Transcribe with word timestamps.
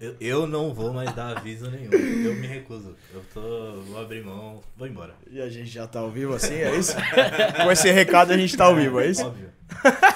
Eu, 0.00 0.16
eu 0.20 0.44
não 0.44 0.74
vou 0.74 0.92
mais 0.92 1.14
dar 1.14 1.38
aviso 1.38 1.70
nenhum. 1.70 1.92
Eu 1.92 2.34
me 2.34 2.48
recuso. 2.48 2.96
Eu 3.14 3.22
tô. 3.32 3.80
Vou 3.82 4.00
abrir 4.00 4.24
mão, 4.24 4.60
vou 4.76 4.88
embora. 4.88 5.14
E 5.30 5.40
a 5.40 5.48
gente 5.48 5.70
já 5.70 5.86
tá 5.86 6.00
ao 6.00 6.10
vivo 6.10 6.34
assim, 6.34 6.54
é 6.54 6.76
isso? 6.76 6.96
Com 7.62 7.70
esse 7.70 7.88
recado 7.92 8.32
a 8.32 8.36
gente 8.36 8.56
tá 8.56 8.64
ao 8.64 8.74
vivo, 8.74 8.98
é 8.98 9.06
isso? 9.06 9.24
Óbvio. 9.24 9.52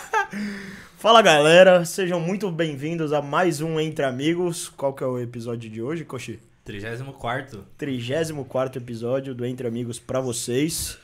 Fala 0.99 1.23
galera, 1.23 1.85
sejam 1.85 2.19
muito 2.19 2.51
bem-vindos 2.51 3.13
a 3.13 3.23
mais 3.23 3.61
um 3.61 3.79
Entre 3.79 4.05
Amigos. 4.05 4.69
Qual 4.69 4.93
que 4.93 5.05
é 5.05 5.07
o 5.07 5.17
episódio 5.21 5.71
de 5.71 5.81
hoje, 5.81 6.05
Coxi? 6.05 6.41
34 6.65 7.65
34 7.79 8.83
episódio 8.83 9.33
do 9.33 9.47
Entre 9.47 9.69
Amigos 9.69 9.97
pra 9.97 10.19
vocês. 10.19 10.99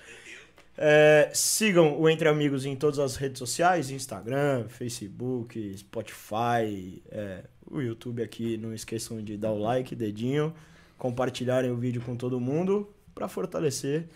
É, 0.80 1.28
sigam 1.34 2.00
o 2.00 2.08
Entre 2.08 2.28
Amigos 2.28 2.64
em 2.64 2.76
todas 2.76 3.00
as 3.00 3.16
redes 3.16 3.40
sociais, 3.40 3.90
Instagram, 3.90 4.68
Facebook, 4.68 5.76
Spotify, 5.76 7.02
é, 7.10 7.42
o 7.68 7.80
YouTube 7.80 8.22
aqui. 8.22 8.56
Não 8.56 8.72
esqueçam 8.72 9.20
de 9.20 9.36
dar 9.36 9.50
o 9.50 9.58
like, 9.58 9.96
dedinho, 9.96 10.54
compartilharem 10.96 11.72
o 11.72 11.76
vídeo 11.76 12.00
com 12.00 12.14
todo 12.16 12.38
mundo 12.38 12.88
pra 13.12 13.26
fortalecer, 13.26 14.06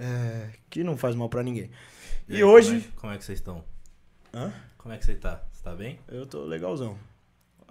é, 0.00 0.48
que 0.70 0.82
não 0.82 0.96
faz 0.96 1.14
mal 1.14 1.28
pra 1.28 1.42
ninguém. 1.42 1.70
E, 2.26 2.36
aí, 2.36 2.44
hoje... 2.44 2.80
Como 2.80 2.80
é, 2.80 3.00
como 3.00 3.12
é 3.12 3.18
que 3.18 3.24
vocês 3.24 3.38
estão? 3.38 3.62
Hã? 4.32 4.54
Como 4.78 4.94
é 4.94 4.96
que 4.96 5.04
você 5.04 5.16
tá? 5.16 5.44
Você 5.52 5.62
tá 5.62 5.74
bem? 5.74 5.98
Eu 6.08 6.24
tô 6.24 6.44
legalzão. 6.44 6.96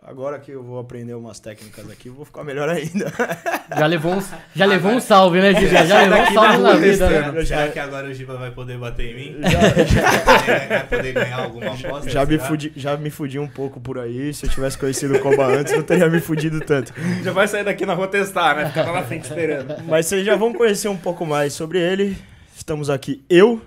Agora 0.07 0.37
que 0.37 0.51
eu 0.51 0.61
vou 0.61 0.77
aprender 0.77 1.15
umas 1.15 1.39
técnicas 1.39 1.89
aqui, 1.89 2.09
eu 2.09 2.13
vou 2.13 2.25
ficar 2.25 2.43
melhor 2.43 2.69
ainda. 2.69 3.11
Já 3.75 3.87
levou 3.87 4.13
um, 4.13 4.23
já 4.55 4.65
levou 4.67 4.91
um 4.91 4.99
salve, 4.99 5.41
né, 5.41 5.55
Giga? 5.55 5.83
Já 5.87 6.03
levou 6.03 6.21
um 6.21 6.33
salve 6.33 6.57
na 6.59 6.73
vida, 6.75 7.31
né? 7.31 7.45
Será 7.45 7.67
que 7.69 7.79
agora 7.79 8.07
o 8.07 8.13
Giba 8.13 8.37
vai 8.37 8.51
poder 8.51 8.77
bater 8.77 9.07
em 9.07 9.15
mim? 9.15 9.41
Já, 9.41 10.67
vai 10.67 10.87
poder 10.87 11.13
ganhar 11.13 11.39
alguma 11.39 11.73
aposta? 11.73 12.07
já, 12.07 12.23
me 12.23 12.37
fudi, 12.37 12.71
já 12.75 12.95
me 12.95 13.09
fudi 13.09 13.39
um 13.39 13.47
pouco 13.47 13.79
por 13.79 13.97
aí. 13.97 14.31
Se 14.31 14.45
eu 14.45 14.49
tivesse 14.51 14.77
conhecido 14.77 15.15
o 15.15 15.19
Koba 15.19 15.47
antes, 15.47 15.73
não 15.73 15.81
teria 15.81 16.07
me 16.07 16.21
fudido 16.21 16.61
tanto. 16.61 16.93
Já 17.23 17.31
vai 17.31 17.47
sair 17.47 17.63
daqui 17.63 17.83
na 17.83 17.95
rua 17.95 18.07
testar, 18.07 18.55
né? 18.55 18.67
Ficar 18.67 18.83
lá 18.83 18.93
na 18.93 19.03
frente 19.03 19.23
esperando. 19.23 19.75
Mas 19.85 20.05
vocês 20.05 20.23
já 20.23 20.35
vão 20.35 20.53
conhecer 20.53 20.87
um 20.87 20.97
pouco 20.97 21.25
mais 21.25 21.53
sobre 21.53 21.79
ele. 21.79 22.15
Estamos 22.55 22.91
aqui, 22.91 23.25
eu, 23.27 23.59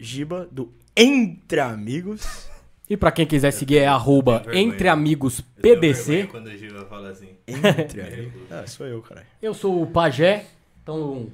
Giba, 0.00 0.48
do 0.50 0.72
Entre 0.96 1.60
Amigos. 1.60 2.50
E 2.92 2.96
pra 2.98 3.10
quem 3.10 3.24
quiser 3.24 3.50
seguir 3.52 3.78
é 3.78 3.86
arroba. 3.86 4.44
Entre 4.52 4.86
Amigos 4.86 5.40
PDC. 5.40 6.04
vergonha 6.04 6.26
Quando 6.26 6.46
o 6.48 6.58
Giba 6.58 6.84
fala 6.84 7.08
assim. 7.08 7.30
Entre 7.48 8.02
Amigos. 8.04 8.42
Ah, 8.50 8.66
sou 8.66 8.86
eu, 8.86 9.00
caralho. 9.00 9.26
Eu 9.40 9.54
sou 9.54 9.80
o 9.82 9.86
Pajé, 9.86 10.44
então. 10.82 11.26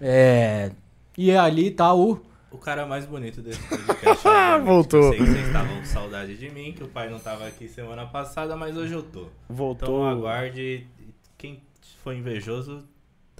É. 0.00 0.70
E 1.18 1.32
ali 1.32 1.72
tá 1.72 1.92
o. 1.92 2.20
O 2.52 2.58
cara 2.58 2.86
mais 2.86 3.06
bonito 3.06 3.42
desse 3.42 3.58
podcast. 3.66 4.06
Ah, 4.28 4.54
obviamente. 4.54 4.66
voltou. 4.66 5.00
Eu 5.02 5.08
sei 5.10 5.18
que 5.18 5.26
vocês 5.26 5.46
estavam 5.48 5.76
com 5.78 5.84
saudade 5.84 6.36
de 6.36 6.48
mim, 6.48 6.72
que 6.74 6.84
o 6.84 6.88
pai 6.88 7.10
não 7.10 7.18
tava 7.18 7.44
aqui 7.44 7.66
semana 7.66 8.06
passada, 8.06 8.54
mas 8.54 8.76
hoje 8.76 8.92
eu 8.92 9.02
tô. 9.02 9.22
Então 9.22 9.30
Voltou. 9.48 10.04
aguarde. 10.06 10.86
Quem 11.36 11.60
for 12.04 12.14
invejoso, 12.14 12.84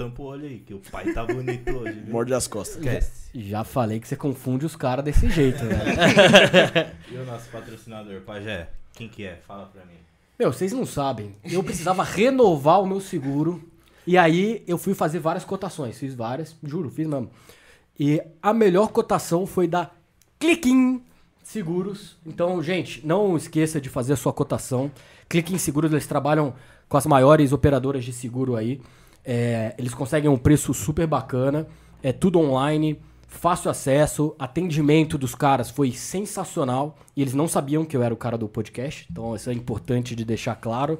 tampa 0.00 0.22
o 0.22 0.24
olho 0.24 0.46
aí, 0.46 0.60
que 0.60 0.72
o 0.72 0.80
pai 0.90 1.12
tá 1.12 1.26
bonito 1.26 1.70
hoje. 1.76 2.00
Viu? 2.00 2.12
Morde 2.12 2.32
as 2.32 2.46
costas. 2.46 2.78
Esquece. 2.78 3.28
Já 3.34 3.62
falei 3.64 4.00
que 4.00 4.08
você 4.08 4.16
confunde 4.16 4.64
os 4.64 4.74
caras 4.74 5.04
desse 5.04 5.28
jeito, 5.28 5.62
né? 5.64 6.94
E 7.12 7.16
o 7.16 7.26
nosso 7.26 7.50
patrocinador, 7.50 8.22
Pajé? 8.22 8.70
Quem 8.94 9.08
que 9.08 9.26
é? 9.26 9.38
Fala 9.46 9.66
pra 9.66 9.84
mim. 9.84 9.98
Meu, 10.38 10.50
vocês 10.50 10.72
não 10.72 10.86
sabem. 10.86 11.36
Eu 11.44 11.62
precisava 11.62 12.02
renovar 12.02 12.80
o 12.80 12.86
meu 12.86 12.98
seguro. 12.98 13.62
E 14.06 14.16
aí 14.16 14.64
eu 14.66 14.78
fui 14.78 14.94
fazer 14.94 15.18
várias 15.18 15.44
cotações. 15.44 15.98
Fiz 15.98 16.14
várias, 16.14 16.56
juro, 16.62 16.88
fiz 16.88 17.06
mesmo. 17.06 17.30
E 17.98 18.22
a 18.40 18.54
melhor 18.54 18.88
cotação 18.88 19.44
foi 19.44 19.68
da 19.68 19.90
Clickin 20.38 21.02
Seguros. 21.42 22.16
Então, 22.24 22.62
gente, 22.62 23.06
não 23.06 23.36
esqueça 23.36 23.78
de 23.78 23.90
fazer 23.90 24.14
a 24.14 24.16
sua 24.16 24.32
cotação. 24.32 24.90
Clickin 25.28 25.58
Seguros, 25.58 25.92
eles 25.92 26.06
trabalham 26.06 26.54
com 26.88 26.96
as 26.96 27.04
maiores 27.04 27.52
operadoras 27.52 28.02
de 28.02 28.14
seguro 28.14 28.56
aí. 28.56 28.80
É, 29.24 29.74
eles 29.78 29.94
conseguem 29.94 30.30
um 30.30 30.36
preço 30.36 30.72
super 30.72 31.06
bacana. 31.06 31.66
É 32.02 32.12
tudo 32.12 32.38
online, 32.38 32.98
fácil 33.28 33.70
acesso. 33.70 34.34
Atendimento 34.38 35.16
dos 35.16 35.34
caras 35.34 35.70
foi 35.70 35.92
sensacional. 35.92 36.98
E 37.16 37.22
eles 37.22 37.34
não 37.34 37.46
sabiam 37.46 37.84
que 37.84 37.96
eu 37.96 38.02
era 38.02 38.12
o 38.12 38.16
cara 38.16 38.36
do 38.36 38.48
podcast. 38.48 39.06
Então, 39.10 39.34
isso 39.34 39.50
é 39.50 39.52
importante 39.52 40.16
de 40.16 40.24
deixar 40.24 40.54
claro. 40.56 40.98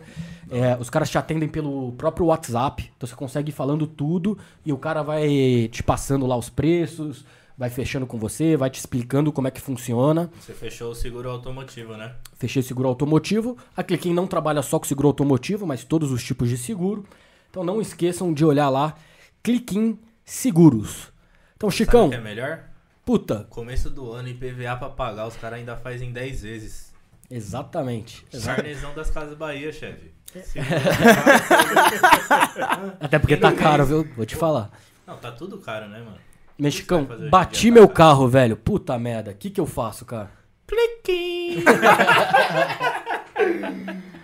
É, 0.51 0.77
os 0.79 0.91
caras 0.91 1.11
te 1.11 1.19
atendem 1.19 1.49
pelo 1.49 1.93
próprio 1.93 2.27
WhatsApp. 2.27 2.91
Então, 2.97 3.09
você 3.09 3.15
consegue 3.15 3.51
ir 3.51 3.55
falando 3.55 3.87
tudo. 3.87 4.39
E 4.65 4.73
o 4.73 4.79
cara 4.79 5.03
vai 5.03 5.69
te 5.71 5.83
passando 5.83 6.27
lá 6.27 6.37
os 6.37 6.49
preços. 6.49 7.25
Vai 7.59 7.69
fechando 7.69 8.07
com 8.07 8.19
você, 8.19 8.57
vai 8.57 8.71
te 8.71 8.79
explicando 8.79 9.31
como 9.31 9.47
é 9.47 9.51
que 9.51 9.61
funciona. 9.61 10.31
Você 10.41 10.55
fechou 10.55 10.93
o 10.93 10.95
seguro 10.95 11.29
automotivo, 11.29 11.95
né? 11.95 12.15
Fechei 12.39 12.63
seguro 12.63 12.89
automotivo. 12.89 13.55
A 13.77 13.83
Cliquim 13.83 14.15
não 14.15 14.27
trabalha 14.27 14.63
só 14.63 14.79
com 14.79 14.87
seguro 14.87 15.09
automotivo, 15.09 15.67
mas 15.67 15.85
todos 15.85 16.11
os 16.11 16.25
tipos 16.25 16.49
de 16.49 16.57
seguro. 16.57 17.05
Então 17.51 17.65
não 17.65 17.81
esqueçam 17.81 18.33
de 18.33 18.45
olhar 18.45 18.69
lá, 18.69 18.95
Cliquim 19.43 19.99
Seguros. 20.25 21.13
Então, 21.57 21.69
Sabe 21.71 21.77
Chicão, 21.79 22.07
o 22.07 22.11
que 22.11 22.17
é 22.17 22.21
melhor? 22.21 22.61
puta, 23.05 23.47
Começo 23.51 23.91
do 23.91 24.13
ano, 24.13 24.29
IPVA 24.29 24.77
pra 24.77 24.89
pagar, 24.89 25.27
os 25.27 25.37
caras 25.37 25.59
ainda 25.59 25.77
fazem 25.77 26.13
10 26.13 26.43
vezes. 26.43 26.93
exatamente. 27.31 28.25
exa- 28.33 28.55
Carnezão 28.55 28.95
das 28.95 29.11
Casas 29.11 29.37
Bahia, 29.37 29.73
chefe. 29.73 30.13
Até 33.01 33.19
porque 33.19 33.37
tá 33.37 33.53
caro, 33.53 33.85
viu? 33.85 34.09
Vou 34.17 34.25
te 34.25 34.37
falar. 34.37 34.71
Não, 35.07 35.17
tá 35.17 35.33
tudo 35.33 35.59
caro, 35.59 35.89
né, 35.89 35.99
mano? 35.99 36.19
Mexicão, 36.57 37.01
em 37.19 37.29
bati 37.29 37.63
dia, 37.63 37.73
meu 37.73 37.89
cara? 37.89 37.97
carro, 37.97 38.29
velho. 38.29 38.57
Puta 38.57 38.97
merda, 38.99 39.33
o 39.33 39.35
que 39.35 39.51
que 39.51 39.61
eu 39.61 39.67
faço, 39.67 40.05
cara? 40.05 40.31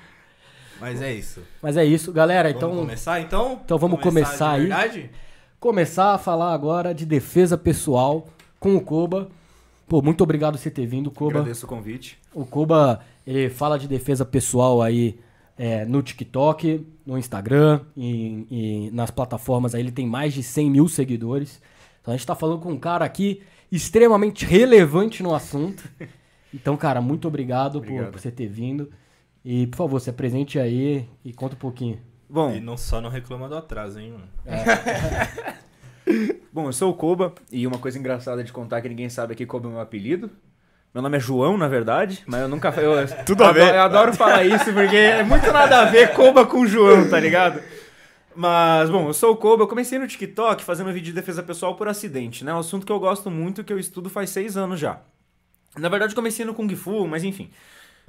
Mas 0.81 1.01
é 1.03 1.13
isso. 1.15 1.41
Mas 1.63 1.77
é 1.77 1.85
isso, 1.85 2.13
galera. 2.13 2.49
Vamos 2.53 2.65
Então, 2.65 2.77
começar 2.81 3.21
então? 3.21 3.61
então 3.65 3.79
vamos 3.79 4.01
começar 4.01 4.55
de 4.57 4.63
aí. 4.63 4.69
verdade? 4.69 5.11
começar 5.59 6.15
a 6.15 6.19
falar 6.19 6.53
agora 6.53 6.95
de 6.95 7.05
defesa 7.07 7.57
pessoal 7.59 8.29
com 8.61 8.77
o 8.77 8.81
Koba. 8.81 9.29
Pô, 9.89 10.03
muito 10.03 10.23
obrigado 10.23 10.53
por 10.55 10.59
você 10.61 10.71
ter 10.71 10.87
vindo, 10.87 11.11
Koba. 11.11 11.41
Agradeço 11.41 11.67
o 11.67 11.69
convite. 11.69 12.19
O 12.35 12.45
Kuba, 12.45 13.01
ele 13.27 13.49
fala 13.49 13.79
de 13.79 13.89
defesa 13.89 14.25
pessoal 14.25 14.83
aí 14.83 15.19
é, 15.59 15.85
no 15.85 16.03
TikTok, 16.03 16.87
no 17.07 17.17
Instagram 17.17 17.81
e, 17.97 18.47
e 18.51 18.91
nas 18.93 19.11
plataformas 19.11 19.75
aí. 19.75 19.81
Ele 19.83 19.91
tem 19.93 20.07
mais 20.07 20.35
de 20.35 20.43
100 20.43 20.71
mil 20.71 20.89
seguidores. 20.89 21.61
Então 22.03 22.13
a 22.13 22.17
gente 22.17 22.27
tá 22.27 22.35
falando 22.35 22.61
com 22.61 22.71
um 22.73 22.79
cara 22.79 23.05
aqui 23.05 23.43
extremamente 23.73 24.45
relevante 24.45 25.23
no 25.23 25.35
assunto. 25.35 25.83
Então, 26.55 26.75
cara, 26.75 27.03
muito 27.03 27.29
obrigado, 27.29 27.81
por, 27.81 27.89
Obrigado. 27.89 28.13
por 28.13 28.21
você 28.21 28.31
ter 28.31 28.47
vindo. 28.47 28.91
E, 29.49 29.69
por 29.69 29.77
favor, 29.77 30.01
se 30.01 30.11
apresente 30.11 30.59
aí 30.59 31.09
e 31.25 31.33
conta 31.33 31.55
um 31.55 31.59
pouquinho. 31.59 32.01
Bom, 32.29 32.51
E 32.53 32.59
não 32.61 32.77
só 32.77 33.01
não 33.01 33.09
reclama 33.09 33.49
do 33.49 33.57
atraso, 33.57 34.01
hein, 34.01 34.11
mano? 34.11 34.29
bom, 36.53 36.67
eu 36.67 36.73
sou 36.73 36.91
o 36.91 36.95
Koba 36.95 37.33
e 37.53 37.67
uma 37.67 37.79
coisa 37.79 37.99
engraçada 37.99 38.43
de 38.43 38.53
contar 38.53 38.81
que 38.81 38.89
ninguém 38.89 39.09
sabe 39.09 39.33
aqui 39.35 39.47
Koba 39.47 39.69
é 39.69 39.73
meu 39.73 39.81
apelido. 39.81 40.31
Meu 40.93 41.03
nome 41.03 41.17
é 41.17 41.21
João, 41.21 41.57
na 41.59 41.69
verdade, 41.69 42.25
mas 42.27 42.41
eu 42.41 42.49
nunca. 42.49 42.71
Eu, 42.81 43.07
Tudo 43.25 43.45
a 43.45 43.53
ver. 43.53 43.63
adoro- 43.63 43.77
Eu 43.77 43.83
adoro 43.83 44.15
falar 44.15 44.45
isso 44.45 44.73
porque 44.73 44.97
é 44.97 45.23
muito 45.23 45.51
nada 45.53 45.83
a 45.83 45.85
ver 45.85 46.13
Koba 46.15 46.47
com 46.47 46.67
João, 46.67 47.09
tá 47.09 47.21
ligado? 47.21 47.61
Mas, 48.35 48.91
bom, 48.91 49.07
eu 49.09 49.15
sou 49.15 49.33
o 49.33 49.37
Koba, 49.37 49.63
eu 49.63 49.69
comecei 49.69 49.99
no 49.99 50.09
TikTok 50.09 50.65
fazendo 50.65 50.89
vídeo 50.93 51.07
de 51.07 51.13
defesa 51.13 51.43
pessoal 51.43 51.75
por 51.77 51.87
acidente, 51.89 52.45
né? 52.45 52.53
Um 52.53 52.59
assunto 52.59 52.85
que 52.85 52.93
eu 52.93 52.99
gosto 52.99 53.31
muito, 53.31 53.63
que 53.63 53.73
eu 53.73 53.79
estudo 53.79 54.11
faz 54.11 54.31
seis 54.31 54.57
anos 54.57 54.81
já. 54.81 55.01
Na 55.79 55.89
verdade, 55.89 56.13
eu 56.13 56.17
comecei 56.17 56.45
no 56.45 56.55
Kung 56.55 56.75
Fu, 56.75 57.07
mas 57.07 57.23
enfim. 57.25 57.51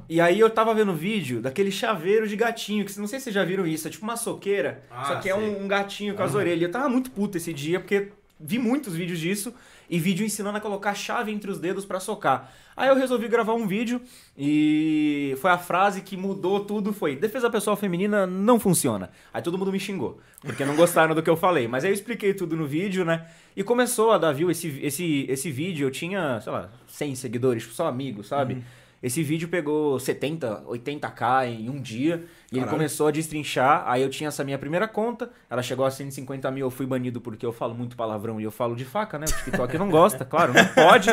E 0.09 0.21
aí 0.21 0.39
eu 0.39 0.49
tava 0.49 0.73
vendo 0.73 0.93
vídeo 0.93 1.41
daquele 1.41 1.71
chaveiro 1.71 2.27
de 2.27 2.35
gatinho, 2.35 2.85
que 2.85 2.97
não 2.99 3.07
sei 3.07 3.19
se 3.19 3.25
vocês 3.25 3.35
já 3.35 3.43
viram 3.43 3.67
isso, 3.67 3.87
é 3.87 3.91
tipo 3.91 4.05
uma 4.05 4.15
soqueira, 4.15 4.83
Ah, 4.89 5.05
só 5.05 5.15
que 5.15 5.29
é 5.29 5.35
um, 5.35 5.63
um 5.63 5.67
gatinho 5.67 6.15
com 6.15 6.23
as 6.23 6.33
orelhas. 6.33 6.61
Eu 6.61 6.71
tava 6.71 6.87
muito 6.87 7.11
puto 7.11 7.37
esse 7.37 7.51
dia, 7.53 7.79
porque 7.79 8.09
vi 8.39 8.57
muitos 8.57 8.95
vídeos 8.95 9.19
disso, 9.19 9.53
e 9.89 9.99
vídeo 9.99 10.25
ensinando 10.25 10.57
a 10.57 10.61
colocar 10.61 10.93
chave 10.93 11.31
entre 11.31 11.49
os 11.49 11.59
dedos 11.59 11.85
pra 11.85 11.99
socar. 11.99 12.51
Aí 12.75 12.87
eu 12.89 12.95
resolvi 12.95 13.27
gravar 13.27 13.53
um 13.53 13.67
vídeo, 13.67 13.99
e 14.37 15.35
foi 15.41 15.49
a 15.51 15.57
frase 15.57 16.01
que 16.01 16.15
mudou 16.15 16.59
tudo, 16.61 16.93
foi, 16.93 17.15
defesa 17.15 17.49
pessoal 17.49 17.75
feminina 17.75 18.27
não 18.27 18.59
funciona. 18.59 19.09
Aí 19.33 19.41
todo 19.41 19.57
mundo 19.57 19.71
me 19.71 19.79
xingou, 19.79 20.19
porque 20.41 20.63
não 20.63 20.75
gostaram 20.75 21.15
do 21.15 21.23
que 21.23 21.29
eu 21.29 21.35
falei. 21.35 21.67
Mas 21.67 21.83
aí 21.83 21.89
eu 21.89 21.93
expliquei 21.93 22.33
tudo 22.33 22.55
no 22.55 22.67
vídeo, 22.67 23.03
né? 23.03 23.25
E 23.55 23.63
começou 23.63 24.11
a 24.11 24.17
dar 24.17 24.31
view 24.31 24.51
esse, 24.51 24.79
esse, 24.81 25.25
esse 25.27 25.49
vídeo, 25.49 25.87
eu 25.87 25.91
tinha, 25.91 26.39
sei 26.41 26.51
lá, 26.51 26.69
100 26.87 27.15
seguidores, 27.15 27.63
só 27.71 27.87
amigos, 27.87 28.27
sabe? 28.27 28.63
Esse 29.01 29.21
vídeo 29.21 29.47
pegou 29.47 29.99
70, 29.99 30.63
80k 30.67 31.47
em 31.47 31.69
um 31.69 31.79
dia. 31.81 32.23
E 32.51 32.55
ele 32.55 32.61
Caralho. 32.61 32.77
começou 32.77 33.07
a 33.07 33.11
destrinchar. 33.11 33.83
Aí 33.85 34.01
eu 34.01 34.09
tinha 34.09 34.29
essa 34.29 34.43
minha 34.43 34.57
primeira 34.57 34.87
conta. 34.87 35.29
Ela 35.49 35.61
chegou 35.61 35.85
a 35.85 35.91
150 35.91 36.49
mil. 36.49 36.65
Eu 36.65 36.71
fui 36.71 36.85
banido 36.85 37.19
porque 37.21 37.45
eu 37.45 37.51
falo 37.51 37.75
muito 37.75 37.95
palavrão 37.95 38.39
e 38.39 38.43
eu 38.43 38.51
falo 38.51 38.75
de 38.75 38.85
faca, 38.85 39.19
né? 39.19 39.25
O 39.29 39.43
TikTok 39.43 39.77
não 39.77 39.89
gosta, 39.89 40.23
claro, 40.25 40.53
não 40.53 40.65
pode. 40.65 41.09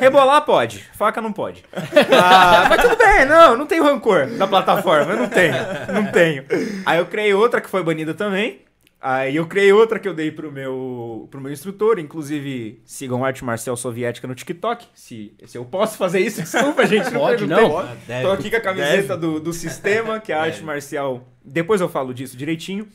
Rebolar 0.00 0.44
pode, 0.44 0.80
faca 0.94 1.20
não 1.20 1.32
pode. 1.32 1.64
Ah, 2.16 2.66
mas 2.68 2.80
tudo 2.82 2.96
bem, 2.96 3.24
não, 3.26 3.56
não 3.56 3.66
tenho 3.66 3.82
rancor 3.84 4.26
da 4.26 4.46
plataforma. 4.46 5.12
Eu 5.12 5.18
não 5.18 5.28
tenho, 5.28 5.54
não 5.92 6.10
tenho. 6.10 6.44
Aí 6.86 6.98
eu 6.98 7.06
criei 7.06 7.34
outra 7.34 7.60
que 7.60 7.68
foi 7.68 7.82
banida 7.82 8.14
também. 8.14 8.60
Aí 9.06 9.36
eu 9.36 9.46
criei 9.46 9.70
outra 9.70 9.98
que 9.98 10.08
eu 10.08 10.14
dei 10.14 10.30
pro 10.30 10.50
meu, 10.50 11.28
pro 11.30 11.38
meu 11.38 11.52
instrutor, 11.52 11.98
inclusive 11.98 12.80
sigam 12.86 13.22
arte 13.22 13.44
marcial 13.44 13.76
soviética 13.76 14.26
no 14.26 14.34
TikTok, 14.34 14.86
se, 14.94 15.34
se 15.44 15.58
eu 15.58 15.64
posso 15.66 15.98
fazer 15.98 16.20
isso, 16.20 16.40
desculpa 16.42 16.86
gente, 16.86 17.10
não 17.10 17.20
Pode, 17.20 17.46
perguntei. 17.46 17.68
não. 17.68 17.78
Ah, 17.80 17.94
deve. 18.06 18.26
Tô 18.26 18.32
aqui 18.32 18.50
com 18.50 18.56
a 18.56 18.60
camiseta 18.60 19.14
do, 19.14 19.38
do 19.38 19.52
sistema, 19.52 20.18
que 20.18 20.32
é 20.32 20.34
a 20.34 20.40
arte 20.44 20.64
marcial, 20.64 21.28
depois 21.44 21.82
eu 21.82 21.88
falo 21.90 22.14
disso 22.14 22.34
direitinho. 22.34 22.88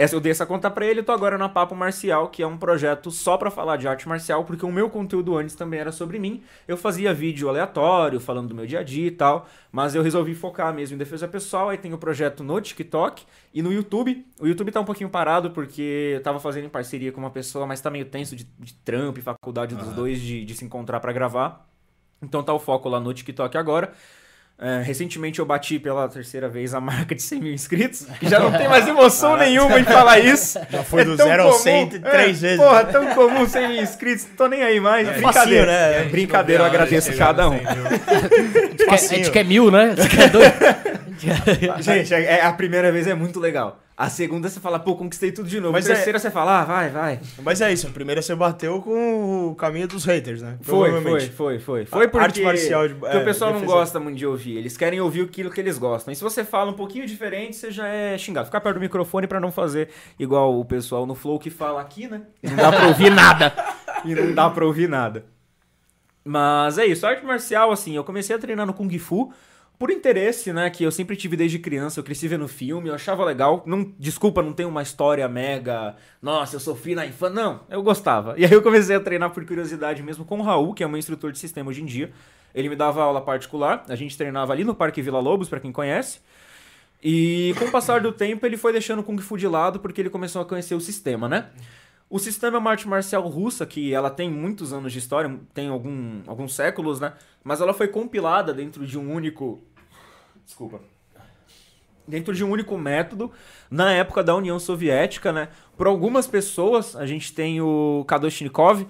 Essa, 0.00 0.16
eu 0.16 0.20
dei 0.20 0.32
essa 0.32 0.46
conta 0.46 0.70
pra 0.70 0.86
ele, 0.86 1.00
eu 1.00 1.04
tô 1.04 1.12
agora 1.12 1.36
na 1.36 1.46
Papo 1.46 1.76
Marcial, 1.76 2.30
que 2.30 2.42
é 2.42 2.46
um 2.46 2.56
projeto 2.56 3.10
só 3.10 3.36
pra 3.36 3.50
falar 3.50 3.76
de 3.76 3.86
arte 3.86 4.08
marcial, 4.08 4.46
porque 4.46 4.64
o 4.64 4.72
meu 4.72 4.88
conteúdo 4.88 5.36
antes 5.36 5.54
também 5.54 5.78
era 5.78 5.92
sobre 5.92 6.18
mim. 6.18 6.42
Eu 6.66 6.78
fazia 6.78 7.12
vídeo 7.12 7.50
aleatório, 7.50 8.18
falando 8.18 8.48
do 8.48 8.54
meu 8.54 8.64
dia 8.64 8.80
a 8.80 8.82
dia 8.82 9.08
e 9.08 9.10
tal, 9.10 9.46
mas 9.70 9.94
eu 9.94 10.02
resolvi 10.02 10.34
focar 10.34 10.72
mesmo 10.72 10.94
em 10.94 10.98
defesa 10.98 11.28
pessoal. 11.28 11.68
Aí 11.68 11.76
tem 11.76 11.92
o 11.92 11.98
projeto 11.98 12.42
no 12.42 12.58
TikTok 12.58 13.26
e 13.52 13.60
no 13.60 13.70
YouTube. 13.70 14.24
O 14.40 14.46
YouTube 14.46 14.72
tá 14.72 14.80
um 14.80 14.86
pouquinho 14.86 15.10
parado, 15.10 15.50
porque 15.50 16.12
eu 16.14 16.22
tava 16.22 16.40
fazendo 16.40 16.64
em 16.64 16.70
parceria 16.70 17.12
com 17.12 17.20
uma 17.20 17.30
pessoa, 17.30 17.66
mas 17.66 17.78
tá 17.82 17.90
meio 17.90 18.06
tenso 18.06 18.34
de, 18.34 18.44
de 18.58 18.72
trampo 18.76 19.18
e 19.18 19.22
faculdade 19.22 19.74
dos 19.74 19.88
Aham. 19.88 19.96
dois 19.96 20.18
de, 20.18 20.46
de 20.46 20.54
se 20.54 20.64
encontrar 20.64 21.00
pra 21.00 21.12
gravar. 21.12 21.68
Então 22.22 22.42
tá 22.42 22.54
o 22.54 22.58
foco 22.58 22.88
lá 22.88 22.98
no 22.98 23.12
TikTok 23.12 23.54
agora. 23.58 23.92
É, 24.62 24.82
recentemente 24.82 25.38
eu 25.38 25.46
bati 25.46 25.78
pela 25.78 26.06
terceira 26.06 26.46
vez 26.46 26.74
a 26.74 26.80
marca 26.82 27.14
de 27.14 27.22
100 27.22 27.40
mil 27.40 27.52
inscritos, 27.54 28.06
que 28.18 28.28
já 28.28 28.38
não 28.38 28.52
tem 28.56 28.68
mais 28.68 28.86
emoção 28.86 29.34
nenhuma 29.36 29.80
em 29.80 29.84
falar 29.84 30.18
isso. 30.18 30.58
Já 30.70 30.82
foi 30.84 31.00
É 31.00 31.04
do 31.06 31.16
0 31.16 31.42
ao 31.44 31.48
comum. 31.52 31.58
100 31.62 31.88
três 31.88 32.44
É, 32.44 32.48
vezes. 32.48 32.56
Porra, 32.64 32.84
tão 32.84 33.06
comum 33.14 33.48
100 33.48 33.68
mil 33.68 33.82
inscritos, 33.82 34.26
não 34.28 34.36
tô 34.36 34.46
nem 34.48 34.62
aí 34.62 34.78
mais. 34.78 35.08
É 35.08 35.12
brincadeira. 35.12 35.32
facinho, 35.32 35.66
né? 35.66 36.02
É, 36.02 36.04
brincadeira, 36.04 36.62
eu 36.62 36.66
agradeço 36.66 37.16
cada 37.16 37.48
um. 37.48 37.54
A 38.90 38.96
gente 38.96 39.30
quer- 39.30 39.44
mil, 39.46 39.70
né? 39.70 39.94
A 39.96 40.02
gente 40.02 40.16
quer 40.16 40.28
dois. 40.28 40.52
Gente, 41.80 42.14
é, 42.14 42.22
é- 42.38 42.44
a 42.44 42.52
primeira 42.52 42.90
vez 42.92 43.06
é 43.06 43.14
muito 43.14 43.40
legal. 43.40 43.80
A 44.00 44.08
segunda 44.08 44.48
você 44.48 44.58
fala, 44.60 44.78
pô, 44.78 44.96
conquistei 44.96 45.30
tudo 45.30 45.46
de 45.46 45.60
novo. 45.60 45.72
Mas 45.74 45.84
a 45.84 45.92
terceira 45.94 46.16
é- 46.16 46.20
você 46.20 46.30
fala, 46.30 46.60
ah, 46.60 46.64
vai, 46.64 46.88
vai. 46.88 47.20
Mas 47.42 47.60
é 47.60 47.70
isso, 47.70 47.86
a 47.86 47.90
primeira 47.90 48.22
você 48.22 48.34
bateu 48.34 48.80
com 48.80 49.48
o 49.50 49.54
caminho 49.54 49.86
dos 49.86 50.06
haters, 50.06 50.40
né? 50.40 50.56
Foi, 50.62 50.90
foi, 51.02 51.20
foi, 51.28 51.58
foi. 51.58 51.84
Foi 51.84 52.08
porque, 52.08 52.24
arte 52.24 52.42
marcial 52.42 52.88
de- 52.88 52.94
é, 53.04 53.18
o 53.18 53.24
pessoal 53.26 53.52
não 53.52 53.60
gosta 53.66 54.00
muito 54.00 54.16
de 54.16 54.26
ouvir. 54.26 54.56
Eles 54.56 54.74
querem 54.74 55.00
ouvir 55.02 55.20
aquilo 55.26 55.50
que 55.50 55.60
eles 55.60 55.76
gostam. 55.76 56.10
E 56.12 56.16
se 56.16 56.22
você 56.22 56.42
fala 56.44 56.70
um 56.70 56.74
pouquinho 56.74 57.04
diferente, 57.06 57.56
você 57.56 57.70
já 57.70 57.86
é 57.88 58.16
xingado. 58.16 58.46
Ficar 58.46 58.62
perto 58.62 58.76
do 58.76 58.80
microfone 58.80 59.26
pra 59.26 59.38
não 59.38 59.52
fazer 59.52 59.90
igual 60.18 60.58
o 60.58 60.64
pessoal 60.64 61.04
no 61.04 61.14
Flow 61.14 61.38
que 61.38 61.50
fala 61.50 61.80
aqui, 61.82 62.08
né? 62.08 62.22
Não 62.42 62.56
dá 62.56 62.72
pra 62.72 62.86
ouvir 62.88 63.10
nada. 63.10 63.54
E 64.06 64.14
não 64.14 64.32
dá 64.34 64.48
pra 64.48 64.64
ouvir 64.64 64.88
nada. 64.88 65.26
Mas 66.24 66.78
é 66.78 66.86
isso, 66.86 67.06
arte 67.06 67.24
marcial, 67.24 67.70
assim, 67.70 67.96
eu 67.96 68.04
comecei 68.04 68.34
a 68.34 68.38
treinar 68.38 68.66
no 68.66 68.72
Kung 68.74 68.98
Fu 68.98 69.30
por 69.80 69.90
interesse, 69.90 70.52
né, 70.52 70.68
que 70.68 70.84
eu 70.84 70.92
sempre 70.92 71.16
tive 71.16 71.38
desde 71.38 71.58
criança, 71.58 71.98
eu 71.98 72.04
cresci 72.04 72.28
vendo 72.28 72.46
filme, 72.46 72.90
eu 72.90 72.94
achava 72.94 73.24
legal. 73.24 73.62
Não, 73.64 73.94
desculpa, 73.98 74.42
não 74.42 74.52
tem 74.52 74.66
uma 74.66 74.82
história 74.82 75.26
mega, 75.26 75.96
nossa, 76.20 76.56
eu 76.56 76.60
sofri 76.60 76.94
na 76.94 77.06
infância. 77.06 77.34
Não, 77.34 77.62
eu 77.70 77.82
gostava. 77.82 78.34
E 78.36 78.44
aí 78.44 78.52
eu 78.52 78.60
comecei 78.60 78.94
a 78.94 79.00
treinar 79.00 79.30
por 79.30 79.42
curiosidade 79.46 80.02
mesmo 80.02 80.22
com 80.22 80.38
o 80.38 80.42
Raul, 80.42 80.74
que 80.74 80.84
é 80.84 80.86
meu 80.86 80.98
instrutor 80.98 81.32
de 81.32 81.38
sistema 81.38 81.70
hoje 81.70 81.80
em 81.80 81.86
dia. 81.86 82.12
Ele 82.54 82.68
me 82.68 82.76
dava 82.76 83.02
aula 83.02 83.22
particular, 83.22 83.86
a 83.88 83.96
gente 83.96 84.18
treinava 84.18 84.52
ali 84.52 84.64
no 84.64 84.74
Parque 84.74 85.00
Vila 85.00 85.18
Lobos, 85.18 85.48
pra 85.48 85.58
quem 85.58 85.72
conhece. 85.72 86.20
E 87.02 87.54
com 87.58 87.64
o 87.64 87.70
passar 87.70 88.02
do 88.02 88.12
tempo, 88.12 88.44
ele 88.44 88.58
foi 88.58 88.72
deixando 88.72 88.98
o 88.98 89.02
Kung 89.02 89.16
Fu 89.16 89.38
de 89.38 89.48
lado 89.48 89.80
porque 89.80 90.02
ele 90.02 90.10
começou 90.10 90.42
a 90.42 90.44
conhecer 90.44 90.74
o 90.74 90.80
sistema, 90.80 91.26
né? 91.26 91.46
O 92.10 92.18
sistema 92.18 92.56
é 92.56 92.58
uma 92.58 92.72
arte 92.72 92.88
marcial 92.88 93.22
russa, 93.28 93.64
que 93.64 93.94
ela 93.94 94.10
tem 94.10 94.28
muitos 94.28 94.72
anos 94.72 94.92
de 94.92 94.98
história, 94.98 95.38
tem 95.54 95.68
algum, 95.68 96.20
alguns 96.26 96.56
séculos, 96.56 96.98
né? 96.98 97.12
Mas 97.44 97.60
ela 97.60 97.72
foi 97.72 97.86
compilada 97.86 98.52
dentro 98.52 98.84
de 98.84 98.98
um 98.98 99.14
único. 99.14 99.62
Desculpa. 100.50 100.80
Dentro 102.08 102.34
de 102.34 102.44
um 102.44 102.50
único 102.50 102.76
método, 102.76 103.30
na 103.70 103.92
época 103.92 104.20
da 104.24 104.34
União 104.34 104.58
Soviética, 104.58 105.32
né? 105.32 105.48
Por 105.76 105.86
algumas 105.86 106.26
pessoas, 106.26 106.96
a 106.96 107.06
gente 107.06 107.32
tem 107.32 107.60
o 107.60 108.04
Kadoshnikov, 108.08 108.84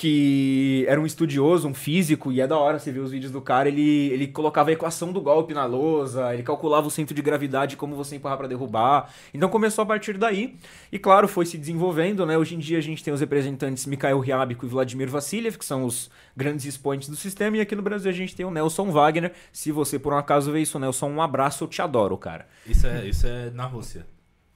que 0.00 0.86
era 0.88 0.98
um 0.98 1.04
estudioso, 1.04 1.68
um 1.68 1.74
físico, 1.74 2.32
e 2.32 2.40
é 2.40 2.46
da 2.46 2.56
hora 2.56 2.78
você 2.78 2.90
ver 2.90 3.00
os 3.00 3.10
vídeos 3.10 3.30
do 3.30 3.42
cara, 3.42 3.68
ele, 3.68 4.08
ele 4.10 4.28
colocava 4.28 4.70
a 4.70 4.72
equação 4.72 5.12
do 5.12 5.20
golpe 5.20 5.52
na 5.52 5.66
lousa, 5.66 6.32
ele 6.32 6.42
calculava 6.42 6.86
o 6.86 6.90
centro 6.90 7.14
de 7.14 7.20
gravidade, 7.20 7.76
como 7.76 7.94
você 7.94 8.16
empurrar 8.16 8.38
pra 8.38 8.48
derrubar. 8.48 9.12
Então 9.34 9.50
começou 9.50 9.82
a 9.82 9.86
partir 9.86 10.16
daí, 10.16 10.56
e 10.90 10.98
claro, 10.98 11.28
foi 11.28 11.44
se 11.44 11.58
desenvolvendo, 11.58 12.24
né? 12.24 12.38
Hoje 12.38 12.54
em 12.54 12.58
dia 12.58 12.78
a 12.78 12.80
gente 12.80 13.04
tem 13.04 13.12
os 13.12 13.20
representantes 13.20 13.84
Mikhail 13.84 14.18
Ryabko 14.18 14.64
e 14.64 14.68
Vladimir 14.70 15.10
Vassiliev, 15.10 15.58
que 15.58 15.66
são 15.66 15.84
os 15.84 16.10
grandes 16.34 16.64
expoentes 16.64 17.06
do 17.10 17.16
sistema, 17.16 17.58
e 17.58 17.60
aqui 17.60 17.76
no 17.76 17.82
Brasil 17.82 18.10
a 18.10 18.14
gente 18.14 18.34
tem 18.34 18.46
o 18.46 18.50
Nelson 18.50 18.90
Wagner. 18.90 19.34
Se 19.52 19.70
você 19.70 19.98
por 19.98 20.14
um 20.14 20.16
acaso 20.16 20.50
vê 20.50 20.62
isso, 20.62 20.78
Nelson, 20.78 21.10
um 21.10 21.20
abraço, 21.20 21.64
eu 21.64 21.68
te 21.68 21.82
adoro, 21.82 22.16
cara. 22.16 22.46
Isso 22.66 22.86
é, 22.86 23.06
isso 23.06 23.26
é 23.26 23.50
na 23.50 23.66
Rússia. 23.66 24.06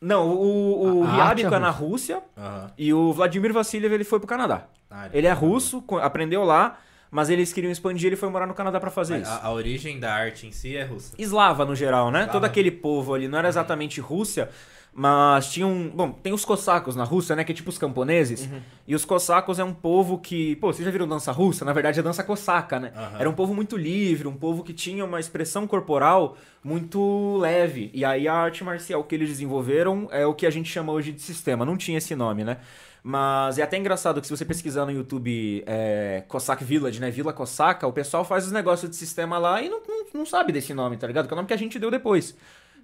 Não, 0.05 0.29
o, 0.29 1.01
o 1.01 1.05
Ryabko 1.05 1.55
é 1.55 1.57
é 1.57 1.59
na 1.59 1.71
Rússia, 1.71 2.23
Aham. 2.37 2.71
e 2.77 2.93
o 2.93 3.13
Vladimir 3.13 3.53
Vassiliev 3.53 3.93
ele 3.93 4.05
foi 4.05 4.19
pro 4.19 4.29
Canadá. 4.29 4.65
Ah, 4.91 5.09
Ele 5.13 5.27
é 5.27 5.33
russo, 5.33 5.83
aprendeu 6.03 6.45
lá, 6.45 6.79
mas 7.11 7.31
eles 7.31 7.53
queriam 7.53 7.71
expandir, 7.73 8.09
ele 8.09 8.17
foi 8.17 8.29
morar 8.29 8.47
no 8.47 8.55
Canadá 8.55 8.79
pra 8.79 8.91
fazer 8.91 9.15
Mas 9.19 9.23
isso. 9.29 9.39
A, 9.43 9.47
a 9.47 9.53
origem 9.53 9.99
da 9.99 10.13
arte 10.15 10.47
em 10.47 10.53
si 10.53 10.77
é 10.77 10.85
russa. 10.85 11.15
Eslava 11.19 11.65
no 11.65 11.75
geral, 11.75 12.11
né? 12.11 12.21
Eslava. 12.21 12.33
Todo 12.33 12.45
aquele 12.45 12.71
povo 12.71 13.15
ali, 13.15 13.27
não 13.29 13.39
era 13.39 13.49
exatamente 13.49 14.01
Rússia, 14.01 14.51
mas 14.97 15.51
tinha 15.51 15.67
um. 15.67 15.91
Bom, 15.91 16.13
tem 16.13 16.33
os 16.33 16.45
cossacos 16.45 16.95
na 16.95 17.03
Rússia, 17.03 17.35
né? 17.35 17.43
Que 17.43 17.51
é 17.51 17.55
tipo 17.55 17.69
os 17.69 17.77
camponeses. 17.77 18.49
E 18.87 18.95
os 18.95 19.05
cossacos 19.05 19.59
é 19.59 19.65
um 19.65 19.75
povo 19.75 20.19
que. 20.19 20.55
Pô, 20.57 20.73
você 20.73 20.85
já 20.85 20.91
viram 20.91 21.09
dança 21.09 21.33
russa? 21.33 21.65
Na 21.65 21.73
verdade 21.73 21.99
é 21.99 22.03
dança 22.03 22.23
cosaca, 22.23 22.79
né? 22.79 22.93
Aham. 22.95 23.19
Era 23.19 23.29
um 23.29 23.33
povo 23.33 23.53
muito 23.53 23.77
livre, 23.77 24.29
um 24.29 24.37
povo 24.37 24.63
que 24.63 24.73
tinha 24.73 25.05
uma 25.05 25.19
expressão 25.19 25.67
corporal 25.67 26.37
muito 26.63 27.39
leve. 27.39 27.91
E 27.93 28.05
aí 28.05 28.29
a 28.29 28.35
arte 28.35 28.63
marcial 28.63 29.03
que 29.03 29.17
eles 29.17 29.29
desenvolveram 29.29 30.09
é 30.13 30.25
o 30.25 30.33
que 30.33 30.47
a 30.47 30.51
gente 30.51 30.71
chama 30.71 30.93
hoje 30.93 31.11
de 31.11 31.21
sistema. 31.21 31.65
Não 31.65 31.77
tinha 31.77 31.99
esse 31.99 32.15
nome, 32.15 32.45
né? 32.45 32.59
Mas 33.03 33.59
é 33.59 33.63
até 33.63 33.77
engraçado 33.77 34.21
que 34.21 34.27
se 34.29 34.35
você 34.35 34.45
pesquisar 34.45 34.87
no 34.87 34.93
YouTube 34.93 35.65
é, 35.67 36.23
Cossack 36.29 36.63
Village, 36.63 37.01
né? 37.01 37.11
Vila 37.11 37.33
Cosaca, 37.33 37.85
o 37.87 37.93
pessoal 37.93 38.25
faz 38.25 38.47
os 38.47 38.53
negócios 38.53 38.89
de 38.89 38.97
sistema 38.97 39.39
lá 39.39 39.61
e 39.61 39.69
não, 39.69 39.83
não, 39.87 40.07
não 40.15 40.27
sabe 40.27 40.53
desse 40.53 40.73
nome, 40.73 40.97
tá 40.97 41.07
ligado? 41.07 41.27
Que 41.27 41.33
é 41.33 41.35
o 41.35 41.37
nome 41.37 41.49
que 41.49 41.53
a 41.53 41.59
gente 41.59 41.79
deu 41.81 41.91
depois. 41.91 42.35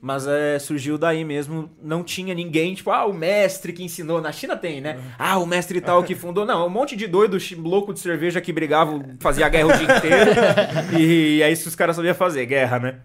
Mas 0.03 0.27
é, 0.27 0.59
surgiu 0.59 0.97
daí 0.97 1.25
mesmo, 1.25 1.71
não 1.83 2.03
tinha 2.03 2.35
ninguém, 2.35 2.75
tipo, 2.75 2.91
ah, 2.91 3.05
o 3.05 3.13
mestre 3.13 3.71
que 3.71 3.85
ensinou. 3.85 4.19
Na 4.21 4.33
China 4.33 4.57
tem, 4.57 4.81
né? 4.81 4.99
Ah, 5.19 5.37
o 5.39 5.45
mestre 5.45 5.79
tal 5.81 6.03
que 6.03 6.15
fundou. 6.15 6.47
Não, 6.47 6.67
um 6.67 6.71
monte 6.71 6.97
de 6.97 7.07
doido, 7.07 7.37
louco 7.59 7.93
de 7.93 8.01
cerveja 8.01 8.41
que 8.41 8.51
brigava, 8.51 8.99
fazia 9.21 9.47
guerra 9.49 9.67
o 9.69 9.77
dia 9.77 9.97
inteiro. 9.97 10.31
e 10.99 11.43
é 11.43 11.53
isso 11.53 11.65
que 11.65 11.69
os 11.69 11.77
caras 11.77 11.97
sabiam 11.97 12.15
fazer, 12.15 12.47
guerra, 12.47 12.79
né? 12.79 13.01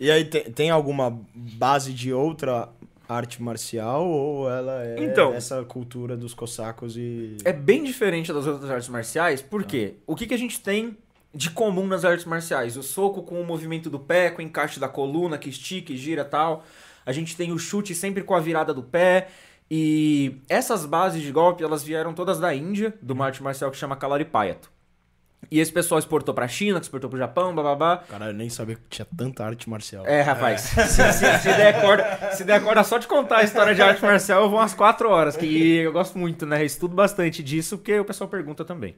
E 0.00 0.10
aí, 0.10 0.24
tem, 0.24 0.42
tem 0.44 0.70
alguma 0.70 1.20
base 1.34 1.92
de 1.92 2.12
outra 2.12 2.68
arte 3.08 3.42
marcial 3.42 4.08
ou 4.08 4.50
ela 4.50 4.84
é 4.84 5.04
Então. 5.04 5.32
essa 5.34 5.62
cultura 5.64 6.16
dos 6.16 6.32
cossacos 6.32 6.96
e... 6.96 7.36
É 7.44 7.52
bem 7.52 7.82
diferente 7.84 8.32
das 8.32 8.46
outras 8.46 8.70
artes 8.70 8.88
marciais, 8.88 9.42
por 9.42 9.64
quê? 9.64 9.94
O 10.06 10.14
que, 10.16 10.26
que 10.26 10.34
a 10.34 10.38
gente 10.38 10.60
tem 10.60 10.96
de 11.34 11.50
comum 11.50 11.86
nas 11.86 12.04
artes 12.04 12.24
marciais? 12.24 12.76
O 12.76 12.82
soco 12.82 13.22
com 13.22 13.40
o 13.40 13.44
movimento 13.46 13.88
do 13.88 13.98
pé, 13.98 14.30
com 14.30 14.40
o 14.40 14.44
encaixe 14.44 14.80
da 14.80 14.88
coluna, 14.88 15.38
que 15.38 15.48
estica 15.48 15.92
e 15.92 15.96
gira 15.96 16.22
e 16.22 16.24
tal. 16.24 16.64
A 17.06 17.12
gente 17.12 17.36
tem 17.36 17.52
o 17.52 17.58
chute 17.58 17.94
sempre 17.94 18.22
com 18.22 18.34
a 18.34 18.40
virada 18.40 18.74
do 18.74 18.82
pé. 18.82 19.28
E 19.70 20.36
essas 20.48 20.84
bases 20.84 21.22
de 21.22 21.30
golpe, 21.30 21.62
elas 21.62 21.82
vieram 21.84 22.12
todas 22.12 22.40
da 22.40 22.52
Índia, 22.54 22.92
de 23.00 23.12
uma 23.12 23.26
arte 23.26 23.40
marcial 23.42 23.70
que 23.70 23.76
chama 23.76 23.94
Kalaripayato. 23.94 24.68
E 25.50 25.58
esse 25.58 25.72
pessoal 25.72 25.98
exportou 25.98 26.34
pra 26.34 26.46
China, 26.48 26.78
exportou 26.78 27.08
pro 27.08 27.18
Japão, 27.18 27.54
bababá. 27.54 27.98
Caralho, 28.08 28.30
eu 28.32 28.34
nem 28.36 28.50
sabia 28.50 28.74
que 28.74 28.82
tinha 28.90 29.06
tanta 29.16 29.44
arte 29.44 29.70
marcial. 29.70 30.04
É, 30.06 30.20
rapaz. 30.20 30.60
Se, 30.60 31.12
se- 31.12 31.38
se 31.38 31.48
der 31.56 31.80
corda, 31.80 32.32
se 32.32 32.44
der 32.44 32.62
corda 32.62 32.84
só 32.84 32.98
de 32.98 33.06
contar 33.06 33.38
a 33.38 33.42
história 33.44 33.74
de 33.74 33.80
arte 33.80 34.02
marcial, 34.02 34.42
eu 34.42 34.50
vou 34.50 34.58
umas 34.58 34.74
quatro 34.74 35.08
horas. 35.08 35.36
Que 35.36 35.76
eu 35.78 35.92
gosto 35.92 36.18
muito, 36.18 36.44
né? 36.44 36.60
Eu 36.60 36.66
estudo 36.66 36.94
bastante 36.94 37.42
disso, 37.42 37.78
porque 37.78 37.98
o 37.98 38.04
pessoal 38.04 38.28
pergunta 38.28 38.64
também. 38.64 38.94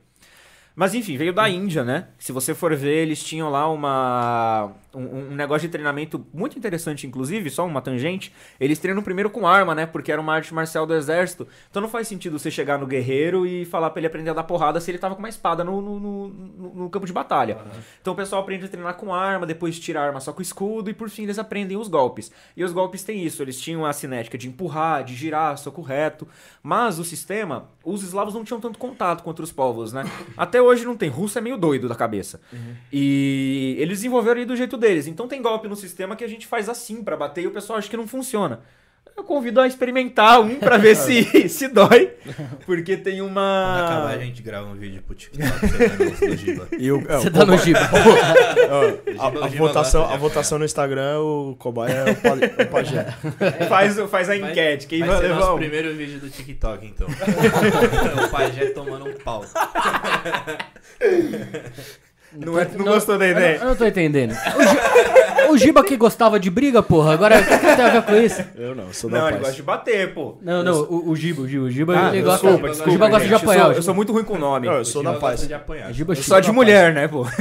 Mas 0.75 0.95
enfim, 0.95 1.17
veio 1.17 1.33
da 1.33 1.49
Índia, 1.49 1.85
né? 1.85 2.09
Se 2.19 2.33
você 2.33 2.55
for 2.55 2.75
ver, 2.75 3.03
eles 3.03 3.23
tinham 3.23 3.51
lá 3.51 3.69
uma 3.71 4.73
um, 4.95 5.31
um 5.33 5.35
negócio 5.35 5.67
de 5.69 5.73
treinamento 5.73 6.25
muito 6.33 6.59
interessante, 6.59 7.07
inclusive, 7.07 7.49
só 7.51 7.67
uma 7.67 7.81
tangente. 7.81 8.33
Eles 8.61 8.79
treinam 8.79 9.03
primeiro 9.03 9.31
com 9.31 9.47
arma, 9.47 9.75
né? 9.75 9.87
Porque 9.87 10.13
era 10.13 10.21
uma 10.21 10.35
arte 10.35 10.53
marcial 10.53 10.87
do 10.87 10.95
exército. 10.95 11.47
Então 11.71 11.81
não 11.81 11.89
faz 11.89 12.09
sentido 12.09 12.39
você 12.39 12.51
chegar 12.51 12.79
no 12.79 12.87
guerreiro 12.87 13.47
e 13.47 13.65
falar 13.65 13.91
pra 13.91 14.01
ele 14.01 14.07
aprender 14.07 14.31
a 14.31 14.35
dar 14.35 14.43
porrada 14.45 14.81
se 14.81 14.91
ele 14.91 14.99
tava 14.99 15.15
com 15.15 15.21
uma 15.21 15.29
espada 15.29 15.63
no, 15.65 15.81
no, 15.81 15.99
no- 16.01 16.29
no- 16.75 16.91
campo 16.91 17.07
de 17.07 17.13
batalha. 17.13 17.59
Então 18.01 18.13
o 18.13 18.17
pessoal 18.17 18.43
aprende 18.43 18.65
a 18.67 18.69
treinar 18.69 18.95
com 18.95 19.15
arma, 19.15 19.47
depois 19.47 19.79
tira 19.79 20.01
a 20.01 20.05
arma 20.05 20.21
só 20.21 20.33
com 20.33 20.43
escudo 20.43 20.91
e 20.91 20.95
por 20.95 21.09
fim 21.09 21.23
eles 21.23 21.39
aprendem 21.39 21.77
os 21.77 21.89
golpes. 21.89 22.31
E 22.57 22.63
os 22.65 22.73
golpes 22.73 23.03
têm 23.03 23.25
isso, 23.25 23.43
eles 23.43 23.61
tinham 23.61 23.87
a 23.87 23.93
cinética 23.93 24.37
de 24.37 24.49
empurrar, 24.49 25.05
de 25.05 25.15
girar, 25.15 25.57
soco 25.59 25.81
reto. 25.81 26.27
Mas 26.63 26.99
o 26.99 27.05
sistema, 27.05 27.69
os 27.85 28.03
eslavos 28.03 28.35
não 28.35 28.45
tinham 28.45 28.61
tanto 28.61 28.79
contato 28.79 29.23
com 29.23 29.31
outros 29.31 29.51
povos, 29.51 29.93
né? 29.93 30.05
Até 30.37 30.61
hoje 30.61 30.85
não 30.85 30.97
tem. 30.97 31.09
Russo 31.09 31.39
é 31.39 31.41
meio 31.41 31.57
doido 31.57 31.89
da 31.89 31.95
cabeça. 31.95 32.41
E 32.93 33.77
eles 33.79 33.99
desenvolveram 33.99 34.41
aí 34.41 34.47
do 34.47 34.55
jeito 34.57 34.77
deles. 34.83 35.07
Então 35.07 35.27
tem 35.27 35.41
golpe 35.41 35.67
no 35.69 35.77
sistema 35.77 36.15
que 36.15 36.25
a 36.25 36.29
gente 36.29 36.47
faz 36.47 36.69
assim 36.69 37.03
pra 37.03 37.17
bater 37.17 37.45
e 37.45 37.47
o 37.47 37.51
pessoal 37.53 37.79
acha 37.79 37.89
que 37.89 37.97
não 37.97 38.07
funciona. 38.07 38.61
Eu 39.15 39.25
convido 39.25 39.61
a 39.61 39.67
experimentar 39.67 40.41
um 40.41 40.55
pra 40.59 40.79
ver 40.79 40.95
se, 40.97 41.23
se 41.47 41.69
dói. 41.69 42.13
Porque 42.65 42.97
tem 42.97 43.21
Quando 43.21 43.29
acabar, 43.29 44.01
uma. 44.05 44.09
a 44.09 44.19
gente 44.19 44.41
grava 44.43 44.69
um 44.69 44.75
vídeo 44.75 45.03
pro 45.03 45.15
TikTok. 45.15 45.51
você 45.61 45.89
tá 45.89 45.99
no- 45.99 46.33
no 46.33 46.37
Giba. 46.39 46.69
É, 47.13 47.17
Você 47.19 47.31
tá 47.31 47.45
no 47.45 47.59
Giba. 47.59 47.79
a, 49.19 49.47
votação, 49.49 50.11
a 50.11 50.17
no 50.59 50.65
Instagram, 50.65 51.19
o 51.21 51.55
cobaia 51.59 51.93
é 51.93 52.11
o, 52.11 52.63
o 52.63 52.67
pajé. 52.69 53.05
Faz, 53.69 54.01
faz 54.11 54.31
a 54.31 54.37
enquete. 54.37 54.87
Quem 54.87 55.01
Vai 55.01 55.09
vai 55.11 55.21
levar 55.21 55.41
nosso 55.41 55.57
primeiro 55.59 55.93
vídeo 55.95 56.19
do 56.19 56.31
TikTok, 56.31 56.87
então. 56.87 57.07
o 57.09 58.29
pajé 58.31 58.67
tomando 58.71 59.11
um 59.11 59.15
pau. 59.19 59.45
Não, 62.37 62.59
é- 62.59 62.67
não 62.77 62.85
gostou 62.85 63.19
da 63.19 63.27
Eu 63.27 63.33
ideia? 63.33 63.55
não, 63.59 63.65
eu 63.65 63.69
não 63.71 63.77
tô 63.77 63.85
entendendo. 63.87 64.33
O, 64.33 64.63
Gi- 64.63 65.51
o 65.51 65.59
Giba 65.59 65.85
que 65.85 65.97
gostava 65.97 66.41
de 66.41 66.49
briga, 66.51 66.83
porra. 66.83 67.13
Agora, 67.13 67.39
o 67.39 67.45
que, 67.45 67.59
tem 67.59 67.85
a 67.85 67.89
ver 67.91 68.03
com 68.03 68.15
isso? 68.17 68.43
Eu 68.57 68.75
não, 68.75 68.93
sou 68.93 69.11
da 69.11 69.19
Não, 69.19 69.25
ele 69.27 69.33
paz. 69.33 69.41
gosta 69.43 69.57
de 69.57 69.63
bater, 69.63 70.15
pô. 70.15 70.39
Não, 70.41 70.63
não, 70.63 70.81
o, 70.85 71.11
o 71.11 71.17
Giba, 71.17 71.43
o 71.43 71.49
Giba, 71.49 71.65
o 71.65 71.71
Giba, 71.71 71.93
Ah, 71.95 72.09
ele 72.09 72.23
desculpa, 72.23 72.51
gosta, 72.51 72.69
desculpa, 72.69 72.89
o 72.89 72.93
Giba 72.93 73.09
gosta 73.09 73.25
de 73.25 73.31
gente. 73.31 73.45
Eu 73.45 73.51
apanhar. 73.51 73.65
sou- 73.65 73.73
o 73.73 73.77
Eu 73.77 73.83
sou 73.83 73.95
muito 73.95 74.13
ruim 74.13 74.25
com 74.25 74.39
nome. 74.39 74.67
Não, 74.67 74.75
eu 74.75 74.85
sou 74.85 75.01
O 75.03 75.05
da 75.05 75.13
paz. 75.15 75.33
gosta 75.35 75.47
de 75.47 75.55
apanhar. 75.55 75.91
o 75.91 75.93
Giba 75.93 76.15
Só 76.15 76.41
de 76.41 76.47
xinga. 76.47 76.55
mulher, 76.57 76.95
né, 76.95 77.07
pô? 77.09 77.27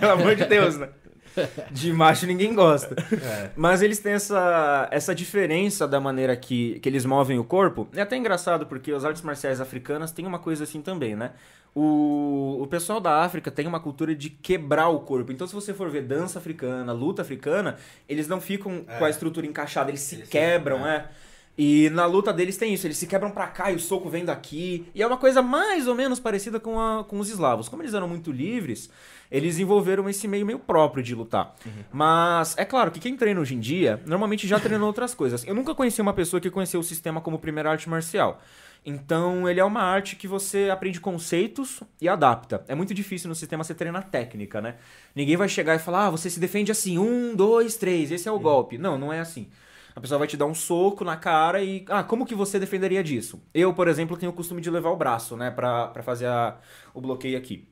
Pelo 0.00 0.12
amor 0.12 0.34
de 0.34 0.44
Deus, 0.44 0.76
né? 0.76 0.88
De 1.70 1.92
macho 1.92 2.26
ninguém 2.26 2.54
gosta. 2.54 2.94
É. 3.12 3.50
Mas 3.56 3.82
eles 3.82 3.98
têm 3.98 4.12
essa, 4.12 4.88
essa 4.90 5.14
diferença 5.14 5.86
da 5.86 6.00
maneira 6.00 6.36
que, 6.36 6.78
que 6.80 6.88
eles 6.88 7.04
movem 7.04 7.38
o 7.38 7.44
corpo. 7.44 7.88
É 7.94 8.02
até 8.02 8.16
engraçado, 8.16 8.66
porque 8.66 8.92
as 8.92 9.04
artes 9.04 9.22
marciais 9.22 9.60
africanas 9.60 10.12
têm 10.12 10.26
uma 10.26 10.38
coisa 10.38 10.64
assim 10.64 10.82
também, 10.82 11.16
né? 11.16 11.32
O, 11.74 12.58
o 12.60 12.66
pessoal 12.66 13.00
da 13.00 13.22
África 13.22 13.50
tem 13.50 13.66
uma 13.66 13.80
cultura 13.80 14.14
de 14.14 14.28
quebrar 14.28 14.88
o 14.88 15.00
corpo. 15.00 15.32
Então, 15.32 15.46
se 15.46 15.54
você 15.54 15.72
for 15.72 15.90
ver 15.90 16.02
dança 16.02 16.38
africana, 16.38 16.92
luta 16.92 17.22
africana, 17.22 17.78
eles 18.06 18.28
não 18.28 18.40
ficam 18.40 18.84
com 18.98 19.04
a 19.04 19.08
estrutura 19.08 19.46
encaixada, 19.46 19.90
eles 19.90 20.00
se 20.00 20.16
Eles 20.16 20.28
quebram, 20.28 20.86
é. 20.86 21.08
E 21.56 21.90
na 21.90 22.06
luta 22.06 22.32
deles 22.32 22.56
tem 22.56 22.72
isso, 22.72 22.86
eles 22.86 22.96
se 22.96 23.06
quebram 23.06 23.30
pra 23.30 23.46
cá 23.46 23.70
e 23.70 23.76
o 23.76 23.78
soco 23.78 24.08
vem 24.08 24.24
daqui. 24.24 24.86
E 24.94 25.02
é 25.02 25.06
uma 25.06 25.18
coisa 25.18 25.42
mais 25.42 25.86
ou 25.86 25.94
menos 25.94 26.18
parecida 26.18 26.58
com, 26.58 26.80
a, 26.80 27.04
com 27.04 27.18
os 27.18 27.28
eslavos. 27.28 27.68
Como 27.68 27.82
eles 27.82 27.92
eram 27.92 28.08
muito 28.08 28.32
livres, 28.32 28.90
eles 29.32 29.54
desenvolveram 29.54 30.08
esse 30.08 30.28
meio 30.28 30.46
meio 30.46 30.58
próprio 30.60 31.02
de 31.02 31.14
lutar. 31.14 31.56
Mas 31.92 32.56
é 32.56 32.64
claro 32.64 32.90
que 32.92 33.00
quem 33.00 33.16
treina 33.16 33.40
hoje 33.40 33.54
em 33.54 33.60
dia, 33.60 34.00
normalmente 34.06 34.46
já 34.46 34.60
treinou 34.60 34.86
outras 34.86 35.14
coisas. 35.14 35.44
Eu 35.46 35.54
nunca 35.54 35.74
conheci 35.74 36.00
uma 36.00 36.12
pessoa 36.12 36.40
que 36.40 36.50
conheceu 36.50 36.78
o 36.78 36.84
sistema 36.84 37.20
como 37.20 37.38
primeira 37.38 37.70
arte 37.70 37.88
marcial. 37.88 38.40
Então, 38.84 39.48
ele 39.48 39.60
é 39.60 39.64
uma 39.64 39.80
arte 39.80 40.16
que 40.16 40.26
você 40.26 40.68
aprende 40.70 40.98
conceitos 41.00 41.82
e 42.00 42.08
adapta. 42.08 42.64
É 42.66 42.74
muito 42.74 42.92
difícil 42.92 43.28
no 43.28 43.34
sistema 43.34 43.62
você 43.62 43.74
treinar 43.74 44.10
técnica, 44.10 44.60
né? 44.60 44.74
Ninguém 45.14 45.36
vai 45.36 45.48
chegar 45.48 45.76
e 45.76 45.78
falar, 45.78 46.06
ah, 46.06 46.10
você 46.10 46.28
se 46.28 46.40
defende 46.40 46.72
assim, 46.72 46.98
um, 46.98 47.34
dois, 47.36 47.76
três, 47.76 48.10
esse 48.10 48.28
é 48.28 48.32
o 48.32 48.40
golpe. 48.40 48.78
Não, 48.78 48.98
não 48.98 49.12
é 49.12 49.20
assim. 49.20 49.48
A 49.94 50.00
pessoa 50.00 50.18
vai 50.18 50.26
te 50.26 50.36
dar 50.36 50.46
um 50.46 50.54
soco 50.54 51.04
na 51.04 51.16
cara 51.16 51.62
e. 51.62 51.84
Ah, 51.88 52.02
como 52.02 52.26
que 52.26 52.34
você 52.34 52.58
defenderia 52.58 53.04
disso? 53.04 53.40
Eu, 53.54 53.72
por 53.74 53.86
exemplo, 53.88 54.16
tenho 54.16 54.32
o 54.32 54.34
costume 54.34 54.60
de 54.60 54.70
levar 54.70 54.90
o 54.90 54.96
braço, 54.96 55.36
né, 55.36 55.50
pra, 55.50 55.88
pra 55.88 56.02
fazer 56.02 56.26
a- 56.26 56.56
o 56.94 57.00
bloqueio 57.00 57.36
aqui. 57.38 57.68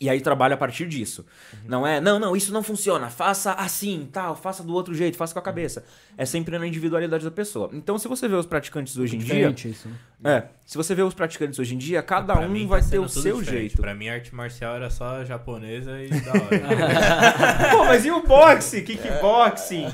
E 0.00 0.08
aí 0.08 0.18
trabalho 0.22 0.54
a 0.54 0.56
partir 0.56 0.86
disso. 0.88 1.26
Não 1.66 1.86
é, 1.86 2.00
não, 2.00 2.18
não, 2.18 2.34
isso 2.34 2.50
não 2.54 2.62
funciona, 2.62 3.10
faça 3.10 3.52
assim, 3.52 4.08
tal, 4.10 4.34
faça 4.34 4.62
do 4.62 4.72
outro 4.72 4.94
jeito, 4.94 5.14
faça 5.14 5.34
com 5.34 5.38
a 5.38 5.42
cabeça. 5.42 5.84
É 6.16 6.24
sempre 6.24 6.58
na 6.58 6.66
individualidade 6.66 7.22
da 7.22 7.30
pessoa. 7.30 7.68
Então, 7.74 7.98
se 7.98 8.08
você 8.08 8.26
vê 8.26 8.34
os 8.34 8.46
praticantes 8.46 8.96
hoje 8.96 9.16
em 9.16 9.18
dia. 9.18 9.50
Isso, 9.50 9.88
né? 10.18 10.38
É, 10.38 10.44
se 10.64 10.78
você 10.78 10.94
vê 10.94 11.02
os 11.02 11.12
praticantes 11.12 11.58
hoje 11.58 11.74
em 11.74 11.78
dia, 11.78 12.02
cada 12.02 12.34
Pra 12.34 12.46
um 12.46 12.48
mim, 12.48 12.66
vai 12.66 12.80
tá 12.80 12.88
ter 12.88 12.98
o 12.98 13.06
seu 13.10 13.38
diferente. 13.40 13.50
jeito. 13.60 13.82
Pra 13.82 13.94
mim, 13.94 14.08
arte 14.08 14.34
marcial 14.34 14.74
era 14.76 14.88
só 14.88 15.22
japonesa 15.22 16.02
e 16.02 16.08
da 16.08 16.30
hora. 16.32 17.68
Pô, 17.76 17.84
mas 17.84 18.06
e 18.06 18.10
o 18.10 18.22
boxe? 18.26 18.80
Kickboxing? 18.80 19.84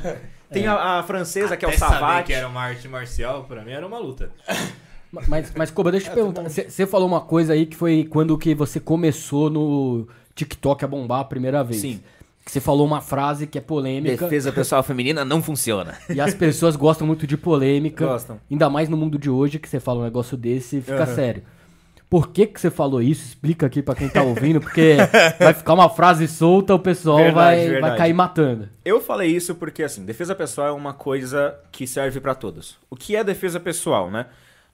Tem 0.51 0.69
a, 0.69 1.01
a 1.01 1.03
francesa, 1.03 1.57
que 1.57 1.65
é 1.65 1.69
o 1.69 1.71
Até 1.73 1.79
savate. 1.79 2.27
que 2.29 2.33
era 2.33 2.47
uma 2.47 2.61
arte 2.63 2.87
marcial, 2.87 3.43
pra 3.45 3.65
mim 3.65 3.73
era 3.73 3.85
uma 3.85 3.99
luta. 3.99 4.31
Mas, 5.11 5.53
mas 5.55 5.71
Koba, 5.71 5.91
deixa 5.91 6.09
eu 6.09 6.11
te 6.11 6.15
perguntar. 6.15 6.49
Você 6.49 6.87
falou 6.87 7.07
uma 7.07 7.21
coisa 7.21 7.53
aí 7.53 7.67
que 7.67 7.77
foi 7.77 8.05
quando 8.05 8.37
que 8.37 8.55
você 8.55 8.79
começou 8.81 9.49
no 9.49 10.07
TikTok 10.35 10.85
a 10.85 10.89
bombar 10.89 11.21
a 11.21 11.25
primeira 11.25 11.63
vez. 11.65 11.81
Sim. 11.81 12.01
Que 12.45 12.53
você 12.53 12.61
falou 12.61 12.87
uma 12.87 13.01
frase 13.01 13.47
que 13.47 13.59
é 13.59 13.61
polêmica. 13.61 14.25
Defesa 14.25 14.53
pessoal 14.53 14.83
feminina 14.83 15.25
não 15.25 15.43
funciona. 15.43 15.95
E 16.09 16.21
as 16.21 16.35
pessoas 16.35 16.77
gostam 16.77 17.07
muito 17.07 17.27
de 17.27 17.37
polêmica. 17.37 18.07
Gostam. 18.07 18.39
Ainda 18.51 18.71
mais 18.71 18.89
no 18.89 18.97
mundo 18.97 19.19
de 19.19 19.29
hoje 19.31 19.59
que 19.59 19.69
você 19.69 19.81
fala 19.81 20.01
um 20.01 20.05
negócio 20.05 20.37
desse 20.37 20.77
e 20.77 20.83
fica 20.83 21.07
sério. 21.07 21.43
Por 22.09 22.29
que 22.29 22.47
que 22.47 22.61
você 22.61 22.71
falou 22.71 23.03
isso? 23.03 23.27
Explica 23.27 23.67
aqui 23.67 23.83
pra 23.83 23.97
quem 23.97 24.09
tá 24.09 24.23
ouvindo, 24.23 24.61
porque 24.61 24.97
vai 25.41 25.53
ficar 25.53 25.75
uma 25.75 25.91
frase 25.91 26.29
solta, 26.29 26.73
o 26.73 26.79
pessoal 26.79 27.17
Verdade, 27.17 27.35
vai, 27.35 27.57
vai 27.57 27.69
verdade. 27.69 27.99
cair 27.99 28.13
matando. 28.13 28.69
Eu 28.85 29.01
falei 29.01 29.29
isso 29.29 29.57
porque, 29.57 29.83
assim, 29.83 30.05
defesa 30.05 30.33
pessoal 30.33 30.69
é 30.69 30.73
uma 30.73 30.95
coisa 30.95 31.57
que 31.73 31.85
serve 31.85 32.21
pra 32.21 32.33
todos. 32.33 32.79
O 32.89 32.95
que 32.95 33.17
é 33.17 33.25
defesa 33.25 33.59
pessoal, 33.59 34.09
né? 34.09 34.27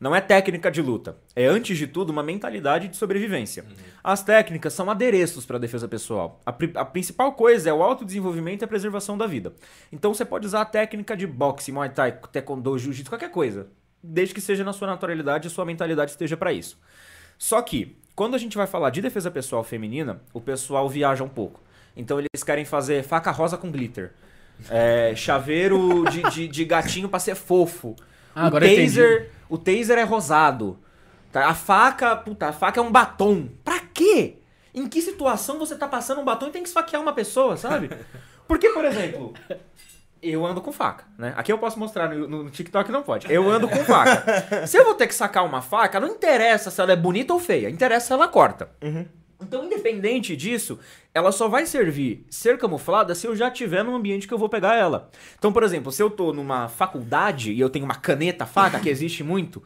Não 0.02 0.16
é 0.16 0.20
técnica 0.20 0.68
de 0.68 0.82
luta. 0.82 1.16
É, 1.36 1.46
antes 1.46 1.78
de 1.78 1.86
tudo, 1.86 2.10
uma 2.10 2.24
mentalidade 2.24 2.88
de 2.88 2.96
sobrevivência. 2.96 3.64
As 4.02 4.20
técnicas 4.20 4.72
são 4.72 4.90
adereços 4.90 5.46
para 5.46 5.58
defesa 5.58 5.86
pessoal. 5.86 6.40
A, 6.44 6.52
pri- 6.52 6.72
a 6.74 6.84
principal 6.84 7.32
coisa 7.34 7.70
é 7.70 7.72
o 7.72 7.84
autodesenvolvimento 7.84 8.62
e 8.62 8.64
a 8.64 8.68
preservação 8.68 9.16
da 9.16 9.28
vida. 9.28 9.52
Então 9.92 10.12
você 10.12 10.24
pode 10.24 10.44
usar 10.44 10.62
a 10.62 10.64
técnica 10.64 11.16
de 11.16 11.24
boxe, 11.24 11.70
muay 11.70 11.88
thai, 11.88 12.18
taekwondo, 12.32 12.76
jiu-jitsu, 12.76 13.12
qualquer 13.12 13.30
coisa. 13.30 13.68
Desde 14.02 14.34
que 14.34 14.40
seja 14.40 14.64
na 14.64 14.72
sua 14.72 14.88
naturalidade 14.88 15.46
e 15.46 15.50
sua 15.52 15.64
mentalidade 15.64 16.10
esteja 16.10 16.36
para 16.36 16.52
isso. 16.52 16.76
Só 17.38 17.62
que, 17.62 17.96
quando 18.16 18.34
a 18.34 18.38
gente 18.38 18.56
vai 18.56 18.66
falar 18.66 18.90
de 18.90 19.00
defesa 19.00 19.30
pessoal 19.30 19.62
feminina, 19.62 20.20
o 20.34 20.40
pessoal 20.40 20.88
viaja 20.88 21.22
um 21.22 21.28
pouco. 21.28 21.60
Então 21.96 22.18
eles 22.18 22.42
querem 22.44 22.64
fazer 22.64 23.04
faca 23.04 23.30
rosa 23.30 23.56
com 23.56 23.70
glitter. 23.70 24.10
É, 24.68 25.14
chaveiro 25.14 26.04
de, 26.10 26.22
de, 26.30 26.48
de 26.48 26.64
gatinho 26.64 27.08
pra 27.08 27.20
ser 27.20 27.36
fofo. 27.36 27.94
Ah, 28.34 28.44
o 28.44 28.46
agora 28.46 28.66
taser, 28.66 29.30
o 29.52 29.58
taser 29.58 29.98
é 29.98 30.02
rosado. 30.02 30.78
Tá? 31.30 31.46
A 31.46 31.54
faca, 31.54 32.16
puta, 32.16 32.48
a 32.48 32.52
faca 32.54 32.80
é 32.80 32.82
um 32.82 32.90
batom. 32.90 33.48
Pra 33.62 33.80
quê? 33.80 34.38
Em 34.74 34.88
que 34.88 35.02
situação 35.02 35.58
você 35.58 35.76
tá 35.76 35.86
passando 35.86 36.22
um 36.22 36.24
batom 36.24 36.46
e 36.46 36.50
tem 36.50 36.62
que 36.62 36.68
esfaquear 36.68 37.02
uma 37.02 37.12
pessoa, 37.12 37.58
sabe? 37.58 37.90
Porque, 38.48 38.70
por 38.70 38.82
exemplo, 38.82 39.34
eu 40.22 40.46
ando 40.46 40.62
com 40.62 40.72
faca, 40.72 41.04
né? 41.18 41.34
Aqui 41.36 41.52
eu 41.52 41.58
posso 41.58 41.78
mostrar, 41.78 42.08
no, 42.08 42.44
no 42.44 42.50
TikTok 42.50 42.90
não 42.90 43.02
pode. 43.02 43.30
Eu 43.30 43.50
ando 43.50 43.68
com 43.68 43.84
faca. 43.84 44.24
Se 44.66 44.78
eu 44.78 44.86
vou 44.86 44.94
ter 44.94 45.06
que 45.06 45.14
sacar 45.14 45.44
uma 45.44 45.60
faca, 45.60 46.00
não 46.00 46.08
interessa 46.08 46.70
se 46.70 46.80
ela 46.80 46.92
é 46.92 46.96
bonita 46.96 47.34
ou 47.34 47.38
feia, 47.38 47.68
interessa 47.68 48.06
se 48.06 48.12
ela 48.14 48.28
corta. 48.28 48.70
Então, 49.42 49.64
independente 49.64 50.36
disso, 50.36 50.78
ela 51.14 51.32
só 51.32 51.48
vai 51.48 51.66
servir 51.66 52.24
ser 52.30 52.58
camuflada 52.58 53.14
se 53.14 53.26
eu 53.26 53.36
já 53.36 53.48
estiver 53.48 53.84
num 53.84 53.94
ambiente 53.94 54.26
que 54.26 54.34
eu 54.34 54.38
vou 54.38 54.48
pegar 54.48 54.76
ela. 54.76 55.10
Então, 55.38 55.52
por 55.52 55.62
exemplo, 55.62 55.92
se 55.92 56.02
eu 56.02 56.10
tô 56.10 56.32
numa 56.32 56.68
faculdade 56.68 57.52
e 57.52 57.60
eu 57.60 57.70
tenho 57.70 57.84
uma 57.84 57.94
caneta 57.94 58.46
faca, 58.46 58.80
que 58.80 58.88
existe 58.88 59.22
muito, 59.22 59.62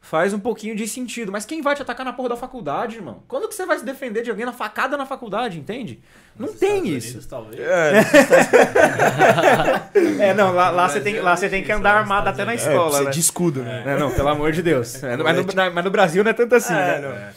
faz 0.00 0.32
um 0.32 0.38
pouquinho 0.38 0.74
de 0.74 0.88
sentido. 0.88 1.30
Mas 1.30 1.44
quem 1.44 1.60
vai 1.60 1.74
te 1.74 1.82
atacar 1.82 2.04
na 2.04 2.12
porra 2.12 2.30
da 2.30 2.36
faculdade, 2.36 2.96
irmão? 2.96 3.22
Quando 3.28 3.48
que 3.48 3.54
você 3.54 3.66
vai 3.66 3.78
se 3.78 3.84
defender 3.84 4.22
de 4.22 4.30
alguém 4.30 4.46
na 4.46 4.52
facada 4.52 4.96
na 4.96 5.04
faculdade, 5.04 5.58
entende? 5.58 6.00
Não 6.38 6.48
tem 6.48 6.88
Estados 6.88 7.04
isso. 7.04 7.08
Unidos, 7.08 7.26
talvez. 7.26 7.60
É, 10.20 10.34
não, 10.34 10.54
lá, 10.54 10.70
lá 10.70 10.88
você 10.88 11.00
tem, 11.00 11.14
Brasil 11.14 11.24
lá 11.24 11.32
é 11.32 11.36
você 11.36 11.48
tem 11.48 11.64
que 11.64 11.72
andar 11.72 11.92
nos 11.92 12.00
armado 12.00 12.28
até 12.28 12.44
na. 12.44 12.52
É, 12.52 12.54
escola, 12.54 12.84
precisa 12.84 13.04
né? 13.04 13.10
de 13.10 13.20
escudo, 13.20 13.62
né? 13.62 13.82
É, 13.86 13.98
não, 13.98 14.12
pelo 14.12 14.28
amor 14.28 14.52
de 14.52 14.62
Deus. 14.62 15.02
É, 15.02 15.16
mas, 15.16 15.36
no, 15.36 15.44
mas 15.74 15.84
no 15.84 15.90
Brasil 15.90 16.22
não 16.22 16.30
é 16.30 16.34
tanto 16.34 16.54
assim, 16.54 16.74
É, 16.74 16.98
né? 16.98 17.32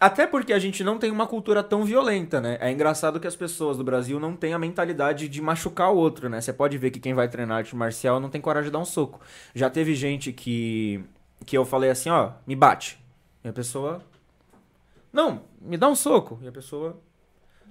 Até 0.00 0.28
porque 0.28 0.52
a 0.52 0.58
gente 0.60 0.84
não 0.84 0.96
tem 0.96 1.10
uma 1.10 1.26
cultura 1.26 1.60
tão 1.62 1.84
violenta, 1.84 2.40
né? 2.40 2.56
É 2.60 2.70
engraçado 2.70 3.18
que 3.18 3.26
as 3.26 3.34
pessoas 3.34 3.76
do 3.76 3.82
Brasil 3.82 4.20
não 4.20 4.36
têm 4.36 4.54
a 4.54 4.58
mentalidade 4.58 5.28
de 5.28 5.42
machucar 5.42 5.92
o 5.92 5.96
outro, 5.96 6.28
né? 6.28 6.40
Você 6.40 6.52
pode 6.52 6.78
ver 6.78 6.92
que 6.92 7.00
quem 7.00 7.14
vai 7.14 7.28
treinar 7.28 7.58
arte 7.58 7.74
marcial 7.74 8.20
não 8.20 8.30
tem 8.30 8.40
coragem 8.40 8.68
de 8.68 8.72
dar 8.72 8.78
um 8.78 8.84
soco. 8.84 9.20
Já 9.54 9.68
teve 9.68 9.94
gente 9.94 10.32
que 10.32 11.04
que 11.46 11.56
eu 11.56 11.64
falei 11.64 11.90
assim, 11.90 12.10
ó, 12.10 12.32
me 12.46 12.54
bate. 12.54 12.98
E 13.44 13.48
a 13.48 13.52
pessoa 13.52 14.02
Não, 15.12 15.42
me 15.60 15.76
dá 15.76 15.88
um 15.88 15.94
soco. 15.94 16.38
E 16.42 16.48
a 16.48 16.52
pessoa 16.52 17.00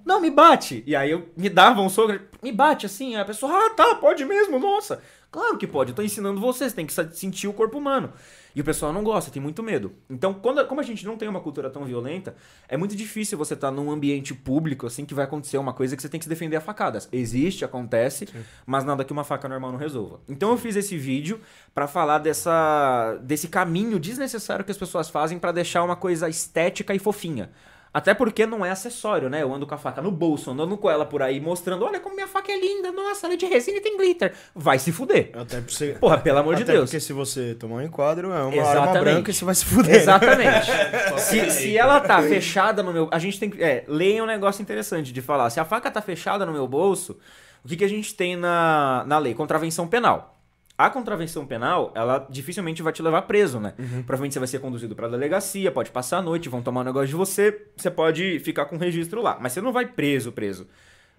Não, 0.04 0.20
me 0.20 0.30
bate. 0.30 0.82
E 0.86 0.94
aí 0.94 1.10
eu 1.10 1.28
me 1.36 1.48
dava 1.48 1.80
um 1.80 1.88
soco, 1.88 2.12
me 2.42 2.52
bate 2.52 2.84
assim, 2.86 3.14
aí 3.14 3.22
a 3.22 3.24
pessoa, 3.24 3.52
ah, 3.52 3.70
tá, 3.70 3.94
pode 3.96 4.24
mesmo, 4.24 4.58
nossa. 4.58 5.02
Claro 5.30 5.58
que 5.58 5.66
pode, 5.66 5.90
eu 5.90 5.96
tô 5.96 6.02
ensinando 6.02 6.40
você, 6.40 6.68
você 6.68 6.76
tem 6.76 6.86
que 6.86 6.92
sentir 7.12 7.48
o 7.48 7.52
corpo 7.52 7.76
humano. 7.78 8.12
E 8.58 8.60
o 8.60 8.64
pessoal 8.64 8.92
não 8.92 9.04
gosta, 9.04 9.30
tem 9.30 9.40
muito 9.40 9.62
medo. 9.62 9.92
Então, 10.10 10.34
quando, 10.34 10.66
como 10.66 10.80
a 10.80 10.82
gente 10.82 11.06
não 11.06 11.16
tem 11.16 11.28
uma 11.28 11.38
cultura 11.38 11.70
tão 11.70 11.84
violenta, 11.84 12.34
é 12.68 12.76
muito 12.76 12.96
difícil 12.96 13.38
você 13.38 13.54
estar 13.54 13.70
num 13.70 13.88
ambiente 13.88 14.34
público, 14.34 14.84
assim, 14.84 15.04
que 15.04 15.14
vai 15.14 15.26
acontecer 15.26 15.58
uma 15.58 15.72
coisa 15.72 15.94
que 15.94 16.02
você 16.02 16.08
tem 16.08 16.18
que 16.18 16.24
se 16.24 16.28
defender 16.28 16.56
a 16.56 16.60
facadas. 16.60 17.08
Existe, 17.12 17.64
acontece, 17.64 18.28
mas 18.66 18.82
nada 18.82 19.04
que 19.04 19.12
uma 19.12 19.22
faca 19.22 19.48
normal 19.48 19.70
não 19.70 19.78
resolva. 19.78 20.18
Então 20.28 20.50
eu 20.50 20.58
fiz 20.58 20.74
esse 20.74 20.98
vídeo 20.98 21.40
pra 21.72 21.86
falar 21.86 22.18
dessa, 22.18 23.16
desse 23.22 23.46
caminho 23.46 23.96
desnecessário 24.00 24.64
que 24.64 24.72
as 24.72 24.76
pessoas 24.76 25.08
fazem 25.08 25.38
pra 25.38 25.52
deixar 25.52 25.84
uma 25.84 25.94
coisa 25.94 26.28
estética 26.28 26.92
e 26.92 26.98
fofinha. 26.98 27.52
Até 27.98 28.14
porque 28.14 28.46
não 28.46 28.64
é 28.64 28.70
acessório, 28.70 29.28
né? 29.28 29.42
Eu 29.42 29.52
ando 29.52 29.66
com 29.66 29.74
a 29.74 29.78
faca 29.78 30.00
no 30.00 30.12
bolso, 30.12 30.52
andando 30.52 30.76
com 30.76 30.88
ela 30.88 31.04
por 31.04 31.20
aí, 31.20 31.40
mostrando, 31.40 31.84
olha 31.84 31.98
como 31.98 32.14
minha 32.14 32.28
faca 32.28 32.52
é 32.52 32.56
linda, 32.56 32.92
nossa, 32.92 33.26
ela 33.26 33.34
é 33.34 33.36
de 33.36 33.44
resina 33.44 33.78
e 33.78 33.80
tem 33.80 33.96
glitter. 33.96 34.32
Vai 34.54 34.78
se 34.78 34.92
fuder. 34.92 35.32
Até 35.34 35.60
pra 35.60 35.68
você... 35.68 35.96
Porra, 35.98 36.18
pelo 36.18 36.38
amor 36.38 36.54
de 36.54 36.62
Até 36.62 36.74
Deus. 36.74 36.88
porque 36.90 37.00
se 37.00 37.12
você 37.12 37.56
tomar 37.56 37.76
um 37.76 37.82
enquadro, 37.82 38.30
é 38.32 38.40
uma 38.40 38.54
Exatamente. 38.54 38.88
arma 38.88 39.00
branca 39.00 39.30
e 39.32 39.34
você 39.34 39.44
vai 39.44 39.54
se 39.56 39.64
fuder. 39.64 39.90
né? 39.90 39.96
Exatamente. 39.96 40.70
se, 41.18 41.50
se 41.50 41.76
ela 41.76 41.98
tá 42.00 42.22
fechada 42.22 42.84
no 42.84 42.92
meu. 42.92 43.08
A 43.10 43.18
gente 43.18 43.40
tem 43.40 43.50
que. 43.50 43.60
É, 43.60 43.84
leia 43.88 44.22
um 44.22 44.26
negócio 44.26 44.62
interessante 44.62 45.12
de 45.12 45.20
falar. 45.20 45.50
Se 45.50 45.58
a 45.58 45.64
faca 45.64 45.90
tá 45.90 46.00
fechada 46.00 46.46
no 46.46 46.52
meu 46.52 46.68
bolso, 46.68 47.18
o 47.64 47.68
que, 47.68 47.76
que 47.76 47.84
a 47.84 47.88
gente 47.88 48.14
tem 48.14 48.36
na, 48.36 49.02
na 49.08 49.18
lei? 49.18 49.34
Contravenção 49.34 49.88
penal. 49.88 50.37
A 50.78 50.88
contravenção 50.88 51.44
penal, 51.44 51.92
ela 51.92 52.24
dificilmente 52.30 52.84
vai 52.84 52.92
te 52.92 53.02
levar 53.02 53.22
preso, 53.22 53.58
né? 53.58 53.74
Provavelmente 54.06 54.34
você 54.34 54.38
vai 54.38 54.46
ser 54.46 54.60
conduzido 54.60 54.94
pra 54.94 55.08
delegacia, 55.08 55.72
pode 55.72 55.90
passar 55.90 56.18
a 56.18 56.22
noite, 56.22 56.48
vão 56.48 56.62
tomar 56.62 56.82
um 56.82 56.84
negócio 56.84 57.08
de 57.08 57.16
você, 57.16 57.66
você 57.76 57.90
pode 57.90 58.38
ficar 58.38 58.66
com 58.66 58.76
registro 58.76 59.20
lá. 59.20 59.36
Mas 59.40 59.52
você 59.52 59.60
não 59.60 59.72
vai 59.72 59.86
preso, 59.86 60.30
preso. 60.30 60.68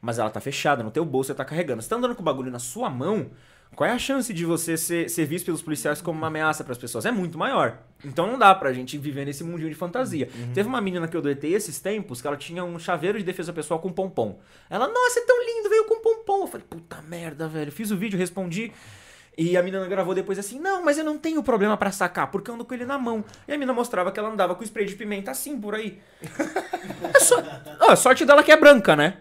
Mas 0.02 0.18
ela 0.18 0.30
tá 0.30 0.40
fechada, 0.40 0.82
no 0.82 0.90
teu 0.90 1.04
bolso 1.04 1.28
você 1.28 1.34
tá 1.34 1.44
carregando. 1.44 1.82
Você 1.82 1.90
tá 1.90 1.98
andando 1.98 2.16
com 2.16 2.22
o 2.22 2.26
bagulho 2.26 2.50
na 2.50 2.58
sua 2.58 2.90
mão, 2.90 3.32
qual 3.76 3.90
é 3.90 3.94
a 3.94 4.00
chance 4.00 4.34
de 4.34 4.46
você 4.46 4.78
ser, 4.78 5.10
ser 5.10 5.26
visto 5.26 5.46
pelos 5.46 5.62
policiais 5.62 6.02
como 6.02 6.18
uma 6.18 6.28
ameaça 6.28 6.64
pras 6.64 6.78
pessoas? 6.78 7.06
É 7.06 7.12
muito 7.12 7.38
maior. 7.38 7.80
Então 8.04 8.28
não 8.28 8.40
dá 8.40 8.56
pra 8.56 8.72
gente 8.72 8.98
viver 8.98 9.26
nesse 9.26 9.44
mundinho 9.44 9.70
de 9.70 9.76
fantasia. 9.76 10.30
Teve 10.54 10.70
uma 10.70 10.80
menina 10.80 11.06
que 11.06 11.18
eu 11.18 11.22
doetei 11.22 11.54
esses 11.54 11.80
tempos 11.80 12.22
que 12.22 12.28
ela 12.28 12.38
tinha 12.38 12.64
um 12.64 12.80
chaveiro 12.80 13.18
de 13.18 13.26
defesa 13.26 13.52
pessoal 13.52 13.82
com 13.82 13.92
pompom. 13.92 14.40
Ela, 14.70 14.88
nossa, 14.88 15.20
é 15.20 15.24
tão 15.26 15.38
lindo, 15.46 15.70
veio 15.70 15.84
com 15.86 16.02
pompom. 16.02 16.44
Eu 16.44 16.48
falei, 16.48 16.66
puta 16.70 17.02
merda, 17.02 17.48
velho. 17.48 17.72
Fiz 17.72 17.92
o 17.92 17.98
vídeo, 17.98 18.18
respondi. 18.18 18.72
E 19.42 19.56
a 19.56 19.64
menina 19.64 19.88
gravou 19.88 20.14
depois 20.14 20.38
assim, 20.38 20.60
não, 20.60 20.84
mas 20.84 20.98
eu 20.98 21.06
não 21.06 21.18
tenho 21.18 21.42
problema 21.42 21.78
pra 21.78 21.94
sacar, 21.94 22.30
porque 22.30 22.52
eu 22.52 22.56
ando 22.56 22.66
com 22.66 22.74
ele 22.74 22.84
na 22.84 22.98
mão. 22.98 23.24
E 23.48 23.54
a 23.54 23.56
menina 23.56 23.72
mostrava 23.72 24.12
que 24.12 24.20
ela 24.20 24.28
andava 24.28 24.54
com 24.54 24.66
spray 24.66 24.86
de 24.86 24.96
pimenta 24.96 25.32
assim, 25.32 25.58
por 25.58 25.76
aí. 25.76 25.98
É 27.16 27.20
só... 27.22 27.42
Ó, 27.80 27.96
sorte 27.96 28.26
dela 28.26 28.44
que 28.44 28.52
é 28.52 28.58
branca, 28.58 28.98
né? 28.98 29.20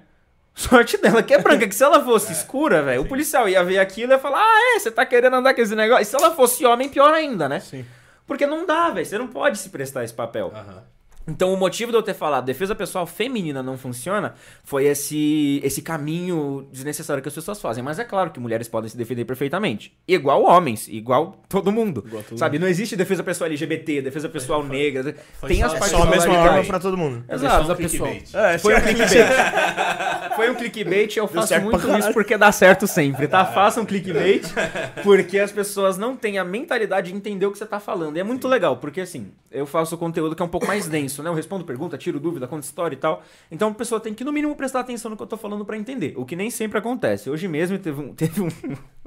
Sorte 0.57 0.99
dela 0.99 1.23
que 1.23 1.33
é 1.33 1.39
branca, 1.39 1.69
que 1.69 1.75
se 1.75 1.85
ela 1.85 2.05
fosse 2.05 2.33
escura, 2.33 2.83
velho, 2.83 3.03
o 3.03 3.07
policial 3.07 3.49
ia 3.49 3.63
ver 3.63 3.79
aquilo 3.79 4.11
e 4.11 4.15
ia 4.17 4.19
falar, 4.19 4.41
ah, 4.41 4.75
é, 4.75 4.81
você 4.81 4.91
tá 4.91 5.07
querendo 5.07 5.37
andar 5.37 5.55
com 5.55 5.61
esse 5.61 5.77
negócio. 5.77 6.03
E 6.03 6.05
se 6.05 6.17
ela 6.17 6.35
fosse 6.35 6.67
homem, 6.67 6.89
pior 6.89 7.15
ainda, 7.15 7.49
né? 7.49 7.61
Sim. 7.61 7.87
Porque 8.27 8.45
não 8.45 8.67
dá, 8.67 8.91
velho, 8.91 9.07
você 9.07 9.17
não 9.19 9.29
pode 9.29 9.57
se 9.57 9.71
prestar 9.71 10.03
esse 10.03 10.13
papel. 10.15 10.51
Aham. 10.53 10.83
Então, 11.29 11.53
o 11.53 11.57
motivo 11.57 11.93
de 11.93 11.99
eu 11.99 12.03
ter 12.03 12.15
falado 12.15 12.45
defesa 12.47 12.75
pessoal 12.75 13.07
feminina 13.07 13.63
não 13.63 13.77
funciona 13.77 14.35
foi 14.65 14.87
esse, 14.87 15.61
esse 15.63 15.83
caminho 15.83 16.67
desnecessário 16.73 17.23
que 17.23 17.29
as 17.29 17.35
pessoas 17.35 17.61
fazem. 17.61 17.85
Mas 17.85 17.99
é 17.99 18.05
claro 18.05 18.31
que 18.31 18.41
mulheres 18.41 18.67
podem 18.69 18.89
se 18.89 18.97
defender 18.97 19.25
perfeitamente. 19.27 19.93
Igual 20.09 20.43
homens, 20.45 20.89
igual 20.89 21.37
todo 21.49 21.71
mundo. 21.71 22.03
Igual 22.07 22.23
todo 22.23 22.39
sabe? 22.39 22.59
Não 22.59 22.67
existe 22.67 22.97
defesa 22.97 23.23
pessoal 23.23 23.49
LGBT, 23.49 24.03
defesa 24.03 24.29
pessoal 24.29 24.63
negra. 24.65 25.15
Foi 25.39 25.49
Tem 25.51 25.61
só- 25.61 25.67
as 25.67 25.75
é 25.75 25.77
É 25.77 25.83
só 25.89 26.03
a 26.03 26.07
mesma 26.07 26.39
arma 26.39 26.65
pra 26.65 26.79
todo 26.81 26.97
mundo. 26.97 27.25
Exato, 27.29 27.67
Só 27.67 27.73
um 27.73 27.77
pessoal. 27.77 28.11
clickbait. 28.11 28.35
É, 28.35 28.59
Foi 28.59 28.75
um 28.77 28.81
clickbait. 28.81 29.29
Foi 30.37 30.51
um 30.51 30.55
clickbait 30.55 31.17
e 31.17 31.19
eu 31.19 31.29
faço 31.29 31.61
muito 31.61 31.99
isso 31.99 32.13
porque 32.13 32.37
dá 32.37 32.51
certo 32.53 32.87
sempre, 32.87 33.27
tá? 33.29 33.45
Façam 33.45 33.85
clickbait 33.85 34.43
porque 35.03 35.39
as 35.39 35.51
pessoas 35.53 35.99
não 35.99 36.17
têm 36.17 36.39
a 36.39 36.45
mentalidade 36.45 37.11
de 37.11 37.17
entender 37.17 37.47
o 37.47 37.53
que 37.53 37.59
você 37.59 37.67
tá 37.67 37.81
falando. 37.81 38.17
E 38.17 38.21
é 38.21 38.25
muito 38.25 38.47
legal, 38.47 38.77
porque 38.77 39.01
assim, 39.01 39.33
eu 39.51 39.67
faço 39.67 39.97
conteúdo 39.99 40.35
que 40.37 40.43
é 40.43 40.45
um 40.45 40.49
pouco 40.49 40.67
mais 40.67 40.87
denso, 40.87 41.18
né? 41.23 41.31
Eu 41.31 41.35
respondo 41.35 41.65
pergunta, 41.65 41.99
tiro 41.99 42.19
dúvida, 42.19 42.47
conto 42.47 42.63
história 42.63 42.95
e 42.95 42.99
tal. 42.99 43.23
Então 43.51 43.71
a 43.71 43.75
pessoa 43.75 44.01
tem 44.01 44.15
que, 44.15 44.25
no 44.25 44.33
mínimo, 44.33 44.55
prestar 44.57 44.81
atenção 44.81 45.11
no 45.11 45.17
que 45.17 45.23
eu 45.23 45.27
tô 45.27 45.37
falando 45.37 45.65
pra 45.65 45.77
entender. 45.77 46.15
O 46.17 46.25
que 46.25 46.37
nem 46.37 46.51
sempre 46.51 46.79
acontece. 46.79 47.31
Hoje 47.31 47.49
mesmo 47.49 47.79
teve 47.79 48.01
um. 48.01 48.15
Teve 48.19 48.41
um 48.43 48.49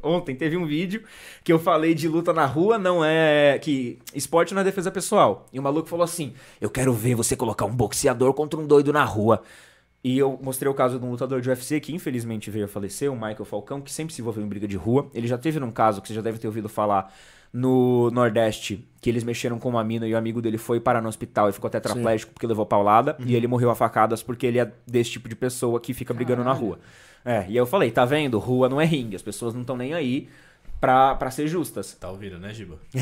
ontem 0.03 0.35
teve 0.35 0.57
um 0.57 0.65
vídeo 0.65 1.03
que 1.43 1.53
eu 1.53 1.59
falei 1.59 1.93
de 1.93 2.07
luta 2.07 2.33
na 2.33 2.45
rua, 2.45 2.79
não 2.79 3.03
é. 3.05 3.59
que 3.59 3.99
esporte 4.15 4.53
não 4.53 4.61
é 4.61 4.63
defesa 4.63 4.89
pessoal. 4.89 5.47
E 5.53 5.59
o 5.59 5.63
maluco 5.63 5.87
falou 5.87 6.03
assim: 6.03 6.33
Eu 6.59 6.69
quero 6.69 6.93
ver 6.93 7.15
você 7.15 7.35
colocar 7.35 7.65
um 7.65 7.75
boxeador 7.75 8.33
contra 8.33 8.59
um 8.59 8.65
doido 8.65 8.91
na 8.91 9.03
rua. 9.03 9.41
E 10.03 10.17
eu 10.17 10.39
mostrei 10.41 10.69
o 10.69 10.73
caso 10.73 10.97
de 10.97 11.05
um 11.05 11.11
lutador 11.11 11.41
de 11.41 11.49
UFC 11.49 11.79
que 11.79 11.93
infelizmente 11.93 12.49
veio 12.49 12.65
a 12.65 12.67
falecer, 12.67 13.11
o 13.11 13.15
Michael 13.15 13.45
Falcão, 13.45 13.81
que 13.81 13.91
sempre 13.91 14.13
se 14.13 14.21
envolveu 14.21 14.43
em 14.43 14.47
briga 14.47 14.67
de 14.67 14.75
rua. 14.75 15.07
Ele 15.13 15.27
já 15.27 15.37
teve 15.37 15.59
num 15.59 15.71
caso 15.71 16.01
que 16.01 16.07
você 16.07 16.15
já 16.15 16.21
deve 16.21 16.39
ter 16.39 16.47
ouvido 16.47 16.67
falar 16.67 17.13
no 17.53 18.09
Nordeste, 18.11 18.87
que 19.01 19.09
eles 19.09 19.23
mexeram 19.23 19.59
com 19.59 19.69
uma 19.69 19.83
mina 19.83 20.07
e 20.07 20.13
o 20.13 20.17
amigo 20.17 20.41
dele 20.41 20.57
foi 20.57 20.79
parar 20.79 21.01
no 21.01 21.09
hospital 21.09 21.49
e 21.49 21.51
ficou 21.51 21.69
tetraplégico 21.69 22.31
porque 22.33 22.47
levou 22.47 22.65
paulada. 22.65 23.15
E 23.25 23.35
ele 23.35 23.47
morreu 23.47 23.69
a 23.69 23.75
facadas 23.75 24.23
porque 24.23 24.45
ele 24.45 24.59
é 24.59 24.71
desse 24.87 25.11
tipo 25.11 25.27
de 25.27 25.35
pessoa 25.35 25.79
que 25.79 25.93
fica 25.93 26.13
brigando 26.13 26.43
na 26.43 26.53
rua. 26.53 26.79
É, 27.23 27.45
e 27.47 27.51
aí 27.51 27.57
eu 27.57 27.65
falei, 27.65 27.91
tá 27.91 28.03
vendo? 28.05 28.39
Rua 28.39 28.67
não 28.67 28.79
é 28.81 28.85
ringue, 28.85 29.15
as 29.15 29.21
pessoas 29.21 29.53
não 29.53 29.61
estão 29.61 29.77
nem 29.77 29.93
aí 29.93 30.27
pra, 30.81 31.15
pra 31.15 31.31
ser 31.31 31.47
justas. 31.47 31.95
Tá 31.97 32.09
ouvindo, 32.09 32.37
né, 32.39 32.53
Giba? 32.53 32.75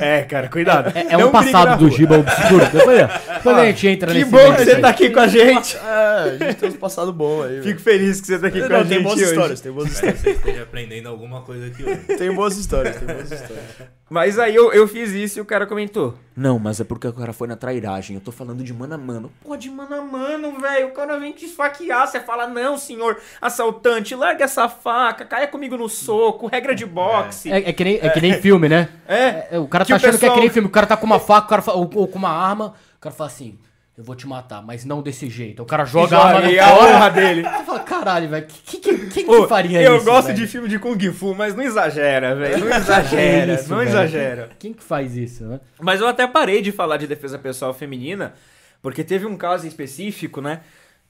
É, 0.00 0.22
cara, 0.22 0.48
cuidado. 0.48 0.92
É, 0.96 1.14
é 1.14 1.24
um 1.24 1.30
passado 1.30 1.78
do 1.78 1.90
Giba 1.90 2.18
obscuro. 2.18 2.66
Depois, 2.72 2.98
depois 3.34 3.56
a 3.56 3.64
gente 3.66 3.88
entra 3.88 4.12
Que 4.12 4.18
nesse 4.18 4.30
bom 4.30 4.54
que 4.54 4.64
você 4.64 4.72
aí. 4.72 4.80
tá 4.80 4.88
aqui 4.88 5.10
com 5.10 5.20
a 5.20 5.26
gente. 5.26 5.76
É, 5.76 5.80
a 5.80 6.36
gente 6.38 6.54
tem 6.56 6.68
uns 6.68 6.76
passados 6.76 7.14
bons 7.14 7.44
aí. 7.44 7.62
Fico 7.62 7.80
feliz 7.80 8.20
que 8.20 8.26
você 8.28 8.38
tá 8.38 8.46
aqui 8.46 8.60
velho. 8.60 8.68
com 8.70 8.74
a 8.74 8.78
Não, 8.78 8.84
gente 8.84 8.94
tem 8.94 9.02
boas 9.02 9.18
hoje. 9.20 9.30
histórias, 9.30 9.60
tem 9.60 9.72
boas 9.72 9.90
Espero 9.90 10.14
histórias. 10.14 10.38
que 10.38 10.42
você 10.42 10.48
esteja 10.50 10.62
aprendendo 10.64 11.08
alguma 11.08 11.42
coisa 11.42 11.66
aqui 11.66 11.82
hoje. 11.82 11.96
Tem 12.18 12.32
boas 12.34 12.56
histórias, 12.56 12.96
tem 12.96 13.06
boas 13.08 13.30
histórias. 13.32 13.64
Mas 14.10 14.40
aí 14.40 14.56
eu, 14.56 14.72
eu 14.72 14.88
fiz 14.88 15.12
isso 15.12 15.38
e 15.38 15.42
o 15.42 15.44
cara 15.44 15.68
comentou. 15.68 16.16
Não, 16.36 16.58
mas 16.58 16.80
é 16.80 16.84
porque 16.84 17.06
o 17.06 17.12
cara 17.12 17.32
foi 17.32 17.46
na 17.46 17.54
trairagem. 17.54 18.16
Eu 18.16 18.20
tô 18.20 18.32
falando 18.32 18.64
de 18.64 18.72
mano 18.74 18.94
a 18.94 18.98
mano. 18.98 19.30
Pô, 19.40 19.56
de 19.56 19.70
mano 19.70 19.94
a 19.94 20.02
mano, 20.02 20.58
velho. 20.58 20.88
O 20.88 20.90
cara 20.90 21.16
vem 21.20 21.32
te 21.32 21.44
esfaquear. 21.44 22.08
Você 22.08 22.18
fala, 22.18 22.48
não, 22.48 22.76
senhor 22.76 23.20
assaltante, 23.40 24.16
larga 24.16 24.42
essa 24.44 24.68
faca, 25.00 25.24
caia 25.24 25.46
comigo 25.48 25.76
no 25.76 25.88
soco, 25.88 26.46
regra 26.46 26.74
de 26.74 26.84
boxe. 26.84 27.50
É, 27.50 27.70
é 27.70 27.72
que 27.72 27.84
nem, 27.84 27.98
é 28.02 28.08
que 28.10 28.20
nem 28.20 28.34
filme, 28.34 28.68
né? 28.68 28.88
É. 29.08 29.48
É, 29.52 29.58
o 29.58 29.66
cara 29.66 29.84
Que 29.84 29.88
tá 29.90 29.94
o 29.94 29.96
achando 29.96 30.10
que 30.10 30.16
é 30.16 30.20
pessoal- 30.20 30.34
que 30.34 30.40
nem 30.40 30.50
filme. 30.50 30.68
O 30.68 30.70
cara 30.70 30.86
tá 30.86 30.96
com 30.96 31.06
uma 31.06 31.18
faca 31.18 31.46
o 31.46 31.48
cara 31.50 31.62
fa- 31.62 31.72
ou, 31.72 31.90
ou 31.94 32.06
com 32.08 32.18
uma 32.18 32.30
arma. 32.30 32.74
O 32.96 33.00
cara 33.00 33.14
fala 33.14 33.28
assim: 33.30 33.58
Eu 33.96 34.04
vou 34.04 34.14
te 34.14 34.26
matar, 34.26 34.62
mas 34.62 34.84
não 34.84 35.00
desse 35.02 35.28
jeito. 35.30 35.62
O 35.62 35.66
cara 35.66 35.84
joga 35.84 36.18
a 36.18 36.26
arma 36.26 36.50
e 36.50 36.58
a 36.58 36.74
honra 36.74 37.08
dele. 37.10 37.42
Você 37.42 37.64
fala: 37.64 37.80
Caralho, 37.80 38.28
velho. 38.28 38.46
Que, 38.46 38.76
que, 38.78 39.06
quem 39.08 39.26
Pô, 39.26 39.42
que 39.42 39.48
faria 39.48 39.80
eu 39.82 39.96
isso? 39.96 40.04
gosto 40.04 40.26
velho? 40.28 40.38
de 40.38 40.46
filme 40.46 40.68
de 40.68 40.78
Kung 40.78 40.98
Fu, 41.12 41.34
mas 41.34 41.54
não 41.54 41.62
exagera, 41.62 42.34
velho. 42.34 42.58
Não 42.64 42.68
exagera, 42.76 43.54
isso, 43.54 43.70
não 43.70 43.78
velho? 43.78 43.88
exagera. 43.88 44.50
Quem 44.58 44.72
que 44.74 44.82
faz 44.82 45.16
isso, 45.16 45.44
né? 45.44 45.60
Mas 45.80 46.00
eu 46.00 46.08
até 46.08 46.26
parei 46.26 46.60
de 46.60 46.72
falar 46.72 46.96
de 46.98 47.06
defesa 47.06 47.38
pessoal 47.38 47.72
feminina, 47.72 48.34
porque 48.82 49.02
teve 49.04 49.26
um 49.26 49.36
caso 49.36 49.64
em 49.64 49.68
específico, 49.68 50.40
né? 50.40 50.60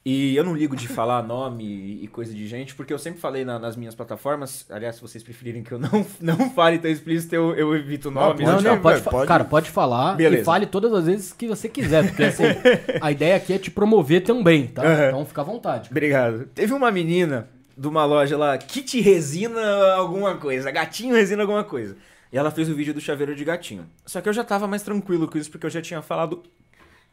E 0.03 0.35
eu 0.35 0.43
não 0.43 0.57
ligo 0.57 0.75
de 0.75 0.89
falar 0.89 1.23
nome 1.23 2.01
e 2.03 2.09
coisa 2.09 2.33
de 2.33 2.47
gente, 2.49 2.75
porque 2.75 2.91
eu 2.91 2.99
sempre 2.99 3.21
falei 3.21 3.45
na- 3.45 3.59
nas 3.59 3.77
minhas 3.77 3.95
plataformas. 3.95 4.65
Aliás, 4.71 4.97
se 4.97 5.03
vocês 5.03 5.23
preferirem 5.23 5.63
que 5.63 5.73
eu 5.73 5.79
não, 5.79 6.07
não 6.19 6.51
fale 6.51 6.79
tão 6.79 6.91
explícito, 6.91 7.35
eu, 7.35 7.55
eu 7.55 7.77
evito 7.77 8.11
nomes. 8.11 8.41
Não, 8.47 8.55
não, 8.55 8.61
velho, 8.63 8.81
pode, 8.81 9.03
pode. 9.03 9.29
Cara, 9.29 9.45
pode 9.45 9.71
falar 9.71 10.15
Beleza. 10.17 10.41
e 10.41 10.45
fale 10.45 10.65
todas 10.65 10.91
as 10.95 11.05
vezes 11.05 11.33
que 11.35 11.47
você 11.47 11.69
quiser, 11.69 12.07
porque 12.07 12.23
assim, 12.25 12.45
a 12.99 13.13
ideia 13.13 13.37
aqui 13.37 13.53
é 13.53 13.59
te 13.59 13.71
promover 13.71 14.23
também, 14.23 14.69
tá? 14.69 14.83
Aham. 14.83 15.09
Então 15.09 15.27
fica 15.27 15.43
à 15.43 15.45
vontade. 15.45 15.91
Obrigado. 15.91 16.47
Teve 16.55 16.73
uma 16.73 16.91
menina 16.91 17.51
de 17.77 17.87
uma 17.87 18.07
loja 18.07 18.39
lá, 18.39 18.57
kit 18.57 18.99
resina 19.03 19.61
alguma 19.97 20.35
coisa, 20.37 20.71
gatinho 20.71 21.15
resina 21.15 21.43
alguma 21.43 21.63
coisa. 21.63 21.95
E 22.33 22.39
ela 22.39 22.51
fez 22.51 22.71
o 22.71 22.75
vídeo 22.75 22.95
do 22.95 23.01
chaveiro 23.03 23.35
de 23.37 23.45
gatinho. 23.45 23.85
Só 24.07 24.23
que 24.23 24.29
eu 24.31 24.33
já 24.33 24.45
tava 24.45 24.67
mais 24.67 24.83
tranquilo 24.83 25.29
com 25.29 25.37
isso, 25.37 25.51
porque 25.51 25.67
eu 25.67 25.71
já 25.71 25.83
tinha 25.83 26.01
falado 26.01 26.43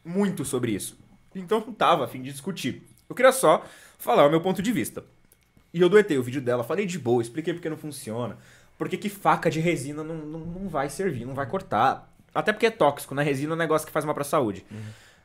muito 0.06 0.46
sobre 0.46 0.72
isso. 0.72 0.98
Então 1.40 1.64
não 1.66 1.74
tava 1.74 2.06
a 2.06 2.08
fim 2.08 2.22
de 2.22 2.32
discutir. 2.32 2.84
Eu 3.10 3.16
queria 3.16 3.32
só 3.32 3.66
falar 3.98 4.26
o 4.26 4.30
meu 4.30 4.42
ponto 4.42 4.62
de 4.62 4.72
vista. 4.72 5.04
E 5.74 5.82
eu 5.82 5.90
doetei 5.90 6.18
o 6.18 6.24
vídeo 6.24 6.42
dela, 6.42 6.64
falei 6.64 6.86
de 6.86 6.98
boa, 6.98 7.22
expliquei 7.22 7.54
porque 7.54 7.70
não 7.70 7.78
funciona. 7.78 8.38
Porque 8.78 8.98
que 8.98 9.10
faca 9.10 9.50
de 9.50 9.60
resina 9.60 10.04
não, 10.04 10.16
não, 10.16 10.40
não 10.40 10.70
vai 10.70 10.90
servir, 10.90 11.26
não 11.26 11.34
vai 11.34 11.48
cortar. 11.48 12.12
Até 12.34 12.54
porque 12.54 12.68
é 12.68 12.72
tóxico, 12.72 13.16
né? 13.16 13.24
Resina 13.24 13.54
é 13.54 13.56
um 13.56 13.58
negócio 13.58 13.86
que 13.88 13.92
faz 13.94 14.06
mal 14.06 14.14
pra 14.14 14.24
saúde. 14.24 14.66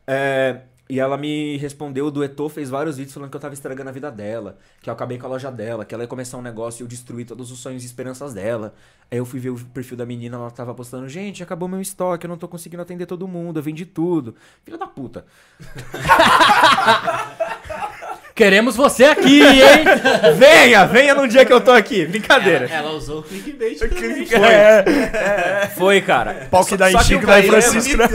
É, 0.06 0.62
e 0.92 1.00
ela 1.00 1.16
me 1.16 1.56
respondeu, 1.56 2.10
duetou, 2.10 2.50
fez 2.50 2.68
vários 2.68 2.98
vídeos 2.98 3.14
falando 3.14 3.30
que 3.30 3.36
eu 3.38 3.40
tava 3.40 3.54
estragando 3.54 3.88
a 3.88 3.92
vida 3.94 4.10
dela, 4.10 4.58
que 4.82 4.90
eu 4.90 4.92
acabei 4.92 5.16
com 5.16 5.24
a 5.24 5.30
loja 5.30 5.50
dela, 5.50 5.86
que 5.86 5.94
ela 5.94 6.04
ia 6.04 6.06
começar 6.06 6.36
um 6.36 6.42
negócio 6.42 6.82
e 6.82 6.84
eu 6.84 6.86
destruí 6.86 7.24
todos 7.24 7.50
os 7.50 7.60
sonhos 7.60 7.82
e 7.82 7.86
esperanças 7.86 8.34
dela. 8.34 8.74
Aí 9.10 9.16
eu 9.16 9.24
fui 9.24 9.40
ver 9.40 9.48
o 9.48 9.64
perfil 9.72 9.96
da 9.96 10.04
menina, 10.04 10.36
ela 10.36 10.50
tava 10.50 10.74
postando, 10.74 11.08
gente, 11.08 11.42
acabou 11.42 11.66
meu 11.66 11.80
estoque, 11.80 12.26
eu 12.26 12.28
não 12.28 12.36
tô 12.36 12.46
conseguindo 12.46 12.82
atender 12.82 13.06
todo 13.06 13.26
mundo, 13.26 13.58
eu 13.58 13.62
vendi 13.62 13.86
tudo. 13.86 14.34
Filha 14.62 14.76
da 14.76 14.86
puta. 14.86 15.24
Queremos 18.34 18.74
você 18.76 19.04
aqui, 19.04 19.42
hein? 19.42 19.84
venha, 20.38 20.86
venha 20.86 21.14
num 21.14 21.26
dia 21.28 21.44
que 21.44 21.52
eu 21.52 21.60
tô 21.60 21.70
aqui. 21.70 22.06
Brincadeira. 22.06 22.64
Ela, 22.66 22.88
ela 22.88 22.90
usou 22.92 23.20
o 23.20 23.22
clickbait 23.22 23.78
também. 23.78 24.26
É, 24.32 25.68
Foi, 25.76 26.00
cara. 26.00 26.48
pau 26.50 26.64
que 26.64 26.76
dá 26.76 26.88
em 26.88 26.92
Só 26.92 26.98
que 26.98 27.04
Chico, 27.04 27.26
dá 27.26 27.38
em 27.40 27.42
problema- 27.42 27.70
Francisco, 27.70 27.98
né? 27.98 28.08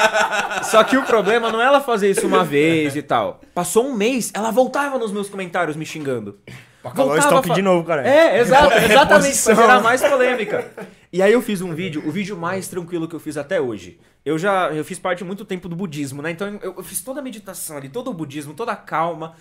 Só 0.64 0.82
que 0.84 0.96
o 0.96 1.02
problema 1.02 1.52
não 1.52 1.60
é 1.60 1.66
ela 1.66 1.80
fazer 1.80 2.10
isso 2.10 2.26
uma 2.26 2.42
vez 2.44 2.96
e 2.96 3.02
tal. 3.02 3.40
Passou 3.54 3.86
um 3.86 3.94
mês, 3.94 4.30
ela 4.34 4.50
voltava 4.50 4.98
nos 4.98 5.12
meus 5.12 5.28
comentários 5.28 5.76
me 5.76 5.84
xingando. 5.84 6.38
Voltava 6.82 7.18
estoque 7.18 7.52
de 7.52 7.62
novo, 7.62 7.86
cara. 7.86 8.06
É, 8.08 8.40
exato, 8.40 8.72
exatamente, 8.74 9.42
pra 9.42 9.54
gerar 9.54 9.80
mais 9.80 10.02
polêmica. 10.02 10.70
E 11.12 11.20
aí 11.20 11.32
eu 11.32 11.42
fiz 11.42 11.60
um 11.60 11.74
vídeo, 11.74 12.02
o 12.06 12.10
vídeo 12.10 12.36
mais 12.36 12.68
tranquilo 12.68 13.06
que 13.06 13.14
eu 13.14 13.20
fiz 13.20 13.36
até 13.36 13.60
hoje. 13.60 14.00
Eu 14.24 14.38
já, 14.38 14.70
eu 14.70 14.84
fiz 14.84 14.98
parte 14.98 15.24
muito 15.24 15.44
tempo 15.44 15.68
do 15.68 15.76
budismo, 15.76 16.22
né? 16.22 16.30
Então 16.30 16.58
eu, 16.62 16.74
eu 16.76 16.82
fiz 16.82 17.02
toda 17.02 17.20
a 17.20 17.22
meditação 17.22 17.76
ali, 17.76 17.88
todo 17.88 18.10
o 18.10 18.14
budismo, 18.14 18.54
toda 18.54 18.72
a 18.72 18.76
calma. 18.76 19.34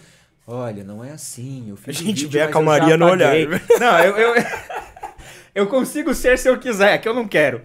Olha, 0.48 0.84
não 0.84 1.04
é 1.04 1.12
assim, 1.12 1.70
eu 1.70 1.78
fiz 1.78 1.98
A 1.98 2.02
um 2.02 2.06
gente 2.06 2.24
vídeo, 2.24 2.30
vê 2.30 2.42
a 2.42 2.48
calmaria 2.48 2.98
no 2.98 3.06
olhar. 3.06 3.36
Não, 3.80 4.00
eu, 4.00 4.18
eu, 4.18 4.44
eu 5.60 5.68
consigo 5.68 6.14
ser 6.14 6.38
se 6.38 6.50
eu 6.50 6.58
quiser, 6.58 6.98
que 7.00 7.08
eu 7.08 7.14
não 7.14 7.28
quero. 7.28 7.62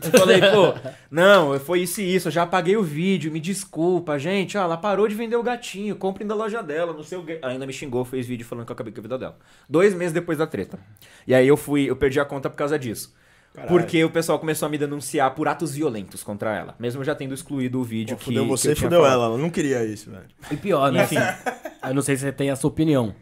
Eu 0.00 0.18
falei, 0.18 0.40
pô, 0.40 0.74
não, 1.10 1.58
foi 1.58 1.80
isso 1.80 2.00
e 2.00 2.14
isso, 2.14 2.28
eu 2.28 2.32
já 2.32 2.42
apaguei 2.44 2.76
o 2.76 2.82
vídeo, 2.82 3.32
me 3.32 3.40
desculpa, 3.40 4.18
gente, 4.18 4.56
ó, 4.56 4.62
ela 4.62 4.76
parou 4.76 5.08
de 5.08 5.14
vender 5.14 5.36
o 5.36 5.42
gatinho, 5.42 5.96
comprem 5.96 6.26
da 6.26 6.34
loja 6.34 6.62
dela, 6.62 6.92
não 6.92 7.02
sei 7.02 7.18
o 7.18 7.24
quê. 7.24 7.38
Ainda 7.42 7.66
me 7.66 7.72
xingou, 7.72 8.04
fez 8.04 8.26
vídeo 8.26 8.46
falando 8.46 8.64
que 8.64 8.70
eu 8.70 8.74
acabei 8.74 8.92
com 8.92 9.00
a 9.00 9.02
vida 9.02 9.18
dela. 9.18 9.36
Dois 9.68 9.94
meses 9.94 10.12
depois 10.12 10.38
da 10.38 10.46
treta. 10.46 10.78
E 11.26 11.34
aí 11.34 11.48
eu 11.48 11.56
fui, 11.56 11.90
eu 11.90 11.96
perdi 11.96 12.20
a 12.20 12.24
conta 12.24 12.48
por 12.48 12.56
causa 12.56 12.78
disso. 12.78 13.12
Caralho. 13.54 13.68
Porque 13.68 14.04
o 14.04 14.10
pessoal 14.10 14.38
começou 14.38 14.66
a 14.66 14.68
me 14.68 14.78
denunciar 14.78 15.34
por 15.34 15.48
atos 15.48 15.74
violentos 15.74 16.22
contra 16.22 16.54
ela. 16.54 16.74
Mesmo 16.78 17.00
eu 17.00 17.04
já 17.04 17.14
tendo 17.14 17.34
excluído 17.34 17.80
o 17.80 17.84
vídeo 17.84 18.14
Pô, 18.14 18.18
que. 18.18 18.24
fudeu 18.26 18.44
que 18.44 18.50
você 18.50 18.68
eu 18.68 18.72
e 18.72 18.74
tinha 18.76 18.88
fudeu 18.88 19.00
falado. 19.02 19.20
ela. 19.20 19.24
Ela 19.30 19.38
não 19.38 19.50
queria 19.50 19.84
isso, 19.84 20.10
velho. 20.10 20.26
E 20.50 20.56
pior, 20.56 20.92
né? 20.92 21.04
Enfim, 21.04 21.16
eu 21.88 21.94
não 21.94 22.02
sei 22.02 22.14
se 22.16 22.22
você 22.22 22.32
tem 22.32 22.50
essa 22.50 22.66
opinião. 22.66 23.14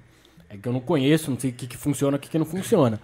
É 0.51 0.57
que 0.57 0.69
eu 0.69 0.73
não 0.73 0.81
conheço, 0.81 1.31
não 1.31 1.39
sei 1.39 1.51
o 1.51 1.53
que, 1.55 1.67
que 1.67 1.77
funciona, 1.77 2.17
o 2.17 2.21
que, 2.21 2.29
que 2.29 2.39
não 2.39 2.45
funciona. 2.45 3.01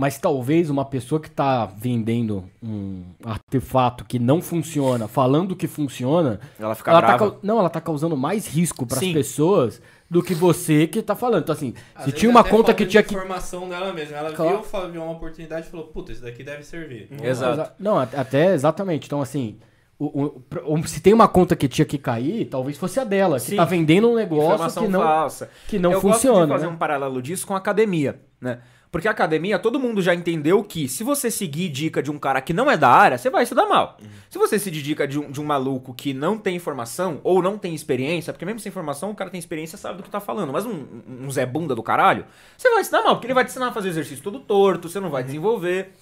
Mas 0.00 0.16
talvez 0.16 0.70
uma 0.70 0.84
pessoa 0.84 1.20
que 1.20 1.28
tá 1.28 1.66
vendendo 1.66 2.44
um 2.62 3.02
artefato 3.24 4.04
que 4.04 4.16
não 4.16 4.40
funciona, 4.40 5.08
falando 5.08 5.56
que 5.56 5.66
funciona, 5.66 6.38
Ela 6.56 6.76
fica 6.76 6.92
ela 6.92 7.00
tá 7.00 7.06
brava. 7.16 7.30
cau- 7.32 7.40
não, 7.42 7.58
ela 7.58 7.68
tá 7.68 7.80
causando 7.80 8.16
mais 8.16 8.46
risco 8.46 8.86
para 8.86 8.98
as 8.98 9.12
pessoas 9.12 9.82
do 10.08 10.22
que 10.22 10.34
você 10.36 10.86
que 10.86 11.02
tá 11.02 11.16
falando. 11.16 11.42
Então 11.42 11.52
assim, 11.52 11.74
Às 11.96 12.04
se 12.04 12.12
tinha 12.12 12.30
uma 12.30 12.44
conta 12.44 12.72
que 12.72 12.86
tinha 12.86 13.02
que 13.02 13.12
informação 13.12 13.68
dela 13.68 13.92
mesma. 13.92 14.16
Ela 14.18 14.32
Claro. 14.32 14.62
viu, 14.62 14.90
viu 14.92 15.02
uma 15.02 15.10
oportunidade 15.14 15.66
e 15.66 15.70
falou, 15.70 15.86
puta, 15.88 16.12
isso 16.12 16.22
daqui 16.22 16.44
deve 16.44 16.62
servir. 16.62 17.08
Exato. 17.20 17.52
Exa- 17.60 17.72
Não, 17.80 17.98
at- 17.98 18.14
até 18.14 18.54
exatamente. 18.54 19.06
Então, 19.06 19.20
assim, 19.20 19.58
o- 19.98 20.40
o- 20.64 20.86
se 20.86 21.00
tem 21.00 21.12
uma 21.12 21.26
conta 21.26 21.56
que 21.56 21.66
tinha 21.66 21.84
que 21.84 21.98
cair, 21.98 22.44
talvez 22.44 22.78
fosse 22.78 23.00
a 23.00 23.04
dela, 23.04 23.40
que 23.40 23.46
Sim. 23.46 23.56
tá 23.56 23.64
vendendo 23.64 24.08
um 24.08 24.14
negócio 24.14 24.46
Informação 24.54 24.84
que 24.84 24.88
não, 24.92 25.00
falsa. 25.02 25.50
que 25.66 25.76
não 25.76 25.90
eu 25.90 26.00
funciona. 26.00 26.38
gosto 26.38 26.46
de 26.46 26.52
fazer 26.52 26.66
né? 26.66 26.72
um 26.72 26.76
paralelo 26.76 27.20
disso 27.20 27.44
com 27.44 27.54
a 27.54 27.58
academia, 27.58 28.20
né? 28.40 28.60
Porque 28.90 29.06
a 29.06 29.10
academia, 29.10 29.58
todo 29.58 29.78
mundo 29.78 30.00
já 30.00 30.14
entendeu 30.14 30.64
que 30.64 30.88
se 30.88 31.04
você 31.04 31.30
seguir 31.30 31.68
dica 31.68 32.02
de 32.02 32.10
um 32.10 32.18
cara 32.18 32.40
que 32.40 32.54
não 32.54 32.70
é 32.70 32.76
da 32.76 32.88
área, 32.88 33.18
você 33.18 33.28
vai 33.28 33.44
se 33.44 33.54
dar 33.54 33.66
mal. 33.66 33.98
Se 34.30 34.38
você 34.38 34.58
seguir 34.58 34.80
dica 34.80 35.06
de 35.06 35.18
um, 35.18 35.30
de 35.30 35.40
um 35.40 35.44
maluco 35.44 35.92
que 35.92 36.14
não 36.14 36.38
tem 36.38 36.56
informação 36.56 37.20
ou 37.22 37.42
não 37.42 37.58
tem 37.58 37.74
experiência, 37.74 38.32
porque 38.32 38.46
mesmo 38.46 38.60
sem 38.60 38.70
informação 38.70 39.10
o 39.10 39.14
cara 39.14 39.30
tem 39.30 39.38
experiência 39.38 39.76
sabe 39.76 39.98
do 39.98 40.02
que 40.02 40.10
tá 40.10 40.20
falando, 40.20 40.52
mas 40.52 40.64
um, 40.64 40.86
um 41.06 41.30
Zé 41.30 41.44
Bunda 41.44 41.74
do 41.74 41.82
caralho, 41.82 42.24
você 42.56 42.70
vai 42.70 42.82
se 42.82 42.90
dar 42.90 43.02
mal, 43.02 43.16
porque 43.16 43.26
ele 43.26 43.34
vai 43.34 43.44
te 43.44 43.50
ensinar 43.50 43.68
a 43.68 43.72
fazer 43.72 43.90
exercício 43.90 44.24
todo 44.24 44.40
torto, 44.40 44.88
você 44.88 45.00
não 45.00 45.10
vai 45.10 45.22
desenvolver. 45.22 45.92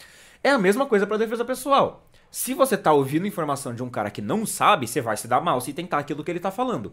É 0.45 0.51
a 0.51 0.59
mesma 0.59 0.87
coisa 0.87 1.07
pra 1.07 1.17
defesa 1.17 1.45
pessoal. 1.45 2.07
Se 2.31 2.55
você 2.55 2.77
tá 2.77 2.93
ouvindo 2.93 3.27
informação 3.27 3.75
de 3.75 3.83
um 3.83 3.89
cara 3.89 4.11
que 4.11 4.23
não 4.23 4.47
sabe, 4.47 4.87
você 4.87 5.01
vai 5.01 5.17
se 5.17 5.27
dar 5.27 5.41
mal 5.41 5.61
se 5.61 5.73
tentar 5.73 5.99
aquilo 5.99 6.23
que 6.23 6.31
ele 6.31 6.39
tá 6.39 6.51
falando. 6.53 6.93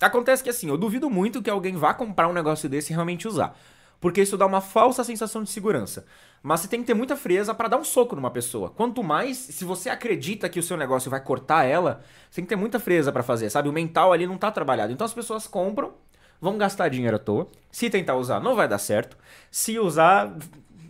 Acontece 0.00 0.42
que 0.42 0.50
assim, 0.50 0.68
eu 0.68 0.76
duvido 0.76 1.08
muito 1.08 1.42
que 1.42 1.50
alguém 1.50 1.76
vá 1.76 1.94
comprar 1.94 2.28
um 2.28 2.32
negócio 2.32 2.68
desse 2.68 2.92
e 2.92 2.94
realmente 2.94 3.26
usar. 3.26 3.56
Porque 4.04 4.20
isso 4.20 4.36
dá 4.36 4.44
uma 4.44 4.60
falsa 4.60 5.02
sensação 5.02 5.42
de 5.42 5.48
segurança. 5.48 6.04
Mas 6.42 6.60
você 6.60 6.68
tem 6.68 6.80
que 6.80 6.86
ter 6.86 6.92
muita 6.92 7.16
frieza 7.16 7.54
pra 7.54 7.68
dar 7.68 7.78
um 7.78 7.84
soco 7.84 8.14
numa 8.14 8.30
pessoa. 8.30 8.68
Quanto 8.68 9.02
mais, 9.02 9.38
se 9.38 9.64
você 9.64 9.88
acredita 9.88 10.46
que 10.46 10.60
o 10.60 10.62
seu 10.62 10.76
negócio 10.76 11.10
vai 11.10 11.22
cortar 11.22 11.64
ela, 11.64 12.02
você 12.28 12.36
tem 12.36 12.44
que 12.44 12.50
ter 12.50 12.56
muita 12.56 12.78
frieza 12.78 13.10
pra 13.10 13.22
fazer, 13.22 13.48
sabe? 13.48 13.66
O 13.66 13.72
mental 13.72 14.12
ali 14.12 14.26
não 14.26 14.36
tá 14.36 14.50
trabalhado. 14.50 14.92
Então 14.92 15.06
as 15.06 15.14
pessoas 15.14 15.46
compram, 15.46 15.94
vão 16.38 16.58
gastar 16.58 16.90
dinheiro 16.90 17.16
à 17.16 17.18
toa. 17.18 17.48
Se 17.72 17.88
tentar 17.88 18.16
usar, 18.16 18.40
não 18.40 18.54
vai 18.54 18.68
dar 18.68 18.76
certo. 18.76 19.16
Se 19.50 19.78
usar. 19.78 20.36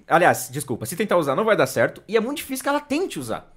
Aliás, 0.08 0.48
desculpa, 0.50 0.84
se 0.84 0.96
tentar 0.96 1.16
usar, 1.16 1.36
não 1.36 1.44
vai 1.44 1.56
dar 1.56 1.68
certo. 1.68 2.02
E 2.08 2.16
é 2.16 2.20
muito 2.20 2.38
difícil 2.38 2.64
que 2.64 2.68
ela 2.68 2.80
tente 2.80 3.20
usar. 3.20 3.56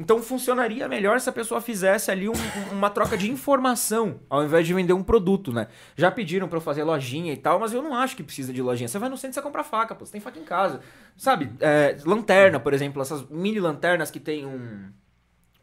Então 0.00 0.22
funcionaria 0.22 0.86
melhor 0.88 1.18
se 1.18 1.28
a 1.28 1.32
pessoa 1.32 1.60
fizesse 1.60 2.08
ali 2.08 2.28
um- 2.28 2.32
um- 2.32 2.72
uma 2.78 2.88
troca 2.88 3.18
de 3.18 3.28
informação, 3.28 4.20
ao 4.30 4.44
invés 4.44 4.64
de 4.64 4.72
vender 4.72 4.92
um 4.92 5.02
produto, 5.02 5.52
né? 5.52 5.66
Já 5.96 6.08
pediram 6.08 6.46
pra 6.48 6.58
eu 6.58 6.60
fazer 6.62 6.84
lojinha 6.84 7.32
e 7.32 7.36
tal, 7.36 7.58
mas 7.58 7.72
eu 7.72 7.82
não 7.82 7.92
acho 7.94 8.14
que 8.16 8.22
precisa 8.22 8.52
de 8.52 8.62
lojinha. 8.62 8.86
Você 8.86 8.98
vai 8.98 9.08
no 9.08 9.16
centro 9.16 9.32
e 9.32 9.34
você 9.34 9.42
compra 9.42 9.64
faca, 9.64 9.96
pô. 9.96 10.06
Você 10.06 10.12
tem 10.12 10.20
faca 10.20 10.38
em 10.38 10.44
casa. 10.44 10.80
Sabe? 11.16 11.50
É, 11.60 11.96
lanterna, 12.04 12.60
por 12.60 12.72
exemplo, 12.72 13.02
essas 13.02 13.28
mini 13.28 13.58
lanternas 13.58 14.08
que 14.08 14.20
tem 14.20 14.46
um, 14.46 14.88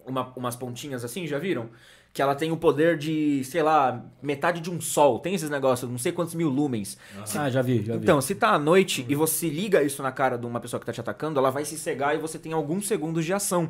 uma- 0.06 0.34
umas 0.36 0.56
pontinhas 0.58 1.06
assim, 1.06 1.26
já 1.26 1.40
viram? 1.40 1.70
Que 2.14 2.22
ela 2.22 2.34
tem 2.36 2.50
o 2.52 2.56
poder 2.58 2.98
de, 2.98 3.44
sei 3.44 3.62
lá, 3.62 4.02
metade 4.22 4.62
de 4.62 4.70
um 4.72 4.80
sol. 4.80 5.20
Tem 5.20 5.34
esses 5.36 5.50
negócios, 5.50 5.90
não 5.92 5.98
sei 5.98 6.12
quantos 6.14 6.34
mil 6.34 6.48
lumens. 6.48 6.98
Ah, 7.38 7.50
já 7.50 7.62
vi, 7.62 7.84
já 7.84 7.94
vi. 7.94 8.00
Então, 8.04 8.22
se 8.22 8.36
tá 8.36 8.50
à 8.52 8.60
noite 8.60 9.06
e 9.10 9.16
você 9.16 9.50
liga 9.50 9.84
isso 9.84 10.02
na 10.02 10.14
cara 10.14 10.38
de 10.38 10.46
uma 10.46 10.60
pessoa 10.62 10.80
que 10.80 10.86
tá 10.86 10.94
te 10.94 11.02
atacando, 11.02 11.40
ela 11.40 11.50
vai 11.52 11.66
se 11.66 11.78
cegar 11.78 12.16
e 12.16 12.18
você 12.18 12.40
tem 12.40 12.54
alguns 12.54 12.88
segundos 12.88 13.26
de 13.26 13.34
ação. 13.34 13.70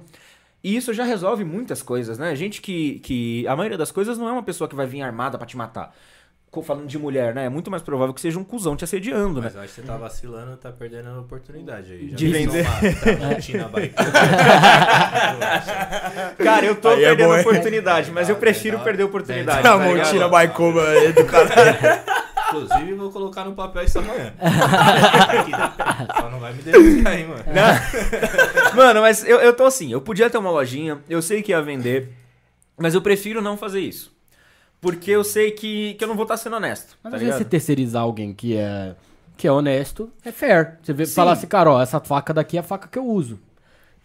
E 0.66 0.76
isso 0.76 0.92
já 0.96 1.04
resolve 1.04 1.44
muitas 1.44 1.84
coisas, 1.84 2.18
né? 2.18 2.36
Gente 2.36 2.60
que, 2.60 2.98
que. 3.02 3.48
A 3.48 3.56
maioria 3.56 3.78
das 3.78 3.92
coisas 3.92 4.18
não 4.18 4.28
é 4.28 4.32
uma 4.32 4.42
pessoa 4.42 4.68
que 4.68 4.76
vai 4.76 4.88
vir 4.88 5.04
armada 5.04 5.38
pra 5.38 5.46
te 5.46 5.56
matar. 5.56 5.94
Falando 6.64 6.88
de 6.88 6.98
mulher, 6.98 7.36
né? 7.36 7.46
É 7.46 7.50
muito 7.50 7.70
mais 7.70 7.84
provável 7.84 8.16
que 8.16 8.22
seja 8.22 8.40
um 8.40 8.44
cuzão 8.44 8.76
te 8.76 8.84
assediando, 8.84 9.42
né? 9.42 9.48
Mas 9.48 9.56
eu 9.56 9.62
acho 9.62 9.76
que 9.76 9.82
você 9.82 9.88
tá 9.88 9.96
vacilando, 9.98 10.58
tá 10.58 10.72
perdendo 10.72 11.10
a 11.10 11.20
oportunidade 11.20 11.92
aí. 11.92 12.10
Já 12.10 12.16
De 12.16 12.28
vender. 12.30 12.66
uma 13.58 13.70
bike. 13.74 13.94
Cara, 16.44 16.66
eu 16.66 16.76
tô 16.78 16.90
Aí 16.90 17.04
é 17.04 17.10
perdendo 17.10 17.36
hein? 17.36 17.42
oportunidade, 17.42 18.12
mas 18.12 18.28
eu 18.28 18.38
prefiro 18.38 18.80
perder 18.80 19.04
a 19.04 19.06
oportunidade. 19.06 19.62
Tá 19.62 19.78
tá 19.78 19.86
aí 20.82 21.14
do 21.14 21.26
cara. 21.26 22.04
Inclusive, 22.48 22.94
vou 22.94 23.12
colocar 23.12 23.44
no 23.44 23.54
papel 23.54 23.84
isso 23.84 24.00
amanhã. 24.00 24.34
Só 26.20 26.30
não 26.30 26.40
vai 26.40 26.54
me 26.54 26.62
denunciar, 26.62 27.20
hein, 27.20 27.28
mano. 27.28 27.44
Mano, 28.76 29.02
mas 29.02 29.28
eu, 29.28 29.40
eu 29.40 29.56
tô 29.56 29.66
assim, 29.66 29.92
eu 29.92 30.02
podia 30.02 30.30
ter 30.30 30.38
uma 30.38 30.52
lojinha, 30.52 31.00
eu 31.10 31.22
sei 31.22 31.42
que 31.42 31.52
ia 31.52 31.62
vender, 31.62 32.12
mas 32.78 32.94
eu 32.94 33.02
prefiro 33.02 33.42
não 33.42 33.58
fazer 33.58 33.80
isso. 33.80 34.14
Porque 34.80 35.12
eu 35.12 35.24
sei 35.24 35.52
que, 35.52 35.96
que 35.96 36.04
eu 36.04 36.08
não 36.08 36.16
vou 36.16 36.24
estar 36.24 36.38
sendo 36.38 36.58
honesto. 36.58 36.98
Mas 37.02 37.12
tá 37.12 37.18
às 37.18 37.24
vezes 37.24 37.38
você 37.38 37.46
terceirizar 37.46 38.04
alguém 38.04 38.34
que 38.34 38.56
é, 38.56 38.96
que 39.36 39.48
é 39.48 39.52
honesto, 39.52 40.12
é 40.24 40.32
fair. 40.32 40.78
Você 40.84 40.94
vê, 40.94 41.06
falar 41.06 41.32
assim, 41.32 41.48
cara, 41.48 41.72
ó, 41.72 41.82
essa 41.82 42.00
faca 42.00 42.34
daqui 42.34 42.58
é 42.58 42.60
a 42.60 42.64
faca 42.64 42.88
que 42.88 43.00
eu 43.00 43.06
uso. 43.06 43.40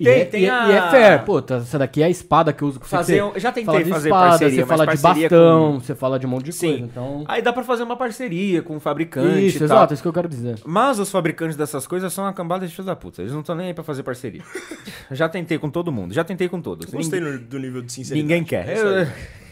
E, 0.01 0.05
Tem- 0.05 0.21
é, 0.21 0.25
tem 0.25 0.43
e 0.45 0.47
é- 0.47 0.51
a- 0.51 0.67
e 0.67 0.73
é 0.73 0.91
fair. 0.91 1.25
Pô, 1.25 1.43
tá, 1.43 1.57
essa 1.57 1.79
daqui 1.79 2.03
é 2.03 2.07
a 2.07 2.09
espada 2.09 2.55
que 2.55 2.63
eu 2.63 2.69
uso. 2.69 2.81
Fazer 2.83 3.21
você, 3.23 3.39
já 3.39 3.53
tentei 3.53 3.67
fala 3.67 3.85
de 3.85 3.91
fazer 3.91 4.09
espada, 4.09 4.29
parceria, 4.31 4.55
você 4.55 4.61
mas 4.61 4.69
fala 4.69 4.87
de 4.97 5.03
bastão, 5.03 5.73
com- 5.75 5.81
você 5.81 5.95
fala 5.95 6.19
de 6.19 6.27
um 6.27 6.31
monte 6.31 6.45
de 6.47 6.53
Sim. 6.55 6.69
coisa. 6.71 6.85
Então... 6.87 7.25
Aí 7.29 7.43
dá 7.43 7.53
pra 7.53 7.63
fazer 7.63 7.83
uma 7.83 7.97
parceria 7.97 8.63
com 8.63 8.77
o 8.77 8.81
fabricante 8.81 9.47
Isso, 9.47 9.63
e 9.63 9.65
exato, 9.65 9.93
é 9.93 9.95
isso 9.95 10.03
que 10.03 10.09
eu 10.09 10.13
quero 10.15 10.27
dizer. 10.27 10.57
Mas 10.65 10.99
os 10.99 11.11
fabricantes 11.11 11.55
dessas 11.55 11.87
coisas 11.87 12.11
são 12.15 12.25
uma 12.25 12.33
cambada 12.33 12.67
de 12.67 12.73
filhos 12.73 12.87
da 12.87 12.97
puta. 12.97 13.21
Eles 13.21 13.33
não 13.35 13.41
estão 13.41 13.55
nem 13.55 13.67
aí 13.67 13.75
pra 13.75 13.85
fazer 13.85 14.03
parceria. 14.03 14.41
já 15.13 15.29
tentei 15.29 15.59
com 15.59 15.69
todo 15.69 15.93
mundo, 15.93 16.15
já 16.15 16.25
tentei 16.25 16.49
com 16.49 16.63
todos. 16.63 16.87
Gostei 16.91 17.21
Ninguém, 17.21 17.35
no- 17.35 17.45
do 17.47 17.59
nível 17.59 17.83
de 17.83 17.93
sinceridade. 17.93 18.23
ninguém 18.23 18.43
quer. 18.43 18.69
É 18.71 18.73
isso 18.73 18.87
aí. 18.87 18.95
Eu- 19.03 19.07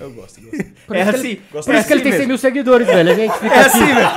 Eu 0.09 0.13
gosto, 0.13 0.39
eu 0.41 0.45
gosto. 0.51 0.65
Por 0.87 0.97
é 0.97 1.03
isso 1.03 1.11
que 1.11 1.17
assim, 1.19 1.29
ele- 1.29 1.43
gosto 1.53 1.67
Por 1.67 1.75
isso 1.75 1.87
que 1.87 1.93
ele 1.93 2.03
tem 2.03 2.13
100 2.13 2.19
mesmo. 2.21 2.29
mil 2.29 2.39
seguidores, 2.39 2.87
velho. 2.87 3.11
A 3.11 3.15
gente 3.15 3.33
fica 3.39 3.55
É 3.55 3.59
assim, 3.59 3.85
velho. 3.87 4.09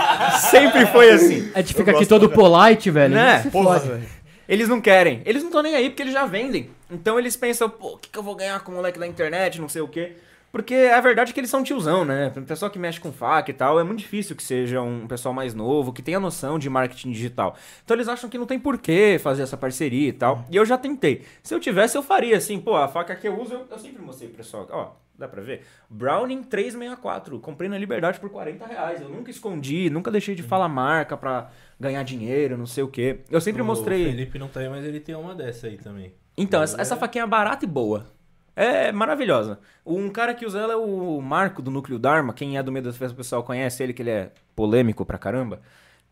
Sempre 0.50 0.86
foi 0.86 1.12
assim. 1.12 1.50
a 1.54 1.60
gente 1.62 1.74
fica 1.74 1.92
Eu 1.92 1.98
aqui 1.98 2.06
todo 2.06 2.30
polite, 2.30 2.90
velho. 2.90 3.14
Né? 3.16 3.44
A 3.46 3.50
Porra, 3.50 3.80
velho. 3.80 4.21
Eles 4.52 4.68
não 4.68 4.82
querem. 4.82 5.22
Eles 5.24 5.44
não 5.44 5.48
estão 5.48 5.64
nem 5.64 5.76
aí 5.76 5.90
porque 5.90 6.04
eles 6.04 6.12
já 6.12 6.26
vendem. 6.26 6.70
Então 6.90 7.18
eles 7.18 7.38
pensam, 7.38 7.70
pô, 7.70 7.94
o 7.94 7.98
que, 7.98 8.10
que 8.10 8.20
eu 8.20 8.22
vou 8.22 8.36
ganhar 8.36 8.60
com 8.60 8.74
o 8.74 8.76
moleque 8.76 9.00
da 9.00 9.08
internet, 9.08 9.62
não 9.62 9.70
sei 9.70 9.82
o 9.82 9.88
quê. 9.88 10.18
Porque 10.52 10.76
a 10.94 11.00
verdade 11.00 11.32
é 11.32 11.34
que 11.34 11.40
eles 11.40 11.50
são 11.50 11.64
tiozão, 11.64 12.04
né? 12.04 12.34
O 12.36 12.42
pessoal 12.42 12.70
que 12.70 12.78
mexe 12.78 13.00
com 13.00 13.14
faca 13.14 13.50
e 13.50 13.54
tal, 13.54 13.80
é 13.80 13.84
muito 13.86 14.00
difícil 14.00 14.36
que 14.36 14.44
seja 14.44 14.82
um 14.82 15.08
pessoal 15.08 15.34
mais 15.34 15.54
novo, 15.54 15.94
que 15.94 16.02
tenha 16.02 16.20
noção 16.20 16.60
de 16.60 16.70
marketing 16.70 17.14
digital. 17.14 17.56
Então 17.86 17.96
eles 17.96 18.10
acham 18.10 18.30
que 18.30 18.38
não 18.38 18.46
tem 18.46 18.60
porquê 18.60 19.18
fazer 19.24 19.44
essa 19.44 19.56
parceria 19.56 20.10
e 20.10 20.14
tal. 20.14 20.44
E 20.52 20.58
eu 20.58 20.66
já 20.66 20.78
tentei. 20.78 21.24
Se 21.42 21.56
eu 21.56 21.60
tivesse, 21.62 21.98
eu 21.98 22.04
faria 22.04 22.36
assim, 22.36 22.60
pô, 22.60 22.76
a 22.76 22.90
faca 22.90 23.16
que 23.16 23.30
eu 23.30 23.40
uso, 23.40 23.54
eu, 23.54 23.66
eu 23.72 23.80
sempre 23.80 24.02
mostrei 24.02 24.28
pro 24.28 24.40
pessoal. 24.40 24.68
Ó, 24.70 24.92
dá 25.18 25.28
pra 25.28 25.42
ver? 25.42 25.64
Browning 25.90 26.44
364. 26.44 27.40
Comprei 27.40 27.70
na 27.70 27.78
Liberdade 27.78 28.20
por 28.20 28.30
40 28.30 28.66
reais. 28.66 29.02
Eu 29.02 29.10
nunca 29.10 29.30
escondi, 29.32 29.90
nunca 29.90 30.12
deixei 30.12 30.36
de 30.36 30.44
falar 30.44 30.68
marca 30.68 31.16
pra 31.16 31.50
ganhar 31.80 32.04
dinheiro, 32.04 32.58
não 32.58 32.66
sei 32.66 32.84
o 32.84 32.88
quê. 32.88 33.20
Eu 33.30 33.42
sempre 33.42 33.62
O 33.62 33.66
mostrei. 33.66 34.06
Felipe 34.06 34.40
não 34.40 34.48
tá 34.48 34.60
aí, 34.60 34.70
mas 34.70 34.84
ele 34.86 35.00
tem 35.00 35.16
uma 35.16 35.36
dessa 35.36 35.68
aí 35.68 35.78
também. 35.78 36.14
Então, 36.38 36.62
essa, 36.64 36.80
essa 36.82 36.96
faquinha 36.98 37.24
é 37.24 37.28
barata 37.28 37.66
e 37.66 37.68
boa. 37.68 38.08
É 38.56 38.92
maravilhosa. 38.92 39.60
Um 39.86 40.10
cara 40.10 40.34
que 40.34 40.46
usa 40.46 40.60
ela 40.60 40.74
é 40.74 40.76
o 40.76 41.22
Marco 41.22 41.62
do 41.62 41.72
Núcleo 41.72 41.98
Dharma. 41.98 42.34
Quem 42.34 42.58
é 42.58 42.64
do 42.64 42.72
meio 42.72 42.84
da 42.84 42.92
defesa 42.92 43.14
pessoal 43.14 43.44
conhece 43.44 43.82
ele, 43.82 43.94
que 43.94 44.02
ele 44.02 44.10
é 44.10 44.32
polêmico 44.56 45.06
pra 45.06 45.18
caramba. 45.18 45.62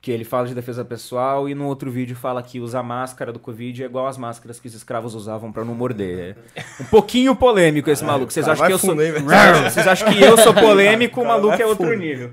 Que 0.02 0.12
ele 0.12 0.24
fala 0.24 0.48
de 0.48 0.56
defesa 0.56 0.86
pessoal 0.86 1.50
e 1.50 1.54
no 1.54 1.66
outro 1.66 1.92
vídeo 1.92 2.16
fala 2.16 2.42
que 2.42 2.62
usar 2.62 2.82
máscara 2.82 3.34
do 3.34 3.40
Covid 3.40 3.84
é 3.84 3.86
igual 3.86 4.08
as 4.08 4.18
máscaras 4.18 4.58
que 4.58 4.68
os 4.68 4.74
escravos 4.74 5.14
usavam 5.14 5.52
pra 5.52 5.66
não 5.66 5.76
morder. 5.76 6.38
É 6.56 6.64
um 6.82 6.86
pouquinho 6.86 7.36
polêmico 7.36 7.90
esse 7.90 8.04
maluco. 8.06 8.32
Vocês 8.32 8.48
acham 8.48 8.66
que 8.66 8.72
eu 8.72 8.78
sou. 8.78 8.96
Vocês 8.96 9.86
acham 9.86 10.10
que 10.10 10.22
eu 10.22 10.38
sou 10.38 10.54
polêmico, 10.54 11.22
o 11.22 11.28
maluco 11.28 11.62
é 11.62 11.66
outro 11.66 11.94
nível. 11.98 12.32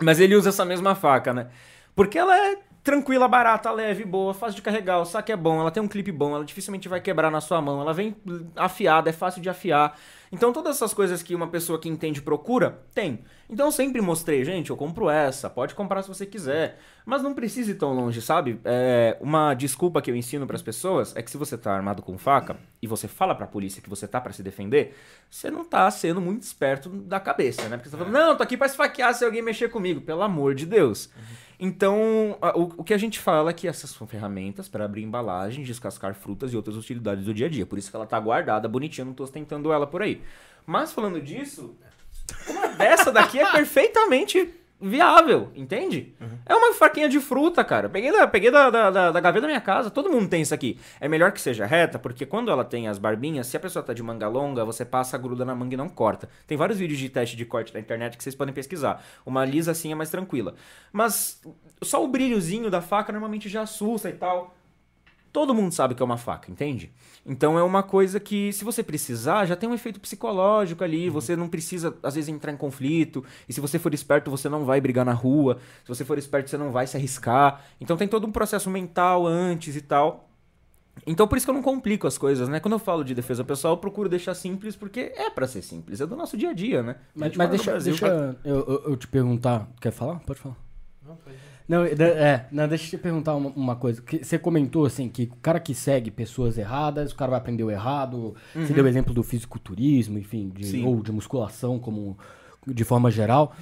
Mas 0.00 0.20
ele 0.20 0.34
usa 0.34 0.48
essa 0.48 0.64
mesma 0.64 0.94
faca, 0.94 1.34
né? 1.34 1.48
Porque 1.94 2.16
ela 2.16 2.34
é 2.34 2.56
tranquila, 2.82 3.28
barata, 3.28 3.70
leve, 3.70 4.02
boa, 4.04 4.32
fácil 4.32 4.56
de 4.56 4.62
carregar, 4.62 4.98
o 5.00 5.04
saco 5.04 5.30
é 5.30 5.36
bom, 5.36 5.60
ela 5.60 5.70
tem 5.70 5.82
um 5.82 5.88
clipe 5.88 6.10
bom, 6.10 6.34
ela 6.34 6.44
dificilmente 6.46 6.88
vai 6.88 7.02
quebrar 7.02 7.30
na 7.30 7.42
sua 7.42 7.60
mão, 7.60 7.82
ela 7.82 7.92
vem 7.92 8.16
afiada, 8.56 9.10
é 9.10 9.12
fácil 9.12 9.42
de 9.42 9.50
afiar. 9.50 9.98
Então 10.30 10.52
todas 10.52 10.76
essas 10.76 10.92
coisas 10.92 11.22
que 11.22 11.34
uma 11.34 11.48
pessoa 11.48 11.78
que 11.78 11.88
entende 11.88 12.20
procura, 12.20 12.82
tem. 12.94 13.24
Então 13.48 13.66
eu 13.66 13.72
sempre 13.72 14.00
mostrei, 14.00 14.44
gente, 14.44 14.70
eu 14.70 14.76
compro 14.76 15.08
essa, 15.08 15.48
pode 15.48 15.74
comprar 15.74 16.02
se 16.02 16.08
você 16.08 16.26
quiser, 16.26 16.78
mas 17.06 17.22
não 17.22 17.32
precisa 17.34 17.70
ir 17.70 17.76
tão 17.76 17.94
longe, 17.94 18.20
sabe? 18.20 18.60
É, 18.64 19.16
uma 19.20 19.54
desculpa 19.54 20.02
que 20.02 20.10
eu 20.10 20.16
ensino 20.16 20.46
pras 20.46 20.60
pessoas 20.60 21.16
é 21.16 21.22
que 21.22 21.30
se 21.30 21.36
você 21.36 21.56
tá 21.56 21.72
armado 21.72 22.02
com 22.02 22.18
faca 22.18 22.56
e 22.82 22.86
você 22.86 23.08
fala 23.08 23.34
pra 23.34 23.46
polícia 23.46 23.80
que 23.80 23.88
você 23.88 24.06
tá 24.06 24.20
pra 24.20 24.32
se 24.32 24.42
defender, 24.42 24.94
você 25.30 25.50
não 25.50 25.64
tá 25.64 25.90
sendo 25.90 26.20
muito 26.20 26.42
esperto 26.42 26.90
da 26.90 27.18
cabeça, 27.18 27.68
né? 27.68 27.76
Porque 27.76 27.88
você 27.88 27.96
tá 27.96 28.04
falando, 28.04 28.14
não, 28.14 28.36
tô 28.36 28.42
aqui 28.42 28.56
pra 28.56 28.66
esfaquear 28.66 29.14
se 29.14 29.24
alguém 29.24 29.42
mexer 29.42 29.68
comigo, 29.68 30.00
pelo 30.00 30.22
amor 30.22 30.54
de 30.54 30.66
Deus. 30.66 31.10
Então, 31.60 32.38
o 32.54 32.84
que 32.84 32.94
a 32.94 32.98
gente 32.98 33.18
fala 33.18 33.50
é 33.50 33.52
que 33.52 33.66
essas 33.66 33.90
são 33.90 34.06
ferramentas 34.06 34.68
para 34.68 34.84
abrir 34.84 35.02
embalagens, 35.02 35.66
descascar 35.66 36.14
frutas 36.14 36.52
e 36.52 36.56
outras 36.56 36.76
utilidades 36.76 37.24
do 37.24 37.34
dia 37.34 37.46
a 37.46 37.48
dia. 37.48 37.66
Por 37.66 37.78
isso 37.78 37.90
que 37.90 37.96
ela 37.96 38.06
tá 38.06 38.18
guardada, 38.20 38.68
bonitinha, 38.68 39.04
não 39.04 39.12
tô 39.12 39.24
ostentando 39.24 39.72
ela 39.72 39.86
por 39.86 40.00
aí. 40.00 40.22
Mas 40.64 40.92
falando 40.92 41.20
disso, 41.20 41.76
uma 42.48 42.68
dessa 42.68 43.10
daqui 43.10 43.40
é 43.40 43.50
perfeitamente 43.50 44.54
viável, 44.80 45.50
entende? 45.54 46.14
É 46.46 46.54
uma 46.54 46.72
faquinha 46.72 47.08
de 47.08 47.18
fruta, 47.20 47.64
cara. 47.64 47.88
Peguei, 47.88 48.12
da, 48.12 48.26
peguei 48.26 48.50
da, 48.50 48.70
da, 48.70 48.90
da, 48.90 49.10
da 49.10 49.20
gaveta 49.20 49.42
da 49.42 49.46
minha 49.48 49.60
casa, 49.60 49.90
todo 49.90 50.10
mundo 50.10 50.28
tem 50.28 50.42
isso 50.42 50.54
aqui. 50.54 50.78
É 51.00 51.08
melhor 51.08 51.32
que 51.32 51.40
seja 51.40 51.66
reta, 51.66 51.98
porque 51.98 52.24
quando 52.24 52.50
ela 52.50 52.64
tem 52.64 52.86
as 52.86 52.98
barbinhas, 52.98 53.46
se 53.48 53.56
a 53.56 53.60
pessoa 53.60 53.82
tá 53.82 53.92
de 53.92 54.02
manga 54.02 54.28
longa, 54.28 54.64
você 54.64 54.84
passa, 54.84 55.18
gruda 55.18 55.44
na 55.44 55.54
manga 55.54 55.74
e 55.74 55.76
não 55.76 55.88
corta. 55.88 56.28
Tem 56.46 56.56
vários 56.56 56.78
vídeos 56.78 56.98
de 56.98 57.08
teste 57.08 57.36
de 57.36 57.44
corte 57.44 57.74
na 57.74 57.80
internet 57.80 58.16
que 58.16 58.22
vocês 58.22 58.34
podem 58.34 58.54
pesquisar. 58.54 59.02
Uma 59.26 59.44
lisa 59.44 59.72
assim 59.72 59.90
é 59.90 59.94
mais 59.94 60.10
tranquila. 60.10 60.54
Mas 60.92 61.42
só 61.82 62.04
o 62.04 62.08
brilhozinho 62.08 62.70
da 62.70 62.80
faca 62.80 63.12
normalmente 63.12 63.48
já 63.48 63.62
assusta 63.62 64.08
e 64.08 64.12
tal. 64.12 64.57
Todo 65.38 65.54
mundo 65.54 65.70
sabe 65.70 65.94
que 65.94 66.02
é 66.02 66.04
uma 66.04 66.16
faca, 66.16 66.50
entende? 66.50 66.90
Então 67.24 67.56
é 67.56 67.62
uma 67.62 67.80
coisa 67.80 68.18
que, 68.18 68.52
se 68.52 68.64
você 68.64 68.82
precisar, 68.82 69.46
já 69.46 69.54
tem 69.54 69.68
um 69.68 69.72
efeito 69.72 70.00
psicológico 70.00 70.82
ali. 70.82 71.08
Você 71.08 71.36
não 71.36 71.48
precisa, 71.48 71.96
às 72.02 72.16
vezes, 72.16 72.28
entrar 72.28 72.50
em 72.50 72.56
conflito. 72.56 73.24
E 73.48 73.52
se 73.52 73.60
você 73.60 73.78
for 73.78 73.94
esperto, 73.94 74.32
você 74.32 74.48
não 74.48 74.64
vai 74.64 74.80
brigar 74.80 75.04
na 75.06 75.12
rua. 75.12 75.58
Se 75.84 75.88
você 75.88 76.04
for 76.04 76.18
esperto, 76.18 76.50
você 76.50 76.56
não 76.58 76.72
vai 76.72 76.88
se 76.88 76.96
arriscar. 76.96 77.62
Então 77.80 77.96
tem 77.96 78.08
todo 78.08 78.26
um 78.26 78.32
processo 78.32 78.68
mental 78.68 79.28
antes 79.28 79.76
e 79.76 79.80
tal. 79.80 80.28
Então 81.06 81.28
por 81.28 81.38
isso 81.38 81.46
que 81.46 81.50
eu 81.50 81.54
não 81.54 81.62
complico 81.62 82.08
as 82.08 82.18
coisas, 82.18 82.48
né? 82.48 82.58
Quando 82.58 82.72
eu 82.72 82.80
falo 82.80 83.04
de 83.04 83.14
defesa 83.14 83.44
pessoal, 83.44 83.74
eu 83.74 83.78
procuro 83.78 84.08
deixar 84.08 84.34
simples, 84.34 84.74
porque 84.74 85.12
é 85.14 85.30
pra 85.30 85.46
ser 85.46 85.62
simples. 85.62 86.00
É 86.00 86.06
do 86.06 86.16
nosso 86.16 86.36
dia 86.36 86.50
a 86.50 86.52
dia, 86.52 86.82
né? 86.82 86.96
Mas, 87.14 87.28
mas 87.36 87.50
deixa, 87.50 87.70
deixa 87.92 88.38
eu, 88.44 88.56
eu- 88.66 88.82
eu 88.90 88.96
te 88.96 89.06
perguntar. 89.06 89.68
Quer 89.80 89.92
falar? 89.92 90.18
Pode 90.18 90.40
falar. 90.40 90.56
Não, 91.06 91.14
pode. 91.14 91.36
Não, 91.68 91.84
é, 91.84 92.46
não, 92.50 92.66
deixa 92.66 92.86
eu 92.86 92.90
te 92.90 92.98
perguntar 92.98 93.34
uma, 93.36 93.50
uma 93.50 93.76
coisa. 93.76 94.00
Que 94.00 94.24
você 94.24 94.38
comentou 94.38 94.86
assim 94.86 95.08
que 95.08 95.24
o 95.24 95.36
cara 95.42 95.60
que 95.60 95.74
segue 95.74 96.10
pessoas 96.10 96.56
erradas, 96.56 97.12
o 97.12 97.14
cara 97.16 97.32
vai 97.32 97.38
aprender 97.40 97.62
o 97.62 97.70
errado. 97.70 98.34
Você 98.54 98.72
deu 98.72 98.84
o 98.84 98.88
exemplo 98.88 99.12
do 99.12 99.22
fisiculturismo, 99.22 100.18
enfim, 100.18 100.48
de- 100.48 100.78
Uhum. 100.78 100.88
Ou 100.88 101.02
de 101.02 101.12
musculação 101.12 101.78
como 101.78 102.16
de 102.66 102.84
forma 102.84 103.10
geral. 103.10 103.54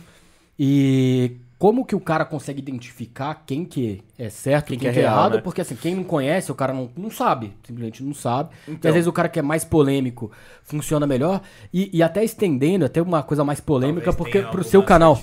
E 0.59 1.37
como 1.59 1.85
que 1.85 1.95
o 1.97 2.01
cara 2.01 2.25
consegue 2.25 2.61
identificar 2.61 3.43
quem 3.47 3.65
que 3.65 4.03
é 4.19 4.29
certo, 4.29 4.69
Quem 4.69 4.79
quem, 4.79 4.89
que 4.89 4.95
que 4.95 5.01
é 5.01 5.03
é, 5.03 5.07
real, 5.07 5.19
errado? 5.19 5.35
né? 5.37 5.41
Porque 5.41 5.61
assim, 5.61 5.75
quem 5.75 5.95
não 5.95 6.05
conhece, 6.05 6.53
o 6.53 6.55
cara 6.55 6.73
não, 6.73 6.91
não 6.97 7.11
sabe, 7.11 7.53
simplesmente 7.67 8.03
não 8.03 8.15
sabe. 8.15 8.55
E 8.69 8.73
Então. 8.73 8.89
às 8.89 8.95
vezes 8.95 9.07
o 9.07 9.13
cara 9.13 9.29
que 9.29 9.39
é 9.39 9.43
mais 9.43 9.65
polêmico 9.65 10.31
funciona 10.63 11.07
melhor. 11.07 11.41
E, 11.73 11.91
e 11.97 12.03
até 12.03 12.23
estendendo, 12.25 12.85
até 12.85 13.01
uma 13.03 13.23
coisa 13.23 13.43
mais 13.45 13.61
polêmica, 13.61 14.13
Talvez 14.13 14.17
porque 14.17 14.43
pro 14.51 14.63
seu 14.65 14.83
canal. 14.83 15.17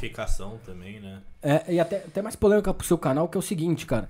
também, 0.66 1.00
né? 1.00 1.20
É, 1.44 1.74
e 1.74 1.80
até, 1.80 1.98
até 1.98 2.22
mais 2.22 2.36
polêmica 2.36 2.74
pro 2.74 2.86
seu 2.88 2.98
canal, 2.98 3.28
que 3.28 3.38
é 3.38 3.40
o 3.40 3.42
seguinte, 3.42 3.86
cara. 3.86 4.10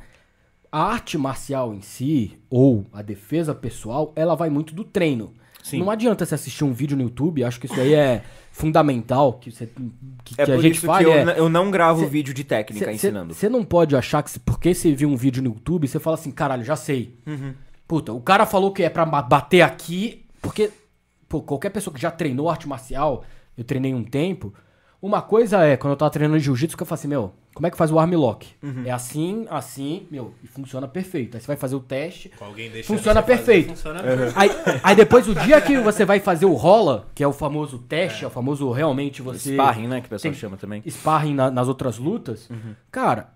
A 0.71 0.83
arte 0.83 1.17
marcial 1.17 1.73
em 1.73 1.81
si, 1.81 2.37
ou 2.49 2.85
a 2.93 3.01
defesa 3.01 3.53
pessoal, 3.53 4.11
ela 4.15 4.35
vai 4.35 4.49
muito 4.49 4.73
do 4.73 4.83
treino. 4.83 5.33
Sim. 5.63 5.79
Não 5.79 5.89
adianta 5.89 6.25
você 6.25 6.35
assistir 6.35 6.63
um 6.63 6.73
vídeo 6.73 6.97
no 6.97 7.03
YouTube, 7.03 7.43
acho 7.43 7.59
que 7.59 7.67
isso 7.67 7.79
aí 7.79 7.93
é 7.93 8.23
fundamental, 8.51 9.33
que, 9.33 9.51
você, 9.51 9.67
que, 10.23 10.33
É 10.37 10.45
que 10.45 10.51
a 10.51 10.55
por 10.55 10.61
gente 10.61 10.75
isso 10.77 10.85
fale. 10.85 11.05
que 11.05 11.09
eu, 11.11 11.13
é, 11.13 11.21
n- 11.25 11.33
eu 11.37 11.47
não 11.49 11.69
gravo 11.71 12.01
Cê- 12.01 12.07
vídeo 12.07 12.33
de 12.33 12.43
técnica 12.43 12.91
ensinando. 12.91 13.33
Você 13.33 13.47
não 13.49 13.63
pode 13.63 13.95
achar 13.95 14.21
que 14.23 14.39
porque 14.39 14.73
você 14.73 14.93
viu 14.93 15.09
um 15.09 15.15
vídeo 15.15 15.41
no 15.43 15.49
YouTube, 15.49 15.87
você 15.87 15.99
fala 15.99 16.15
assim, 16.15 16.31
caralho, 16.31 16.63
já 16.63 16.75
sei. 16.75 17.17
Uhum. 17.25 17.53
Puta, 17.87 18.11
o 18.13 18.21
cara 18.21 18.45
falou 18.45 18.71
que 18.71 18.83
é 18.83 18.89
pra 18.89 19.05
bater 19.05 19.61
aqui, 19.61 20.25
porque 20.41 20.71
pô, 21.29 21.41
qualquer 21.41 21.69
pessoa 21.69 21.93
que 21.93 22.01
já 22.01 22.11
treinou 22.11 22.49
arte 22.49 22.67
marcial, 22.67 23.23
eu 23.57 23.63
treinei 23.63 23.93
um 23.93 24.03
tempo, 24.03 24.53
uma 25.05 25.21
coisa 25.21 25.63
é, 25.63 25.75
quando 25.77 25.91
eu 25.91 25.97
tava 25.97 26.09
treinando 26.09 26.39
jiu-jitsu, 26.39 26.77
que 26.77 26.81
eu 26.83 26.87
falo 26.87 26.97
assim, 26.97 27.07
meu, 27.09 27.33
como 27.53 27.67
é 27.67 27.69
que 27.69 27.77
faz 27.77 27.91
o 27.91 27.99
armlock? 27.99 28.47
Uhum. 28.63 28.83
É 28.85 28.91
assim, 28.91 29.45
assim, 29.49 30.07
meu, 30.09 30.33
e 30.43 30.47
funciona 30.47 30.87
perfeito. 30.87 31.35
Aí 31.35 31.41
você 31.41 31.45
vai 31.47 31.57
fazer 31.57 31.75
o 31.75 31.79
teste, 31.81 32.29
Com 32.29 32.45
alguém 32.45 32.69
deixando 32.71 32.97
Funciona 32.97 33.21
você 33.21 33.27
fazer, 33.27 33.37
perfeito. 33.37 33.69
Funciona 33.69 33.99
Uhum. 33.99 34.05
perfeito. 34.05 34.33
Aí, 34.39 34.49
aí 34.81 34.95
depois, 34.95 35.27
o 35.27 35.35
dia 35.35 35.59
que 35.61 35.77
você 35.77 36.05
vai 36.05 36.19
fazer 36.19 36.45
o 36.45 36.53
rola, 36.53 37.05
que 37.13 37.21
é 37.23 37.27
o 37.27 37.33
famoso 37.33 37.77
teste, 37.77 38.23
é, 38.23 38.27
o 38.27 38.31
famoso 38.31 38.71
realmente 38.71 39.21
você. 39.21 39.53
Sparring, 39.53 39.87
né? 39.87 39.99
Que 40.01 40.07
o 40.07 40.09
pessoal 40.09 40.31
tem- 40.31 40.39
chama 40.39 40.57
também. 40.57 40.81
Sparring 40.89 41.35
na- 41.35 41.51
nas 41.51 41.67
outras 41.67 41.97
lutas, 41.97 42.49
cara, 42.89 43.27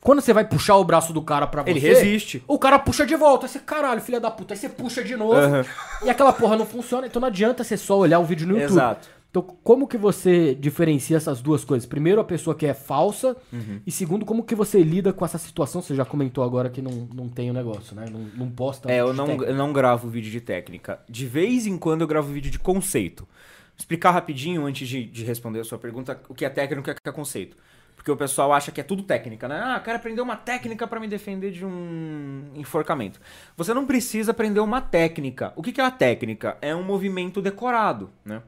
quando 0.00 0.20
você 0.20 0.32
vai 0.32 0.44
puxar 0.46 0.76
o 0.76 0.84
braço 0.84 1.12
do 1.12 1.20
cara 1.20 1.48
pra 1.48 1.62
você. 1.64 1.70
Ele 1.70 1.80
resiste. 1.80 2.42
O 2.46 2.58
cara 2.60 2.78
puxa 2.78 3.04
de 3.04 3.16
volta. 3.16 3.46
Aí 3.46 3.50
você, 3.50 3.58
caralho, 3.58 4.00
filha 4.00 4.20
da 4.20 4.30
puta. 4.30 4.54
Aí 4.54 4.58
você 4.58 4.68
puxa 4.68 5.02
de 5.02 5.16
novo. 5.16 5.34
Aham. 5.34 5.64
E 6.04 6.08
aquela 6.08 6.32
porra 6.32 6.56
não 6.56 6.64
funciona. 6.64 7.08
Então 7.08 7.18
não 7.20 7.26
adianta 7.26 7.64
você 7.64 7.76
só 7.76 7.98
olhar 7.98 8.20
o 8.20 8.24
vídeo 8.24 8.46
no 8.46 8.52
YouTube. 8.54 8.70
Exato. 8.70 9.08
Então, 9.36 9.42
como 9.62 9.86
que 9.86 9.98
você 9.98 10.54
diferencia 10.54 11.18
essas 11.18 11.42
duas 11.42 11.62
coisas? 11.62 11.86
Primeiro, 11.86 12.22
a 12.22 12.24
pessoa 12.24 12.56
que 12.56 12.64
é 12.64 12.72
falsa. 12.72 13.36
Uhum. 13.52 13.82
E 13.86 13.92
segundo, 13.92 14.24
como 14.24 14.42
que 14.42 14.54
você 14.54 14.82
lida 14.82 15.12
com 15.12 15.26
essa 15.26 15.36
situação? 15.36 15.82
Você 15.82 15.94
já 15.94 16.06
comentou 16.06 16.42
agora 16.42 16.70
que 16.70 16.80
não, 16.80 17.06
não 17.12 17.28
tem 17.28 17.50
o 17.50 17.52
negócio, 17.52 17.94
né? 17.94 18.06
Não, 18.10 18.20
não 18.34 18.50
posta. 18.50 18.90
É, 18.90 19.00
eu 19.00 19.12
não, 19.12 19.28
eu 19.42 19.54
não 19.54 19.74
gravo 19.74 20.08
vídeo 20.08 20.30
de 20.30 20.40
técnica. 20.40 21.00
De 21.06 21.26
vez 21.26 21.66
em 21.66 21.76
quando 21.76 22.00
eu 22.00 22.06
gravo 22.06 22.32
vídeo 22.32 22.50
de 22.50 22.58
conceito. 22.58 23.24
Vou 23.24 23.78
explicar 23.78 24.12
rapidinho, 24.12 24.64
antes 24.64 24.88
de, 24.88 25.04
de 25.04 25.22
responder 25.22 25.60
a 25.60 25.64
sua 25.64 25.76
pergunta, 25.76 26.18
o 26.30 26.34
que 26.34 26.46
é 26.46 26.48
técnica 26.48 26.90
e 26.90 26.92
o 26.92 26.96
que 26.96 27.08
é 27.10 27.12
conceito. 27.12 27.58
Porque 27.94 28.10
o 28.10 28.16
pessoal 28.16 28.54
acha 28.54 28.72
que 28.72 28.80
é 28.80 28.84
tudo 28.84 29.02
técnica, 29.02 29.46
né? 29.48 29.60
Ah, 29.62 29.80
quero 29.80 29.96
aprender 29.98 30.22
uma 30.22 30.36
técnica 30.36 30.86
pra 30.86 30.98
me 30.98 31.08
defender 31.08 31.50
de 31.50 31.66
um 31.66 32.52
enforcamento. 32.54 33.20
Você 33.54 33.74
não 33.74 33.84
precisa 33.84 34.30
aprender 34.30 34.60
uma 34.60 34.80
técnica. 34.80 35.52
O 35.56 35.62
que 35.62 35.72
que 35.72 35.80
é 35.80 35.84
a 35.84 35.90
técnica? 35.90 36.56
É 36.62 36.74
um 36.74 36.82
movimento 36.82 37.42
decorado, 37.42 38.08
né? 38.24 38.40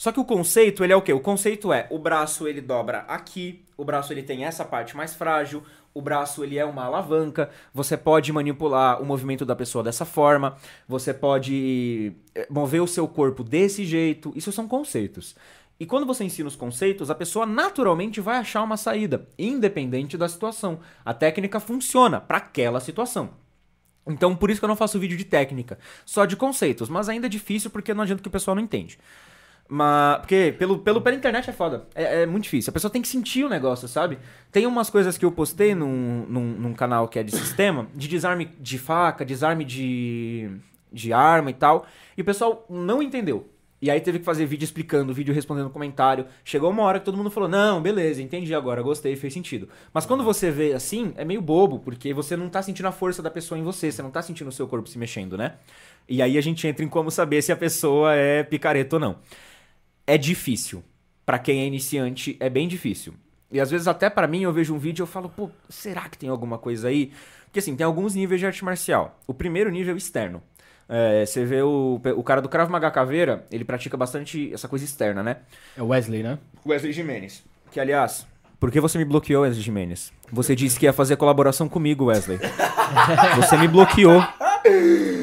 Só 0.00 0.10
que 0.10 0.18
o 0.18 0.24
conceito, 0.24 0.82
ele 0.82 0.94
é 0.94 0.96
o 0.96 1.02
quê? 1.02 1.12
O 1.12 1.20
conceito 1.20 1.70
é, 1.74 1.86
o 1.90 1.98
braço 1.98 2.48
ele 2.48 2.62
dobra 2.62 3.00
aqui, 3.00 3.62
o 3.76 3.84
braço 3.84 4.14
ele 4.14 4.22
tem 4.22 4.46
essa 4.46 4.64
parte 4.64 4.96
mais 4.96 5.14
frágil, 5.14 5.62
o 5.92 6.00
braço 6.00 6.42
ele 6.42 6.56
é 6.56 6.64
uma 6.64 6.84
alavanca, 6.84 7.50
você 7.74 7.98
pode 7.98 8.32
manipular 8.32 9.02
o 9.02 9.04
movimento 9.04 9.44
da 9.44 9.54
pessoa 9.54 9.84
dessa 9.84 10.06
forma, 10.06 10.56
você 10.88 11.12
pode 11.12 12.14
eh, 12.34 12.46
mover 12.48 12.80
o 12.80 12.86
seu 12.86 13.06
corpo 13.06 13.44
desse 13.44 13.84
jeito, 13.84 14.32
isso 14.34 14.50
são 14.50 14.66
conceitos. 14.66 15.36
E 15.78 15.84
quando 15.84 16.06
você 16.06 16.24
ensina 16.24 16.48
os 16.48 16.56
conceitos, 16.56 17.10
a 17.10 17.14
pessoa 17.14 17.44
naturalmente 17.44 18.22
vai 18.22 18.38
achar 18.38 18.62
uma 18.62 18.78
saída, 18.78 19.28
independente 19.38 20.16
da 20.16 20.30
situação. 20.30 20.80
A 21.04 21.12
técnica 21.12 21.60
funciona 21.60 22.18
para 22.18 22.38
aquela 22.38 22.80
situação. 22.80 23.34
Então, 24.06 24.34
por 24.34 24.48
isso 24.50 24.62
que 24.62 24.64
eu 24.64 24.68
não 24.68 24.76
faço 24.76 24.98
vídeo 24.98 25.18
de 25.18 25.26
técnica, 25.26 25.78
só 26.06 26.24
de 26.24 26.36
conceitos, 26.36 26.88
mas 26.88 27.10
ainda 27.10 27.26
é 27.26 27.28
difícil 27.28 27.68
porque 27.68 27.92
não 27.92 28.02
adianta 28.02 28.22
que 28.22 28.28
o 28.28 28.32
pessoal 28.32 28.54
não 28.54 28.62
entende. 28.62 28.98
Mas, 29.72 30.18
porque 30.18 30.52
pelo, 30.58 30.80
pelo, 30.80 31.00
pela 31.00 31.14
internet 31.14 31.48
é 31.48 31.52
foda. 31.52 31.86
É, 31.94 32.22
é 32.22 32.26
muito 32.26 32.42
difícil. 32.42 32.70
A 32.70 32.72
pessoa 32.72 32.90
tem 32.90 33.00
que 33.00 33.06
sentir 33.06 33.44
o 33.44 33.48
negócio, 33.48 33.86
sabe? 33.86 34.18
Tem 34.50 34.66
umas 34.66 34.90
coisas 34.90 35.16
que 35.16 35.24
eu 35.24 35.30
postei 35.30 35.76
num, 35.76 36.26
num, 36.28 36.42
num 36.58 36.74
canal 36.74 37.06
que 37.06 37.20
é 37.20 37.22
de 37.22 37.30
sistema, 37.30 37.86
de 37.94 38.08
desarme 38.08 38.50
de 38.58 38.78
faca, 38.78 39.24
desarme 39.24 39.64
de, 39.64 40.50
de 40.92 41.12
arma 41.12 41.50
e 41.50 41.54
tal. 41.54 41.86
E 42.18 42.20
o 42.20 42.24
pessoal 42.24 42.66
não 42.68 43.00
entendeu. 43.00 43.48
E 43.80 43.88
aí 43.88 44.00
teve 44.00 44.18
que 44.18 44.24
fazer 44.24 44.44
vídeo 44.44 44.64
explicando, 44.64 45.14
vídeo 45.14 45.32
respondendo 45.32 45.70
comentário. 45.70 46.26
Chegou 46.44 46.68
uma 46.68 46.82
hora 46.82 46.98
que 46.98 47.04
todo 47.04 47.16
mundo 47.16 47.30
falou: 47.30 47.48
Não, 47.48 47.80
beleza, 47.80 48.20
entendi 48.20 48.52
agora, 48.52 48.82
gostei, 48.82 49.14
fez 49.14 49.32
sentido. 49.32 49.68
Mas 49.94 50.04
quando 50.04 50.24
você 50.24 50.50
vê 50.50 50.72
assim, 50.72 51.12
é 51.16 51.24
meio 51.24 51.40
bobo, 51.40 51.78
porque 51.78 52.12
você 52.12 52.36
não 52.36 52.48
tá 52.48 52.60
sentindo 52.60 52.86
a 52.86 52.92
força 52.92 53.22
da 53.22 53.30
pessoa 53.30 53.56
em 53.56 53.62
você, 53.62 53.92
você 53.92 54.02
não 54.02 54.10
tá 54.10 54.20
sentindo 54.20 54.48
o 54.48 54.52
seu 54.52 54.66
corpo 54.66 54.88
se 54.88 54.98
mexendo, 54.98 55.38
né? 55.38 55.54
E 56.08 56.20
aí 56.20 56.36
a 56.36 56.40
gente 56.40 56.66
entra 56.66 56.84
em 56.84 56.88
como 56.88 57.08
saber 57.08 57.40
se 57.40 57.52
a 57.52 57.56
pessoa 57.56 58.16
é 58.16 58.42
picareta 58.42 58.96
ou 58.96 59.00
não 59.00 59.16
é 60.10 60.18
difícil. 60.18 60.82
Pra 61.24 61.38
quem 61.38 61.60
é 61.60 61.66
iniciante, 61.66 62.36
é 62.40 62.50
bem 62.50 62.66
difícil. 62.66 63.14
E 63.52 63.60
às 63.60 63.70
vezes 63.70 63.86
até 63.86 64.10
pra 64.10 64.26
mim 64.26 64.42
eu 64.42 64.52
vejo 64.52 64.74
um 64.74 64.78
vídeo 64.78 65.02
e 65.02 65.04
eu 65.04 65.06
falo, 65.06 65.28
pô, 65.28 65.48
será 65.68 66.08
que 66.08 66.18
tem 66.18 66.28
alguma 66.28 66.58
coisa 66.58 66.88
aí? 66.88 67.12
Porque 67.44 67.60
assim, 67.60 67.76
tem 67.76 67.86
alguns 67.86 68.16
níveis 68.16 68.40
de 68.40 68.46
arte 68.46 68.64
marcial. 68.64 69.20
O 69.24 69.32
primeiro 69.32 69.70
nível 69.70 69.92
é 69.92 69.94
o 69.94 69.98
externo. 69.98 70.42
É, 70.88 71.24
você 71.24 71.44
vê 71.44 71.62
o, 71.62 72.00
o 72.16 72.22
cara 72.24 72.42
do 72.42 72.48
Krav 72.48 72.68
Maga 72.68 72.90
Caveira, 72.90 73.46
ele 73.52 73.64
pratica 73.64 73.96
bastante 73.96 74.52
essa 74.52 74.66
coisa 74.66 74.84
externa, 74.84 75.22
né? 75.22 75.36
É 75.76 75.82
Wesley, 75.82 76.24
né? 76.24 76.38
Wesley 76.66 76.92
Jimenez. 76.92 77.44
Que 77.70 77.78
aliás, 77.78 78.26
por 78.58 78.72
que 78.72 78.80
você 78.80 78.98
me 78.98 79.04
bloqueou, 79.04 79.44
Wesley 79.44 79.62
Jimenez? 79.62 80.12
Você 80.32 80.56
disse 80.56 80.76
que 80.76 80.86
ia 80.86 80.92
fazer 80.92 81.14
colaboração 81.14 81.68
comigo, 81.68 82.06
Wesley. 82.06 82.40
você 83.36 83.56
me 83.56 83.68
bloqueou. 83.68 84.20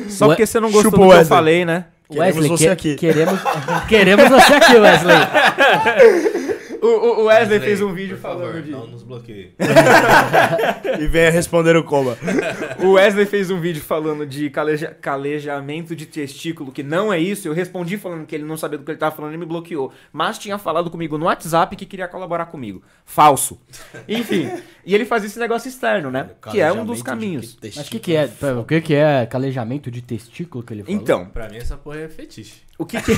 Só 0.10 0.28
porque 0.28 0.46
você 0.46 0.62
não 0.62 0.72
gostou 0.72 0.92
chupa 0.92 1.04
do 1.04 1.10
o 1.10 1.12
que 1.12 1.20
eu 1.20 1.26
falei, 1.26 1.66
né? 1.66 1.88
Queremos 2.10 2.36
Wesley, 2.36 2.50
você 2.50 2.64
que- 2.66 2.70
aqui. 2.72 2.96
Queremos, 2.96 3.40
queremos 3.90 4.30
você 4.30 4.54
aqui, 4.54 4.78
Wesley. 4.78 5.18
O, 6.82 6.88
o- 6.88 7.20
o 7.22 7.26
Wesley 7.26 7.60
fez 7.60 7.82
um 7.82 7.88
Por 7.88 7.96
vídeo 7.96 8.18
favor, 8.18 8.48
falando 8.48 8.64
de... 8.64 8.72
Não 8.72 8.88
nos 8.88 9.04
bloqueie. 9.04 9.54
E 11.00 11.08
venha 11.08 11.30
responder 11.30 11.76
o 11.76 11.84
coma. 11.84 12.18
O 12.80 12.92
Wesley 12.94 13.26
fez 13.26 13.50
um 13.50 13.60
vídeo 13.60 13.82
falando 13.82 14.26
de 14.26 14.50
caleja- 14.50 14.96
calejamento 15.02 15.96
de 15.96 16.06
testículo, 16.06 16.72
que 16.72 16.84
não 16.84 17.12
é 17.12 17.20
isso. 17.20 17.48
Eu 17.48 17.54
respondi 17.54 17.98
falando 17.98 18.26
que 18.26 18.36
ele 18.36 18.44
não 18.44 18.56
sabia 18.58 18.78
do 18.78 18.84
que 18.84 18.92
ele 18.92 18.98
tava 18.98 19.16
falando 19.16 19.34
e 19.34 19.38
me 19.38 19.46
bloqueou. 19.46 19.92
Mas 20.14 20.38
tinha 20.38 20.58
falado 20.58 20.90
comigo 20.90 21.18
no 21.18 21.26
WhatsApp 21.26 21.76
que 21.76 21.86
queria 21.86 22.08
colaborar 22.08 22.46
comigo. 22.48 22.82
Falso. 23.06 23.60
Enfim. 24.08 24.50
e 24.86 24.94
ele 24.94 25.06
faz 25.06 25.24
esse 25.24 25.40
negócio 25.40 25.68
externo, 25.70 26.12
né? 26.12 26.30
Que 26.52 26.60
é 26.62 26.72
um 26.72 26.86
dos 26.86 27.02
caminhos. 27.02 27.58
Mas 27.62 27.88
o 27.88 27.92
que, 27.92 28.00
que 28.00 28.16
é? 28.16 28.30
O 28.60 28.64
que, 28.64 28.82
que 28.82 28.94
é 28.94 29.26
calejamento 29.26 29.90
de 29.90 30.02
testículo 30.02 30.64
que 30.64 30.74
ele 30.74 30.84
falou? 30.84 31.00
Então, 31.02 31.26
Pra 31.28 31.50
mim 31.50 31.58
essa 31.58 31.76
porra 31.78 32.00
é 32.02 32.08
fetiche. 32.08 32.67
O 32.78 32.86
que 32.86 33.02
que 33.02 33.12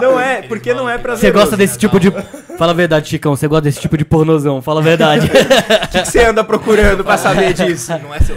Não 0.00 0.18
é, 0.20 0.42
porque 0.42 0.72
não 0.72 0.88
é 0.88 0.96
Você 0.96 1.02
prazeroso. 1.02 1.40
gosta 1.44 1.56
desse 1.56 1.78
tipo 1.78 1.98
de. 1.98 2.10
Fala 2.56 2.72
a 2.72 2.74
verdade, 2.74 3.08
Chicão. 3.08 3.34
Você 3.34 3.48
gosta 3.48 3.62
desse 3.62 3.80
tipo 3.80 3.96
de 3.96 4.04
pornozão. 4.04 4.62
Fala 4.62 4.80
a 4.80 4.84
verdade. 4.84 5.28
O 5.84 5.88
que 5.92 6.02
que 6.02 6.08
você 6.08 6.24
anda 6.24 6.44
procurando 6.44 7.02
pra 7.02 7.18
saber 7.18 7.52
disso? 7.52 7.90
Não 7.98 8.14
é 8.14 8.20
seu. 8.20 8.36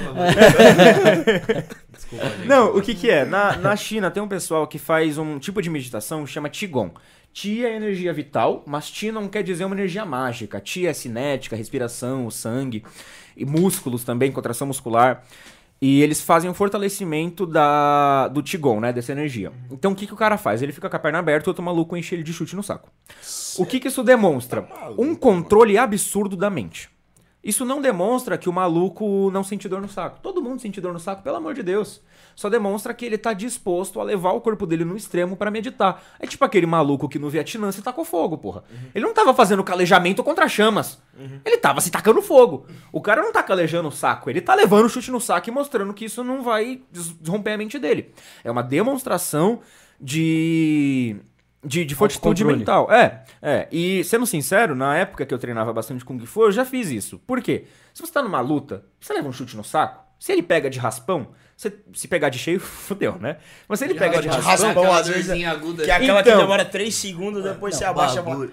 Desculpa, 1.94 2.26
gente. 2.26 2.48
Não, 2.48 2.76
o 2.76 2.82
que 2.82 2.96
que 2.96 3.10
é? 3.10 3.26
Na, 3.26 3.56
na 3.58 3.76
China 3.76 4.10
tem 4.10 4.22
um 4.24 4.28
pessoal 4.28 4.66
que 4.68 4.80
faz 4.80 5.18
um 5.18 5.38
tipo 5.38 5.62
de 5.62 5.70
meditação 5.70 6.24
que 6.26 6.32
chama 6.32 6.50
Qigong. 6.50 6.92
Ti 7.32 7.66
é 7.66 7.76
energia 7.76 8.14
vital, 8.14 8.64
mas 8.66 8.90
Ti 8.90 9.12
não 9.12 9.28
quer 9.28 9.44
dizer 9.44 9.66
uma 9.66 9.76
energia 9.76 10.06
mágica. 10.06 10.60
Ti 10.60 10.88
é 10.88 10.94
cinética, 10.94 11.56
respiração, 11.56 12.26
o 12.26 12.32
sangue, 12.32 12.84
e 13.36 13.46
músculos 13.46 14.04
também, 14.04 14.32
contração 14.32 14.68
muscular. 14.68 15.24
E 15.86 16.02
eles 16.02 16.22
fazem 16.22 16.50
o 16.50 16.54
fortalecimento 16.54 17.46
da, 17.46 18.30
do 18.30 18.42
Tigon, 18.42 18.80
né? 18.80 18.94
Dessa 18.94 19.12
energia. 19.12 19.52
Então 19.70 19.92
o 19.92 19.96
que, 19.96 20.08
que 20.08 20.14
o 20.14 20.16
cara 20.16 20.38
faz? 20.38 20.62
Ele 20.62 20.72
fica 20.72 20.90
com 20.90 20.96
a 20.96 21.00
perna 21.00 21.20
aberta 21.20 21.50
e 21.50 21.50
outro 21.50 21.62
maluco 21.62 21.98
enche 21.98 22.16
ele 22.16 22.24
de 22.24 22.32
chute 22.32 22.56
no 22.56 22.64
saco. 22.64 22.90
O 23.58 23.66
que, 23.66 23.82
que 23.82 23.90
isso 23.90 24.02
demonstra? 24.02 24.66
Um 24.98 25.14
controle 25.14 25.78
absurdo 25.78 26.38
da 26.38 26.50
mente. 26.50 26.90
Isso 27.44 27.66
não 27.66 27.82
demonstra 27.82 28.38
que 28.38 28.48
o 28.48 28.54
maluco 28.54 29.30
não 29.32 29.44
sente 29.44 29.68
dor 29.68 29.82
no 29.82 29.90
saco. 29.90 30.20
Todo 30.22 30.42
mundo 30.42 30.62
sente 30.62 30.80
dor 30.80 30.94
no 30.94 31.00
saco, 31.00 31.22
pelo 31.22 31.36
amor 31.36 31.54
de 31.54 31.62
Deus. 31.62 32.02
Só 32.36 32.50
demonstra 32.50 32.94
que 32.94 33.06
ele 33.06 33.18
tá 33.18 33.34
disposto 33.34 34.00
a 34.00 34.04
levar 34.04 34.32
o 34.32 34.40
corpo 34.40 34.66
dele 34.66 34.86
no 34.86 34.96
extremo 34.96 35.36
para 35.36 35.52
meditar. 35.52 36.02
É 36.20 36.26
tipo 36.26 36.46
aquele 36.46 36.66
maluco 36.66 37.10
que 37.10 37.20
no 37.20 37.30
Vietnã 37.30 37.72
se 37.72 37.82
tacou 37.82 38.06
fogo, 38.06 38.38
porra. 38.38 38.64
Ele 38.96 39.06
não 39.06 39.14
tava 39.14 39.34
fazendo 39.34 39.64
calejamento 39.64 40.24
contra 40.24 40.48
chamas. 40.48 41.02
Ele 41.44 41.58
tava 41.58 41.82
se 41.82 41.92
tacando 41.92 42.22
fogo. 42.22 42.66
O 42.92 43.02
cara 43.02 43.22
não 43.22 43.34
tá 43.34 43.44
calejando 43.44 43.90
o 43.90 43.92
saco, 43.92 44.30
ele 44.30 44.40
tá 44.40 44.56
levando 44.56 44.86
o 44.86 44.90
chute 44.90 45.12
no 45.12 45.20
saco 45.20 45.50
e 45.50 45.52
mostrando 45.52 45.94
que 45.94 46.06
isso 46.06 46.24
não 46.24 46.42
vai 46.42 46.82
romper 47.28 47.52
a 47.52 47.58
mente 47.58 47.78
dele. 47.78 48.14
É 48.44 48.50
uma 48.50 48.64
demonstração 48.64 49.60
de 50.00 51.18
de, 51.64 51.86
de 51.86 51.96
fortitude 51.96 52.44
mental. 52.44 52.92
É, 52.92 53.24
é. 53.42 53.68
E 53.72 54.04
sendo 54.04 54.26
sincero, 54.26 54.76
na 54.76 54.98
época 54.98 55.26
que 55.26 55.34
eu 55.34 55.40
treinava 55.40 55.72
bastante 55.72 56.04
Kung 56.04 56.20
Fu, 56.26 56.44
eu 56.44 56.52
já 56.52 56.66
fiz 56.66 56.90
isso. 56.90 57.20
Por 57.20 57.42
quê? 57.42 57.66
Se 57.94 58.02
você 58.02 58.12
tá 58.12 58.22
numa 58.22 58.42
luta, 58.42 58.86
você 59.00 59.14
leva 59.14 59.28
um 59.28 59.34
chute 59.34 59.56
no 59.56 59.64
saco, 59.64 60.04
se 60.20 60.32
ele 60.32 60.44
pega 60.44 60.70
de 60.70 60.80
raspão, 60.80 61.30
você, 61.64 61.74
se 61.94 62.08
pegar 62.08 62.30
de 62.30 62.38
cheio, 62.38 62.60
fudeu, 62.62 63.18
né? 63.20 63.38
Mas 63.68 63.80
se 63.80 63.86
ele 63.86 63.96
pega 63.96 64.22
de 64.22 64.28
raspão. 64.28 64.44
raspão, 64.52 64.70
Aquela 64.84 65.00
às 65.00 65.08
vezes, 65.08 65.46
aguda. 65.46 65.84
Que 65.84 65.92
é 65.92 65.94
aquela 65.96 66.22
Então. 66.22 66.34
que 66.34 66.40
demora 66.42 66.64
3 66.66 66.94
segundos, 66.96 67.44
depois 67.44 67.76
você 67.76 67.86
abaixa 67.86 68.20
a. 68.20 68.24
Não, 68.24 68.48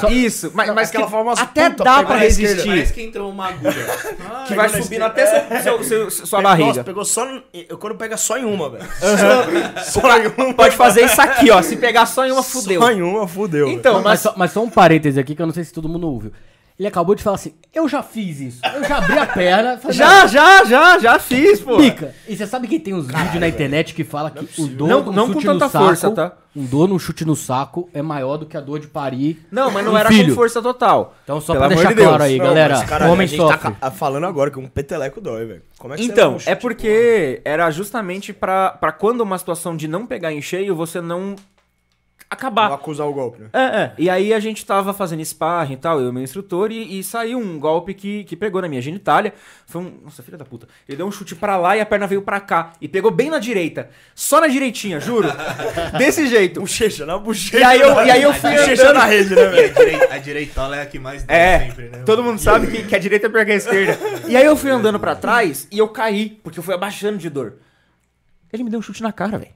só- 0.00 0.08
Isso, 0.08 0.50
mas, 0.54 0.72
mas 0.74 0.88
Aquela 0.90 1.04
que 1.06 1.10
famosa 1.10 1.42
até 1.42 1.70
dá 1.70 1.96
pegou 1.96 2.06
pra 2.06 2.16
resistir. 2.16 2.66
Parece 2.68 2.92
que 2.92 3.02
entrou 3.02 3.30
uma 3.30 3.48
agulha. 3.48 3.72
que 4.46 4.54
vai 4.54 4.66
Pegou 4.68 4.76
na 4.78 4.82
subindo 4.82 5.02
até 5.02 5.26
seu, 5.62 5.82
seu- 5.82 6.10
seu- 6.10 6.26
sua 6.26 6.38
Pe- 6.38 6.42
barriga. 6.44 6.68
Nossa, 6.68 6.84
pegou 6.84 7.04
só. 7.04 7.26
Quando 7.78 7.94
pega 7.96 8.16
só 8.16 8.38
em 8.38 8.44
uma, 8.44 8.70
velho. 8.70 8.84
Só, 9.84 10.00
só 10.00 10.18
em 10.18 10.26
uma. 10.36 10.54
Pode 10.54 10.76
fazer 10.76 11.04
isso 11.04 11.20
aqui, 11.20 11.50
ó. 11.50 11.60
Se 11.62 11.76
pegar 11.76 12.06
só 12.06 12.26
em 12.26 12.30
uma, 12.32 12.42
fudeu. 12.42 12.80
Só 12.80 12.90
em 12.90 13.02
uma, 13.02 13.26
fudeu. 13.26 13.68
Então, 13.68 13.94
mas, 13.94 14.04
mas. 14.04 14.20
só, 14.20 14.34
mas 14.36 14.50
só 14.52 14.62
um 14.62 14.70
parêntese 14.70 15.18
aqui 15.18 15.34
que 15.34 15.42
eu 15.42 15.46
não 15.46 15.54
sei 15.54 15.64
se 15.64 15.72
todo 15.72 15.88
mundo 15.88 16.06
ouviu. 16.08 16.32
Ele 16.80 16.88
acabou 16.88 17.14
de 17.14 17.22
falar 17.22 17.34
assim: 17.36 17.52
eu 17.74 17.86
já 17.86 18.02
fiz 18.02 18.40
isso. 18.40 18.60
Eu 18.74 18.82
já 18.84 18.96
abri 18.96 19.18
a 19.18 19.26
perna. 19.26 19.76
falei, 19.78 19.94
Já, 19.98 20.26
já, 20.26 20.64
já, 20.64 20.98
já 20.98 21.18
fiz, 21.18 21.60
pô. 21.60 21.76
Pica. 21.76 22.14
E 22.26 22.34
você 22.34 22.46
sabe 22.46 22.66
que 22.66 22.80
tem 22.80 22.94
uns 22.94 23.06
vídeos 23.06 23.34
na 23.38 23.46
internet 23.46 23.92
que 23.94 24.02
fala 24.02 24.30
que 24.30 24.48
o 24.58 24.66
dor 24.66 24.88
Não- 24.88 25.02
do 25.02 25.12
não 25.12 25.30
com 25.30 25.40
tanta 25.42 25.66
no 25.66 25.70
saco, 25.70 25.84
força, 25.84 26.10
tá? 26.10 26.32
Um 26.56 26.64
dor 26.64 26.88
no 26.88 26.98
chute 26.98 27.24
no 27.26 27.36
saco 27.36 27.88
é 27.92 28.00
maior 28.00 28.38
do 28.38 28.46
que 28.46 28.56
a 28.56 28.60
dor 28.62 28.80
de 28.80 28.86
parir. 28.88 29.46
Não, 29.52 29.70
mas 29.70 29.84
não 29.84 29.92
um 29.92 29.96
era 29.98 30.08
filho. 30.08 30.30
com 30.30 30.34
força 30.40 30.62
total. 30.62 31.14
Então 31.22 31.38
só 31.38 31.52
Pelo 31.52 31.58
pra 31.58 31.66
amor 31.66 31.76
deixar 31.76 31.88
de 31.90 31.94
Deus. 31.96 32.08
claro 32.08 32.22
aí, 32.22 32.38
Não, 32.38 32.44
galera. 32.46 32.78
mas, 32.78 32.88
caralho, 32.88 33.10
o 33.10 33.12
homem 33.12 33.24
a 33.24 33.28
gente 33.28 33.38
tá 33.38 33.58
sofre. 33.58 33.72
ca- 33.78 33.90
falando 33.90 34.24
agora 34.26 34.50
que 34.50 34.58
um 34.58 34.66
peteleco 34.66 35.20
dói, 35.20 35.44
velho. 35.44 35.62
Como 35.78 35.92
é 35.92 35.96
que 35.98 36.02
você 36.04 36.10
Então, 36.10 36.36
um 36.36 36.38
é 36.46 36.54
porque 36.54 37.42
era 37.44 37.70
justamente 37.70 38.32
pra, 38.32 38.70
pra 38.70 38.90
quando 38.90 39.20
uma 39.20 39.36
situação 39.38 39.76
de 39.76 39.86
não 39.86 40.06
pegar 40.06 40.32
em 40.32 40.40
cheio, 40.40 40.74
você 40.74 41.00
não 41.00 41.36
Não 42.30 42.36
acabar. 42.36 42.72
acusar 42.72 43.08
o 43.08 43.12
golpe, 43.12 43.42
né? 43.42 43.48
É, 43.52 43.60
é. 43.60 43.92
E 43.98 44.08
aí 44.08 44.32
a 44.32 44.38
gente 44.38 44.64
tava 44.64 44.94
fazendo 44.94 45.24
sparring 45.24 45.74
e 45.74 45.76
tal, 45.76 46.00
eu 46.00 46.10
e 46.10 46.12
meu 46.12 46.22
instrutor, 46.22 46.70
e, 46.70 46.98
e 46.98 47.02
saiu 47.02 47.38
um 47.38 47.58
golpe 47.58 47.92
que, 47.92 48.22
que 48.24 48.36
pegou 48.36 48.62
na 48.62 48.68
minha 48.68 48.80
genitália. 48.80 49.34
Foi 49.66 49.82
um. 49.82 49.98
Nossa, 50.04 50.22
filha 50.22 50.38
da 50.38 50.44
puta. 50.44 50.68
Ele 50.88 50.96
deu 50.96 51.06
um 51.06 51.10
chute 51.10 51.34
pra 51.34 51.56
lá 51.56 51.76
e 51.76 51.80
a 51.80 51.86
perna 51.86 52.06
veio 52.06 52.22
pra 52.22 52.38
cá. 52.38 52.72
E 52.80 52.86
pegou 52.86 53.10
bem 53.10 53.30
na 53.30 53.40
direita. 53.40 53.90
Só 54.14 54.40
na 54.40 54.46
direitinha, 54.46 55.00
juro. 55.00 55.28
Desse 55.98 56.28
jeito. 56.28 56.60
Bochecha, 56.60 57.04
na 57.04 57.18
bochecha. 57.18 57.58
E 57.58 57.64
aí 57.64 57.80
eu, 57.80 57.92
e 58.06 58.10
aí 58.10 58.22
eu 58.22 58.32
fui 58.32 58.50
Bochecha 58.52 58.82
andando. 58.84 58.94
na 59.00 59.04
rede, 59.06 59.34
né, 59.34 59.42
a, 59.46 59.50
velho? 59.50 60.12
a 60.12 60.18
direitola 60.18 60.76
é 60.76 60.82
a 60.82 60.86
que 60.86 60.98
mais 61.00 61.24
dói 61.24 61.36
É, 61.36 61.58
sempre, 61.66 61.88
né? 61.88 62.02
todo 62.06 62.22
mundo 62.22 62.38
sabe 62.38 62.68
que, 62.68 62.84
que 62.84 62.94
a 62.94 62.98
direita 62.98 63.26
é 63.26 63.28
pior 63.30 63.44
que 63.44 63.52
a 63.52 63.56
esquerda. 63.56 63.98
E 64.28 64.36
aí 64.36 64.44
eu 64.44 64.56
fui 64.56 64.70
andando 64.70 65.00
pra 65.00 65.16
trás 65.16 65.66
e 65.70 65.78
eu 65.78 65.88
caí, 65.88 66.38
porque 66.44 66.58
eu 66.58 66.62
fui 66.62 66.74
abaixando 66.74 67.18
de 67.18 67.28
dor. 67.28 67.54
Ele 68.52 68.62
me 68.62 68.70
deu 68.70 68.78
um 68.78 68.82
chute 68.82 69.02
na 69.02 69.12
cara, 69.12 69.36
velho. 69.36 69.50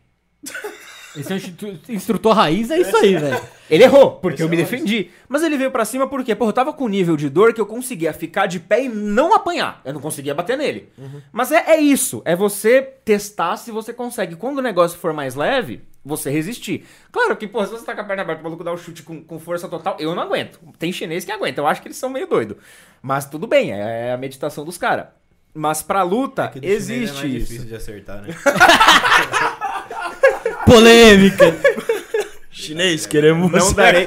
Esse 1.17 1.33
é 1.33 1.37
o 1.37 1.93
instrutor 1.93 2.35
raiz, 2.35 2.71
é 2.71 2.79
isso 2.79 2.97
aí, 2.97 3.17
velho. 3.17 3.41
Ele 3.71 3.85
errou, 3.85 4.13
porque 4.13 4.43
eu 4.43 4.49
me 4.49 4.57
defendi. 4.57 5.11
Mas 5.29 5.43
ele 5.43 5.57
veio 5.57 5.71
pra 5.71 5.85
cima 5.85 6.09
porque, 6.09 6.35
porra, 6.35 6.51
eu 6.51 6.55
tava 6.55 6.73
com 6.73 6.85
um 6.85 6.89
nível 6.89 7.17
de 7.17 7.29
dor 7.29 7.53
que 7.55 7.61
eu 7.61 7.67
conseguia 7.67 8.13
ficar 8.13 8.47
de 8.47 8.59
pé 8.61 8.85
e 8.85 8.89
não 8.89 9.35
apanhar. 9.35 9.81
Eu 9.85 9.95
não 9.95 10.01
conseguia 10.01 10.35
bater 10.35 10.59
nele. 10.59 10.89
Mas 11.33 11.53
é, 11.53 11.73
é 11.73 11.81
isso, 11.81 12.21
é 12.25 12.35
você 12.35 12.83
testar 12.83 13.57
se 13.57 13.71
você 13.71 13.93
consegue. 13.93 14.37
Quando 14.37 14.59
o 14.59 14.63
negócio 14.63 14.99
for 14.99 15.13
mais 15.13 15.35
leve, 15.35 15.83
você 16.05 16.31
resistir. 16.31 16.85
Claro 17.11 17.37
que, 17.37 17.47
pô, 17.47 17.65
se 17.65 17.73
você 17.73 17.85
tá 17.85 17.95
com 17.95 18.01
a 18.03 18.05
perna 18.05 18.23
aberta, 18.23 18.41
o 18.41 18.45
maluco 18.45 18.63
dá 18.63 18.73
o 18.73 18.77
chute 18.77 19.03
com, 19.03 19.23
com 19.23 19.39
força 19.39 19.69
total, 19.69 19.97
eu 19.99 20.15
não 20.15 20.23
aguento. 20.23 20.61
Tem 20.79 20.93
chinês 20.93 21.25
que 21.25 21.33
aguenta, 21.33 21.61
eu 21.61 21.67
acho 21.67 21.81
que 21.81 21.89
eles 21.89 21.97
são 21.97 22.11
meio 22.11 22.27
doidos. 22.27 22.57
Mas 23.01 23.25
tudo 23.25 23.47
bem, 23.47 23.73
é 23.73 24.13
a 24.13 24.17
meditação 24.17 24.65
dos 24.65 24.77
caras. 24.77 25.07
Mas 25.55 25.83
pra 25.83 26.03
luta, 26.03 26.53
é 26.61 26.67
existe 26.67 27.15
mais 27.15 27.33
isso. 27.33 27.47
difícil 27.47 27.65
de 27.67 27.77
acertar, 27.77 28.23
né? 28.23 28.35
Polêmica. 30.67 31.55
Chinês, 32.51 33.07
queremos 33.07 33.51
Não 33.51 33.61
você 33.61 33.75
darei. 33.75 34.07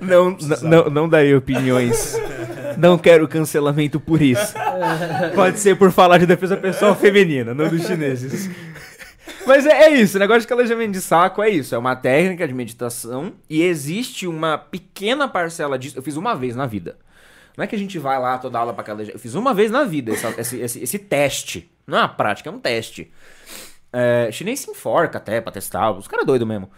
Não, 0.00 0.36
não, 0.62 0.90
não 0.90 1.08
darei 1.08 1.34
opiniões. 1.34 2.16
Não 2.76 2.96
quero 2.96 3.28
cancelamento 3.28 4.00
por 4.00 4.22
isso. 4.22 4.54
Pode 5.34 5.58
ser 5.58 5.76
por 5.76 5.92
falar 5.92 6.18
de 6.18 6.26
defesa 6.26 6.56
pessoal 6.56 6.94
feminina, 6.94 7.52
não 7.52 7.68
dos 7.68 7.86
chineses. 7.86 8.50
Mas 9.46 9.66
é, 9.66 9.84
é 9.84 9.90
isso, 9.90 10.16
o 10.16 10.20
negócio 10.20 10.42
de 10.42 10.46
calejamento 10.46 10.92
de 10.92 11.00
saco 11.00 11.42
é 11.42 11.50
isso. 11.50 11.74
É 11.74 11.78
uma 11.78 11.96
técnica 11.96 12.46
de 12.46 12.54
meditação 12.54 13.32
e 13.48 13.62
existe 13.62 14.26
uma 14.26 14.58
pequena 14.58 15.28
parcela 15.28 15.78
disso. 15.78 15.98
Eu 15.98 16.02
fiz 16.02 16.16
uma 16.16 16.34
vez 16.34 16.54
na 16.54 16.66
vida. 16.66 16.96
Não 17.60 17.64
é 17.64 17.66
que 17.66 17.76
a 17.76 17.78
gente 17.78 17.98
vai 17.98 18.18
lá 18.18 18.38
toda 18.38 18.58
aula 18.58 18.72
pra 18.72 18.82
calejar. 18.82 19.14
Eu 19.14 19.18
fiz 19.18 19.34
uma 19.34 19.52
vez 19.52 19.70
na 19.70 19.84
vida 19.84 20.12
essa- 20.12 20.34
esse, 20.40 20.56
esse, 20.56 20.82
esse 20.82 20.98
teste. 20.98 21.70
Não 21.86 21.98
é 21.98 22.00
uma 22.00 22.08
prática, 22.08 22.48
é 22.48 22.52
um 22.52 22.58
teste. 22.58 23.12
É, 23.92 24.30
chinês 24.32 24.60
se 24.60 24.70
enforca 24.70 25.18
até 25.18 25.42
pra 25.42 25.52
testar. 25.52 25.90
Os 25.90 26.08
caras 26.08 26.24
doidos 26.24 26.48
mesmo. 26.48 26.70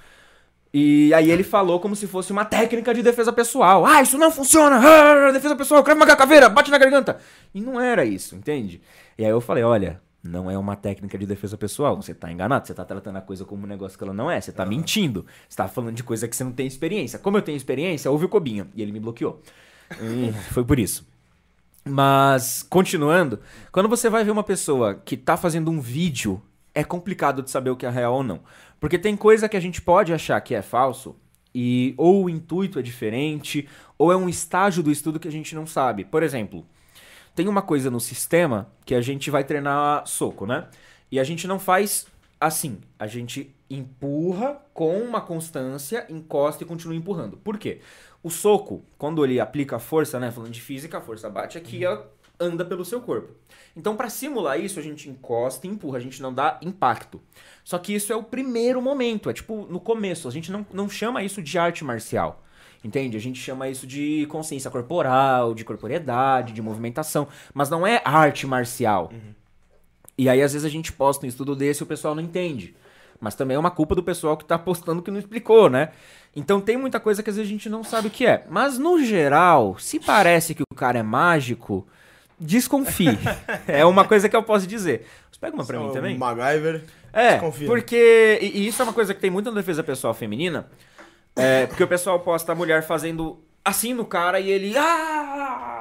E 0.75 1.15
aí 1.15 1.31
ele 1.31 1.45
falou 1.45 1.79
como 1.79 1.95
se 1.95 2.09
fosse 2.09 2.33
uma 2.33 2.45
técnica 2.45 2.93
de 2.93 3.01
defesa 3.01 3.33
pessoal. 3.33 3.87
Ah, 3.87 4.03
isso 4.03 4.19
não 4.19 4.29
funciona! 4.29 4.81
Ah, 4.85 5.31
defesa 5.31 5.55
pessoal, 5.55 5.85
creve 5.85 6.01
uma 6.01 6.17
caveira, 6.17 6.49
bate 6.49 6.69
na 6.69 6.79
garganta. 6.79 7.19
E 7.55 7.61
não 7.61 7.81
era 7.81 8.05
isso, 8.05 8.35
entende? 8.35 8.83
E 9.17 9.25
aí 9.25 9.31
eu 9.31 9.41
falei, 9.41 9.63
olha, 9.63 10.01
não 10.21 10.51
é 10.51 10.59
uma 10.59 10.75
técnica 10.75 11.17
de 11.17 11.27
defesa 11.27 11.57
pessoal. 11.57 11.95
Você 11.95 12.13
tá 12.13 12.33
enganado, 12.33 12.67
você 12.67 12.75
tá 12.75 12.85
tratando 12.85 13.19
a 13.19 13.21
coisa 13.21 13.45
como 13.45 13.63
um 13.63 13.69
negócio 13.69 13.97
que 13.97 14.03
ela 14.03 14.13
não 14.13 14.29
é. 14.29 14.41
Você 14.41 14.51
tá 14.51 14.67
mentindo. 14.67 15.25
Você 15.49 15.57
tá 15.57 15.69
falando 15.69 15.95
de 15.95 16.03
coisa 16.03 16.27
que 16.27 16.35
você 16.35 16.43
não 16.43 16.51
tem 16.53 16.67
experiência. 16.67 17.21
Como 17.21 17.37
eu 17.37 17.43
tenho 17.43 17.55
experiência, 17.57 18.11
houve 18.11 18.25
o 18.25 18.29
Cobinha. 18.29 18.67
E 18.75 18.83
ele 18.83 18.91
me 18.91 18.99
bloqueou. 18.99 19.41
E 20.01 20.33
foi 20.53 20.65
por 20.65 20.79
isso. 20.79 21.07
Mas, 21.85 22.63
continuando, 22.63 23.41
quando 23.73 23.89
você 23.89 24.09
vai 24.09 24.25
ver 24.25 24.31
uma 24.31 24.45
pessoa 24.45 24.95
que 24.95 25.17
tá 25.17 25.37
fazendo 25.37 25.71
um 25.71 25.81
vídeo, 25.81 26.41
é 26.75 26.85
complicado 26.85 27.43
de 27.43 27.51
saber 27.51 27.71
o 27.71 27.77
que 27.77 27.85
é 27.85 27.91
real 27.91 28.15
ou 28.15 28.23
não. 28.23 28.41
Porque 28.79 28.99
tem 28.99 29.17
coisa 29.17 29.49
que 29.49 29.57
a 29.57 29.61
gente 29.61 29.83
pode 29.83 30.13
achar 30.13 30.41
que 30.41 30.55
é 30.55 30.63
falso, 30.63 31.17
e 31.55 31.95
ou 31.97 32.25
o 32.25 32.31
intuito 32.31 32.79
é 32.79 32.83
diferente, 32.83 33.69
ou 33.99 34.13
é 34.13 34.17
um 34.17 34.29
estágio 34.29 34.83
do 34.83 34.91
estudo 34.91 35.21
que 35.21 35.29
a 35.29 35.33
gente 35.33 35.55
não 35.55 35.67
sabe. 35.67 36.05
Por 36.05 36.23
exemplo, 36.23 36.65
tem 37.35 37.49
uma 37.49 37.63
coisa 37.63 37.91
no 37.91 38.01
sistema 38.01 38.71
que 38.85 38.95
a 38.95 39.01
gente 39.01 39.31
vai 39.31 39.45
treinar 39.45 40.07
soco, 40.07 40.47
né? 40.47 40.69
E 41.11 41.19
a 41.21 41.25
gente 41.25 41.47
não 41.47 41.59
faz 41.59 42.07
assim. 42.41 42.81
A 42.99 43.07
gente 43.07 43.55
empurra 43.69 44.59
com 44.73 44.99
uma 44.99 45.21
constância, 45.21 46.07
encosta 46.09 46.63
e 46.63 46.67
continua 46.67 46.97
empurrando. 46.97 47.37
Por 47.37 47.59
quê? 47.59 47.81
O 48.23 48.31
soco, 48.31 48.85
quando 48.97 49.25
ele 49.25 49.41
aplica 49.41 49.77
a 49.77 49.79
força, 49.79 50.21
né? 50.21 50.31
Falando 50.31 50.53
de 50.53 50.61
física, 50.61 50.99
a 50.99 51.01
força 51.01 51.29
bate 51.29 51.59
aqui 51.59 51.79
e 51.79 51.85
anda 52.39 52.65
pelo 52.65 52.85
seu 52.85 53.01
corpo. 53.01 53.35
Então, 53.77 53.97
para 53.97 54.09
simular 54.09 54.61
isso, 54.61 54.79
a 54.79 54.83
gente 54.83 55.09
encosta 55.09 55.67
e 55.67 55.71
empurra, 55.71 55.99
a 55.99 56.01
gente 56.01 56.21
não 56.21 56.33
dá 56.33 56.59
impacto. 56.63 57.21
Só 57.65 57.79
que 57.79 57.95
isso 57.95 58.13
é 58.13 58.17
o 58.17 58.23
primeiro 58.23 58.83
momento, 58.83 59.31
é 59.31 59.33
tipo 59.33 59.67
no 59.69 59.81
começo. 59.81 60.29
A 60.29 60.31
gente 60.31 60.53
não, 60.53 60.67
não 60.73 60.89
chama 60.89 61.23
isso 61.23 61.43
de 61.43 61.59
arte 61.59 61.85
marcial. 61.85 62.43
Entende? 62.85 63.17
A 63.17 63.21
gente 63.21 63.39
chama 63.41 63.69
isso 63.69 63.87
de 63.87 64.27
consciência 64.27 64.71
corporal, 64.71 65.55
de 65.55 65.65
corporeidade, 65.65 66.53
de 66.53 66.61
movimentação. 66.61 67.29
Mas 67.55 67.71
não 67.71 67.87
é 67.87 68.03
arte 68.05 68.47
marcial. 68.47 69.13
E 70.19 70.29
aí, 70.29 70.43
às 70.43 70.53
vezes, 70.53 70.67
a 70.67 70.71
gente 70.71 70.93
posta 70.93 71.25
um 71.25 71.29
estudo 71.29 71.55
desse 71.55 71.83
e 71.83 71.85
o 71.85 71.87
pessoal 71.87 72.15
não 72.15 72.23
entende. 72.23 72.75
Mas 73.21 73.37
também 73.37 73.55
é 73.55 73.59
uma 73.59 73.71
culpa 73.71 73.95
do 73.95 74.03
pessoal 74.03 74.37
que 74.37 74.45
tá 74.45 74.59
postando 74.59 75.01
que 75.01 75.13
não 75.13 75.19
explicou, 75.19 75.71
né? 75.71 75.93
Então 76.35 76.61
tem 76.61 76.77
muita 76.77 76.99
coisa 76.99 77.23
que 77.23 77.29
às 77.31 77.37
vezes 77.37 77.49
a 77.51 77.53
gente 77.53 77.69
não 77.69 77.85
sabe 77.85 78.09
o 78.09 78.11
que 78.11 78.27
é. 78.27 78.45
Mas 78.49 78.79
no 78.79 79.03
geral, 79.05 79.77
se 79.79 80.01
parece 80.01 80.55
que 80.55 80.63
o 80.63 80.75
cara 80.75 80.99
é 80.99 81.03
mágico, 81.03 81.87
desconfie. 82.41 83.19
é 83.69 83.85
uma 83.85 84.05
coisa 84.05 84.29
que 84.29 84.37
eu 84.37 84.43
posso 84.43 84.67
dizer. 84.67 85.07
Você 85.31 85.39
pega 85.39 85.55
uma 85.55 85.65
pra 85.65 85.79
mim 85.79 85.89
O 85.89 85.93
também? 85.93 86.17
MacGyver. 86.17 86.85
É, 87.13 87.33
Desconfia. 87.33 87.67
porque. 87.67 88.39
E, 88.41 88.61
e 88.63 88.67
isso 88.67 88.81
é 88.81 88.85
uma 88.85 88.93
coisa 88.95 89.13
que 89.13 89.21
tem 89.21 89.31
muito 89.31 89.51
na 89.51 89.57
defesa 89.57 89.83
pessoal 89.83 90.15
feminina. 90.15 90.67
É, 91.37 91.67
porque 91.67 91.85
o 91.85 91.89
pessoal 91.89 92.19
posta 92.21 92.53
a 92.53 92.55
mulher 92.55 92.83
fazendo 92.83 93.39
assim 93.65 93.93
no 93.93 94.05
cara 94.05 94.41
e 94.41 94.51
ele. 94.51 94.75
Ah! 94.77 95.72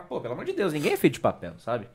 Pô, 0.00 0.20
pelo 0.20 0.34
amor 0.34 0.44
de 0.44 0.52
Deus, 0.52 0.72
ninguém 0.72 0.92
é 0.92 0.96
feito 0.96 1.14
de 1.14 1.20
papel, 1.20 1.54
sabe? 1.58 1.86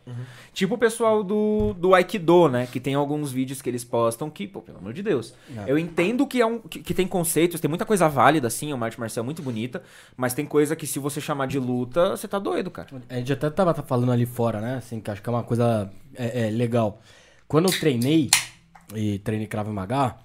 Tipo 0.53 0.75
o 0.75 0.77
pessoal 0.77 1.23
do, 1.23 1.73
do 1.73 1.93
Aikido, 1.93 2.47
né? 2.47 2.67
Que 2.67 2.79
tem 2.79 2.93
alguns 2.93 3.31
vídeos 3.31 3.61
que 3.61 3.69
eles 3.69 3.83
postam 3.83 4.29
que, 4.29 4.47
pô, 4.47 4.61
pelo 4.61 4.77
amor 4.77 4.93
de 4.93 5.03
Deus. 5.03 5.33
Eu 5.67 5.77
entendo 5.77 6.25
que, 6.25 6.41
é 6.41 6.45
um, 6.45 6.59
que, 6.59 6.79
que 6.79 6.93
tem 6.93 7.07
conceitos, 7.07 7.59
tem 7.59 7.69
muita 7.69 7.85
coisa 7.85 8.07
válida, 8.07 8.47
assim, 8.47 8.71
é 8.71 8.75
uma 8.75 8.85
arte 8.85 8.99
marcial 8.99 9.23
muito 9.23 9.41
bonita, 9.41 9.83
mas 10.15 10.33
tem 10.33 10.45
coisa 10.45 10.75
que 10.75 10.87
se 10.87 10.99
você 10.99 11.19
chamar 11.19 11.47
de 11.47 11.59
luta, 11.59 12.11
você 12.11 12.27
tá 12.27 12.39
doido, 12.39 12.71
cara. 12.71 12.87
A 13.09 13.15
gente 13.15 13.33
até 13.33 13.49
tava 13.49 13.73
falando 13.83 14.11
ali 14.11 14.25
fora, 14.25 14.61
né? 14.61 14.75
Assim, 14.75 14.99
que 14.99 15.11
acho 15.11 15.21
que 15.21 15.29
é 15.29 15.31
uma 15.31 15.43
coisa 15.43 15.89
é, 16.15 16.47
é, 16.47 16.49
legal. 16.49 16.99
Quando 17.47 17.69
eu 17.69 17.79
treinei, 17.79 18.29
e 18.93 19.19
treinei 19.19 19.47
Krav 19.47 19.67
Maga, 19.69 20.15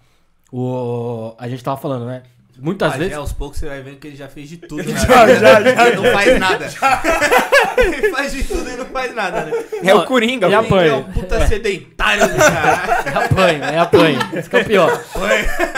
o... 0.52 1.34
a 1.38 1.48
gente 1.48 1.62
tava 1.62 1.80
falando, 1.80 2.06
né? 2.06 2.22
Muitas 2.62 2.90
Mas 2.90 2.98
vezes... 2.98 3.12
é, 3.14 3.16
aos 3.16 3.32
poucos 3.32 3.58
você 3.58 3.66
vai 3.66 3.80
vendo 3.80 3.96
que 3.98 4.08
ele 4.08 4.16
já 4.16 4.28
fez 4.28 4.48
de 4.48 4.58
tudo, 4.58 4.82
né? 4.92 4.98
Já, 5.00 5.26
já, 5.34 5.62
já. 5.62 5.86
Ele 5.88 5.96
não 5.96 6.12
faz 6.12 6.38
nada. 6.38 6.66
ele 7.78 8.10
faz 8.10 8.32
de 8.32 8.44
tudo 8.44 8.68
e 8.70 8.76
não 8.76 8.86
faz 8.86 9.14
nada, 9.14 9.44
né? 9.46 9.52
É 9.82 9.84
Não, 9.94 9.98
o 10.00 10.04
Coringa, 10.06 10.46
e 10.46 10.50
pô. 10.50 10.56
a- 10.56 10.60
apanha. 10.60 10.82
Ele 10.82 10.90
é 10.90 10.96
um 10.96 11.04
puta 11.12 11.46
sedentário 11.46 12.28
do 12.28 12.36
caralho. 12.36 12.90
É 13.06 13.24
apanho, 13.24 13.64
é 13.64 13.78
apanho. 13.78 14.18
Isso 14.38 14.50
que 14.50 14.56
é 14.56 14.60
o 14.60 14.64
pior. 14.64 15.00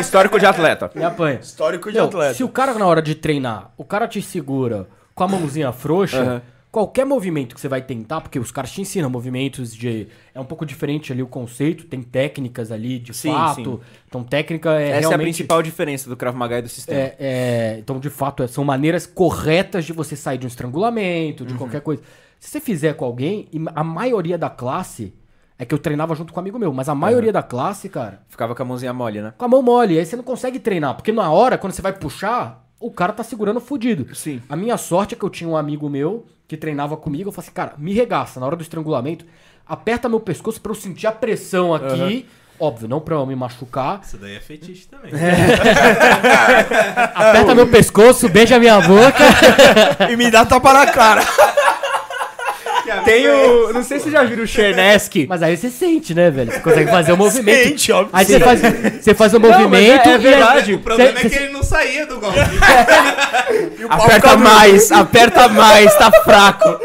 Histórico 0.00 0.38
de 0.38 0.46
atleta. 0.46 0.90
É 0.94 1.04
apanho. 1.04 1.38
Histórico 1.40 1.88
de 1.90 1.96
Meu, 1.96 2.06
atleta. 2.06 2.34
Se 2.34 2.42
o 2.44 2.48
cara, 2.48 2.74
na 2.74 2.86
hora 2.86 3.00
de 3.02 3.14
treinar, 3.14 3.70
o 3.76 3.84
cara 3.84 4.08
te 4.08 4.20
segura 4.20 4.88
com 5.14 5.24
a 5.24 5.28
mãozinha 5.28 5.72
frouxa, 5.72 6.20
Aham. 6.20 6.42
Qualquer 6.72 7.04
movimento 7.04 7.54
que 7.54 7.60
você 7.60 7.68
vai 7.68 7.82
tentar, 7.82 8.22
porque 8.22 8.38
os 8.38 8.50
caras 8.50 8.72
te 8.72 8.80
ensinam 8.80 9.08
movimentos 9.10 9.72
de. 9.74 10.08
É 10.34 10.40
um 10.40 10.44
pouco 10.44 10.64
diferente 10.66 11.12
ali 11.12 11.22
o 11.22 11.26
conceito, 11.26 11.84
tem 11.84 12.02
técnicas 12.02 12.72
ali 12.72 12.98
de 12.98 13.12
Sim, 13.12 13.30
fato. 13.30 13.54
sim. 13.56 13.80
Então, 14.08 14.24
técnica 14.24 14.70
é 14.80 14.84
Essa 14.88 14.94
é 14.94 14.96
a 14.96 15.00
realmente. 15.10 15.26
principal 15.26 15.62
diferença 15.62 16.08
do 16.08 16.16
Krav 16.16 16.34
Maga 16.34 16.58
e 16.58 16.62
do 16.62 16.68
sistema. 16.68 16.98
É, 16.98 17.16
é, 17.20 17.76
então, 17.78 18.00
de 18.00 18.08
fato, 18.08 18.42
é- 18.42 18.46
são 18.48 18.64
maneiras 18.64 19.06
corretas 19.06 19.84
de 19.84 19.92
você 19.92 20.16
sair 20.16 20.38
de 20.38 20.46
um 20.46 20.48
estrangulamento, 20.48 21.42
Uhum. 21.44 21.48
de 21.50 21.54
qualquer 21.54 21.82
coisa. 21.82 22.02
Se 22.40 22.48
você 22.50 22.58
fizer 22.60 22.94
com 22.94 23.04
alguém, 23.04 23.46
e 23.52 23.60
a 23.74 23.84
maioria 23.84 24.38
da 24.38 24.50
classe. 24.50 25.14
É 25.58 25.64
que 25.64 25.72
eu 25.72 25.78
treinava 25.78 26.12
junto 26.16 26.32
com 26.32 26.40
um 26.40 26.42
amigo 26.42 26.58
meu, 26.58 26.72
mas 26.72 26.88
a 26.88 26.94
maioria 26.94 27.32
da 27.32 27.42
classe, 27.42 27.88
cara, 27.88 28.22
Ficava 28.26 28.52
com 28.52 28.62
a 28.62 28.66
mãozinha 28.66 28.92
mole, 28.92 29.20
né? 29.22 29.32
com 29.38 29.44
a 29.44 29.48
mão 29.48 29.62
mole. 29.62 29.96
Aí 29.96 30.04
você 30.04 30.16
não 30.16 30.24
consegue 30.24 30.58
treinar, 30.58 30.96
porque 30.96 31.12
na 31.12 31.30
hora, 31.30 31.56
quando 31.56 31.72
você 31.72 31.80
vai 31.82 31.92
puxar, 31.92 32.61
o 32.82 32.90
cara 32.90 33.12
tá 33.12 33.22
segurando 33.22 33.60
fudido. 33.60 34.14
Sim. 34.14 34.42
A 34.48 34.56
minha 34.56 34.76
sorte 34.76 35.14
é 35.14 35.18
que 35.18 35.24
eu 35.24 35.30
tinha 35.30 35.48
um 35.48 35.56
amigo 35.56 35.88
meu 35.88 36.26
que 36.48 36.56
treinava 36.56 36.96
comigo. 36.96 37.28
Eu 37.28 37.32
falei 37.32 37.46
assim, 37.46 37.54
cara, 37.54 37.74
me 37.78 37.92
regaça 37.92 38.40
na 38.40 38.46
hora 38.46 38.56
do 38.56 38.62
estrangulamento, 38.62 39.24
aperta 39.66 40.08
meu 40.08 40.20
pescoço 40.20 40.60
pra 40.60 40.72
eu 40.72 40.76
sentir 40.76 41.06
a 41.06 41.12
pressão 41.12 41.72
aqui. 41.72 42.26
Óbvio, 42.60 42.86
não 42.88 43.00
pra 43.00 43.16
eu 43.16 43.26
me 43.26 43.34
machucar. 43.34 44.00
Isso 44.04 44.16
daí 44.18 44.36
é 44.36 44.40
fetiche 44.40 44.86
também. 44.86 45.10
Aperta 47.14 47.54
meu 47.56 47.66
pescoço, 47.66 48.28
beija 48.28 48.58
minha 48.58 48.80
boca. 48.80 49.24
E 50.10 50.16
me 50.16 50.30
dá 50.30 50.44
tapa 50.44 50.72
na 50.72 50.86
cara. 50.86 51.22
Tem 53.04 53.28
o. 53.28 53.72
Não 53.72 53.82
sei 53.82 53.98
se 53.98 54.04
vocês 54.04 54.12
já 54.14 54.24
viram 54.24 54.44
o 54.44 54.46
Chernesky. 54.46 55.26
Mas 55.28 55.42
aí 55.42 55.56
você 55.56 55.70
sente, 55.70 56.14
né, 56.14 56.30
velho? 56.30 56.52
Você 56.52 56.60
consegue 56.60 56.90
fazer 56.90 57.12
o 57.12 57.16
movimento. 57.16 57.68
Sente, 57.68 57.92
óbvio. 57.92 58.10
Aí 58.12 58.24
que 58.26 58.32
você 58.32 58.38
sim. 58.38 58.44
faz, 58.44 58.60
você 59.02 59.14
faz 59.14 59.32
o 59.32 59.36
é- 59.36 59.38
movimento. 59.38 60.06
é 60.08 60.10
e 60.10 60.14
aí- 60.14 60.18
verdade. 60.18 60.74
O 60.74 60.78
problema 60.80 61.18
é 61.20 61.28
que 61.28 61.34
ele 61.36 61.52
não 61.52 61.62
saía 61.62 62.06
do 62.06 62.18
golpe. 62.18 62.38
Aperta 63.88 64.36
mais, 64.36 64.90
aperta 64.92 65.48
mais, 65.48 65.94
tá 65.96 66.10
fraco. 66.24 66.80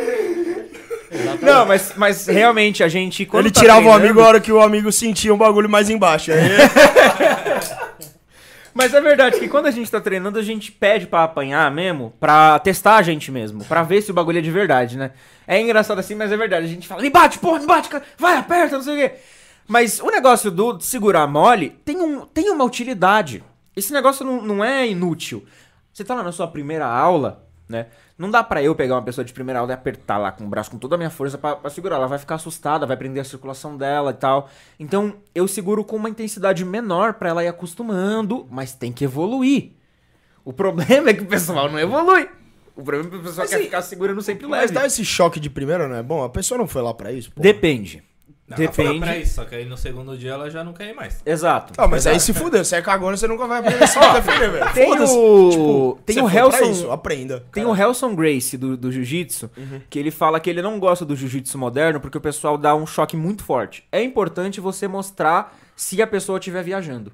Não, 1.41 1.65
mas, 1.65 1.93
mas 1.95 2.27
realmente 2.27 2.83
a 2.83 2.87
gente. 2.87 3.25
Quando 3.25 3.45
Ele 3.45 3.53
tá 3.53 3.61
tirava 3.61 3.87
o 3.87 3.91
amigo 3.91 4.19
a 4.21 4.27
hora 4.27 4.39
que 4.39 4.51
o 4.51 4.61
amigo 4.61 4.91
sentia 4.91 5.33
um 5.33 5.37
bagulho 5.37 5.69
mais 5.69 5.89
embaixo. 5.89 6.31
Aí, 6.31 6.39
Mas 8.77 8.93
é 8.93 9.01
verdade 9.01 9.39
que 9.39 9.49
quando 9.49 9.65
a 9.65 9.71
gente 9.71 9.89
tá 9.89 9.99
treinando, 9.99 10.37
a 10.37 10.43
gente 10.43 10.71
pede 10.71 11.07
pra 11.07 11.23
apanhar 11.23 11.71
mesmo, 11.71 12.13
pra 12.19 12.59
testar 12.59 12.97
a 12.97 13.01
gente 13.01 13.31
mesmo, 13.31 13.65
pra 13.65 13.81
ver 13.81 14.03
se 14.03 14.11
o 14.11 14.13
bagulho 14.13 14.37
é 14.37 14.41
de 14.41 14.51
verdade, 14.51 14.99
né? 14.99 15.13
É 15.47 15.59
engraçado 15.59 15.97
assim, 15.97 16.13
mas 16.13 16.31
é 16.31 16.37
verdade. 16.37 16.67
A 16.67 16.69
gente 16.69 16.87
fala, 16.87 17.01
me 17.01 17.09
bate, 17.09 17.39
porra, 17.39 17.59
me 17.59 17.65
bate, 17.65 17.89
cara, 17.89 18.03
vai, 18.19 18.37
aperta, 18.37 18.75
não 18.75 18.83
sei 18.83 18.93
o 18.93 18.97
quê. 18.97 19.15
Mas 19.67 19.99
o 19.99 20.11
negócio 20.11 20.51
do 20.51 20.79
segurar 20.79 21.25
mole 21.25 21.71
tem, 21.83 21.97
um, 21.97 22.23
tem 22.27 22.51
uma 22.51 22.63
utilidade. 22.63 23.43
Esse 23.75 23.91
negócio 23.91 24.23
não, 24.23 24.43
não 24.43 24.63
é 24.63 24.87
inútil. 24.87 25.43
Você 25.91 26.03
tá 26.03 26.13
lá 26.13 26.21
na 26.21 26.31
sua 26.31 26.47
primeira 26.47 26.85
aula, 26.85 27.47
né? 27.67 27.87
Não 28.17 28.31
dá 28.31 28.43
pra 28.43 28.63
eu 28.63 28.73
pegar 28.73 28.95
uma 28.95 29.03
pessoa 29.03 29.23
de 29.23 29.31
primeira 29.31 29.59
aula 29.59 29.71
e 29.71 29.75
apertar 29.75 30.17
lá 30.17 30.31
com 30.31 30.43
o 30.43 30.47
braço 30.47 30.71
com 30.71 30.77
toda 30.79 30.95
a 30.95 30.97
minha 30.97 31.09
força 31.09 31.37
pra, 31.37 31.55
pra 31.55 31.69
segurar. 31.69 31.97
Ela 31.97 32.07
vai 32.07 32.17
ficar 32.17 32.35
assustada, 32.35 32.85
vai 32.85 32.97
prender 32.97 33.21
a 33.21 33.25
circulação 33.25 33.77
dela 33.77 34.09
e 34.11 34.15
tal. 34.15 34.49
Então 34.79 35.17
eu 35.35 35.47
seguro 35.47 35.83
com 35.83 35.95
uma 35.97 36.09
intensidade 36.09 36.65
menor 36.65 37.13
pra 37.13 37.29
ela 37.29 37.43
ir 37.43 37.47
acostumando, 37.47 38.47
mas 38.49 38.73
tem 38.73 38.91
que 38.91 39.03
evoluir. 39.03 39.71
O 40.43 40.51
problema 40.51 41.09
é 41.09 41.13
que 41.13 41.23
o 41.23 41.27
pessoal 41.27 41.69
não 41.69 41.77
evolui. 41.79 42.27
O 42.75 42.83
problema 42.83 43.07
é 43.07 43.09
que 43.11 43.17
o 43.17 43.21
pessoal 43.23 43.37
Mas 43.39 43.49
quer 43.49 43.57
sim, 43.57 43.63
ficar 43.65 43.81
segurando 43.81 44.21
sempre 44.21 44.47
Mas 44.47 44.61
leve. 44.61 44.73
dá 44.73 44.85
esse 44.85 45.03
choque 45.03 45.39
de 45.39 45.49
primeira, 45.49 45.87
não 45.87 45.95
é 45.95 46.03
bom? 46.03 46.23
A 46.23 46.29
pessoa 46.29 46.57
não 46.57 46.67
foi 46.67 46.81
lá 46.81 46.93
pra 46.93 47.11
isso? 47.11 47.31
pô. 47.31 47.41
Depende. 47.41 48.03
Não, 48.47 48.55
Depende. 48.55 48.99
Pra 48.99 49.17
isso, 49.17 49.33
só 49.35 49.43
que 49.43 49.55
aí 49.55 49.65
no 49.65 49.75
segundo 49.75 50.17
dia 50.17 50.31
ela 50.31 50.49
já 50.49 50.63
não 50.63 50.71
quer 50.71 50.89
ir 50.91 50.95
mais. 50.95 51.21
Exato. 51.25 51.73
Ah, 51.77 51.85
mas 51.85 52.07
aí 52.07 52.17
se 52.17 52.33
fudeu. 52.33 52.63
Você 52.63 52.77
é 52.77 52.81
cagona, 52.81 53.17
você 53.17 53.27
nunca 53.27 53.45
vai 53.45 53.59
aprender 53.59 53.85
se 53.87 53.99
defender, 53.99 54.49
velho. 54.51 54.73
Tem 54.73 54.87
Foda-se. 54.89 55.13
o- 55.17 55.49
Tipo, 55.51 55.99
tem 56.05 56.21
o 56.23 56.29
Helson- 56.29 56.71
isso, 56.71 56.91
aprenda. 56.91 57.43
Tem 57.51 57.65
o 57.65 57.75
Helson 57.75 58.15
Grace 58.15 58.57
do, 58.57 58.77
do 58.77 58.89
Jiu-Jitsu, 58.89 59.51
que 59.89 59.99
ele 59.99 60.11
fala 60.11 60.39
que 60.39 60.49
ele 60.49 60.61
não 60.61 60.79
gosta 60.79 61.03
do 61.03 61.13
Jiu-Jitsu 61.15 61.57
moderno 61.57 61.99
porque 61.99 62.17
o 62.17 62.21
pessoal 62.21 62.57
dá 62.57 62.73
um 62.73 62.87
choque 62.87 63.17
muito 63.17 63.43
forte. 63.43 63.83
É 63.91 64.01
importante 64.01 64.61
você 64.61 64.87
mostrar 64.87 65.53
se 65.75 66.01
a 66.01 66.07
pessoa 66.07 66.39
estiver 66.39 66.63
viajando. 66.63 67.11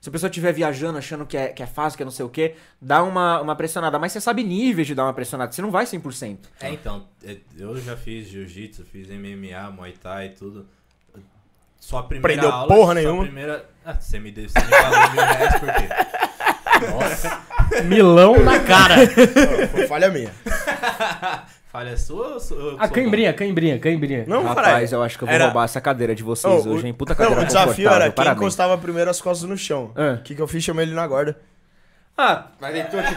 Se 0.00 0.08
a 0.08 0.12
pessoa 0.12 0.28
estiver 0.30 0.52
viajando, 0.52 0.96
achando 0.96 1.26
que 1.26 1.36
é, 1.36 1.48
que 1.48 1.62
é 1.62 1.66
fácil, 1.66 1.96
que 1.96 2.02
é 2.02 2.06
não 2.06 2.12
sei 2.12 2.24
o 2.24 2.28
quê, 2.28 2.54
dá 2.80 3.02
uma, 3.02 3.40
uma 3.40 3.56
pressionada. 3.56 3.98
Mas 3.98 4.12
você 4.12 4.20
sabe 4.20 4.44
níveis 4.44 4.86
de 4.86 4.94
dar 4.94 5.04
uma 5.04 5.12
pressionada, 5.12 5.50
você 5.50 5.60
não 5.60 5.70
vai 5.72 5.84
100%. 5.86 6.38
É, 6.60 6.70
então, 6.70 7.08
é, 7.24 7.36
eu 7.58 7.76
já 7.80 7.96
fiz 7.96 8.28
jiu-jitsu, 8.28 8.84
fiz 8.84 9.08
MMA, 9.08 9.70
muay 9.72 9.92
thai 9.92 10.26
e 10.26 10.30
tudo. 10.30 10.66
Só 11.80 11.98
a 11.98 12.02
primeira 12.04 12.34
Aprendeu 12.40 12.50
aula, 12.56 12.74
porra 12.74 12.86
só 12.86 12.90
a 12.90 12.94
nenhuma. 12.94 13.22
primeira... 13.22 13.68
Ah, 13.84 13.94
você 13.94 14.18
me, 14.18 14.30
deu, 14.30 14.48
você 14.48 14.60
me 14.60 14.70
pagou 14.70 15.10
mil 15.10 15.22
reais 15.22 15.60
por 15.60 15.72
quê? 15.74 15.88
Milão 17.84 18.44
na 18.44 18.60
cara. 18.60 18.94
Foi 19.70 19.86
falha 19.86 20.10
minha. 20.10 20.32
Falha 21.78 21.96
sua 21.96 22.26
ou 22.34 22.40
sou 22.40 22.58
eu 22.58 22.76
A 22.80 22.86
sou 22.86 22.94
cambrinha, 22.94 23.32
cambrinha, 23.32 23.78
cambrinha. 23.78 24.24
Não, 24.26 24.42
Rapaz, 24.42 24.90
eu 24.90 25.00
acho 25.00 25.16
que 25.16 25.22
eu 25.22 25.26
vou 25.28 25.34
Era- 25.36 25.44
roubar 25.44 25.62
essa 25.64 25.80
cadeira 25.80 26.12
de 26.12 26.24
vocês 26.24 26.66
Oh, 26.66 26.70
hoje, 26.70 26.82
o- 26.82 26.86
hein? 26.88 26.92
Puta 26.92 27.12
Não, 27.12 27.16
cadeira 27.18 27.40
o 27.42 27.44
desafio 27.46 27.88
era 27.88 28.04
quem 28.06 28.12
parabéns. 28.12 28.36
encostava 28.42 28.76
primeiro 28.76 29.08
as 29.08 29.20
costas 29.20 29.48
no 29.48 29.56
chão. 29.56 29.92
O 29.96 30.00
É. 30.00 30.16
que, 30.24 30.34
que 30.34 30.42
eu 30.42 30.48
fiz? 30.48 30.64
Chamei 30.64 30.84
ele 30.86 30.94
na 30.94 31.06
guarda. 31.06 31.38
Ah, 32.20 32.46
mas 32.60 32.74
aí 32.74 32.82
tô 32.90 32.98
aqui. 32.98 33.14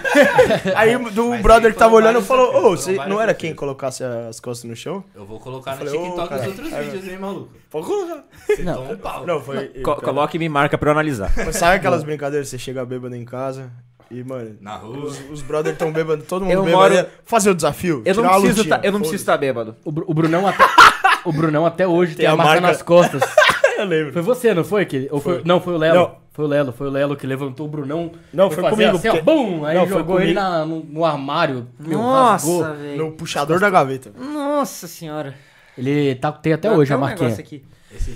Aí 0.76 0.96
do 1.12 1.30
Mas 1.30 1.42
brother 1.42 1.74
que 1.74 1.80
tava 1.80 1.96
olhando 1.96 2.22
falou: 2.22 2.50
Ô, 2.50 2.52
foram 2.52 2.70
você 2.78 2.94
não 3.08 3.20
era 3.20 3.34
quem 3.34 3.52
colocasse 3.56 4.04
as 4.04 4.40
costas 4.40 4.70
no 4.70 4.76
chão? 4.76 5.04
Eu 5.16 5.26
vou 5.26 5.40
colocar 5.40 5.72
no 5.72 5.78
falei, 5.78 5.94
ô, 5.96 6.04
TikTok 6.04 6.34
os 6.36 6.46
outros 6.46 6.72
Aí, 6.74 6.86
vídeos, 6.86 7.08
hein, 7.08 7.18
maluco? 7.18 7.50
Pode 7.72 7.88
colocar. 7.88 8.24
Você 8.46 8.62
Não. 8.62 8.76
toma 8.76 8.92
um 8.92 8.98
pau. 8.98 9.26
Não, 9.26 9.42
foi. 9.42 9.70
Co- 9.84 9.96
coloque 9.96 10.38
e 10.38 10.40
me 10.40 10.48
marca 10.48 10.78
pra 10.78 10.90
eu 10.90 10.92
analisar. 10.92 11.34
Mas 11.36 11.56
sabe 11.56 11.78
aquelas 11.78 12.04
brincadeiras? 12.04 12.48
Você 12.48 12.60
chega 12.60 12.86
bêbado 12.86 13.16
em 13.16 13.26
casa 13.26 13.72
e, 14.12 14.24
mano, 14.24 14.56
Na 14.62 14.76
rua. 14.76 14.98
os, 15.06 15.20
os 15.32 15.42
brothers 15.42 15.78
tão 15.78 15.92
bêbados, 15.92 16.26
todo 16.28 16.44
mundo 16.44 16.52
Eu 16.54 16.64
bêbado. 16.64 16.94
moro- 16.96 17.08
Fazer 17.26 17.50
o 17.50 17.56
desafio. 17.56 18.02
Eu 18.06 18.16
não 18.16 18.30
preciso 18.42 18.68
tá, 18.70 18.80
eu 18.84 18.92
não 18.92 19.00
preciso 19.00 19.22
estar 19.22 19.38
bêbado. 19.38 19.76
O, 19.86 19.90
o 19.90 20.14
Brunão 20.14 20.46
até. 20.48 20.64
o 21.26 21.32
Brunão 21.32 21.66
até 21.66 21.88
hoje 21.88 22.12
tem, 22.16 22.24
Tem 22.24 22.28
a 22.28 22.34
a 22.34 22.36
marca 22.36 22.52
marca- 22.62 22.68
nas 22.68 22.82
costas. 22.82 23.22
Eu 23.78 23.86
lembro. 23.86 24.14
Foi 24.14 24.22
você, 24.22 24.54
não 24.54 24.64
foi? 24.64 24.86
Que, 24.86 25.08
ou 25.12 25.20
foi, 25.20 25.36
Foi. 25.36 25.44
Não, 25.44 25.60
foi 25.60 25.74
o 25.74 25.78
Lelo. 25.78 25.96
Não. 26.00 26.16
Foi 26.34 26.46
o 26.46 26.48
Lelo, 26.48 26.72
foi 26.72 26.88
o 26.88 26.90
Lelo 26.92 27.16
que 27.16 27.26
levantou 27.26 27.66
o 27.66 27.70
Brunão. 27.70 28.12
Não, 28.32 28.50
foi 28.52 28.64
fazer 28.64 28.76
comigo, 28.76 28.96
Assim, 28.98 29.08
ó, 29.08 29.12
porque- 29.14 29.24
bum, 29.26 29.66
aí 29.66 29.76
Não, 29.76 29.88
foi 29.88 29.98
jogou 29.98 30.22
ele 30.22 30.34
na- 30.34 30.66
no, 30.66 30.84
no 30.84 31.04
armário. 31.04 31.68
meu. 31.80 31.98
Nossa, 31.98 32.74
velho. 32.74 32.98
No 33.06 33.12
puxador 33.14 33.60
da 33.60 33.70
gaveta. 33.72 34.12
Nossa 34.18 34.88
senhora. 34.88 35.34
Ele 35.78 36.14
tá, 36.16 36.32
tem 36.32 36.54
até 36.54 36.70
Dá 36.70 36.76
hoje 36.76 36.92
até 36.92 36.94
a 36.94 36.98
um 36.98 37.02
marquinha. 37.02 37.30
negócio 37.30 37.44
aqui. 37.44 37.64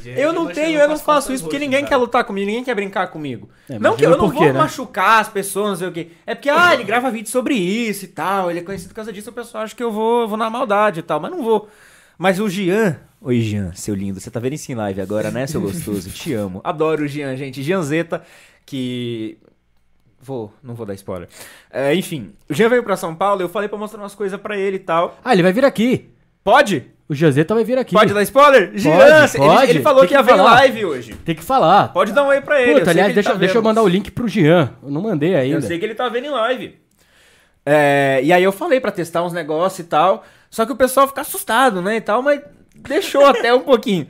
Eu 0.06 0.32
não 0.32 0.48
tenho, 0.48 0.80
eu 0.80 0.88
não 0.88 0.98
faço 0.98 1.34
isso 1.34 1.44
porque 1.44 1.60
ninguém 1.60 1.80
cara. 1.82 1.90
quer 1.90 1.98
lutar 1.98 2.24
comigo, 2.24 2.48
ninguém 2.48 2.64
quer 2.64 2.76
brincar 2.76 3.08
comigo. 3.08 3.50
É, 3.70 3.78
não 3.78 3.96
que 3.96 4.06
eu 4.06 4.18
não 4.18 4.30
vou 4.30 4.42
né? 4.42 4.54
machucar 4.54 5.20
as 5.20 5.30
pessoas, 5.30 5.70
não 5.70 5.76
sei 5.76 5.88
o 5.88 5.92
quê. 5.92 6.12
É 6.26 6.34
porque, 6.34 6.50
ah, 6.50 6.74
ele 6.74 6.84
grava 6.84 7.12
vídeo 7.12 7.30
sobre 7.30 7.56
isso 7.56 8.06
e 8.06 8.08
tal, 8.08 8.50
ele 8.50 8.60
é 8.60 8.64
conhecido 8.64 8.90
por 8.90 8.96
causa 8.96 9.12
disso, 9.12 9.30
o 9.30 9.34
pessoal 9.34 9.64
acha 9.64 9.76
que 9.76 9.84
eu 9.84 9.92
vou, 9.92 10.28
vou 10.28 10.38
na 10.38 10.50
maldade 10.50 11.02
e 11.02 11.04
tal, 11.04 11.20
mas 11.20 11.32
não 11.32 11.44
vou. 11.44 11.70
Mas 12.18 12.40
o 12.40 12.50
Gian. 12.50 12.98
Oi, 13.22 13.42
Gian, 13.42 13.74
seu 13.74 13.94
lindo. 13.94 14.20
Você 14.20 14.32
tá 14.32 14.40
vendo 14.40 14.54
isso 14.54 14.72
em 14.72 14.76
live 14.76 15.02
agora, 15.02 15.30
né, 15.32 15.46
seu 15.48 15.60
gostoso? 15.60 16.10
Te 16.10 16.34
amo. 16.34 16.62
Adoro 16.64 17.04
o 17.04 17.08
Gian, 17.08 17.36
gente. 17.36 17.62
Gian 17.62 17.82
Zeta, 17.82 18.24
que. 18.66 19.38
Vou, 20.22 20.52
não 20.64 20.74
vou 20.74 20.86
dar 20.86 20.94
spoiler. 20.94 21.28
É, 21.70 21.94
enfim, 21.94 22.34
o 22.50 22.54
Gian 22.54 22.70
veio 22.70 22.84
pra 22.84 22.96
São 22.96 23.14
Paulo, 23.14 23.42
eu 23.42 23.50
falei 23.50 23.68
pra 23.68 23.78
mostrar 23.78 24.00
umas 24.00 24.16
coisas 24.16 24.40
pra 24.40 24.58
ele 24.58 24.78
e 24.78 24.80
tal. 24.80 25.20
Ah, 25.24 25.34
ele 25.34 25.44
vai 25.44 25.52
vir 25.52 25.66
aqui. 25.66 26.10
Pode? 26.44 26.95
O 27.08 27.14
Jazeta 27.14 27.54
vai 27.54 27.64
vir 27.64 27.78
aqui. 27.78 27.94
Pode 27.94 28.14
dar 28.14 28.22
spoiler? 28.24 28.72
Gian, 28.74 28.92
Pode, 28.98 29.06
ele- 29.14 29.38
pode. 29.38 29.70
Ele, 29.72 29.82
falou 29.82 30.00
Tem 30.02 30.08
que 30.10 30.14
ia 30.16 30.20
que 30.20 30.26
ver 30.26 30.34
em 30.34 30.38
falar. 30.38 30.54
live 30.56 30.86
hoje. 30.86 31.14
Tem 31.24 31.36
que 31.36 31.44
falar. 31.44 31.94
Pode 31.94 32.12
dar 32.14 32.24
um 32.24 32.28
oi 32.28 32.42
pra 32.42 32.60
ele. 32.62 32.80
Puta, 32.80 32.90
aliás, 32.90 33.08
ele 33.10 33.14
deixa, 33.14 33.32
tá 33.32 33.36
deixa 33.38 33.58
eu 33.58 33.62
mandar 33.62 33.84
o 33.84 33.88
link 33.88 34.10
pro 34.10 34.28
Jean. 34.28 34.74
Eu 34.82 34.90
não 34.90 35.02
mandei 35.02 35.36
ainda. 35.36 35.58
Eu 35.58 35.62
sei 35.62 35.78
que 35.78 35.86
ele 35.86 35.94
tá 35.94 36.10
vendo 36.10 36.26
em 36.26 36.32
live. 36.32 36.76
É, 37.66 38.20
e 38.24 38.34
aí 38.34 38.44
eu 38.44 38.52
falei 38.52 38.80
pra 38.80 38.92
testar 38.92 39.24
uns 39.24 39.34
negócios 39.34 39.80
e 39.86 39.90
tal. 39.90 40.24
Só 40.50 40.66
que 40.66 40.72
o 40.72 40.76
pessoal 40.76 41.08
fica 41.08 41.22
assustado, 41.22 41.82
né? 41.82 41.98
E 41.98 42.02
tal, 42.02 42.22
mas 42.24 42.42
deixou 42.76 43.26
até 43.26 43.54
um 43.54 43.62
pouquinho. 43.62 44.08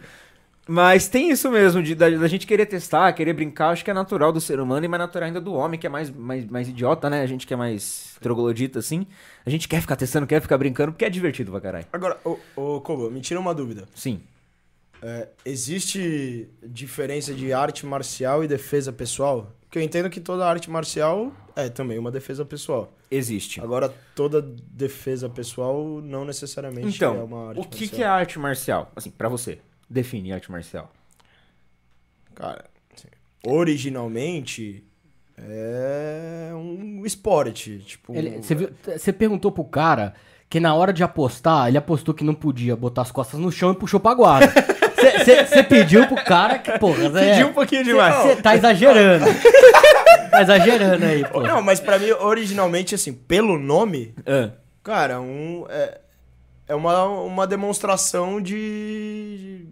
Mas 0.68 1.08
tem 1.08 1.30
isso 1.30 1.52
mesmo, 1.52 1.84
de, 1.84 1.94
da, 1.94 2.10
da 2.10 2.28
gente 2.28 2.48
querer 2.48 2.66
testar, 2.66 3.14
querer 3.14 3.34
brincar, 3.34 3.70
acho 3.70 3.86
que 3.86 3.92
é 3.92 3.94
natural 3.94 4.32
do 4.32 4.42
ser 4.42 4.60
humano 4.60 4.84
e 4.84 4.88
mais 4.90 5.00
natural 5.00 5.28
ainda 5.28 5.40
do 5.40 5.54
homem, 5.54 5.80
que 5.80 5.86
é 5.86 5.90
mais, 5.90 6.10
mais, 6.10 6.44
mais 6.46 6.68
idiota, 6.68 7.08
né? 7.08 7.22
A 7.22 7.28
gente 7.28 7.46
que 7.46 7.54
é 7.54 7.58
mais 7.58 8.18
troglodita, 8.20 8.80
assim. 8.80 9.06
A 9.46 9.50
gente 9.52 9.68
quer 9.68 9.80
ficar 9.80 9.96
testando, 9.96 10.26
quer 10.26 10.42
ficar 10.42 10.58
brincando, 10.58 10.92
porque 10.92 11.06
é 11.06 11.10
divertido 11.10 11.52
pra 11.52 11.62
caralho. 11.62 11.86
Agora, 11.94 12.18
ô, 12.26 12.38
ô 12.56 12.82
Kogo, 12.82 13.12
me 13.12 13.22
tira 13.22 13.40
uma 13.40 13.54
dúvida. 13.54 13.86
Sim. 13.94 14.22
É, 15.04 15.28
existe 15.46 16.50
diferença 16.64 17.32
de 17.32 17.54
arte 17.54 17.86
marcial 17.86 18.44
e 18.44 18.48
defesa 18.48 18.92
pessoal? 18.92 19.52
Porque 19.62 19.78
eu 19.78 19.84
entendo 19.84 20.10
que 20.10 20.20
toda 20.20 20.48
arte 20.48 20.68
marcial 20.72 21.32
é 21.56 21.70
também 21.70 22.00
uma 22.00 22.10
defesa 22.10 22.44
pessoal. 22.44 22.92
Existe. 23.12 23.62
Agora, 23.62 23.94
toda 24.16 24.42
defesa 24.42 25.30
pessoal 25.30 26.02
não 26.02 26.26
necessariamente 26.26 26.88
é 26.88 26.90
Então, 26.90 27.24
uma 27.24 27.50
arte 27.50 27.60
o 27.60 27.64
que, 27.66 27.82
marcial. 27.82 27.90
que 27.96 28.04
é 28.04 28.08
arte 28.08 28.40
marcial? 28.40 28.92
Assim, 28.96 29.12
pra 29.12 29.30
você. 29.30 29.60
Define 29.90 30.34
arte 30.34 30.52
marcial. 30.52 30.92
Cara, 32.34 32.66
assim, 32.96 33.08
originalmente 33.46 34.84
é 35.38 36.52
um 36.54 37.06
esporte. 37.06 37.80
Tipo, 37.80 38.14
Você 38.98 39.14
perguntou 39.14 39.52
pro 39.52 39.64
cara 39.64 40.14
que 40.50 40.60
na 40.60 40.74
hora 40.74 40.94
de 40.94 41.04
apostar, 41.04 41.68
ele 41.68 41.78
apostou 41.78 42.14
que 42.14 42.24
não 42.24 42.34
podia 42.34 42.76
botar 42.76 43.02
as 43.02 43.12
costas 43.12 43.40
no 43.40 43.52
chão 43.52 43.72
e 43.72 43.76
puxou 43.76 44.00
pra 44.00 44.14
guarda. 44.14 44.52
Você 45.48 45.62
pediu 45.64 46.08
pro 46.08 46.16
cara 46.24 46.58
que, 46.58 46.80
porra, 46.80 47.10
Zé, 47.12 47.32
Pediu 47.32 47.48
um 47.50 47.54
pouquinho 47.54 47.84
demais. 47.84 48.16
Você 48.16 48.42
tá 48.42 48.56
exagerando. 48.56 49.26
tá 50.32 50.42
exagerando 50.42 51.06
aí, 51.06 51.24
pô. 51.28 51.42
Não, 51.42 51.62
mas 51.62 51.80
pra 51.80 52.00
mim, 52.00 52.10
originalmente, 52.12 52.96
assim, 52.96 53.14
pelo 53.14 53.60
nome, 53.60 54.16
Ah, 54.26 54.52
cara, 54.82 55.22
um, 55.22 55.66
é, 55.70 56.00
é 56.68 56.76
uma, 56.76 57.04
uma 57.06 57.46
demonstração 57.48 58.42
de. 58.42 59.66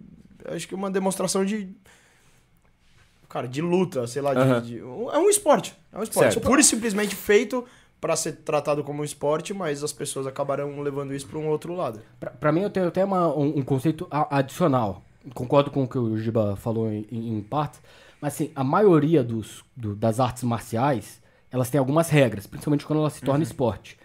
Acho 0.46 0.68
que 0.68 0.74
uma 0.74 0.90
demonstração 0.90 1.44
de. 1.44 1.68
Cara, 3.28 3.48
de 3.48 3.60
luta, 3.60 4.06
sei 4.06 4.22
lá. 4.22 4.32
de- 4.34 4.40
Aham. 4.40 4.60
de- 4.62 4.78
é 4.78 5.18
um 5.18 5.28
esporte. 5.28 5.74
É 5.92 5.98
um 5.98 6.02
esporte. 6.02 6.32
Certo. 6.34 6.44
Pura 6.46 6.60
e 6.60 6.64
simplesmente 6.64 7.16
feito 7.16 7.64
pra 8.00 8.14
ser 8.16 8.32
tratado 8.36 8.84
como 8.84 9.00
um 9.02 9.04
esporte, 9.04 9.52
mas 9.52 9.82
as 9.82 9.92
pessoas 9.92 10.26
acabarão 10.26 10.80
levando 10.82 11.14
isso 11.14 11.26
pra 11.26 11.38
um 11.38 11.48
outro 11.48 11.74
lado. 11.74 12.00
Pra, 12.20 12.30
pra 12.30 12.52
mim, 12.52 12.60
eu 12.60 12.70
tenho 12.70 12.86
até 12.86 13.04
uma- 13.04 13.34
um, 13.34 13.58
um 13.58 13.62
conceito 13.62 14.06
a- 14.10 14.38
adicional. 14.38 15.02
Concordo 15.32 15.70
com 15.70 15.84
o 15.84 15.88
que 15.88 15.98
o 15.98 16.16
Giba 16.18 16.54
falou 16.56 16.92
em, 16.92 17.06
em, 17.10 17.38
em 17.38 17.40
partes. 17.40 17.80
Mas, 18.20 18.34
assim, 18.34 18.52
a 18.54 18.62
maioria 18.62 19.24
dos, 19.24 19.64
do- 19.74 19.96
das 19.96 20.20
artes 20.20 20.44
marciais, 20.44 21.20
elas 21.50 21.70
têm 21.70 21.78
algumas 21.78 22.10
regras, 22.10 22.46
principalmente 22.46 22.84
quando 22.86 22.98
elas 23.00 23.14
se 23.14 23.22
tornam 23.22 23.42
esporte. 23.42 23.98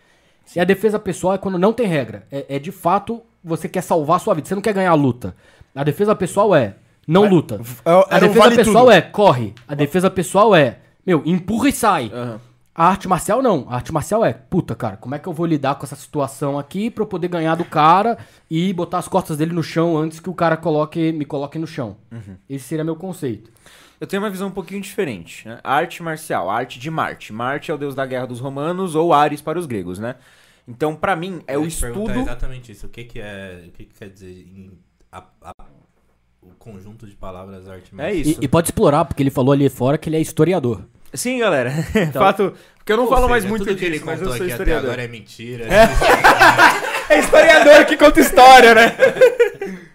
E 0.56 0.60
a 0.60 0.64
defesa 0.64 0.97
pessoal 1.00 1.34
é 1.34 1.38
quando 1.38 1.58
não 1.58 1.74
tem 1.74 1.88
regra. 1.88 2.26
É, 2.32 2.45
é, 2.56 2.60
de 2.60 2.72
fato, 2.72 3.22
você 3.43 3.68
quer 3.70 3.82
salvar 3.82 4.18
a 4.18 4.20
sua 4.20 4.34
vida. 4.34 4.47
Você 4.47 4.56
não 4.56 4.62
quer 4.62 4.74
ganhar 4.74 4.91
a 4.91 4.95
luta. 4.95 5.36
A 5.76 5.84
defesa 5.84 6.16
pessoal 6.16 6.56
é, 6.56 6.76
não 7.08 7.28
luta. 7.28 7.62
é- 7.86 7.89
A 7.91 8.18
um 8.18 8.20
defesa 8.20 8.39
vale 8.39 8.56
pessoal 8.56 8.86
tudo. 8.86 8.93
é, 8.93 9.02
corre. 9.02 9.54
A 9.68 9.76
defesa 9.76 10.10
pessoal 10.10 10.56
é, 10.56 10.80
meu, 11.06 11.22
empurra 11.26 11.70
e 11.70 11.72
sai. 11.74 12.12
aham. 12.14 12.39
A 12.76 12.86
arte 12.86 13.10
marcial 13.10 13.41
não. 13.41 13.66
A 13.70 13.76
arte 13.76 13.91
marcial 13.91 14.24
é, 14.24 14.32
puta, 14.32 14.74
cara, 14.74 14.95
como 14.95 15.14
é 15.14 15.20
que 15.20 15.28
eu 15.28 15.34
vou 15.34 15.45
lidar 15.45 15.76
com 15.76 15.86
essa 15.86 15.97
situação 15.97 16.58
aqui 16.58 16.89
pra 16.89 17.04
eu 17.04 17.08
poder 17.08 17.28
ganhar 17.28 17.56
do 17.56 17.66
cara 17.66 18.18
e 18.50 18.72
botar 18.72 19.00
as 19.00 19.08
costas 19.08 19.36
dele 19.36 19.52
no 19.52 19.62
chão 19.62 19.97
antes 19.97 20.22
que 20.22 20.30
o 20.30 20.34
cara 20.34 20.56
coloque, 20.56 21.12
me 21.12 21.26
coloque 21.26 21.60
no 21.60 21.68
chão. 21.68 21.97
Esse 22.50 22.64
seria 22.70 22.86
meu 22.86 22.95
conceito. 22.95 23.52
Eu 24.00 24.08
tenho 24.08 24.22
uma 24.24 24.30
visão 24.30 24.47
um 24.47 24.52
pouquinho 24.52 24.80
diferente. 24.82 25.47
Né? 25.47 25.60
Arte 25.64 26.02
marcial, 26.02 26.50
arte 26.50 26.80
de 26.80 26.89
Marte. 26.89 27.34
Marte 27.34 27.70
é 27.70 27.74
o 27.74 27.78
deus 27.78 27.93
da 27.93 28.06
guerra 28.06 28.26
dos 28.28 28.39
romanos 28.39 28.95
ou 28.95 29.14
Ares 29.14 29.41
para 29.41 29.60
os 29.60 29.66
gregos, 29.66 30.00
né? 30.00 30.16
Então, 30.68 30.95
pra 30.95 31.16
mim, 31.16 31.41
é 31.47 31.56
Eu 31.56 31.62
o 31.62 31.64
ia 31.66 31.70
te 31.70 31.82
perguntar 31.82 32.12
estudo. 32.14 32.26
exatamente 32.30 32.72
isso. 32.72 32.86
O 32.86 32.89
que, 32.89 33.04
que 33.04 33.20
é. 33.20 33.64
O 33.68 33.72
que, 33.72 33.86
que 33.86 33.93
quer 34.00 34.10
dizer 34.10 34.30
em 34.32 34.72
a- 35.12 35.24
a- 35.41 35.66
o 36.41 36.52
conjunto 36.58 37.06
de 37.08 37.16
palavras 37.16 37.68
arte 37.68 37.89
É 37.91 37.95
marcial? 37.95 38.16
isso. 38.16 38.39
E, 38.41 38.45
e 38.45 38.47
pode 38.47 38.68
explorar, 38.68 39.04
porque 39.06 39.22
ele 39.24 39.32
falou 39.32 39.52
ali 39.52 39.68
fora 39.68 39.97
que 39.97 40.08
ele 40.08 40.16
é 40.18 40.22
historiador. 40.22 40.82
Sim, 41.14 41.39
galera. 41.39 41.72
Fato. 42.14 42.54
Porque 42.78 42.93
eu 42.93 42.97
não 42.97 43.08
falo 43.08 43.22
seja, 43.22 43.30
mais 43.30 43.45
muito 43.45 43.66
que 43.76 43.84
ele 43.86 44.00
mas 44.06 44.22
eu 44.22 44.28
contou 44.28 44.28
sou 44.28 44.34
aqui 44.36 44.43
até 44.43 44.52
historiador. 44.54 44.86
agora 44.91 45.04
é 45.04 45.08
mentira. 45.08 45.66
É 47.10 47.20
historiador 47.20 47.86
que 47.86 47.97
conta 47.97 48.20
história, 48.22 48.74
né? 48.76 48.95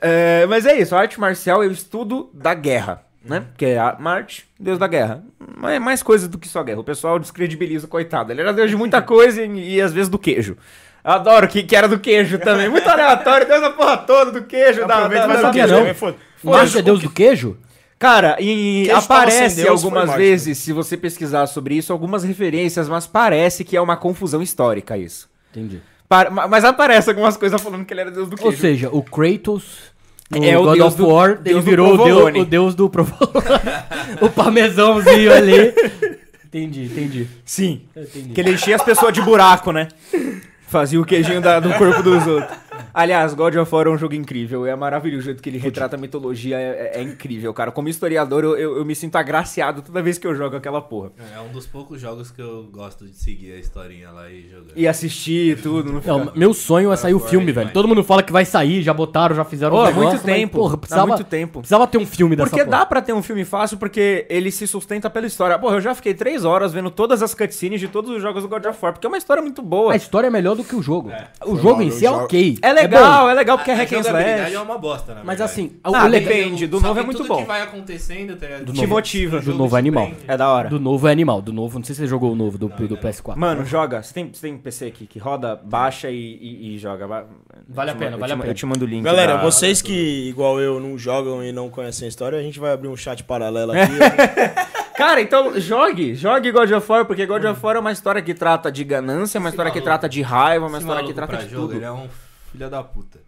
É, 0.00 0.46
mas 0.46 0.64
é 0.66 0.78
isso, 0.78 0.94
a 0.94 1.00
arte 1.00 1.18
marcial 1.18 1.62
é 1.62 1.66
o 1.66 1.72
estudo 1.72 2.30
da 2.32 2.54
guerra, 2.54 3.02
né? 3.24 3.44
Que 3.56 3.66
é 3.66 3.78
a 3.78 3.96
Marte, 3.98 4.46
deus 4.58 4.78
da 4.78 4.86
guerra. 4.86 5.22
Mas 5.56 5.72
é 5.74 5.78
mais 5.78 6.02
coisa 6.02 6.28
do 6.28 6.38
que 6.38 6.48
só 6.48 6.62
guerra. 6.62 6.80
O 6.80 6.84
pessoal 6.84 7.18
descredibiliza 7.18 7.86
o 7.86 7.88
coitado. 7.88 8.32
Ele 8.32 8.40
era 8.40 8.52
deus 8.52 8.70
de 8.70 8.76
muita 8.76 9.00
coisa 9.02 9.42
e, 9.42 9.74
e 9.74 9.80
às 9.80 9.92
vezes 9.92 10.08
do 10.08 10.18
queijo. 10.18 10.56
Adoro 11.02 11.48
que, 11.48 11.62
que 11.62 11.74
era 11.74 11.88
do 11.88 11.98
queijo 11.98 12.38
também. 12.38 12.68
Muito 12.68 12.88
aleatório, 12.88 13.46
deus 13.46 13.60
da 13.60 13.70
porra 13.70 13.96
toda 13.98 14.30
do 14.32 14.42
queijo. 14.44 14.86
Da, 14.86 15.08
da, 15.08 15.26
mais 15.28 15.40
da- 15.42 15.48
um 15.48 15.52
que 15.52 15.58
queijo, 15.58 15.74
não. 15.74 15.84
Marte 16.44 16.78
é 16.78 16.82
deus 16.82 17.00
do 17.00 17.10
queijo? 17.10 17.56
Cara, 17.98 18.36
e 18.38 18.84
Queijo 18.86 18.96
aparece 18.96 19.56
Deus, 19.56 19.82
algumas 19.82 20.08
vezes, 20.18 20.58
se 20.58 20.72
você 20.72 20.96
pesquisar 20.96 21.46
sobre 21.48 21.74
isso, 21.74 21.92
algumas 21.92 22.22
referências, 22.22 22.88
mas 22.88 23.08
parece 23.08 23.64
que 23.64 23.76
é 23.76 23.80
uma 23.80 23.96
confusão 23.96 24.40
histórica 24.40 24.96
isso. 24.96 25.28
Entendi. 25.50 25.82
Mas 26.48 26.64
aparece 26.64 27.10
algumas 27.10 27.36
coisas 27.36 27.60
falando 27.60 27.84
que 27.84 27.92
ele 27.92 28.00
era 28.00 28.10
deus 28.10 28.28
do 28.28 28.32
Ou 28.34 28.38
queijo. 28.48 28.58
seja, 28.60 28.88
o 28.90 29.02
Kratos... 29.02 29.96
No 30.30 30.44
É 30.44 30.58
o 30.58 30.62
God 30.62 30.74
deus 30.76 30.88
of 30.88 30.96
do- 30.98 31.08
War, 31.08 31.38
deus 31.38 31.56
ele 31.56 31.60
virou 31.70 31.94
o 31.94 32.04
deus, 32.04 32.36
o 32.36 32.44
deus 32.44 32.74
do 32.74 32.90
provolone. 32.90 33.32
o 34.20 34.28
parmesãozinho 34.28 35.32
ali. 35.32 35.72
Entendi, 36.44 36.84
entendi. 36.84 37.28
Sim. 37.46 37.80
entendi. 37.96 38.28
Que 38.34 38.40
ele 38.42 38.50
enchia 38.52 38.76
as 38.76 38.82
pessoas 38.82 39.14
de 39.14 39.22
buraco, 39.22 39.72
né? 39.72 39.88
Fazia 40.66 41.00
o 41.00 41.04
queijinho 41.04 41.40
da- 41.40 41.60
do 41.60 41.72
corpo 41.74 42.02
dos 42.02 42.26
outros. 42.26 42.58
Aliás, 42.94 43.34
God 43.34 43.54
of 43.56 43.74
War 43.74 43.86
é 43.86 43.90
um 43.90 43.98
jogo 43.98 44.14
incrível. 44.14 44.66
É 44.66 44.74
maravilhoso 44.76 45.20
o 45.20 45.24
jeito 45.24 45.42
que 45.42 45.48
ele 45.48 45.58
retrata 45.58 45.96
a 45.96 45.98
mitologia. 45.98 46.56
É, 46.58 46.92
é- 46.94 47.00
é 47.00 47.02
incrível, 47.02 47.52
cara. 47.54 47.70
Como 47.70 47.88
historiador, 47.88 48.44
eu, 48.44 48.56
eu- 48.56 48.76
eu 48.78 48.84
me 48.84 48.94
sinto 48.94 49.16
agraciado 49.16 49.82
toda 49.82 50.02
vez 50.02 50.18
que 50.18 50.26
eu 50.26 50.34
jogo 50.34 50.56
aquela 50.56 50.80
porra. 50.80 51.10
É 51.36 51.40
um 51.40 51.48
dos 51.52 51.66
poucos 51.66 52.00
jogos 52.00 52.30
que 52.30 52.40
eu 52.40 52.68
gosto 52.72 53.04
de 53.06 53.16
seguir 53.16 53.52
a 53.52 53.56
historinha 53.58 54.10
lá 54.10 54.28
e 54.30 54.48
jogar. 54.48 54.72
E 54.76 54.86
assistir 54.86 55.60
tudo. 55.62 55.92
Não 55.92 56.00
Não, 56.24 56.32
meu 56.34 56.52
sonho 56.54 56.92
é 56.92 56.96
sair 56.96 57.14
o 57.14 57.20
filme, 57.20 57.50
é 57.50 57.54
velho. 57.54 57.72
Todo 57.72 57.86
mundo 57.88 58.02
fala 58.04 58.22
que 58.22 58.32
vai 58.32 58.44
sair, 58.44 58.82
já 58.82 58.92
botaram, 58.94 59.34
já 59.34 59.44
fizeram 59.44 59.72
Pô, 59.76 59.82
um 59.82 59.86
negócio, 59.86 60.02
muito 60.08 60.12
mas, 60.14 60.22
tempo. 60.22 60.56
porra, 60.58 60.74
Há 60.74 60.78
precisava, 60.78 61.06
muito 61.06 61.24
tempo. 61.24 61.58
precisava 61.60 61.86
ter 61.86 61.98
um 61.98 62.06
filme 62.06 62.36
dessa 62.36 62.48
Porque 62.50 62.64
porra. 62.64 62.78
dá 62.78 62.86
pra 62.86 63.00
ter 63.02 63.12
um 63.12 63.22
filme 63.22 63.44
fácil, 63.44 63.76
porque 63.78 64.26
ele 64.28 64.50
se 64.50 64.66
sustenta 64.66 65.08
pela 65.10 65.26
história. 65.26 65.58
Porra, 65.58 65.76
eu 65.76 65.80
já 65.80 65.94
fiquei 65.94 66.14
três 66.14 66.44
horas 66.44 66.72
vendo 66.72 66.90
todas 66.90 67.22
as 67.22 67.34
cutscenes 67.34 67.80
de 67.80 67.88
todos 67.88 68.10
os 68.10 68.20
jogos 68.22 68.42
do 68.42 68.48
God 68.48 68.64
of 68.66 68.78
War, 68.82 68.92
porque 68.92 69.06
é 69.06 69.08
uma 69.10 69.18
história 69.18 69.42
muito 69.42 69.62
boa. 69.62 69.92
A 69.92 69.96
história 69.96 70.26
é 70.26 70.30
melhor 70.30 70.54
do 70.56 70.64
que 70.64 70.74
o 70.74 70.82
jogo. 70.82 71.10
o 71.44 71.50
Foi 71.50 71.56
jogo 71.56 71.74
mal, 71.74 71.82
em 71.82 71.90
si 71.90 72.06
é 72.06 72.08
jogo- 72.10 72.24
ok. 72.24 72.58
É 72.62 72.67
bom. 72.74 72.80
legal, 72.80 73.30
é, 73.30 73.34
legal 73.34 73.58
porque 73.58 73.70
é 73.70 73.74
a 73.74 73.76
hack 73.78 73.92
and 73.92 74.00
slash. 74.00 74.54
é 74.54 74.60
uma 74.60 74.78
bosta, 74.78 75.14
na 75.14 75.20
Mas 75.24 75.38
verdade. 75.38 75.50
assim, 75.50 75.76
Ah, 75.82 75.88
o 75.88 75.92
legal 75.92 76.10
depende. 76.10 76.66
do 76.66 76.80
novo 76.80 77.00
é 77.00 77.02
muito 77.02 77.18
tudo 77.18 77.28
bom. 77.28 77.36
que 77.38 77.44
vai 77.44 77.62
acontecendo, 77.62 78.36
tá 78.36 78.46
ligado? 78.46 78.64
Do 78.66 78.72
Te 78.72 78.80
novo. 78.82 78.88
motiva. 78.94 79.38
Do 79.38 79.44
jogo 79.44 79.58
novo 79.58 79.76
te 79.76 79.78
animal. 79.78 80.10
É 80.26 80.36
da 80.36 80.48
hora. 80.48 80.68
do 80.68 80.78
novo 80.80 81.08
é 81.08 81.12
animal. 81.12 81.40
Do 81.42 81.52
novo, 81.52 81.78
não 81.78 81.84
sei 81.84 81.94
se 81.94 82.02
você 82.02 82.06
jogou 82.06 82.32
o 82.32 82.36
novo 82.36 82.56
do, 82.58 82.68
do 82.68 82.96
PS4. 82.96 83.36
Mano, 83.36 83.64
joga. 83.64 84.02
Você 84.02 84.12
tem, 84.14 84.30
você 84.32 84.48
tem 84.48 84.56
PC 84.58 84.86
aqui 84.86 85.06
que 85.06 85.18
roda, 85.18 85.56
baixa 85.62 86.10
e, 86.10 86.16
e- 86.16 86.74
e 86.74 86.78
joga. 86.78 87.06
Va- 87.06 87.24
Vale 87.68 87.90
a 87.90 87.94
pena, 87.94 88.16
vale 88.16 88.32
a 88.32 88.36
pena. 88.36 88.50
Eu 88.50 88.54
te 88.54 88.64
mando 88.64 88.84
o 88.84 88.88
link. 88.88 89.02
Galera, 89.04 89.36
da- 89.36 89.42
vocês 89.42 89.82
que, 89.82 90.28
igual 90.28 90.60
eu, 90.60 90.80
não 90.80 90.96
jogam 90.96 91.42
e 91.44 91.52
não 91.52 91.68
conhecem 91.68 92.06
a 92.06 92.08
história, 92.08 92.38
a 92.38 92.42
gente 92.42 92.58
vai 92.58 92.72
abrir 92.72 92.88
um 92.88 92.96
chat 92.96 93.22
paralelo 93.24 93.72
aqui. 93.72 93.92
Cara, 94.96 95.20
então 95.20 95.58
jogue. 95.60 96.14
Jogue 96.14 96.50
God 96.50 96.70
of 96.72 96.90
War, 96.90 97.04
porque 97.04 97.24
God 97.24 97.44
of 97.44 97.60
War 97.64 97.76
é 97.76 97.78
uma 97.78 97.92
história 97.92 98.20
que 98.20 98.34
trata 98.34 98.70
de 98.72 98.82
ganância, 98.82 99.38
uma 99.38 99.48
história 99.50 99.70
que 99.70 99.80
trata 99.80 100.08
de 100.08 100.22
raiva, 100.22 100.66
uma 100.66 100.78
Esse 100.78 100.86
história 100.86 101.06
que 101.06 101.14
trata 101.14 101.36
de 101.36 101.48
jogo, 101.48 101.68
tudo. 101.68 101.76
Ele 101.76 101.84
é 101.84 101.92
um 101.92 102.08
filho 102.52 102.68
da 102.70 102.82
puta. 102.82 103.20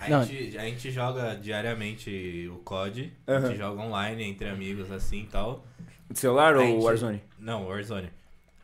A, 0.00 0.08
Não. 0.08 0.24
gente, 0.24 0.56
a 0.58 0.62
gente 0.62 0.90
joga 0.90 1.34
diariamente 1.34 2.48
o 2.52 2.58
COD, 2.58 3.12
a 3.26 3.32
Aham. 3.32 3.46
gente 3.48 3.58
joga 3.58 3.82
online 3.82 4.22
entre 4.22 4.48
amigos 4.48 4.90
assim 4.92 5.20
e 5.22 5.26
tal. 5.26 5.64
De 6.10 6.18
celular 6.18 6.54
A 6.54 6.58
ou 6.60 6.66
gente- 6.66 6.82
Warzone? 6.84 7.22
Não, 7.38 7.66
Warzone. 7.66 8.10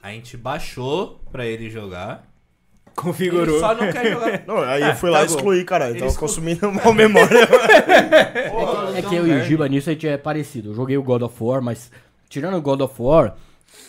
A 0.03 0.11
gente 0.13 0.37
baixou 0.37 1.21
pra 1.33 1.45
ele 1.45 1.69
jogar. 1.71 2.25
Configurou. 2.95 3.55
Ele 3.57 3.61
só 3.61 3.75
não 3.75 3.93
quer 3.93 4.13
jogar. 4.13 4.43
não, 4.47 4.59
aí 4.59 4.83
eu 4.83 4.95
fui 4.97 5.11
lá 5.11 5.19
tá 5.19 5.25
e 5.25 5.27
excluí, 5.27 5.65
caralho. 5.65 5.93
Ele 5.93 5.99
Tava 6.01 6.11
exclu- 6.11 6.29
consumindo 6.29 6.71
mal 6.73 6.93
memória. 6.95 7.29
É 8.95 9.03
que 9.03 9.15
eu 9.15 9.27
e 9.27 9.33
o 9.41 9.45
Giba 9.45 9.69
nisso 9.69 9.89
a 9.91 9.93
gente 9.93 10.07
é 10.09 10.17
parecido. 10.17 10.71
Eu 10.71 10.75
joguei 10.75 10.97
o 10.97 11.03
God 11.03 11.23
of 11.23 11.37
War, 11.43 11.63
mas 11.63 11.91
tirando 12.29 12.57
o 12.57 12.61
God 12.63 12.81
of 12.81 12.95
War, 13.01 13.35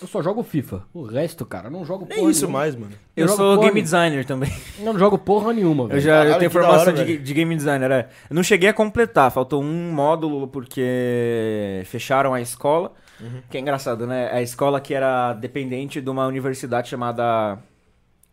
eu 0.02 0.08
só 0.08 0.22
jogo 0.22 0.44
FIFA. 0.44 0.84
O 0.94 1.04
resto, 1.04 1.46
cara, 1.46 1.68
eu 1.68 1.72
não 1.72 1.84
jogo 1.86 2.06
porra 2.06 2.20
Nem 2.22 2.30
isso 2.30 2.42
nenhuma. 2.46 2.60
mais, 2.60 2.76
mano. 2.76 2.92
Eu 3.16 3.28
jogo 3.28 3.38
sou 3.38 3.46
porra 3.56 3.58
game 3.68 3.74
nenhuma. 3.74 3.84
designer 3.84 4.26
também. 4.26 4.52
Eu 4.80 4.86
não 4.86 5.00
jogo 5.00 5.18
porra 5.18 5.54
nenhuma, 5.54 5.84
Eu 5.84 5.88
velho. 5.90 6.02
já 6.02 6.10
eu 6.12 6.18
Caralho, 6.24 6.40
tenho 6.40 6.52
que 6.52 6.58
da 6.58 6.64
formação 6.64 6.94
hora, 6.94 7.06
de, 7.06 7.18
de 7.18 7.34
game 7.34 7.56
designer. 7.56 7.92
É. 7.92 8.10
Eu 8.30 8.36
não 8.36 8.44
cheguei 8.44 8.70
a 8.70 8.74
completar, 8.74 9.32
faltou 9.32 9.62
um 9.62 9.92
módulo 9.92 10.48
porque 10.48 11.82
fecharam 11.86 12.34
a 12.34 12.42
escola. 12.42 12.94
Uhum. 13.20 13.42
Que 13.50 13.58
é 13.58 13.60
engraçado, 13.60 14.08
né? 14.08 14.30
A 14.32 14.42
escola 14.42 14.80
que 14.80 14.94
era 14.94 15.34
dependente 15.34 16.00
de 16.00 16.10
uma 16.10 16.26
universidade 16.28 16.88
chamada. 16.90 17.58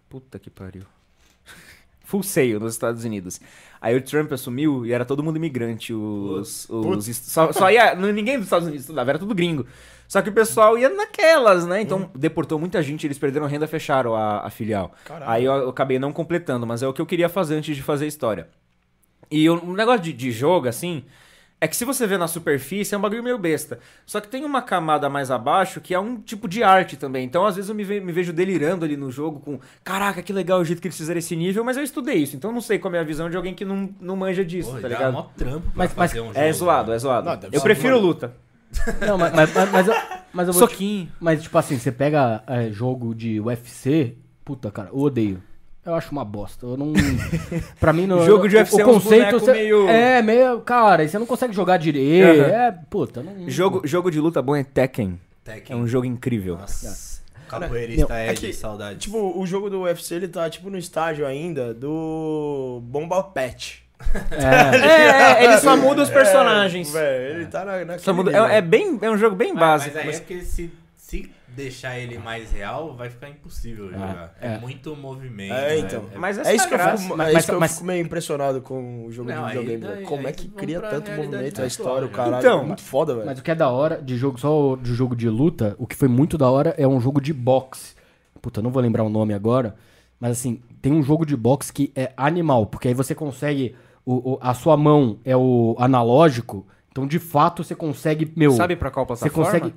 Puta 0.09 0.38
que 0.38 0.48
pariu. 0.48 0.82
Full 2.04 2.22
Sail, 2.22 2.61
nos 2.61 2.74
Estados 2.74 3.04
Unidos. 3.04 3.40
Aí 3.80 3.96
o 3.96 4.00
Trump 4.00 4.32
assumiu 4.32 4.86
e 4.86 4.92
era 4.92 5.04
todo 5.04 5.22
mundo 5.22 5.36
imigrante. 5.36 5.92
Os, 5.92 6.68
os, 6.70 7.09
est- 7.09 7.24
só, 7.24 7.52
só 7.52 7.70
ia. 7.70 7.94
Ninguém 7.98 8.36
dos 8.36 8.46
Estados 8.46 8.66
Unidos 8.68 8.84
estudava, 8.84 9.11
era 9.11 9.18
tudo 9.18 9.34
gringo. 9.34 9.66
Só 10.09 10.22
que 10.22 10.28
o 10.28 10.32
pessoal 10.32 10.78
ia 10.78 10.88
naquelas, 10.88 11.66
né? 11.66 11.80
Então 11.80 12.11
deportou 12.14 12.59
muita 12.59 12.82
gente, 12.82 13.07
eles 13.07 13.18
perderam 13.18 13.46
renda, 13.46 13.66
fecharam 13.66 14.14
a, 14.14 14.46
a 14.46 14.50
filial. 14.50 14.92
Caralho. 15.04 15.30
Aí 15.30 15.44
eu, 15.44 15.52
eu 15.54 15.68
acabei 15.68 15.98
não 15.98 16.12
completando, 16.12 16.66
mas 16.66 16.82
é 16.82 16.88
o 16.88 16.92
que 16.92 17.00
eu 17.00 17.07
queria 17.07 17.28
fazer 17.28 17.57
antes 17.57 17.74
de 17.76 17.82
fazer 17.82 18.04
a 18.04 18.09
história. 18.09 18.48
E 19.30 19.48
o 19.50 19.54
um 19.64 19.72
negócio 19.74 20.02
de, 20.02 20.12
de 20.12 20.30
jogo, 20.30 20.68
assim, 20.68 21.04
É 21.59 21.66
que 21.66 21.74
se 21.74 21.84
você 21.86 22.07
vê 22.07 22.18
na 22.18 22.28
superfície, 22.28 22.94
é 22.94 22.98
um 22.98 23.00
bagulho 23.00 23.22
meio 23.24 23.38
besta. 23.38 23.78
Só 24.04 24.20
que 24.20 24.28
tem 24.28 24.44
uma 24.44 24.61
camada 24.62 25.09
mais 25.09 25.30
abaixo 25.30 25.80
que 25.80 25.94
é 25.94 25.98
um 25.98 26.20
tipo 26.20 26.46
de 26.46 26.62
arte 26.62 26.96
também. 26.98 27.24
Então, 27.24 27.44
às 27.46 27.57
vezes, 27.57 27.68
eu 27.70 27.74
me, 27.74 27.82
ve- 27.82 27.98
me 27.98 28.12
vejo 28.12 28.30
delirando 28.32 28.84
ali 28.84 28.94
no 28.96 29.11
jogo 29.11 29.40
com 29.40 29.59
caraca, 29.82 30.22
que 30.22 30.32
legal 30.34 30.61
o 30.61 30.64
jeito 30.64 30.80
que 30.82 30.86
eles 30.86 30.96
fizeram 30.98 31.18
esse 31.18 31.34
nível, 31.34 31.64
mas 31.64 31.76
eu 31.78 31.82
estudei 31.82 32.16
isso. 32.16 32.36
Então, 32.36 32.52
não 32.52 32.61
sei 32.61 32.78
como 32.78 32.94
é 32.94 32.98
a 33.00 33.02
visão 33.02 33.28
de 33.30 33.36
alguém 33.38 33.54
que 33.54 33.64
não, 33.64 33.88
não 34.00 34.14
manja 34.16 34.44
disso, 34.44 34.70
Pô, 34.70 34.78
tá 34.80 34.86
ligado? 34.86 35.12
mó 35.14 35.22
trampo 35.36 35.62
pra 35.62 35.72
Mas- 35.74 35.94
mas- 35.96 36.11
fazer 36.11 36.20
um 36.20 36.26
jogo. 36.26 36.38
É 36.38 36.52
zoado, 36.52 36.92
é 36.92 36.98
zoado. 36.98 37.26
Não, 37.26 37.48
eu 37.50 37.61
prefiro 37.62 37.94
mano. 37.96 38.07
luta. 38.07 38.36
Não, 39.06 39.16
mas, 39.18 39.32
mas, 39.34 39.54
mas, 39.54 39.70
mas 39.72 39.88
eu, 39.88 39.94
mas 40.32 40.48
eu 40.48 40.54
vou. 40.54 40.66
te- 40.66 40.72
Soquinho. 40.72 41.08
Mas, 41.20 41.42
tipo 41.42 41.56
assim, 41.58 41.78
você 41.78 41.90
pega 41.92 42.42
é, 42.46 42.70
jogo 42.70 43.14
de 43.14 43.40
UFC, 43.40 44.14
puta, 44.44 44.70
cara, 44.70 44.88
eu 44.92 44.98
odeio. 44.98 45.42
Eu 45.84 45.94
acho 45.94 46.10
uma 46.10 46.24
bosta. 46.24 46.66
Eu 46.66 46.76
não. 46.76 46.92
Pra 47.78 47.92
mim, 47.92 48.06
não. 48.08 48.24
Jogo 48.26 48.48
de 48.48 48.56
UFC 48.56 48.80
é 48.82 48.86
uns 48.86 49.04
boneco 49.04 49.38
cê- 49.40 49.52
meio- 49.52 49.88
É, 49.88 50.20
meio. 50.20 50.60
Cara, 50.62 51.04
e 51.04 51.08
você 51.08 51.16
não 51.18 51.26
consegue 51.26 51.52
jogar 51.52 51.76
direito. 51.76 52.40
Aham. 52.40 52.48
É, 52.50 52.72
puta, 52.90 53.22
não. 53.22 53.48
Jogo, 53.48 53.82
jogo 53.86 54.10
de 54.10 54.20
luta 54.20 54.42
bom 54.42 54.56
é 54.56 54.64
Tekken. 54.64 55.18
Tekken. 55.44 55.76
É 55.76 55.78
um 55.80 55.86
jogo 55.86 56.04
incrível. 56.06 56.56
Nossa. 56.58 57.16
Capoeirista 57.48 58.08
Não, 58.08 58.16
é, 58.16 58.30
é 58.30 58.32
de 58.32 58.40
que, 58.40 58.52
saudade. 58.52 58.98
Tipo, 58.98 59.38
o 59.38 59.46
jogo 59.46 59.70
do 59.70 59.82
UFC, 59.82 60.16
ele 60.16 60.26
tá, 60.26 60.50
tipo, 60.50 60.68
no 60.68 60.76
estágio 60.76 61.24
ainda 61.24 61.72
do 61.72 62.80
Bomba 62.82 63.22
Pet. 63.22 63.86
É. 64.30 64.76
É, 64.76 65.42
é, 65.42 65.44
ele 65.44 65.59
só 65.59 65.76
muda 65.76 66.03
os 66.03 66.11
personagens. 66.11 66.94
É, 66.94 67.30
ele 67.30 67.47
tá 67.47 67.64
na, 67.64 67.76
é, 67.78 68.59
é 68.59 68.61
bem, 68.61 68.99
é 69.03 69.11
um 69.11 69.16
jogo 69.16 69.34
bem 69.34 69.53
Mas- 69.53 69.61
básico. 69.61 69.94
Mas 69.94 70.01
aí 70.01 70.07
mas- 70.07 70.16
é 70.16 70.18
porque 70.20 70.42
se, 70.42 70.70
se 70.97 71.30
deixar 71.49 71.99
ele 71.99 72.18
mais 72.18 72.53
real, 72.53 72.94
vai 72.94 73.09
ficar 73.09 73.28
impossível 73.30 73.90
jogar. 73.90 74.34
É, 74.40 74.55
é. 74.55 74.59
muito 74.59 74.94
movimento. 74.94 75.55
É, 75.55 75.68
né? 75.68 75.78
então. 75.78 76.05
Mas 76.16 76.38
essa 76.38 76.51
É 76.51 76.55
isso 76.55 76.66
é 76.66 76.68
que 76.68 76.74
eu 76.74 76.99
fico, 76.99 77.16
Mas- 77.16 77.28
é 77.34 77.38
isso 77.38 77.49
que 77.49 77.55
eu 77.55 77.61
mas- 77.61 77.72
fico 77.74 77.84
meio 77.86 78.03
impressionado 78.05 78.61
com 78.61 79.07
o 79.07 79.12
jogo 79.12 79.30
Não, 79.30 79.42
de 79.49 79.59
videogame. 79.59 79.82
daí-. 79.82 80.05
Como 80.05 80.28
é 80.28 80.32
que 80.32 80.49
cria 80.49 80.80
tanto 80.80 81.11
movimento, 81.12 81.62
a 81.62 81.66
história, 81.66 82.07
o 82.07 82.11
já. 82.11 82.16
caralho. 82.16 82.36
Então, 82.38 82.61
é 82.61 82.64
muito 82.64 82.82
foda, 82.82 83.14
velho. 83.14 83.26
Mas 83.26 83.38
o 83.38 83.42
que 83.42 83.51
é 83.51 83.55
da 83.55 83.70
hora 83.70 84.01
de 84.03 84.16
jogo, 84.16 84.38
só 84.38 84.76
de 84.76 84.94
jogo 84.94 85.16
de 85.16 85.28
luta, 85.30 85.74
o 85.78 85.86
que 85.86 85.97
foi 85.97 86.09
muito 86.09 86.36
da 86.36 86.51
hora 86.51 86.74
é 86.76 86.86
um 86.86 87.01
jogo 87.01 87.20
de 87.20 87.32
boxe. 87.32 87.94
Puta, 88.42 88.61
eu 88.61 88.62
não 88.64 88.70
vou 88.70 88.82
lembrar 88.82 89.03
o 89.05 89.09
nome 89.09 89.32
agora. 89.32 89.74
Mas 90.20 90.32
assim, 90.32 90.60
tem 90.80 90.92
um 90.92 91.02
jogo 91.02 91.24
de 91.26 91.36
boxe 91.36 91.72
que 91.72 91.92
é 91.94 92.12
animal, 92.16 92.66
porque 92.66 92.88
aí 92.88 92.94
você 92.94 93.14
consegue. 93.14 93.74
o- 94.08 94.34
o- 94.34 94.38
a 94.40 94.54
sua 94.54 94.76
mão 94.76 95.18
é 95.24 95.36
o 95.36 95.74
analógico, 95.80 96.64
então 96.92 97.06
de 97.08 97.18
fato 97.18 97.64
você 97.64 97.74
consegue. 97.74 98.32
Meu, 98.36 98.52
Sabe 98.52 98.76
pra 98.76 98.88
qual 98.88 99.04
você 99.04 99.28
plataforma? 99.28 99.50
consegue. 99.70 99.74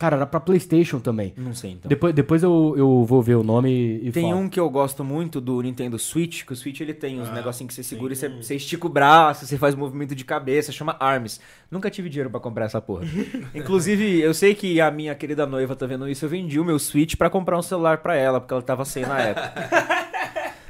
Cara, 0.00 0.16
era 0.16 0.24
pra 0.24 0.40
PlayStation 0.40 0.98
também. 0.98 1.34
Não 1.36 1.52
sei, 1.52 1.72
então. 1.72 1.86
Depois, 1.86 2.14
depois 2.14 2.42
eu, 2.42 2.74
eu 2.74 3.04
vou 3.04 3.20
ver 3.20 3.34
o 3.34 3.42
nome 3.42 4.00
e 4.02 4.10
Tem 4.10 4.30
falo. 4.30 4.36
um 4.42 4.48
que 4.48 4.58
eu 4.58 4.68
gosto 4.70 5.04
muito 5.04 5.42
do 5.42 5.60
Nintendo 5.60 5.98
Switch, 5.98 6.42
que 6.46 6.54
o 6.54 6.56
Switch 6.56 6.80
ele 6.80 6.94
tem 6.94 7.20
uns 7.20 7.28
Ah, 7.28 7.32
negocinhos 7.32 7.68
que 7.68 7.74
você 7.74 7.82
segura 7.82 8.14
sim. 8.14 8.24
e 8.24 8.28
você, 8.30 8.36
você 8.42 8.54
estica 8.56 8.86
o 8.86 8.88
braço, 8.88 9.44
você 9.44 9.58
faz 9.58 9.74
movimento 9.74 10.14
de 10.14 10.24
cabeça, 10.24 10.72
chama 10.72 10.96
ARMS. 10.98 11.38
Nunca 11.70 11.90
tive 11.90 12.08
dinheiro 12.08 12.30
pra 12.30 12.40
comprar 12.40 12.64
essa 12.64 12.80
porra. 12.80 13.04
Inclusive, 13.54 14.20
eu 14.22 14.32
sei 14.32 14.54
que 14.54 14.80
a 14.80 14.90
minha 14.90 15.14
querida 15.14 15.44
noiva 15.46 15.76
tá 15.76 15.84
vendo 15.84 16.08
isso, 16.08 16.24
eu 16.24 16.30
vendi 16.30 16.58
o 16.58 16.64
meu 16.64 16.78
Switch 16.78 17.14
pra 17.16 17.28
comprar 17.28 17.58
um 17.58 17.62
celular 17.62 17.98
pra 17.98 18.16
ela, 18.16 18.40
porque 18.40 18.54
ela 18.54 18.62
tava 18.62 18.86
sem 18.86 19.02
na 19.04 19.20
época. 19.20 19.52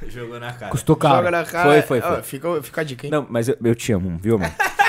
Jogou 0.08 0.40
na 0.40 0.52
cara. 0.52 0.72
Custou 0.72 0.96
caro. 0.96 1.18
Joga 1.18 1.30
na 1.30 1.44
cara. 1.44 1.68
Foi, 1.70 1.82
foi, 1.82 2.00
foi. 2.00 2.18
Ó, 2.18 2.22
fica, 2.22 2.62
fica 2.64 2.80
a 2.80 2.84
dica, 2.84 3.06
hein? 3.06 3.12
Não, 3.12 3.26
mas 3.30 3.48
eu, 3.48 3.56
eu 3.62 3.74
te 3.76 3.92
amo, 3.92 4.18
viu, 4.20 4.34
amor? 4.34 4.50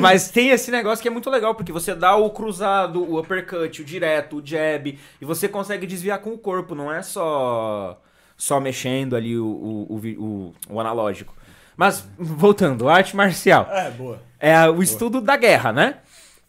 Mas 0.00 0.30
tem 0.30 0.50
esse 0.50 0.70
negócio 0.70 1.00
que 1.02 1.08
é 1.08 1.10
muito 1.10 1.28
legal, 1.30 1.54
porque 1.54 1.72
você 1.72 1.94
dá 1.94 2.16
o 2.16 2.30
cruzado, 2.30 3.02
o 3.02 3.18
uppercut, 3.18 3.82
o 3.82 3.84
direto, 3.84 4.36
o 4.38 4.42
jab, 4.46 4.98
e 5.20 5.24
você 5.24 5.48
consegue 5.48 5.86
desviar 5.86 6.18
com 6.20 6.30
o 6.30 6.38
corpo, 6.38 6.74
não 6.74 6.92
é 6.92 7.02
só 7.02 8.00
só 8.36 8.58
mexendo 8.58 9.14
ali 9.14 9.36
o, 9.38 9.44
o, 9.44 9.96
o 10.18 10.54
o- 10.70 10.80
analógico. 10.80 11.34
Mas, 11.76 12.06
voltando, 12.18 12.88
arte 12.88 13.14
marcial. 13.14 13.66
É, 13.70 13.90
boa. 13.90 14.22
É 14.38 14.68
o 14.68 14.82
estudo 14.82 15.20
da 15.20 15.36
guerra, 15.36 15.72
né? 15.72 15.98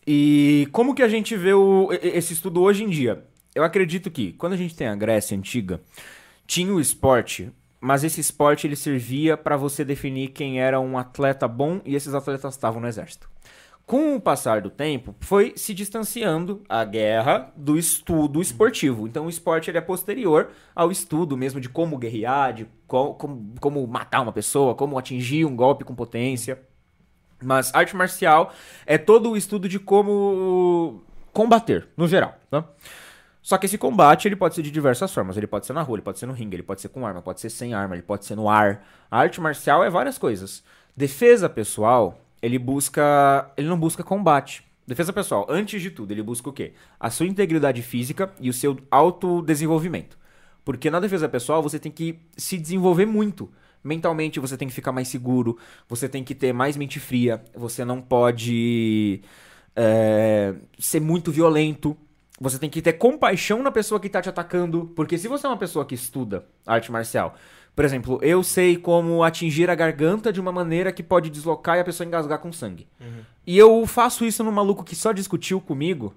E 0.07 0.67
como 0.71 0.95
que 0.95 1.03
a 1.03 1.07
gente 1.09 1.35
vê 1.35 1.53
o- 1.53 1.89
esse 2.01 2.33
estudo 2.33 2.61
hoje 2.61 2.83
em 2.83 2.89
dia? 2.89 3.23
Eu 3.53 3.63
acredito 3.63 4.09
que 4.09 4.31
quando 4.33 4.53
a 4.53 4.57
gente 4.57 4.75
tem 4.75 4.87
a 4.87 4.95
Grécia 4.95 5.37
antiga, 5.37 5.81
tinha 6.47 6.73
o 6.73 6.79
esporte, 6.79 7.51
mas 7.79 8.03
esse 8.03 8.21
esporte 8.21 8.65
ele 8.65 8.75
servia 8.75 9.35
para 9.35 9.57
você 9.57 9.83
definir 9.83 10.29
quem 10.29 10.61
era 10.61 10.79
um 10.79 10.97
atleta 10.97 11.47
bom 11.47 11.81
e 11.85 11.95
esses 11.95 12.13
atletas 12.13 12.53
estavam 12.53 12.79
no 12.81 12.87
exército. 12.87 13.29
Com 13.85 14.15
o 14.15 14.21
passar 14.21 14.61
do 14.61 14.69
tempo, 14.69 15.13
foi 15.19 15.53
se 15.57 15.73
distanciando 15.73 16.63
a 16.69 16.85
guerra 16.85 17.51
do 17.57 17.77
estudo 17.77 18.41
esportivo. 18.41 19.05
Então, 19.05 19.25
o 19.25 19.29
esporte 19.29 19.69
ele 19.69 19.77
é 19.77 19.81
posterior 19.81 20.49
ao 20.73 20.89
estudo 20.91 21.35
mesmo 21.35 21.59
de 21.59 21.67
como 21.67 21.97
guerrear, 21.97 22.53
de 22.53 22.67
co- 22.87 23.15
como, 23.15 23.53
como 23.59 23.85
matar 23.87 24.21
uma 24.21 24.31
pessoa, 24.31 24.75
como 24.75 24.97
atingir 24.97 25.43
um 25.43 25.55
golpe 25.55 25.83
com 25.83 25.93
potência. 25.93 26.61
Mas 27.43 27.73
arte 27.73 27.95
marcial 27.95 28.53
é 28.85 28.97
todo 28.97 29.31
o 29.31 29.35
estudo 29.35 29.67
de 29.67 29.77
como 29.79 31.01
combater, 31.33 31.89
no 31.97 32.07
geral. 32.07 32.35
Tá? 32.49 32.63
Só 33.41 33.57
que 33.57 33.65
esse 33.65 33.77
combate 33.77 34.27
ele 34.27 34.35
pode 34.37 34.55
ser 34.55 34.61
de 34.61 34.71
diversas 34.71 35.13
formas. 35.13 35.35
Ele 35.35 35.47
pode 35.47 35.65
ser 35.65 35.73
na 35.73 35.81
rua, 35.81 35.95
ele 35.97 36.03
pode 36.03 36.19
ser 36.19 36.27
no 36.27 36.33
ringue, 36.33 36.55
ele 36.55 36.63
pode 36.63 36.79
ser 36.79 36.89
com 36.89 37.05
arma, 37.05 37.21
pode 37.21 37.41
ser 37.41 37.49
sem 37.49 37.73
arma, 37.73 37.95
ele 37.95 38.03
pode 38.03 38.23
ser 38.25 38.35
no 38.35 38.47
ar. 38.47 38.85
A 39.09 39.17
arte 39.19 39.41
marcial 39.41 39.83
é 39.83 39.89
várias 39.89 40.17
coisas. 40.17 40.63
Defesa 40.95 41.49
pessoal, 41.49 42.21
ele 42.41 42.57
busca. 42.57 43.51
Ele 43.55 43.67
não 43.67 43.77
busca 43.77 44.03
combate. 44.03 44.63
Defesa 44.85 45.13
pessoal, 45.13 45.45
antes 45.47 45.81
de 45.81 45.91
tudo, 45.91 46.11
ele 46.11 46.23
busca 46.23 46.49
o 46.49 46.53
quê? 46.53 46.73
A 46.99 47.09
sua 47.09 47.25
integridade 47.25 47.81
física 47.81 48.33
e 48.39 48.49
o 48.49 48.53
seu 48.53 48.77
autodesenvolvimento. 48.89 50.17
Porque 50.65 50.89
na 50.89 50.99
defesa 50.99 51.29
pessoal 51.29 51.61
você 51.61 51.79
tem 51.79 51.91
que 51.91 52.19
se 52.35 52.57
desenvolver 52.57 53.05
muito. 53.05 53.49
Mentalmente 53.83 54.39
você 54.39 54.57
tem 54.57 54.67
que 54.67 54.73
ficar 54.73 54.91
mais 54.91 55.07
seguro, 55.07 55.57
você 55.87 56.09
tem 56.09 56.23
que 56.23 56.35
ter 56.35 56.53
mais 56.53 56.75
mente 56.77 56.99
fria, 56.99 57.43
você 57.55 57.85
não 57.85 58.01
pode 58.01 59.21
é, 59.75 60.53
ser 60.77 60.99
muito 60.99 61.31
violento. 61.31 61.95
Você 62.39 62.57
tem 62.57 62.69
que 62.69 62.81
ter 62.81 62.93
compaixão 62.93 63.61
na 63.61 63.71
pessoa 63.71 63.99
que 63.99 64.09
tá 64.09 64.19
te 64.19 64.29
atacando. 64.29 64.91
Porque 64.95 65.15
se 65.17 65.27
você 65.27 65.45
é 65.45 65.49
uma 65.49 65.57
pessoa 65.57 65.85
que 65.85 65.93
estuda 65.93 66.43
arte 66.65 66.91
marcial, 66.91 67.35
por 67.75 67.85
exemplo, 67.85 68.19
eu 68.21 68.43
sei 68.43 68.75
como 68.77 69.23
atingir 69.23 69.69
a 69.69 69.75
garganta 69.75 70.31
de 70.31 70.39
uma 70.39 70.51
maneira 70.51 70.91
que 70.91 71.01
pode 71.03 71.29
deslocar 71.29 71.77
e 71.77 71.79
a 71.79 71.83
pessoa 71.83 72.05
engasgar 72.07 72.39
com 72.39 72.51
sangue. 72.51 72.87
E 73.45 73.57
eu 73.57 73.85
faço 73.87 74.23
isso 74.25 74.43
num 74.43 74.51
maluco 74.51 74.83
que 74.83 74.95
só 74.95 75.11
discutiu 75.11 75.59
comigo. 75.61 76.13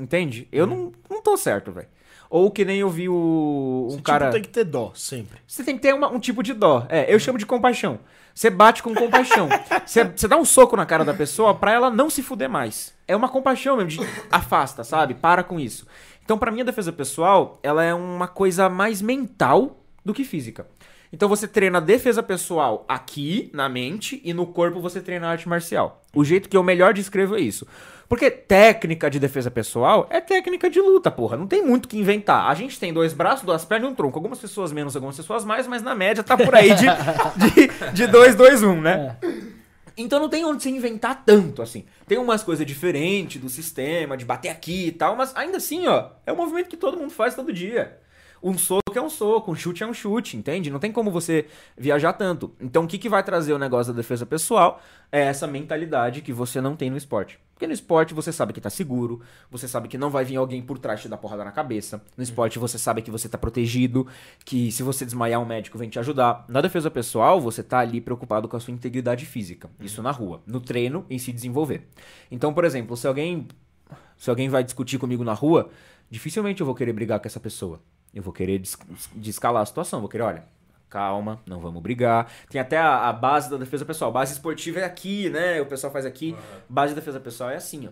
Entende? 0.00 0.46
Eu 0.52 0.66
não, 0.66 0.92
não 1.10 1.20
tô 1.22 1.36
certo, 1.36 1.72
velho. 1.72 1.88
Ou 2.30 2.50
que 2.50 2.64
nem 2.64 2.78
eu 2.80 2.90
vi 2.90 3.08
o, 3.08 3.86
um 3.90 3.94
Esse 3.94 4.02
cara. 4.02 4.26
tipo 4.26 4.32
tem 4.34 4.42
que 4.42 4.48
ter 4.48 4.64
dó, 4.64 4.92
sempre. 4.94 5.38
Você 5.46 5.64
tem 5.64 5.76
que 5.76 5.82
ter 5.82 5.94
uma- 5.94 6.08
um 6.10 6.20
tipo 6.20 6.42
de 6.42 6.52
dó. 6.52 6.86
É, 6.88 7.12
eu 7.12 7.18
chamo 7.18 7.38
de 7.38 7.46
compaixão. 7.46 7.98
Você 8.34 8.50
bate 8.50 8.82
com 8.82 8.94
compaixão. 8.94 9.48
Você, 9.84 10.28
dá 10.28 10.36
um 10.36 10.44
soco 10.44 10.76
na 10.76 10.84
cara 10.86 11.04
da 11.04 11.14
pessoa 11.14 11.54
pra 11.54 11.72
ela 11.72 11.90
não 11.90 12.08
se 12.10 12.22
fuder 12.22 12.48
mais. 12.48 12.94
É 13.08 13.16
uma 13.16 13.28
compaixão 13.28 13.76
mesmo, 13.78 13.88
de 14.04 14.08
afasta, 14.30 14.84
sabe? 14.84 15.14
Para 15.14 15.42
com 15.42 15.58
isso. 15.58 15.86
Então, 16.24 16.38
pra 16.38 16.52
mim, 16.52 16.60
a 16.60 16.64
defesa 16.64 16.92
pessoal, 16.92 17.58
ela 17.62 17.82
é 17.82 17.92
uma 17.94 18.28
coisa 18.28 18.68
mais 18.68 19.00
mental 19.02 19.80
do 20.04 20.12
que 20.14 20.22
física. 20.22 20.66
Então, 21.12 21.28
você 21.28 21.48
treina 21.48 21.78
a 21.78 21.80
defesa 21.80 22.22
pessoal 22.22 22.84
aqui, 22.88 23.50
na 23.52 23.68
mente, 23.68 24.20
e 24.24 24.34
no 24.34 24.46
corpo 24.46 24.80
você 24.80 25.00
treina 25.00 25.26
a 25.26 25.30
arte 25.30 25.48
marcial. 25.48 26.02
O 26.14 26.24
jeito 26.24 26.48
que 26.48 26.56
eu 26.56 26.62
melhor 26.62 26.92
descrevo 26.92 27.36
é 27.36 27.40
isso. 27.40 27.66
Porque 28.08 28.30
técnica 28.30 29.10
de 29.10 29.18
defesa 29.18 29.50
pessoal 29.50 30.06
é 30.10 30.20
técnica 30.20 30.70
de 30.70 30.80
luta, 30.80 31.10
porra. 31.10 31.36
Não 31.36 31.46
tem 31.46 31.62
muito 31.62 31.84
o 31.84 31.88
que 31.88 31.98
inventar. 31.98 32.48
A 32.50 32.54
gente 32.54 32.80
tem 32.80 32.92
dois 32.92 33.12
braços, 33.12 33.44
duas 33.44 33.66
pernas 33.66 33.90
e 33.90 33.92
um 33.92 33.94
tronco. 33.94 34.18
Algumas 34.18 34.38
pessoas 34.38 34.72
menos, 34.72 34.96
algumas 34.96 35.16
pessoas 35.16 35.44
mais, 35.44 35.66
mas 35.66 35.82
na 35.82 35.94
média 35.94 36.24
tá 36.24 36.36
por 36.36 36.54
aí 36.54 36.74
de 36.74 36.86
2, 37.84 37.94
de, 37.94 38.06
dois, 38.06 38.34
dois, 38.34 38.62
um, 38.62 38.80
né? 38.80 39.16
Então 39.94 40.20
não 40.20 40.28
tem 40.28 40.42
onde 40.44 40.62
se 40.62 40.70
inventar 40.70 41.22
tanto, 41.26 41.60
assim. 41.60 41.84
Tem 42.06 42.16
umas 42.16 42.42
coisas 42.42 42.64
diferentes 42.64 43.40
do 43.40 43.48
sistema, 43.50 44.16
de 44.16 44.24
bater 44.24 44.48
aqui 44.48 44.86
e 44.86 44.92
tal, 44.92 45.14
mas 45.14 45.36
ainda 45.36 45.58
assim, 45.58 45.86
ó, 45.86 46.10
é 46.24 46.32
um 46.32 46.36
movimento 46.36 46.68
que 46.68 46.76
todo 46.76 46.96
mundo 46.96 47.10
faz 47.10 47.34
todo 47.34 47.52
dia. 47.52 47.98
Um 48.42 48.56
soco 48.56 48.82
é 48.94 49.00
um 49.00 49.10
soco, 49.10 49.50
um 49.50 49.54
chute 49.54 49.82
é 49.82 49.86
um 49.86 49.94
chute, 49.94 50.36
entende? 50.36 50.70
Não 50.70 50.78
tem 50.78 50.92
como 50.92 51.10
você 51.10 51.46
viajar 51.76 52.12
tanto. 52.12 52.52
Então 52.60 52.84
o 52.84 52.86
que, 52.86 52.98
que 52.98 53.08
vai 53.08 53.22
trazer 53.22 53.52
o 53.52 53.58
negócio 53.58 53.92
da 53.92 53.96
defesa 53.96 54.24
pessoal 54.24 54.80
é 55.10 55.20
essa 55.22 55.46
mentalidade 55.46 56.22
que 56.22 56.32
você 56.32 56.60
não 56.60 56.76
tem 56.76 56.90
no 56.90 56.96
esporte. 56.96 57.38
Porque 57.54 57.66
no 57.66 57.72
esporte 57.72 58.14
você 58.14 58.30
sabe 58.30 58.52
que 58.52 58.60
tá 58.60 58.70
seguro, 58.70 59.20
você 59.50 59.66
sabe 59.66 59.88
que 59.88 59.98
não 59.98 60.10
vai 60.10 60.24
vir 60.24 60.36
alguém 60.36 60.62
por 60.62 60.78
trás 60.78 61.02
te 61.02 61.08
dar 61.08 61.16
porrada 61.16 61.44
na 61.44 61.50
cabeça. 61.50 62.00
No 62.16 62.22
esporte 62.22 62.58
você 62.58 62.78
sabe 62.78 63.02
que 63.02 63.10
você 63.10 63.28
tá 63.28 63.36
protegido, 63.36 64.06
que 64.44 64.70
se 64.70 64.82
você 64.84 65.04
desmaiar 65.04 65.40
um 65.40 65.46
médico 65.46 65.76
vem 65.76 65.88
te 65.88 65.98
ajudar. 65.98 66.44
Na 66.48 66.60
defesa 66.60 66.90
pessoal 66.90 67.40
você 67.40 67.62
tá 67.62 67.80
ali 67.80 68.00
preocupado 68.00 68.46
com 68.46 68.56
a 68.56 68.60
sua 68.60 68.72
integridade 68.72 69.26
física. 69.26 69.68
Isso 69.80 70.02
na 70.02 70.12
rua, 70.12 70.40
no 70.46 70.60
treino 70.60 71.04
em 71.10 71.18
se 71.18 71.32
desenvolver. 71.32 71.88
Então, 72.30 72.54
por 72.54 72.64
exemplo, 72.64 72.96
se 72.96 73.08
alguém 73.08 73.48
se 74.16 74.30
alguém 74.30 74.48
vai 74.48 74.62
discutir 74.64 74.98
comigo 74.98 75.24
na 75.24 75.32
rua, 75.32 75.70
dificilmente 76.10 76.60
eu 76.60 76.66
vou 76.66 76.74
querer 76.74 76.92
brigar 76.92 77.20
com 77.20 77.26
essa 77.26 77.40
pessoa. 77.40 77.80
Eu 78.14 78.22
vou 78.22 78.32
querer 78.32 78.58
des- 78.58 78.78
descalar 79.14 79.62
a 79.62 79.66
situação, 79.66 80.00
vou 80.00 80.08
querer, 80.08 80.22
olha, 80.24 80.44
calma, 80.88 81.40
não 81.46 81.60
vamos 81.60 81.82
brigar. 81.82 82.30
Tem 82.48 82.60
até 82.60 82.78
a, 82.78 83.08
a 83.08 83.12
base 83.12 83.50
da 83.50 83.56
defesa 83.56 83.84
pessoal. 83.84 84.10
Base 84.10 84.32
esportiva 84.32 84.80
é 84.80 84.84
aqui, 84.84 85.28
né? 85.30 85.60
O 85.60 85.66
pessoal 85.66 85.92
faz 85.92 86.06
aqui. 86.06 86.34
Base 86.68 86.94
de 86.94 87.00
defesa 87.00 87.20
pessoal 87.20 87.50
é 87.50 87.56
assim, 87.56 87.86
ó. 87.88 87.90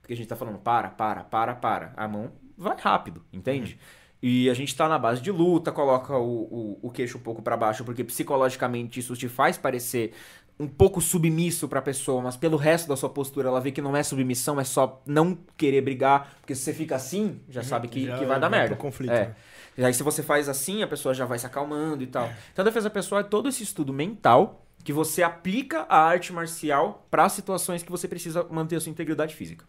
Porque 0.00 0.12
a 0.12 0.16
gente 0.16 0.28
tá 0.28 0.36
falando 0.36 0.58
para, 0.58 0.88
para, 0.90 1.24
para, 1.24 1.54
para. 1.54 1.92
A 1.96 2.06
mão 2.08 2.32
vai 2.56 2.76
rápido, 2.78 3.24
entende? 3.32 3.78
E 4.22 4.50
a 4.50 4.54
gente 4.54 4.76
tá 4.76 4.86
na 4.86 4.98
base 4.98 5.22
de 5.22 5.30
luta, 5.30 5.72
coloca 5.72 6.14
o, 6.18 6.42
o, 6.42 6.78
o 6.82 6.90
queixo 6.90 7.16
um 7.16 7.20
pouco 7.22 7.40
pra 7.40 7.56
baixo, 7.56 7.84
porque 7.84 8.04
psicologicamente 8.04 9.00
isso 9.00 9.16
te 9.16 9.28
faz 9.28 9.56
parecer 9.56 10.12
um 10.60 10.68
pouco 10.68 11.00
submisso 11.00 11.66
pra 11.66 11.80
pessoa, 11.80 12.20
mas 12.20 12.36
pelo 12.36 12.56
resto 12.58 12.86
da 12.86 12.94
sua 12.96 13.08
postura 13.08 13.48
ela 13.48 13.60
vê 13.60 13.72
que 13.72 13.80
não 13.80 13.96
é 13.96 14.02
submissão, 14.02 14.60
é 14.60 14.64
só 14.64 15.00
não 15.06 15.36
querer 15.56 15.80
brigar, 15.80 16.34
porque 16.40 16.54
se 16.54 16.60
você 16.62 16.74
fica 16.74 16.94
assim, 16.96 17.40
já 17.48 17.62
sabe 17.62 17.88
que, 17.88 18.04
Já 18.06 18.18
que 18.18 18.26
vai 18.26 18.38
dar 18.38 18.50
merda. 18.50 18.76
conflito, 18.76 19.10
É. 19.12 19.28
né? 19.28 19.36
E 19.78 19.84
aí 19.84 19.94
se 19.94 20.02
você 20.02 20.22
faz 20.22 20.48
assim, 20.48 20.82
a 20.82 20.86
pessoa 20.86 21.14
já 21.14 21.24
vai 21.24 21.38
se 21.38 21.46
acalmando 21.46 22.02
e 22.02 22.06
tal. 22.06 22.30
Então 22.52 22.62
a 22.62 22.68
defesa 22.68 22.90
pessoal 22.90 23.22
é 23.22 23.24
todo 23.24 23.48
esse 23.48 23.62
estudo 23.62 23.92
mental 23.92 24.66
que 24.84 24.92
você 24.92 25.22
aplica 25.22 25.86
a 25.88 25.96
arte 26.02 26.32
marcial 26.32 27.06
pra 27.10 27.28
situações 27.30 27.82
que 27.82 27.90
você 27.90 28.06
precisa 28.06 28.44
manter 28.50 28.76
a 28.76 28.80
sua 28.80 28.90
integridade 28.90 29.34
física. 29.34 29.64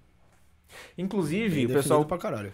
Inclusive, 0.97 1.55
Bem 1.55 1.65
o 1.65 1.69
pessoal 1.69 2.03
pra 2.05 2.17
caralho. 2.17 2.51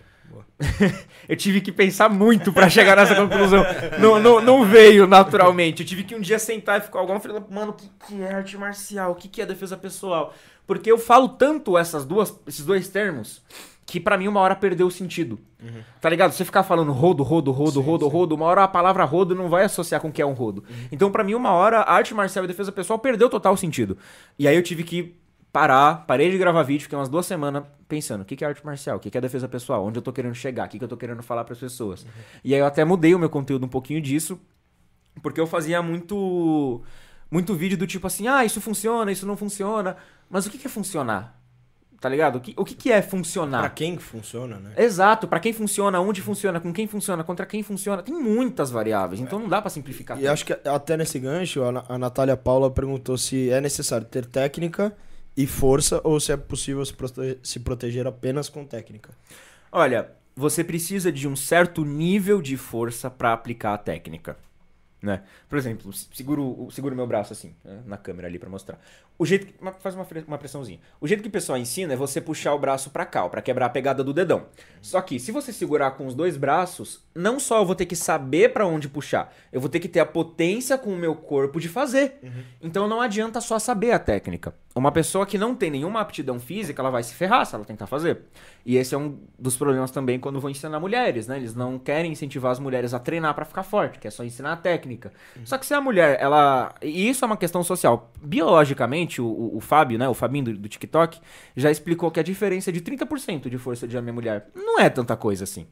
Eu 1.28 1.36
tive 1.36 1.62
que 1.62 1.72
pensar 1.72 2.10
muito 2.10 2.52
pra 2.52 2.70
chegar 2.70 2.96
nessa 2.96 3.16
conclusão. 3.16 3.64
Não, 4.00 4.20
não, 4.20 4.42
não 4.42 4.66
veio 4.66 5.06
naturalmente. 5.06 5.82
Eu 5.82 5.88
tive 5.88 6.04
que 6.04 6.16
um 6.16 6.22
dia 6.22 6.40
sentar 6.40 6.80
e 6.80 6.82
ficar 6.82 7.00
alguma 7.00 7.20
falei, 7.20 7.42
mano, 7.50 7.72
o 7.72 7.74
que, 7.74 7.90
que 8.08 8.22
é 8.22 8.34
arte 8.34 8.58
marcial? 8.58 9.12
O 9.12 9.16
que, 9.16 9.28
que 9.28 9.42
é 9.42 9.46
defesa 9.46 9.78
pessoal? 9.78 10.34
Porque 10.66 10.92
eu 10.92 10.98
falo 10.98 11.30
tanto 11.30 11.78
essas 11.78 12.06
duas, 12.06 12.38
esses 12.48 12.66
dois 12.66 12.88
termos 12.90 13.42
que 13.88 14.02
pra 14.02 14.18
mim 14.18 14.28
uma 14.28 14.42
hora 14.42 14.56
perdeu 14.56 14.86
o 14.86 14.92
sentido. 14.92 15.40
Tá 16.02 16.10
ligado? 16.10 16.34
Você 16.34 16.44
ficar 16.44 16.62
falando 16.64 16.92
rodo, 16.92 17.24
rodo, 17.24 17.52
rodo, 17.52 17.80
rodo, 17.80 18.08
rodo, 18.08 18.36
uma 18.36 18.46
hora 18.46 18.64
a 18.64 18.68
palavra 18.68 19.06
rodo 19.06 19.34
não 19.34 19.48
vai 19.48 19.64
associar 19.64 20.02
com 20.02 20.10
o 20.10 20.12
que 20.12 20.22
é 20.22 20.26
um 20.26 20.34
rodo. 20.34 20.64
Então 20.92 21.10
pra 21.10 21.24
mim 21.24 21.34
uma 21.34 21.52
hora 21.52 21.80
a 21.80 21.94
arte 21.94 22.14
marcial 22.14 22.44
e 22.44 22.48
defesa 22.48 22.72
pessoal 22.72 23.00
perdeu 23.00 23.30
total 23.30 23.56
sentido. 23.56 23.98
E 24.38 24.46
aí 24.46 24.56
eu 24.56 24.62
tive 24.62 24.84
que 24.84 25.16
parar, 25.52 26.06
parei 26.06 26.30
de 26.30 26.38
gravar 26.38 26.64
vídeo, 26.64 26.84
fiquei 26.84 26.98
umas 26.98 27.10
duas 27.10 27.26
semanas 27.26 27.64
pensando, 27.88 28.22
o 28.22 28.26
que 28.26 28.44
é 28.44 28.48
arte 28.48 28.66
marcial, 28.66 28.98
o 28.98 29.00
que 29.00 29.18
é 29.18 29.22
defesa 29.22 29.48
pessoal, 29.48 29.86
onde 29.86 29.98
eu 29.98 30.02
tô 30.02 30.12
querendo 30.12 30.36
chegar, 30.36 30.68
o 30.68 30.70
que 30.70 30.84
eu 30.84 30.88
tô 30.88 30.98
querendo 30.98 31.24
falar 31.24 31.44
pras 31.44 31.58
pessoas. 31.58 32.06
E 32.44 32.54
aí 32.54 32.60
eu 32.60 32.66
até 32.66 32.84
mudei 32.84 33.16
o 33.16 33.20
meu 33.20 33.30
conteúdo 33.30 33.66
um 33.66 33.70
pouquinho 33.70 34.02
disso, 34.02 34.40
porque 35.22 35.40
eu 35.40 35.48
fazia 35.48 35.82
muito 35.82 36.82
muito 37.30 37.54
vídeo 37.56 37.78
do 37.78 37.86
tipo 37.86 38.08
assim, 38.08 38.28
ah, 38.28 38.46
isso 38.46 38.62
funciona, 38.62 39.12
isso 39.12 39.26
não 39.26 39.36
funciona, 39.36 39.98
mas 40.30 40.46
o 40.46 40.50
que 40.50 40.66
é 40.66 40.70
funcionar? 40.70 41.38
Tá 42.00 42.08
ligado? 42.08 42.36
O 42.36 42.42
que, 42.42 42.54
o 42.56 42.64
que 42.64 42.92
é 42.92 43.02
funcionar? 43.02 43.60
Pra 43.60 43.70
quem 43.72 43.98
funciona, 43.98 44.58
né? 44.58 44.74
Exato, 44.78 45.28
pra 45.28 45.40
quem 45.40 45.52
funciona, 45.52 46.00
onde 46.00 46.22
funciona, 46.22 46.60
com 46.60 46.72
quem 46.72 46.86
funciona, 46.86 47.24
contra 47.24 47.46
quem 47.46 47.64
funciona, 47.64 48.04
tem 48.04 48.14
muitas 48.14 48.70
variáveis, 48.70 49.20
então 49.20 49.40
não 49.40 49.50
dá 49.50 49.60
pra 49.60 49.70
simplificar. 49.72 50.20
E 50.20 50.28
acho 50.28 50.46
que 50.46 50.54
até 50.54 50.96
nesse 50.96 51.18
gancho, 51.18 51.64
a, 51.64 51.84
a 51.90 51.98
Natália 51.98 52.38
Paula 52.38 52.70
perguntou 52.70 53.18
se 53.18 53.50
é 53.50 53.60
necessário 53.60 54.06
ter 54.06 54.26
técnica 54.28 54.96
e 55.38 55.46
força 55.48 56.02
ou 56.04 56.20
se 56.20 56.32
é 56.32 56.38
possível 56.38 56.84
se, 56.84 56.94
prote- 56.94 57.38
se 57.44 57.60
proteger 57.60 58.08
apenas 58.08 58.50
com 58.50 58.66
técnica. 58.66 59.12
Olha, 59.72 60.12
você 60.36 60.64
precisa 60.64 61.12
de 61.12 61.28
um 61.28 61.36
certo 61.36 61.86
nível 61.86 62.42
de 62.42 62.58
força 62.58 63.10
pra 63.10 63.34
aplicar 63.34 63.74
a 63.76 63.78
técnica. 63.78 64.36
Né? 65.00 65.24
Por 65.48 65.60
exemplo, 65.60 65.94
seguro, 65.94 66.68
seguro 66.72 66.96
meu 66.96 67.06
braço 67.06 67.32
assim, 67.32 67.54
né, 67.64 67.84
na 67.86 67.98
câmera 67.98 68.28
ali 68.28 68.40
pra 68.40 68.50
mostrar. 68.50 68.80
O 69.20 69.26
jeito 69.26 69.48
que, 69.48 69.54
faz 69.80 69.96
uma, 69.96 70.06
uma 70.28 70.38
pressãozinha. 70.38 70.80
O 71.02 71.08
jeito 71.08 71.22
que 71.22 71.30
o 71.30 71.32
pessoal 71.32 71.58
ensina 71.58 71.94
é 71.94 71.96
você 71.96 72.22
puxar 72.22 72.54
o 72.54 72.60
braço 72.60 72.92
pra 72.92 73.06
cá, 73.06 73.26
ó, 73.26 73.30
pra 73.30 73.42
quebrar 73.42 73.66
a 73.66 73.70
pegada 73.70 74.04
do 74.04 74.14
dedão. 74.14 74.46
Só 74.82 75.02
que 75.02 75.20
se 75.20 75.32
você 75.32 75.52
segurar 75.52 75.92
com 75.92 76.06
os 76.06 76.14
dois 76.14 76.38
braços, 76.38 77.04
não 77.16 77.40
só 77.40 77.60
eu 77.60 77.66
vou 77.66 77.76
ter 77.76 77.86
que 77.86 77.96
saber 77.96 78.54
pra 78.54 78.68
onde 78.68 78.88
puxar, 78.88 79.34
eu 79.52 79.60
vou 79.60 79.70
ter 79.70 79.80
que 79.80 79.88
ter 79.88 80.00
a 80.00 80.06
potência 80.06 80.78
com 80.78 80.94
o 80.94 80.98
meu 80.98 81.16
corpo 81.16 81.60
de 81.60 81.68
fazer. 81.68 82.20
Então 82.62 82.88
não 82.88 83.02
adianta 83.02 83.42
só 83.42 83.58
saber 83.58 83.92
a 83.92 84.00
técnica. 84.00 84.54
Uma 84.76 84.92
pessoa 84.92 85.26
que 85.26 85.40
não 85.40 85.56
tem 85.56 85.72
nenhuma 85.72 86.02
aptidão 86.02 86.40
física, 86.40 86.80
ela 86.80 86.92
vai 86.92 87.02
se 87.02 87.16
ferrar 87.16 87.46
se 87.46 87.56
ela 87.56 87.66
tentar 87.66 87.88
fazer. 87.88 88.20
E 88.64 88.78
esse 88.78 88.94
é 88.94 88.98
um 88.98 89.18
dos 89.40 89.58
problemas 89.58 89.90
também 89.90 90.20
quando 90.20 90.40
vou 90.40 90.52
ensinar 90.52 90.80
mulheres, 90.80 91.28
né? 91.28 91.38
Eles 91.38 91.56
não 91.56 91.80
querem 91.80 92.12
incentivar 92.12 92.52
as 92.52 92.60
mulheres 92.60 92.94
a 92.94 93.00
treinar 93.00 93.34
pra 93.34 93.46
ficar 93.46 93.64
forte, 93.64 93.98
que 93.98 94.08
é 94.08 94.12
só 94.12 94.24
ensinar 94.24 94.54
a 94.54 94.58
técnica. 94.58 95.12
Só 95.44 95.58
que 95.58 95.66
se 95.66 95.74
a 95.74 95.82
mulher, 95.82 96.18
ela. 96.20 96.76
E 96.82 97.10
isso 97.10 97.26
é 97.26 97.28
uma 97.28 97.38
questão 97.38 97.64
social. 97.64 98.12
Biologicamente, 98.22 99.07
o, 99.22 99.26
o, 99.26 99.58
o 99.58 99.60
Fábio, 99.60 99.98
né? 99.98 100.08
O 100.08 100.14
Fabinho 100.14 100.46
do, 100.46 100.58
do 100.58 100.70
TikTok, 100.70 101.20
já 101.56 101.72
explicou 101.72 102.12
que 102.12 102.20
a 102.20 102.24
diferença 102.24 102.70
é 102.70 102.74
de 102.74 102.82
30% 102.82 103.50
de 103.50 103.58
força 103.58 103.88
de 103.88 103.98
homem 103.98 104.10
e 104.10 104.16
mulher 104.16 104.50
não 104.56 104.80
é 104.80 104.90
tanta 104.90 105.16
coisa 105.16 105.46
assim. 105.46 105.68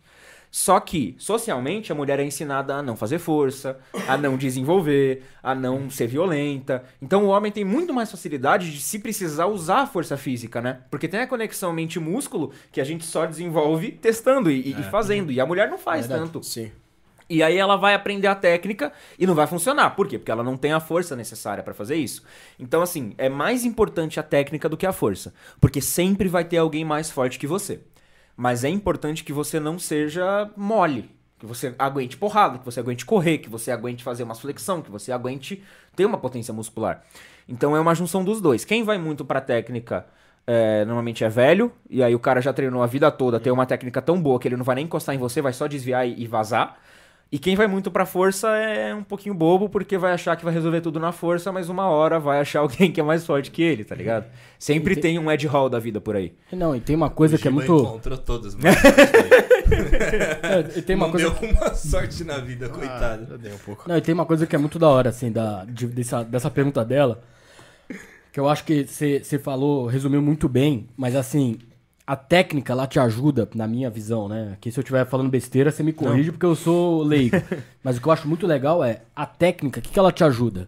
Só 0.51 0.79
que, 0.79 1.15
socialmente, 1.17 1.91
a 1.91 1.95
mulher 1.95 2.17
é 2.17 2.23
ensinada 2.23 2.75
a 2.75 2.81
não 2.81 2.95
fazer 2.95 3.19
força, 3.19 3.77
a 4.07 4.15
não 4.17 4.37
desenvolver, 4.37 5.23
a 5.43 5.53
não 5.53 5.89
ser 5.89 6.07
violenta. 6.07 6.83
Então 7.01 7.25
o 7.25 7.27
homem 7.27 7.51
tem 7.51 7.65
muito 7.65 7.93
mais 7.93 8.09
facilidade 8.09 8.71
de 8.71 8.79
se 8.79 8.99
precisar 8.99 9.47
usar 9.47 9.81
a 9.81 9.85
força 9.85 10.15
física, 10.15 10.61
né? 10.61 10.79
Porque 10.89 11.09
tem 11.09 11.19
a 11.19 11.27
conexão 11.27 11.73
mente-músculo 11.73 12.53
que 12.71 12.79
a 12.79 12.85
gente 12.85 13.03
só 13.03 13.25
desenvolve 13.25 13.91
testando 13.91 14.49
e, 14.49 14.71
e 14.71 14.83
fazendo. 14.83 15.29
E 15.29 15.41
a 15.41 15.45
mulher 15.45 15.69
não 15.69 15.77
faz 15.77 16.07
Verdade. 16.07 16.31
tanto. 16.31 16.41
Sim. 16.41 16.71
E 17.29 17.41
aí 17.41 17.57
ela 17.57 17.75
vai 17.75 17.95
aprender 17.95 18.27
a 18.27 18.35
técnica 18.35 18.91
e 19.17 19.25
não 19.25 19.33
vai 19.33 19.47
funcionar. 19.47 19.91
Por 19.91 20.07
quê? 20.07 20.19
Porque 20.19 20.31
ela 20.31 20.43
não 20.43 20.55
tem 20.55 20.73
a 20.73 20.79
força 20.79 21.15
necessária 21.15 21.63
pra 21.63 21.73
fazer 21.73 21.95
isso. 21.95 22.23
Então, 22.59 22.81
assim, 22.81 23.15
é 23.17 23.27
mais 23.27 23.65
importante 23.65 24.19
a 24.19 24.23
técnica 24.23 24.69
do 24.69 24.77
que 24.77 24.85
a 24.85 24.93
força. 24.93 25.33
Porque 25.59 25.81
sempre 25.81 26.29
vai 26.29 26.43
ter 26.43 26.57
alguém 26.57 26.85
mais 26.85 27.09
forte 27.09 27.39
que 27.39 27.47
você. 27.47 27.81
Mas 28.37 28.63
é 28.63 28.69
importante 28.69 29.23
que 29.23 29.33
você 29.33 29.59
não 29.59 29.79
seja 29.79 30.49
mole. 30.55 31.09
Que 31.39 31.45
você 31.45 31.75
aguente 31.77 32.15
porrada, 32.15 32.59
que 32.59 32.65
você 32.65 32.79
aguente 32.79 33.05
correr, 33.05 33.39
que 33.39 33.49
você 33.49 33.71
aguente 33.71 34.03
fazer 34.03 34.23
uma 34.23 34.35
flexão, 34.35 34.81
que 34.81 34.91
você 34.91 35.11
aguente 35.11 35.63
ter 35.95 36.05
uma 36.05 36.17
potência 36.17 36.53
muscular. 36.53 37.03
Então 37.47 37.75
é 37.75 37.79
uma 37.79 37.93
junção 37.93 38.23
dos 38.23 38.39
dois. 38.39 38.63
Quem 38.63 38.83
vai 38.83 38.97
muito 38.97 39.25
pra 39.25 39.41
técnica 39.41 40.05
é, 40.47 40.85
normalmente 40.85 41.23
é 41.23 41.29
velho, 41.29 41.71
e 41.89 42.03
aí 42.03 42.15
o 42.15 42.19
cara 42.19 42.41
já 42.41 42.53
treinou 42.53 42.81
a 42.81 42.87
vida 42.87 43.11
toda, 43.11 43.39
tem 43.39 43.51
uma 43.51 43.65
técnica 43.65 44.01
tão 44.01 44.21
boa 44.21 44.39
que 44.39 44.47
ele 44.47 44.55
não 44.55 44.63
vai 44.63 44.75
nem 44.75 44.85
encostar 44.85 45.13
em 45.15 45.17
você, 45.17 45.41
vai 45.41 45.51
só 45.51 45.67
desviar 45.67 46.07
e 46.07 46.25
vazar. 46.27 46.77
E 47.31 47.39
quem 47.39 47.55
vai 47.55 47.67
muito 47.67 47.89
pra 47.91 48.05
força 48.05 48.47
é 48.55 48.93
um 48.93 49.03
pouquinho 49.03 49.33
bobo, 49.35 49.67
porque 49.67 49.97
vai 49.97 50.13
achar 50.13 50.35
que 50.37 50.45
vai 50.45 50.53
resolver 50.53 50.79
tudo 50.79 50.99
na 50.99 51.11
força, 51.11 51.51
mas 51.51 51.67
uma 51.69 51.87
hora 51.89 52.19
vai 52.19 52.39
achar 52.39 52.59
alguém 52.61 52.91
que 52.91 52.99
é 52.99 53.03
mais 53.03 53.25
forte 53.25 53.51
que 53.51 53.61
ele, 53.61 53.83
tá 53.83 53.95
ligado? 53.95 54.25
Sempre 54.59 54.93
tem- 54.95 55.15
tem 55.15 55.19
um 55.19 55.29
Ed 55.29 55.45
Hall 55.47 55.67
da 55.69 55.79
vida 55.79 55.99
por 55.99 56.15
aí. 56.15 56.33
Não, 56.53 56.75
e 56.75 56.79
tem 56.79 56.95
uma 56.95 57.09
coisa 57.09 57.35
O 57.35 57.39
que 57.39 57.47
é 57.47 57.51
muito. 57.51 57.75
encontrou 57.75 58.17
todas. 58.17 58.55
Mas 58.55 58.63
não 58.81 60.49
É, 60.49 60.77
e 60.77 60.81
tem 60.81 60.95
uma 60.95 61.09
coisa. 61.09 61.29
deu 61.31 61.49
uma 61.49 61.73
sorte 61.73 62.23
na 62.23 62.37
vida, 62.37 62.69
coitado. 62.69 63.27
Ah, 63.33 63.37
dei 63.37 63.51
um 63.53 63.57
pouco. 63.57 63.83
Não, 63.89 63.97
e 63.97 64.01
tem 64.01 64.13
uma 64.13 64.25
coisa 64.25 64.45
que 64.47 64.55
é 64.55 64.59
muito 64.59 64.77
da 64.79 64.87
hora, 64.87 65.09
assim, 65.09 65.31
da, 65.31 65.65
de- 65.65 65.87
dessa, 65.87 66.23
dessa 66.23 66.49
pergunta 66.49 66.85
dela. 66.85 67.21
Que 68.31 68.39
eu 68.39 68.47
acho 68.47 68.63
que 68.65 68.85
você 68.85 69.39
falou, 69.39 69.87
resumiu 69.87 70.21
muito 70.21 70.47
bem, 70.47 70.87
mas 70.95 71.15
assim, 71.15 71.57
a 72.07 72.15
técnica 72.15 72.71
ela 72.71 72.85
te 72.85 72.99
ajuda, 72.99 73.49
na 73.55 73.67
minha 73.67 73.89
visão, 73.89 74.27
né? 74.27 74.51
Aqui 74.53 74.71
se 74.71 74.79
eu 74.79 74.81
estiver 74.81 75.05
falando 75.07 75.29
besteira, 75.29 75.71
você 75.71 75.81
me 75.81 75.91
corrige 75.91 76.31
porque 76.31 76.45
eu 76.45 76.55
sou 76.55 77.01
leigo. 77.01 77.35
mas 77.83 77.97
o 77.97 78.01
que 78.01 78.07
eu 78.07 78.11
acho 78.11 78.27
muito 78.27 78.45
legal 78.45 78.83
é 78.83 79.01
a 79.15 79.25
técnica, 79.25 79.79
o 79.79 79.83
que, 79.83 79.89
que 79.89 79.99
ela 79.99 80.11
te 80.11 80.23
ajuda? 80.23 80.67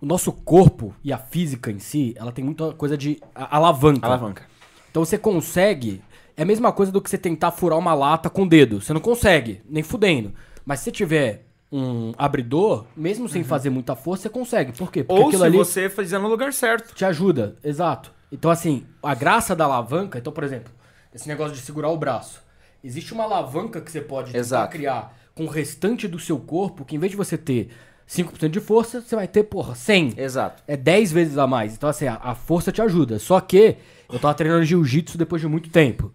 O 0.00 0.06
nosso 0.06 0.32
corpo 0.32 0.94
e 1.02 1.12
a 1.12 1.18
física 1.18 1.70
em 1.70 1.78
si, 1.78 2.14
ela 2.16 2.32
tem 2.32 2.44
muita 2.44 2.72
coisa 2.72 2.96
de 2.96 3.20
alavanca. 3.34 4.06
Alavanca. 4.06 4.42
Então 4.90 5.04
você 5.04 5.18
consegue. 5.18 6.02
É 6.36 6.42
a 6.42 6.46
mesma 6.46 6.72
coisa 6.72 6.90
do 6.90 7.00
que 7.00 7.10
você 7.10 7.18
tentar 7.18 7.50
furar 7.50 7.78
uma 7.78 7.94
lata 7.94 8.30
com 8.30 8.42
o 8.42 8.48
dedo. 8.48 8.80
Você 8.80 8.92
não 8.92 9.00
consegue, 9.00 9.60
nem 9.68 9.82
fudendo. 9.82 10.32
Mas 10.64 10.80
se 10.80 10.84
você 10.84 10.92
tiver 10.92 11.46
um 11.70 12.12
abridor, 12.16 12.84
mesmo 12.96 13.28
sem 13.28 13.44
fazer 13.44 13.70
muita 13.70 13.94
força, 13.96 14.24
você 14.24 14.28
consegue. 14.28 14.72
Por 14.72 14.90
quê? 14.90 15.04
Porque 15.04 15.22
Ou 15.22 15.32
se 15.32 15.42
ali 15.42 15.56
você 15.56 15.88
fizer 15.88 16.18
no 16.18 16.28
lugar 16.28 16.52
certo. 16.52 16.94
te 16.94 17.04
ajuda. 17.04 17.56
Exato. 17.62 18.12
Então, 18.30 18.50
assim, 18.50 18.84
a 19.02 19.14
graça 19.14 19.56
da 19.56 19.64
alavanca. 19.64 20.18
Então, 20.18 20.32
por 20.32 20.44
exemplo, 20.44 20.72
esse 21.14 21.28
negócio 21.28 21.54
de 21.54 21.60
segurar 21.60 21.88
o 21.88 21.96
braço. 21.96 22.42
Existe 22.82 23.12
uma 23.12 23.24
alavanca 23.24 23.80
que 23.80 23.90
você 23.90 24.00
pode 24.00 24.32
criar 24.70 25.16
com 25.34 25.44
o 25.44 25.48
restante 25.48 26.06
do 26.06 26.18
seu 26.18 26.38
corpo, 26.38 26.84
que 26.84 26.96
em 26.96 26.98
vez 26.98 27.10
de 27.10 27.16
você 27.16 27.36
ter 27.36 27.70
5% 28.08 28.48
de 28.48 28.60
força, 28.60 29.00
você 29.00 29.14
vai 29.14 29.28
ter, 29.28 29.44
porra, 29.44 29.74
100. 29.74 30.14
Exato. 30.16 30.62
É 30.66 30.76
10 30.76 31.12
vezes 31.12 31.38
a 31.38 31.46
mais. 31.46 31.74
Então, 31.74 31.88
assim, 31.88 32.06
a, 32.06 32.14
a 32.16 32.34
força 32.34 32.72
te 32.72 32.80
ajuda. 32.80 33.18
Só 33.18 33.40
que 33.40 33.76
eu 34.10 34.18
tava 34.18 34.34
treinando 34.34 34.64
jiu-jitsu 34.64 35.18
depois 35.18 35.42
de 35.42 35.48
muito 35.48 35.70
tempo. 35.70 36.12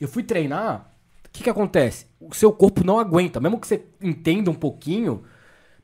Eu 0.00 0.08
fui 0.08 0.22
treinar, 0.22 0.90
o 1.26 1.28
que 1.30 1.42
que 1.44 1.50
acontece? 1.50 2.06
O 2.20 2.34
seu 2.34 2.52
corpo 2.52 2.84
não 2.84 2.98
aguenta. 2.98 3.40
Mesmo 3.40 3.60
que 3.60 3.66
você 3.66 3.84
entenda 4.00 4.50
um 4.50 4.54
pouquinho, 4.54 5.22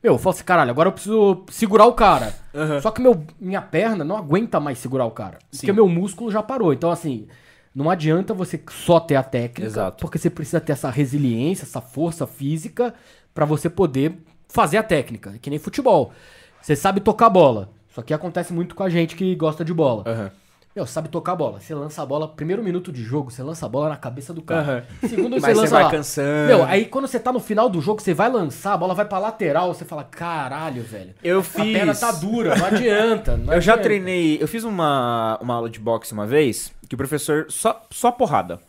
meu, 0.05 0.13
eu 0.13 0.17
falo 0.19 0.35
assim, 0.35 0.43
caralho, 0.43 0.69
agora 0.69 0.89
eu 0.89 0.93
preciso 0.93 1.43
segurar 1.49 1.87
o 1.87 1.93
cara. 1.93 2.31
Só 2.79 2.91
que 2.91 3.01
meu, 3.01 3.25
minha 3.39 3.61
perna 3.61 4.03
não 4.03 4.15
aguenta 4.15 4.59
mais 4.59 4.77
segurar 4.77 5.05
o 5.05 5.11
cara. 5.11 5.39
Porque 5.49 5.73
meu 5.73 5.87
músculo 5.87 6.31
já 6.31 6.43
parou. 6.43 6.71
Então, 6.71 6.91
assim, 6.91 7.27
não 7.73 7.89
adianta 7.89 8.31
você 8.31 8.61
só 8.69 8.99
ter 8.99 9.15
a 9.15 9.23
técnica, 9.23 9.65
Exato. 9.65 10.01
porque 10.01 10.19
você 10.19 10.29
precisa 10.29 10.61
ter 10.61 10.73
essa 10.73 10.91
resiliência, 10.91 11.63
essa 11.63 11.81
força 11.81 12.27
física 12.27 12.93
pra 13.33 13.45
você 13.45 13.67
poder 13.67 14.15
fazer 14.47 14.77
a 14.77 14.83
técnica. 14.83 15.33
É 15.35 15.39
que 15.39 15.49
nem 15.49 15.57
futebol. 15.57 16.13
Você 16.61 16.75
sabe 16.75 16.99
tocar 16.99 17.29
bola. 17.29 17.69
Só 17.89 18.03
que 18.03 18.13
acontece 18.13 18.53
muito 18.53 18.75
com 18.75 18.83
a 18.83 18.89
gente 18.89 19.15
que 19.15 19.35
gosta 19.35 19.65
de 19.65 19.73
bola. 19.73 20.03
Aham. 20.05 20.31
Meu, 20.75 20.85
sabe 20.85 21.07
tocar 21.07 21.31
a 21.31 21.35
bola. 21.37 21.61
Você 21.61 21.73
lança 21.73 22.01
a 22.01 22.05
bola, 22.05 22.27
primeiro 22.27 22.61
minuto 22.61 22.91
de 22.91 23.01
jogo, 23.01 23.31
você 23.31 23.41
lança 23.41 23.65
a 23.65 23.69
bola 23.69 23.87
na 23.89 23.95
cabeça 23.95 24.33
do 24.33 24.41
cara. 24.41 24.61
Aham. 24.61 25.07
Segundo, 25.07 25.29
Mas 25.39 25.41
você 25.41 25.47
você 25.53 25.61
lança 25.61 25.73
vai 25.75 25.83
lá. 25.83 25.89
cansando. 25.91 26.47
Meu, 26.47 26.63
aí 26.65 26.85
quando 26.85 27.07
você 27.07 27.17
tá 27.17 27.31
no 27.31 27.39
final 27.39 27.69
do 27.69 27.79
jogo, 27.79 28.01
você 28.01 28.13
vai 28.13 28.29
lançar, 28.29 28.73
a 28.73 28.77
bola 28.77 28.93
vai 28.93 29.05
pra 29.05 29.17
lateral, 29.17 29.73
você 29.73 29.85
fala, 29.85 30.03
caralho, 30.03 30.83
velho. 30.83 31.15
Eu 31.23 31.39
A 31.39 31.43
fiz. 31.43 31.71
perna 31.77 31.95
tá 31.95 32.11
dura, 32.11 32.57
não 32.57 32.65
adianta. 32.65 33.37
não 33.37 33.53
Eu 33.55 33.61
já 33.61 33.71
adianta." 33.73 33.83
treinei. 33.83 34.37
Eu 34.41 34.49
fiz 34.49 34.65
uma, 34.65 35.39
uma 35.41 35.53
aula 35.55 35.69
de 35.69 35.79
boxe 35.79 36.11
uma 36.11 36.27
vez 36.27 36.73
que 36.89 36.95
o 36.95 36.97
professor 36.97 37.45
só, 37.49 37.81
só 37.89 38.11
porrada. 38.11 38.59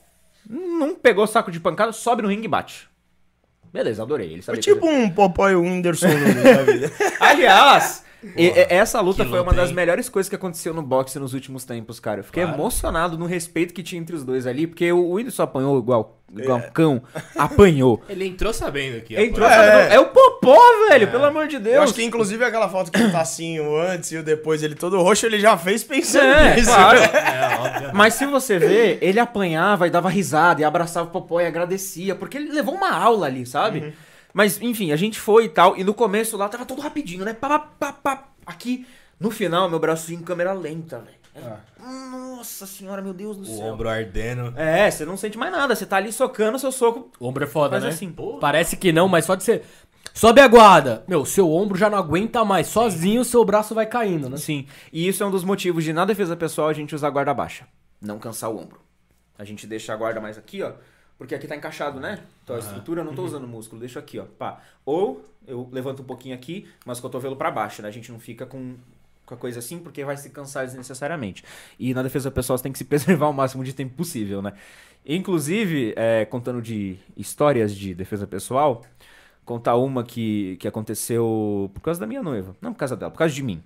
Não 0.48 0.94
pegou 0.94 1.26
saco 1.26 1.50
de 1.50 1.58
pancada, 1.58 1.90
sobe 1.90 2.22
no 2.22 2.28
ringue 2.28 2.44
e 2.44 2.48
bate. 2.48 2.88
Beleza, 3.72 4.04
adorei. 4.04 4.32
Ele 4.32 4.42
sabia 4.42 4.60
tipo 4.60 4.86
um 4.88 5.10
Popeye 5.10 5.56
Whindersson 5.56 6.06
da 6.06 6.62
vida. 6.62 6.92
Aliás, 7.18 8.04
e- 8.36 8.52
essa 8.70 9.00
luta 9.00 9.24
que 9.24 9.30
foi 9.30 9.38
uma 9.40 9.50
luta, 9.50 9.60
das 9.62 9.70
hein? 9.70 9.76
melhores 9.76 10.08
coisas 10.08 10.28
que 10.30 10.34
aconteceu 10.36 10.72
no 10.72 10.82
boxe 10.82 11.18
nos 11.18 11.34
últimos 11.34 11.64
tempos, 11.64 12.00
cara. 12.00 12.20
Eu 12.20 12.24
fiquei 12.24 12.42
Claro. 12.42 12.58
emocionado 12.58 13.18
no 13.18 13.26
respeito 13.26 13.74
que 13.74 13.82
tinha 13.82 14.00
entre 14.00 14.16
os 14.16 14.24
dois 14.24 14.46
ali, 14.46 14.66
porque 14.66 14.90
o 14.92 15.10
Whindersson 15.12 15.42
apanhou 15.42 15.78
igual, 15.78 16.18
igual 16.36 16.58
um 16.58 16.70
cão. 16.72 17.02
Apanhou. 17.36 18.02
Ele 18.08 18.26
entrou 18.26 18.52
sabendo 18.52 19.02
que 19.02 19.14
Entrou, 19.14 19.46
apanhar. 19.46 19.82
sabe, 19.82 19.94
é. 19.94 20.00
o 20.00 20.06
Popó, 20.06 20.58
velho, 20.88 21.08
pelo 21.10 21.24
amor 21.24 21.46
de 21.46 21.58
Deus. 21.58 21.76
Eu 21.76 21.82
acho 21.82 21.94
que 21.94 22.02
inclusive 22.04 22.44
aquela 22.44 22.68
foto 22.68 22.90
que 22.90 22.98
ele 23.00 23.10
tá 23.12 23.20
assim, 23.20 23.60
o 23.60 23.76
antes 23.76 24.12
e 24.12 24.16
o 24.16 24.22
depois, 24.22 24.62
ele 24.62 24.74
todo 24.74 25.00
roxo, 25.02 25.26
ele 25.26 25.38
já 25.40 25.56
fez 25.56 25.84
pensando 25.84 26.24
É, 26.32 26.56
nisso. 26.56 26.70
claro. 26.70 26.98
É, 27.26 27.56
óbvio. 27.58 27.90
Mas 27.94 28.14
se 28.14 28.26
você 28.26 28.58
vê, 28.58 28.98
ele 29.00 29.18
apanhava 29.20 29.86
e 29.86 29.90
dava 29.90 30.08
risada 30.08 30.60
e 30.60 30.64
abraçava 30.64 31.08
o 31.08 31.10
Popó 31.12 31.40
e 31.40 31.46
agradecia, 31.46 32.14
porque 32.14 32.36
ele 32.36 32.50
levou 32.52 32.74
uma 32.74 32.90
aula 32.92 33.26
ali, 33.26 33.44
sabe? 33.46 33.80
Uhum. 33.80 33.92
Mas, 34.36 34.60
enfim, 34.60 34.92
a 34.92 34.96
gente 34.96 35.18
foi 35.18 35.46
e 35.46 35.48
tal, 35.48 35.78
e 35.78 35.82
no 35.82 35.94
começo 35.94 36.36
lá 36.36 36.46
tava 36.46 36.66
tudo 36.66 36.82
rapidinho, 36.82 37.24
né? 37.24 37.32
Pá, 37.32 37.58
pá, 37.58 37.58
pá, 37.58 37.92
pá. 37.94 38.28
Aqui, 38.44 38.86
no 39.18 39.30
final, 39.30 39.66
meu 39.70 39.78
braço 39.78 40.12
ia 40.12 40.18
em 40.18 40.20
câmera 40.20 40.52
lenta, 40.52 40.98
velho. 40.98 41.16
Era- 41.34 41.64
Nossa 41.80 42.66
senhora, 42.66 43.00
meu 43.00 43.14
Deus 43.14 43.38
do 43.38 43.44
O 43.44 43.46
céu. 43.46 43.64
ombro 43.72 43.88
ardendo. 43.88 44.52
É, 44.58 44.90
você 44.90 45.06
não 45.06 45.16
sente 45.16 45.38
mais 45.38 45.50
nada, 45.50 45.74
você 45.74 45.86
tá 45.86 45.96
ali 45.96 46.12
socando, 46.12 46.58
seu 46.58 46.70
soco 46.70 47.10
O 47.18 47.26
ombro 47.26 47.44
é 47.44 47.46
foda, 47.46 47.80
né? 47.80 47.88
assim. 47.88 48.14
Parece 48.38 48.76
que 48.76 48.92
não, 48.92 49.08
mas 49.08 49.24
só 49.24 49.34
de 49.34 49.42
ser. 49.42 49.62
Sobe 50.12 50.42
a 50.42 50.48
guarda. 50.48 51.02
Meu, 51.08 51.24
seu 51.24 51.50
ombro 51.50 51.78
já 51.78 51.88
não 51.88 51.96
aguenta 51.96 52.44
mais. 52.44 52.66
Sozinho 52.66 53.24
seu 53.24 53.42
braço 53.42 53.74
vai 53.74 53.86
caindo, 53.86 54.28
né? 54.28 54.36
Sim, 54.36 54.66
e 54.92 55.08
isso 55.08 55.22
é 55.22 55.26
um 55.26 55.30
dos 55.30 55.44
motivos 55.44 55.82
de 55.82 55.94
na 55.94 56.04
defesa 56.04 56.36
pessoal 56.36 56.68
a 56.68 56.74
gente 56.74 56.94
usar 56.94 57.08
guarda 57.08 57.32
baixa. 57.32 57.66
Não 58.02 58.18
cansar 58.18 58.50
o 58.50 58.58
ombro. 58.58 58.80
A 59.38 59.44
gente 59.44 59.66
deixa 59.66 59.94
a 59.94 59.96
guarda 59.96 60.20
mais 60.20 60.36
aqui, 60.36 60.62
ó. 60.62 60.72
Porque 61.18 61.34
aqui 61.34 61.46
tá 61.46 61.56
encaixado, 61.56 61.98
né? 61.98 62.22
Então 62.44 62.56
a 62.56 62.58
estrutura 62.58 63.00
eu 63.00 63.04
não 63.04 63.14
tô 63.14 63.24
usando 63.24 63.46
músculo, 63.46 63.80
deixo 63.80 63.98
aqui, 63.98 64.18
ó. 64.18 64.24
Pá. 64.24 64.60
Ou 64.84 65.24
eu 65.46 65.68
levanto 65.72 66.02
um 66.02 66.04
pouquinho 66.04 66.34
aqui, 66.34 66.68
mas 66.84 66.98
o 66.98 67.02
cotovelo 67.02 67.36
pra 67.36 67.50
baixo, 67.50 67.80
né? 67.82 67.88
A 67.88 67.90
gente 67.92 68.12
não 68.12 68.18
fica 68.18 68.44
com, 68.44 68.74
com 69.24 69.34
a 69.34 69.36
coisa 69.36 69.58
assim, 69.58 69.78
porque 69.78 70.04
vai 70.04 70.16
se 70.16 70.28
cansar 70.30 70.66
desnecessariamente. 70.66 71.42
E 71.78 71.94
na 71.94 72.02
defesa 72.02 72.30
pessoal 72.30 72.58
você 72.58 72.62
tem 72.62 72.72
que 72.72 72.78
se 72.78 72.84
preservar 72.86 73.28
o 73.28 73.32
máximo 73.32 73.64
de 73.64 73.72
tempo 73.72 73.94
possível, 73.94 74.42
né? 74.42 74.52
Inclusive, 75.06 75.94
é, 75.96 76.24
contando 76.24 76.60
de 76.60 76.98
histórias 77.16 77.74
de 77.74 77.94
defesa 77.94 78.26
pessoal, 78.26 78.82
contar 79.44 79.76
uma 79.76 80.02
que, 80.04 80.56
que 80.58 80.68
aconteceu 80.68 81.70
por 81.72 81.80
causa 81.80 82.00
da 82.00 82.06
minha 82.06 82.22
noiva. 82.22 82.54
Não 82.60 82.72
por 82.72 82.78
causa 82.80 82.96
dela, 82.96 83.10
por 83.10 83.18
causa 83.18 83.32
de 83.32 83.42
mim. 83.42 83.62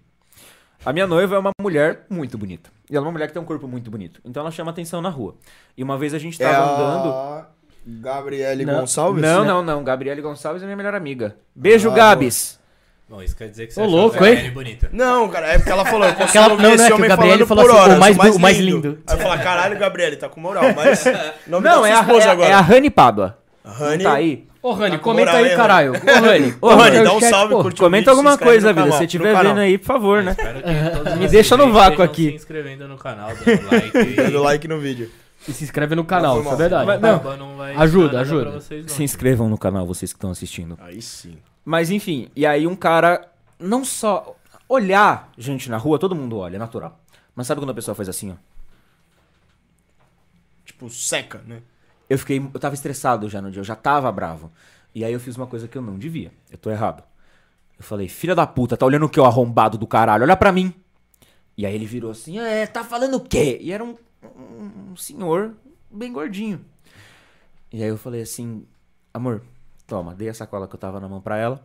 A 0.85 0.93
minha 0.93 1.07
noiva 1.07 1.37
é 1.37 1.39
uma 1.39 1.51
mulher 1.61 2.01
muito 2.09 2.39
bonita. 2.39 2.71
E 2.91 2.97
ela 2.97 3.05
é 3.05 3.07
uma 3.07 3.13
mulher 3.13 3.27
que 3.27 3.33
tem 3.35 3.43
um 3.43 3.45
corpo 3.45 3.69
muito 3.69 3.91
bonito. 3.91 4.21
Então 4.25 4.41
ela 4.43 4.51
chama 4.51 4.71
atenção 4.71 5.01
na 5.03 5.09
rua. 5.11 5.35
E 5.77 5.83
uma 5.83 5.99
vez 5.99 6.15
a 6.15 6.19
gente 6.19 6.43
É 6.43 6.47
tava 6.51 6.73
andando. 6.73 7.13
a 7.13 7.47
Gabriele 7.87 8.65
Não, 8.65 8.81
Gonçalves? 8.81 9.23
Não, 9.23 9.43
né? 9.43 9.47
não, 9.49 9.63
não. 9.63 9.85
Gabriele 9.85 10.21
Gonçalves 10.23 10.63
é 10.63 10.67
minha 10.67 10.77
melhor 10.77 10.95
amiga. 10.95 11.37
Beijo, 11.55 11.91
Ah, 11.91 11.95
Gabs. 11.95 12.59
Bom, 13.09 13.21
isso 13.21 13.37
quer 13.37 13.49
dizer 13.49 13.67
que 13.67 13.75
você 13.75 13.81
Ô, 13.81 13.87
louco, 13.87 14.23
a 14.23 14.31
hein? 14.31 14.51
Bonita. 14.53 14.89
Não, 14.93 15.29
cara, 15.29 15.49
é 15.49 15.59
porque 15.59 15.73
ela 15.73 15.85
falou, 15.85 16.07
eu 16.07 16.15
consigo 16.15 16.45
ouvir 16.51 16.63
não, 16.63 16.75
esse 16.75 16.79
não 16.79 16.85
é 16.85 16.87
que 16.87 16.93
o 16.93 16.97
homem 16.97 17.09
Gabriele 17.09 17.45
falou 17.47 17.65
por 17.65 17.71
assim, 17.73 17.81
horas, 17.81 17.97
o 17.97 18.01
mais- 18.01 18.37
o 18.37 18.39
mais 18.39 18.57
lindo. 18.59 18.99
Aí 19.05 19.17
eu 19.17 19.21
falo, 19.21 19.43
caralho, 19.43 19.77
Gabriele, 19.79 20.17
tá 20.17 20.29
com 20.29 20.41
moral, 20.41 20.63
mas... 20.77 21.05
Nome 21.45 21.65
Não, 21.69 21.83
da 21.83 21.89
é 21.89 21.93
sua 21.93 21.99
a, 21.99 22.03
esposa 22.03 22.29
é, 22.29 22.31
agora. 22.31 22.49
é 22.49 22.53
a 22.53 22.61
Rani 22.61 22.89
Pádua. 22.89 23.39
Rani. 23.65 24.05
Tá 24.05 24.13
aí? 24.15 24.47
Ô, 24.63 24.73
Rani, 24.73 24.93
Tá 24.93 24.99
com 24.99 25.05
comenta 25.05 25.33
moral, 25.33 25.45
aí, 25.45 25.57
caralho. 25.57 25.93
Ô, 25.95 26.21
Rani. 26.21 26.55
Ô, 26.61 26.69
Rani, 26.77 27.03
dá 27.03 27.15
um 27.15 27.21
salve, 27.21 27.55
pô, 27.55 27.63
curte 27.63 27.81
o 27.81 27.85
Comenta 27.85 28.11
alguma 28.11 28.37
coisa, 28.37 28.69
vida. 28.69 28.83
canal, 28.83 28.99
Se 28.99 29.05
estiver 29.05 29.43
vendo 29.43 29.59
aí, 29.59 29.79
por 29.79 29.87
favor, 29.87 30.23
né? 30.23 30.37
Me 31.19 31.29
deixa 31.29 31.57
no 31.57 31.73
vácuo 31.73 32.03
aqui. 32.03 32.29
se 32.31 32.35
inscrevendo 32.35 32.87
no 32.87 32.99
canal, 32.99 33.31
dando 33.35 33.71
like. 33.71 34.13
Dando 34.17 34.43
like 34.43 34.69
no 34.69 34.79
vídeo. 34.79 35.11
E 35.49 35.53
se 35.55 35.65
inscreve 35.65 35.95
no 35.95 36.05
canal, 36.05 36.41
isso 36.43 36.53
é 36.53 36.57
verdade. 36.57 36.87
Mas 36.87 37.01
Não. 37.01 37.23
não, 37.23 37.37
não 37.39 37.57
vai 37.57 37.75
Ajuda, 37.75 38.21
ajuda. 38.21 38.51
vocês, 38.51 38.85
não. 38.85 38.95
Se 38.95 39.03
inscrevam 39.03 39.49
no 39.49 39.57
canal, 39.57 39.87
vocês 39.87 40.13
que 40.13 40.19
estão 40.19 40.31
assistindo. 40.31 40.77
Aí 40.81 41.01
sim. 41.01 41.39
Mas 41.65 41.91
enfim, 41.91 42.29
e 42.37 42.45
aí 42.45 42.67
um 42.67 42.77
cara, 42.77 43.27
não 43.59 43.83
só 43.83 44.37
olhar 44.69 45.31
gente 45.39 45.71
na 45.71 45.79
rua, 45.79 45.99
todo 45.99 46.15
mundo 46.15 46.37
olha, 46.37 46.57
é 46.57 46.59
natural. 46.59 47.01
Mas 47.35 47.47
sabe 47.47 47.61
quando 47.63 47.71
a 47.71 47.75
pessoa 47.75 47.95
faz 47.95 48.11
assim, 48.11 48.33
ó? 48.33 48.35
Tipo, 50.67 50.91
seca, 50.91 51.41
né? 51.47 51.63
Eu 52.11 52.19
fiquei, 52.19 52.39
eu 52.39 52.61
tava 52.61 52.75
estressado 52.75 53.29
já 53.29 53.41
no 53.41 53.53
dia, 53.53 53.61
eu 53.61 53.65
já 53.65 53.77
tava 53.77 54.11
bravo. 54.11 54.51
E 54.93 55.05
aí 55.05 55.13
eu 55.13 55.21
fiz 55.21 55.37
uma 55.37 55.47
coisa 55.47 55.69
que 55.69 55.79
eu 55.79 55.83
não 55.83 55.97
devia. 55.97 56.33
Eu 56.51 56.59
tô 56.59 56.69
errado. 56.69 57.05
Eu 57.79 57.85
falei, 57.85 58.09
filha 58.09 58.35
da 58.35 58.45
puta, 58.47 58.77
tá 58.77 58.85
olhando 58.85 59.07
o 59.07 59.09
que, 59.09 59.21
o 59.21 59.25
arrombado 59.25 59.79
do 59.79 59.87
caralho? 59.87 60.25
Olha 60.25 60.37
pra 60.37 60.51
mim. 60.51 60.75
E 61.57 61.65
aí 61.65 61.73
ele 61.73 61.87
virou 61.87 62.11
assim, 62.11 62.41
é, 62.41 62.67
tá 62.67 62.83
falando 62.83 63.15
o 63.15 63.21
quê? 63.21 63.59
E 63.61 63.71
era 63.71 63.85
um, 63.85 63.97
um, 64.25 64.91
um 64.91 64.97
senhor 64.97 65.55
bem 65.89 66.13
gordinho. 66.13 66.65
E 67.73 67.81
aí 67.81 67.89
eu 67.89 67.97
falei 67.97 68.23
assim, 68.23 68.67
amor, 69.15 69.43
toma, 69.87 70.13
dei 70.13 70.29
a 70.29 70.35
sacola 70.35 70.67
que 70.67 70.75
eu 70.75 70.81
tava 70.81 70.99
na 70.99 71.09
mão 71.09 71.21
pra 71.21 71.39
ela. 71.39 71.65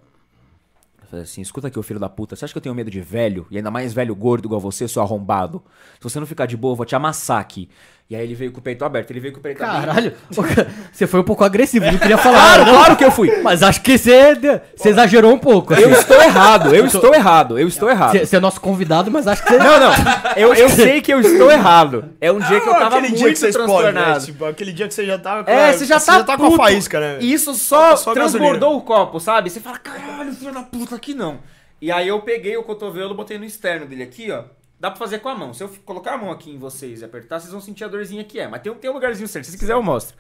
Eu 1.05 1.09
falei 1.09 1.23
assim, 1.23 1.41
escuta 1.41 1.67
aqui, 1.67 1.77
ô 1.77 1.83
filho 1.83 1.99
da 1.99 2.09
puta, 2.09 2.35
você 2.35 2.45
acha 2.45 2.51
que 2.53 2.57
eu 2.57 2.61
tenho 2.61 2.73
medo 2.73 2.89
de 2.89 2.99
velho? 2.99 3.45
E 3.51 3.57
ainda 3.57 3.69
mais 3.69 3.93
velho 3.93 4.15
gordo 4.15 4.47
igual 4.47 4.59
você, 4.59 4.87
seu 4.87 5.03
arrombado? 5.03 5.63
Se 5.99 6.03
você 6.03 6.19
não 6.19 6.25
ficar 6.25 6.47
de 6.47 6.57
boa, 6.57 6.71
eu 6.71 6.75
vou 6.75 6.85
te 6.85 6.95
amassar 6.95 7.39
aqui. 7.39 7.69
E 8.07 8.15
aí 8.15 8.21
ele 8.23 8.35
veio 8.35 8.51
com 8.51 8.59
o 8.59 8.61
peito 8.61 8.85
aberto, 8.85 9.09
ele 9.09 9.19
veio 9.19 9.33
com 9.33 9.39
o 9.39 9.41
peito 9.41 9.63
aberto. 9.63 9.85
Caralho, 9.87 10.13
você 10.93 11.07
foi 11.07 11.21
um 11.21 11.23
pouco 11.23 11.43
agressivo, 11.43 11.87
não 11.87 11.97
queria 11.97 12.19
falar. 12.19 12.37
Claro, 12.39 12.65
não. 12.65 12.73
claro 12.77 12.95
que 12.97 13.03
eu 13.03 13.09
fui. 13.11 13.41
Mas 13.41 13.63
acho 13.63 13.81
que 13.81 13.97
você, 13.97 14.35
você 14.75 14.89
exagerou 14.89 15.33
um 15.33 15.39
pouco. 15.39 15.73
Eu 15.73 15.89
assim. 15.89 15.99
estou 16.01 16.21
errado, 16.21 16.75
eu 16.75 16.85
estou 16.85 17.15
errado, 17.15 17.57
eu 17.57 17.67
estou 17.67 17.89
errado. 17.89 18.19
Você, 18.19 18.35
é 18.35 18.39
nosso 18.39 18.61
convidado, 18.61 19.09
mas 19.09 19.25
acho 19.25 19.41
que 19.43 19.49
você. 19.49 19.57
Não, 19.57 19.79
não, 19.79 19.91
eu, 20.35 20.53
eu 20.53 20.69
sei 20.69 21.01
que 21.01 21.11
eu 21.11 21.19
estou 21.19 21.51
errado. 21.51 22.05
É 22.21 22.31
um 22.31 22.37
dia 22.37 22.61
que 22.61 22.69
eu 22.69 22.75
Ah, 22.75 22.79
tava 22.79 22.97
aquele 22.97 23.07
muito 23.07 23.17
dia 23.17 23.29
que 23.33 23.39
você 23.39 23.49
explode, 23.49 23.71
né? 23.87 23.91
transtornado. 23.93 24.25
Tipo, 24.25 24.45
aquele 24.45 24.71
dia 24.71 24.87
que 24.87 24.93
você 24.93 25.05
já 25.07 25.17
tava 25.17 25.43
com 25.43 25.49
É, 25.49 25.69
a- 25.69 25.73
você 25.73 25.85
já 25.85 25.99
tá, 25.99 26.37
com 26.37 26.45
a 26.45 26.57
faísca, 26.57 26.99
né? 26.99 27.17
E 27.21 27.33
isso 27.33 27.55
só, 27.55 27.95
Só 27.95 28.13
transbordou 28.13 28.77
o 28.77 28.81
copo, 28.81 29.19
sabe? 29.19 29.49
Você 29.49 29.59
fala, 29.59 29.79
caralho, 29.79 30.31
filho 30.31 30.53
da 30.53 30.61
puta, 30.61 30.94
aqui 30.95 31.13
não. 31.13 31.41
E 31.81 31.91
aí 31.91 32.07
eu 32.07 32.21
peguei 32.21 32.55
o 32.57 32.63
cotovelo, 32.63 33.13
botei 33.13 33.37
no 33.37 33.45
externo 33.45 33.85
dele 33.85 34.03
aqui, 34.03 34.31
ó. 34.31 34.45
Dá 34.79 34.89
pra 34.89 34.99
fazer 34.99 35.19
com 35.19 35.29
a 35.29 35.35
mão. 35.35 35.53
Se 35.53 35.63
eu 35.63 35.69
colocar 35.85 36.13
a 36.13 36.17
mão 36.17 36.31
aqui 36.31 36.51
em 36.51 36.57
vocês 36.57 37.01
e 37.01 37.05
apertar, 37.05 37.39
vocês 37.39 37.51
vão 37.51 37.61
sentir 37.61 37.83
a 37.83 37.87
dorzinha 37.87 38.23
que 38.23 38.39
é. 38.39 38.47
Mas 38.47 38.61
tem, 38.61 38.73
tem 38.75 38.89
um 38.89 38.93
lugarzinho 38.93 39.27
certo. 39.27 39.45
Se 39.45 39.51
você 39.51 39.57
quiser, 39.57 39.73
eu 39.73 39.83
mostro. 39.83 40.17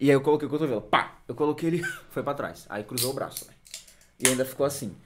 E 0.00 0.10
aí 0.10 0.16
eu 0.16 0.20
coloquei 0.20 0.46
o 0.46 0.50
cotovelo. 0.50 0.80
Pá! 0.80 1.18
Eu 1.28 1.34
coloquei 1.34 1.68
ele, 1.68 1.82
foi 2.10 2.22
pra 2.22 2.34
trás. 2.34 2.66
Aí 2.68 2.82
cruzou 2.84 3.12
o 3.12 3.14
braço, 3.14 3.46
né? 3.46 3.52
E 4.18 4.28
ainda 4.28 4.44
ficou 4.44 4.66
assim. 4.66 4.96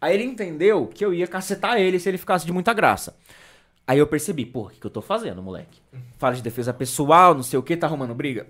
Aí 0.00 0.14
ele 0.14 0.24
entendeu 0.24 0.86
que 0.86 1.04
eu 1.04 1.14
ia 1.14 1.26
cacetar 1.26 1.78
ele 1.78 1.98
se 1.98 2.08
ele 2.08 2.18
ficasse 2.18 2.44
de 2.44 2.52
muita 2.52 2.72
graça. 2.72 3.16
Aí 3.86 3.98
eu 3.98 4.06
percebi, 4.06 4.44
pô, 4.44 4.66
o 4.66 4.70
que, 4.70 4.80
que 4.80 4.86
eu 4.86 4.90
tô 4.90 5.02
fazendo, 5.02 5.42
moleque? 5.42 5.80
Fala 6.18 6.34
de 6.34 6.42
defesa 6.42 6.72
pessoal, 6.72 7.34
não 7.34 7.42
sei 7.42 7.58
o 7.58 7.62
que, 7.62 7.76
tá 7.76 7.86
arrumando 7.86 8.14
briga. 8.14 8.46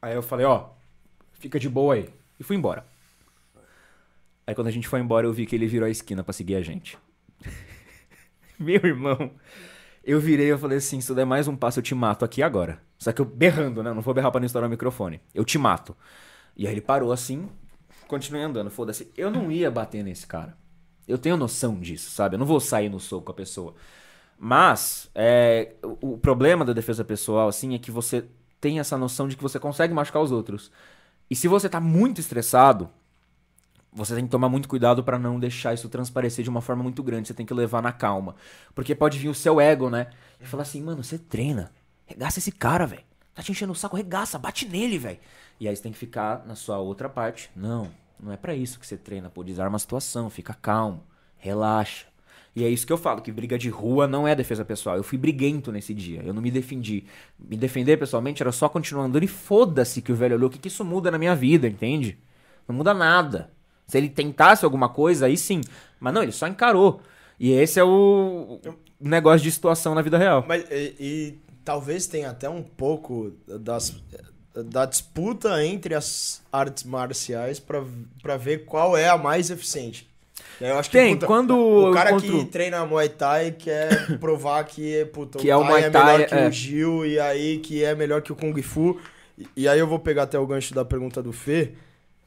Aí 0.00 0.14
eu 0.14 0.22
falei, 0.22 0.46
ó, 0.46 0.70
fica 1.34 1.58
de 1.58 1.68
boa 1.68 1.94
aí. 1.94 2.08
E 2.38 2.44
fui 2.44 2.56
embora. 2.56 2.86
Aí 4.48 4.54
quando 4.54 4.68
a 4.68 4.70
gente 4.70 4.88
foi 4.88 4.98
embora, 4.98 5.26
eu 5.26 5.32
vi 5.32 5.44
que 5.44 5.54
ele 5.54 5.66
virou 5.66 5.86
a 5.86 5.90
esquina 5.90 6.24
pra 6.24 6.32
seguir 6.32 6.54
a 6.54 6.62
gente. 6.62 6.96
Meu 8.58 8.80
irmão, 8.82 9.32
eu 10.02 10.18
virei 10.18 10.50
e 10.50 10.56
falei 10.56 10.78
assim, 10.78 11.02
se 11.02 11.06
tu 11.06 11.14
der 11.14 11.26
mais 11.26 11.46
um 11.46 11.54
passo, 11.54 11.80
eu 11.80 11.82
te 11.82 11.94
mato 11.94 12.24
aqui 12.24 12.42
agora. 12.42 12.80
Só 12.98 13.12
que 13.12 13.20
eu 13.20 13.26
berrando, 13.26 13.82
né? 13.82 13.92
Não 13.92 14.00
vou 14.00 14.14
berrar 14.14 14.30
pra 14.30 14.40
não 14.40 14.46
estourar 14.46 14.66
o 14.66 14.70
microfone. 14.70 15.20
Eu 15.34 15.44
te 15.44 15.58
mato. 15.58 15.94
E 16.56 16.66
aí 16.66 16.72
ele 16.72 16.80
parou 16.80 17.12
assim, 17.12 17.46
continuei 18.06 18.42
andando, 18.42 18.70
foda-se. 18.70 19.12
Eu 19.18 19.30
não 19.30 19.52
ia 19.52 19.70
bater 19.70 20.02
nesse 20.02 20.26
cara. 20.26 20.56
Eu 21.06 21.18
tenho 21.18 21.36
noção 21.36 21.78
disso, 21.78 22.10
sabe? 22.10 22.36
Eu 22.36 22.38
não 22.38 22.46
vou 22.46 22.58
sair 22.58 22.88
no 22.88 22.98
soco 22.98 23.26
com 23.26 23.32
a 23.32 23.34
pessoa. 23.34 23.74
Mas, 24.38 25.10
é, 25.14 25.74
o, 25.82 26.14
o 26.14 26.18
problema 26.18 26.64
da 26.64 26.72
defesa 26.72 27.04
pessoal, 27.04 27.48
assim, 27.48 27.74
é 27.74 27.78
que 27.78 27.90
você 27.90 28.24
tem 28.58 28.80
essa 28.80 28.96
noção 28.96 29.28
de 29.28 29.36
que 29.36 29.42
você 29.42 29.58
consegue 29.58 29.92
machucar 29.92 30.22
os 30.22 30.32
outros. 30.32 30.72
E 31.28 31.36
se 31.36 31.46
você 31.46 31.68
tá 31.68 31.78
muito 31.78 32.18
estressado, 32.18 32.88
você 33.98 34.14
tem 34.14 34.24
que 34.24 34.30
tomar 34.30 34.48
muito 34.48 34.68
cuidado 34.68 35.02
pra 35.02 35.18
não 35.18 35.40
deixar 35.40 35.74
isso 35.74 35.88
transparecer 35.88 36.44
de 36.44 36.48
uma 36.50 36.60
forma 36.60 36.82
muito 36.82 37.02
grande. 37.02 37.28
Você 37.28 37.34
tem 37.34 37.44
que 37.44 37.52
levar 37.52 37.82
na 37.82 37.92
calma. 37.92 38.36
Porque 38.74 38.94
pode 38.94 39.18
vir 39.18 39.28
o 39.28 39.34
seu 39.34 39.60
ego, 39.60 39.90
né? 39.90 40.08
E 40.40 40.46
falar 40.46 40.62
assim, 40.62 40.82
mano, 40.82 41.02
você 41.02 41.18
treina. 41.18 41.72
Regaça 42.06 42.38
esse 42.38 42.52
cara, 42.52 42.86
velho. 42.86 43.02
Tá 43.34 43.42
te 43.42 43.50
enchendo 43.52 43.72
o 43.72 43.76
saco, 43.76 43.96
regaça, 43.96 44.38
bate 44.38 44.68
nele, 44.68 44.98
velho. 44.98 45.18
E 45.60 45.68
aí 45.68 45.74
você 45.74 45.82
tem 45.82 45.92
que 45.92 45.98
ficar 45.98 46.46
na 46.46 46.54
sua 46.54 46.78
outra 46.78 47.08
parte. 47.08 47.50
Não, 47.54 47.90
não 48.18 48.32
é 48.32 48.36
pra 48.36 48.54
isso 48.54 48.78
que 48.78 48.86
você 48.86 48.96
treina, 48.96 49.28
pô. 49.28 49.42
Desarma 49.42 49.76
a 49.76 49.78
situação, 49.80 50.30
fica 50.30 50.54
calmo, 50.54 51.02
relaxa. 51.36 52.06
E 52.54 52.64
é 52.64 52.68
isso 52.68 52.86
que 52.86 52.92
eu 52.92 52.98
falo, 52.98 53.20
que 53.20 53.30
briga 53.30 53.58
de 53.58 53.68
rua 53.68 54.08
não 54.08 54.26
é 54.26 54.34
defesa 54.34 54.64
pessoal. 54.64 54.96
Eu 54.96 55.04
fui 55.04 55.18
briguento 55.18 55.70
nesse 55.70 55.94
dia, 55.94 56.22
eu 56.24 56.32
não 56.32 56.42
me 56.42 56.50
defendi. 56.50 57.04
Me 57.38 57.56
defender 57.56 57.96
pessoalmente 57.96 58.42
era 58.42 58.50
só 58.50 58.68
continuar 58.68 59.04
andando 59.04 59.22
e 59.22 59.28
foda-se 59.28 60.02
que 60.02 60.10
o 60.10 60.16
velho 60.16 60.36
olhou. 60.36 60.48
O 60.48 60.52
que, 60.52 60.58
que 60.58 60.68
isso 60.68 60.84
muda 60.84 61.10
na 61.10 61.18
minha 61.18 61.34
vida, 61.34 61.68
entende? 61.68 62.18
Não 62.66 62.74
muda 62.74 62.92
nada. 62.94 63.52
Se 63.88 63.98
ele 63.98 64.08
tentasse 64.08 64.64
alguma 64.64 64.88
coisa, 64.88 65.26
aí 65.26 65.36
sim. 65.36 65.60
Mas 65.98 66.14
não, 66.14 66.22
ele 66.22 66.30
só 66.32 66.46
encarou. 66.46 67.00
E 67.40 67.50
esse 67.52 67.80
é 67.80 67.84
o 67.84 68.60
o 69.00 69.08
negócio 69.08 69.40
de 69.42 69.50
situação 69.50 69.94
na 69.94 70.02
vida 70.02 70.18
real. 70.18 70.44
Mas, 70.46 70.64
e, 70.70 70.94
e 71.00 71.38
talvez 71.64 72.06
tenha 72.06 72.30
até 72.30 72.48
um 72.50 72.62
pouco 72.62 73.32
das, 73.46 73.94
da 74.52 74.84
disputa 74.86 75.64
entre 75.64 75.94
as 75.94 76.42
artes 76.52 76.82
marciais 76.84 77.60
pra 77.60 78.36
ver 78.36 78.64
qual 78.64 78.96
é 78.96 79.08
a 79.08 79.16
mais 79.16 79.50
eficiente. 79.50 80.08
Eu 80.60 80.76
acho 80.78 80.90
que, 80.90 80.96
Tem, 80.98 81.14
puta, 81.14 81.26
quando 81.26 81.56
o 81.56 81.92
cara 81.92 82.10
encontro- 82.10 82.28
que 82.38 82.44
treina 82.46 82.84
Muay 82.84 83.08
Thai 83.08 83.52
quer 83.52 84.18
provar 84.18 84.64
que, 84.64 85.04
puta, 85.12 85.38
Que 85.38 85.48
é 85.50 85.56
o 85.56 85.62
Muay 85.64 85.84
é 85.84 85.90
Thai, 85.90 86.12
melhor 86.12 86.28
que 86.28 86.34
é. 86.34 86.48
o 86.48 86.50
Gil 86.50 87.06
e 87.06 87.20
aí 87.20 87.58
que 87.58 87.84
é 87.84 87.94
melhor 87.94 88.20
que 88.22 88.32
o 88.32 88.36
Kung 88.36 88.60
Fu. 88.62 88.98
E, 89.36 89.46
e 89.56 89.68
aí 89.68 89.78
eu 89.78 89.86
vou 89.86 89.98
pegar 90.00 90.24
até 90.24 90.38
o 90.38 90.46
gancho 90.46 90.74
da 90.74 90.84
pergunta 90.84 91.22
do 91.22 91.32
Fê, 91.32 91.72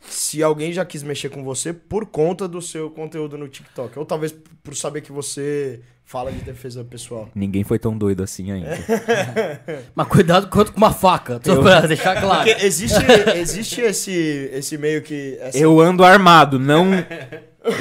se 0.02 0.42
alguém 0.42 0.74
já 0.74 0.84
quis 0.84 1.04
mexer 1.04 1.30
com 1.30 1.44
você 1.44 1.72
por 1.72 2.06
conta 2.08 2.48
do 2.48 2.62
seu 2.62 2.90
conteúdo 2.90 3.38
no 3.38 3.48
TikTok. 3.48 3.98
Ou 4.00 4.06
talvez 4.06 4.34
por 4.64 4.76
saber 4.76 5.02
que 5.02 5.12
você 5.12 5.80
fala 6.04 6.32
de 6.32 6.40
defesa 6.40 6.84
pessoal. 6.84 7.30
Ninguém 7.34 7.64
foi 7.64 7.80
tão 7.80 7.98
doido 7.98 8.22
assim 8.24 8.52
ainda. 8.52 8.78
Mas 9.96 10.08
cuidado 10.08 10.50
quanto 10.50 10.72
com 10.74 10.78
uma 10.78 10.92
faca, 10.92 11.40
só 11.44 11.62
pra 11.62 11.82
deixar 11.82 12.20
claro. 12.20 12.50
Porque 12.50 12.66
existe, 12.66 13.00
existe 13.36 13.82
esse, 13.82 14.50
esse 14.54 14.78
meio 14.78 15.02
que. 15.02 15.38
essa- 15.40 15.58
Eu 15.58 15.80
ando 15.80 16.04
armado, 16.04 16.60
não. 16.60 16.86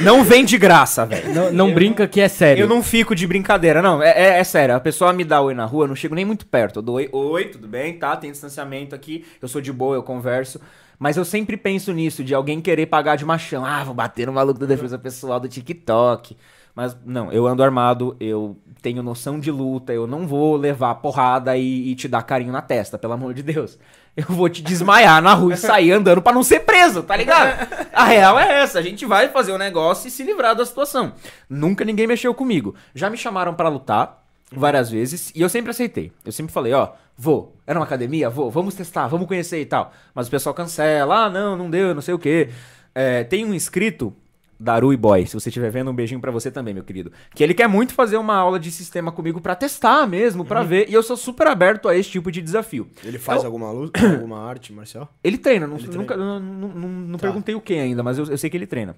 Não 0.02 0.22
vem 0.22 0.44
de 0.44 0.58
graça, 0.58 1.06
velho. 1.06 1.34
Não, 1.34 1.50
não 1.52 1.72
brinca 1.74 2.06
que 2.06 2.20
é 2.20 2.28
sério. 2.28 2.62
Eu 2.64 2.68
não 2.68 2.82
fico 2.82 3.14
de 3.14 3.26
brincadeira, 3.26 3.80
não. 3.80 4.02
É, 4.02 4.10
é- 4.10 4.38
é 4.38 4.44
sério. 4.44 4.74
A 4.76 4.80
pessoa 4.80 5.10
me 5.12 5.24
dá 5.24 5.40
oi 5.40 5.54
na 5.54 5.64
rua, 5.64 5.84
eu 5.84 5.88
não 5.88 5.96
chego 5.96 6.14
nem 6.14 6.24
muito 6.24 6.44
perto. 6.46 6.80
Eu 6.80 6.82
dou 6.82 6.96
oi, 6.96 7.08
oi, 7.12 7.44
tudo 7.46 7.66
bem, 7.66 7.98
tá? 7.98 8.14
Tem 8.14 8.30
distanciamento 8.30 8.94
aqui. 8.94 9.24
Eu 9.40 9.48
sou 9.48 9.60
de 9.60 9.72
boa, 9.72 9.96
eu 9.96 10.02
converso. 10.02 10.60
Mas 11.00 11.16
eu 11.16 11.24
sempre 11.24 11.56
penso 11.56 11.94
nisso, 11.94 12.22
de 12.22 12.34
alguém 12.34 12.60
querer 12.60 12.84
pagar 12.84 13.16
de 13.16 13.24
machão. 13.24 13.64
Ah, 13.64 13.82
vou 13.82 13.94
bater 13.94 14.26
no 14.26 14.34
maluco 14.34 14.60
da 14.60 14.66
defesa 14.66 14.98
pessoal 14.98 15.40
do 15.40 15.48
TikTok. 15.48 16.36
Mas 16.74 16.94
não, 17.06 17.32
eu 17.32 17.46
ando 17.46 17.62
armado, 17.62 18.14
eu 18.20 18.54
tenho 18.82 19.02
noção 19.02 19.40
de 19.40 19.50
luta, 19.50 19.94
eu 19.94 20.06
não 20.06 20.26
vou 20.26 20.56
levar 20.56 20.94
porrada 20.96 21.56
e, 21.56 21.90
e 21.90 21.94
te 21.94 22.06
dar 22.06 22.22
carinho 22.22 22.52
na 22.52 22.60
testa, 22.60 22.98
pelo 22.98 23.14
amor 23.14 23.32
de 23.32 23.42
Deus. 23.42 23.78
Eu 24.14 24.26
vou 24.28 24.48
te 24.48 24.60
desmaiar 24.60 25.22
na 25.22 25.32
rua 25.32 25.54
e 25.54 25.56
sair 25.56 25.92
andando 25.92 26.20
pra 26.20 26.32
não 26.32 26.42
ser 26.42 26.60
preso, 26.60 27.02
tá 27.02 27.16
ligado? 27.16 27.66
A 27.94 28.04
real 28.04 28.38
é 28.38 28.60
essa, 28.60 28.78
a 28.78 28.82
gente 28.82 29.06
vai 29.06 29.28
fazer 29.28 29.52
o 29.52 29.58
negócio 29.58 30.08
e 30.08 30.10
se 30.10 30.22
livrar 30.22 30.54
da 30.54 30.66
situação. 30.66 31.14
Nunca 31.48 31.84
ninguém 31.84 32.06
mexeu 32.06 32.34
comigo. 32.34 32.74
Já 32.94 33.08
me 33.08 33.16
chamaram 33.16 33.54
pra 33.54 33.68
lutar 33.68 34.22
várias 34.52 34.90
vezes 34.90 35.32
e 35.34 35.40
eu 35.40 35.48
sempre 35.48 35.70
aceitei. 35.70 36.12
Eu 36.24 36.32
sempre 36.32 36.52
falei, 36.52 36.72
ó, 36.72 36.90
vou. 37.22 37.54
Era 37.66 37.78
uma 37.78 37.84
academia? 37.84 38.30
Vou, 38.30 38.50
vamos 38.50 38.74
testar, 38.74 39.06
vamos 39.06 39.26
conhecer 39.28 39.60
e 39.60 39.66
tal. 39.66 39.92
Mas 40.14 40.26
o 40.26 40.30
pessoal 40.30 40.54
cancela, 40.54 41.26
ah, 41.26 41.30
não, 41.30 41.54
não 41.56 41.68
deu, 41.70 41.94
não 41.94 42.00
sei 42.02 42.14
o 42.14 42.18
quê. 42.18 42.48
É, 42.94 43.22
tem 43.24 43.44
um 43.44 43.52
inscrito 43.54 44.12
Darui 44.58 44.96
Boy, 44.96 45.26
se 45.26 45.34
você 45.34 45.48
estiver 45.48 45.70
vendo, 45.70 45.90
um 45.90 45.94
beijinho 45.94 46.20
pra 46.20 46.30
você 46.30 46.50
também, 46.50 46.72
meu 46.74 46.82
querido. 46.82 47.12
Que 47.34 47.42
ele 47.44 47.54
quer 47.54 47.66
muito 47.68 47.94
fazer 47.94 48.16
uma 48.16 48.34
aula 48.34 48.58
de 48.58 48.70
sistema 48.70 49.12
comigo 49.12 49.40
pra 49.40 49.54
testar 49.54 50.06
mesmo, 50.06 50.44
pra 50.44 50.62
ver. 50.62 50.88
E 50.90 50.94
eu 50.94 51.02
sou 51.02 51.16
super 51.16 51.46
aberto 51.46 51.88
a 51.88 51.96
esse 51.96 52.10
tipo 52.10 52.30
de 52.32 52.40
desafio. 52.42 52.88
Ele 53.04 53.18
faz 53.18 53.44
alguma 53.44 53.70
luta, 53.70 54.00
alguma 54.04 54.38
arte 54.48 54.72
marcial? 54.72 55.12
Ele 55.22 55.38
treina, 55.38 55.66
não, 55.66 55.76
Ele 55.76 55.88
nunca, 55.96 56.16
não, 56.16 56.40
não, 56.40 56.68
não- 56.68 56.88
não 56.88 57.18
Tá. 57.18 57.26
perguntei 57.26 57.54
o 57.54 57.60
que 57.60 57.74
ainda, 57.74 58.02
mas 58.02 58.18
eu, 58.18 58.24
eu 58.26 58.36
sei 58.38 58.48
que 58.50 58.56
ele 58.56 58.66
treina. 58.66 58.96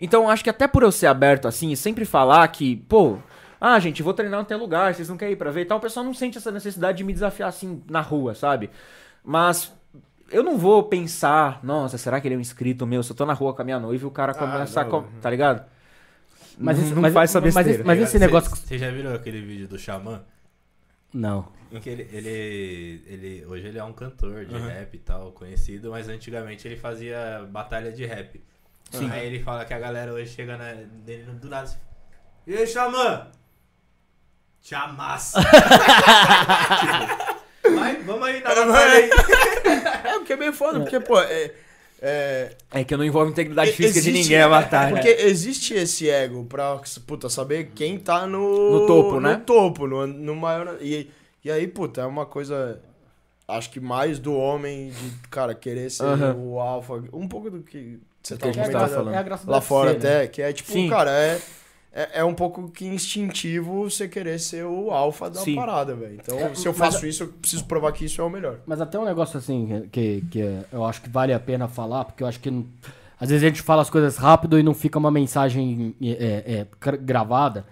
Então, 0.00 0.30
acho 0.30 0.44
que 0.44 0.50
até 0.50 0.68
por 0.68 0.82
eu 0.82 0.92
ser 0.92 1.06
aberto 1.08 1.48
assim 1.48 1.72
e 1.72 1.76
sempre 1.76 2.04
falar 2.04 2.46
que, 2.48 2.76
pô, 2.88 3.18
ah, 3.60 3.78
gente, 3.78 4.02
vou 4.02 4.12
treinar 4.14 4.40
em 4.40 4.44
tal 4.44 4.58
lugar, 4.58 4.94
vocês 4.94 5.08
não 5.08 5.16
querem 5.16 5.34
ir 5.34 5.36
pra 5.36 5.50
ver 5.50 5.62
e 5.62 5.64
tal, 5.64 5.78
o 5.78 5.80
pessoal 5.80 6.04
não 6.04 6.14
sente 6.14 6.38
essa 6.38 6.50
necessidade 6.50 6.98
de 6.98 7.04
me 7.04 7.12
desafiar 7.12 7.48
assim 7.48 7.82
na 7.88 8.00
rua, 8.00 8.34
sabe? 8.34 8.70
Mas 9.24 9.72
eu 10.30 10.42
não 10.42 10.56
vou 10.58 10.82
pensar, 10.84 11.60
nossa, 11.62 11.96
será 11.98 12.20
que 12.20 12.28
ele 12.28 12.34
é 12.34 12.38
um 12.38 12.40
inscrito 12.40 12.86
meu? 12.86 13.02
Se 13.02 13.10
eu 13.12 13.16
tô 13.16 13.24
na 13.26 13.32
rua 13.32 13.54
com 13.54 13.62
a 13.62 13.64
minha 13.64 13.78
noiva 13.80 14.04
e 14.04 14.06
o 14.06 14.10
cara 14.10 14.34
começa 14.34 14.80
a. 14.80 14.84
não. 14.84 14.90
com- 14.90 15.20
Tá 15.20 15.30
ligado? 15.30 15.64
Mas 16.58 16.78
esse- 16.78 16.92
não 16.94 17.02
mas- 17.02 17.14
faz 17.14 17.30
essa 17.30 17.40
mas 17.40 17.54
besteira. 17.54 17.78
esse- 17.78 17.86
mas 17.86 17.98
esse 18.00 18.18
negócio- 18.18 18.50
Vocês 18.56 18.80
já 18.80 18.90
viram 18.90 19.14
aquele 19.14 19.40
vídeo 19.40 19.68
do 19.68 19.78
Xamã? 19.78 20.22
Não. 21.14 21.48
Em 21.70 21.80
que 21.80 21.88
ele, 21.88 22.08
ele, 22.12 23.02
ele. 23.06 23.46
Hoje 23.46 23.66
ele 23.68 23.78
é 23.78 23.84
um 23.84 23.92
cantor 23.92 24.44
de 24.44 24.56
rap 24.58 24.94
e 24.94 24.98
tal, 24.98 25.32
conhecido, 25.32 25.90
mas 25.90 26.08
antigamente 26.08 26.66
ele 26.66 26.76
fazia 26.76 27.46
batalha 27.50 27.92
de 27.92 28.04
rap. 28.04 28.42
Aí 29.12 29.26
ele 29.26 29.40
fala 29.42 29.64
que 29.64 29.74
a 29.74 29.78
galera 29.78 30.12
hoje 30.12 30.30
chega 30.32 30.56
na, 30.56 30.72
dele 31.04 31.24
do 31.32 31.48
nada 31.48 31.64
assim. 31.64 31.78
E 32.46 32.54
aí, 32.56 32.66
Xamã? 32.66 33.26
Te 34.62 34.74
amassa! 34.74 35.40
Tipo, 35.42 37.38
Vai, 37.74 37.96
vamos 38.02 38.26
aí 38.26 38.40
na 38.42 38.54
batalha 38.54 38.92
aí. 38.92 39.10
É, 40.04 40.12
porque 40.18 40.32
é 40.32 40.36
meio 40.36 40.52
foda, 40.52 40.80
porque, 40.80 40.98
pô, 41.00 41.20
é. 41.20 41.50
é 42.00 42.52
É 42.72 42.84
que 42.84 42.94
eu 42.94 42.98
não 42.98 43.04
envolvo 43.04 43.30
integridade 43.30 43.72
física 43.72 44.00
de 44.00 44.08
existe- 44.08 44.22
ninguém 44.22 44.40
a 44.42 44.48
batalha. 44.48 44.90
Porque 44.94 45.08
existe 45.08 45.74
esse 45.74 46.08
ego 46.08 46.44
pra, 46.44 46.80
puta, 47.06 47.28
saber 47.28 47.72
quem 47.74 47.98
tá 47.98 48.26
no... 48.26 48.70
No 48.80 48.86
topo, 48.86 49.20
né? 49.20 49.34
No 49.34 49.40
topo, 49.40 49.86
no, 49.86 50.06
no 50.06 50.34
maior... 50.36 50.78
E, 50.80 51.10
e 51.44 51.50
aí, 51.50 51.66
puta, 51.66 52.00
é 52.02 52.06
uma 52.06 52.24
coisa... 52.24 52.80
Acho 53.46 53.70
que 53.70 53.80
mais 53.80 54.18
do 54.18 54.34
homem, 54.34 54.90
de, 54.90 55.10
cara, 55.30 55.54
querer 55.54 55.90
ser 55.90 56.04
Aham. 56.04 56.34
o 56.36 56.60
alfa. 56.60 57.02
Um 57.12 57.26
pouco 57.26 57.50
do 57.50 57.60
que 57.62 57.98
você 58.22 58.34
Do 58.34 58.40
tá 58.40 58.50
que 58.50 58.70
tava 58.70 58.88
falando. 58.88 59.14
É 59.14 59.18
a 59.18 59.22
graça 59.22 59.50
lá 59.50 59.60
fora 59.62 59.92
né? 59.92 59.96
até, 59.96 60.26
que 60.26 60.42
é 60.42 60.52
tipo, 60.52 60.70
Sim. 60.70 60.88
cara, 60.90 61.10
é, 61.10 61.40
é, 61.92 62.20
é 62.20 62.24
um 62.24 62.34
pouco 62.34 62.68
que 62.70 62.86
instintivo 62.86 63.88
você 63.88 64.06
querer 64.08 64.38
ser 64.38 64.64
o 64.64 64.90
alfa 64.90 65.28
da 65.30 65.40
Sim. 65.40 65.54
parada, 65.56 65.94
velho. 65.94 66.14
Então, 66.22 66.54
se 66.54 66.66
eu 66.66 66.74
mas- 66.76 66.94
faço 66.94 67.06
isso, 67.06 67.22
eu 67.24 67.28
preciso 67.28 67.64
provar 67.64 67.92
que 67.92 68.04
isso 68.04 68.20
é 68.20 68.24
o 68.24 68.30
melhor. 68.30 68.56
Mas 68.66 68.80
até 68.80 68.98
um 68.98 69.04
negócio 69.04 69.38
assim 69.38 69.88
que, 69.90 70.22
que 70.30 70.38
eu 70.72 70.84
acho 70.84 71.00
que 71.02 71.08
vale 71.08 71.32
a 71.32 71.40
pena 71.40 71.66
falar, 71.68 72.04
porque 72.04 72.22
eu 72.22 72.26
acho 72.26 72.38
que 72.40 72.50
não- 72.50 72.66
às 73.20 73.30
vezes 73.30 73.42
a 73.42 73.48
gente 73.48 73.62
fala 73.62 73.82
as 73.82 73.90
coisas 73.90 74.16
rápido 74.16 74.60
e 74.60 74.62
não 74.62 74.72
fica 74.72 74.96
uma 74.96 75.10
mensagem 75.10 75.92
é, 76.00 76.44
é, 76.46 76.66
gra- 76.80 76.96
gravada, 76.96 77.66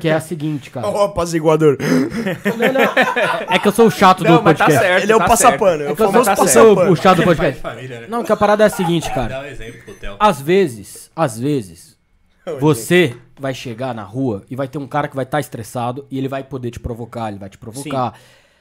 que 0.00 0.08
é 0.08 0.14
a 0.14 0.20
seguinte, 0.20 0.70
cara. 0.70 0.86
Ó, 0.86 1.02
o 1.02 1.04
apaziguador. 1.04 1.76
Não, 1.80 2.72
não, 2.72 3.54
é 3.54 3.58
que 3.58 3.68
eu 3.68 3.72
sou 3.72 3.88
o 3.88 3.90
chato 3.90 4.24
Não, 4.24 4.38
do 4.38 4.42
mas 4.42 4.56
tá 4.56 4.64
podcast. 4.64 4.88
certo. 4.88 5.02
Ele 5.02 5.12
é 5.12 5.16
o 5.16 5.18
tá 5.18 5.26
passapano, 5.26 5.82
é 5.82 5.86
É 5.88 5.92
o 5.92 5.96
que 5.96 6.00
eu 6.02 6.06
sou, 6.06 6.12
famoso 6.24 6.30
passapano. 6.42 6.90
o 6.92 6.96
chato 6.96 7.16
do 7.18 7.24
podcast. 7.24 7.60
família, 7.60 8.00
né? 8.00 8.06
Não, 8.08 8.24
que 8.24 8.32
a 8.32 8.36
parada 8.36 8.62
é 8.64 8.66
a 8.68 8.70
seguinte, 8.70 9.12
cara. 9.12 9.28
Dá 9.28 9.40
um 9.40 9.44
exemplo 9.44 9.82
pro 9.84 9.94
Theo. 9.96 10.16
Às 10.18 10.40
vezes, 10.40 11.10
às 11.14 11.38
vezes, 11.38 11.98
você 12.58 13.14
vai 13.38 13.52
chegar 13.54 13.94
na 13.94 14.02
rua 14.02 14.44
e 14.50 14.56
vai 14.56 14.66
ter 14.68 14.78
um 14.78 14.86
cara 14.86 15.08
que 15.08 15.16
vai 15.16 15.24
estar 15.24 15.40
estressado 15.40 16.06
e 16.10 16.18
ele 16.18 16.28
vai 16.28 16.42
poder 16.42 16.70
te 16.70 16.80
provocar, 16.80 17.28
ele 17.28 17.38
vai 17.38 17.48
te 17.50 17.58
provocar. 17.58 18.14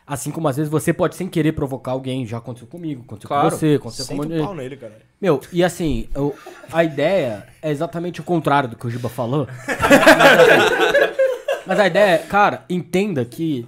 Assim 0.08 0.30
como 0.30 0.48
às 0.48 0.56
vezes 0.58 0.72
você 0.72 0.94
pode 0.94 1.16
sem 1.16 1.28
querer 1.28 1.54
provocar 1.54 1.92
alguém, 1.94 2.28
já 2.28 2.38
aconteceu 2.38 2.68
comigo, 2.68 3.02
aconteceu 3.04 3.28
Claro. 3.28 3.50
com 3.50 3.56
você, 3.58 3.76
aconteceu 3.80 4.16
com 4.16 4.22
o 4.24 4.40
pau 4.44 4.54
nele, 4.54 4.78
cara. 4.78 5.00
Meu, 5.20 5.42
e 5.52 5.64
assim, 5.64 6.08
eu- 6.14 6.36
a 6.72 6.84
ideia 6.84 7.48
é 7.62 7.72
exatamente 7.72 8.22
o 8.22 8.24
contrário 8.24 8.70
do 8.70 8.76
que 8.76 8.86
o 8.86 8.90
Giba 8.90 9.10
falou. 9.10 9.48
Mas 11.66 11.80
a 11.80 11.88
ideia 11.88 12.16
é, 12.16 12.18
cara, 12.20 12.64
entenda 12.70 13.26
que 13.26 13.68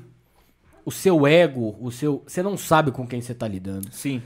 o 0.86 0.92
seu 0.92 1.26
ego, 1.26 1.76
o 1.82 1.92
seu. 1.92 2.24
Você 2.28 2.44
não 2.44 2.56
sabe 2.58 2.92
com 2.92 3.08
quem 3.08 3.22
você 3.22 3.34
tá 3.34 3.48
lidando. 3.48 3.88
Sim. 3.92 4.22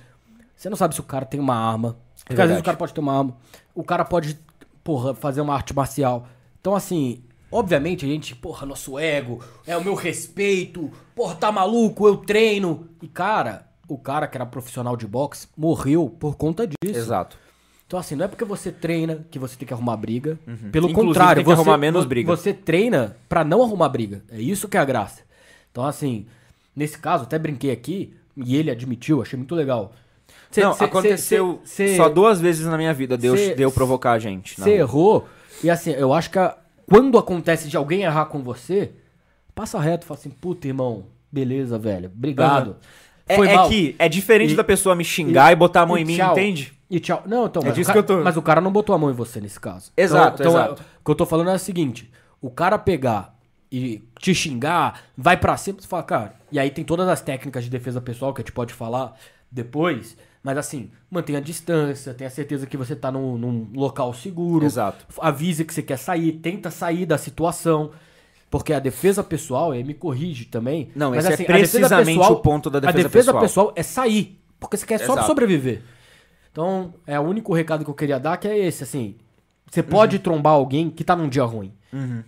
Você 0.56 0.70
não 0.70 0.78
sabe 0.78 0.94
se 0.94 1.00
o 1.00 1.04
cara 1.04 1.26
tem 1.26 1.40
uma 1.40 1.56
arma. 1.56 1.98
Porque 2.18 2.34
às 2.34 2.38
verdade. 2.38 2.48
vezes 2.50 2.62
o 2.62 2.66
cara 2.66 2.78
pode 2.78 2.94
ter 2.94 3.00
uma 3.00 3.18
arma. 3.18 3.38
O 3.74 3.84
cara 3.84 4.06
pode, 4.06 4.38
porra, 4.84 5.14
fazer 5.16 5.42
uma 5.42 5.56
arte 5.56 5.74
marcial. 5.74 6.28
Então, 6.62 6.76
assim, 6.76 7.24
obviamente 7.52 8.06
a 8.06 8.08
gente, 8.08 8.36
porra, 8.36 8.66
nosso 8.66 8.98
ego, 8.98 9.44
é 9.68 9.76
o 9.76 9.84
meu 9.84 9.96
respeito. 9.96 10.90
Porra, 11.16 11.36
tá 11.36 11.52
maluco, 11.52 12.08
eu 12.08 12.18
treino. 12.18 12.88
E, 13.02 13.08
cara, 13.08 13.68
o 13.88 13.98
cara 13.98 14.28
que 14.28 14.38
era 14.38 14.46
profissional 14.46 14.96
de 14.96 15.06
boxe 15.08 15.48
morreu 15.58 16.10
por 16.20 16.36
conta 16.36 16.66
disso. 16.68 16.98
Exato. 16.98 17.38
Então, 17.88 18.00
assim, 18.00 18.16
não 18.16 18.24
é 18.24 18.28
porque 18.30 18.46
você 18.46 18.72
treina 18.72 19.26
que 19.30 19.38
você 19.38 19.58
tem 19.58 19.68
que 19.68 19.74
arrumar 19.74 19.98
briga. 19.98 20.40
Pelo 20.72 20.88
Inclusive, 20.90 20.94
contrário, 20.94 21.36
tem 21.36 21.44
que 21.44 21.50
você, 21.50 21.62
arrumar 21.62 21.78
menos 21.78 22.06
briga. 22.06 22.34
você 22.36 22.54
treina 22.54 23.18
pra 23.28 23.44
não 23.44 23.62
arrumar 23.62 23.90
briga. 23.90 24.24
É 24.32 24.40
isso 24.40 24.70
que 24.70 24.78
é 24.78 24.80
a 24.80 24.86
graça. 24.86 25.24
Então, 25.72 25.86
assim, 25.86 26.26
nesse 26.74 26.98
caso, 26.98 27.24
até 27.24 27.38
brinquei 27.38 27.70
aqui, 27.72 28.14
e 28.38 28.56
ele 28.56 28.72
admitiu, 28.72 29.22
achei 29.22 29.36
muito 29.36 29.54
legal. 29.56 29.92
Cê- 30.50 30.62
não, 30.62 30.74
cê- 30.74 30.84
aconteceu 30.86 31.60
cê- 31.66 31.98
só 31.98 32.08
duas 32.08 32.40
vezes 32.40 32.66
na 32.66 32.78
minha 32.78 32.94
vida 32.94 33.18
deu, 33.18 33.36
cê- 33.36 33.56
deu 33.56 33.70
provocar 33.72 34.14
a 34.14 34.20
gente. 34.20 34.56
Você 34.56 34.70
rua. 34.70 34.80
errou, 34.80 35.30
e 35.64 35.70
assim, 35.70 35.92
eu 35.92 36.14
acho 36.14 36.30
que 36.30 36.40
a- 36.40 36.56
quando 36.90 37.18
acontece 37.18 37.68
de 37.70 37.78
alguém 37.78 38.02
errar 38.04 38.26
com 38.26 38.42
você, 38.44 38.92
passa 39.56 39.80
reto, 39.80 40.06
fala 40.06 40.20
assim, 40.20 40.30
puta, 40.30 40.68
irmão, 40.68 41.06
beleza, 41.32 41.78
velho, 41.78 42.12
obrigado. 42.14 42.76
É, 43.28 43.36
Foi 43.36 43.48
é 43.48 43.56
mal. 43.56 43.70
que 43.70 43.96
é 43.98 44.10
diferente 44.10 44.54
E- 44.54 44.56
da 44.56 44.64
pessoa 44.64 44.94
me 44.96 45.04
xingar 45.06 45.52
e, 45.52 45.56
botar 45.56 45.82
a 45.82 45.86
mão 45.86 45.98
E 45.98 46.02
em 46.02 46.06
mim, 46.06 46.18
tchau. 46.18 46.32
entende? 46.34 46.74
E 46.90 47.00
tchau. 47.00 47.24
Não, 47.26 47.46
então, 47.46 47.62
É 47.62 47.68
mas, 47.68 47.76
disso 47.76 47.90
o 47.90 47.94
que 47.94 48.00
eu 48.00 48.04
tô- 48.04 48.18
mas 48.24 48.36
o 48.36 48.42
cara 48.42 48.60
não 48.60 48.72
botou 48.72 48.94
a 48.94 48.98
mão 48.98 49.10
em 49.10 49.14
você 49.14 49.40
nesse 49.40 49.58
caso. 49.60 49.92
Exato, 49.96 50.42
então, 50.42 50.52
exato. 50.52 50.82
é- 50.82 50.86
o 51.02 51.06
que 51.06 51.12
eu 51.12 51.16
tô 51.16 51.26
falando 51.26 51.50
é 51.50 51.54
o 51.54 51.60
seguinte: 51.60 52.12
o 52.42 52.50
cara 52.50 52.78
pegar 52.78 53.34
e 53.72 54.04
te 54.20 54.36
xingar, 54.36 55.02
vai 55.18 55.38
pra 55.38 55.56
cima, 55.56 55.80
você 55.80 55.88
fala, 55.88 56.04
cara. 56.04 56.34
E 56.52 56.60
aí 56.60 56.70
tem 56.70 56.84
todas 56.84 57.08
as 57.08 57.22
técnicas 57.22 57.64
de 57.64 57.70
defesa 57.70 58.02
pessoal 58.02 58.34
que 58.34 58.42
a 58.42 58.44
gente 58.44 58.52
pode 58.52 58.74
falar 58.74 59.16
depois. 59.50 60.18
Mas 60.44 60.58
assim, 60.58 60.90
mantenha 61.10 61.38
a 61.38 61.42
distância, 61.42 62.14
tenha 62.14 62.30
certeza 62.30 62.66
que 62.66 62.76
você 62.76 62.96
tá 62.96 63.12
num, 63.12 63.38
num 63.38 63.70
local 63.76 64.14
seguro. 64.14 64.66
Exato. 64.66 65.06
Avise 65.20 65.64
que 65.64 65.74
você 65.74 65.84
quer 65.84 65.98
sair, 65.98 66.32
tenta 66.34 66.72
sair 66.72 67.06
da 67.06 67.18
situação. 67.18 67.92
Porque 68.50 68.74
a 68.74 68.80
defesa 68.80 69.24
pessoal, 69.24 69.72
aí 69.72 69.84
me 69.84 69.94
corrige 69.94 70.46
também. 70.46 70.92
Não, 70.96 71.12
mas, 71.12 71.20
esse 71.20 71.28
é 71.30 71.34
assim, 71.36 71.44
defesa 71.46 71.88
precisamente 71.88 72.32
o 72.32 72.36
ponto 72.38 72.70
da 72.70 72.80
defesa 72.80 73.00
A 73.00 73.04
defesa 73.04 73.34
pessoal. 73.34 73.42
pessoal 73.42 73.74
é 73.78 73.84
sair. 73.84 74.42
Porque 74.60 74.76
você 74.78 74.86
quer 74.86 74.98
só 75.00 75.14
Exato. 75.14 75.28
sobreviver. 75.28 75.82
Então, 76.52 76.94
é 77.08 77.18
o 77.20 77.24
único 77.24 77.54
recado 77.54 77.86
que 77.86 77.90
eu 77.90 77.96
queria 77.96 78.20
dar 78.20 78.36
que 78.38 78.48
é 78.48 78.58
esse, 78.58 78.84
assim. 78.84 79.16
Você 79.72 79.82
pode 79.82 80.18
Uhum. 80.18 80.22
trombar 80.22 80.54
alguém 80.54 80.90
que 80.90 81.02
tá 81.04 81.16
num 81.16 81.30
dia 81.30 81.44
ruim. 81.46 81.72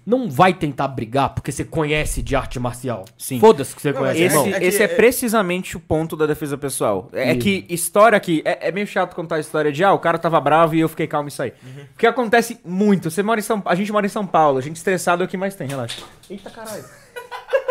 Não 0.05 0.29
vai 0.29 0.53
tentar 0.53 0.89
brigar 0.89 1.29
porque 1.33 1.49
você 1.51 1.63
conhece 1.63 2.21
de 2.21 2.35
arte 2.35 2.59
marcial. 2.59 3.05
Sim. 3.17 3.39
Foda-se 3.39 3.73
que 3.75 3.81
você 3.81 3.91
Não, 3.93 3.99
conhece, 4.01 4.21
Esse, 4.21 4.35
irmão. 4.35 4.47
é 4.53 4.59
que- 4.59 4.65
esse 4.65 4.81
é 4.81 4.85
é- 4.85 4.87
precisamente 4.89 5.77
o 5.77 5.79
ponto 5.79 6.17
da 6.17 6.25
defesa 6.25 6.57
pessoal. 6.57 7.09
É, 7.13 7.31
é 7.31 7.35
que 7.37 7.65
história 7.69 8.17
aqui. 8.17 8.41
É, 8.43 8.67
é 8.67 8.71
meio 8.73 8.85
chato 8.87 9.15
contar 9.15 9.35
a 9.35 9.39
história 9.39 9.71
de 9.71 9.81
ah, 9.83 9.93
o 9.93 9.99
cara 9.99 10.17
tava 10.17 10.39
bravo 10.41 10.75
e 10.75 10.81
eu 10.81 10.89
fiquei 10.89 11.07
calmo 11.07 11.29
e 11.29 11.31
saí. 11.31 11.53
Porque 11.93 12.05
acontece 12.05 12.59
muito. 12.65 13.09
Você 13.09 13.23
mora 13.23 13.39
em 13.39 13.43
São 13.43 13.61
A 13.65 13.75
gente 13.75 13.89
mora 13.91 14.05
em 14.05 14.09
São 14.09 14.25
Paulo, 14.27 14.57
a 14.57 14.61
gente 14.61 14.75
estressado 14.75 15.23
é 15.23 15.25
o 15.25 15.29
que 15.29 15.37
mais 15.37 15.55
tem, 15.55 15.65
relaxa. 15.67 16.01
Eita 16.29 16.49
caralho. 16.49 16.83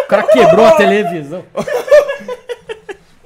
O 0.05 0.09
cara 0.09 0.23
quebrou 0.29 0.65
a 0.65 0.73
televisão. 0.73 1.45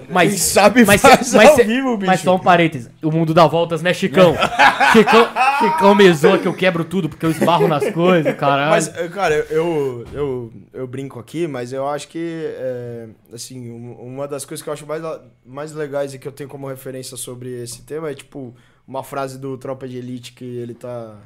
Mas, 0.08 0.30
Quem 0.30 0.38
sabe 0.38 0.84
mas, 0.84 1.00
faz 1.00 1.32
mas, 1.34 1.48
ao 1.50 1.56
vivo, 1.56 1.96
bicho. 1.96 2.06
mas 2.10 2.20
só 2.20 2.34
um 2.36 2.38
parênteses. 2.38 2.90
O 3.02 3.10
mundo 3.10 3.32
dá 3.34 3.46
voltas, 3.46 3.82
né, 3.82 3.92
Chicão? 3.94 4.34
Chicão, 4.92 5.28
Chicão 5.58 5.94
me 5.94 6.12
zoa 6.12 6.38
que 6.38 6.46
eu 6.48 6.54
quebro 6.54 6.84
tudo 6.84 7.08
porque 7.08 7.24
eu 7.26 7.30
esbarro 7.30 7.66
nas 7.68 7.88
coisas, 7.90 8.34
caralho. 8.36 8.70
Mas, 8.70 8.88
eh, 8.96 9.08
cara, 9.08 9.34
eu, 9.50 10.04
eu, 10.12 10.52
eu 10.72 10.86
brinco 10.86 11.18
aqui, 11.18 11.46
mas 11.46 11.72
eu 11.72 11.86
acho 11.88 12.08
que, 12.08 12.18
é, 12.56 13.08
assim, 13.32 13.70
um- 13.70 13.92
uma 14.00 14.26
das 14.28 14.44
coisas 14.44 14.62
que 14.62 14.68
eu 14.68 14.72
acho 14.74 14.86
mais, 14.86 15.02
mais 15.44 15.72
legais 15.72 16.14
e 16.14 16.18
que 16.18 16.26
eu 16.28 16.32
tenho 16.32 16.48
como 16.48 16.66
referência 16.68 17.16
sobre 17.16 17.62
esse 17.62 17.82
tema 17.82 18.10
é, 18.10 18.14
tipo, 18.14 18.54
uma 18.86 19.02
frase 19.02 19.38
do 19.38 19.56
Tropa 19.58 19.88
de 19.88 19.96
Elite 19.98 20.32
que 20.32 20.44
ele 20.44 20.74
tá, 20.74 21.16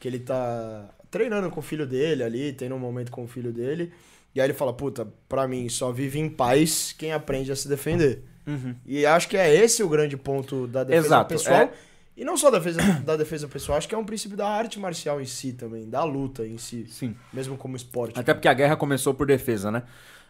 que 0.00 0.08
ele 0.08 0.18
tá 0.18 0.86
treinando 1.10 1.48
com 1.50 1.60
o 1.60 1.62
filho 1.62 1.86
dele 1.86 2.22
ali, 2.24 2.52
tendo 2.52 2.74
um 2.74 2.78
momento 2.78 3.12
com 3.12 3.22
o 3.24 3.28
filho 3.28 3.52
dele, 3.52 3.92
e 4.34 4.40
aí 4.40 4.46
ele 4.46 4.54
fala, 4.54 4.72
puta, 4.72 5.06
pra 5.28 5.46
mim, 5.46 5.68
só 5.68 5.92
vive 5.92 6.18
em 6.18 6.28
paz 6.28 6.94
quem 6.96 7.12
aprende 7.12 7.52
a 7.52 7.56
se 7.56 7.68
defender. 7.68 8.24
E 8.84 9.06
acho 9.06 9.28
que 9.28 9.36
é 9.36 9.54
esse 9.54 9.82
o 9.82 9.88
grande 9.88 10.16
ponto 10.16 10.66
da 10.66 10.84
defesa 10.84 11.06
Exato, 11.06 11.34
pessoal. 11.34 11.62
é. 11.62 11.70
E 12.16 12.24
não 12.24 12.36
só 12.36 12.50
da 12.50 12.58
defesa, 12.58 12.80
da 13.04 13.16
defesa 13.16 13.48
pessoal, 13.48 13.78
acho 13.78 13.88
que 13.88 13.94
é 13.94 13.98
um 13.98 14.04
princípio 14.04 14.36
da 14.36 14.48
arte 14.48 14.78
marcial 14.78 15.20
em 15.20 15.24
si 15.24 15.52
também, 15.52 15.88
da 15.88 16.04
luta 16.04 16.46
em 16.46 16.58
si. 16.58 16.86
Sim. 16.88 17.16
Mesmo 17.32 17.56
como 17.56 17.76
esporte. 17.76 18.18
Até 18.18 18.32
porque 18.34 18.48
a 18.48 18.54
guerra 18.54 18.76
começou 18.76 19.14
por 19.14 19.26
defesa, 19.26 19.70
né? 19.70 19.82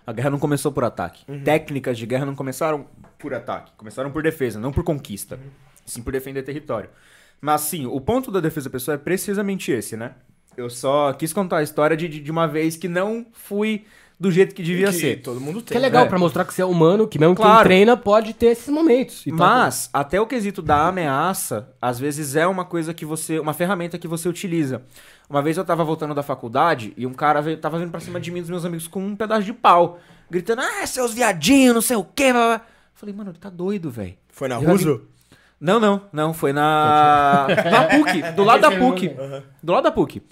A 0.06 0.12
guerra 0.12 0.30
não 0.30 0.38
começou 0.38 0.70
por 0.70 0.84
ataque. 0.84 1.24
Técnicas 1.42 1.98
de 1.98 2.06
guerra 2.06 2.26
não 2.26 2.34
começaram 2.34 2.86
por 3.18 3.34
ataque. 3.34 3.72
Começaram 3.76 4.10
por 4.10 4.22
defesa, 4.22 4.60
não 4.60 4.72
por 4.72 4.84
conquista. 4.84 5.38
Sim 5.84 6.02
por 6.02 6.12
defender 6.12 6.42
território. 6.42 6.90
Mas 7.40 7.62
sim, 7.62 7.86
o 7.86 8.00
ponto 8.00 8.30
da 8.30 8.40
defesa 8.40 8.70
pessoal 8.70 8.94
é 8.94 8.98
precisamente 8.98 9.70
esse, 9.70 9.96
né? 9.96 10.14
Eu 10.56 10.70
só 10.70 11.12
quis 11.12 11.32
contar 11.32 11.58
a 11.58 11.62
história 11.62 11.96
de, 11.96 12.08
de 12.08 12.20
de 12.20 12.30
uma 12.30 12.46
vez 12.46 12.76
que 12.76 12.88
não 12.88 13.26
fui 13.32 13.84
do 14.18 14.30
jeito 14.30 14.54
que 14.54 14.62
devia 14.62 14.86
que 14.86 14.92
ser. 14.92 15.20
Todo 15.22 15.40
mundo 15.40 15.60
tem. 15.60 15.72
que 15.72 15.76
é 15.76 15.80
legal 15.80 16.04
É. 16.04 16.08
pra 16.08 16.18
mostrar 16.18 16.44
que 16.44 16.54
você 16.54 16.62
é 16.62 16.64
humano, 16.64 17.06
que 17.08 17.18
mesmo 17.18 17.34
quem 17.34 17.44
Claro. 17.44 17.64
treina 17.64 17.96
pode 17.96 18.32
ter 18.32 18.46
esses 18.46 18.68
momentos. 18.68 19.26
e 19.26 19.30
tal. 19.30 19.38
Mas, 19.38 19.90
até 19.92 20.20
o 20.20 20.26
quesito 20.26 20.62
da 20.62 20.86
ameaça, 20.88 21.68
às 21.82 21.98
vezes 21.98 22.36
é 22.36 22.46
uma 22.46 22.64
coisa 22.64 22.94
que 22.94 23.04
você. 23.04 23.38
Uma 23.38 23.52
ferramenta 23.52 23.98
que 23.98 24.06
você 24.08 24.28
utiliza. 24.28 24.82
Uma 25.28 25.42
vez 25.42 25.56
eu 25.56 25.64
tava 25.64 25.82
voltando 25.84 26.14
da 26.14 26.22
faculdade 26.22 26.92
e 26.96 27.06
um 27.06 27.12
cara 27.12 27.40
veio, 27.40 27.56
tava 27.56 27.78
vindo 27.78 27.90
pra 27.90 28.00
cima 28.00 28.20
de 28.20 28.30
mim 28.30 28.38
e 28.38 28.42
dos 28.42 28.50
meus 28.50 28.64
amigos 28.64 28.86
com 28.86 29.04
um 29.04 29.16
pedaço 29.16 29.42
de 29.42 29.52
pau. 29.52 29.98
Gritando, 30.30 30.62
ah, 30.62 30.86
seus 30.86 31.12
viadinhos, 31.12 31.74
não 31.74 31.82
sei 31.82 31.96
o 31.96 32.04
quê. 32.04 32.32
blá, 32.32 32.46
blá, 32.46 32.58
blá." 32.58 32.66
Falei, 32.94 33.14
mano, 33.14 33.30
ele 33.30 33.38
tá 33.38 33.50
doido, 33.50 33.90
velho. 33.90 34.14
Foi 34.30 34.48
na 34.48 34.56
Roosevelt? 34.56 35.02
Não, 35.64 35.80
não, 35.80 36.02
não. 36.12 36.34
Foi 36.34 36.52
na. 36.52 37.46
na 37.48 37.84
PUC, 37.84 38.32
do 38.36 38.44
lado 38.44 38.60
da 38.60 38.70
PUC. 38.70 39.16
Aham. 39.18 39.42
Do 39.62 39.72
lado 39.72 39.84
da 39.84 39.90
PUC. 39.90 40.22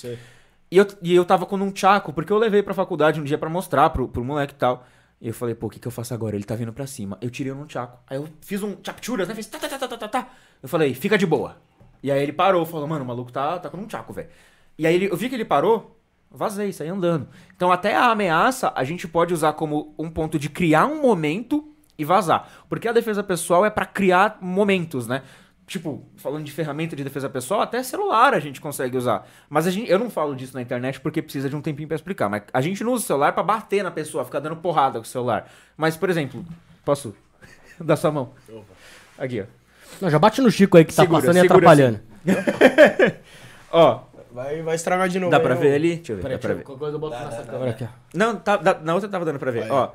E 0.70 0.76
eu, 0.76 0.86
e 1.00 1.14
eu 1.14 1.24
tava 1.24 1.46
com 1.46 1.56
um 1.56 1.70
tchaco, 1.70 2.12
porque 2.12 2.30
eu 2.30 2.36
levei 2.36 2.62
pra 2.62 2.74
faculdade 2.74 3.18
um 3.18 3.24
dia 3.24 3.38
pra 3.38 3.48
mostrar 3.48 3.88
pro, 3.88 4.06
pro 4.06 4.22
moleque 4.22 4.52
e 4.52 4.56
tal. 4.56 4.86
E 5.22 5.28
eu 5.28 5.34
falei, 5.34 5.54
pô, 5.54 5.68
o 5.68 5.70
que, 5.70 5.80
que 5.80 5.88
eu 5.88 5.92
faço 5.92 6.12
agora? 6.12 6.36
Ele 6.36 6.44
tá 6.44 6.54
vindo 6.54 6.70
pra 6.70 6.86
cima. 6.86 7.16
Eu 7.22 7.30
tirei 7.30 7.50
um 7.50 7.64
tchaco. 7.64 7.98
Aí 8.06 8.18
eu 8.18 8.28
fiz 8.42 8.62
um 8.62 8.76
chapchuras, 8.84 9.26
né? 9.26 9.34
Fiz 9.34 9.46
tá, 9.46 9.58
tá, 9.58 9.68
tá, 9.70 9.78
tá, 9.78 9.88
tá, 9.88 9.96
tá, 9.96 10.08
tá. 10.08 10.28
Eu 10.62 10.68
falei, 10.68 10.92
fica 10.92 11.16
de 11.16 11.24
boa. 11.24 11.56
E 12.02 12.10
aí 12.10 12.22
ele 12.22 12.32
parou, 12.32 12.66
falou, 12.66 12.86
mano, 12.86 13.02
o 13.02 13.08
maluco 13.08 13.32
tá, 13.32 13.58
tá 13.58 13.70
com 13.70 13.78
um 13.78 13.86
tchaco, 13.86 14.12
velho. 14.12 14.28
E 14.76 14.86
aí 14.86 14.94
ele, 14.94 15.06
eu 15.06 15.16
vi 15.16 15.30
que 15.30 15.34
ele 15.34 15.46
parou, 15.46 15.98
vazei, 16.30 16.72
saí 16.74 16.88
andando. 16.88 17.26
Então 17.56 17.72
até 17.72 17.96
a 17.96 18.10
ameaça 18.10 18.70
a 18.74 18.84
gente 18.84 19.08
pode 19.08 19.32
usar 19.32 19.54
como 19.54 19.94
um 19.98 20.10
ponto 20.10 20.38
de 20.38 20.50
criar 20.50 20.86
um 20.86 21.00
momento 21.00 21.72
e 21.98 22.04
vazar. 22.04 22.48
Porque 22.68 22.88
a 22.88 22.92
defesa 22.92 23.22
pessoal 23.22 23.64
é 23.66 23.70
pra 23.70 23.84
criar 23.86 24.38
momentos, 24.40 25.06
né? 25.06 25.22
Tipo, 25.66 26.04
falando 26.16 26.44
de 26.44 26.50
ferramenta 26.52 26.94
de 26.96 27.04
defesa 27.04 27.30
pessoal, 27.30 27.60
até 27.62 27.82
celular 27.82 28.34
a 28.34 28.40
gente 28.40 28.60
consegue 28.60 28.96
usar. 28.96 29.26
Mas 29.48 29.66
a 29.66 29.70
gente, 29.70 29.90
eu 29.90 29.98
não 29.98 30.10
falo 30.10 30.34
disso 30.34 30.54
na 30.54 30.60
internet 30.60 31.00
porque 31.00 31.22
precisa 31.22 31.48
de 31.48 31.56
um 31.56 31.62
tempinho 31.62 31.88
pra 31.88 31.94
explicar. 31.94 32.28
Mas 32.28 32.42
a 32.52 32.60
gente 32.60 32.82
não 32.84 32.92
usa 32.92 33.04
o 33.04 33.06
celular 33.06 33.32
pra 33.32 33.42
bater 33.42 33.82
na 33.82 33.90
pessoa, 33.90 34.24
ficar 34.24 34.40
dando 34.40 34.56
porrada 34.56 34.98
com 34.98 35.04
o 35.04 35.08
celular. 35.08 35.48
Mas, 35.76 35.96
por 35.96 36.10
exemplo, 36.10 36.44
posso 36.84 37.14
dar 37.80 37.96
sua 37.96 38.10
mão? 38.10 38.32
Aqui, 39.16 39.40
ó. 39.40 39.44
Não, 40.00 40.10
já 40.10 40.18
bate 40.18 40.40
no 40.42 40.50
Chico 40.50 40.76
aí 40.76 40.84
que 40.84 40.94
tá 40.94 41.02
Segura, 41.02 41.20
passando 41.20 41.36
e 41.36 41.40
segura 41.40 41.58
atrapalhando. 41.58 42.00
Ó, 43.70 44.00
Vai, 44.32 44.62
vai 44.62 44.74
estragar 44.76 45.08
de 45.10 45.18
novo. 45.20 45.30
dá 45.30 45.36
aí, 45.36 45.42
pra 45.42 45.54
ô. 45.54 45.58
ver 45.58 45.74
ali? 45.74 45.96
Deixa 45.96 46.12
eu 46.12 46.16
ver. 46.16 46.22
Peraí, 46.22 46.36
dá 46.36 46.40
pra 46.40 46.48
deixa 46.48 46.58
ver. 46.58 46.64
qualquer 46.64 46.78
coisa 46.80 46.96
eu 46.96 47.00
boto 47.00 47.16
nessa 47.22 47.42
câmera 47.44 47.70
aqui, 47.70 47.84
ó. 47.84 47.88
Não, 48.14 48.36
tá, 48.36 48.56
dá- 48.56 48.80
na 48.80 48.94
outra 48.94 49.08
tava 49.08 49.24
dando 49.26 49.38
pra 49.38 49.50
ver. 49.50 49.60
Vai. 49.68 49.70
Ó. 49.70 49.90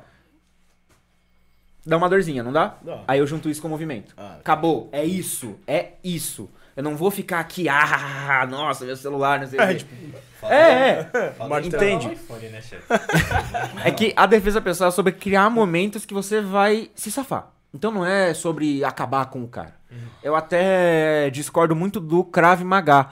Dá 1.88 1.96
uma 1.96 2.08
dorzinha, 2.08 2.42
não 2.42 2.52
dá? 2.52 2.74
Dá. 2.82 3.00
Aí 3.08 3.18
eu 3.18 3.26
junto 3.26 3.48
isso 3.48 3.62
com 3.62 3.68
o 3.68 3.70
movimento. 3.70 4.12
Ah. 4.16 4.36
Acabou. 4.38 4.88
É 4.92 5.04
isso. 5.04 5.56
É 5.66 5.92
isso. 6.04 6.50
Eu 6.76 6.82
não 6.82 6.94
vou 6.96 7.10
ficar 7.10 7.40
aqui, 7.40 7.68
ah, 7.68 8.46
nossa, 8.48 8.84
meu 8.84 8.94
celular, 8.96 9.40
não 9.40 9.46
sei 9.48 9.58
o 9.58 9.62
É, 9.62 9.66
quê. 9.68 9.74
tipo, 9.74 9.94
Falta- 10.40 10.54
É, 10.54 11.10
é. 11.12 11.28
instalar 11.30 11.64
Entende? 11.64 12.12
iPhone, 12.12 12.48
né? 12.50 12.60
É 13.84 13.90
que 13.90 14.12
a 14.14 14.26
defesa 14.26 14.60
pessoal 14.60 14.88
é 14.88 14.92
sobre 14.92 15.12
criar 15.12 15.50
momentos 15.50 16.06
que 16.06 16.14
você 16.14 16.40
vai 16.40 16.90
se 16.94 17.10
safar. 17.10 17.48
Então 17.74 17.90
não 17.90 18.06
é 18.06 18.32
sobre 18.34 18.84
acabar 18.84 19.26
com 19.26 19.42
o 19.42 19.48
cara. 19.48 19.74
Eu 20.22 20.36
até 20.36 21.30
discordo 21.30 21.74
muito 21.74 21.98
do 21.98 22.22
Krav 22.22 22.62
Maga. 22.62 23.08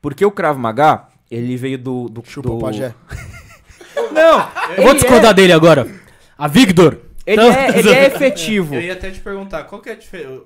Porque 0.00 0.24
o 0.24 0.30
Krav 0.30 0.56
Maga, 0.58 1.04
ele 1.30 1.56
veio 1.56 1.78
do. 1.78 2.08
do, 2.08 2.22
chupa 2.24 2.50
do... 2.50 2.56
o 2.56 2.60
pajé. 2.60 2.94
Não! 4.12 4.48
Eu 4.76 4.84
vou 4.84 4.94
discordar 4.94 5.34
dele 5.34 5.52
agora. 5.52 5.88
A 6.36 6.46
Victor. 6.46 7.00
Ele, 7.30 7.42
é, 7.42 7.68
ele 7.78 7.90
é 7.90 8.06
efetivo. 8.06 8.74
Eu 8.74 8.80
ia 8.82 8.92
até 8.94 9.10
te 9.10 9.20
perguntar, 9.20 9.64
qual 9.64 9.80
que 9.82 9.88
é 9.90 9.92
a 9.92 9.96
diferença? 9.96 10.42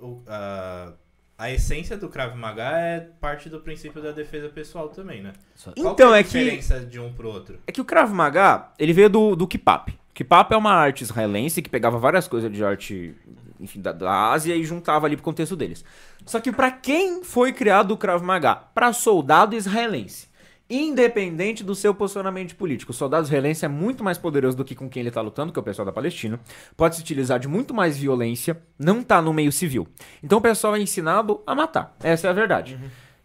A, 1.39 1.51
essência 1.51 1.97
do 1.97 2.09
Krav 2.09 2.37
Maga 2.37 2.63
é 2.63 3.01
parte 3.21 3.49
do 3.49 3.61
princípio 3.61 4.01
da 4.03 4.13
defesa 4.13 4.49
pessoal 4.49 4.89
também, 4.89 5.23
né? 5.23 5.33
Qual 5.63 5.75
Então, 5.77 5.95
que 5.95 6.03
é 6.03 6.07
a 6.07 6.19
é 6.19 6.23
que- 6.23 6.29
diferença 6.39 6.81
de 6.81 7.01
um 7.01 7.13
pro 7.13 7.29
outro? 7.29 7.59
É 7.67 7.73
que 7.73 7.81
o 7.81 7.85
Krav 7.85 8.13
Maga, 8.13 8.69
ele 8.79 8.93
veio 8.93 9.09
do, 9.11 9.35
do 9.35 9.47
Kipap. 9.47 9.93
Kipap 10.15 10.53
é 10.53 10.57
uma 10.57 10.73
arte 10.73 11.03
israelense 11.03 11.63
que 11.63 11.71
pegava 11.71 11.99
várias 11.99 12.29
coisas 12.29 12.53
de 12.53 12.63
arte, 12.65 13.15
enfim, 13.59 13.81
da, 13.81 13.93
da 13.93 14.31
Ásia 14.33 14.55
e 14.55 14.63
juntava 14.65 15.07
ali 15.07 15.17
pro 15.17 15.25
contexto 15.25 15.57
deles. 15.57 15.85
Só 16.27 16.39
que 16.39 16.53
pra 16.53 16.71
quem 16.71 17.25
foi 17.25 17.53
criado 17.53 17.93
o 17.93 17.97
Krav 17.97 18.23
Maga? 18.23 18.55
Pra 18.55 18.93
soldado 18.93 19.57
israelense. 19.57 20.29
Independente 20.75 21.63
do 21.63 21.75
seu 21.75 21.95
posicionamento 21.95 22.57
político. 22.57 22.93
O 22.93 22.95
soldado 22.95 23.27
israelense 23.27 23.63
é 23.63 23.69
muito 23.69 24.03
mais 24.03 24.17
poderoso 24.17 24.57
do 24.57 24.65
que 24.65 24.75
com 24.75 24.89
quem 24.89 25.01
ele 25.01 25.11
tá 25.11 25.21
lutando, 25.21 25.53
que 25.53 25.59
é 25.59 25.61
o 25.61 25.63
pessoal 25.63 25.85
da 25.85 25.93
Palestina. 25.93 26.41
Pode 26.75 26.97
se 26.97 27.03
utilizar 27.03 27.39
de 27.39 27.47
muito 27.47 27.75
mais 27.75 27.99
violência, 27.99 28.59
não 28.79 29.03
tá 29.03 29.21
no 29.21 29.35
meio 29.35 29.53
civil. 29.53 29.87
Então 30.23 30.39
o 30.39 30.41
pessoal 30.41 30.75
é 30.75 30.81
ensinado 30.81 31.43
a 31.47 31.55
matar. 31.55 31.95
Essa 32.03 32.27
é 32.27 32.31
a 32.31 32.33
verdade. 32.33 32.81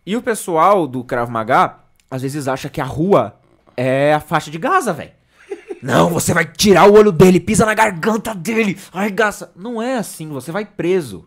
E 0.05 0.17
o 0.17 0.21
pessoal 0.21 0.85
do 0.85 1.05
Krav 1.05 1.31
Maga, 1.31 1.77
às 2.11 2.21
vezes 2.21 2.49
acha 2.49 2.67
que 2.67 2.81
a 2.81 2.85
rua 2.85 3.39
é 3.77 4.13
a 4.13 4.19
faixa 4.19 4.51
de 4.51 4.57
Gaza, 4.57 4.91
velho. 4.91 5.11
Não, 5.81 6.09
você 6.09 6.33
vai 6.33 6.43
tirar 6.43 6.89
o 6.89 6.95
olho 6.95 7.13
dele, 7.13 7.39
pisa 7.39 7.65
na 7.65 7.73
garganta 7.73 8.35
dele, 8.35 8.77
arregaça. 8.91 9.53
Não 9.55 9.81
é 9.81 9.95
assim, 9.95 10.27
você 10.27 10.51
vai 10.51 10.65
preso. 10.65 11.25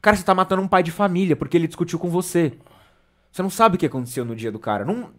Cara, 0.00 0.16
você 0.16 0.22
tá 0.22 0.34
matando 0.34 0.62
um 0.62 0.68
pai 0.68 0.82
de 0.82 0.90
família 0.90 1.36
porque 1.36 1.58
ele 1.58 1.66
discutiu 1.66 1.98
com 1.98 2.08
você. 2.08 2.54
Você 3.30 3.42
não 3.42 3.50
sabe 3.50 3.76
o 3.76 3.78
que 3.78 3.84
aconteceu 3.84 4.24
no 4.24 4.34
dia 4.34 4.50
do 4.50 4.58
cara. 4.58 4.84
Não, 4.84 5.10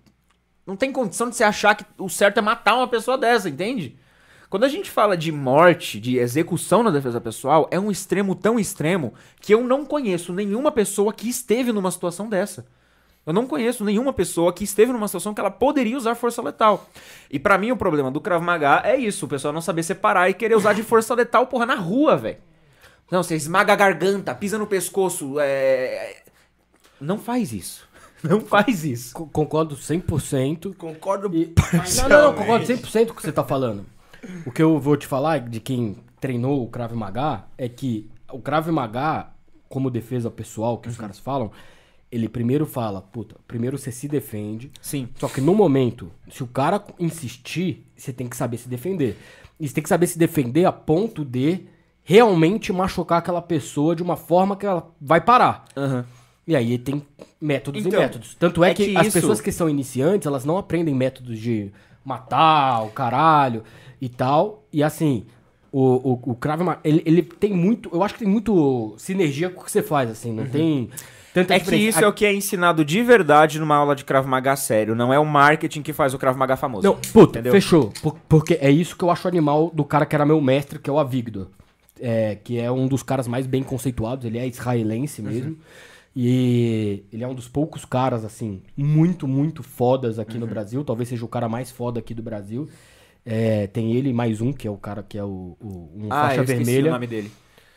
não 0.65 0.75
tem 0.75 0.91
condição 0.91 1.29
de 1.29 1.35
você 1.35 1.43
achar 1.43 1.75
que 1.75 1.85
o 1.97 2.09
certo 2.09 2.37
é 2.37 2.41
matar 2.41 2.75
uma 2.75 2.87
pessoa 2.87 3.17
dessa, 3.17 3.49
entende? 3.49 3.97
Quando 4.49 4.65
a 4.65 4.69
gente 4.69 4.91
fala 4.91 5.17
de 5.17 5.31
morte, 5.31 5.99
de 5.99 6.17
execução 6.17 6.83
na 6.83 6.91
defesa 6.91 7.19
pessoal, 7.19 7.67
é 7.71 7.79
um 7.79 7.89
extremo 7.89 8.35
tão 8.35 8.59
extremo 8.59 9.13
que 9.41 9.53
eu 9.53 9.63
não 9.63 9.83
conheço 9.83 10.31
nenhuma 10.31 10.71
pessoa 10.71 11.11
que 11.11 11.27
esteve 11.27 11.71
numa 11.71 11.89
situação 11.89 12.29
dessa. 12.29 12.65
Eu 13.25 13.33
não 13.33 13.47
conheço 13.47 13.83
nenhuma 13.83 14.13
pessoa 14.13 14.53
que 14.53 14.63
esteve 14.63 14.91
numa 14.91 15.07
situação 15.07 15.33
que 15.33 15.39
ela 15.39 15.49
poderia 15.49 15.97
usar 15.97 16.13
força 16.13 16.41
letal. 16.41 16.87
E 17.31 17.39
pra 17.39 17.57
mim 17.57 17.71
o 17.71 17.77
problema 17.77 18.11
do 18.11 18.21
Krav 18.21 18.43
Maga 18.43 18.81
é 18.83 18.95
isso, 18.95 19.25
o 19.25 19.29
pessoal 19.29 19.53
não 19.53 19.61
saber 19.61 19.81
separar 19.81 20.29
e 20.29 20.33
querer 20.33 20.55
usar 20.55 20.73
de 20.73 20.83
força 20.83 21.15
letal, 21.15 21.47
porra, 21.47 21.65
na 21.65 21.75
rua, 21.75 22.17
velho. 22.17 22.37
Não, 23.09 23.23
você 23.23 23.35
esmaga 23.35 23.73
a 23.73 23.75
garganta, 23.75 24.35
pisa 24.35 24.57
no 24.57 24.67
pescoço, 24.67 25.39
é... 25.39 26.23
Não 26.99 27.17
faz 27.17 27.53
isso. 27.53 27.87
Não 28.29 28.39
faz 28.41 28.83
isso. 28.85 29.13
Co- 29.13 29.27
Concordo 29.27 29.75
100%. 29.75 30.75
Concordo 30.75 31.29
E- 31.35 31.53
Não, 31.97 32.09
não, 32.09 32.21
não, 32.27 32.33
concordo 32.33 32.65
100% 32.65 33.05
com 33.07 33.11
o 33.13 33.15
que 33.15 33.21
você 33.21 33.31
tá 33.31 33.43
falando. 33.43 33.85
O 34.45 34.51
que 34.51 34.61
eu 34.63 34.79
vou 34.79 34.95
te 34.95 35.05
falar 35.05 35.39
de 35.39 35.59
quem 35.59 35.97
treinou 36.21 36.63
o 36.63 36.67
Krav 36.69 36.93
Maga 36.93 37.43
é 37.57 37.67
que 37.67 38.09
o 38.31 38.39
Krav 38.39 38.69
Maga, 38.71 39.27
como 39.67 39.89
defesa 39.91 40.31
pessoal 40.31 40.77
que 40.77 40.87
os 40.87 40.95
caras 40.97 41.19
falam, 41.19 41.51
ele 42.09 42.29
primeiro 42.29 42.65
fala, 42.65 43.01
puta, 43.01 43.35
primeiro 43.47 43.77
você 43.77 43.91
se 43.91 44.07
defende, 44.07 44.71
Sim. 44.81 45.09
só 45.19 45.27
que 45.27 45.41
no 45.41 45.53
momento, 45.55 46.11
se 46.29 46.43
o 46.43 46.47
cara 46.47 46.81
insistir, 46.99 47.85
você 47.97 48.13
tem 48.13 48.27
que 48.29 48.37
saber 48.37 48.57
se 48.57 48.69
defender. 48.69 49.17
E 49.59 49.67
você 49.67 49.73
tem 49.73 49.83
que 49.83 49.89
saber 49.89 50.07
se 50.07 50.17
defender 50.17 50.63
a 50.65 50.71
ponto 50.71 51.25
de 51.25 51.65
realmente 52.03 52.71
machucar 52.71 53.19
aquela 53.19 53.41
pessoa 53.41 53.95
de 53.95 54.03
uma 54.03 54.15
forma 54.15 54.55
que 54.55 54.65
ela 54.65 54.91
vai 55.01 55.19
parar. 55.21 55.65
Aham. 55.75 56.05
E 56.47 56.55
aí 56.55 56.77
tem 56.77 57.01
métodos 57.39 57.85
Então, 57.85 57.99
e 57.99 58.03
métodos. 58.03 58.35
Tanto 58.35 58.63
é, 58.63 58.71
é 58.71 58.73
que, 58.73 58.85
que 58.91 58.97
as 58.97 59.07
isso- 59.07 59.13
pessoas 59.19 59.39
que 59.41 59.51
são 59.51 59.69
iniciantes, 59.69 60.25
elas 60.27 60.43
não 60.45 60.57
aprendem 60.57 60.93
métodos 60.93 61.39
de 61.39 61.71
matar 62.03 62.83
o 62.83 62.89
caralho 62.89 63.63
e 64.01 64.09
tal. 64.09 64.63
E 64.71 64.83
assim, 64.83 65.25
o, 65.71 66.11
o, 66.11 66.31
o 66.31 66.35
Krav 66.35 66.61
Maga, 66.61 66.79
ele, 66.83 67.01
ele 67.05 67.21
tem 67.23 67.53
muito... 67.53 67.89
Eu 67.93 68.03
acho 68.03 68.13
que 68.15 68.19
tem 68.21 68.27
muito 68.27 68.93
sinergia 68.97 69.49
com 69.49 69.61
o 69.61 69.63
que 69.63 69.71
você 69.71 69.81
faz, 69.81 70.09
assim. 70.11 70.33
Não 70.33 70.45
tem 70.45 70.89
tanta 71.33 71.55
É 71.55 71.59
que 71.61 71.75
isso 71.75 72.03
é 72.03 72.07
o 72.07 72.11
que 72.13 72.25
é 72.25 72.33
ensinado 72.33 72.83
de 72.83 73.01
verdade 73.01 73.57
numa 73.57 73.75
aula 73.77 73.95
de 73.95 74.03
Krav 74.03 74.27
Maga 74.27 74.55
sério. 74.57 74.93
Não 74.93 75.13
é 75.13 75.17
o 75.17 75.25
marketing 75.25 75.81
que 75.81 75.93
faz 75.93 76.13
o 76.13 76.17
Krav 76.19 76.37
Maga 76.37 76.57
famoso. 76.57 76.85
Não, 76.85 76.95
puta, 77.13 77.39
entendeu? 77.39 77.53
fechou. 77.53 77.91
Por- 78.01 78.17
porque 78.27 78.55
é 78.61 78.69
isso 78.69 78.97
que 78.97 79.03
eu 79.03 79.09
acho 79.09 79.27
animal 79.29 79.71
do 79.73 79.85
cara 79.85 80.05
que 80.05 80.13
era 80.13 80.25
meu 80.25 80.41
mestre, 80.41 80.77
que 80.77 80.89
é 80.89 80.93
o 80.93 80.99
Avigdor. 80.99 81.47
é, 82.01 82.35
que 82.43 82.59
é 82.59 82.69
um 82.69 82.85
dos 82.85 83.01
caras 83.01 83.29
mais 83.29 83.47
bem 83.47 83.63
conceituados, 83.63 84.25
ele 84.25 84.37
é 84.37 84.45
israelense 84.45 85.21
mesmo. 85.21 85.55
E 86.15 87.05
ele 87.11 87.23
é 87.23 87.27
um 87.27 87.33
dos 87.33 87.47
poucos 87.47 87.85
caras, 87.85 88.23
assim, 88.23 88.61
muito, 88.77 89.27
muito 89.27 89.63
fodas 89.63 90.19
aqui 90.19 90.37
no 90.37 90.45
Brasil. 90.45 90.83
Talvez 90.83 91.09
seja 91.09 91.25
o 91.25 91.27
cara 91.27 91.49
mais 91.49 91.71
foda 91.71 91.99
aqui 91.99 92.13
do 92.13 92.21
Brasil. 92.21 92.69
É, 93.25 93.67
tem 93.67 93.93
ele 93.95 94.09
e 94.09 94.13
mais 94.13 94.39
um, 94.41 94.51
que 94.53 94.67
é 94.67 94.71
o 94.71 94.77
cara 94.77 95.01
que 95.01 95.17
é 95.17 95.23
o, 95.23 95.57
o 95.59 95.91
um 95.95 96.07
Ah, 96.11 96.27
faixa 96.27 96.41
eu 96.41 96.45
vermelha. 96.45 96.89
o 96.89 96.93
nome 96.93 97.07
dele. 97.07 97.31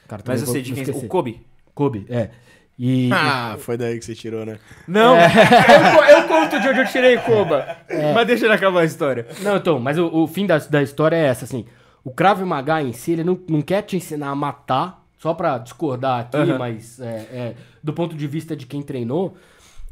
Cara, 0.06 0.22
Mas 0.26 0.42
eu 0.42 0.48
sei 0.48 0.60
de 0.60 0.72
quem... 0.72 0.82
esquecer. 0.82 1.06
O 1.06 1.08
Kobe. 1.08 1.40
Kobe, 1.74 2.04
é. 2.10 2.30
E, 2.78 3.08
Ah, 3.10 3.56
foi 3.58 3.76
daí 3.78 3.98
que 3.98 4.04
você 4.04 4.14
tirou, 4.14 4.44
né? 4.44 4.58
Não, 4.86 5.16
eu, 5.16 5.96
co- 5.96 6.04
eu 6.04 6.28
conto 6.28 6.60
de 6.60 6.68
onde 6.68 6.80
eu 6.80 6.86
tirei 6.86 7.16
Koba. 7.18 7.76
É. 7.88 8.12
Mas 8.12 8.26
deixa 8.26 8.44
ele 8.44 8.54
acabar 8.54 8.80
a 8.80 8.84
história. 8.84 9.26
Não, 9.40 9.56
então, 9.56 9.78
mas 9.80 9.96
o, 9.98 10.08
o 10.14 10.26
fim 10.26 10.44
da, 10.46 10.58
da 10.58 10.82
história 10.82 11.16
é 11.16 11.24
essa, 11.26 11.44
assim. 11.46 11.64
O 12.04 12.10
Krav 12.10 12.42
Maga 12.42 12.82
em 12.82 12.92
si, 12.92 13.12
ele 13.12 13.24
não, 13.24 13.40
não 13.48 13.62
quer 13.62 13.82
te 13.82 13.96
ensinar 13.96 14.28
a 14.28 14.34
matar, 14.34 15.04
só 15.18 15.32
pra 15.32 15.58
discordar 15.58 16.20
aqui, 16.20 16.52
mas 16.58 17.00
é, 17.00 17.04
é, 17.32 17.54
do 17.86 17.92
ponto 17.92 18.14
de 18.16 18.26
vista 18.26 18.54
de 18.56 18.66
quem 18.66 18.82
treinou, 18.82 19.34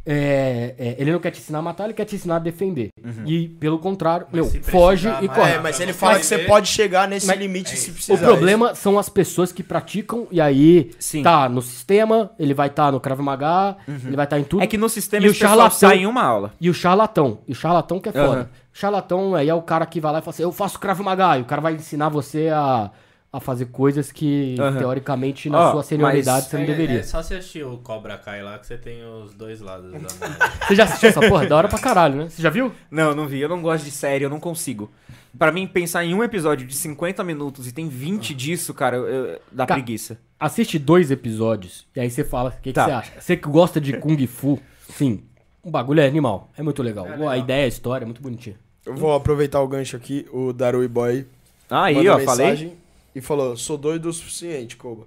é, 0.07 0.75
é, 0.79 0.97
ele 0.99 1.11
não 1.13 1.19
quer 1.19 1.31
te 1.31 1.41
ensinar 1.41 1.61
a 1.61 1.63
matar, 1.63 1.85
ele 1.85 1.95
quer 1.95 2.05
te 2.05 2.15
ensinar 2.15 2.37
a 2.37 2.39
defender. 2.39 2.89
E, 3.25 3.49
pelo 3.49 3.79
contrário, 3.79 4.27
meu, 4.31 4.45
se 4.45 4.61
foge 4.61 5.09
e 5.23 5.29
corre. 5.29 5.53
É, 5.53 5.59
mas 5.61 5.81
ele 5.81 5.93
você 5.95 5.99
fala 5.99 6.19
que 6.19 6.27
você 6.27 6.37
ver- 6.37 6.47
pode 6.47 6.69
chegar 6.69 7.09
nesse 7.09 7.27
Mas- 7.27 7.39
limite 7.39 7.75
se 7.75 7.91
O 7.91 7.95
precisar. 7.95 8.19
problema 8.27 8.75
são 8.75 8.99
as 8.99 9.09
pessoas 9.09 9.51
que 9.51 9.63
praticam 9.63 10.27
e 10.31 10.41
aí 10.43 10.91
Sim. 10.99 11.23
tá 11.23 11.49
no 11.49 11.63
sistema, 11.63 12.31
ele 12.39 12.53
vai 12.53 12.67
estar 12.69 12.93
no 12.93 13.01
Krav 13.01 13.19
Maga, 13.23 13.77
ele 13.89 14.15
vai 14.17 14.25
estar 14.27 14.39
em 14.39 14.45
tudo. 14.45 14.63
É 14.63 14.67
que 14.67 14.77
no 14.77 14.91
sistema 14.91 15.25
E 15.27 15.31
o 15.31 15.35
charlatão- 15.35 15.71
sai 15.79 15.99
em 16.01 16.07
uma 16.07 16.23
aula. 16.23 16.53
E 16.61 16.69
o 16.69 16.75
charlatão. 16.75 17.39
E 17.49 17.53
o 17.53 17.55
charlatão 17.55 17.99
que 17.99 18.11
é 18.11 18.13
foda. 18.13 18.27
Aham. 18.27 18.49
O 18.75 18.77
charlatão 18.79 19.35
aí 19.35 19.49
é 19.49 19.55
o 19.55 19.63
cara 19.63 19.87
que 19.87 20.01
vai 20.01 20.13
lá 20.13 20.19
e 20.19 20.23
fala 20.23 20.35
assim: 20.35 20.43
Eu 20.43 20.53
faço 20.53 20.79
Krav 20.79 21.01
Maga. 21.01 21.39
E 21.39 21.43
o 21.43 21.45
cara 21.47 21.63
vai 21.63 21.75
ensinar 21.75 22.09
você 22.11 22.49
a, 22.53 22.91
a 23.37 23.41
fazer 23.41 23.67
coisas 23.67 24.13
que, 24.13 24.55
Aham. 24.61 24.79
teoricamente, 24.79 25.51
na 25.51 25.69
Ó, 25.69 25.73
sua 25.73 25.83
senioridade 25.83 26.47
você 26.47 26.57
não 26.57 26.63
É- 26.63 26.67
deveria. 26.67 27.01
É 27.01 27.03
só 27.03 27.21
você 27.21 27.35
assistir 27.35 27.65
o 27.67 27.79
Cobra 27.79 28.17
Kai 28.17 28.43
lá 28.45 28.59
que 28.61 28.67
você 28.67 28.79
tem 28.79 29.05
os 29.05 29.35
dois 29.35 29.61
lados 29.61 29.91
da. 29.91 29.99
Você 30.69 30.75
já 30.77 30.85
assistiu 30.85 31.09
essa 31.09 31.21
porra? 31.21 31.45
Da 31.47 31.57
hora 31.57 31.69
pra 31.69 31.79
caralho, 31.81 32.15
né? 32.15 32.29
Você 32.29 32.41
já 32.41 32.49
viu? 32.49 32.71
Não, 32.91 33.13
não 33.15 33.27
vi. 33.27 33.41
Eu 33.41 33.49
não 33.49 33.61
gosto 33.61 33.85
de 33.85 33.91
série, 33.91 34.25
eu 34.25 34.31
não 34.31 34.39
consigo. 34.39 34.89
Pra 35.37 35.51
mim, 35.51 35.67
pensar 35.67 36.05
em 36.05 36.15
um 36.15 36.23
episódio 36.23 36.65
de 36.67 36.77
50 36.77 37.25
minutos 37.25 37.67
e 37.67 37.73
tem 37.73 37.89
20 37.89 38.33
disso, 38.35 38.73
cara, 38.73 38.97
eu- 38.99 39.07
eu- 39.09 39.41
dá 39.51 39.67
Ca- 39.67 39.75
preguiça. 39.75 40.17
Assiste 40.39 40.79
dois 40.79 41.11
episódios 41.11 41.87
e 41.97 41.99
aí 42.01 42.09
você 42.11 42.23
fala: 42.23 42.51
O 42.51 42.53
que, 42.53 42.71
que 42.71 42.73
Tá. 42.73 42.85
você 42.85 42.91
acha? 42.93 43.13
Você 43.21 43.37
que 43.37 43.49
gosta 43.49 43.81
de 43.81 43.95
Kung 43.95 44.25
Fu, 44.29 44.61
sim. 44.89 45.25
O 45.61 45.71
bagulho 45.73 46.01
é 46.01 46.07
animal. 46.07 46.51
É 46.57 46.63
muito 46.63 46.83
legal. 46.85 47.05
legal. 47.07 47.29
A 47.29 47.37
ideia, 47.37 47.65
a 47.65 47.69
história 47.69 48.05
é 48.05 48.07
muito 48.07 48.23
bonitinha. 48.23 48.55
Eu 48.87 48.95
vou 48.95 49.13
aproveitar 49.13 49.61
o 49.61 49.67
gancho 49.67 49.97
aqui. 49.97 50.25
O 50.33 50.53
Darui 50.53 50.87
Boy 50.87 51.27
Aí, 51.71 51.95
mandou 51.97 52.15
ó, 52.15 52.19
falei. 52.21 52.77
E 53.15 53.21
falou: 53.21 53.57
Sou 53.57 53.77
doido 53.77 54.09
o 54.09 54.13
suficiente, 54.13 54.77
Koba. 54.77 55.07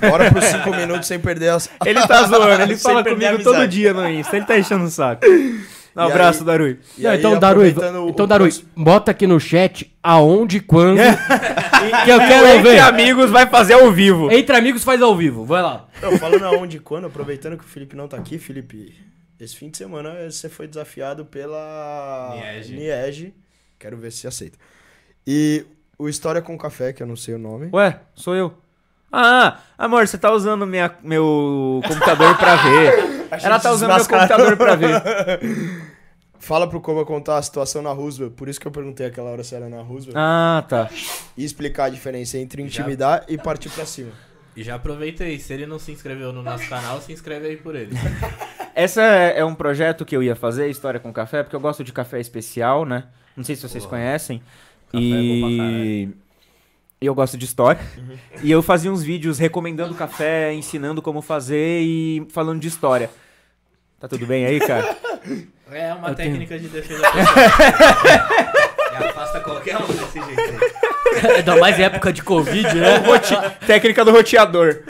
Bora 0.00 0.30
pros 0.30 0.44
5 0.50 0.70
minutos 0.70 1.08
sem 1.08 1.18
perder 1.18 1.48
as. 1.50 1.68
Ele 1.84 2.00
tá 2.06 2.22
zoando, 2.24 2.62
ele 2.62 2.76
fala 2.78 3.02
comigo 3.02 3.42
todo 3.42 3.66
dia 3.66 3.92
no 3.92 4.08
Insta, 4.08 4.36
ele 4.36 4.46
tá 4.46 4.58
enchendo 4.58 4.84
o 4.84 4.90
saco. 4.90 5.24
Um 5.94 6.00
abraço, 6.00 6.40
aí- 6.40 6.46
Darui. 6.46 6.78
E 6.96 7.02
Não, 7.02 7.10
aí, 7.10 7.18
então, 7.18 7.38
Darui, 7.38 7.64
o- 7.66 7.68
então, 7.68 8.06
o 8.08 8.26
Darui, 8.26 8.48
próximo- 8.48 8.68
bota 8.76 9.10
aqui 9.10 9.26
no 9.26 9.38
chat 9.40 9.92
aonde 10.02 10.56
e 10.58 10.60
quando. 10.60 10.96
que 12.04 12.10
eu 12.10 12.18
Quero 12.18 12.46
Entre 12.48 12.70
ver. 12.70 12.78
amigos 12.78 13.28
vai 13.30 13.46
fazer 13.46 13.74
ao 13.74 13.90
vivo. 13.92 14.30
Entre 14.30 14.56
amigos 14.56 14.82
faz 14.84 15.02
ao 15.02 15.14
vivo. 15.16 15.44
Vai 15.44 15.60
lá. 15.62 15.86
Não, 16.00 16.16
falando 16.18 16.44
aonde 16.46 16.76
e 16.78 16.80
quando, 16.80 17.06
aproveitando 17.08 17.58
que 17.58 17.64
o 17.64 17.68
Felipe 17.68 17.94
não 17.96 18.08
tá 18.08 18.16
aqui, 18.16 18.38
Felipe, 18.38 18.94
esse 19.38 19.54
fim 19.56 19.68
de 19.68 19.76
semana 19.76 20.30
você 20.30 20.48
foi 20.48 20.66
desafiado 20.66 21.24
pela 21.26 22.36
Niege. 22.36 22.74
Niege. 22.74 23.34
Quero 23.78 23.96
ver 23.98 24.12
se 24.12 24.26
aceita. 24.26 24.56
E 25.26 25.64
o 25.98 26.08
História 26.08 26.42
com 26.42 26.56
Café, 26.58 26.92
que 26.92 27.02
eu 27.02 27.06
não 27.06 27.16
sei 27.16 27.34
o 27.34 27.38
nome. 27.38 27.68
Ué, 27.72 28.00
sou 28.14 28.34
eu. 28.34 28.54
Ah, 29.10 29.58
amor, 29.76 30.06
você 30.08 30.16
tá 30.16 30.32
usando 30.32 30.66
minha, 30.66 30.90
meu 31.02 31.82
computador 31.86 32.36
pra 32.38 32.56
ver. 32.56 33.28
Ela 33.42 33.58
tá 33.60 33.70
usando 33.70 33.94
meu 33.94 34.06
computador 34.06 34.56
pra 34.56 34.74
ver. 34.74 34.92
Fala 36.38 36.66
pro 36.68 36.80
Koba 36.80 37.04
contar 37.04 37.36
a 37.38 37.42
situação 37.42 37.82
na 37.82 37.92
Roosevelt, 37.92 38.32
por 38.32 38.48
isso 38.48 38.58
que 38.60 38.66
eu 38.66 38.72
perguntei 38.72 39.06
aquela 39.06 39.30
hora 39.30 39.44
se 39.44 39.54
era 39.54 39.68
na 39.68 39.80
Roosevelt. 39.80 40.16
Ah, 40.18 40.64
tá. 40.68 40.90
E 41.36 41.44
explicar 41.44 41.84
a 41.84 41.88
diferença 41.88 42.36
entre 42.36 42.62
Já- 42.62 42.66
intimidar 42.82 43.24
e 43.28 43.38
partir 43.38 43.68
pra 43.70 43.86
cima. 43.86 44.10
E 44.56 44.62
já 44.62 44.74
aproveita 44.74 45.22
aí, 45.24 45.38
se 45.38 45.52
ele 45.52 45.66
não 45.66 45.78
se 45.78 45.92
inscreveu 45.92 46.32
no 46.32 46.42
nosso 46.42 46.68
canal, 46.68 47.00
se 47.00 47.12
inscreve 47.12 47.46
aí 47.46 47.56
por 47.56 47.76
ele. 47.76 47.94
Essa 48.74 49.02
é 49.02 49.38
é 49.38 49.44
um 49.44 49.54
projeto 49.54 50.04
que 50.04 50.16
eu 50.16 50.22
ia 50.22 50.34
fazer, 50.34 50.68
História 50.68 50.98
com 50.98 51.12
Café, 51.12 51.42
porque 51.42 51.54
eu 51.54 51.60
gosto 51.60 51.84
de 51.84 51.92
café 51.92 52.18
especial, 52.18 52.84
né? 52.84 53.04
Não 53.36 53.44
sei 53.44 53.54
se 53.54 53.62
vocês 53.62 53.84
Porra. 53.84 53.98
conhecem. 53.98 54.42
Café 54.92 55.04
é 55.04 56.08
e 57.02 57.06
eu 57.06 57.14
gosto 57.16 57.36
de 57.36 57.44
história. 57.44 57.80
Uhum. 57.98 58.16
E 58.44 58.50
eu 58.50 58.62
fazia 58.62 58.90
uns 58.92 59.02
vídeos 59.02 59.36
recomendando 59.36 59.92
café, 59.92 60.54
ensinando 60.54 61.02
como 61.02 61.20
fazer 61.20 61.80
e 61.82 62.24
falando 62.30 62.60
de 62.60 62.68
história. 62.68 63.10
Tá 63.98 64.06
tudo 64.06 64.24
bem 64.24 64.46
aí, 64.46 64.60
cara? 64.60 64.96
É 65.74 65.94
uma 65.94 66.10
Eu 66.10 66.14
tenho- 66.14 66.32
técnica 66.32 66.58
de 66.58 66.68
defesa 66.68 67.00
pessoal. 67.00 67.24
afasta 69.08 69.40
qualquer 69.40 69.78
um 69.78 69.86
desse 69.86 70.20
jeito 70.20 70.38
aí. 70.38 71.32
Ainda 71.38 71.56
mais 71.56 71.80
época 71.80 72.12
de 72.12 72.22
Covid, 72.22 72.74
né? 72.74 73.00
Técnica 73.66 74.04
do 74.04 74.10
roteador. 74.10 74.82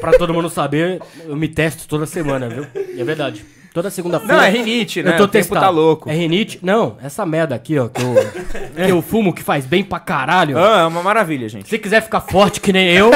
pra 0.00 0.12
todo 0.12 0.32
mundo 0.32 0.48
saber, 0.48 1.02
eu 1.24 1.34
me 1.34 1.48
testo 1.48 1.88
toda 1.88 2.06
semana, 2.06 2.48
viu? 2.48 2.64
E 2.94 3.00
é 3.00 3.04
verdade. 3.04 3.44
Toda 3.76 3.90
segunda-feira. 3.90 4.36
Não, 4.36 4.42
é 4.42 4.48
rinite, 4.48 5.02
né? 5.02 5.10
Eu 5.12 5.16
tô 5.18 5.24
o 5.24 5.28
tempo 5.28 5.44
testado. 5.44 5.60
tá 5.60 5.68
louco. 5.68 6.08
É 6.08 6.14
rinite? 6.14 6.58
Não, 6.62 6.96
essa 7.02 7.26
merda 7.26 7.54
aqui, 7.54 7.78
ó, 7.78 7.88
que 7.88 8.00
eu, 8.00 8.14
que 8.86 8.90
eu 8.90 9.02
fumo, 9.02 9.34
que 9.34 9.42
faz 9.42 9.66
bem 9.66 9.84
pra 9.84 10.00
caralho. 10.00 10.56
Ah, 10.56 10.80
é 10.80 10.86
uma 10.86 11.02
maravilha, 11.02 11.46
gente. 11.46 11.68
Se 11.68 11.78
quiser 11.78 12.00
ficar 12.00 12.22
forte 12.22 12.58
que 12.58 12.72
nem 12.72 12.88
eu, 12.88 13.10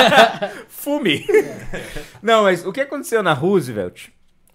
Fume. 0.68 1.26
Não, 2.22 2.44
mas 2.44 2.64
o 2.64 2.72
que 2.72 2.80
aconteceu 2.80 3.22
na 3.22 3.34
Roosevelt? 3.34 4.06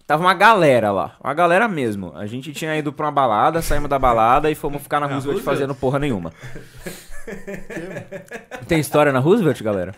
Tava 0.04 0.20
uma 0.20 0.34
galera 0.34 0.90
lá, 0.90 1.14
uma 1.22 1.32
galera 1.32 1.68
mesmo. 1.68 2.12
A 2.16 2.26
gente 2.26 2.52
tinha 2.52 2.76
ido 2.76 2.92
pra 2.92 3.06
uma 3.06 3.12
balada, 3.12 3.62
saímos 3.62 3.88
da 3.88 4.00
balada 4.00 4.50
e 4.50 4.54
fomos 4.56 4.82
ficar 4.82 4.98
na, 4.98 5.06
Na 5.06 5.14
Roosevelt, 5.14 5.36
Roosevelt? 5.44 5.58
fazendo 5.60 5.76
porra 5.76 6.00
nenhuma. 6.00 6.32
Tem 8.66 8.80
história 8.80 9.12
na 9.12 9.20
Roosevelt, 9.20 9.62
galera? 9.62 9.94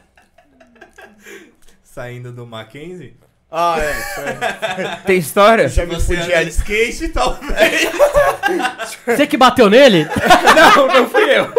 Saindo 1.83 2.33
do 2.33 2.47
Mackenzie. 2.47 3.17
Ah, 3.51 3.79
é. 3.81 3.93
foi. 3.95 4.97
Tem 5.07 5.19
história? 5.19 5.69
Já 5.69 5.87
me 5.87 5.95
Você 5.95 6.07
fudi 6.07 6.21
anda 6.21 6.27
de 6.27 6.35
ali. 6.35 6.49
skate, 6.51 7.09
talvez. 7.09 7.89
você 9.07 9.27
que 9.27 9.37
bateu 9.37 9.71
nele, 9.71 10.05
Não, 10.77 10.87
não 10.87 11.09
fui 11.09 11.23
eu. 11.39 11.53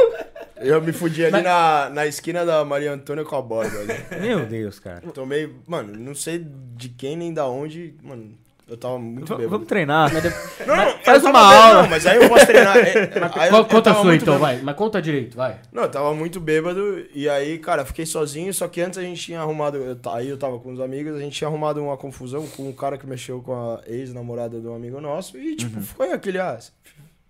Eu 0.57 0.81
me 0.81 0.91
fudi 0.91 1.23
ali 1.25 1.41
na, 1.41 1.89
na 1.89 2.05
esquina 2.05 2.45
da 2.45 2.63
Maria 2.65 2.91
Antônia 2.91 3.23
com 3.23 3.35
a 3.35 3.41
borda 3.41 3.77
ali. 3.79 4.21
Meu 4.21 4.45
Deus, 4.45 4.77
cara. 4.77 5.01
Tomei, 5.13 5.49
mano, 5.65 5.97
não 5.97 6.13
sei 6.13 6.45
de 6.75 6.89
quem 6.89 7.15
nem 7.15 7.33
da 7.33 7.47
onde, 7.47 7.95
mano. 8.03 8.37
Eu 8.69 8.77
tava 8.77 8.99
muito 8.99 9.25
V- 9.25 9.35
bêbado. 9.35 9.49
vamos 9.49 9.67
treinar. 9.67 10.11
Não, 10.13 10.75
não, 10.75 10.97
Faz 10.99 11.23
eu 11.23 11.29
uma 11.31 11.39
bêbado, 11.39 11.63
aula. 11.67 11.81
Não, 11.81 11.89
mas 11.89 12.05
aí 12.05 12.17
eu 12.21 12.29
posso 12.29 12.45
treinar. 12.45 12.77
É, 12.77 13.01
aí 13.41 13.49
Qual- 13.49 13.61
eu 13.61 13.65
conta 13.65 13.93
sua 13.95 14.15
então, 14.15 14.35
bêbado. 14.35 14.39
vai. 14.39 14.61
Mas 14.61 14.75
conta 14.75 15.01
direito, 15.01 15.35
vai. 15.35 15.59
Não, 15.71 15.83
eu 15.83 15.89
tava 15.89 16.13
muito 16.13 16.39
bêbado 16.39 17.03
e 17.13 17.27
aí, 17.27 17.57
cara, 17.57 17.83
fiquei 17.83 18.05
sozinho, 18.05 18.53
só 18.53 18.67
que 18.67 18.79
antes 18.79 18.99
a 18.99 19.01
gente 19.01 19.19
tinha 19.21 19.41
arrumado, 19.41 19.77
eu 19.77 19.97
aí 20.11 20.29
eu 20.29 20.37
tava 20.37 20.59
com 20.59 20.71
os 20.71 20.79
amigos, 20.79 21.15
a 21.15 21.19
gente 21.19 21.35
tinha 21.35 21.47
arrumado 21.47 21.81
uma 21.83 21.97
confusão 21.97 22.45
com 22.47 22.69
um 22.69 22.73
cara 22.73 22.97
que 22.97 23.07
mexeu 23.07 23.41
com 23.41 23.53
a 23.53 23.81
ex-namorada 23.87 24.59
de 24.59 24.67
um 24.67 24.75
amigo 24.75 25.01
nosso 25.01 25.37
e, 25.37 25.55
tipo, 25.55 25.81
foi 25.81 26.11
aquele, 26.11 26.37
ah, 26.39 26.59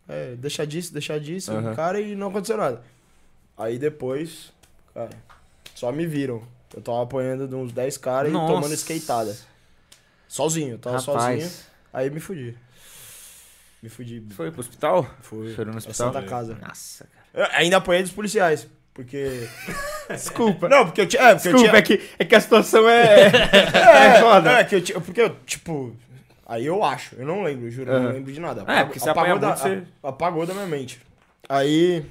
é, 0.10 0.34
deixa 0.38 0.68
disso, 0.68 0.91
deixa 0.91 1.18
disso, 1.20 1.53
Uhum. 1.53 1.74
cara, 1.74 2.02
e 2.02 2.16
não 2.16 2.28
aconteceu 2.28 2.57
nada. 2.57 2.82
Aí 3.57 3.78
depois, 3.80 4.52
cara, 4.94 5.10
só 5.74 5.91
me 5.91 6.06
viram. 6.06 6.41
Eu 6.76 6.82
tava 6.82 7.02
apanhando 7.02 7.48
de 7.48 7.56
uns 7.56 7.72
10 7.72 7.98
caras 7.98 8.30
e 8.30 8.34
tomando 8.34 8.74
skateada. 8.74 9.36
Sozinho, 10.30 10.73
eu 10.76 10.77
tava 10.80 10.99
sozinho, 10.99 11.39
Rapaz, 11.41 11.68
aí 11.91 12.10
me 12.10 12.19
fudi. 12.22 12.56
Me 13.84 13.89
fudi. 13.89 14.23
foi 14.31 14.51
pro 14.51 14.60
hospital? 14.61 15.10
Fui. 15.22 15.51
Chorou 15.53 15.72
no 15.73 15.77
É 15.77 15.80
hospital? 15.80 16.14
Santa 16.14 16.26
Casa. 16.26 16.56
Nossa, 16.61 17.06
cara. 17.34 17.49
Eu 17.49 17.57
ainda 17.57 17.77
apanhei 17.77 18.03
dos 18.03 18.11
policiais. 18.11 18.68
Porque. 18.93 19.47
Desculpa. 20.10 20.69
Não, 20.69 20.85
porque 20.85 21.01
eu 21.01 21.07
tinha. 21.07 21.22
É, 21.23 21.34
porque 21.35 21.47
eu 21.47 21.53
Desculpa, 21.53 21.81
tinha... 21.81 21.95
é 21.95 21.97
que, 21.99 22.10
é 22.19 22.26
que 22.26 22.35
a 22.35 22.39
situação 22.41 22.88
é... 22.88 23.26
É, 24.18 24.19
foda. 24.22 24.51
É, 24.60 24.64
que 24.65 24.76
eu 24.76 24.81
tinha. 24.81 25.01
Porque 25.01 25.22
eu, 25.22 25.35
tipo. 25.45 25.95
Aí 26.45 26.65
eu 26.65 26.84
acho. 26.84 27.15
Eu 27.15 27.26
não 27.26 27.41
lembro, 27.43 27.69
juro. 27.72 27.89
Eu 27.91 27.95
Aham. 27.95 28.03
não 28.07 28.11
lembro 28.14 28.31
de 28.34 28.39
nada. 28.39 28.64
É, 28.72 28.84
porque 28.84 28.99
você 28.99 29.10
apanha 29.10 29.34
apagou, 29.34 29.39
da, 29.39 29.47
muito, 29.68 29.85
você- 29.85 29.91
apagou 30.03 30.45
da 30.45 30.53
minha 30.53 30.68
mente. 30.68 30.99
Aí. 31.47 32.06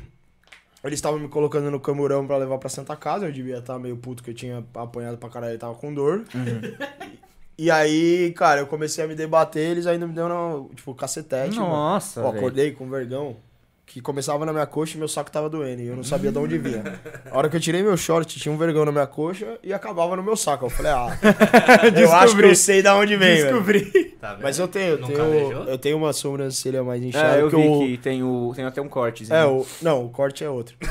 Eles 0.82 0.98
estavam 0.98 1.18
me 1.18 1.28
colocando 1.28 1.70
no 1.70 1.80
camurão 1.80 2.24
pra 2.26 2.36
levar 2.36 2.56
pra 2.58 2.68
Santa 2.68 2.96
Casa. 2.96 3.26
Eu 3.26 3.32
devia 3.32 3.58
estar 3.58 3.78
meio 3.78 3.96
puto 3.96 4.22
que 4.22 4.30
eu 4.30 4.34
tinha 4.34 4.64
apanhado 4.74 5.18
pra 5.18 5.28
caralho 5.28 5.54
e 5.54 5.58
tava 5.58 5.74
com 5.74 5.92
dor. 5.92 6.24
E 7.58 7.70
aí, 7.70 8.32
cara, 8.36 8.60
eu 8.60 8.66
comecei 8.66 9.02
a 9.04 9.06
me 9.08 9.14
debater. 9.16 9.70
Eles 9.72 9.86
ainda 9.86 10.06
me 10.06 10.12
deram, 10.14 10.70
tipo, 10.76 10.94
cacetete. 10.94 11.56
mano. 11.56 11.68
Nossa, 11.70 12.20
Ó, 12.20 12.26
velho. 12.26 12.36
acordei 12.38 12.70
com 12.70 12.84
um 12.84 12.90
vergão 12.90 13.36
que 13.84 14.02
começava 14.02 14.44
na 14.44 14.52
minha 14.52 14.66
coxa 14.66 14.96
e 14.96 14.98
meu 14.98 15.08
saco 15.08 15.30
tava 15.30 15.48
doendo. 15.48 15.80
E 15.82 15.86
eu 15.86 15.96
não 15.96 16.04
sabia 16.04 16.30
de 16.30 16.38
onde 16.38 16.58
vinha. 16.58 16.84
A 17.30 17.36
hora 17.38 17.48
que 17.48 17.56
eu 17.56 17.60
tirei 17.60 17.82
meu 17.82 17.96
short, 17.96 18.38
tinha 18.38 18.54
um 18.54 18.58
vergão 18.58 18.84
na 18.84 18.92
minha 18.92 19.06
coxa 19.06 19.58
e 19.62 19.72
acabava 19.72 20.14
no 20.14 20.22
meu 20.22 20.36
saco. 20.36 20.66
Eu 20.66 20.70
falei, 20.70 20.92
ah, 20.92 21.18
eu 21.98 22.12
acho 22.12 22.36
que 22.36 22.44
eu 22.44 22.54
sei 22.54 22.82
de 22.82 22.88
onde 22.90 23.16
vem. 23.16 23.42
Descobri. 23.42 24.16
Tá? 24.20 24.38
Mas 24.42 24.58
eu 24.58 24.68
tenho, 24.68 24.90
eu 24.92 24.98
tenho, 25.06 25.52
eu 25.70 25.78
tenho 25.78 25.96
uma 25.96 26.12
sobrancelha 26.12 26.84
mais 26.84 27.02
inchada. 27.02 27.38
É, 27.38 27.42
eu 27.42 27.48
que 27.48 27.56
vi 27.56 27.66
o- 27.66 27.78
que 27.80 27.96
tem, 27.96 28.22
o, 28.22 28.52
tem 28.54 28.64
até 28.66 28.80
um 28.82 28.88
cortezinho. 28.88 29.34
É, 29.36 29.46
o, 29.46 29.66
não, 29.80 30.04
o 30.04 30.10
corte 30.10 30.44
é 30.44 30.50
outro. 30.50 30.76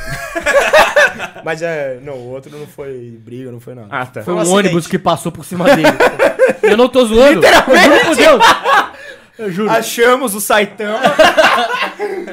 Mas 1.44 1.62
é, 1.62 2.00
não, 2.02 2.14
o 2.14 2.30
outro 2.32 2.56
não 2.58 2.68
foi 2.68 3.18
briga, 3.24 3.52
não 3.52 3.60
foi 3.60 3.76
nada. 3.76 3.88
Ah, 3.92 4.06
tá. 4.06 4.22
Foi 4.24 4.34
um, 4.34 4.38
um 4.42 4.52
ônibus 4.52 4.88
que 4.88 4.98
passou 5.00 5.32
por 5.32 5.46
cima 5.46 5.66
dele. 5.66 5.88
eu 6.64 6.78
não 6.78 6.90
tô 6.90 7.06
zoando. 7.06 7.46
Eu 7.46 7.78
juro 7.78 8.06
por 8.06 8.16
Deus. 8.16 8.42
Eu 9.38 9.52
juro. 9.52 9.70
Achamos 9.70 10.34
o 10.34 10.42
Saitama. 10.42 11.00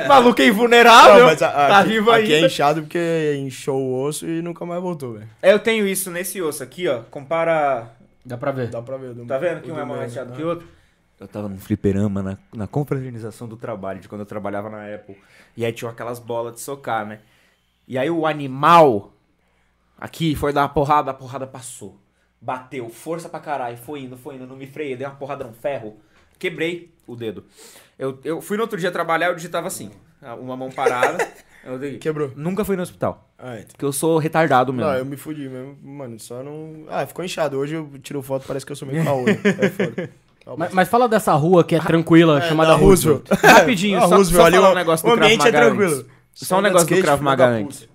Maluco 0.09 0.41
é 0.41 0.47
invulnerável. 0.47 1.19
Não, 1.19 1.27
mas 1.27 1.43
a- 1.43 1.51
tá 1.51 1.79
aqui, 1.81 1.89
vivo 1.91 2.11
aqui 2.11 2.33
é 2.33 2.37
ainda. 2.37 2.47
inchado 2.47 2.81
porque 2.83 3.35
inchou 3.45 3.79
o 3.79 4.03
osso 4.05 4.27
e 4.27 4.41
nunca 4.41 4.65
mais 4.65 4.81
voltou, 4.81 5.13
velho. 5.15 5.29
Eu 5.43 5.59
tenho 5.59 5.87
isso 5.87 6.11
nesse 6.11 6.41
osso 6.41 6.63
aqui, 6.63 6.89
ó. 6.89 7.01
Compara. 7.11 7.91
Dá 8.25 8.39
pra 8.39 8.51
ver. 8.53 8.69
Dá 8.69 8.81
pra 8.81 8.97
ver. 8.97 9.13
do- 9.13 9.27
Tá 9.27 9.37
vendo 9.37 9.61
que 9.61 9.71
um 9.71 9.79
é 9.79 9.85
mais 9.85 10.01
meio, 10.01 10.11
inchado 10.11 10.31
né? 10.31 10.37
que 10.37 10.43
o 10.43 10.49
outro? 10.49 10.67
Eu 11.21 11.29
tava 11.29 11.47
num 11.49 11.59
fliperama 11.59 12.23
na, 12.23 12.39
na 12.55 12.67
confraternização 12.67 13.47
do 13.47 13.57
trabalho, 13.57 14.01
de 14.01 14.09
quando 14.09 14.23
eu 14.23 14.27
trabalhava 14.27 14.69
na 14.71 14.87
Apple. 14.95 15.17
E 15.57 15.65
aí 15.65 15.73
tinha 15.73 15.91
aquelas 15.91 16.19
bolas 16.19 16.55
de 16.55 16.61
socar, 16.61 17.07
né? 17.07 17.19
E 17.87 17.99
aí 17.99 18.11
o 18.11 18.27
animal 18.27 19.13
aqui 19.99 20.35
foi 20.35 20.53
dar 20.53 20.63
uma 20.63 20.69
porrada, 20.69 21.11
a 21.11 21.15
porrada 21.15 21.47
passou. 21.47 21.99
Bateu, 22.41 22.89
força 22.91 23.29
pra 23.29 23.41
caralho, 23.41 23.77
foi 23.77 24.01
indo, 24.01 24.17
foi 24.17 24.35
indo, 24.37 24.47
não 24.47 24.57
me 24.57 24.67
freiei, 24.67 24.97
dei 24.97 25.07
uma 25.07 25.15
porrada 25.17 25.45
no 25.45 25.53
ferro, 25.55 25.97
quebrei 26.39 26.93
o 27.07 27.17
dedo. 27.17 27.45
Eu, 27.99 28.19
eu 28.25 28.41
fui 28.43 28.57
no 28.57 28.63
outro 28.65 28.79
dia 28.79 28.91
trabalhar, 28.91 29.29
eu 29.29 29.35
digitava 29.35 29.67
assim, 29.67 29.91
uma 30.41 30.55
mão 30.57 30.71
parada. 30.71 31.27
eu 31.65 31.79
dei- 31.79 31.97
Quebrou. 31.99 32.33
Nunca 32.37 32.63
fui 32.65 32.77
no 32.77 32.83
hospital, 32.83 33.31
Ah, 33.39 33.55
então. 33.57 33.69
porque 33.69 33.85
eu 33.85 33.93
sou 33.93 34.19
retardado 34.19 34.73
mesmo. 34.75 34.91
Não, 34.91 34.99
eu 34.99 35.05
me 35.07 35.17
fudi 35.17 35.49
mesmo, 35.49 35.79
mano, 35.83 36.19
só 36.21 36.43
não... 36.43 36.85
Ah, 36.91 37.07
ficou 37.07 37.25
inchado. 37.25 37.57
Hoje 37.59 37.75
eu 37.77 37.89
tiro 38.03 38.21
foto, 38.21 38.47
parece 38.47 38.67
que 38.67 38.73
eu 38.73 38.77
sou 38.77 38.87
meio 38.87 39.03
caô. 39.05 39.25
É 39.27 39.71
foda. 39.71 40.11
Mas, 40.59 40.75
mas 40.75 40.89
fala 40.91 41.09
dessa 41.09 41.33
rua 41.33 41.65
que 41.65 41.75
é 41.75 41.81
tranquila, 41.81 42.37
É, 42.39 42.43
chamada 42.47 42.73
da 42.73 42.77
Roosevelt. 42.77 43.27
Rapidinho, 43.43 43.97
A 43.97 44.07
só, 44.07 44.17
Roosevelt 44.17 44.45
só 44.45 44.57
falar 44.59 44.69
o- 44.69 44.73
um 44.73 44.75
negócio 44.75 45.07
o 45.07 45.11
do 45.11 45.17
Krav 45.17 45.25
ambiente 45.33 45.49
é 45.49 45.53
Maga 45.53 45.67
tranquilo. 45.69 45.95
antes. 46.01 46.07
Só 46.35 46.59
um 46.59 46.61
negócio 46.61 46.87
do 46.87 46.91
skate, 46.91 47.03
Krav 47.03 47.19
filho 47.19 47.25
Maga 47.25 47.47
antes. 47.47 47.89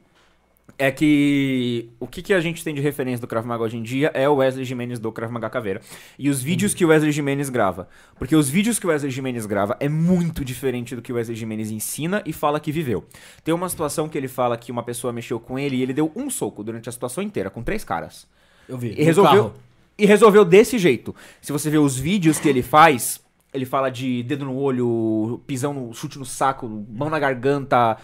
É 0.81 0.89
que 0.91 1.89
o 1.99 2.07
que, 2.07 2.21
que 2.21 2.33
a 2.33 2.39
gente 2.39 2.63
tem 2.63 2.73
de 2.73 2.79
referência 2.79 3.19
do 3.19 3.27
Krav 3.27 3.45
Maga 3.45 3.63
hoje 3.63 3.75
em 3.75 3.83
dia 3.83 4.11
é 4.13 4.29
o 4.29 4.35
Wesley 4.35 4.63
Jimenez 4.63 4.97
do 4.97 5.11
Krav 5.11 5.29
Maga 5.29 5.49
Caveira. 5.49 5.81
E 6.17 6.29
os 6.29 6.41
vídeos 6.41 6.73
que 6.73 6.85
o 6.85 6.87
Wesley 6.87 7.11
Jimenez 7.11 7.49
grava. 7.49 7.89
Porque 8.17 8.33
os 8.33 8.49
vídeos 8.49 8.79
que 8.79 8.87
o 8.87 8.89
Wesley 8.89 9.11
Jimenez 9.11 9.45
grava 9.45 9.75
é 9.81 9.89
muito 9.89 10.45
diferente 10.45 10.95
do 10.95 11.01
que 11.01 11.11
o 11.11 11.17
Wesley 11.17 11.35
Jimenez 11.35 11.69
ensina 11.69 12.23
e 12.25 12.31
fala 12.31 12.61
que 12.61 12.71
viveu. 12.71 13.03
Tem 13.43 13.53
uma 13.53 13.67
situação 13.67 14.07
que 14.07 14.17
ele 14.17 14.29
fala 14.29 14.55
que 14.55 14.71
uma 14.71 14.81
pessoa 14.81 15.11
mexeu 15.11 15.37
com 15.37 15.59
ele 15.59 15.75
e 15.75 15.81
ele 15.81 15.93
deu 15.93 16.13
um 16.15 16.29
soco 16.29 16.63
durante 16.63 16.87
a 16.87 16.91
situação 16.93 17.21
inteira, 17.21 17.49
com 17.49 17.61
três 17.61 17.83
caras. 17.83 18.25
Eu 18.69 18.77
vi. 18.77 18.95
E 18.97 19.03
resolveu, 19.03 19.53
e 19.97 20.05
resolveu 20.05 20.45
desse 20.45 20.77
jeito. 20.77 21.13
Se 21.41 21.51
você 21.51 21.69
ver 21.69 21.79
os 21.79 21.97
vídeos 21.99 22.39
que 22.39 22.47
ele 22.47 22.61
faz, 22.61 23.19
ele 23.53 23.65
fala 23.65 23.89
de 23.89 24.23
dedo 24.23 24.45
no 24.45 24.55
olho, 24.55 25.41
pisão 25.45 25.73
no 25.73 25.93
chute 25.93 26.17
no 26.17 26.25
saco, 26.25 26.69
mão 26.89 27.09
na 27.09 27.19
garganta. 27.19 27.97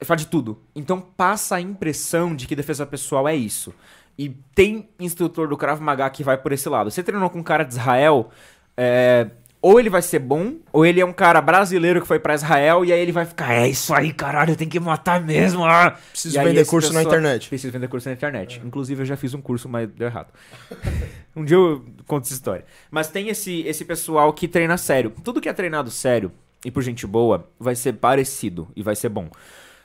Fala 0.00 0.16
de 0.18 0.26
tudo. 0.26 0.60
Então 0.74 1.00
passa 1.00 1.56
a 1.56 1.60
impressão 1.60 2.34
de 2.34 2.46
que 2.46 2.54
defesa 2.54 2.86
pessoal 2.86 3.26
é 3.26 3.34
isso. 3.34 3.74
E 4.16 4.28
tem 4.54 4.88
instrutor 4.98 5.48
do 5.48 5.56
Krav 5.56 5.80
Maga 5.80 6.08
que 6.10 6.22
vai 6.24 6.36
por 6.38 6.52
esse 6.52 6.68
lado. 6.68 6.90
Você 6.90 7.02
treinou 7.02 7.28
com 7.30 7.38
um 7.38 7.42
cara 7.42 7.64
de 7.64 7.72
Israel, 7.74 8.30
é, 8.76 9.28
ou 9.60 9.78
ele 9.80 9.90
vai 9.90 10.02
ser 10.02 10.20
bom, 10.20 10.54
ou 10.72 10.86
ele 10.86 11.00
é 11.00 11.04
um 11.04 11.12
cara 11.12 11.40
brasileiro 11.40 12.00
que 12.00 12.06
foi 12.06 12.18
pra 12.20 12.34
Israel 12.34 12.84
e 12.84 12.92
aí 12.92 13.00
ele 13.00 13.10
vai 13.10 13.24
ficar, 13.24 13.52
é 13.52 13.68
isso 13.68 13.92
aí, 13.92 14.12
caralho, 14.12 14.54
tem 14.54 14.68
que 14.68 14.78
matar 14.78 15.20
mesmo. 15.20 15.64
Ah. 15.64 15.96
Preciso 16.10 16.38
E 16.38 16.44
vender 16.44 16.64
curso 16.64 16.92
na 16.92 17.00
pessoa- 17.00 17.14
internet. 17.16 17.48
Preciso 17.48 17.72
vender 17.72 17.88
curso 17.88 18.08
na 18.08 18.14
internet. 18.14 18.60
Inclusive, 18.64 19.02
eu 19.02 19.06
já 19.06 19.16
fiz 19.16 19.34
um 19.34 19.40
curso, 19.40 19.68
mas 19.68 19.88
deu 19.88 20.06
errado. 20.06 20.32
um 21.34 21.44
dia 21.44 21.56
eu 21.56 21.84
conto 22.06 22.24
essa 22.24 22.34
história. 22.34 22.64
Mas 22.90 23.08
tem 23.08 23.28
esse, 23.28 23.62
esse 23.62 23.84
pessoal 23.84 24.32
que 24.32 24.46
treina 24.46 24.76
sério. 24.76 25.12
Tudo 25.24 25.40
que 25.40 25.48
é 25.48 25.52
treinado 25.52 25.90
sério 25.90 26.30
e 26.64 26.70
por 26.70 26.82
gente 26.82 27.06
boa 27.06 27.48
vai 27.58 27.74
ser 27.74 27.94
parecido 27.94 28.68
e 28.76 28.82
vai 28.82 28.94
ser 28.94 29.08
bom. 29.08 29.28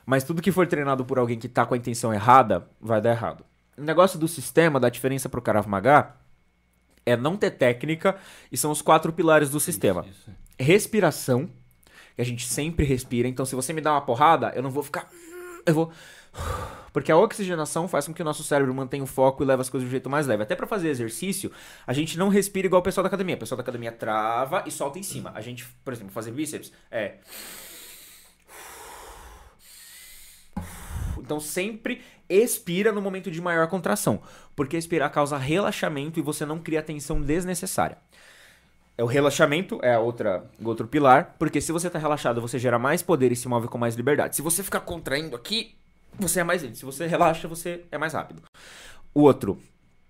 Mas 0.05 0.23
tudo 0.23 0.41
que 0.41 0.51
for 0.51 0.67
treinado 0.67 1.05
por 1.05 1.17
alguém 1.17 1.37
que 1.37 1.47
tá 1.47 1.65
com 1.65 1.73
a 1.73 1.77
intenção 1.77 2.13
errada, 2.13 2.67
vai 2.79 3.01
dar 3.01 3.11
errado. 3.11 3.45
O 3.77 3.81
negócio 3.81 4.19
do 4.19 4.27
sistema, 4.27 4.79
da 4.79 4.89
diferença 4.89 5.29
pro 5.29 5.41
Krav 5.41 5.67
Maga, 5.67 6.15
é 7.05 7.17
não 7.17 7.35
ter 7.35 7.51
técnica 7.51 8.15
e 8.51 8.57
são 8.57 8.71
os 8.71 8.81
quatro 8.81 9.11
pilares 9.11 9.49
do 9.49 9.59
sistema. 9.59 10.05
Respiração, 10.59 11.49
que 12.15 12.21
a 12.21 12.25
gente 12.25 12.45
sempre 12.45 12.85
respira. 12.85 13.27
Então, 13.27 13.45
se 13.45 13.55
você 13.55 13.73
me 13.73 13.81
dá 13.81 13.91
uma 13.91 14.01
porrada, 14.01 14.51
eu 14.55 14.61
não 14.61 14.69
vou 14.69 14.83
ficar. 14.83 15.09
Eu 15.65 15.73
vou. 15.73 15.91
Porque 16.91 17.11
a 17.11 17.17
oxigenação 17.17 17.87
faz 17.87 18.05
com 18.05 18.13
que 18.13 18.21
o 18.21 18.25
nosso 18.25 18.43
cérebro 18.43 18.73
mantenha 18.73 19.03
o 19.03 19.07
foco 19.07 19.43
e 19.43 19.45
leve 19.45 19.61
as 19.61 19.69
coisas 19.69 19.85
de 19.85 19.89
um 19.89 19.91
jeito 19.91 20.09
mais 20.09 20.27
leve. 20.27 20.43
Até 20.43 20.55
pra 20.55 20.67
fazer 20.67 20.89
exercício, 20.89 21.51
a 21.87 21.93
gente 21.93 22.17
não 22.17 22.29
respira 22.29 22.67
igual 22.67 22.81
o 22.81 22.83
pessoal 22.83 23.03
da 23.03 23.07
academia. 23.07 23.35
O 23.35 23.39
pessoal 23.39 23.57
da 23.57 23.63
academia 23.63 23.91
trava 23.91 24.63
e 24.67 24.71
solta 24.71 24.99
em 24.99 25.03
cima. 25.03 25.31
A 25.33 25.41
gente, 25.41 25.65
por 25.83 25.91
exemplo, 25.91 26.13
fazer 26.13 26.31
bíceps 26.31 26.71
é. 26.91 27.15
Então 31.23 31.39
sempre 31.39 32.01
expira 32.29 32.91
no 32.91 33.01
momento 33.01 33.31
de 33.31 33.41
maior 33.41 33.67
contração, 33.67 34.21
porque 34.55 34.75
expirar 34.77 35.09
causa 35.09 35.37
relaxamento 35.37 36.19
e 36.19 36.21
você 36.21 36.45
não 36.45 36.59
cria 36.59 36.81
tensão 36.83 37.21
desnecessária. 37.21 37.97
É 38.97 39.03
o 39.03 39.07
relaxamento, 39.07 39.79
é 39.81 39.95
a 39.95 39.99
outra, 39.99 40.45
outro 40.63 40.85
pilar, 40.87 41.35
porque 41.39 41.59
se 41.61 41.71
você 41.71 41.89
tá 41.89 41.97
relaxado, 41.97 42.39
você 42.41 42.59
gera 42.59 42.77
mais 42.77 43.01
poder 43.01 43.31
e 43.31 43.35
se 43.35 43.47
move 43.47 43.67
com 43.67 43.77
mais 43.77 43.95
liberdade. 43.95 44.35
Se 44.35 44.41
você 44.41 44.61
ficar 44.61 44.81
contraindo 44.81 45.35
aqui, 45.35 45.73
você 46.19 46.41
é 46.41 46.43
mais 46.43 46.61
lento. 46.61 46.77
Se 46.77 46.85
você 46.85 47.07
relaxa, 47.07 47.47
você 47.47 47.85
é 47.91 47.97
mais 47.97 48.13
rápido. 48.13 48.43
O 49.13 49.21
outro, 49.21 49.57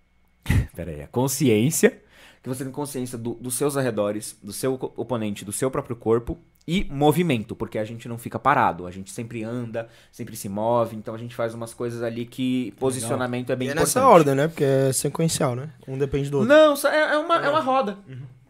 pera 0.75 0.91
aí, 0.91 1.01
a 1.01 1.07
consciência, 1.07 2.01
que 2.41 2.49
você 2.49 2.63
tem 2.65 2.73
consciência 2.73 3.17
do- 3.17 3.35
dos 3.35 3.53
seus 3.55 3.77
arredores, 3.77 4.37
do 4.43 4.51
seu 4.51 4.73
oponente, 4.97 5.45
do 5.45 5.51
seu 5.53 5.71
próprio 5.71 5.95
corpo 5.95 6.37
e 6.67 6.85
movimento, 6.89 7.55
porque 7.55 7.77
a 7.77 7.83
gente 7.83 8.07
não 8.07 8.17
fica 8.17 8.39
parado, 8.39 8.87
a 8.87 8.91
gente 8.91 9.11
sempre 9.11 9.43
anda, 9.43 9.87
sempre 10.11 10.35
se 10.35 10.47
move, 10.47 10.95
então 10.95 11.13
a 11.13 11.17
gente 11.17 11.35
faz 11.35 11.53
umas 11.53 11.73
coisas 11.73 12.01
ali 12.01 12.25
que 12.25 12.73
posicionamento 12.79 13.51
é 13.51 13.55
bem 13.55 13.67
E 13.67 13.69
é 13.69 13.73
importante. 13.73 13.95
nessa 13.95 14.07
ordem, 14.07 14.35
né? 14.35 14.47
Porque 14.47 14.63
é 14.63 14.93
sequencial, 14.93 15.55
né? 15.55 15.69
Um 15.87 15.97
depende 15.97 16.29
do 16.29 16.39
outro. 16.39 16.53
Não, 16.53 16.73
é, 16.89 17.13
é 17.13 17.17
uma, 17.17 17.37
é 17.45 17.49
uma 17.49 17.59
roda. 17.59 17.97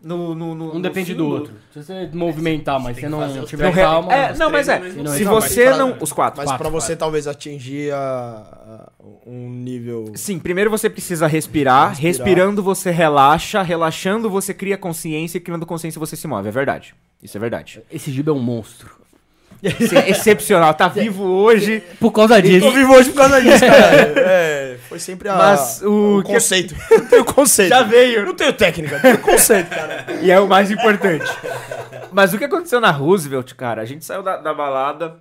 No, 0.04 0.36
no, 0.36 0.54
no- 0.54 0.76
Um 0.76 0.82
depende 0.82 1.14
do 1.16 1.26
outro. 1.26 1.54
Se 1.74 1.82
você 1.82 2.10
movimentar, 2.14 2.78
mas 2.78 2.98
você 2.98 3.10
fazer 3.10 3.40
não 3.40 3.46
tiver 3.46 3.64
Não, 3.68 3.72
calma. 3.74 4.14
é, 4.14 4.36
não, 4.36 4.52
mas 4.52 4.68
é. 4.68 4.82
Se 5.16 5.24
você 5.24 5.66
pra- 5.68 5.78
não. 5.78 5.96
Os 6.02 6.12
quatro. 6.12 6.44
Mas 6.46 6.52
pra 6.58 6.68
você 6.70 6.88
quatro. 6.88 6.98
talvez 6.98 7.26
atingir 7.26 7.94
a, 7.94 7.98
a- 8.00 8.92
um 9.26 9.50
nível... 9.50 10.12
Sim, 10.16 10.40
primeiro 10.40 10.70
você 10.70 10.90
precisa 10.90 11.26
respirar. 11.26 11.92
Respirar. 11.92 12.04
Respirando 12.28 12.62
você 12.62 12.92
relaxa. 12.92 13.62
Relaxando 13.62 14.30
você 14.30 14.54
cria 14.54 14.78
consciência. 14.78 15.38
E 15.38 15.42
criando 15.42 15.66
consciência 15.66 15.98
você 16.00 16.18
se 16.18 16.28
move. 16.28 16.50
É 16.50 16.52
verdade. 16.52 16.94
Isso 17.22 17.38
é 17.38 17.40
verdade. 17.40 17.82
Esse 17.90 18.12
Giba 18.12 18.32
é 18.32 18.34
um 18.34 18.40
monstro. 18.40 18.92
Isso 19.80 19.98
é 19.98 20.10
excepcional. 20.10 20.74
Tá 20.74 20.90
vivo 20.90 21.24
hoje. 21.24 21.82
Por 21.98 22.12
causa 22.12 22.42
disso. 22.42 22.66
Tô 22.66 22.74
vivo 22.74 22.94
hoje 22.94 23.10
por 23.12 23.16
causa 23.20 23.42
disso, 23.42 23.62
cara. 23.66 23.96
É, 24.20 24.63
foi 24.94 25.00
sempre 25.00 25.28
a, 25.28 25.36
Mas 25.36 25.82
o 25.82 26.20
o 26.20 26.24
que- 26.24 26.32
conceito. 26.34 26.76
Não 26.92 27.06
tenho 27.08 27.26
conceito. 27.26 27.70
Já 27.70 27.82
veio. 27.82 28.24
Não 28.28 28.36
tenho 28.36 28.54
técnica, 28.54 29.00
tenho 29.00 29.18
conceito, 29.18 29.68
cara. 29.72 30.06
E 30.22 30.30
é 30.30 30.40
o 30.40 30.48
mais 30.48 30.70
importante. 30.70 31.26
Mas 32.12 32.32
o 32.32 32.38
que 32.38 32.44
aconteceu 32.44 32.80
na 32.80 32.92
Roosevelt, 32.92 33.52
cara? 33.56 33.82
A 33.82 33.86
gente 33.86 34.06
saiu 34.06 34.22
da, 34.22 34.38
da 34.38 34.54
balada. 34.54 35.16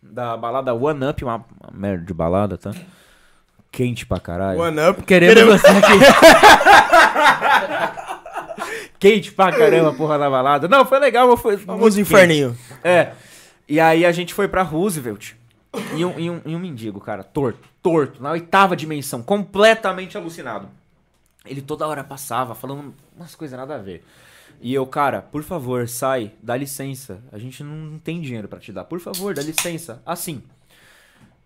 Da 0.00 0.36
balada 0.36 0.72
One 0.72 1.04
Up, 1.08 1.24
uma, 1.24 1.44
uma 1.60 1.70
merda 1.74 2.04
de 2.04 2.14
balada, 2.14 2.56
tá? 2.56 2.70
Quente 3.72 4.06
pra 4.06 4.20
caralho. 4.20 4.60
One 4.60 4.78
up. 4.88 5.02
Queremos 5.02 5.60
você 5.60 5.66
aqui. 5.66 5.98
Quente 9.00 9.32
pra 9.32 9.50
caramba, 9.50 9.92
porra, 9.94 10.16
na 10.16 10.30
balada. 10.30 10.68
Não, 10.68 10.86
foi 10.86 11.00
legal, 11.00 11.26
mas 11.28 11.40
foi. 11.40 11.56
Famoso 11.56 11.96
muito 11.96 12.00
inferninho. 12.00 12.56
É. 12.84 13.08
E 13.68 13.80
aí 13.80 14.06
a 14.06 14.12
gente 14.12 14.32
foi 14.32 14.46
pra 14.46 14.62
Roosevelt. 14.62 15.32
E 15.94 16.04
um, 16.04 16.18
e 16.18 16.30
um, 16.30 16.40
e 16.46 16.56
um 16.56 16.58
mendigo, 16.58 17.00
cara, 17.00 17.22
torto, 17.22 17.68
torto, 17.82 18.22
na 18.22 18.30
oitava 18.30 18.74
dimensão, 18.74 19.22
completamente 19.22 20.16
alucinado. 20.16 20.68
Ele 21.44 21.60
toda 21.60 21.86
hora 21.86 22.02
passava 22.02 22.54
falando 22.54 22.94
umas 23.16 23.34
coisas 23.34 23.58
nada 23.58 23.74
a 23.74 23.78
ver. 23.78 24.04
E 24.60 24.74
eu, 24.74 24.86
cara, 24.86 25.22
por 25.22 25.42
favor, 25.42 25.88
sai, 25.88 26.32
dá 26.42 26.56
licença. 26.56 27.22
A 27.30 27.38
gente 27.38 27.62
não 27.62 27.98
tem 27.98 28.20
dinheiro 28.20 28.48
pra 28.48 28.58
te 28.58 28.72
dar. 28.72 28.84
Por 28.84 28.98
favor, 28.98 29.34
dá 29.34 29.42
licença. 29.42 30.02
Assim. 30.04 30.42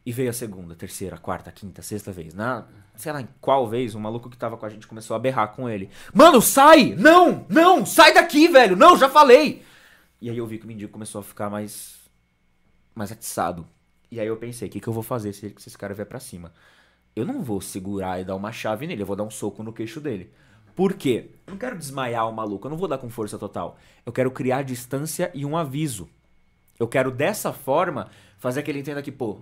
E 0.04 0.10
veio 0.10 0.30
a 0.30 0.32
segunda, 0.32 0.74
terceira, 0.74 1.18
quarta, 1.18 1.52
quinta, 1.52 1.82
sexta 1.82 2.10
vez. 2.10 2.34
Na, 2.34 2.66
sei 2.96 3.12
lá 3.12 3.20
em 3.20 3.28
qual 3.40 3.68
vez, 3.68 3.94
o 3.94 4.00
maluco 4.00 4.30
que 4.30 4.36
tava 4.36 4.56
com 4.56 4.66
a 4.66 4.68
gente 4.68 4.86
começou 4.86 5.14
a 5.14 5.18
berrar 5.18 5.48
com 5.48 5.68
ele. 5.68 5.90
Mano, 6.12 6.40
sai! 6.40 6.94
Não! 6.96 7.46
Não! 7.48 7.84
Sai 7.84 8.14
daqui, 8.14 8.48
velho! 8.48 8.76
Não, 8.76 8.96
já 8.96 9.08
falei! 9.08 9.62
E 10.20 10.30
aí 10.30 10.38
eu 10.38 10.46
vi 10.46 10.58
que 10.58 10.64
o 10.64 10.68
mendigo 10.68 10.92
começou 10.92 11.20
a 11.20 11.24
ficar 11.24 11.50
mais. 11.50 11.96
mais 12.94 13.12
atiçado. 13.12 13.66
E 14.12 14.20
aí 14.20 14.26
eu 14.26 14.36
pensei, 14.36 14.68
o 14.68 14.70
que, 14.70 14.78
que 14.78 14.86
eu 14.86 14.92
vou 14.92 15.02
fazer 15.02 15.32
se, 15.32 15.54
se 15.56 15.70
esse 15.70 15.78
cara 15.78 15.94
vier 15.94 16.06
pra 16.06 16.20
cima? 16.20 16.52
Eu 17.16 17.24
não 17.24 17.42
vou 17.42 17.62
segurar 17.62 18.20
e 18.20 18.24
dar 18.24 18.36
uma 18.36 18.52
chave 18.52 18.86
nele, 18.86 19.00
eu 19.00 19.06
vou 19.06 19.16
dar 19.16 19.24
um 19.24 19.30
soco 19.30 19.62
no 19.62 19.72
queixo 19.72 20.02
dele. 20.02 20.30
Por 20.76 20.92
quê? 20.92 21.30
Eu 21.46 21.52
não 21.52 21.58
quero 21.58 21.78
desmaiar 21.78 22.28
o 22.28 22.32
maluco, 22.32 22.66
eu 22.66 22.70
não 22.70 22.76
vou 22.76 22.86
dar 22.86 22.98
com 22.98 23.08
força 23.08 23.38
total. 23.38 23.78
Eu 24.04 24.12
quero 24.12 24.30
criar 24.30 24.64
distância 24.64 25.30
e 25.32 25.46
um 25.46 25.56
aviso. 25.56 26.10
Eu 26.78 26.86
quero 26.86 27.10
dessa 27.10 27.54
forma 27.54 28.10
fazer 28.36 28.62
que 28.62 28.70
ele 28.70 28.80
entenda 28.80 29.00
que, 29.00 29.10
pô, 29.10 29.40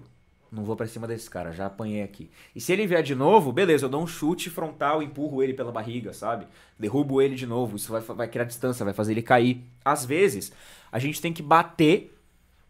não 0.53 0.63
vou 0.63 0.77
pra 0.77 0.87
cima 0.87 1.09
desse 1.09 1.29
cara, 1.29 1.51
já 1.51 1.67
apanhei 1.67 2.05
aqui. 2.05 2.31
E 2.55 2.61
se 2.61 2.73
ele 2.73 2.87
vier 2.87 3.03
de 3.03 3.17
novo, 3.17 3.53
beleza, 3.53 3.87
eu 3.87 3.91
dou 3.91 4.01
um 4.01 4.07
chute 4.07 4.49
frontal, 4.51 5.03
empurro 5.03 5.43
ele 5.43 5.53
pela 5.53 5.73
barriga, 5.73 6.13
sabe? 6.13 6.47
Derrubo 6.79 7.21
ele 7.21 7.35
de 7.35 7.47
novo, 7.47 7.75
isso 7.75 7.91
vai, 7.91 8.03
vai 8.03 8.29
criar 8.29 8.45
distância, 8.45 8.85
vai 8.85 8.95
fazer 8.95 9.15
ele 9.15 9.23
cair. 9.23 9.65
Às 9.85 10.05
vezes, 10.05 10.53
a 10.93 11.01
gente 11.01 11.21
tem 11.21 11.33
que 11.33 11.43
bater 11.43 12.17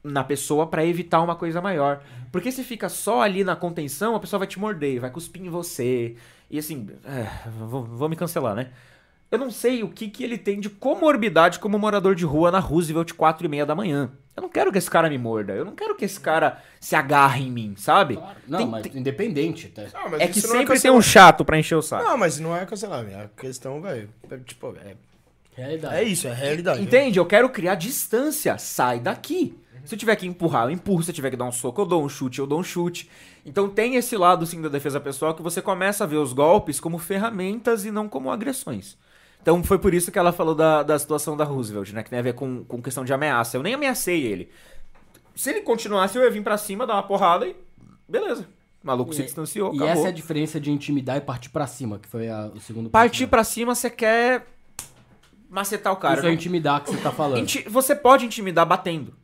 na 0.03 0.25
pessoa 0.25 0.67
pra 0.67 0.85
evitar 0.85 1.21
uma 1.21 1.37
coisa 1.37 1.61
maior. 1.61 2.03
Porque 2.33 2.51
se 2.51 2.63
fica 2.65 2.89
só 2.89 3.21
ali 3.23 3.45
na 3.45 3.55
contenção, 3.57 4.15
a 4.15 4.21
pessoa 4.21 4.39
vai 4.39 4.49
te 4.49 4.59
morder, 4.59 5.01
vai 5.01 5.11
cuspir 5.11 5.43
em 5.43 5.49
você. 5.51 6.17
E 6.51 6.59
assim, 6.59 6.89
é, 7.05 7.27
vou, 7.51 7.85
vou 7.85 8.09
me 8.09 8.17
cancelar, 8.17 8.55
né? 8.55 8.69
Eu 9.31 9.39
não 9.39 9.51
sei 9.51 9.85
o 9.85 9.89
que, 9.89 10.09
que 10.09 10.25
ele 10.25 10.37
tem 10.37 10.59
de 10.59 10.69
comorbidade 10.69 11.61
como 11.61 11.79
morador 11.79 12.17
de 12.17 12.25
rua 12.25 12.51
na 12.51 12.59
Roosevelt 12.59 13.13
4 13.13 13.47
e 13.47 13.49
meia 13.49 13.65
da 13.65 13.77
manhã. 13.77 14.11
Eu 14.37 14.43
não 14.43 14.49
quero 14.49 14.73
que 14.73 14.79
esse 14.79 14.91
cara 14.91 15.09
me 15.09 15.19
morda. 15.19 15.53
Eu 15.53 15.65
não 15.65 15.75
quero 15.75 15.95
que 15.95 16.05
esse 16.05 16.19
cara 16.19 16.61
se 16.81 16.97
agarre 16.97 17.45
em 17.47 17.51
mim, 17.51 17.75
sabe? 17.77 18.17
Claro. 18.17 18.37
Não, 18.49 18.59
Tem- 18.59 18.67
mas 18.67 18.83
tem- 18.83 18.97
independente. 19.01 19.69
tá? 19.69 19.83
Não, 19.95 20.11
mas 20.11 20.21
É 20.21 20.27
que 20.27 20.37
não 20.37 20.43
sempre 20.43 20.57
tem 20.59 20.67
cancelamento. 20.67 20.99
um 20.99 21.03
chato 21.03 21.45
pra 21.45 21.59
encher 21.59 21.77
o 21.77 21.83
saco. 21.83 22.03
Não, 22.05 22.17
mas 22.19 22.41
não 22.41 22.57
é 22.57 22.67
cancelamento. 22.67 23.19
A 23.19 23.29
questão, 23.41 23.81
velho, 23.81 24.09
é, 24.29 24.37
tipo, 24.39 24.75
é, 24.85 24.97
Realidade. 25.55 25.95
é 25.95 26.03
isso, 26.03 26.27
é 26.27 26.33
realidade. 26.33 26.83
Entende? 26.83 27.19
Eu 27.19 27.27
quero 27.27 27.49
criar 27.51 27.75
distância. 27.77 28.57
Sai 28.59 28.99
daqui. 28.99 29.57
Se 29.85 29.95
eu 29.95 29.99
tiver 29.99 30.15
que 30.17 30.27
empurrar, 30.27 30.65
eu 30.67 30.71
empurro. 30.71 31.03
Se 31.03 31.11
eu 31.11 31.15
tiver 31.15 31.31
que 31.31 31.37
dar 31.37 31.45
um 31.47 31.53
soco, 31.53 31.81
eu 31.81 31.87
dou 31.87 32.05
um 32.05 32.09
chute, 32.09 32.39
eu 32.39 32.47
dou 32.47 32.61
um 32.61 32.63
chute. 32.63 33.09
Então 33.47 33.69
tem 33.69 33.97
esse 33.97 34.17
lado, 34.17 34.45
sim, 34.47 34.61
da 34.61 34.69
defesa 34.69 35.01
pessoal 35.01 35.35
que 35.35 35.43
você 35.43 35.63
começa 35.63 36.05
a 36.05 36.07
ver 36.07 36.17
os 36.19 36.33
golpes 36.33 36.79
como 36.79 36.99
ferramentas 36.99 37.85
e 37.85 37.91
não 37.91 38.09
como 38.09 38.31
agressões. 38.31 38.97
Então 39.41 39.65
foi 39.65 39.79
por 39.79 39.95
isso 39.95 40.13
que 40.13 40.19
ela 40.19 40.33
falou 40.33 40.55
da, 40.55 40.83
da 40.83 40.99
situação 40.99 41.35
da 41.37 41.45
Roosevelt, 41.45 41.93
né? 41.93 42.03
Que 42.03 42.11
tem 42.11 42.19
a 42.19 42.23
ver 42.23 42.35
com, 42.35 42.63
com 42.65 42.83
questão 42.83 43.05
de 43.05 43.13
ameaça. 43.13 43.57
Eu 43.57 43.63
nem 43.63 43.73
ameacei 43.75 44.23
ele. 44.27 44.51
Se 45.35 45.49
ele 45.49 45.63
continuasse, 45.63 46.19
eu 46.19 46.23
ia 46.23 46.31
vir 46.31 46.43
pra 46.43 46.59
cima, 46.59 46.87
dar 46.87 46.95
uma 46.95 47.03
porrada 47.03 47.47
e. 47.47 47.57
Beleza. 48.07 48.47
O 48.85 48.87
maluco 48.87 49.15
se 49.15 49.23
distanciou, 49.23 49.73
E 49.73 49.77
acabou. 49.77 49.89
essa 49.93 50.07
é 50.07 50.09
a 50.09 50.13
diferença 50.13 50.61
de 50.61 50.71
intimidar 50.71 51.17
e 51.17 51.21
partir 51.23 51.49
pra 51.51 51.67
cima, 51.67 51.99
que 51.99 52.09
foi 52.09 52.29
a- 52.29 52.51
o 52.55 52.61
segundo 52.61 52.85
ponto, 52.85 52.93
Partir 52.93 53.23
né? 53.25 53.29
pra 53.29 53.45
cima, 53.45 53.75
você 53.75 53.89
quer 53.91 54.47
macetar 55.49 55.93
o 55.93 55.97
cara. 55.97 56.15
Isso 56.17 56.25
é 56.27 56.29
Não- 56.29 56.35
intimidar 56.35 56.83
que 56.83 56.91
você 56.91 56.97
tá 56.99 57.11
falando. 57.11 57.39
Inti- 57.41 57.69
Você 57.69 57.95
pode 57.95 58.25
intimidar 58.27 58.65
batendo. 58.67 59.15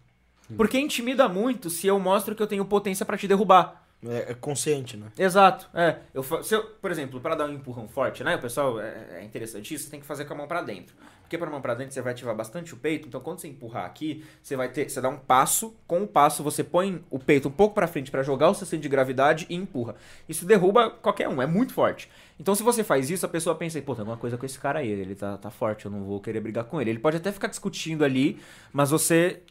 Porque 0.54 0.78
intimida 0.78 1.28
muito 1.28 1.70
se 1.70 1.86
eu 1.86 1.98
mostro 1.98 2.34
que 2.34 2.42
eu 2.42 2.46
tenho 2.46 2.64
potência 2.64 3.06
pra 3.06 3.16
te 3.16 3.26
derrubar. 3.26 3.86
É, 4.04 4.32
é 4.32 4.34
consciente, 4.34 4.96
né? 4.96 5.06
Exato. 5.18 5.68
É. 5.74 6.00
Eu, 6.12 6.22
se 6.42 6.54
eu, 6.54 6.62
por 6.64 6.90
exemplo, 6.90 7.20
pra 7.20 7.34
dar 7.34 7.46
um 7.46 7.52
empurrão 7.52 7.88
forte, 7.88 8.22
né? 8.22 8.36
O 8.36 8.40
pessoal 8.40 8.78
é, 8.78 9.20
é 9.20 9.24
interessante 9.24 9.74
isso, 9.74 9.84
você 9.84 9.90
tem 9.90 10.00
que 10.00 10.06
fazer 10.06 10.26
com 10.26 10.34
a 10.34 10.36
mão 10.36 10.46
pra 10.46 10.62
dentro. 10.62 10.94
Porque 11.22 11.36
pra 11.36 11.50
mão 11.50 11.60
pra 11.60 11.74
dentro 11.74 11.92
você 11.92 12.00
vai 12.00 12.12
ativar 12.12 12.36
bastante 12.36 12.72
o 12.72 12.76
peito, 12.76 13.08
então 13.08 13.20
quando 13.20 13.40
você 13.40 13.48
empurrar 13.48 13.84
aqui, 13.84 14.24
você 14.40 14.54
vai 14.54 14.68
ter, 14.68 14.88
você 14.88 15.00
dá 15.00 15.08
um 15.08 15.16
passo, 15.16 15.74
com 15.84 16.02
o 16.02 16.06
passo 16.06 16.40
você 16.40 16.62
põe 16.62 17.04
o 17.10 17.18
peito 17.18 17.48
um 17.48 17.50
pouco 17.50 17.74
pra 17.74 17.88
frente 17.88 18.12
pra 18.12 18.22
jogar 18.22 18.48
o 18.48 18.54
seu 18.54 18.64
centro 18.64 18.82
de 18.82 18.88
gravidade 18.88 19.44
e 19.50 19.56
empurra. 19.56 19.96
Isso 20.28 20.46
derruba 20.46 20.88
qualquer 20.88 21.28
um, 21.28 21.42
é 21.42 21.46
muito 21.46 21.72
forte. 21.74 22.08
Então 22.38 22.54
se 22.54 22.62
você 22.62 22.84
faz 22.84 23.10
isso, 23.10 23.26
a 23.26 23.28
pessoa 23.28 23.56
pensa, 23.56 23.82
pô, 23.82 23.94
tem 23.96 24.02
alguma 24.02 24.16
coisa 24.16 24.38
com 24.38 24.46
esse 24.46 24.56
cara 24.56 24.78
aí, 24.78 24.88
ele 24.88 25.16
tá, 25.16 25.36
tá 25.36 25.50
forte, 25.50 25.86
eu 25.86 25.90
não 25.90 26.04
vou 26.04 26.20
querer 26.20 26.38
brigar 26.38 26.62
com 26.62 26.80
ele. 26.80 26.90
Ele 26.90 27.00
pode 27.00 27.16
até 27.16 27.32
ficar 27.32 27.48
discutindo 27.48 28.04
ali, 28.04 28.38
mas 28.72 28.90
você 28.90 29.42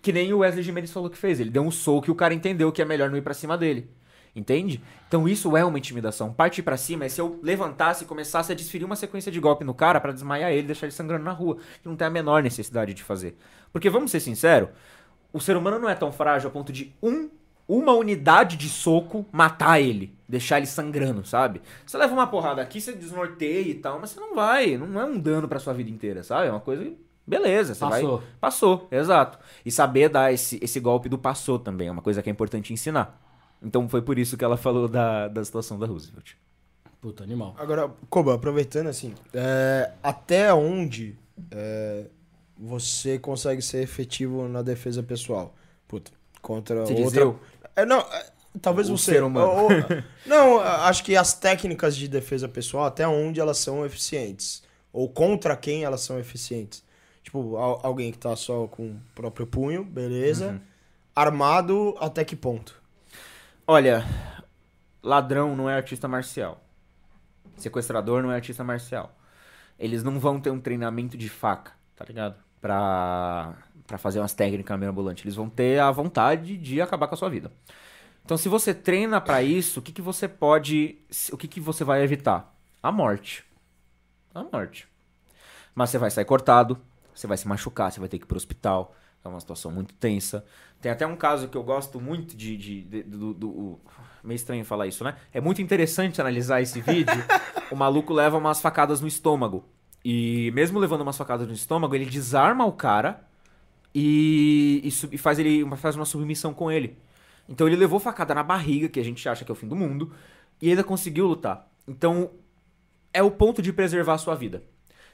que 0.00 0.12
nem 0.12 0.32
o 0.32 0.38
Wesley 0.38 0.62
Gimenez 0.62 0.92
falou 0.92 1.10
que 1.10 1.18
fez. 1.18 1.40
Ele 1.40 1.50
deu 1.50 1.62
um 1.62 1.70
soco 1.70 2.08
e 2.08 2.10
o 2.10 2.14
cara 2.14 2.34
entendeu 2.34 2.72
que 2.72 2.82
é 2.82 2.84
melhor 2.84 3.10
não 3.10 3.16
ir 3.16 3.22
pra 3.22 3.34
cima 3.34 3.56
dele. 3.56 3.90
Entende? 4.34 4.80
Então 5.08 5.28
isso 5.28 5.56
é 5.56 5.64
uma 5.64 5.78
intimidação. 5.78 6.32
Partir 6.32 6.62
pra 6.62 6.76
cima 6.76 7.04
é 7.04 7.08
se 7.08 7.20
eu 7.20 7.40
levantasse 7.42 8.04
e 8.04 8.06
começasse 8.06 8.52
a 8.52 8.54
desferir 8.54 8.84
uma 8.84 8.94
sequência 8.94 9.32
de 9.32 9.40
golpe 9.40 9.64
no 9.64 9.74
cara 9.74 10.00
pra 10.00 10.12
desmaiar 10.12 10.52
ele 10.52 10.66
deixar 10.66 10.86
ele 10.86 10.94
sangrando 10.94 11.24
na 11.24 11.32
rua. 11.32 11.56
Que 11.82 11.88
não 11.88 11.96
tem 11.96 12.06
a 12.06 12.10
menor 12.10 12.42
necessidade 12.42 12.94
de 12.94 13.02
fazer. 13.02 13.36
Porque 13.72 13.90
vamos 13.90 14.10
ser 14.10 14.20
sinceros, 14.20 14.68
o 15.32 15.40
ser 15.40 15.56
humano 15.56 15.78
não 15.78 15.88
é 15.88 15.94
tão 15.94 16.12
frágil 16.12 16.48
a 16.48 16.52
ponto 16.52 16.72
de 16.72 16.94
um, 17.02 17.28
uma 17.66 17.92
unidade 17.92 18.56
de 18.56 18.68
soco 18.68 19.26
matar 19.32 19.80
ele, 19.80 20.16
deixar 20.28 20.58
ele 20.58 20.66
sangrando, 20.66 21.26
sabe? 21.26 21.60
Você 21.84 21.98
leva 21.98 22.14
uma 22.14 22.26
porrada 22.26 22.62
aqui, 22.62 22.80
você 22.80 22.92
desnorteia 22.92 23.68
e 23.68 23.74
tal, 23.74 24.00
mas 24.00 24.10
você 24.10 24.20
não 24.20 24.34
vai, 24.34 24.76
não 24.76 25.00
é 25.00 25.04
um 25.04 25.18
dano 25.18 25.48
pra 25.48 25.58
sua 25.58 25.74
vida 25.74 25.90
inteira, 25.90 26.22
sabe? 26.22 26.48
É 26.48 26.50
uma 26.50 26.60
coisa 26.60 26.84
que, 26.84 26.96
beleza, 27.28 27.74
você 27.74 27.80
vai 27.80 28.00
Passou. 28.02 28.22
Passou, 28.40 28.88
exato. 28.90 29.38
E 29.64 29.70
saber 29.70 30.08
dar 30.08 30.32
esse, 30.32 30.58
esse 30.62 30.80
golpe 30.80 31.08
do 31.08 31.18
passou 31.18 31.58
também 31.58 31.88
é 31.88 31.90
uma 31.92 32.02
coisa 32.02 32.22
que 32.22 32.28
é 32.28 32.32
importante 32.32 32.72
ensinar. 32.72 33.20
Então 33.62 33.88
foi 33.88 34.00
por 34.02 34.18
isso 34.18 34.36
que 34.36 34.44
ela 34.44 34.56
falou 34.56 34.88
da, 34.88 35.28
da 35.28 35.44
situação 35.44 35.78
da 35.78 35.86
Roosevelt. 35.86 36.32
Puta, 37.00 37.22
animal. 37.22 37.54
Agora, 37.58 37.90
Koba, 38.10 38.34
aproveitando 38.34 38.88
assim, 38.88 39.14
é, 39.32 39.92
até 40.02 40.52
onde 40.52 41.16
é, 41.50 42.06
você 42.56 43.18
consegue 43.18 43.62
ser 43.62 43.82
efetivo 43.82 44.48
na 44.48 44.62
defesa 44.62 45.02
pessoal? 45.02 45.54
Puta, 45.86 46.10
contra 46.42 46.84
Você 46.84 46.94
outra... 46.94 47.20
eu? 47.20 47.40
É, 47.76 47.84
não, 47.86 48.00
é, 48.00 48.26
talvez 48.60 48.90
O 48.90 48.96
você. 48.96 49.12
ser 49.12 49.22
humano. 49.22 49.46
Ou- 49.48 49.62
ou- 49.64 49.68
não, 50.26 50.58
acho 50.60 51.04
que 51.04 51.16
as 51.16 51.34
técnicas 51.34 51.96
de 51.96 52.08
defesa 52.08 52.48
pessoal, 52.48 52.86
até 52.86 53.06
onde 53.06 53.38
elas 53.40 53.58
são 53.58 53.86
eficientes. 53.86 54.62
Ou 54.92 55.08
contra 55.08 55.56
quem 55.56 55.84
elas 55.84 56.00
são 56.00 56.18
eficientes. 56.18 56.82
Tipo, 57.28 57.58
al- 57.58 57.78
alguém 57.82 58.10
que 58.10 58.16
tá 58.16 58.34
só 58.34 58.66
com 58.68 58.92
o 58.92 59.00
próprio 59.14 59.46
punho, 59.46 59.84
beleza. 59.84 60.52
Uhum. 60.52 60.60
Armado, 61.14 61.94
até 62.00 62.24
que 62.24 62.34
ponto? 62.34 62.80
Olha, 63.66 64.02
ladrão 65.02 65.54
não 65.54 65.68
é 65.68 65.76
artista 65.76 66.08
marcial. 66.08 66.64
Sequestrador 67.58 68.22
não 68.22 68.32
é 68.32 68.36
artista 68.36 68.64
marcial. 68.64 69.14
Eles 69.78 70.02
não 70.02 70.18
vão 70.18 70.40
ter 70.40 70.48
um 70.48 70.58
treinamento 70.58 71.18
de 71.18 71.28
faca, 71.28 71.72
tá 71.94 72.02
ligado? 72.06 72.34
Pra, 72.62 73.54
pra 73.86 73.98
fazer 73.98 74.20
umas 74.20 74.32
técnicas 74.32 74.78
mirabolantes. 74.78 75.22
Eles 75.22 75.36
vão 75.36 75.50
ter 75.50 75.78
a 75.80 75.90
vontade 75.90 76.56
de 76.56 76.80
acabar 76.80 77.08
com 77.08 77.14
a 77.14 77.18
sua 77.18 77.28
vida. 77.28 77.52
Então, 78.24 78.38
se 78.38 78.48
você 78.48 78.72
treina 78.72 79.20
pra 79.20 79.42
isso, 79.42 79.80
o 79.80 79.82
que, 79.82 79.92
que 79.92 80.00
você 80.00 80.26
pode. 80.26 80.96
O 81.30 81.36
que, 81.36 81.46
que 81.46 81.60
você 81.60 81.84
vai 81.84 82.02
evitar? 82.02 82.54
A 82.82 82.90
morte. 82.90 83.44
A 84.34 84.42
morte. 84.44 84.88
Mas 85.74 85.90
você 85.90 85.98
vai 85.98 86.10
sair 86.10 86.24
cortado, 86.24 86.80
você 87.18 87.26
vai 87.26 87.36
se 87.36 87.48
machucar, 87.48 87.90
você 87.90 88.00
vai 88.00 88.08
ter 88.08 88.18
que 88.18 88.24
ir 88.24 88.28
pro 88.28 88.36
hospital. 88.36 88.94
É 89.24 89.28
uma 89.28 89.40
situação 89.40 89.70
muito 89.72 89.92
tensa. 89.94 90.44
Tem 90.80 90.92
até 90.92 91.04
um 91.06 91.16
caso 91.16 91.48
que 91.48 91.56
eu 91.56 91.62
gosto 91.64 92.00
muito 92.00 92.36
de. 92.36 92.56
de- 92.56 92.82
de- 92.82 93.02
do, 93.02 93.34
do- 93.34 93.48
o- 93.50 93.80
meio 94.22 94.36
estranho 94.36 94.64
falar 94.64 94.86
isso, 94.86 95.02
né? 95.02 95.16
É 95.32 95.40
muito 95.40 95.60
interessante 95.60 96.20
analisar 96.20 96.60
esse 96.62 96.80
vídeo. 96.80 97.12
o 97.70 97.76
maluco 97.76 98.12
leva 98.12 98.36
umas 98.38 98.60
facadas 98.60 99.00
no 99.00 99.08
estômago. 99.08 99.64
E 100.04 100.50
mesmo 100.54 100.78
levando 100.78 101.00
umas 101.00 101.16
facadas 101.16 101.46
no 101.48 101.52
estômago, 101.52 101.94
ele 101.94 102.06
desarma 102.06 102.64
o 102.64 102.72
cara 102.72 103.26
e, 103.94 104.80
e 104.84 104.90
sub- 104.90 105.14
e 105.14 105.18
faz, 105.18 105.38
ele, 105.38 105.64
faz 105.76 105.96
uma 105.96 106.04
submissão 106.04 106.52
com 106.54 106.70
ele. 106.70 106.96
Então 107.48 107.66
ele 107.66 107.76
levou 107.76 107.98
facada 107.98 108.34
na 108.34 108.42
barriga, 108.42 108.88
que 108.88 109.00
a 109.00 109.04
gente 109.04 109.26
acha 109.28 109.44
que 109.44 109.50
é 109.50 109.54
o 109.54 109.56
fim 109.56 109.66
do 109.66 109.74
mundo, 109.76 110.12
e 110.60 110.70
ainda 110.70 110.84
conseguiu 110.84 111.26
lutar. 111.26 111.66
Então 111.86 112.30
é 113.12 113.22
o 113.22 113.30
ponto 113.30 113.60
de 113.62 113.72
preservar 113.72 114.14
a 114.14 114.18
sua 114.18 114.34
vida. 114.34 114.62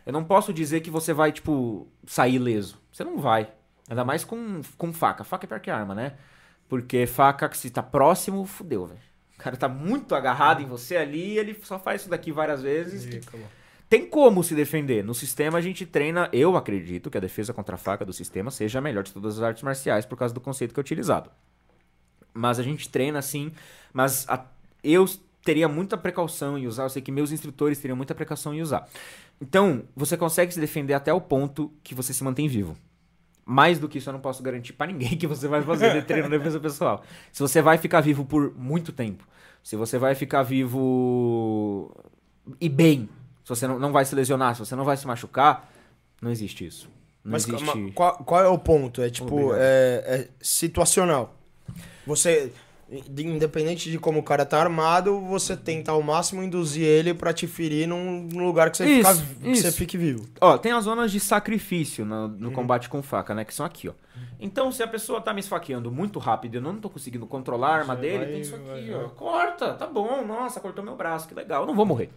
Eu 0.06 0.12
não 0.12 0.24
posso 0.24 0.52
dizer 0.52 0.80
que 0.80 0.90
você 0.90 1.12
vai, 1.12 1.32
tipo, 1.32 1.88
sair 2.06 2.34
ileso. 2.34 2.78
Você 2.92 3.02
não 3.04 3.18
vai. 3.18 3.50
Ainda 3.88 4.04
mais 4.04 4.24
com, 4.24 4.60
com 4.76 4.92
faca. 4.92 5.24
Faca 5.24 5.46
é 5.46 5.48
pior 5.48 5.60
que 5.60 5.70
arma, 5.70 5.94
né? 5.94 6.14
Porque 6.68 7.06
faca, 7.06 7.48
que 7.48 7.56
se 7.56 7.70
tá 7.70 7.82
próximo, 7.82 8.44
fudeu, 8.44 8.86
velho. 8.86 9.00
O 9.34 9.38
cara 9.38 9.56
tá 9.56 9.68
muito 9.68 10.14
agarrado 10.14 10.62
em 10.62 10.66
você 10.66 10.96
ali, 10.96 11.36
ele 11.38 11.58
só 11.62 11.78
faz 11.78 12.02
isso 12.02 12.10
daqui 12.10 12.30
várias 12.32 12.62
vezes. 12.62 13.04
Tem 13.88 14.06
como 14.06 14.42
se 14.42 14.54
defender. 14.54 15.04
No 15.04 15.14
sistema 15.14 15.58
a 15.58 15.60
gente 15.60 15.84
treina, 15.84 16.28
eu 16.32 16.56
acredito 16.56 17.10
que 17.10 17.18
a 17.18 17.20
defesa 17.20 17.52
contra 17.52 17.74
a 17.74 17.78
faca 17.78 18.04
do 18.04 18.12
sistema 18.12 18.50
seja 18.50 18.78
a 18.78 18.82
melhor 18.82 19.02
de 19.04 19.12
todas 19.12 19.36
as 19.38 19.42
artes 19.42 19.62
marciais 19.62 20.06
por 20.06 20.16
causa 20.16 20.32
do 20.32 20.40
conceito 20.40 20.72
que 20.72 20.80
é 20.80 20.82
utilizado. 20.82 21.30
Mas 22.32 22.58
a 22.58 22.62
gente 22.62 22.88
treina 22.88 23.18
assim, 23.18 23.52
mas 23.92 24.26
a- 24.28 24.46
eu 24.82 25.04
teria 25.44 25.68
muita 25.68 25.96
precaução 25.96 26.56
em 26.58 26.66
usar, 26.66 26.84
eu 26.84 26.88
sei 26.90 27.02
que 27.02 27.12
meus 27.12 27.30
instrutores 27.30 27.78
teriam 27.78 27.96
muita 27.96 28.14
precaução 28.14 28.54
em 28.54 28.62
usar. 28.62 28.88
Então, 29.40 29.84
você 29.94 30.16
consegue 30.16 30.52
se 30.52 30.60
defender 30.60 30.94
até 30.94 31.12
o 31.12 31.20
ponto 31.20 31.72
que 31.82 31.94
você 31.94 32.12
se 32.12 32.24
mantém 32.24 32.48
vivo. 32.48 32.76
Mais 33.44 33.78
do 33.78 33.88
que 33.88 33.98
isso 33.98 34.08
eu 34.08 34.12
não 34.12 34.20
posso 34.20 34.42
garantir 34.42 34.72
pra 34.72 34.86
ninguém 34.86 35.16
que 35.16 35.26
você 35.26 35.46
vai 35.46 35.62
fazer 35.62 35.92
de 35.92 36.02
treino 36.06 36.30
de 36.30 36.38
defesa 36.38 36.58
pessoal. 36.58 37.02
Se 37.30 37.40
você 37.40 37.60
vai 37.60 37.76
ficar 37.76 38.00
vivo 38.00 38.24
por 38.24 38.54
muito 38.56 38.92
tempo, 38.92 39.26
se 39.62 39.76
você 39.76 39.98
vai 39.98 40.14
ficar 40.14 40.42
vivo 40.42 41.94
e 42.60 42.68
bem, 42.68 43.08
se 43.42 43.48
você 43.50 43.66
não, 43.66 43.78
não 43.78 43.92
vai 43.92 44.04
se 44.04 44.14
lesionar, 44.14 44.54
se 44.54 44.60
você 44.60 44.74
não 44.74 44.84
vai 44.84 44.96
se 44.96 45.06
machucar, 45.06 45.70
não 46.22 46.30
existe 46.30 46.66
isso. 46.66 46.88
Não 47.22 47.32
Mas 47.32 47.46
existe. 47.46 47.92
qual, 47.92 48.16
qual 48.18 48.42
é 48.42 48.48
o 48.48 48.58
ponto? 48.58 49.02
É 49.02 49.10
tipo, 49.10 49.54
é, 49.54 50.02
é 50.06 50.28
situacional. 50.40 51.36
Você, 52.06 52.52
independente 53.18 53.90
de 53.90 53.98
como 53.98 54.20
o 54.20 54.22
cara 54.22 54.44
tá 54.44 54.60
armado, 54.60 55.20
você 55.20 55.56
tenta 55.56 55.92
ao 55.92 56.02
máximo 56.02 56.42
induzir 56.42 56.84
ele 56.84 57.14
pra 57.14 57.32
te 57.32 57.46
ferir 57.46 57.86
num, 57.88 58.28
num 58.32 58.44
lugar 58.44 58.70
que 58.70 58.76
você, 58.78 58.86
Isso, 58.86 59.14
fica- 59.16 59.34
que 59.42 59.50
isso. 59.50 59.62
você 59.62 59.72
fique 59.72 59.96
vivo. 59.98 60.26
Ó, 60.40 60.56
tem 60.58 60.72
as 60.72 60.84
zonas 60.84 61.10
de 61.12 61.20
sacrifício 61.20 62.04
no, 62.04 62.28
no 62.28 62.48
Uhum. 62.48 62.54
combate 62.54 62.88
com 62.88 63.02
faca, 63.02 63.34
né? 63.34 63.44
Que 63.44 63.54
são 63.54 63.64
aqui, 63.64 63.88
ó. 63.88 63.92
Então, 64.40 64.70
se 64.70 64.82
a 64.82 64.86
pessoa 64.86 65.20
tá 65.20 65.32
me 65.32 65.40
esfaqueando 65.40 65.90
muito 65.90 66.18
rápido 66.18 66.54
e 66.54 66.56
eu 66.58 66.62
não 66.62 66.76
tô 66.76 66.90
conseguindo 66.90 67.26
controlar 67.26 67.68
a 67.68 67.74
arma 67.78 67.94
Você 67.94 68.00
dele, 68.02 68.18
vai- 68.18 68.26
tem 68.26 68.40
isso 68.40 68.54
aqui, 68.54 68.64
vai- 68.90 68.94
ó. 68.94 69.08
Corta, 69.10 69.74
tá 69.74 69.86
bom, 69.86 70.24
nossa, 70.26 70.60
cortou 70.60 70.84
meu 70.84 70.96
braço, 70.96 71.26
que 71.28 71.34
legal. 71.34 71.62
Eu 71.62 71.66
não 71.66 71.74
vou 71.74 71.86
morrer. 71.86 72.10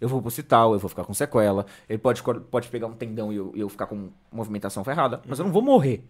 Eu 0.00 0.08
vou 0.08 0.22
pro 0.22 0.30
eu 0.30 0.78
vou 0.78 0.88
ficar 0.88 1.04
com 1.04 1.12
sequela. 1.12 1.66
Ele 1.88 1.98
pode, 1.98 2.22
pode 2.22 2.68
pegar 2.68 2.86
um 2.86 2.94
tendão 2.94 3.32
e 3.32 3.36
eu, 3.36 3.52
eu 3.54 3.68
ficar 3.68 3.86
com 3.86 4.08
movimentação 4.32 4.82
ferrada, 4.82 5.20
mas 5.26 5.38
eu 5.38 5.44
não 5.44 5.52
vou 5.52 5.60
morrer. 5.62 6.02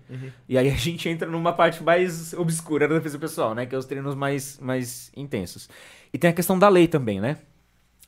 E 0.48 0.56
aí 0.56 0.68
a 0.68 0.74
gente 0.76 1.08
entra 1.08 1.28
numa 1.28 1.52
parte 1.52 1.82
mais 1.82 2.32
obscura 2.34 2.86
da 2.86 2.94
defesa 2.94 3.18
pessoal, 3.18 3.54
né? 3.54 3.66
Que 3.66 3.74
é 3.74 3.78
os 3.78 3.86
treinos 3.86 4.14
mais, 4.14 4.58
mais 4.60 5.10
intensos. 5.16 5.68
E 6.12 6.18
tem 6.18 6.30
a 6.30 6.32
questão 6.32 6.58
da 6.58 6.68
lei 6.68 6.86
também, 6.86 7.20
né? 7.20 7.38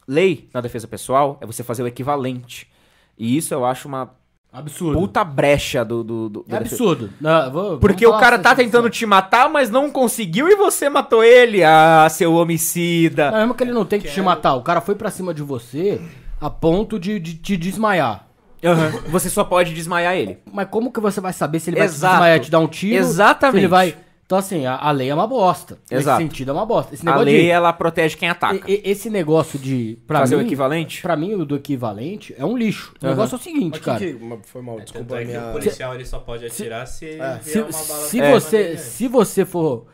Lei 0.07 0.49
na 0.55 0.61
defesa 0.61 0.87
pessoal 0.87 1.39
é 1.41 1.47
você 1.47 1.63
fazer 1.63 1.83
o 1.83 1.87
equivalente. 1.87 2.71
E 3.19 3.37
isso 3.37 3.53
eu 3.53 3.65
acho 3.65 3.89
uma 3.89 4.15
Absurdo. 4.53 4.99
puta 4.99 5.25
brecha 5.25 5.83
do. 5.83 6.05
do, 6.05 6.29
do 6.29 6.45
É 6.49 6.57
absurdo. 6.57 7.09
Não, 7.21 7.51
vou- 7.51 7.79
Porque 7.79 8.07
o 8.07 8.13
cara 8.19 8.39
tá 8.39 8.55
tentando 8.55 8.91
te 8.91 9.07
matar, 9.07 9.49
mas 9.49 9.71
não 9.71 9.91
conseguiu 9.91 10.47
e 10.49 10.55
você 10.57 10.91
matou 10.91 11.25
ele, 11.25 11.65
ah, 11.65 12.07
seu 12.11 12.35
homicida. 12.35 13.31
Mas 13.31 13.41
mesmo 13.41 13.55
que 13.55 13.65
ele 13.65 13.73
não 13.73 13.85
tem 13.87 13.99
que 14.01 14.09
te 14.11 14.21
matar, 14.21 14.55
o 14.55 14.63
cara 14.63 14.81
foi 14.83 14.95
pra 14.95 15.11
cima 15.11 15.33
de 15.33 15.43
você 15.43 16.01
a 16.41 16.51
ponto 16.51 16.99
de, 16.99 17.19
de 17.19 17.35
te 17.37 17.57
desmaiar. 17.57 18.27
Aham. 18.65 18.91
Você 19.09 19.31
só 19.31 19.43
pode 19.43 19.73
desmaiar 19.75 20.15
ele. 20.15 20.39
Mas 20.53 20.69
como 20.71 20.93
que 20.93 21.01
você 21.01 21.21
vai 21.21 21.33
saber 21.33 21.59
se 21.59 21.71
ele 21.71 21.79
vai 21.79 21.89
te 21.89 21.93
desmaiar, 21.93 22.41
te 22.41 22.51
dar 22.51 22.59
um 22.61 22.69
tiro? 22.69 22.97
Exatamente. 22.97 23.59
Ele 23.59 23.69
vai... 23.69 23.97
Então, 24.33 24.39
assim, 24.39 24.65
a, 24.65 24.77
a 24.79 24.91
lei 24.93 25.11
é 25.11 25.15
uma 25.15 25.27
bosta. 25.27 25.79
Exato. 25.91 26.19
Nesse 26.23 26.31
sentido, 26.31 26.53
é 26.53 26.55
uma 26.55 26.65
bosta. 26.65 26.95
Esse 26.95 27.07
A 27.07 27.17
lei, 27.17 27.43
de... 27.43 27.49
ela 27.51 27.71
protege 27.71 28.17
quem 28.17 28.31
ataca. 28.31 28.71
e- 28.71 28.77
e- 28.77 28.91
Esse 28.91 29.11
negócio 29.11 29.59
de... 29.59 29.99
Pra 30.07 30.21
Fazer 30.21 30.37
mim, 30.37 30.43
o 30.43 30.47
equivalente? 30.47 31.03
Pra 31.03 31.15
mim, 31.17 31.35
o 31.35 31.45
do 31.45 31.55
equivalente 31.57 32.35
é 32.39 32.43
um 32.43 32.57
lixo. 32.57 32.95
O 32.95 33.05
Aham. 33.05 33.11
negócio 33.15 33.35
é 33.35 33.39
o 33.39 33.43
seguinte, 33.43 33.73
Mas 33.73 33.81
cara. 33.85 33.99
que- 33.99 34.19
foi 34.47 34.63
mal, 34.63 34.77
Tanto 34.77 34.85
desculpa 34.87 35.17
é 35.17 35.21
que 35.21 35.25
minha... 35.27 35.49
o 35.51 35.53
policial 35.53 35.95
ele 35.95 36.07
só 36.07 36.19
pode 36.19 36.47
atirar 36.47 36.87
se 36.87 37.05
ele 37.05 37.21
É. 37.21 37.39
vier 37.39 37.43
Se, 37.43 37.59
uma 37.59 37.71
bala 37.71 37.81
se 38.09 38.21
você, 38.23 38.79
se 38.79 39.07
você 39.09 39.45
for. 39.45 39.87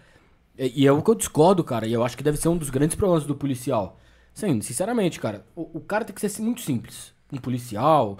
E 0.56 0.86
é 0.86 0.92
o 0.92 1.02
que 1.02 1.10
eu 1.10 1.14
discordo, 1.16 1.64
cara. 1.64 1.84
E 1.84 1.92
eu 1.92 2.04
acho 2.04 2.16
que 2.16 2.22
deve 2.22 2.36
ser 2.36 2.48
um 2.48 2.56
dos 2.56 2.70
grandes 2.70 2.94
problemas 2.94 3.24
do 3.26 3.34
policial. 3.34 3.98
Sim, 4.32 4.60
sinceramente, 4.60 5.18
cara. 5.18 5.44
O, 5.56 5.78
o 5.78 5.80
cara 5.80 6.04
tem 6.04 6.14
que 6.14 6.28
ser 6.28 6.40
muito 6.42 6.60
simples. 6.60 7.12
Um 7.32 7.38
policial. 7.38 8.16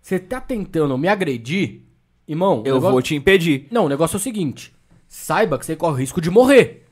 Você 0.00 0.18
tá 0.18 0.40
tentando 0.40 0.96
me 0.96 1.06
agredir, 1.06 1.82
irmão. 2.26 2.60
o 2.62 2.66
Eu 2.66 2.76
negócio- 2.76 2.90
vou 2.92 3.02
te 3.02 3.14
impedir. 3.14 3.66
Não, 3.70 3.84
o 3.84 3.88
negócio 3.90 4.16
é 4.16 4.18
o 4.18 4.20
seguinte. 4.22 4.73
Saiba 5.16 5.56
que 5.58 5.64
você 5.64 5.76
corre 5.76 5.92
o 5.92 5.96
risco 5.96 6.20
de 6.20 6.28
morrer. 6.28 6.84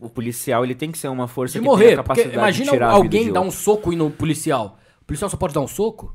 O 0.00 0.08
policial, 0.08 0.64
ele 0.64 0.74
tem 0.74 0.90
que 0.90 0.96
ser 0.96 1.08
uma 1.08 1.28
força 1.28 1.52
De 1.52 1.58
que 1.60 1.64
morrer. 1.64 1.98
a 1.98 2.02
Porque 2.02 2.22
capacidade 2.22 2.36
imagina 2.36 2.64
de 2.64 2.70
tirar 2.70 2.88
a 2.88 2.92
alguém 2.92 3.30
dar 3.30 3.42
um 3.42 3.50
soco 3.50 3.92
no 3.92 4.10
policial. 4.10 4.78
O 5.02 5.04
policial 5.04 5.28
só 5.28 5.36
pode 5.36 5.52
dar 5.52 5.60
um 5.60 5.66
soco? 5.68 6.14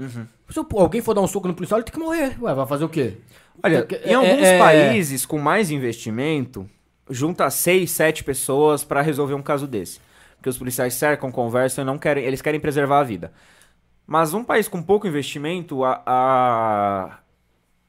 Uhum. 0.00 0.26
Se 0.50 0.58
alguém 0.74 1.00
for 1.00 1.14
dar 1.14 1.20
um 1.20 1.28
soco 1.28 1.46
no 1.46 1.54
policial, 1.54 1.78
ele 1.78 1.84
tem 1.84 1.92
que 1.94 2.00
morrer. 2.00 2.36
Ué, 2.42 2.54
vai 2.54 2.66
fazer 2.66 2.84
o 2.84 2.88
quê? 2.88 3.18
Olha, 3.62 3.78
Porque- 3.84 4.00
em 4.04 4.10
é- 4.10 4.14
alguns 4.14 4.42
é- 4.46 4.58
países 4.58 5.24
com 5.24 5.38
mais 5.38 5.70
investimento, 5.70 6.68
junta 7.08 7.48
seis, 7.50 7.92
sete 7.92 8.24
pessoas 8.24 8.82
pra 8.82 9.00
resolver 9.00 9.34
um 9.34 9.42
caso 9.42 9.66
desse. 9.66 10.00
Porque 10.36 10.48
os 10.48 10.58
policiais 10.58 10.92
cercam, 10.94 11.30
conversam 11.30 11.84
e 11.84 11.86
não 11.86 11.98
querem, 11.98 12.24
eles 12.24 12.42
querem 12.42 12.58
preservar 12.58 12.98
a 13.00 13.04
vida. 13.04 13.32
Mas 14.06 14.34
um 14.34 14.42
país 14.42 14.66
com 14.66 14.82
pouco 14.82 15.06
investimento, 15.06 15.84
a, 15.84 16.02
a- 16.04 17.18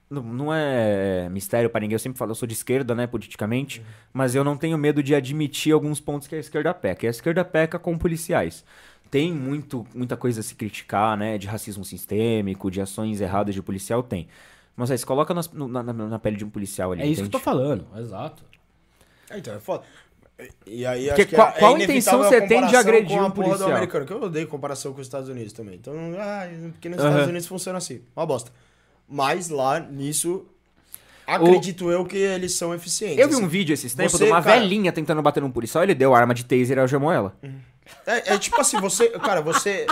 não, 0.10 0.22
não 0.24 0.54
é 0.54 1.30
mistério 1.30 1.70
pra 1.70 1.80
ninguém. 1.82 1.96
Eu 1.96 2.00
sempre 2.00 2.18
falo, 2.18 2.32
eu 2.32 2.36
sou 2.36 2.48
de 2.48 2.54
esquerda, 2.54 2.96
né, 2.96 3.08
politicamente, 3.08 3.82
mas 4.14 4.36
eu 4.36 4.44
não 4.44 4.58
tenho 4.58 4.78
medo 4.78 5.02
de 5.04 5.14
admitir 5.16 5.74
alguns 5.74 6.00
pontos 6.00 6.28
que 6.28 6.36
a 6.36 6.40
esquerda 6.40 6.74
peca. 6.74 7.06
E 7.06 7.08
a 7.08 7.12
esquerda 7.12 7.44
peca 7.46 7.78
com 7.80 7.98
policiais. 7.98 8.64
Tem 9.12 9.34
muito, 9.34 9.86
muita 9.94 10.16
coisa 10.16 10.40
a 10.42 10.44
se 10.44 10.54
criticar, 10.56 11.18
né, 11.18 11.38
de 11.38 11.48
racismo 11.48 11.84
sistêmico, 11.84 12.70
de 12.70 12.80
ações 12.82 13.22
erradas 13.22 13.56
de 13.56 13.62
policial, 13.62 14.04
tem. 14.04 14.28
Mas 14.76 14.92
aí, 14.92 14.98
se 14.98 15.06
coloca 15.06 15.34
na, 15.34 15.42
na- 15.84 15.94
na 15.94 16.20
pele 16.20 16.38
de 16.38 16.46
um 16.46 16.50
policial 16.50 16.92
ali, 16.92 17.02
É 17.02 17.06
isso 17.06 17.16
que 17.16 17.20
eu 17.22 17.26
entende? 17.26 17.32
tô 17.32 17.40
falando, 17.40 17.86
exato. 17.98 18.44
É, 19.30 19.38
então, 19.38 19.54
é 19.56 19.60
foda. 19.60 19.84
E 20.66 20.86
aí, 20.86 21.08
Porque 21.08 21.22
acho 21.22 21.30
que 21.30 21.36
qual- 21.36 21.50
é, 21.50 21.60
qual 21.60 21.76
é 21.78 21.84
intenção 21.84 22.24
você 22.24 22.42
tem 22.48 22.66
de 22.66 22.76
agredir 22.76 23.22
um 23.22 23.30
policial? 23.32 23.72
americano, 23.74 24.06
que 24.06 24.14
eu 24.14 24.22
odeio 24.22 24.48
comparação 24.48 24.94
com 24.94 25.02
os 25.02 25.08
Estados 25.08 25.28
Unidos 25.28 25.52
também. 25.52 25.76
Então, 25.76 25.94
ah, 26.18 26.48
porque 26.72 26.88
nos 26.88 27.00
Aham. 27.00 27.10
Estados 27.10 27.28
Unidos 27.30 27.48
funciona 27.48 27.78
assim. 27.78 28.02
Uma 28.16 28.26
bosta. 28.26 28.52
Mas 29.10 29.50
lá, 29.50 29.80
nisso, 29.80 30.46
acredito 31.26 31.90
eu 31.92 32.06
que 32.06 32.18
eles 32.18 32.54
são 32.54 32.74
eficientes. 32.74 33.18
Eu 33.18 33.28
vi 33.28 33.36
um 33.36 33.40
assim. 33.40 33.48
vídeo 33.48 33.74
esses 33.74 33.94
tempos 33.94 34.14
Você, 34.14 34.26
de 34.26 34.32
uma 34.32 34.42
cara- 34.42 34.60
velhinha 34.60 34.92
tentando 34.92 35.22
bater 35.22 35.42
num 35.42 35.52
policial, 35.52 35.84
ele 35.84 35.96
deu 35.96 36.14
arma 36.14 36.34
de 36.34 36.46
taser 36.46 36.78
e 36.78 36.80
algemou 36.80 37.12
ela. 37.12 37.36
É, 38.06 38.34
é 38.36 38.38
tipo 38.38 38.60
assim, 38.62 38.80
você. 38.80 39.10
Cara, 39.20 39.42
você. 39.42 39.88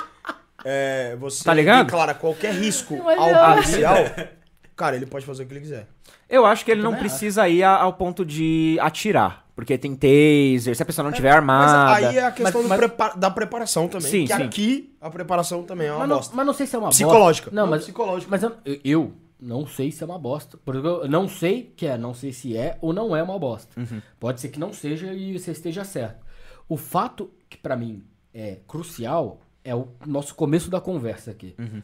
É, 0.64 1.16
você 1.20 1.44
Tá 1.44 1.54
ligado? 1.54 1.86
declara 1.86 2.14
qualquer 2.14 2.54
risco 2.54 3.02
Mas 3.04 3.18
ao 3.18 3.32
não. 3.32 3.54
policial. 3.56 3.96
Cara, 4.76 4.96
ele 4.96 5.06
pode 5.08 5.26
fazer 5.26 5.44
o 5.44 5.46
que 5.48 5.54
ele 5.54 5.62
quiser. 5.62 5.88
Eu 6.30 6.46
acho 6.46 6.64
que 6.64 6.70
ele 6.70 6.84
não 6.84 6.96
precisa 6.96 7.48
ir 7.50 7.64
ao 7.64 7.94
ponto 7.94 8.24
de 8.24 8.78
atirar. 8.80 9.47
Porque 9.58 9.76
tem 9.76 9.96
taser, 9.96 10.76
se 10.76 10.84
a 10.84 10.86
pessoa 10.86 11.04
não 11.04 11.12
tiver 11.12 11.32
armada. 11.32 11.86
Mas 11.92 12.06
aí 12.06 12.18
é 12.20 12.26
a 12.26 12.32
questão 12.32 12.62
Mas- 12.62 12.64
do 12.64 12.70
mas- 12.70 12.78
prepa- 12.78 13.16
da 13.16 13.32
preparação 13.32 13.88
também. 13.88 14.12
Sim, 14.12 14.26
que 14.28 14.36
sim. 14.36 14.44
aqui 14.44 14.96
a 15.02 15.10
preparação 15.10 15.64
também 15.64 15.88
é 15.88 15.92
uma 15.92 16.02
Mas 16.02 16.10
não, 16.10 16.16
bosta. 16.18 16.36
mas 16.36 16.46
não 16.46 16.54
sei 16.54 16.68
se 16.68 16.76
é 16.76 16.80
uma 16.80 16.90
Psicológica. 16.90 17.46
bosta. 17.50 17.56
Não, 17.56 17.64
Não, 17.64 17.72
mas 17.72 17.82
psicológica. 17.84 18.30
Mas 18.30 18.44
eu, 18.44 18.52
eu 18.84 19.14
não 19.42 19.66
sei 19.66 19.92
se 19.92 20.04
é 20.04 20.06
uma 20.06 20.20
bosta. 20.20 20.60
Porque 20.64 20.86
eu 20.86 21.08
não 21.08 21.28
sei 21.28 21.74
que 21.76 21.88
é, 21.88 21.98
não 21.98 22.14
sei 22.14 22.32
se 22.32 22.56
é 22.56 22.78
ou 22.82 22.94
não 22.94 23.16
é 23.16 23.24
uma 23.24 23.40
bosta. 23.40 23.82
Uhum. 23.82 24.00
Pode 24.20 24.40
ser 24.42 24.50
que 24.50 24.60
não 24.60 24.72
seja 24.72 25.12
e 25.12 25.40
você 25.40 25.50
esteja 25.50 25.84
certo. 25.84 26.24
O 26.70 26.78
fato 26.78 27.32
que 27.50 27.58
pra 27.58 27.76
mim 27.76 28.04
é 28.32 28.60
crucial 28.68 29.42
é 29.64 29.74
o 29.74 29.88
nosso 30.06 30.36
começo 30.36 30.70
da 30.70 30.80
conversa 30.80 31.32
aqui. 31.32 31.56
Uhum. 31.58 31.82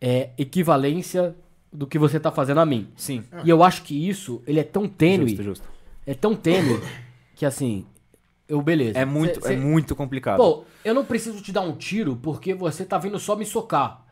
É 0.00 0.30
equivalência 0.38 1.36
do 1.70 1.86
que 1.86 1.98
você 1.98 2.18
tá 2.18 2.30
fazendo 2.32 2.60
a 2.60 2.66
mim. 2.66 2.88
Sim. 2.96 3.24
E 3.44 3.50
eu 3.50 3.62
acho 3.62 3.82
que 3.82 4.08
isso, 4.08 4.42
ele 4.46 4.58
é 4.58 4.64
tão 4.64 4.88
tênue, 4.88 5.28
Justo, 5.28 5.42
justo. 5.42 5.71
É 6.06 6.14
tão 6.14 6.34
tênue 6.34 6.80
que 7.34 7.44
assim, 7.46 7.86
eu 8.48 8.60
beleza. 8.62 8.98
É 8.98 9.04
muito, 9.04 9.40
Cê- 9.40 9.48
é 9.52 9.54
cê- 9.54 9.56
muito 9.56 9.94
complicado. 9.96 10.36
Pô, 10.38 10.64
eu 10.84 10.94
não 10.94 11.04
preciso 11.04 11.40
te 11.42 11.52
dar 11.52 11.60
um 11.62 11.76
tiro 11.76 12.16
porque 12.16 12.54
você 12.54 12.84
tá 12.84 12.98
vindo 12.98 13.18
só 13.18 13.34
me 13.36 13.44
socar. 13.46 14.04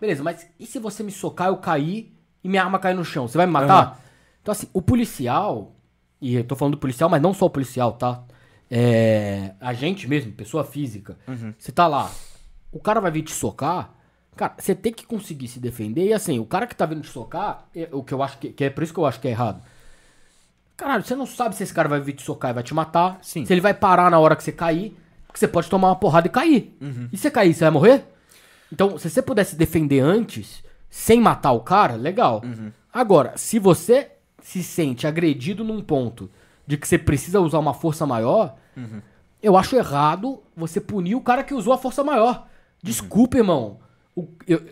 Beleza, 0.00 0.22
mas 0.22 0.46
e 0.58 0.66
se 0.66 0.78
você 0.78 1.02
me 1.02 1.12
socar, 1.12 1.48
eu 1.48 1.56
cair 1.56 2.12
e 2.42 2.48
minha 2.48 2.62
arma 2.62 2.78
cair 2.78 2.94
no 2.94 3.04
chão? 3.04 3.26
Você 3.28 3.36
vai 3.38 3.46
me 3.46 3.52
matar? 3.52 4.00
Então, 4.42 4.52
assim, 4.52 4.68
o 4.72 4.82
policial, 4.82 5.74
e 6.20 6.34
eu 6.34 6.44
tô 6.44 6.54
falando 6.56 6.74
do 6.74 6.78
policial, 6.80 7.08
mas 7.08 7.22
não 7.22 7.32
só 7.32 7.46
o 7.46 7.50
policial, 7.50 7.92
tá? 7.92 8.22
É. 8.70 9.52
A 9.60 9.72
gente 9.72 10.08
mesmo, 10.08 10.32
pessoa 10.32 10.64
física. 10.64 11.16
Você 11.58 11.70
tá 11.72 11.86
lá, 11.86 12.10
o 12.72 12.80
cara 12.80 13.00
vai 13.00 13.10
vir 13.10 13.22
te 13.22 13.32
socar. 13.32 13.94
Cara, 14.36 14.54
você 14.58 14.74
tem 14.74 14.92
que 14.92 15.06
conseguir 15.06 15.46
se 15.46 15.60
defender. 15.60 16.06
E 16.08 16.12
assim, 16.12 16.38
o 16.40 16.44
cara 16.44 16.66
que 16.66 16.74
tá 16.74 16.84
vindo 16.84 17.02
te 17.02 17.08
socar, 17.08 17.66
é- 17.74 17.88
o 17.92 18.02
que 18.02 18.12
eu 18.12 18.22
acho 18.22 18.36
que, 18.38 18.50
que 18.52 18.64
é 18.64 18.70
por 18.70 18.82
isso 18.82 18.92
que 18.92 18.98
eu 18.98 19.06
acho 19.06 19.20
que 19.20 19.28
é 19.28 19.30
errado. 19.30 19.62
Caralho, 20.76 21.04
você 21.04 21.14
não 21.14 21.26
sabe 21.26 21.54
se 21.54 21.62
esse 21.62 21.72
cara 21.74 21.88
vai 21.88 22.00
vir 22.00 22.14
te 22.14 22.22
socar 22.22 22.50
e 22.50 22.54
vai 22.54 22.62
te 22.62 22.74
matar. 22.74 23.18
Sim. 23.22 23.44
Se 23.46 23.52
ele 23.52 23.60
vai 23.60 23.72
parar 23.74 24.10
na 24.10 24.18
hora 24.18 24.34
que 24.36 24.42
você 24.42 24.52
cair. 24.52 24.96
Porque 25.26 25.38
você 25.38 25.48
pode 25.48 25.68
tomar 25.68 25.88
uma 25.88 25.96
porrada 25.96 26.26
e 26.26 26.30
cair. 26.30 26.76
Uhum. 26.80 27.08
E 27.12 27.16
se 27.16 27.22
você 27.22 27.30
cair, 27.30 27.52
você 27.54 27.60
vai 27.64 27.70
morrer? 27.70 28.04
Então, 28.72 28.98
se 28.98 29.08
você 29.10 29.20
pudesse 29.22 29.56
defender 29.56 30.00
antes, 30.00 30.62
sem 30.90 31.20
matar 31.20 31.52
o 31.52 31.60
cara, 31.60 31.94
legal. 31.94 32.40
Uhum. 32.44 32.70
Agora, 32.92 33.32
se 33.36 33.58
você 33.58 34.10
se 34.42 34.62
sente 34.62 35.06
agredido 35.06 35.64
num 35.64 35.80
ponto 35.82 36.30
de 36.66 36.76
que 36.76 36.86
você 36.86 36.98
precisa 36.98 37.40
usar 37.40 37.58
uma 37.58 37.74
força 37.74 38.06
maior, 38.06 38.54
Uhum. 38.76 39.00
eu 39.42 39.56
acho 39.56 39.74
errado 39.76 40.42
você 40.56 40.80
punir 40.80 41.14
o 41.14 41.20
cara 41.20 41.42
que 41.44 41.54
usou 41.54 41.72
a 41.72 41.78
força 41.78 42.02
maior. 42.04 42.46
Desculpa, 42.82 43.36
irmão. 43.38 43.78
O- 44.16 44.28
eu, 44.46 44.62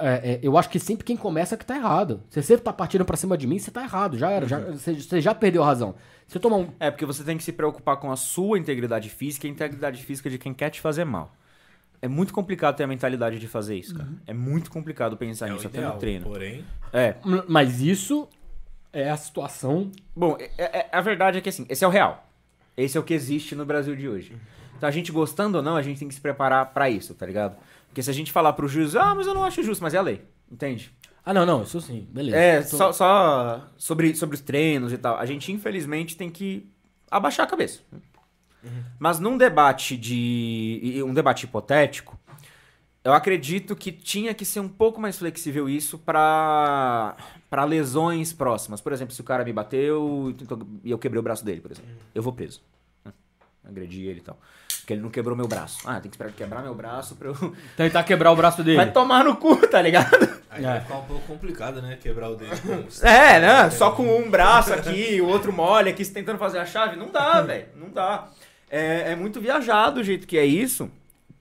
é, 0.00 0.32
é, 0.32 0.40
eu 0.42 0.56
acho 0.58 0.68
que 0.68 0.78
sempre 0.78 1.04
quem 1.04 1.16
começa 1.16 1.54
é 1.54 1.58
que 1.58 1.64
tá 1.64 1.76
errado. 1.76 2.22
Você 2.30 2.56
tá 2.58 2.72
partindo 2.72 3.04
pra 3.04 3.16
cima 3.16 3.36
de 3.36 3.46
mim, 3.46 3.58
você 3.58 3.70
tá 3.70 3.82
errado. 3.82 4.16
Já 4.18 4.30
era. 4.30 4.46
Já, 4.46 4.58
Uhum. 4.58 4.72
você, 4.76 4.94
você 4.94 5.20
já 5.20 5.34
perdeu 5.34 5.62
a 5.62 5.66
razão. 5.66 5.94
Se 6.26 6.36
eu 6.36 6.40
tomar 6.40 6.56
um. 6.56 6.68
É, 6.78 6.90
porque 6.90 7.04
você 7.06 7.22
tem 7.24 7.36
que 7.36 7.42
se 7.42 7.52
preocupar 7.52 7.96
com 7.98 8.10
a 8.12 8.16
sua 8.16 8.58
integridade 8.58 9.08
física 9.08 9.46
e 9.46 9.50
a 9.50 9.52
integridade 9.52 10.02
física 10.04 10.28
de 10.30 10.38
quem 10.38 10.54
quer 10.54 10.70
te 10.70 10.80
fazer 10.80 11.04
mal. 11.04 11.32
É 12.02 12.08
muito 12.08 12.32
complicado 12.32 12.76
ter 12.76 12.84
a 12.84 12.86
mentalidade 12.86 13.38
de 13.38 13.46
fazer 13.46 13.76
isso, 13.76 13.94
cara. 13.94 14.08
É 14.26 14.32
muito 14.32 14.70
complicado 14.70 15.16
pensar 15.16 15.48
É 15.48 15.50
o 15.50 15.54
nisso 15.54 15.66
até 15.66 15.80
no 15.82 15.92
treino. 15.98 16.24
porém... 16.24 16.64
É. 16.92 17.16
Mas 17.46 17.80
isso 17.82 18.26
é 18.92 19.10
a 19.10 19.16
situação. 19.18 19.90
Bom, 20.16 20.36
é- 20.56 20.78
é- 20.80 20.88
a 20.90 21.00
verdade 21.02 21.38
é 21.38 21.40
que 21.42 21.48
assim, 21.50 21.66
esse 21.68 21.84
é 21.84 21.86
o 21.86 21.90
real. 21.90 22.26
Esse 22.76 22.96
é 22.96 23.00
o 23.00 23.02
que 23.02 23.12
existe 23.12 23.54
no 23.54 23.66
Brasil 23.66 23.94
de 23.94 24.08
hoje. 24.08 24.34
Então 24.78 24.88
a 24.88 24.92
gente 24.92 25.12
gostando 25.12 25.58
ou 25.58 25.62
não, 25.62 25.76
a 25.76 25.82
gente 25.82 25.98
tem 25.98 26.08
que 26.08 26.14
se 26.14 26.20
preparar 26.22 26.64
pra 26.72 26.88
isso, 26.88 27.12
tá 27.14 27.26
ligado? 27.26 27.54
Porque 27.90 28.02
se 28.02 28.08
a 28.10 28.14
gente 28.14 28.32
falar 28.32 28.54
pro 28.54 28.66
juiz, 28.66 28.96
ah, 28.96 29.14
mas 29.14 29.26
eu 29.26 29.34
não 29.34 29.44
acho 29.44 29.62
justo, 29.62 29.82
mas 29.82 29.92
é 29.94 29.98
a 29.98 30.02
lei, 30.02 30.22
entende? 30.50 30.94
Ah, 31.24 31.34
não, 31.34 31.44
não, 31.44 31.62
isso 31.64 31.80
sim, 31.82 32.08
beleza. 32.10 32.36
É, 32.38 32.62
Tô- 32.62 32.76
só, 32.78 32.92
só 32.92 33.68
sobre, 33.76 34.14
sobre 34.14 34.34
os 34.36 34.40
treinos 34.40 34.92
e 34.92 34.96
tal. 34.98 35.18
A 35.18 35.26
gente, 35.26 35.52
infelizmente, 35.52 36.16
tem 36.16 36.30
que 36.30 36.66
abaixar 37.10 37.44
a 37.46 37.48
cabeça. 37.50 37.80
Mas 38.98 39.18
num 39.18 39.36
debate 39.36 39.96
de. 39.96 41.02
Um 41.06 41.12
debate 41.14 41.44
hipotético, 41.44 42.18
eu 43.02 43.12
acredito 43.12 43.74
que 43.74 43.90
tinha 43.90 44.34
que 44.34 44.44
ser 44.44 44.60
um 44.60 44.68
pouco 44.68 45.00
mais 45.00 45.18
flexível 45.18 45.68
isso 45.68 45.98
pra, 45.98 47.16
pra 47.48 47.64
lesões 47.64 48.32
próximas. 48.32 48.80
Por 48.80 48.92
exemplo, 48.92 49.14
se 49.14 49.20
o 49.20 49.24
cara 49.24 49.44
me 49.44 49.52
bateu 49.52 50.28
e 50.30 50.34
tentou- 50.34 50.58
e 50.84 50.90
eu 50.90 50.98
quebrei 50.98 51.18
o 51.18 51.22
braço 51.22 51.44
dele, 51.44 51.60
por 51.60 51.70
exemplo. 51.72 51.90
Eu 52.14 52.22
vou 52.22 52.32
preso. 52.34 52.62
Agredi 53.64 54.04
ele 54.06 54.20
e 54.20 54.22
tal. 54.22 54.38
Porque 54.80 54.92
ele 54.94 55.02
não 55.02 55.10
quebrou 55.10 55.36
meu 55.36 55.46
braço. 55.48 55.78
Ah, 55.84 56.00
tem 56.00 56.10
que 56.10 56.16
esperar 56.16 56.28
ele 56.30 56.36
quebrar 56.36 56.62
meu 56.62 56.74
braço 56.74 57.14
pra 57.16 57.28
eu. 57.28 57.34
Tentar 57.76 58.02
quebrar 58.04 58.32
o 58.32 58.36
braço 58.36 58.62
dele. 58.62 58.76
Vai 58.76 58.90
tomar 58.92 59.24
no 59.24 59.36
cu, 59.36 59.56
tá 59.68 59.80
ligado? 59.80 60.14
Aí 60.50 60.64
É. 60.64 60.68
vai 60.68 60.80
ficar 60.80 60.98
um 60.98 61.04
pouco 61.04 61.26
complicado, 61.26 61.80
né? 61.82 61.96
Quebrar 62.00 62.30
o 62.30 62.36
dedo 62.36 62.50
com 62.62 62.84
É, 63.06 63.40
né? 63.40 63.70
Só 63.70 63.92
com 63.92 64.02
um 64.18 64.30
braço 64.30 64.72
aqui, 64.72 65.20
o 65.20 65.26
outro 65.28 65.52
mole 65.52 65.90
aqui, 65.90 66.04
tentando 66.06 66.38
fazer 66.38 66.58
a 66.58 66.66
chave. 66.66 66.96
Não 66.96 67.10
dá, 67.10 67.40
velho. 67.42 67.66
Não 67.76 67.90
dá. 67.90 68.28
É, 68.70 69.12
é 69.12 69.16
muito 69.16 69.40
viajado 69.40 70.00
o 70.00 70.04
jeito 70.04 70.26
que 70.26 70.38
é 70.38 70.44
isso, 70.44 70.90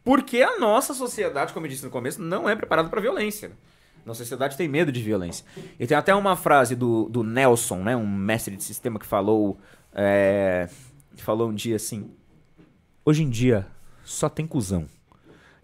porque 0.04 0.42
a 0.42 0.60
nossa 0.60 0.94
sociedade, 0.94 1.54
como 1.54 1.66
eu 1.66 1.70
disse 1.70 1.84
no 1.86 1.92
começo, 1.92 2.22
não 2.22 2.50
é 2.50 2.56
preparada 2.56 2.90
pra 2.90 3.00
violência. 3.02 3.52
Nossa 4.06 4.20
sociedade 4.24 4.58
tem 4.58 4.68
medo 4.68 4.92
de 4.92 5.02
violência. 5.04 5.46
E 5.80 5.86
tem 5.86 5.96
até 5.96 6.16
uma 6.16 6.36
frase 6.36 6.76
do, 6.76 7.08
do 7.10 7.22
Nelson, 7.24 7.78
né? 7.84 7.96
Um 7.96 8.08
mestre 8.08 8.56
de 8.56 8.64
sistema 8.64 8.98
que 8.98 9.06
falou. 9.06 9.60
é, 9.94 10.68
que 11.16 11.24
falou 11.24 11.50
um 11.50 11.54
dia 11.54 11.76
assim. 11.76 12.10
Hoje 13.06 13.24
em 13.24 13.30
dia, 13.30 13.66
só 14.04 14.30
tem 14.30 14.46
cuzão. 14.46 14.86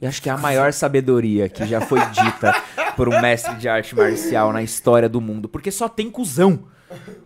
E 0.01 0.05
acho 0.05 0.21
que 0.21 0.29
é 0.29 0.31
a 0.31 0.37
maior 0.37 0.73
sabedoria 0.73 1.47
que 1.47 1.65
já 1.65 1.81
foi 1.81 1.99
dita 2.07 2.53
por 2.95 3.07
um 3.07 3.21
mestre 3.21 3.55
de 3.55 3.67
arte 3.67 3.95
marcial 3.95 4.51
na 4.51 4.61
história 4.61 5.07
do 5.07 5.21
mundo. 5.21 5.47
Porque 5.47 5.71
só 5.71 5.87
tem 5.87 6.09
cuzão. 6.09 6.67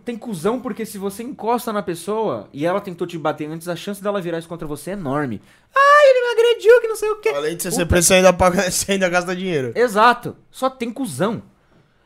Tem 0.04 0.16
cuzão 0.16 0.60
porque 0.60 0.86
se 0.86 0.96
você 0.96 1.22
encosta 1.22 1.72
na 1.72 1.82
pessoa 1.82 2.48
e 2.52 2.64
ela 2.64 2.80
tentou 2.80 3.06
te 3.06 3.18
bater 3.18 3.48
antes, 3.48 3.68
a 3.68 3.76
chance 3.76 4.02
dela 4.02 4.20
virar 4.20 4.38
isso 4.38 4.48
contra 4.48 4.66
você 4.66 4.90
é 4.90 4.92
enorme. 4.94 5.40
Ah, 5.74 6.00
ele 6.04 6.20
me 6.20 6.32
agrediu, 6.32 6.80
que 6.80 6.88
não 6.88 6.96
sei 6.96 7.10
o 7.10 7.16
quê. 7.16 7.28
Além 7.30 7.56
de 7.56 7.62
você 7.62 7.70
ser 7.70 7.86
preso, 7.86 8.08
você 8.08 8.14
ainda, 8.14 8.32
paga, 8.32 8.62
você 8.70 8.92
ainda 8.92 9.08
gasta 9.08 9.36
dinheiro. 9.36 9.72
Exato. 9.74 10.36
Só 10.50 10.70
tem 10.70 10.90
cuzão. 10.90 11.42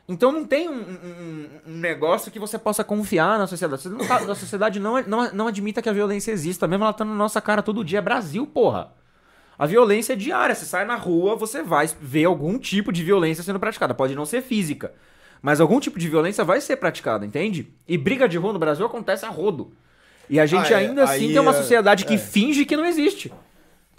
Então 0.06 0.30
não 0.30 0.44
tem 0.44 0.68
um, 0.68 0.74
um- 0.82 1.48
um 1.66 1.76
negócio 1.78 2.30
que 2.30 2.38
você 2.38 2.58
possa 2.58 2.84
confiar 2.84 3.38
na 3.38 3.46
sociedade. 3.46 3.88
Não 3.88 4.06
tá- 4.06 4.16
a 4.18 4.34
sociedade 4.34 4.78
não, 4.78 5.00
não, 5.02 5.32
não 5.32 5.46
admita 5.46 5.80
que 5.80 5.88
a 5.88 5.92
violência 5.92 6.30
exista, 6.30 6.68
mesmo 6.68 6.84
ela 6.84 6.92
tá 6.92 7.04
na 7.04 7.14
nossa 7.14 7.40
cara 7.40 7.62
todo 7.62 7.82
dia. 7.84 7.98
É 8.00 8.02
Brasil, 8.02 8.46
porra. 8.46 8.92
A 9.58 9.66
violência 9.66 10.12
é 10.12 10.16
diária. 10.16 10.54
Você 10.54 10.66
sai 10.66 10.84
na 10.84 10.96
rua, 10.96 11.36
você 11.36 11.62
vai 11.62 11.88
ver 12.00 12.24
algum 12.24 12.58
tipo 12.58 12.92
de 12.92 13.02
violência 13.02 13.42
sendo 13.42 13.58
praticada. 13.58 13.94
Pode 13.94 14.14
não 14.14 14.26
ser 14.26 14.42
física. 14.42 14.92
Mas 15.40 15.60
algum 15.60 15.78
tipo 15.80 15.98
de 15.98 16.08
violência 16.08 16.44
vai 16.44 16.60
ser 16.60 16.76
praticada, 16.76 17.24
entende? 17.24 17.72
E 17.88 17.96
briga 17.96 18.28
de 18.28 18.36
rua 18.36 18.52
no 18.52 18.58
Brasil 18.58 18.84
acontece 18.84 19.24
a 19.24 19.28
rodo. 19.30 19.72
E 20.28 20.40
a 20.40 20.46
gente 20.46 20.72
Ah, 20.72 20.80
é, 20.82 20.86
ainda 20.86 21.04
assim 21.04 21.26
aí 21.26 21.32
tem 21.32 21.38
uma 21.38 21.50
é- 21.50 21.54
sociedade 21.54 22.04
que 22.04 22.14
é. 22.14 22.18
finge 22.18 22.64
que 22.64 22.76
não 22.76 22.84
existe. 22.86 23.32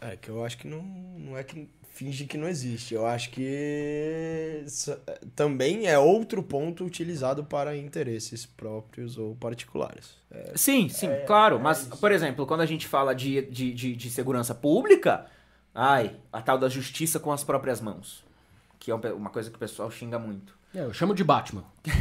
É, 0.02 0.15
que 0.18 0.30
eu 0.30 0.44
acho 0.44 0.57
que 0.57 0.68
não, 0.68 0.82
não 1.18 1.38
é 1.38 1.44
que 1.44 1.69
finge 1.95 2.26
que 2.26 2.38
não 2.38 2.47
existe. 2.47 2.93
Eu 2.93 3.07
acho 3.07 3.30
que 3.31 4.61
s- 4.65 4.95
também 5.35 5.88
é 5.88 5.97
outro 5.97 6.43
ponto 6.43 6.85
utilizado 6.85 7.43
para 7.43 7.76
interesses 7.76 8.45
próprios 8.45 9.17
ou 9.17 9.35
particulares. 9.35 10.15
É, 10.30 10.51
Sim, 10.55 10.89
sim, 10.89 11.09
claro. 11.26 11.59
Mas, 11.59 11.85
por 11.85 12.11
exemplo, 12.11 12.45
quando 12.45 12.61
a 12.61 12.65
gente 12.65 12.85
fala 12.85 13.15
de, 13.15 13.41
de, 13.43 13.73
de, 13.73 13.95
de 13.95 14.09
segurança 14.09 14.53
pública, 14.53 15.26
ai, 15.73 16.15
a 16.34 16.41
tal 16.41 16.57
da 16.57 16.67
justiça 16.69 17.19
com 17.19 17.31
as 17.31 17.43
próprias 17.43 17.80
mãos. 17.80 18.23
Que 18.77 18.91
é 18.91 18.95
um 18.95 18.99
uma 19.15 19.30
coisa 19.30 19.49
que 19.49 19.55
o 19.55 19.59
pessoal 19.59 19.89
xinga 19.89 20.19
muito. 20.19 20.53
É, 20.76 20.84
eu 20.84 20.93
chamo 20.93 21.15
de 21.15 21.23
Batman. 21.23 21.63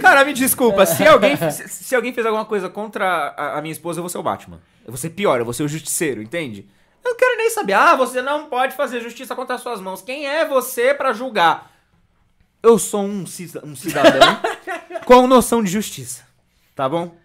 Cara, 0.00 0.24
me 0.24 0.32
desculpa, 0.32 0.86
se 0.86 1.06
alguém, 1.06 1.36
se, 1.50 1.68
se 1.68 1.94
alguém 1.94 2.12
fez 2.12 2.24
alguma 2.26 2.44
coisa 2.44 2.68
contra 2.68 3.06
a, 3.36 3.58
a 3.58 3.62
minha 3.62 3.72
esposa, 3.72 3.98
eu 3.98 4.02
vou 4.02 4.10
ser 4.10 4.18
o 4.18 4.22
Batman. 4.22 4.60
Eu 4.84 4.92
vou 4.92 4.96
ser 4.96 5.10
pior, 5.10 5.38
eu 5.40 5.44
vou 5.44 5.54
ser 5.54 5.62
o 5.64 5.68
justiceiro, 5.68 6.22
entende? 6.22 6.66
Eu 7.06 7.10
não 7.10 7.16
quero 7.16 7.36
nem 7.36 7.50
saber. 7.50 7.72
Ah, 7.74 7.94
você 7.94 8.20
não 8.20 8.46
pode 8.46 8.74
fazer 8.74 9.00
justiça 9.00 9.36
contra 9.36 9.54
as 9.54 9.62
suas 9.62 9.80
mãos. 9.80 10.02
Quem 10.02 10.26
é 10.26 10.44
você 10.44 10.92
pra 10.92 11.12
julgar? 11.12 11.70
Eu 12.60 12.80
sou 12.80 13.04
um, 13.04 13.22
um 13.22 13.76
cidadão 13.76 14.40
com 15.06 15.28
noção 15.28 15.62
de 15.62 15.70
justiça. 15.70 16.26
Tá 16.74 16.88
bom? 16.88 17.16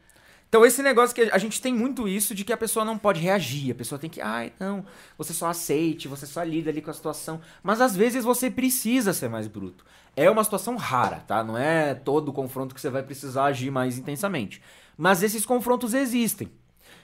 Então 0.48 0.64
esse 0.64 0.84
negócio 0.84 1.16
que 1.16 1.22
a 1.22 1.38
gente 1.40 1.60
tem 1.60 1.74
muito 1.74 2.08
isso 2.08 2.36
de 2.36 2.44
que 2.44 2.54
a 2.54 2.58
pessoa 2.58 2.86
não 2.86 2.96
pode 2.96 3.22
reagir, 3.22 3.72
a 3.72 3.76
pessoa 3.76 3.98
tem 3.98 4.10
que, 4.10 4.22
ai, 4.22 4.52
não, 4.60 4.86
você 5.18 5.34
só 5.34 5.48
aceite, 5.48 6.10
você 6.10 6.28
só 6.28 6.44
lida 6.44 6.70
ali 6.70 6.82
com 6.82 6.92
a 6.92 6.94
situação. 6.94 7.42
Mas 7.64 7.82
às 7.82 7.96
vezes 7.96 8.24
você 8.24 8.52
precisa 8.52 9.14
ser 9.14 9.30
mais 9.30 9.48
bruto. 9.48 9.84
É 10.16 10.30
uma 10.30 10.44
situação 10.44 10.76
rara, 10.76 11.24
tá? 11.26 11.44
Não 11.44 11.58
é 11.58 11.96
todo 11.96 12.32
confronto 12.32 12.76
que 12.76 12.82
você 12.82 12.90
vai 12.90 13.02
precisar 13.02 13.46
agir 13.46 13.72
mais 13.72 13.98
intensamente. 13.98 14.62
Mas 14.96 15.24
esses 15.24 15.44
confrontos 15.44 15.96
existem. 15.96 16.52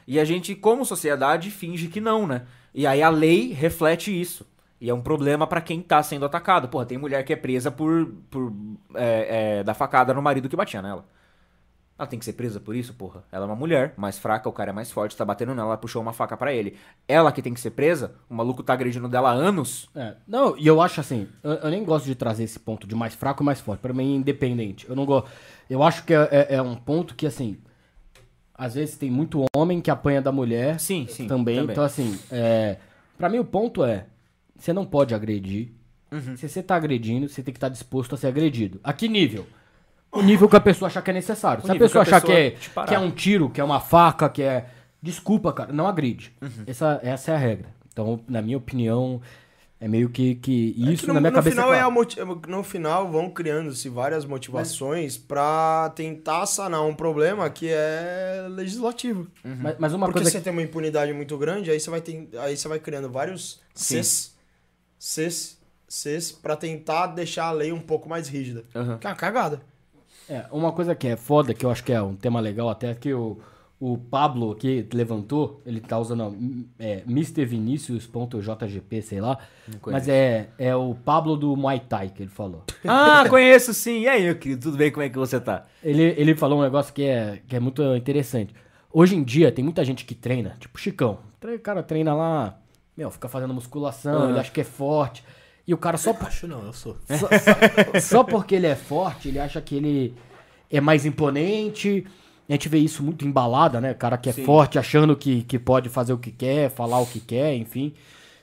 E 0.05 0.19
a 0.19 0.25
gente, 0.25 0.53
como 0.53 0.85
sociedade, 0.85 1.49
finge 1.49 1.87
que 1.87 1.99
não, 1.99 2.27
né? 2.27 2.45
E 2.73 2.85
aí 2.85 3.01
a 3.01 3.09
lei 3.09 3.51
reflete 3.53 4.11
isso. 4.19 4.45
E 4.79 4.89
é 4.89 4.93
um 4.93 5.01
problema 5.01 5.47
pra 5.47 5.61
quem 5.61 5.81
tá 5.81 6.01
sendo 6.03 6.25
atacado. 6.25 6.67
Porra, 6.67 6.85
tem 6.85 6.97
mulher 6.97 7.23
que 7.23 7.33
é 7.33 7.35
presa 7.35 7.71
por, 7.71 8.07
por 8.29 8.53
é, 8.93 9.59
é, 9.59 9.63
dar 9.63 9.73
facada 9.73 10.13
no 10.13 10.21
marido 10.21 10.47
que 10.47 10.55
batia 10.55 10.81
nela. 10.81 11.05
Ela 11.97 12.07
tem 12.07 12.19
que 12.19 12.25
ser 12.25 12.33
presa 12.33 12.59
por 12.59 12.75
isso, 12.75 12.93
porra. 12.93 13.23
Ela 13.31 13.45
é 13.45 13.47
uma 13.47 13.55
mulher, 13.55 13.95
mais 13.97 14.19
fraca, 14.19 14.47
o 14.47 14.51
cara 14.51 14.69
é 14.69 14.73
mais 14.73 14.91
forte, 14.91 15.17
tá 15.17 15.25
batendo 15.25 15.55
nela, 15.55 15.69
ela 15.69 15.77
puxou 15.77 15.99
uma 15.99 16.13
faca 16.13 16.37
pra 16.37 16.53
ele. 16.53 16.77
Ela 17.07 17.31
que 17.31 17.41
tem 17.41 17.55
que 17.55 17.59
ser 17.59 17.71
presa, 17.71 18.13
o 18.29 18.35
maluco 18.35 18.61
tá 18.61 18.73
agredindo 18.73 19.09
dela 19.09 19.31
há 19.31 19.33
anos. 19.33 19.89
É, 19.95 20.13
não, 20.27 20.55
e 20.59 20.67
eu 20.67 20.79
acho 20.79 20.99
assim, 21.01 21.27
eu, 21.43 21.53
eu 21.53 21.69
nem 21.71 21.83
gosto 21.83 22.05
de 22.05 22.13
trazer 22.13 22.43
esse 22.43 22.59
ponto 22.59 22.85
de 22.85 22.93
mais 22.93 23.15
fraco 23.15 23.41
e 23.41 23.45
mais 23.45 23.59
forte. 23.59 23.81
Pra 23.81 23.93
mim 23.93 24.13
é 24.13 24.17
independente. 24.17 24.87
Eu 24.87 24.95
não 24.95 25.07
gosto. 25.07 25.27
Eu 25.67 25.81
acho 25.81 26.03
que 26.03 26.13
é, 26.13 26.29
é- 26.31 26.55
é 26.57 26.61
um 26.61 26.75
ponto 26.75 27.15
que, 27.15 27.25
assim, 27.25 27.57
às 28.57 28.73
vezes 28.75 28.97
tem 28.97 29.11
muito 29.11 29.45
homem 29.55 29.79
que 29.79 29.91
apanha 29.91 30.21
da 30.21 30.31
mulher. 30.31 30.79
Sim, 30.79 31.05
sim, 31.07 31.27
Também. 31.27 31.57
também. 31.57 31.73
Então, 31.73 31.83
assim, 31.83 32.17
é, 32.31 32.77
pra 33.17 33.29
mim 33.29 33.37
o 33.37 33.45
ponto 33.45 33.83
é: 33.83 34.05
você 34.57 34.73
não 34.73 34.85
pode 34.85 35.13
agredir. 35.13 35.69
Uhum. 36.11 36.35
Se 36.37 36.47
você 36.47 36.63
tá 36.63 36.75
agredindo, 36.75 37.27
você 37.27 37.43
tem 37.43 37.53
que 37.53 37.57
estar 37.57 37.69
disposto 37.69 38.15
a 38.15 38.17
ser 38.17 38.27
agredido. 38.27 38.79
A 38.83 38.93
que 38.93 39.07
nível? 39.07 39.45
O 40.11 40.21
nível 40.21 40.47
que 40.47 40.55
a 40.55 40.61
pessoa 40.61 40.87
achar 40.87 41.01
que 41.01 41.11
é 41.11 41.13
necessário. 41.13 41.63
Se 41.63 41.71
a 41.71 41.75
pessoa 41.75 42.05
que 42.05 42.13
a 42.13 42.17
achar 42.17 42.25
que 42.25 42.31
é, 42.31 42.49
pessoa 42.51 42.61
te 42.61 42.69
parar. 42.69 42.87
que 42.87 42.95
é 42.95 42.99
um 42.99 43.11
tiro, 43.11 43.49
que 43.49 43.61
é 43.61 43.63
uma 43.63 43.79
faca, 43.79 44.29
que 44.29 44.41
é. 44.41 44.67
Desculpa, 45.01 45.53
cara, 45.53 45.71
não 45.71 45.87
agride. 45.87 46.33
Uhum. 46.41 46.63
Essa, 46.65 46.99
essa 47.03 47.31
é 47.31 47.35
a 47.35 47.37
regra. 47.37 47.67
Então, 47.91 48.19
na 48.27 48.41
minha 48.41 48.57
opinião, 48.57 49.21
é 49.79 49.87
meio 49.87 50.09
que, 50.09 50.35
que 50.35 50.75
É 50.87 50.91
isso 50.91 51.01
que 51.03 51.07
no, 51.07 51.13
na 51.13 51.19
minha 51.21 51.31
no 51.31 51.35
cabeça. 51.35 51.55
final 51.55 51.73
é 51.73 51.77
é 51.77 51.79
claro. 51.81 51.93
moti- 51.93 52.19
no 52.49 52.63
final 52.63 53.11
vão 53.11 53.29
criando-se 53.29 53.89
várias 53.89 54.25
motivações 54.25 55.17
pra 55.17 55.91
tentar 55.95 56.45
sanar 56.47 56.83
um 56.83 56.95
problema 56.95 57.49
que 57.49 57.67
é 57.69 58.47
legislativo. 58.49 59.27
Mas, 59.43 59.75
mas 59.77 59.93
uma 59.93 60.07
Porque 60.07 60.19
coisa 60.21 60.31
você 60.31 60.41
tem 60.41 60.51
uma 60.51 60.63
impunidade 60.63 61.13
muito 61.13 61.37
grande, 61.37 61.69
aí 61.69 61.79
você 61.79 61.89
vai 61.89 62.01
ter, 62.01 62.27
aí 62.39 62.57
você 62.57 62.67
vai 62.67 62.79
criando 62.79 63.09
vários. 63.09 63.61
Cs, 63.75 64.35
Cs, 64.99 65.57
Cs 65.87 66.31
pra 66.31 66.55
tentar 66.55 67.07
deixar 67.07 67.45
a 67.45 67.51
lei 67.51 67.71
um 67.71 67.79
pouco 67.81 68.09
mais 68.09 68.27
rígida. 68.27 68.63
Uhum. 68.73 68.97
Que 68.97 69.05
é 69.07 69.09
uma 69.11 69.15
cagada. 69.15 69.61
É, 70.29 70.45
uma 70.51 70.71
coisa 70.73 70.93
que 70.95 71.07
é 71.07 71.15
foda, 71.15 71.53
que 71.53 71.65
eu 71.65 71.69
acho 71.71 71.83
que 71.83 71.93
é 71.93 72.01
um 72.01 72.15
tema 72.15 72.39
legal, 72.41 72.67
até 72.69 72.93
que 72.93 73.13
o, 73.13 73.37
o 73.79 73.97
Pablo 73.97 74.51
aqui 74.51 74.87
levantou, 74.93 75.61
ele 75.65 75.79
tá 75.79 75.99
usando 75.99 76.21
ó, 76.23 76.29
m- 76.31 76.67
é, 76.79 77.03
MrVinicius.jgp, 77.07 79.01
sei 79.01 79.21
lá. 79.21 79.37
Mas 79.85 80.07
é, 80.07 80.49
é 80.57 80.75
o 80.75 80.95
Pablo 80.95 81.35
do 81.37 81.55
Muay 81.55 81.79
Thai 81.79 82.09
que 82.09 82.23
ele 82.23 82.29
falou. 82.29 82.63
Ah, 82.89 83.25
conheço 83.29 83.73
sim. 83.73 84.01
E 84.01 84.07
aí, 84.07 84.23
meu 84.23 84.35
querido, 84.35 84.61
tudo 84.61 84.77
bem? 84.77 84.91
Como 84.91 85.03
é 85.03 85.09
que 85.09 85.17
você 85.17 85.39
tá? 85.39 85.65
Ele, 85.83 86.03
ele 86.17 86.35
falou 86.35 86.59
um 86.59 86.63
negócio 86.63 86.93
que 86.93 87.03
é, 87.03 87.41
que 87.47 87.55
é 87.55 87.59
muito 87.59 87.83
interessante. 87.95 88.53
Hoje 88.91 89.15
em 89.15 89.23
dia 89.23 89.51
tem 89.51 89.63
muita 89.63 89.83
gente 89.83 90.05
que 90.05 90.15
treina, 90.15 90.55
tipo 90.59 90.79
Chicão. 90.79 91.19
O 91.43 91.59
cara 91.59 91.83
treina 91.83 92.13
lá, 92.15 92.57
meu, 92.95 93.11
fica 93.11 93.27
fazendo 93.27 93.53
musculação, 93.53 94.29
ele 94.29 94.39
acha 94.39 94.51
que 94.51 94.61
é 94.61 94.63
forte. 94.63 95.23
E 95.67 95.73
o 95.73 95.77
cara 95.77 95.97
só, 95.97 96.13
por- 96.13 96.27
Acho 96.27 96.47
não, 96.47 96.63
eu 96.65 96.71
sou. 96.73 96.95
só, 97.05 97.27
só- 97.27 97.99
só 97.99 98.23
porque 98.23 98.55
ele 98.55 98.67
é 98.67 98.75
forte, 98.75 99.27
ele 99.27 99.37
acha 99.39 99.61
que 99.61 99.75
ele 99.75 100.13
é 100.71 100.79
mais 100.79 101.05
imponente. 101.05 102.05
A 102.49 102.53
gente 102.53 102.69
vê 102.69 102.77
isso 102.77 103.03
muito 103.03 103.25
embalada, 103.27 103.81
né? 103.81 103.91
O 103.91 103.95
cara 103.95 104.17
que 104.17 104.29
é 104.29 104.33
Sim. 104.33 104.45
forte, 104.45 104.79
achando 104.79 105.15
que, 105.15 105.43
que 105.43 105.59
pode 105.59 105.89
fazer 105.89 106.13
o 106.13 106.17
que 106.17 106.31
quer, 106.31 106.69
falar 106.69 106.99
o 106.99 107.05
que 107.05 107.19
quer, 107.19 107.55
enfim. 107.55 107.93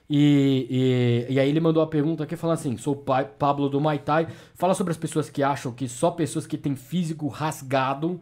E, 0.09 1.26
e, 1.28 1.35
e 1.35 1.40
aí 1.40 1.48
ele 1.48 1.60
mandou 1.60 1.82
a 1.82 1.86
pergunta 1.86 2.24
aqui 2.24 2.36
falando 2.36 2.59
assim: 2.59 2.76
sou 2.76 2.93
o 2.93 2.97
pai, 2.97 3.24
Pablo 3.24 3.68
do 3.70 3.81
Muay 3.81 3.98
Thai. 3.98 4.26
Fala 4.55 4.74
sobre 4.74 4.90
as 4.90 4.98
pessoas 4.98 5.31
que 5.31 5.43
acham 5.43 5.72
que 5.72 5.89
só 5.89 6.10
pessoas 6.10 6.47
que 6.47 6.59
têm 6.59 6.76
físico 6.76 7.26
rasgado 7.28 8.20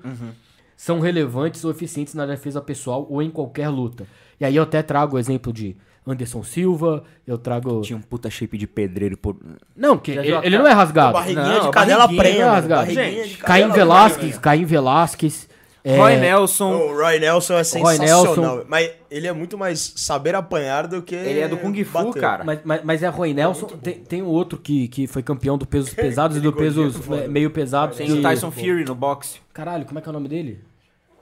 são 0.77 1.01
relevantes 1.01 1.65
ou 1.65 1.71
eficientes 1.71 2.15
na 2.15 2.27
defesa 2.27 2.61
pessoal 2.61 3.07
ou 3.11 3.21
em 3.21 3.31
qualquer 3.31 3.69
luta. 3.69 4.07
E 4.41 4.45
aí 4.45 4.55
eu 4.55 4.63
até 4.63 4.83
trago 4.83 5.17
o 5.17 5.19
exemplo 5.19 5.53
de 5.53 5.77
Anderson 6.07 6.43
Silva, 6.45 7.03
eu 7.27 7.37
trago. 7.37 7.81
Tinha 7.81 7.97
um 7.97 8.03
puta 8.03 8.31
shape 8.31 8.57
de 8.57 8.67
pedreiro 8.67 9.17
por. 9.17 9.37
Não, 9.77 9.99
que 9.99 10.13
ele, 10.13 10.31
ele 10.45 10.59
não 10.59 10.67
é 10.67 10.73
rasgado. 10.73 11.13
barriguinha 11.13 11.47
Não, 11.47 11.61
de 11.63 11.69
a 11.69 11.71
cadela 11.71 12.07
barriguinha 12.07 12.63
prenha. 12.63 13.01
é 13.01 13.29
Caim 13.39 13.71
Velasquez, 13.71 14.39
Caim 14.39 14.65
Velasquez. 14.65 15.52
É, 15.85 15.97
Roy 15.97 16.17
Nelson. 16.17 16.73
O 16.75 16.97
Roy 16.97 17.19
Nelson 17.19 17.53
é 17.55 17.57
Roy 17.57 17.65
sensacional. 17.65 18.37
Nelson. 18.37 18.65
Mas 18.69 18.91
ele 19.11 19.27
é 19.27 19.33
muito 19.33 19.59
mais 19.59 19.93
saber 19.97 20.35
apanhar 20.35 20.87
do 20.87 21.03
que. 21.03 21.15
Ele 21.15 21.41
é 21.41 21.49
do 21.49 21.57
Kung 21.57 21.75
Fu, 21.85 21.93
bater. 22.05 22.21
cara. 22.21 22.45
Mas, 22.45 22.61
mas, 22.65 22.81
mas 22.85 23.03
é 23.03 23.09
Roy 23.09 23.35
Nelson. 23.35 23.67
tem, 23.67 23.95
tem 23.95 24.23
um 24.23 24.27
outro 24.29 24.59
que, 24.59 24.89
que 24.89 25.07
foi 25.07 25.23
campeão 25.23 25.59
do 25.59 25.67
pesos 25.67 25.93
pesados 25.95 26.37
e 26.37 26.41
do 26.41 26.53
pesos 26.53 26.95
é 27.11 27.25
é, 27.25 27.29
meio 27.29 27.51
pesados. 27.51 27.97
Tem 27.97 28.07
que- 28.07 28.13
o 28.13 28.23
Tyson 28.23 28.51
Fury 28.51 28.85
no 28.85 28.95
boxe. 28.95 29.41
Caralho, 29.53 29.85
como 29.85 29.99
é 29.99 30.03
que 30.03 30.09
é 30.09 30.11
o 30.11 30.13
nome 30.13 30.29
dele? 30.29 30.61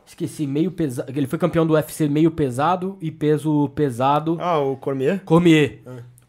Esqueci, 0.04 0.44
meio 0.44 0.72
pesado. 0.72 1.12
Ele 1.14 1.26
foi 1.28 1.38
campeão 1.38 1.64
do 1.64 1.74
UFC 1.74 2.08
meio 2.08 2.32
pesado 2.32 2.98
e 3.00 3.12
peso 3.12 3.68
pesado. 3.76 4.36
Ah, 4.40 4.58
o 4.58 4.76
Cormier? 4.76 5.20
Cormier. 5.24 5.78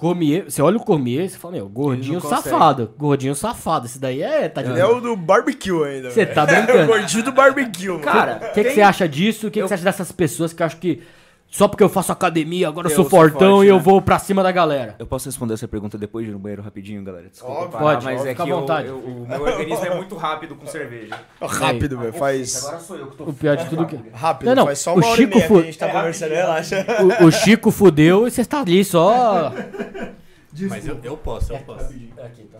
Cormier, 0.01 0.45
você 0.49 0.63
olha 0.63 0.77
o 0.77 0.79
Cormier 0.83 1.25
e 1.25 1.29
você 1.29 1.37
fala, 1.37 1.53
meu, 1.53 1.69
gordinho 1.69 2.19
safado. 2.19 2.91
Gordinho 2.97 3.35
safado. 3.35 3.85
Esse 3.85 3.99
daí 3.99 4.23
é. 4.23 4.49
Tá 4.49 4.63
de 4.63 4.79
É 4.79 4.83
o 4.83 4.99
do 4.99 5.15
barbecue 5.15 5.83
ainda. 5.83 6.09
Você 6.09 6.25
tá 6.25 6.41
É 6.49 6.63
o 6.63 6.65
brincando. 6.65 6.87
gordinho 6.87 7.23
do 7.23 7.31
barbecue, 7.31 7.87
mano. 7.89 7.99
Cara, 8.01 8.49
O 8.49 8.53
que, 8.53 8.63
que 8.63 8.71
você 8.71 8.81
acha 8.81 9.07
disso? 9.07 9.45
O 9.47 9.51
que, 9.51 9.61
que 9.61 9.67
você 9.67 9.75
acha 9.75 9.83
dessas 9.83 10.11
pessoas 10.11 10.53
que 10.53 10.63
acham 10.63 10.79
que 10.79 11.03
só 11.51 11.67
porque 11.67 11.83
eu 11.83 11.89
faço 11.89 12.11
academia, 12.11 12.67
agora 12.67 12.87
eu 12.87 12.91
Eu 12.91 12.95
sou 12.95 13.03
sou 13.03 13.09
fortão 13.19 13.55
forte, 13.57 13.65
e 13.65 13.69
eu 13.69 13.75
né? 13.75 13.81
vou 13.83 14.01
pra 14.01 14.17
cima 14.17 14.41
da 14.41 14.51
galera? 14.51 14.95
Eu 14.97 15.05
posso 15.05 15.27
responder 15.27 15.53
essa 15.53 15.67
pergunta 15.67 15.97
depois 15.97 16.25
de 16.25 16.31
ir 16.31 16.33
no 16.33 16.39
banheiro 16.39 16.61
rapidinho, 16.61 17.03
galera? 17.03 17.27
Desculpa, 17.29 17.53
Óbvio, 17.53 17.71
parar, 17.71 17.83
pode, 17.83 18.05
mas 18.05 18.15
óbvio, 18.19 18.29
é 18.29 18.31
fica 18.33 18.43
que 18.45 18.49
à 18.49 18.53
eu- 18.53 18.59
vontade. 18.61 18.87
eu- 18.87 18.97
o 18.97 19.27
meu 19.27 19.41
organismo 19.43 19.85
é 19.85 19.95
muito 19.95 20.15
rápido 20.15 20.55
com 20.55 20.65
cerveja. 20.65 21.19
Rápido, 21.41 21.97
velho. 21.99 22.13
Faz. 22.13 22.63
Agora 22.65 22.79
sou 22.79 22.95
eu 22.97 23.07
que 23.07 23.17
tô 23.17 23.23
O 23.25 23.33
pior 23.33 23.57
de 23.57 23.69
tudo 23.69 23.85
que. 23.85 23.99
Rápido, 24.13 24.47
Não, 24.47 24.55
não, 24.55 24.65
faz 24.65 24.79
só 24.79 24.91
o 24.93 24.97
uma 24.97 25.07
hora 25.07 25.15
Chico 25.17 25.33
e 25.33 25.35
meia 25.35 25.47
fu- 25.47 25.53
que 25.55 25.59
a 25.59 25.65
gente 25.65 25.77
tá 25.77 25.89
conversando, 25.91 26.31
relaxa. 26.31 26.85
O, 27.21 27.25
o 27.27 27.31
Chico 27.31 27.69
fudeu 27.69 28.27
e 28.27 28.31
você 28.31 28.41
está 28.41 28.61
ali 28.61 28.83
só. 28.85 29.51
Mas 30.69 30.85
eu, 30.87 30.99
eu 31.03 31.17
posso, 31.17 31.53
eu 31.53 31.59
posso. 31.59 31.93
Aqui, 32.23 32.43
tá. 32.51 32.59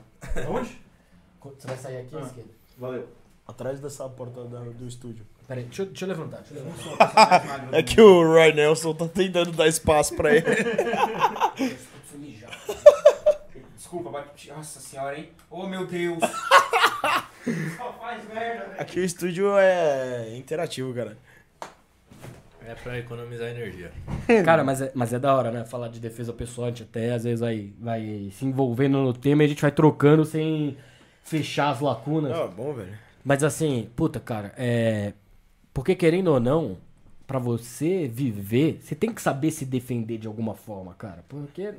Onde? 0.49 0.69
Você 1.43 1.67
vai 1.67 1.77
sair 1.77 1.97
aqui 1.97 2.15
à 2.15 2.19
esquerda. 2.21 2.49
Valeu. 2.77 3.07
Atrás 3.47 3.79
dessa 3.79 4.07
porta 4.07 4.43
da- 4.45 4.59
do 4.59 4.85
estúdio. 4.87 5.25
Peraí, 5.51 5.65
deixa, 5.65 5.81
eu- 5.81 5.85
deixa 5.87 6.05
eu 6.05 6.09
levantar. 6.09 6.37
Deixa 6.49 6.53
eu 6.53 6.63
levantar. 6.63 7.69
É 7.73 7.83
que 7.83 7.99
o 7.99 8.23
Roy 8.23 8.53
Nelson 8.53 8.93
tá 8.93 9.05
tentando 9.09 9.51
dar 9.51 9.67
espaço 9.67 10.15
pra 10.15 10.33
ele. 10.33 10.45
Desculpa, 13.75 14.09
bate. 14.09 14.49
Nossa 14.49 14.79
senhora, 14.79 15.17
hein? 15.19 15.27
Oh, 15.49 15.67
meu 15.67 15.85
Deus. 15.85 16.19
Só 17.77 17.93
faz 17.99 18.23
merda, 18.33 18.65
velho. 18.69 18.75
Aqui 18.81 19.01
o 19.01 19.03
estúdio 19.03 19.57
é 19.57 20.33
interativo, 20.37 20.93
cara. 20.93 21.17
É 22.65 22.73
pra 22.75 22.97
economizar 22.97 23.49
energia. 23.49 23.91
Cara, 24.45 24.63
mas 24.63 24.81
é, 24.81 24.91
mas 24.95 25.11
é 25.11 25.19
da 25.19 25.35
hora, 25.35 25.51
né? 25.51 25.65
Falar 25.65 25.89
de 25.89 25.99
defesa 25.99 26.31
pessoal, 26.31 26.67
a 26.67 26.69
gente 26.69 26.83
até 26.83 27.11
às 27.11 27.25
vezes 27.25 27.41
vai, 27.41 27.73
vai 27.77 28.31
se 28.37 28.45
envolvendo 28.45 28.99
no 28.99 29.11
tema 29.13 29.43
e 29.43 29.47
a 29.47 29.49
gente 29.49 29.61
vai 29.61 29.71
trocando 29.71 30.23
sem 30.23 30.77
fechar 31.23 31.71
as 31.71 31.81
lacunas. 31.81 32.31
Ah, 32.31 32.47
bom, 32.47 32.71
velho. 32.73 32.97
Mas 33.25 33.43
assim, 33.43 33.89
puta, 33.95 34.19
cara, 34.19 34.53
é. 34.57 35.11
Porque 35.73 35.95
querendo 35.95 36.27
ou 36.29 36.39
não, 36.39 36.77
pra 37.25 37.39
você 37.39 38.07
viver, 38.07 38.79
você 38.81 38.93
tem 38.95 39.11
que 39.13 39.21
saber 39.21 39.51
se 39.51 39.65
defender 39.65 40.17
de 40.17 40.27
alguma 40.27 40.53
forma, 40.53 40.93
cara. 40.95 41.23
Porque. 41.29 41.73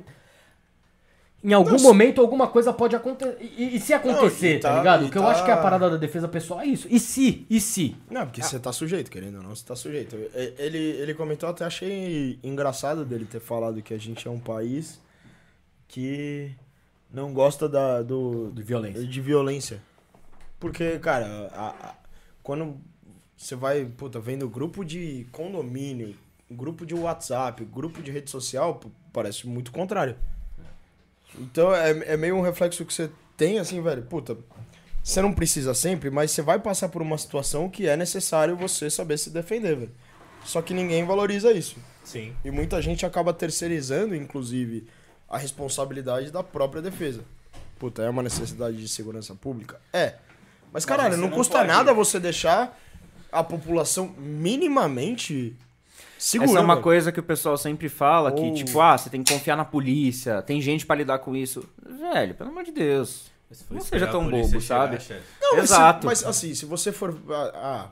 Em 1.43 1.51
algum 1.51 1.71
Não, 1.71 1.79
momento 1.79 2.21
alguma 2.21 2.47
coisa 2.47 2.71
pode 2.71 2.95
acontecer. 2.95 3.37
E, 3.41 3.75
e 3.75 3.79
se 3.81 3.93
acontecer, 3.93 4.55
e 4.55 4.59
tá, 4.61 4.69
tá- 4.71 4.77
ligado? 4.77 5.03
e 5.03 5.07
O 5.07 5.11
que 5.11 5.17
eu 5.17 5.21
tá- 5.21 5.27
acho 5.31 5.43
que 5.43 5.51
é 5.51 5.53
a 5.53 5.57
parada 5.57 5.89
da 5.89 5.97
defesa 5.97 6.25
pessoal 6.25 6.61
é 6.61 6.65
isso. 6.67 6.87
E 6.89 6.97
se? 6.97 7.45
E 7.49 7.59
se? 7.59 7.97
Não, 8.09 8.25
porque 8.25 8.41
você 8.41 8.57
tá 8.57 8.71
sujeito, 8.71 9.11
querendo 9.11 9.35
ou 9.39 9.43
não, 9.43 9.53
você 9.53 9.65
tá 9.65 9.75
sujeito. 9.75 10.15
Ele, 10.57 10.77
ele 10.77 11.13
comentou, 11.13 11.49
até 11.49 11.65
achei 11.65 12.39
engraçado 12.41 13.03
dele 13.03 13.25
ter 13.25 13.41
falado 13.41 13.81
que 13.81 13.93
a 13.93 13.97
gente 13.97 14.25
é 14.25 14.31
um 14.31 14.39
país 14.39 15.01
que 15.89 16.51
não 17.11 17.33
gosta 17.33 17.67
da, 17.67 18.01
do, 18.01 18.49
De 18.53 18.63
violência. 18.63 19.05
de 19.05 19.21
violência. 19.21 19.81
Porque, 20.61 20.97
cara, 20.99 21.51
a- 21.53 21.69
a- 21.89 21.95
quando 22.41 22.77
você 23.43 23.55
vai, 23.55 23.85
puta, 23.85 24.19
vendo 24.19 24.47
grupo 24.47 24.83
de 24.85 25.27
condomínio, 25.31 26.15
grupo 26.49 26.85
de 26.85 26.93
WhatsApp, 26.93 27.63
grupo 27.65 28.01
de 28.01 28.11
rede 28.11 28.29
social, 28.29 28.79
parece 29.11 29.47
muito 29.47 29.71
contrário. 29.71 30.15
Então 31.37 31.73
é, 31.75 31.89
é 32.13 32.17
meio 32.17 32.35
um 32.35 32.41
reflexo 32.41 32.85
que 32.85 32.93
você 32.93 33.09
tem, 33.35 33.59
assim, 33.59 33.81
velho, 33.81 34.03
puta, 34.03 34.37
você 35.03 35.21
não 35.21 35.33
precisa 35.33 35.73
sempre, 35.73 36.09
mas 36.09 36.31
você 36.31 36.41
vai 36.41 36.59
passar 36.59 36.89
por 36.89 37.01
uma 37.01 37.17
situação 37.17 37.69
que 37.69 37.87
é 37.87 37.97
necessário 37.97 38.55
você 38.55 38.89
saber 38.89 39.17
se 39.17 39.29
defender, 39.29 39.75
velho. 39.75 39.91
Só 40.45 40.61
que 40.61 40.73
ninguém 40.73 41.05
valoriza 41.05 41.51
isso. 41.51 41.77
Sim. 42.03 42.35
E 42.43 42.51
muita 42.51 42.81
gente 42.81 43.05
acaba 43.05 43.33
terceirizando, 43.33 44.15
inclusive, 44.15 44.87
a 45.29 45.37
responsabilidade 45.37 46.31
da 46.31 46.43
própria 46.43 46.81
defesa. 46.81 47.23
Puta, 47.79 48.03
é 48.03 48.09
uma 48.09 48.21
necessidade 48.23 48.77
de 48.77 48.87
segurança 48.87 49.33
pública? 49.35 49.79
É. 49.91 50.15
Mas, 50.71 50.85
caralho, 50.85 51.15
você 51.15 51.21
não, 51.21 51.29
não 51.29 51.35
custa 51.35 51.57
pode- 51.59 51.67
nada 51.67 51.93
você 51.93 52.19
deixar 52.19 52.77
a 53.33 53.43
população 53.43 54.13
minimamente 54.17 55.55
segura. 56.17 56.51
Essa 56.51 56.59
é 56.59 56.61
uma 56.61 56.75
velho. 56.75 56.83
coisa 56.83 57.11
que 57.11 57.19
o 57.19 57.23
pessoal 57.23 57.57
sempre 57.57 57.89
fala, 57.89 58.31
que 58.31 58.51
tipo, 58.53 58.79
ah, 58.79 58.97
você 58.97 59.09
tem 59.09 59.23
que 59.23 59.33
confiar 59.33 59.55
na 59.57 59.65
polícia, 59.65 60.41
tem 60.41 60.61
gente 60.61 60.85
pra 60.85 60.95
lidar 60.95 61.19
com 61.19 61.35
isso. 61.35 61.67
Velho, 61.85 62.35
pelo 62.35 62.49
amor 62.49 62.63
de 62.63 62.71
Deus. 62.71 63.31
Não 63.69 63.81
seja 63.81 64.07
tão 64.07 64.27
bobo, 64.29 64.59
sabe? 64.61 64.97
Não, 65.41 65.57
mas 65.57 65.69
se- 65.69 65.73
Exato. 65.75 66.07
Mas, 66.07 66.23
assim, 66.25 66.55
se 66.55 66.65
você 66.65 66.91
for. 66.91 67.15
Ah, 67.29 67.51
ah, 67.55 67.87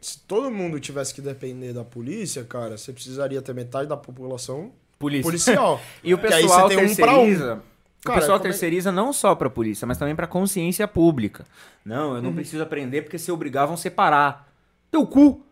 se 0.00 0.18
todo 0.20 0.50
mundo 0.50 0.78
tivesse 0.78 1.14
que 1.14 1.22
depender 1.22 1.72
da 1.72 1.82
polícia, 1.84 2.44
cara, 2.44 2.76
você 2.76 2.92
precisaria 2.92 3.40
ter 3.40 3.54
metade 3.54 3.88
da 3.88 3.96
população 3.96 4.72
Polícia. 4.98 5.24
policial. 5.24 5.80
E 6.04 6.12
o 6.12 6.18
pessoal 6.18 6.68
tem 6.68 6.76
um 6.78 6.94
pra 6.94 7.12
um. 7.12 7.16
terceiriza. 7.16 7.62
O 8.04 8.06
Cara, 8.06 8.20
pessoal 8.20 8.38
é- 8.38 8.42
terceiriza 8.42 8.92
não 8.92 9.10
só 9.12 9.34
pra 9.34 9.48
polícia, 9.48 9.86
mas 9.86 9.96
também 9.96 10.14
pra 10.14 10.26
consciência 10.26 10.86
pública. 10.86 11.44
Não, 11.84 12.10
Uhum. 12.10 12.16
eu 12.16 12.22
não 12.22 12.34
preciso 12.34 12.62
aprender 12.62 13.02
porque 13.02 13.18
se 13.18 13.32
obrigar 13.32 13.66
vão 13.66 13.76
separar. 13.76 14.45
Teu 14.90 15.06
cu. 15.06 15.42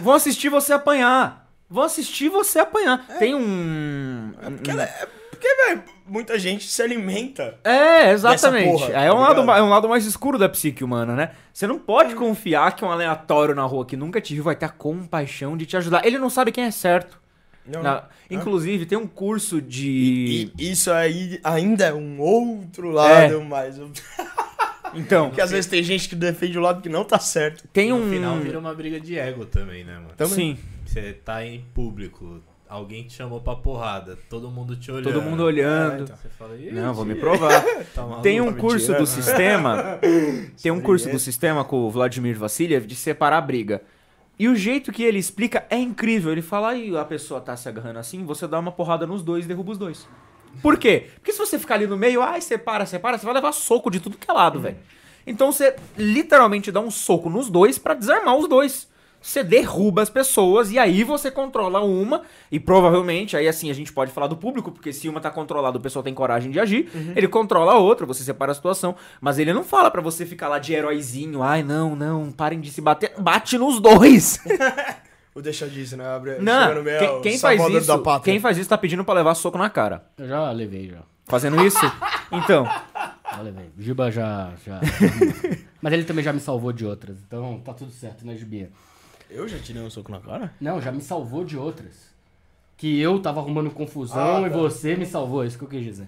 Vão 0.00 0.14
assistir 0.14 0.48
você 0.48 0.72
apanhar. 0.72 1.48
Vão 1.68 1.84
assistir 1.84 2.28
você 2.28 2.58
apanhar. 2.58 3.06
Tem 3.18 3.34
um. 3.34 4.32
Porque, 4.56 4.70
ela 4.70 4.84
é- 4.84 5.06
porque, 5.30 5.48
velho, 5.66 5.82
muita 6.06 6.38
gente 6.38 6.68
se 6.68 6.82
alimenta. 6.82 7.58
É, 7.64 8.10
exatamente. 8.12 8.70
Porra, 8.80 8.92
é, 8.92 9.10
um 9.12 9.16
tá 9.16 9.20
lado, 9.20 9.50
é 9.52 9.62
um 9.62 9.68
lado 9.68 9.88
mais 9.88 10.04
escuro 10.06 10.38
da 10.38 10.48
psique 10.48 10.84
humana, 10.84 11.14
né? 11.16 11.30
Você 11.52 11.66
não 11.66 11.78
pode 11.78 12.14
confiar 12.14 12.74
que 12.76 12.84
um 12.84 12.90
aleatório 12.90 13.54
na 13.54 13.64
rua 13.64 13.84
que 13.84 13.96
nunca 13.96 14.20
te 14.20 14.34
viu 14.34 14.44
vai 14.44 14.54
ter 14.54 14.66
a 14.66 14.70
compaixão 14.70 15.56
de 15.56 15.66
te 15.66 15.76
ajudar. 15.76 16.06
Ele 16.06 16.18
não 16.18 16.30
sabe 16.30 16.52
quem 16.52 16.64
é 16.64 16.70
certo. 16.70 17.20
Na- 17.66 18.04
Inclusive, 18.30 18.86
tem 18.86 18.96
um 18.98 19.06
curso 19.06 19.60
de. 19.60 20.50
E 20.58 20.70
isso 20.72 20.90
aí 20.90 21.38
ainda 21.44 21.86
é 21.86 21.92
um 21.94 22.20
outro 22.20 22.90
lado, 22.90 23.40
mas. 23.44 23.78
Então, 24.94 25.28
Porque 25.28 25.40
às 25.40 25.50
vezes 25.50 25.66
tem 25.70 25.82
gente 25.82 26.08
que 26.08 26.14
defende 26.14 26.58
o 26.58 26.60
lado 26.60 26.80
que 26.82 26.88
não 26.88 27.04
tá 27.04 27.18
certo. 27.18 27.66
tem 27.72 27.90
no 27.90 27.96
um. 27.96 28.10
final 28.10 28.38
vira 28.38 28.58
uma 28.58 28.74
briga 28.74 29.00
de 29.00 29.18
ego 29.18 29.44
também, 29.46 29.84
né, 29.84 29.94
mano? 29.94 30.10
Também. 30.16 30.34
Sim, 30.34 30.58
Você 30.84 31.12
tá 31.12 31.44
em 31.44 31.64
público, 31.74 32.40
alguém 32.68 33.04
te 33.04 33.14
chamou 33.14 33.40
pra 33.40 33.54
porrada, 33.54 34.18
todo 34.28 34.50
mundo 34.50 34.76
te 34.76 34.90
olhando. 34.90 35.12
todo 35.12 35.22
mundo 35.22 35.42
olhando. 35.42 36.04
então. 36.04 36.16
Você 36.16 36.28
fala, 36.28 36.56
"Ih, 36.56 36.70
Não, 36.72 36.92
vou 36.94 37.04
me 37.04 37.14
provar. 37.14 37.62
tá 37.94 38.02
maluco?" 38.02 38.22
Tem 38.22 38.40
um 38.40 38.52
tá 38.52 38.58
curso 38.60 38.94
do 38.94 39.06
sistema. 39.06 39.98
Tem 40.62 40.70
um 40.72 40.80
curso 40.80 41.10
do 41.10 41.18
sistema 41.18 41.64
com 41.64 41.76
o 41.80 41.90
Vladimir 41.90 42.38
Vassiliev 42.38 42.86
de 42.86 42.94
separar 42.94 43.38
a 43.38 43.40
briga. 43.42 43.82
E 44.38 44.48
o 44.48 44.56
jeito 44.56 44.90
que 44.90 45.02
ele 45.04 45.18
explica 45.18 45.64
é 45.70 45.78
incrível. 45.78 46.32
Ele 46.32 46.42
fala, 46.42 46.70
aí 46.70 46.96
a 46.96 47.04
pessoa 47.04 47.40
tá 47.40 47.56
se 47.56 47.68
agarrando 47.68 47.98
assim, 47.98 48.24
você 48.24 48.48
dá 48.48 48.58
uma 48.58 48.72
porrada 48.72 49.06
nos 49.06 49.22
dois 49.22 49.44
e 49.44 49.48
derruba 49.48 49.72
os 49.72 49.78
dois. 49.78 50.08
Por 50.60 50.78
quê? 50.78 51.08
Porque 51.14 51.32
se 51.32 51.38
você 51.38 51.58
ficar 51.58 51.76
ali 51.76 51.86
no 51.86 51.96
meio, 51.96 52.22
ai, 52.22 52.40
separa, 52.40 52.84
separa, 52.86 53.16
você 53.16 53.24
vai 53.24 53.34
levar 53.34 53.52
soco 53.52 53.90
de 53.90 54.00
tudo 54.00 54.18
que 54.18 54.30
é 54.30 54.34
lado, 54.34 54.60
velho. 54.60 54.76
Então 55.26 55.52
você 55.52 55.76
literalmente 55.96 56.72
dá 56.72 56.80
um 56.80 56.90
soco 56.90 57.30
nos 57.30 57.48
dois 57.48 57.78
pra 57.78 57.94
desarmar 57.94 58.36
os 58.36 58.48
dois. 58.48 58.90
Você 59.22 59.44
derruba 59.44 60.02
as 60.02 60.10
pessoas 60.10 60.72
e 60.72 60.78
aí 60.80 61.04
você 61.04 61.30
controla 61.30 61.80
uma 61.80 62.22
e 62.50 62.58
provavelmente, 62.58 63.36
aí 63.36 63.46
assim, 63.46 63.70
a 63.70 63.74
gente 63.74 63.92
pode 63.92 64.10
falar 64.10 64.26
do 64.26 64.36
público, 64.36 64.72
porque 64.72 64.92
se 64.92 65.08
uma 65.08 65.20
tá 65.20 65.30
controlada, 65.30 65.78
o 65.78 65.80
pessoal 65.80 66.02
tem 66.02 66.12
coragem 66.12 66.50
de 66.50 66.58
agir, 66.58 66.90
ele 67.14 67.28
controla 67.28 67.74
a 67.74 67.78
outra, 67.78 68.04
você 68.04 68.24
separa 68.24 68.50
a 68.50 68.54
situação, 68.54 68.96
mas 69.20 69.38
ele 69.38 69.52
não 69.52 69.62
fala 69.62 69.92
pra 69.92 70.02
você 70.02 70.26
ficar 70.26 70.48
lá 70.48 70.58
de 70.58 70.74
heróizinho, 70.74 71.40
ai 71.40 71.62
não, 71.62 71.94
não, 71.94 72.32
parem 72.32 72.60
de 72.60 72.72
se 72.72 72.80
bater, 72.80 73.12
bate 73.16 73.56
nos 73.56 73.78
dois. 73.78 74.40
O 75.34 75.40
deixa 75.40 75.66
disso, 75.68 75.96
né? 75.96 76.06
Abre, 76.06 76.38
não, 76.40 76.74
no 76.74 76.82
meio, 76.82 76.98
quem, 76.98 77.22
quem 77.22 77.38
faz 77.38 77.60
isso, 77.68 78.02
quem 78.22 78.38
faz 78.40 78.58
isso 78.58 78.68
tá 78.68 78.76
pedindo 78.76 79.04
pra 79.04 79.14
levar 79.14 79.34
soco 79.34 79.56
na 79.56 79.70
cara. 79.70 80.04
Eu 80.18 80.28
já 80.28 80.50
levei, 80.52 80.88
já. 80.90 80.98
Fazendo 81.26 81.64
isso? 81.64 81.78
Então, 82.34 82.64
Já 82.64 83.42
levei. 83.42 83.70
O 83.78 83.82
Giba 83.82 84.10
já. 84.10 84.52
já... 84.64 84.80
Mas 85.82 85.92
ele 85.92 86.04
também 86.04 86.24
já 86.24 86.32
me 86.32 86.40
salvou 86.40 86.72
de 86.72 86.86
outras. 86.86 87.18
Então 87.26 87.60
tá 87.62 87.74
tudo 87.74 87.90
certo, 87.92 88.26
né, 88.26 88.34
Gibinha? 88.34 88.70
Eu 89.28 89.46
já 89.46 89.58
tirei 89.58 89.82
um 89.82 89.90
soco 89.90 90.10
na 90.10 90.18
cara? 90.18 90.50
Não, 90.58 90.80
já 90.80 90.90
me 90.90 91.02
salvou 91.02 91.44
de 91.44 91.58
outras. 91.58 92.10
Que 92.78 92.98
eu 92.98 93.20
tava 93.20 93.40
arrumando 93.40 93.70
confusão 93.70 94.44
Ah, 94.44 94.48
e 94.48 94.50
tá. 94.50 94.56
você 94.56 94.96
me 94.96 95.04
salvou, 95.04 95.44
é 95.44 95.46
isso 95.46 95.58
que 95.58 95.64
eu 95.64 95.68
quis 95.68 95.84
dizer. 95.84 96.06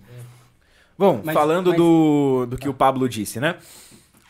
Bom, 0.97 1.21
Mas- 1.23 1.35
falando 1.35 1.69
mas- 1.69 1.77
do, 1.77 2.47
do 2.49 2.57
que 2.57 2.71
o 2.71 2.75
Pablo 2.75 3.07
disse, 3.07 3.39
né? 3.39 3.57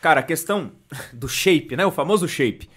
Cara, 0.01 0.19
a 0.19 0.23
questão 0.23 0.69
do 1.13 1.29
shape, 1.29 1.77
né? 1.77 1.85
O 1.85 1.91
famoso 1.91 2.27
shape. 2.27 2.69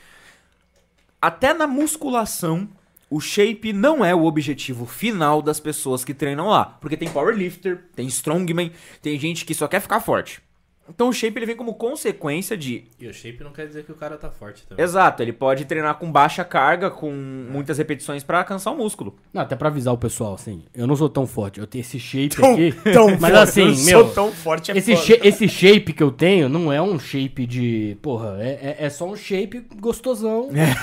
Até 1.20 1.52
na 1.52 1.66
musculação, 1.66 2.68
o 3.10 3.20
shape 3.20 3.72
não 3.72 4.04
é 4.04 4.14
o 4.14 4.24
objetivo 4.24 4.86
final 4.86 5.42
das 5.42 5.58
pessoas 5.58 6.04
que 6.04 6.14
treinam 6.14 6.48
lá. 6.48 6.64
Porque 6.64 6.96
tem 6.96 7.10
powerlifter, 7.10 7.84
tem 7.96 8.06
strongman, 8.06 8.70
tem 9.02 9.18
gente 9.18 9.44
que 9.44 9.54
só 9.54 9.66
quer 9.66 9.80
ficar 9.80 10.00
forte. 10.00 10.40
Então 10.88 11.08
o 11.08 11.12
shape 11.12 11.38
ele 11.38 11.46
vem 11.46 11.56
como 11.56 11.74
consequência 11.74 12.56
de 12.56 12.84
E 12.98 13.06
o 13.06 13.14
shape 13.14 13.42
não 13.44 13.52
quer 13.52 13.66
dizer 13.66 13.84
que 13.84 13.92
o 13.92 13.94
cara 13.94 14.16
tá 14.16 14.30
forte 14.30 14.66
também. 14.66 14.84
Exato, 14.84 15.22
ele 15.22 15.32
pode 15.32 15.64
treinar 15.66 15.94
com 15.96 16.10
baixa 16.10 16.44
carga, 16.44 16.90
com 16.90 17.10
muitas 17.12 17.78
repetições 17.78 18.24
pra 18.24 18.42
cansar 18.44 18.72
o 18.72 18.76
músculo. 18.76 19.16
Não, 19.32 19.42
até 19.42 19.54
pra 19.54 19.68
avisar 19.68 19.92
o 19.94 19.98
pessoal, 19.98 20.34
assim, 20.34 20.62
eu 20.74 20.86
não 20.86 20.96
sou 20.96 21.08
tão 21.08 21.26
forte, 21.26 21.60
eu 21.60 21.66
tenho 21.66 21.80
esse 21.82 21.98
shape 21.98 22.36
Tão, 22.36 22.52
aqui. 22.54 22.72
tão 22.92 23.08
mas 23.18 23.20
forte, 23.20 23.36
assim, 23.36 23.62
eu 23.62 23.66
meu, 23.84 24.04
sou 24.04 24.14
tão 24.14 24.32
forte 24.32 24.70
é 24.72 24.76
esse, 24.78 24.96
sha- 24.96 25.18
esse 25.22 25.48
shape 25.48 25.92
que 25.92 26.02
eu 26.02 26.10
tenho 26.10 26.48
não 26.48 26.72
é 26.72 26.80
um 26.80 26.98
shape 26.98 27.46
de. 27.46 27.96
Porra, 28.02 28.36
é, 28.40 28.76
é, 28.80 28.86
é 28.86 28.90
só 28.90 29.06
um 29.06 29.16
shape 29.16 29.66
gostosão. 29.80 30.48
É. 30.54 30.74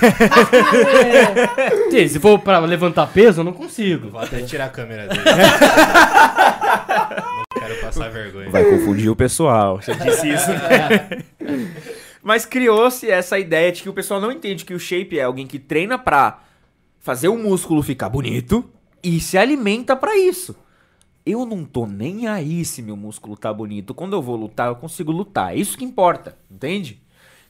Sim, 1.91 2.07
Se 2.07 2.19
for 2.19 2.39
pra 2.39 2.59
levantar 2.59 3.07
peso, 3.07 3.41
eu 3.41 3.45
não 3.45 3.53
consigo. 3.53 4.09
Vou 4.09 4.19
até 4.21 4.41
tirar 4.41 4.65
a 4.65 4.69
câmera 4.69 5.07
dele. 5.07 5.21
quero 7.59 7.81
passar 7.81 8.09
vergonha. 8.09 8.49
Vai 8.49 8.63
confundir 8.65 9.09
o 9.09 9.15
pessoal. 9.15 9.81
Você 9.81 9.95
disse 9.95 10.29
isso. 10.29 10.51
Mas 12.21 12.45
criou-se 12.45 13.09
essa 13.09 13.37
ideia 13.37 13.71
de 13.71 13.83
que 13.83 13.89
o 13.89 13.93
pessoal 13.93 14.19
não 14.19 14.31
entende 14.31 14.65
que 14.65 14.73
o 14.73 14.79
shape 14.79 15.19
é 15.19 15.23
alguém 15.23 15.45
que 15.45 15.59
treina 15.59 15.97
pra 15.97 16.43
fazer 16.99 17.27
o 17.27 17.37
músculo 17.37 17.83
ficar 17.83 18.09
bonito 18.09 18.67
e 19.03 19.19
se 19.19 19.37
alimenta 19.37 19.95
pra 19.95 20.17
isso. 20.17 20.55
Eu 21.23 21.45
não 21.45 21.63
tô 21.63 21.85
nem 21.85 22.27
aí 22.27 22.65
se 22.65 22.81
meu 22.81 22.95
músculo 22.95 23.37
tá 23.37 23.53
bonito. 23.53 23.93
Quando 23.93 24.15
eu 24.15 24.21
vou 24.21 24.35
lutar, 24.35 24.69
eu 24.69 24.75
consigo 24.75 25.11
lutar. 25.11 25.53
É 25.53 25.57
isso 25.57 25.77
que 25.77 25.85
importa, 25.85 26.37
entende? 26.49 26.99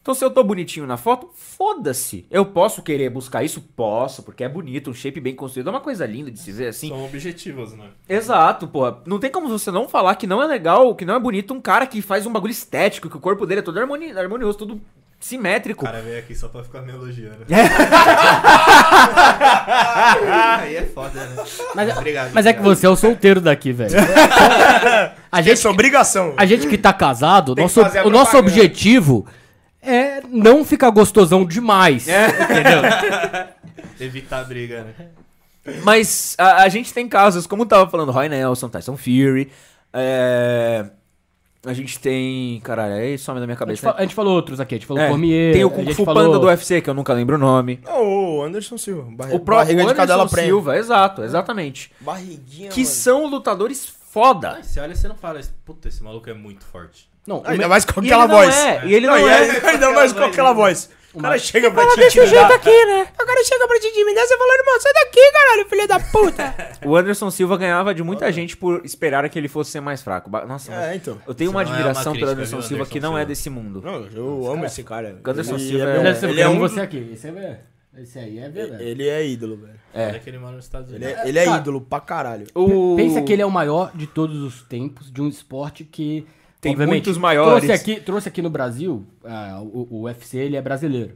Então, 0.06 0.14
se 0.14 0.23
eu 0.23 0.30
tô 0.30 0.44
bonitinho 0.44 0.86
na 0.86 0.98
foto, 0.98 1.32
foda-se. 1.34 2.27
Eu 2.30 2.45
posso 2.45 2.84
querer 2.84 3.10
buscar 3.10 3.44
isso? 3.44 3.60
Posso, 3.60 4.22
porque 4.22 4.44
é 4.44 4.48
bonito, 4.48 4.91
um 4.91 4.94
shape 4.94 5.19
bem 5.19 5.34
construído. 5.34 5.65
É 5.65 5.72
uma 5.72 5.82
coisa 5.82 6.06
linda 6.06 6.30
de 6.30 6.38
se 6.38 6.52
ver 6.52 6.68
assim. 6.68 6.90
São 6.90 7.03
objetivos, 7.06 7.73
né? 7.73 7.86
Exato, 8.07 8.68
porra. 8.68 8.99
Não 9.07 9.18
tem 9.18 9.32
como 9.32 9.48
você 9.48 9.72
não 9.72 9.90
falar 9.90 10.14
que 10.14 10.27
não 10.27 10.44
é 10.44 10.45
legal, 10.45 10.94
que 10.94 11.06
não 11.06 11.15
é 11.15 11.19
bonito 11.19 11.56
um 11.56 11.60
cara 11.60 11.88
que 11.88 12.03
faz 12.03 12.27
um 12.27 12.32
bagulho 12.32 12.52
estético, 12.52 13.10
que 13.10 13.18
o 13.18 13.19
corpo 13.19 13.48
dele 13.48 13.61
é 13.61 13.64
todo 13.64 13.80
harmoni- 13.80 14.11
harmonioso, 14.15 14.60
tudo 14.60 14.76
O 14.76 14.80
simétrico. 15.19 15.84
cara 15.86 16.03
veio 16.03 16.19
aqui 16.19 16.36
só 16.36 16.49
pra 16.49 16.64
ficar 16.64 16.84
me 16.84 16.91
elogiando. 16.91 17.38
Aí 20.60 20.76
é 20.76 20.84
foda, 20.94 21.19
né? 21.26 21.44
Mas, 21.73 21.98
Obrigado. 21.98 22.32
mas 22.32 22.45
é 22.45 22.53
que 22.53 22.61
você 22.61 22.86
é 22.86 22.90
o 22.90 22.95
solteiro 22.95 23.41
daqui, 23.41 23.72
velho. 23.72 23.95
A 25.32 25.41
gente, 25.41 25.53
Essa 25.53 25.68
é 25.68 25.72
obrigação. 25.72 26.34
a 26.38 26.45
gente 26.45 26.68
que 26.68 26.77
tá 26.77 26.94
casado, 26.94 27.56
nosso, 27.56 27.82
o 27.82 27.84
nosso 28.10 28.32
propaganda. 28.32 28.38
objetivo 28.40 29.26
é 29.86 30.22
não 30.30 30.64
ficar 30.66 30.90
gostosão 30.90 31.45
demais. 31.45 32.07
Entendeu? 32.07 32.82
Evitar 33.99 34.41
a 34.41 34.44
briga, 34.44 34.84
né? 34.84 35.07
Mas 35.84 36.36
a, 36.38 36.64
a 36.64 36.70
gente 36.70 36.94
tem 36.94 37.07
casos, 37.07 37.48
como 37.48 37.66
tava 37.66 37.90
falando, 37.90 38.12
Roy 38.12 38.30
Nelson, 38.30 38.70
Tyson 38.70 38.95
Fury. 38.98 39.49
é, 39.94 40.86
A 41.66 41.74
gente 41.74 41.98
tem. 41.99 42.60
Caralho, 42.64 42.94
aí 42.94 43.18
some 43.18 43.40
da 43.40 43.45
minha 43.48 43.53
A 43.56 43.57
gente, 43.57 43.60
cabeça. 43.60 43.82
fa- 43.82 43.90
né? 43.94 43.95
a 43.99 44.02
gente 44.03 44.14
falou 44.14 44.36
outros 44.36 44.60
aqui, 44.60 44.76
a 44.76 44.78
gente 44.78 44.86
falou 44.86 45.02
É, 45.02 45.07
Cormier. 45.10 45.53
tem 45.53 45.64
o 45.64 45.70
Kung 45.72 45.91
Fu 45.94 46.06
falou- 46.06 46.24
Panda 46.26 46.40
do 46.40 46.45
UFC, 46.48 46.82
que 46.82 46.90
eu 46.90 46.94
nunca 46.94 47.14
lembro 47.14 47.36
o 47.36 47.40
nome. 47.40 47.80
Não, 47.84 48.03
o 48.03 48.44
Anderson 48.44 48.78
Silva. 48.78 49.03
Barri... 49.10 49.34
O 49.34 49.40
próprio 49.40 49.56
Barriga 49.76 49.76
de 49.78 49.82
Anderson 49.86 49.95
cadela 50.02 50.30
prêmio. 50.30 50.49
Silva, 50.52 50.78
exato, 50.78 51.24
exatamente. 51.24 51.91
Barriguinha, 51.99 52.70
Que 52.70 52.82
mano. 52.82 52.94
são 52.94 53.26
lutadores 53.28 53.88
foda. 54.12 54.57
Aí 54.57 54.64
você 54.64 54.80
olha 54.80 54.95
você 54.95 55.07
não 55.07 55.16
fala, 55.16 55.41
puta, 55.66 55.88
esse 55.88 56.03
maluco 56.03 56.30
é 56.30 56.34
muito 56.34 56.64
forte. 56.66 57.10
Não, 57.27 57.38
o 57.38 57.47
Ainda 57.47 57.64
me- 57.64 57.69
mais 57.69 57.85
com 57.85 58.02
E 58.03 58.06
aquela 58.06 58.27
não 58.27 58.35
voz. 58.35 58.56
é, 58.56 58.85
e 58.85 58.93
ele 58.93 59.07
não 59.07 59.18
e 59.18 59.23
é. 59.30 59.34
aí- 59.34 59.65
Ainda 59.65 59.91
mais 59.91 60.14
com 60.14 60.23
aquela 60.23 60.53
voz. 60.53 60.89
O 61.14 61.22
cara 61.22 61.38
chega 61.39 61.72
pra 61.72 61.88
te 61.88 61.95
desse 61.95 62.19
intimidar. 62.19 62.49
jeito 62.49 62.53
aqui, 62.61 62.85
né? 62.88 63.07
O 63.14 63.26
cara 63.26 63.43
chega 63.45 63.65
pra 63.68 63.80
te 63.80 63.88
intimidar, 63.88 64.26
você 64.27 64.38
falando, 64.38 64.60
irmão, 64.60 64.80
sai 64.81 64.93
daqui, 64.93 65.31
caralho, 65.31 65.69
filho 65.69 65.88
da 65.88 65.99
puta. 65.99 66.56
O 66.85 66.95
Anderson 66.95 67.31
Silva 67.31 67.57
ganhava 67.57 67.95
de 67.95 68.03
muita 68.03 68.30
gente 68.34 68.57
por 68.57 68.85
esperar 68.85 69.27
que 69.30 69.39
ele 69.39 69.47
fosse 69.47 69.72
ser 69.72 69.80
mais 69.80 70.03
fraco. 70.03 70.30
Nossa, 70.45 70.73
é, 70.73 70.95
então. 70.95 71.18
eu 71.26 71.34
tenho 71.34 71.47
Isso 71.49 71.57
uma 71.57 71.64
não 71.64 71.69
é 71.69 71.73
uma 71.73 71.77
admiração 71.80 72.11
crítica, 72.11 72.26
pelo 72.27 72.31
Anderson 72.38 72.57
viu, 72.57 72.61
Silva 72.68 72.81
Anderson 72.84 72.91
que 72.93 72.99
não 72.99 73.18
é 73.18 73.26
desse 73.26 73.49
mundo. 73.49 73.81
Não, 73.81 74.06
eu 74.07 74.52
amo 74.52 74.65
esse 74.65 74.84
cara. 74.84 75.18
Anderson 75.26 75.56
Ele 75.56 75.64
Silva 75.69 75.85
é 75.85 75.88
é- 75.88 75.93
meu- 75.93 76.02
Ele, 76.11 76.18
é 76.26 76.30
ele 76.30 76.41
é 76.41 76.49
um 76.49 76.60
você 76.60 76.81
aqui. 76.81 77.10
Esse, 77.14 77.27
é, 77.30 77.60
esse 77.97 78.19
aí 78.19 78.38
é 78.39 78.49
verdade. 78.49 78.84
Ele 78.84 79.07
é 79.07 79.26
ídolo, 79.26 79.56
velho. 79.56 79.80
É. 79.93 80.22
Ele 80.27 80.38
mora 80.38 80.56
nos 80.57 80.65
Estados 80.65 80.91
Ele 80.91 81.06
Unidos. 81.06 81.23
é, 81.23 81.30
ele 81.30 81.39
é 81.39 81.45
Cara, 81.45 81.57
ídolo 81.60 81.80
pra 81.81 82.02
caralho. 82.02 82.45
O... 82.53 82.95
Pensa 82.97 83.22
que 83.22 83.31
ele 83.31 83.41
é 83.41 83.45
o 83.45 83.49
maior 83.52 83.89
de 83.95 84.06
todos 84.06 84.43
os 84.43 84.64
tempos 84.64 85.10
de 85.10 85.22
um 85.22 85.30
esporte 85.30 85.85
que 85.85 86.27
Tem 86.66 86.72
obviamente, 86.74 86.96
muitos 87.06 87.18
maiores. 87.18 87.66
Trouxe 87.66 87.72
aqui, 87.72 88.00
trouxe 88.02 88.28
aqui 88.30 88.42
no 88.42 88.50
Brasil, 88.50 89.06
ah, 89.24 89.60
o, 89.62 89.88
o 89.92 90.02
UFC 90.04 90.38
ele 90.38 90.56
é 90.56 90.62
brasileiro. 90.62 91.16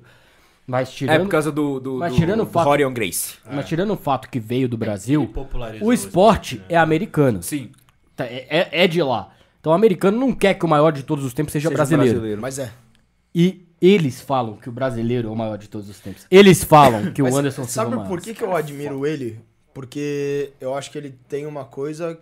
Mas 0.67 0.87
É 0.89 0.91
tirando, 0.91 1.23
por 1.23 1.29
causa 1.29 1.51
do, 1.51 1.79
do, 1.79 1.95
Mas 1.97 2.13
do, 2.13 2.17
tirando 2.19 2.41
o 2.41 2.45
do 2.45 2.51
fato- 2.51 2.65
Rorion 2.67 2.93
Grace. 2.93 3.35
mas 3.51 3.65
tirando 3.67 3.91
o 3.91 3.97
fato 3.97 4.29
que 4.29 4.39
veio 4.39 4.69
do 4.69 4.77
Brasil, 4.77 5.23
Ele 5.23 5.33
popularizou 5.33 5.87
o 5.87 5.91
esporte 5.93 6.57
né? 6.59 6.63
é 6.69 6.77
americano. 6.77 7.41
Sim. 7.41 7.71
Tá, 8.15 8.25
É, 8.25 8.45
é- 8.49 8.83
é 8.83 8.87
de 8.87 9.01
lá. 9.01 9.33
Então 9.59 9.71
o 9.71 9.75
americano 9.75 10.17
não 10.19 10.31
quer 10.31 10.53
que 10.53 10.63
o 10.63 10.67
maior 10.69 10.91
de 10.91 11.01
todos 11.03 11.25
os 11.25 11.33
tempos 11.33 11.51
seja, 11.51 11.69
Seja 11.69 11.75
brasileiro. 11.75 12.39
Mas 12.41 12.59
é. 12.59 12.71
E 13.33 13.65
eles 13.81 14.21
falam 14.21 14.57
que 14.57 14.69
o 14.69 14.71
brasileiro 14.71 15.27
é 15.29 15.31
o 15.31 15.35
maior 15.35 15.57
de 15.57 15.67
todos 15.67 15.89
os 15.89 15.99
tempos. 15.99 16.25
Eles 16.29 16.63
falam 16.63 17.11
que 17.11 17.21
o 17.21 17.25
Anderson 17.25 17.63
Silva 17.63 17.69
é 17.69 17.73
Sabe 17.73 17.93
o 17.95 17.97
maior. 17.97 18.07
por 18.07 18.21
que, 18.21 18.33
que 18.35 18.43
eu 18.43 18.55
admiro 18.55 19.05
ele? 19.07 19.39
Porque 19.73 20.51
eu 20.61 20.75
acho 20.75 20.91
que 20.91 20.97
ele 20.97 21.15
tem 21.27 21.45
uma 21.45 21.63
coisa 21.65 22.19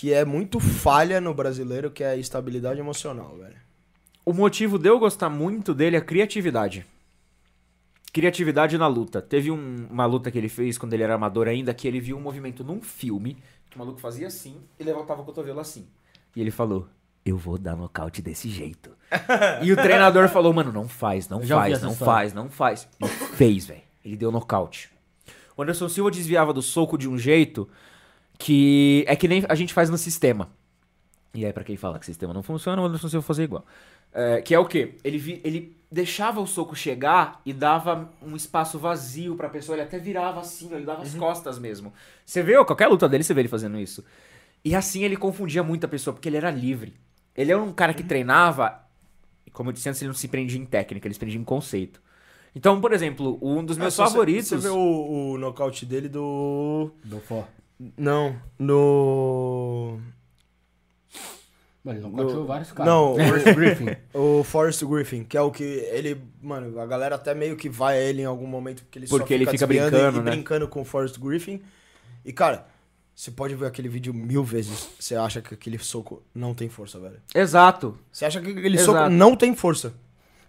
que 0.00 0.14
é 0.14 0.24
muito 0.24 0.58
falha 0.58 1.20
no 1.20 1.34
brasileiro, 1.34 1.90
que 1.90 2.02
é 2.02 2.12
a 2.12 2.16
estabilidade 2.16 2.80
emocional, 2.80 3.36
velho. 3.36 3.56
O 4.24 4.32
motivo 4.32 4.78
de 4.78 4.88
eu 4.88 4.98
gostar 4.98 5.28
muito 5.28 5.74
dele 5.74 5.94
é 5.94 5.98
a 5.98 6.02
criatividade. 6.02 6.86
Criatividade 8.10 8.78
na 8.78 8.86
luta. 8.86 9.20
Teve 9.20 9.50
um- 9.50 9.86
uma 9.90 10.06
luta 10.06 10.30
que 10.30 10.38
ele 10.38 10.48
fez 10.48 10.78
quando 10.78 10.94
ele 10.94 11.02
era 11.02 11.16
amador 11.16 11.46
ainda, 11.48 11.74
que 11.74 11.86
ele 11.86 12.00
viu 12.00 12.16
um 12.16 12.20
movimento 12.22 12.64
num 12.64 12.80
filme, 12.80 13.36
que 13.68 13.76
o 13.76 13.78
maluco 13.78 14.00
fazia 14.00 14.26
assim 14.26 14.56
e 14.78 14.84
levantava 14.84 15.20
o 15.20 15.24
cotovelo 15.26 15.60
assim. 15.60 15.86
E 16.34 16.40
ele 16.40 16.50
falou, 16.50 16.88
eu 17.22 17.36
vou 17.36 17.58
dar 17.58 17.76
nocaute 17.76 18.22
desse 18.22 18.48
jeito. 18.48 18.92
e 19.62 19.70
o 19.70 19.76
treinador 19.76 20.30
falou, 20.30 20.50
mano, 20.54 20.72
não 20.72 20.88
faz, 20.88 21.28
não 21.28 21.40
faz, 21.42 21.82
não 21.82 21.90
história. 21.92 21.94
faz, 22.14 22.32
não 22.32 22.48
faz. 22.48 22.88
E 22.98 23.06
fez, 23.06 23.66
velho. 23.66 23.82
Ele 24.02 24.16
deu 24.16 24.32
nocaute. 24.32 24.88
O 25.54 25.60
Anderson 25.62 25.90
Silva 25.90 26.10
desviava 26.10 26.54
do 26.54 26.62
soco 26.62 26.96
de 26.96 27.06
um 27.06 27.18
jeito 27.18 27.68
que 28.40 29.04
é 29.06 29.14
que 29.14 29.28
nem 29.28 29.44
a 29.48 29.54
gente 29.54 29.72
faz 29.72 29.88
no 29.90 29.98
sistema. 29.98 30.50
E 31.32 31.44
aí, 31.46 31.52
pra 31.52 31.62
quem 31.62 31.76
fala 31.76 31.98
que 31.98 32.02
o 32.02 32.06
sistema 32.06 32.34
não 32.34 32.42
funciona, 32.42 32.82
o 32.82 32.84
Anderson 32.86 33.08
Silva 33.08 33.24
fazer 33.26 33.44
igual. 33.44 33.64
É, 34.12 34.42
que 34.42 34.52
é 34.52 34.58
o 34.58 34.64
quê? 34.64 34.94
Ele, 35.04 35.18
vi- 35.18 35.40
ele 35.44 35.76
deixava 35.92 36.40
o 36.40 36.46
soco 36.46 36.74
chegar 36.74 37.40
e 37.46 37.52
dava 37.52 38.10
um 38.20 38.34
espaço 38.34 38.78
vazio 38.80 39.36
pra 39.36 39.48
pessoa. 39.48 39.76
Ele 39.76 39.82
até 39.82 39.98
virava 39.98 40.40
assim, 40.40 40.68
ele 40.74 40.84
dava 40.84 41.02
as 41.02 41.14
costas 41.14 41.58
mesmo. 41.58 41.92
Você 42.26 42.42
vê, 42.42 42.54
qualquer 42.64 42.88
luta 42.88 43.08
dele, 43.08 43.22
você 43.22 43.32
vê 43.32 43.42
ele 43.42 43.48
fazendo 43.48 43.78
isso. 43.78 44.04
E 44.64 44.74
assim 44.74 45.04
ele 45.04 45.16
confundia 45.16 45.62
muita 45.62 45.86
pessoa, 45.86 46.12
porque 46.12 46.28
ele 46.28 46.36
era 46.36 46.50
livre. 46.50 46.94
Ele 47.36 47.52
era 47.52 47.62
um 47.62 47.72
cara 47.72 47.94
que 47.94 48.02
treinava, 48.02 48.80
e 49.46 49.50
como 49.52 49.68
eu 49.70 49.72
disse 49.72 49.88
antes, 49.88 50.02
ele 50.02 50.08
não 50.08 50.14
se 50.14 50.26
prendia 50.26 50.58
em 50.58 50.66
técnica, 50.66 51.06
ele 51.06 51.14
se 51.14 51.20
prendia 51.20 51.40
em 51.40 51.44
conceito. 51.44 52.02
Então, 52.54 52.80
por 52.80 52.92
exemplo, 52.92 53.38
um 53.40 53.64
dos 53.64 53.78
meus 53.78 53.88
É, 53.88 53.90
se 53.92 53.96
você- 53.98 54.10
favoritos. 54.10 54.48
Você 54.48 54.56
vê 54.58 54.68
o, 54.68 55.32
o 55.34 55.38
nocaute 55.38 55.86
dele 55.86 56.08
do. 56.08 56.90
Do 57.04 57.20
for. 57.20 57.46
Não, 57.96 58.36
no. 58.58 59.98
Mano, 61.82 61.98
ele 61.98 62.06
nocauteou 62.06 62.44
vários 62.44 62.72
caras. 62.72 62.92
Não, 62.92 63.16
Forrest 63.26 63.54
Griffin. 63.54 63.86
O 64.12 64.44
Forrest 64.44 64.84
Griffin, 64.84 65.24
que 65.24 65.36
é 65.36 65.40
o 65.40 65.50
que 65.50 65.64
ele. 65.64 66.20
Mano, 66.42 66.78
a 66.78 66.86
galera 66.86 67.14
até 67.14 67.34
meio 67.34 67.56
que 67.56 67.70
vai 67.70 67.96
a 67.96 68.02
ele 68.02 68.20
em 68.20 68.26
algum 68.26 68.46
momento 68.46 68.82
porque 68.82 68.98
ele 68.98 69.06
só 69.06 69.16
Porque 69.16 69.32
ele 69.32 69.46
fica 69.46 69.66
brincando, 69.66 70.18
e, 70.18 70.22
né? 70.22 70.30
brincando 70.30 70.68
com 70.68 70.82
o 70.82 70.84
Forrest 70.84 71.18
Griffin. 71.18 71.62
E, 72.22 72.34
cara, 72.34 72.66
você 73.14 73.30
pode 73.30 73.54
ver 73.54 73.66
aquele 73.66 73.88
vídeo 73.88 74.12
mil 74.12 74.44
vezes. 74.44 74.88
Você 74.98 75.14
acha 75.14 75.40
que 75.40 75.54
aquele 75.54 75.78
soco 75.78 76.22
não 76.34 76.54
tem 76.54 76.68
força, 76.68 76.98
velho. 76.98 77.16
Exato. 77.34 77.98
Você 78.12 78.26
acha 78.26 78.42
que 78.42 78.50
aquele 78.50 78.76
Exato. 78.76 78.92
soco 78.92 79.08
não 79.08 79.34
tem 79.34 79.54
força. 79.56 79.94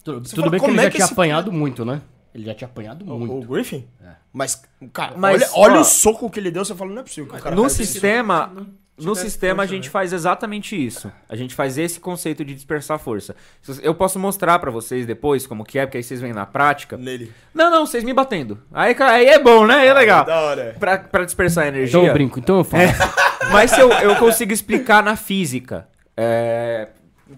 Tudo, 0.03 0.21
tudo 0.21 0.35
fala, 0.35 0.49
bem 0.49 0.59
que 0.59 0.65
como 0.65 0.73
ele 0.73 0.81
é 0.81 0.83
já 0.83 0.89
que 0.89 0.95
tinha 0.97 1.05
esse 1.05 1.13
apanhado 1.13 1.51
muito, 1.51 1.85
né? 1.85 2.01
Ele 2.33 2.45
já 2.45 2.53
tinha 2.55 2.67
apanhado 2.67 3.03
O- 3.05 3.19
muito. 3.19 3.33
O 3.45 3.53
Griffin? 3.53 3.87
Mas, 4.31 4.63
cara, 4.93 5.15
Mas, 5.17 5.41
olha, 5.41 5.49
olha 5.55 5.77
ó, 5.79 5.81
o 5.81 5.83
soco 5.83 6.29
que 6.29 6.39
ele 6.39 6.49
deu, 6.51 6.63
você 6.63 6.73
fala, 6.73 6.91
não 6.91 7.01
é 7.01 7.03
possível 7.03 7.29
que 7.29 7.37
o 7.37 7.41
cara 7.43 7.55
No 7.55 7.69
sistema, 7.69 8.51
não 8.55 8.67
no 8.97 9.15
sistema 9.15 9.63
a 9.63 9.65
gente 9.65 9.85
né? 9.85 9.89
faz 9.89 10.13
exatamente 10.13 10.75
isso. 10.75 11.11
A 11.27 11.35
gente 11.35 11.55
faz 11.55 11.77
esse 11.77 11.99
conceito 11.99 12.45
de 12.45 12.53
dispersar 12.53 12.99
força. 12.99 13.35
Eu 13.81 13.95
posso 13.95 14.19
mostrar 14.19 14.59
pra 14.59 14.69
vocês 14.69 15.05
depois 15.07 15.47
como 15.47 15.63
que 15.65 15.79
é, 15.79 15.85
porque 15.85 15.97
aí 15.97 16.03
vocês 16.03 16.21
veem 16.21 16.33
na 16.33 16.45
prática. 16.45 16.97
Nele. 16.97 17.33
Não, 17.53 17.71
não, 17.71 17.85
vocês 17.85 18.03
me 18.03 18.13
batendo. 18.13 18.59
Aí, 18.71 18.95
aí 18.99 19.25
é 19.27 19.39
bom, 19.39 19.65
né? 19.65 19.75
Aí 19.75 19.87
é 19.87 19.93
legal. 19.93 20.23
Da 20.23 20.39
hora. 20.41 20.75
Pra, 20.79 20.99
pra 20.99 21.25
dispersar 21.25 21.63
a 21.63 21.67
Então 21.69 21.79
energia. 21.79 21.99
eu 22.07 22.13
brinco, 22.13 22.37
então 22.39 22.57
eu 22.59 22.63
falo. 22.63 22.83
Mas 23.51 23.71
se 23.71 23.79
eu, 23.81 23.91
eu 23.91 24.15
consigo 24.17 24.53
explicar 24.53 25.01
na 25.03 25.15
física. 25.15 25.87
É... 26.15 26.89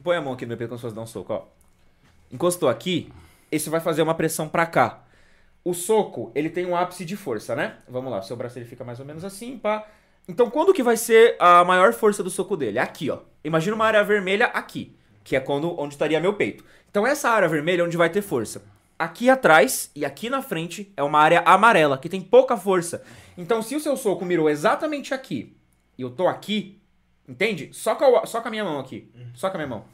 Põe 0.03 0.17
a 0.17 0.21
mão 0.21 0.33
aqui 0.33 0.43
no 0.45 0.49
meu 0.49 0.57
peito 0.57 0.69
como 0.69 0.77
se 0.79 0.81
fosse 0.83 0.95
dar 0.95 1.01
um 1.01 1.07
soco, 1.07 1.31
ó. 1.33 1.41
Encostou 2.31 2.67
aqui, 2.67 3.11
isso 3.55 3.71
vai 3.71 3.79
fazer 3.79 4.01
uma 4.01 4.15
pressão 4.15 4.47
pra 4.47 4.65
cá. 4.65 5.03
O 5.63 5.73
soco, 5.73 6.31
ele 6.35 6.49
tem 6.49 6.65
um 6.65 6.75
ápice 6.75 7.05
de 7.05 7.15
força, 7.15 7.55
né? 7.55 7.77
Vamos 7.87 8.11
lá, 8.11 8.21
seu 8.21 8.35
braço 8.35 8.57
ele 8.57 8.65
fica 8.65 8.83
mais 8.83 8.99
ou 8.99 9.05
menos 9.05 9.23
assim, 9.23 9.57
pá. 9.57 9.87
Então, 10.27 10.49
quando 10.49 10.73
que 10.73 10.83
vai 10.83 10.97
ser 10.97 11.35
a 11.39 11.63
maior 11.63 11.93
força 11.93 12.23
do 12.23 12.29
soco 12.29 12.55
dele? 12.55 12.79
Aqui, 12.79 13.09
ó. 13.09 13.19
Imagina 13.43 13.75
uma 13.75 13.85
área 13.85 14.03
vermelha 14.03 14.45
aqui, 14.47 14.95
que 15.23 15.35
é 15.35 15.39
quando, 15.39 15.77
onde 15.79 15.93
estaria 15.93 16.19
meu 16.19 16.33
peito. 16.33 16.63
Então, 16.89 17.05
essa 17.05 17.29
área 17.29 17.47
vermelha 17.47 17.81
é 17.81 17.85
onde 17.85 17.97
vai 17.97 18.09
ter 18.09 18.21
força. 18.21 18.63
Aqui 18.97 19.29
atrás 19.29 19.91
e 19.95 20.05
aqui 20.05 20.29
na 20.29 20.41
frente 20.41 20.93
é 20.95 21.03
uma 21.03 21.19
área 21.19 21.41
amarela, 21.45 21.97
que 21.97 22.07
tem 22.07 22.21
pouca 22.21 22.55
força. 22.55 23.03
Então, 23.37 23.61
se 23.61 23.75
o 23.75 23.79
seu 23.79 23.97
soco 23.97 24.23
mirou 24.23 24.49
exatamente 24.49 25.13
aqui 25.13 25.55
e 25.97 26.01
eu 26.01 26.09
tô 26.09 26.27
aqui, 26.27 26.81
entende? 27.27 27.69
Só 27.73 27.95
com 27.95 28.17
a, 28.17 28.25
só 28.25 28.41
com 28.41 28.47
a 28.47 28.51
minha 28.51 28.63
mão 28.63 28.79
aqui. 28.79 29.11
Só 29.33 29.49
com 29.49 29.57
a 29.57 29.59
minha 29.59 29.67
mão. 29.67 29.85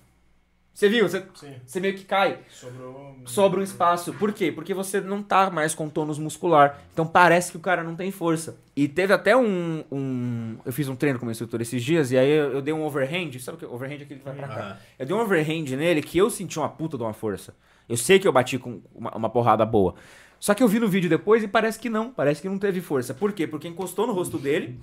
Você 0.80 0.88
viu? 0.88 1.10
Você, 1.10 1.26
você 1.66 1.80
meio 1.82 1.94
que 1.94 2.06
cai. 2.06 2.40
Sobrou. 2.50 3.18
Sobra 3.26 3.60
um 3.60 3.64
espaço. 3.64 4.14
Por 4.14 4.32
quê? 4.32 4.50
Porque 4.50 4.74
você 4.74 5.02
não 5.02 5.22
tá 5.22 5.50
mais 5.50 5.76
com 5.76 5.90
tônus 5.90 6.18
muscular. 6.18 6.80
Então 6.94 7.06
parece 7.06 7.52
que 7.52 7.58
o 7.58 7.60
cara 7.60 7.84
não 7.84 7.98
tem 7.98 8.12
força. 8.12 8.58
E 8.78 8.88
teve 8.88 9.12
até 9.12 9.36
um. 9.36 9.84
um- 9.92 10.56
eu 10.66 10.72
fiz 10.72 10.88
um 10.88 10.96
treino 10.96 11.20
com 11.20 11.26
meu 11.26 11.32
instrutor 11.32 11.60
esses 11.60 11.84
dias, 11.84 12.14
e 12.14 12.18
aí 12.18 12.30
eu, 12.32 12.54
eu 12.54 12.62
dei 12.62 12.74
um 12.74 12.86
overhand. 12.86 13.38
Sabe 13.42 13.58
o 13.58 13.60
que? 13.60 13.66
Overhand 13.66 13.96
é 14.00 14.04
aquele 14.04 14.20
que 14.22 14.26
vai 14.26 14.34
pra 14.34 14.48
cá. 14.48 14.80
Eu 14.98 15.06
dei 15.06 15.14
um 15.14 15.20
overhand 15.20 15.66
nele 15.76 16.02
que 16.02 16.18
eu 16.18 16.30
senti 16.30 16.58
uma 16.58 16.70
puta 16.70 16.96
de 16.96 17.04
uma 17.04 17.12
força. 17.12 17.54
Eu 17.90 17.98
sei 17.98 18.18
que 18.18 18.26
eu 18.26 18.32
bati 18.32 18.58
com 18.58 18.82
uma, 18.96 19.12
uma 19.18 19.30
porrada 19.30 19.66
boa. 19.66 19.96
Só 20.40 20.54
que 20.54 20.64
eu 20.64 20.68
vi 20.70 20.80
no 20.80 20.88
vídeo 20.88 21.10
depois 21.10 21.44
e 21.44 21.48
parece 21.50 21.78
que 21.78 21.90
não. 21.90 22.10
Parece 22.10 22.42
que 22.42 22.48
não 22.48 22.58
teve 22.58 22.80
força. 22.80 23.14
Por 23.14 23.34
quê? 23.34 23.46
Porque 23.46 23.68
encostou 23.68 24.08
no 24.08 24.14
rosto 24.14 24.38
dele 24.40 24.80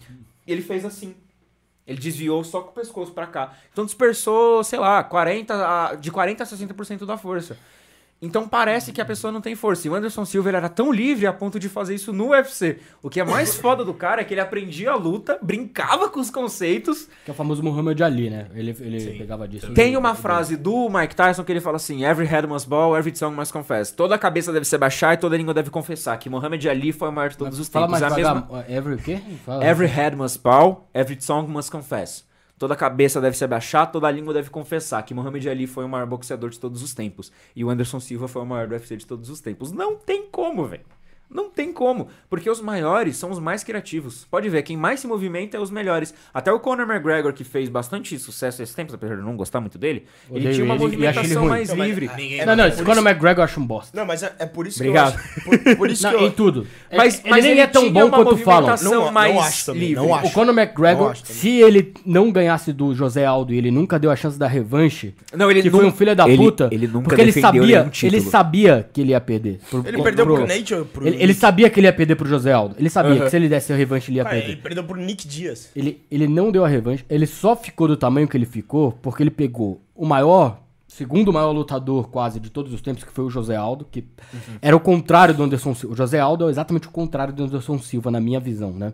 e 0.47 0.53
ele 0.53 0.61
fez 0.61 0.85
assim. 0.85 1.15
Ele 1.87 1.99
desviou 1.99 2.43
só 2.43 2.61
com 2.63 2.71
o 2.71 2.73
pescoço 2.73 3.13
pra 3.13 3.27
cá. 3.27 3.53
Então 3.73 3.85
dispersou, 3.85 4.65
sei 4.65 4.79
lá, 4.79 5.05
40 5.05 5.55
a- 5.55 5.95
de 5.95 6.11
40 6.11 6.43
a 6.43 6.47
60% 6.47 7.07
da 7.07 7.17
força. 7.17 7.57
Então 8.21 8.49
parece 8.49 8.93
que 8.93 9.01
a 9.01 9.05
pessoa 9.05 9.31
não 9.31 9.41
tem 9.41 9.55
força. 9.55 9.87
E 9.87 9.91
o 9.91 9.95
Anderson 9.95 10.25
Silva 10.25 10.49
era 10.49 10.69
tão 10.69 10.91
livre 10.91 11.27
a 11.27 11.33
ponto 11.33 11.59
de 11.61 11.69
fazer 11.69 11.95
isso 11.95 12.13
no 12.13 12.31
UFC. 12.31 12.79
O 13.03 13.11
que 13.11 13.21
é 13.21 13.25
mais 13.25 13.55
foda 13.57 13.85
do 13.85 13.93
cara 13.93 14.23
é 14.23 14.25
que 14.25 14.33
ele 14.33 14.41
aprendia 14.41 14.93
a 14.93 14.97
luta, 14.97 15.39
brincava 15.43 16.09
com 16.09 16.19
os 16.19 16.31
conceitos. 16.31 17.09
Que 17.25 17.31
é 17.31 17.33
o 17.33 17.37
famoso 17.37 17.63
Muhammad 17.63 18.01
Ali, 18.01 18.31
né? 18.31 18.47
Ele, 18.55 18.75
ele 18.81 19.19
pegava 19.19 19.47
disso. 19.47 19.73
Tem 19.75 19.97
uma 19.97 20.15
frase 20.15 20.57
do 20.57 20.89
Mike 20.89 21.15
Tyson 21.15 21.45
que 21.45 21.53
ele 21.53 21.61
fala 21.61 21.77
assim: 21.77 22.05
Every 22.05 22.27
head 22.27 22.47
must 22.47 22.69
bow, 22.69 22.97
every 22.97 23.17
tongue 23.17 23.37
must 23.37 23.53
confess. 23.53 23.91
Toda 23.91 24.17
cabeça 24.19 24.53
deve 24.53 24.65
se 24.65 24.77
baixar 24.79 25.15
e 25.15 25.17
toda 25.19 25.37
língua 25.37 25.53
deve 25.53 25.71
confessar. 25.71 26.19
Que 26.19 26.31
Muhammad 26.31 26.65
Ali 26.67 26.93
foi 26.93 27.09
o 27.09 27.13
maior 27.13 27.29
de 27.29 27.37
todos 27.37 27.59
os 27.59 27.69
Fala 27.69 27.87
tempos. 27.87 28.01
mais 28.01 28.13
É 28.13 28.15
a 28.15 28.35
mesma... 28.35 28.65
Every 28.69 28.95
o 28.95 28.99
quê? 28.99 29.21
Fala. 29.45 29.65
Every 29.65 29.89
head 29.89 30.17
must 30.17 30.43
bow, 30.43 30.89
every 30.95 31.17
tongue 31.17 31.51
must 31.51 31.71
confess. 31.71 32.26
Toda 32.59 32.75
cabeça 32.75 33.21
deve 33.21 33.37
se 33.37 33.45
abaixar, 33.45 33.91
toda 33.93 34.11
língua 34.11 34.33
deve 34.33 34.49
confessar 34.49 35.03
que 35.03 35.13
Muhammad 35.13 35.47
Ali 35.47 35.67
foi 35.67 35.85
o 35.85 35.89
maior 35.89 36.07
boxeador 36.07 36.49
de 36.49 36.59
todos 36.59 36.83
os 36.83 36.95
tempos. 36.95 37.31
E 37.55 37.63
o 37.63 37.69
Anderson 37.69 38.01
Silva 38.01 38.29
foi 38.29 38.41
o 38.41 38.47
maior 38.47 38.67
do 38.67 38.73
UFC 38.73 38.97
de 38.97 39.07
todos 39.07 39.29
os 39.29 39.41
tempos. 39.41 39.73
Não 39.73 39.97
tem 39.97 40.27
como, 40.31 40.67
velho. 40.67 40.96
Não 41.29 41.51
tem 41.51 41.73
como, 41.73 42.09
porque 42.31 42.49
os 42.49 42.61
maiores 42.61 43.17
são 43.17 43.31
os 43.31 43.39
mais 43.39 43.65
criativos. 43.65 44.27
Pode 44.31 44.49
ver, 44.49 44.63
quem 44.63 44.77
mais 44.77 45.01
se 45.01 45.07
movimenta 45.07 45.57
é 45.57 45.61
os 45.61 45.71
melhores. 45.71 46.15
Até 46.33 46.53
o 46.53 46.61
Conor 46.61 46.89
McGregor, 46.89 47.33
que 47.33 47.43
fez 47.43 47.69
bastante 47.69 48.17
sucesso 48.19 48.63
esse 48.63 48.75
tempo, 48.75 48.95
apesar 48.95 49.15
de 49.17 49.21
eu 49.21 49.27
não 49.27 49.37
gostar 49.37 49.61
muito 49.61 49.77
dele, 49.77 50.05
ele 50.31 50.39
Odeio 50.41 50.55
tinha 50.55 50.65
uma 50.65 50.75
ele 50.77 50.85
ele 50.85 50.97
movimentação 50.97 51.47
mais 51.47 51.69
Não, 51.69 51.85
livre. 51.85 52.11
Não, 52.47 52.57
não, 52.57 52.65
é 52.65 52.69
esse 52.69 52.83
Conor 52.83 53.05
McGregor 53.07 53.41
eu 53.41 53.45
acho 53.45 53.61
um 53.61 53.67
bosta. 53.67 53.99
Não, 53.99 54.07
mas 54.07 54.23
é, 54.23 54.33
é 54.39 54.47
por 54.47 54.67
isso 54.67 54.79
Obrigado. 54.81 55.19
que 55.19 55.49
eu 55.49 55.53
acho. 55.53 55.65
Por, 55.65 55.77
por 55.77 55.91
isso 55.91 56.03
Não, 56.11 56.11
que 56.11 56.17
eu... 56.17 56.29
em 56.29 56.31
tudo. 56.31 56.67
Mas, 56.95 57.19
ele 57.21 57.31
mas 57.31 57.43
nem 57.45 57.53
ele 57.53 57.61
é 57.61 57.67
tão 57.67 57.93
bom 57.93 58.09
quanto 58.11 58.37
falam. 58.39 58.75
Não- 58.83 58.93
não 59.07 59.13
mais 59.13 59.37
acho 59.37 59.67
também, 59.67 59.89
livre. 59.89 59.95
não 60.05 60.15
acho. 60.15 60.27
O 60.29 60.31
Conor 60.33 60.57
McGregor, 60.57 61.09
Não 61.09 61.15
se 61.17 61.49
ele 61.61 61.93
não 62.07 62.31
ganhasse 62.31 62.73
do 62.73 62.95
José 62.95 63.25
Aldo 63.27 63.53
e 63.53 63.59
ele 63.59 63.71
nunca 63.73 63.99
deu 63.99 64.11
a 64.11 64.17
chance 64.17 64.39
da 64.39 64.47
revanche, 64.47 65.15
Não, 65.35 65.51
ele 65.51 65.61
que 65.63 65.71
foi 65.71 65.85
um 65.85 65.93
filho 65.93 66.15
da 66.15 66.29
ele- 66.29 66.37
puta, 66.37 66.69
ele 66.71 66.87
nunca 66.87 67.09
porque 67.09 67.21
ele 67.21 67.33
sabia, 67.33 67.91
ele 68.03 68.21
sabia 68.21 68.89
que 68.93 69.01
ele 69.01 69.11
ia 69.11 69.21
perder. 69.21 69.59
Ele 69.85 70.03
perdeu 70.03 70.25
pro- 70.25 70.37
pro 70.37 70.47
Nate 70.47 70.75
ou 70.75 70.85
pro... 70.85 71.16
Ele, 71.17 71.25
ele 71.25 71.35
sabia 71.35 71.69
que 71.69 71.81
ele 71.81 71.87
ia 71.87 71.93
perder 71.93 72.15
pro 72.17 72.29
José 72.29 72.53
Aldo. 72.53 72.77
Ele 72.79 72.89
sabia 72.89 73.21
que 73.21 73.31
se 73.31 73.37
ele 73.37 73.49
desse 73.49 73.73
a 73.73 73.77
revanche 73.77 74.11
ele 74.11 74.19
ia 74.19 74.25
Cara, 74.25 74.37
perder. 74.37 74.53
ele 74.53 74.61
perdeu 74.63 74.85
pro 74.85 75.01
Nick 75.01 75.27
Dias. 75.27 75.71
Ele, 75.75 76.03
ele 76.11 76.27
não 76.29 76.51
deu 76.53 76.65
a 76.65 76.69
revanche, 76.69 77.05
ele 77.09 77.27
só 77.27 77.55
ficou 77.57 77.89
do 77.89 77.97
tamanho 77.97 78.29
que 78.29 78.37
ele 78.37 78.47
ficou 78.47 78.93
porque 78.93 79.23
ele 79.23 79.31
pegou 79.31 79.81
o 79.95 80.07
maior, 80.07 80.63
segundo 80.89 81.33
maior 81.33 81.53
lutador 81.53 82.09
quase 82.09 82.39
de 82.41 82.51
todos 82.51 82.73
os 82.73 82.81
tempos, 82.81 83.05
que 83.05 83.13
foi 83.13 83.25
o 83.25 83.31
José 83.31 83.57
Aldo, 83.57 83.87
que 83.91 84.05
era 84.63 84.75
o 84.77 84.81
contrário 84.81 85.35
do 85.35 85.43
Anderson 85.43 85.75
Silva. 85.75 85.95
O 85.95 85.97
José 85.97 86.19
Aldo 86.21 86.47
é 86.47 86.51
exatamente 86.51 86.89
o 86.89 86.91
contrário 86.91 87.33
do 87.35 87.45
Anderson 87.45 87.79
Silva, 87.79 88.11
na 88.11 88.21
minha 88.21 88.41
visão, 88.41 88.73
né? 88.73 88.93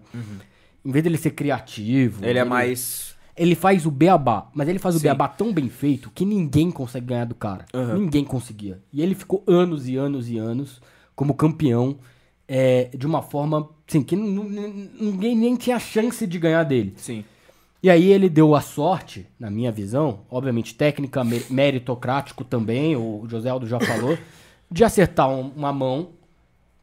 Em 0.85 0.91
vez 0.91 1.03
dele 1.05 1.17
ser 1.17 1.31
criativo. 1.31 2.25
Ele 2.25 2.39
é 2.39 2.45
mais. 2.45 3.13
Ele 3.35 3.55
faz 3.55 3.87
o 3.87 3.91
beabá, 3.91 4.51
mas 4.53 4.69
ele 4.69 4.79
faz 4.79 4.95
o 4.95 4.99
Sim. 4.99 5.05
beabá 5.05 5.27
tão 5.27 5.53
bem 5.55 5.69
feito 5.69 6.11
que 6.15 6.23
ninguém 6.25 6.71
consegue 6.71 7.07
ganhar 7.07 7.25
do 7.25 7.35
cara. 7.35 7.65
Ninguém 7.95 8.25
conseguia. 8.25 8.79
E 8.93 9.01
ele 9.01 9.15
ficou 9.15 9.43
anos 9.47 9.89
e 9.89 9.97
anos 9.97 10.29
e 10.29 10.37
anos 10.37 10.83
como 11.17 11.33
campeão 11.35 11.97
é, 12.55 12.91
de 12.95 13.07
uma 13.07 13.23
forma 13.23 13.67
assim, 13.89 14.03
que 14.03 14.15
ninguém 14.15 15.35
nem 15.35 15.57
tinha 15.57 15.79
chance 15.79 16.27
de 16.27 16.39
ganhar 16.39 16.65
dele. 16.65 16.93
Sim. 16.99 17.25
E 17.83 17.89
aí 17.89 18.13
ele 18.13 18.29
deu 18.29 18.55
a 18.55 18.61
sorte, 18.61 19.27
na 19.41 19.51
minha 19.51 19.73
visão, 19.73 20.21
obviamente 20.31 20.75
técnica, 20.75 21.25
meritocrático 21.49 22.45
também, 22.45 22.95
o 22.95 23.25
José 23.27 23.49
Aldo 23.49 23.67
já 23.67 23.81
falou, 23.81 24.19
de 24.71 24.85
acertar 24.85 25.31
um- 25.31 25.51
uma 25.57 25.73
mão 25.73 26.11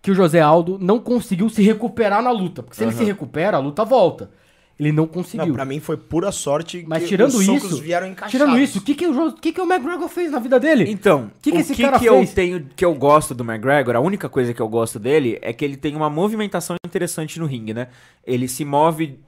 que 0.02 0.10
o 0.10 0.16
José 0.16 0.42
Aldo 0.42 0.80
não 0.80 1.00
conseguiu 1.00 1.50
se 1.50 1.62
recuperar 1.62 2.22
na 2.24 2.32
luta. 2.32 2.64
Porque 2.64 2.76
se 2.76 2.84
ele 2.84 2.92
se 2.92 3.04
recupera, 3.04 3.58
a 3.58 3.60
luta 3.60 3.86
volta. 3.86 4.32
Ele 4.80 4.94
não 4.94 5.06
conseguiu. 5.06 5.48
Não, 5.48 5.54
pra 5.54 5.66
mim 5.66 5.82
foi 5.82 5.98
pura 5.98 6.32
sorte 6.32 6.86
Mas 6.88 7.04
que 7.04 7.10
tirando 7.10 7.34
os 7.34 7.46
socos 7.46 7.64
isso, 7.66 7.82
vieram 7.82 8.08
encaixados. 8.08 8.32
tirando 8.32 8.58
isso, 8.58 8.80
o 8.80 8.82
que 8.82 8.96
que 8.96 9.06
o, 9.08 9.32
que 9.34 9.52
que 9.52 9.60
o 9.60 9.66
McGregor 9.66 10.08
fez 10.08 10.32
na 10.32 10.40
vida 10.40 10.58
dele? 10.58 10.86
Então, 10.90 11.30
Que 11.42 11.52
que 11.52 11.58
o 11.58 11.60
esse 11.60 11.76
que, 11.76 11.82
cara 11.84 12.00
que 12.00 12.06
eu 12.06 12.16
fez? 12.20 12.34
tenho 12.34 12.66
que 12.76 12.86
eu 12.86 12.94
gosto 12.96 13.36
do 13.36 13.44
McGregor, 13.44 13.96
a 13.98 14.00
única 14.00 14.30
coisa 14.30 14.54
que 14.54 14.62
eu 14.62 14.70
gosto 14.70 14.98
dele 14.98 15.38
é 15.42 15.52
que 15.52 15.66
ele 15.66 15.76
tem 15.76 15.96
uma 15.98 16.10
movimentação 16.10 16.78
interessante 16.86 17.40
no 17.40 17.46
ringue, 17.46 17.74
né? 17.74 17.90
Ele 18.26 18.48
se 18.48 18.64
move 18.64 19.20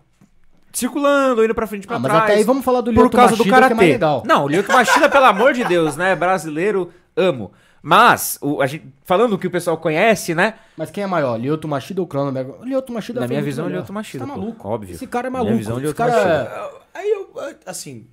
circulando, 0.73 1.43
indo 1.43 1.53
pra 1.53 1.67
frente 1.67 1.83
e 1.83 1.87
pra 1.87 1.97
Ah, 1.97 1.99
mas 1.99 2.11
trás. 2.11 2.23
até 2.23 2.33
aí 2.35 2.43
vamos 2.43 2.63
falar 2.63 2.81
do 2.81 2.93
por 2.93 3.01
Lyoto 3.01 3.17
causa 3.17 3.35
do 3.35 3.39
Machida, 3.39 3.43
que 3.43 3.49
é 3.49 3.53
karatê. 3.61 3.75
mais 3.75 3.89
legal. 3.89 4.23
Não, 4.25 4.45
o 4.45 4.47
Lyoto 4.47 4.71
Machida, 4.71 5.09
pelo 5.09 5.25
amor 5.25 5.53
de 5.53 5.63
Deus, 5.65 5.97
né? 5.97 6.15
Brasileiro, 6.15 6.89
amo. 7.15 7.51
Mas, 7.81 8.37
o, 8.41 8.61
a 8.61 8.67
gente, 8.67 8.85
falando 9.03 9.33
o 9.33 9.39
que 9.39 9.47
o 9.47 9.51
pessoal 9.51 9.77
conhece, 9.77 10.35
né? 10.35 10.55
Mas 10.77 10.91
quem 10.91 11.03
é 11.03 11.07
maior, 11.07 11.39
Lyoto 11.39 11.67
Machida 11.67 12.01
ou? 12.01 12.07
O 12.07 12.63
Lyoto 12.63 12.93
Machida 12.93 13.19
Na 13.21 13.27
foi 13.27 13.35
minha 13.35 13.43
visão, 13.43 13.65
é. 13.67 13.69
Lyoto 13.69 13.91
Machida, 13.91 14.25
tá 14.25 14.31
pô, 14.33 14.39
maluco. 14.39 14.67
óbvio. 14.67 14.93
Esse 14.93 15.07
cara 15.07 15.27
é 15.27 15.29
Minha 15.29 15.41
maluco. 15.43 15.57
visão, 15.57 15.73
Esse 15.77 15.83
Lyoto 15.85 15.97
cara 15.97 16.11
Machida. 16.11 16.79
é... 16.93 16.99
Aí 16.99 17.09
eu, 17.09 17.31
assim, 17.65 18.05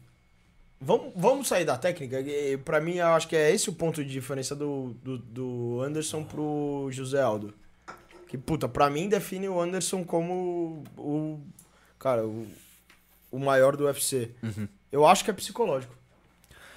vamos, 0.80 1.12
vamos 1.14 1.48
sair 1.48 1.64
da 1.66 1.76
técnica. 1.76 2.20
e 2.20 2.56
Pra 2.56 2.80
mim, 2.80 2.94
eu 2.94 3.08
acho 3.08 3.28
que 3.28 3.36
é 3.36 3.52
esse 3.52 3.68
o 3.68 3.72
ponto 3.74 4.02
de 4.02 4.10
diferença 4.10 4.54
do, 4.56 4.94
do, 5.02 5.18
do 5.18 5.80
Anderson 5.82 6.24
pro 6.24 6.88
José 6.90 7.20
Aldo. 7.20 7.52
Que, 8.26 8.38
puta, 8.38 8.68
pra 8.68 8.88
mim 8.88 9.08
define 9.08 9.48
o 9.48 9.60
Anderson 9.60 10.02
como 10.04 10.82
o, 10.96 11.40
cara, 11.98 12.24
o, 12.26 12.46
o 13.30 13.38
maior 13.38 13.76
do 13.76 13.84
UFC. 13.84 14.30
Eu 14.90 15.06
acho 15.06 15.24
que 15.24 15.30
é 15.30 15.34
psicológico. 15.34 15.94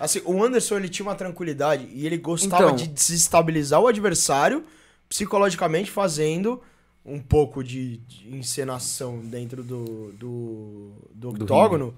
Assim, 0.01 0.21
o 0.25 0.43
Anderson, 0.43 0.77
ele 0.77 0.89
tinha 0.89 1.05
uma 1.05 1.15
tranquilidade 1.15 1.87
e 1.93 2.05
ele 2.05 2.17
gostava 2.17 2.63
Então- 2.65 2.75
de 2.75 2.87
desestabilizar 2.87 3.79
o 3.79 3.87
adversário 3.87 4.63
psicologicamente 5.07 5.91
fazendo 5.91 6.61
um 7.05 7.19
pouco 7.19 7.63
de, 7.63 7.97
de 7.97 8.35
encenação 8.35 9.19
dentro 9.19 9.63
do, 9.63 10.11
do, 10.13 10.91
do 11.13 11.29
octógono. 11.29 11.93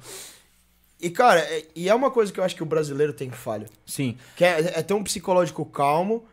E, 1.00 1.10
cara, 1.10 1.42
é, 1.42 1.66
e 1.76 1.90
é 1.90 1.94
uma 1.96 2.10
coisa 2.10 2.32
que 2.32 2.40
eu 2.40 2.44
acho 2.44 2.56
que 2.56 2.64
o 2.64 2.66
brasileiro 2.66 3.12
tem 3.14 3.30
falha. 3.30 3.68
Sim. 3.86 4.18
Que 4.38 4.46
é, 4.46 4.80
é 4.80 4.82
ter 4.82 4.94
um 4.94 5.04
psicológico 5.04 5.66
calmo 5.66 6.24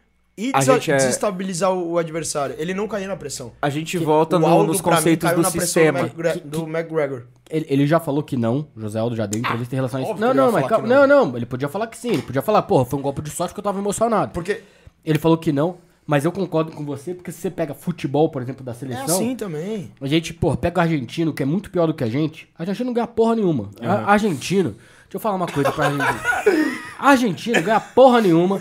e 0.48 0.50
A 0.54 0.58
desa- 0.60 0.74
gente 0.74 0.90
é- 0.92 0.96
desestabilizar 0.96 1.72
o, 1.72 1.92
o 1.92 1.98
adversário. 1.98 2.54
Ele 2.58 2.72
não 2.74 2.86
caía 2.88 3.06
na 3.08 3.16
pressão. 3.16 3.52
A 3.60 3.68
gente 3.70 3.96
volta 3.98 4.36
o 4.36 4.38
no- 4.38 4.46
Aldo, 4.46 4.66
nos 4.68 4.76
mim, 4.78 4.82
conceitos 4.82 5.28
caiu 5.30 5.42
do 5.42 5.50
sistema. 5.50 6.08
Que- 6.08 6.40
do 6.40 6.62
McGregor. 6.68 7.22
Ele, 7.50 7.66
ele 7.68 7.86
já 7.86 7.98
falou 8.00 8.22
que 8.22 8.36
não, 8.36 8.68
o 8.76 8.80
José 8.80 8.98
Aldo 8.98 9.16
já 9.16 9.26
deu 9.26 9.40
entrevista 9.40 9.74
em 9.74 9.76
relação 9.76 10.00
a 10.00 10.02
isso. 10.04 10.14
Não, 10.14 10.28
que 10.30 10.34
não, 10.36 10.52
mas 10.52 10.66
calma, 10.66 10.84
que 10.84 10.90
não, 10.94 11.06
não. 11.06 11.26
não, 11.26 11.36
ele 11.36 11.46
podia 11.46 11.68
falar 11.68 11.86
que 11.88 11.96
sim, 11.98 12.10
ele 12.10 12.22
podia 12.22 12.42
falar, 12.42 12.62
porra, 12.62 12.84
foi 12.84 12.98
um 12.98 13.02
golpe 13.02 13.20
de 13.22 13.30
sorte 13.30 13.52
que 13.52 13.58
eu 13.60 13.64
tava 13.64 13.78
emocionado. 13.78 14.32
Porque 14.32 14.62
Ele 15.04 15.18
falou 15.18 15.36
que 15.36 15.50
não, 15.50 15.78
mas 16.06 16.24
eu 16.24 16.30
concordo 16.32 16.70
com 16.72 16.84
você, 16.84 17.12
porque 17.14 17.32
se 17.32 17.38
você 17.40 17.50
pega 17.50 17.72
futebol, 17.74 18.28
por 18.28 18.40
exemplo, 18.42 18.64
da 18.64 18.72
é 18.72 18.74
seleção, 18.74 19.04
assim 19.16 19.34
também. 19.34 19.90
a 20.00 20.06
gente, 20.06 20.32
porra, 20.34 20.56
pega 20.56 20.78
o 20.78 20.82
argentino, 20.82 21.32
que 21.32 21.42
é 21.42 21.46
muito 21.46 21.70
pior 21.70 21.86
do 21.86 21.94
que 21.94 22.04
a 22.04 22.08
gente, 22.08 22.48
a 22.58 22.62
Argentina 22.62 22.86
não 22.86 22.92
ganha 22.94 23.06
porra 23.06 23.34
nenhuma. 23.34 23.70
A- 23.80 24.12
argentino, 24.12 24.70
deixa 24.70 25.14
eu 25.14 25.20
falar 25.20 25.36
uma 25.36 25.46
coisa 25.46 25.72
pra 25.72 25.86
Argentina. 25.86 26.20
Argentino 26.98 27.62
ganha 27.62 27.80
porra 27.80 28.20
nenhuma. 28.20 28.58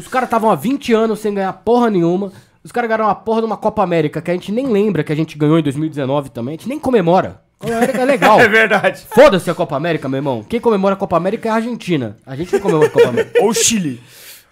Os 0.00 0.08
caras 0.08 0.26
estavam 0.26 0.50
há 0.50 0.54
20 0.54 0.92
anos 0.92 1.18
sem 1.20 1.34
ganhar 1.34 1.52
porra 1.52 1.90
nenhuma. 1.90 2.32
Os 2.64 2.72
caras 2.72 2.88
ganharam 2.88 3.04
uma 3.06 3.14
porra 3.14 3.40
de 3.40 3.46
uma 3.46 3.56
Copa 3.56 3.82
América, 3.82 4.20
que 4.20 4.30
a 4.30 4.34
gente 4.34 4.50
nem 4.52 4.66
lembra 4.66 5.02
que 5.04 5.12
a 5.12 5.16
gente 5.16 5.36
ganhou 5.38 5.58
em 5.58 5.62
2019 5.62 6.30
também. 6.30 6.54
A 6.54 6.56
gente 6.58 6.68
nem 6.68 6.78
comemora. 6.78 7.40
Copa 7.58 7.74
América 7.74 8.00
é 8.00 8.04
legal. 8.04 8.40
É 8.40 8.48
verdade. 8.48 9.04
Foda-se 9.10 9.50
a 9.50 9.54
Copa 9.54 9.76
América, 9.76 10.08
meu 10.08 10.18
irmão. 10.18 10.42
Quem 10.48 10.60
comemora 10.60 10.94
a 10.94 10.96
Copa 10.98 11.16
América 11.16 11.48
é 11.48 11.52
a 11.52 11.56
Argentina. 11.56 12.16
A 12.26 12.34
gente 12.34 12.52
não 12.52 12.60
comemora 12.60 12.86
a 12.86 12.90
Copa 12.90 13.08
América. 13.08 13.42
Ou 13.42 13.52
Chile. 13.54 14.00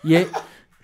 E, 0.04 0.16
aí- 0.16 0.28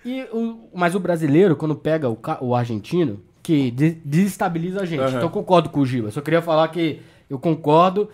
e 0.03 0.21
o, 0.33 0.69
mas 0.73 0.93
o 0.95 0.99
brasileiro, 0.99 1.55
quando 1.55 1.75
pega 1.75 2.09
o, 2.09 2.17
o 2.41 2.55
argentino, 2.55 3.21
que 3.43 3.69
de- 3.71 3.97
desestabiliza 4.05 4.81
a 4.81 4.85
gente. 4.85 5.01
Então 5.17 5.21
eu 5.21 5.29
concordo 5.29 5.69
com 5.69 5.79
o 5.81 5.85
Gil. 5.85 6.05
Eu 6.05 6.11
só 6.11 6.21
queria 6.21 6.41
falar 6.41 6.67
que 6.69 7.01
eu 7.29 7.37
concordo. 7.39 8.09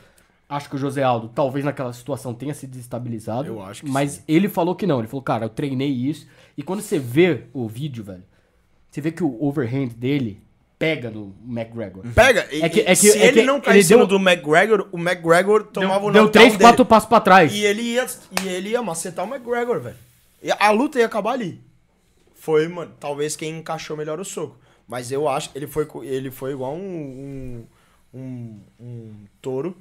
Acho 0.51 0.69
que 0.69 0.75
o 0.75 0.77
José 0.77 1.01
Aldo, 1.01 1.29
talvez 1.33 1.63
naquela 1.63 1.93
situação, 1.93 2.33
tenha 2.33 2.53
se 2.53 2.67
desestabilizado. 2.67 3.47
Eu 3.47 3.61
acho 3.63 3.83
que 3.83 3.89
Mas 3.89 4.21
ele 4.27 4.49
falou 4.49 4.75
que 4.75 4.85
não. 4.85 4.99
Ele 4.99 5.07
falou, 5.07 5.21
cara, 5.23 5.45
eu 5.45 5.49
treinei 5.49 5.89
isso. 5.89 6.27
E 6.57 6.61
quando 6.61 6.81
você 6.81 6.99
vê 6.99 7.43
o 7.53 7.69
vídeo, 7.69 8.03
velho, 8.03 8.23
você 8.89 8.99
vê 8.99 9.13
que 9.13 9.23
o 9.23 9.37
overhand 9.41 9.87
dele 9.95 10.41
pega 10.77 11.09
no 11.09 11.33
McGregor. 11.47 12.03
Pega. 12.13 12.41
É 12.51 12.67
que- 12.67 12.81
é 12.81 12.85
que- 12.87 12.95
se 12.97 13.17
é 13.17 13.27
ele 13.27 13.39
que 13.41 13.45
não 13.47 13.61
caísse 13.61 13.89
deu- 13.89 14.05
do 14.05 14.17
McGregor, 14.17 14.89
o 14.91 14.97
McGregor 14.97 15.63
tomava 15.67 16.05
o 16.07 16.11
Deu 16.11 16.27
três, 16.29 16.51
dele. 16.51 16.63
quatro 16.63 16.85
passos 16.85 17.07
pra 17.07 17.21
trás. 17.21 17.53
E 17.53 17.63
ele 17.63 17.81
ia, 17.83 18.05
e 18.43 18.47
ele 18.49 18.69
ia 18.71 18.81
macetar 18.81 19.25
o 19.25 19.29
McGregor, 19.33 19.79
velho. 19.79 19.95
E 20.43 20.51
a 20.51 20.71
luta 20.71 20.99
ia 20.99 21.05
acabar 21.05 21.31
ali. 21.31 21.61
Foi, 22.35 22.67
mano, 22.67 22.91
talvez 22.99 23.37
quem 23.37 23.57
encaixou 23.59 23.95
melhor 23.95 24.19
o 24.19 24.25
soco. 24.25 24.57
Mas 24.85 25.11
eu 25.13 25.29
acho, 25.29 25.49
ele 25.55 25.67
foi, 25.67 25.87
ele 26.03 26.29
foi 26.29 26.51
igual 26.51 26.73
um, 26.73 27.63
um, 28.13 28.19
um, 28.19 28.59
um 28.79 29.13
touro 29.41 29.77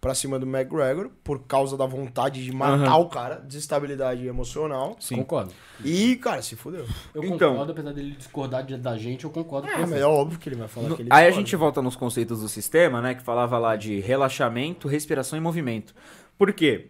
pra 0.00 0.14
cima 0.14 0.38
do 0.38 0.46
McGregor 0.46 1.10
por 1.22 1.40
causa 1.46 1.76
da 1.76 1.84
vontade 1.84 2.42
de 2.42 2.50
matar 2.52 2.96
o 2.96 3.08
cara, 3.10 3.34
desestabilidade 3.36 4.26
emocional. 4.26 4.96
Concordo. 5.14 5.52
E, 5.84 6.16
cara, 6.16 6.40
se 6.40 6.56
fudeu. 6.56 6.86
Eu 7.14 7.22
Então- 7.24 7.50
concordo, 7.52 7.72
apesar 7.72 7.92
dele 7.92 8.12
discordar 8.16 8.64
de- 8.64 8.78
da 8.78 8.96
gente, 8.96 9.24
eu 9.24 9.30
concordo 9.30 9.68
com 9.68 9.74
É, 9.74 9.80
mas 9.80 9.92
é 10.00 10.04
óbvio 10.06 10.38
que 10.38 10.48
ele 10.48 10.56
vai 10.56 10.68
falar 10.68 10.94
que 10.96 11.02
ele 11.02 11.08
Aí 11.12 11.24
a 11.24 11.26
discorda. 11.26 11.32
gente 11.46 11.56
volta 11.56 11.82
nos 11.82 11.96
conceitos 11.96 12.40
do 12.40 12.48
sistema, 12.48 13.02
né? 13.02 13.14
Que 13.14 13.22
falava 13.22 13.58
lá 13.58 13.76
de 13.76 14.00
relaxamento, 14.00 14.88
respiração 14.88 15.38
e 15.38 15.40
movimento. 15.42 15.94
Por 16.38 16.50
quê? 16.54 16.88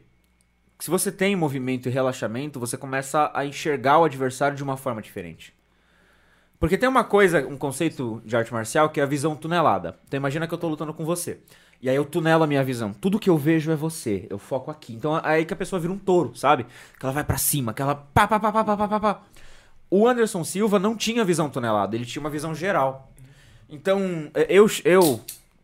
Se 0.79 0.89
você 0.91 1.11
tem 1.11 1.35
movimento 1.35 1.89
e 1.89 1.93
relaxamento, 1.93 2.61
você 2.61 2.77
começa 2.77 3.31
a 3.35 3.45
enxergar 3.45 3.99
o 3.99 4.05
adversário 4.05 4.57
de 4.57 4.63
uma 4.63 4.77
forma 4.77 5.03
diferente. 5.03 5.53
Porque 6.59 6.77
tem 6.79 6.89
uma 6.89 7.05
coisa, 7.05 7.47
um 7.47 7.57
conceito 7.57 8.23
de 8.25 8.37
arte 8.37 8.53
marcial 8.53 8.91
que 8.91 9.01
é 9.01 9.03
a 9.03 9.07
visão 9.07 9.35
tunelada. 9.35 9.99
Então 10.07 10.19
imagina 10.19 10.47
que 10.47 10.55
eu 10.55 10.59
tô 10.59 10.69
lutando 10.69 10.93
com 10.95 11.05
você. 11.05 11.41
E 11.83 11.89
aí 11.89 11.97
eu 11.97 12.05
tunelo 12.05 12.45
a 12.45 12.47
minha 12.47 12.63
visão. 12.63 12.93
Tudo 12.93 13.19
que 13.19 13.31
eu 13.31 13.39
vejo 13.39 13.71
é 13.71 13.77
você. 13.77 14.27
Eu 14.29 14.39
foco 14.39 14.71
aqui. 14.71 14.95
Então 14.95 15.17
é 15.17 15.21
aí 15.25 15.45
que 15.45 15.55
a 15.55 15.57
pessoa 15.57 15.81
vira 15.81 15.93
um 15.93 15.99
touro, 15.99 16.37
sabe? 16.37 16.67
Que 16.99 17.07
ela 17.07 17.13
vai 17.13 17.25
pra 17.25 17.39
cima, 17.39 17.73
que 17.73 17.81
ela 17.81 17.95
pá, 17.95 18.27
pá, 18.29 18.39
pá, 18.39 18.53
pá, 18.53 18.65
pá, 18.65 18.89
pá, 18.89 19.01
pá. 19.01 19.21
O 19.91 20.07
Anderson 20.07 20.45
Silva 20.45 20.79
não 20.79 20.95
tinha 20.95 21.25
visão 21.25 21.49
tunelada, 21.49 21.97
ele 21.97 22.05
tinha 22.05 22.21
uma 22.21 22.31
visão 22.31 22.55
geral. 22.55 23.11
Então, 23.69 24.31
é, 24.35 24.47
eu, 24.49 24.67
eu 24.85 25.21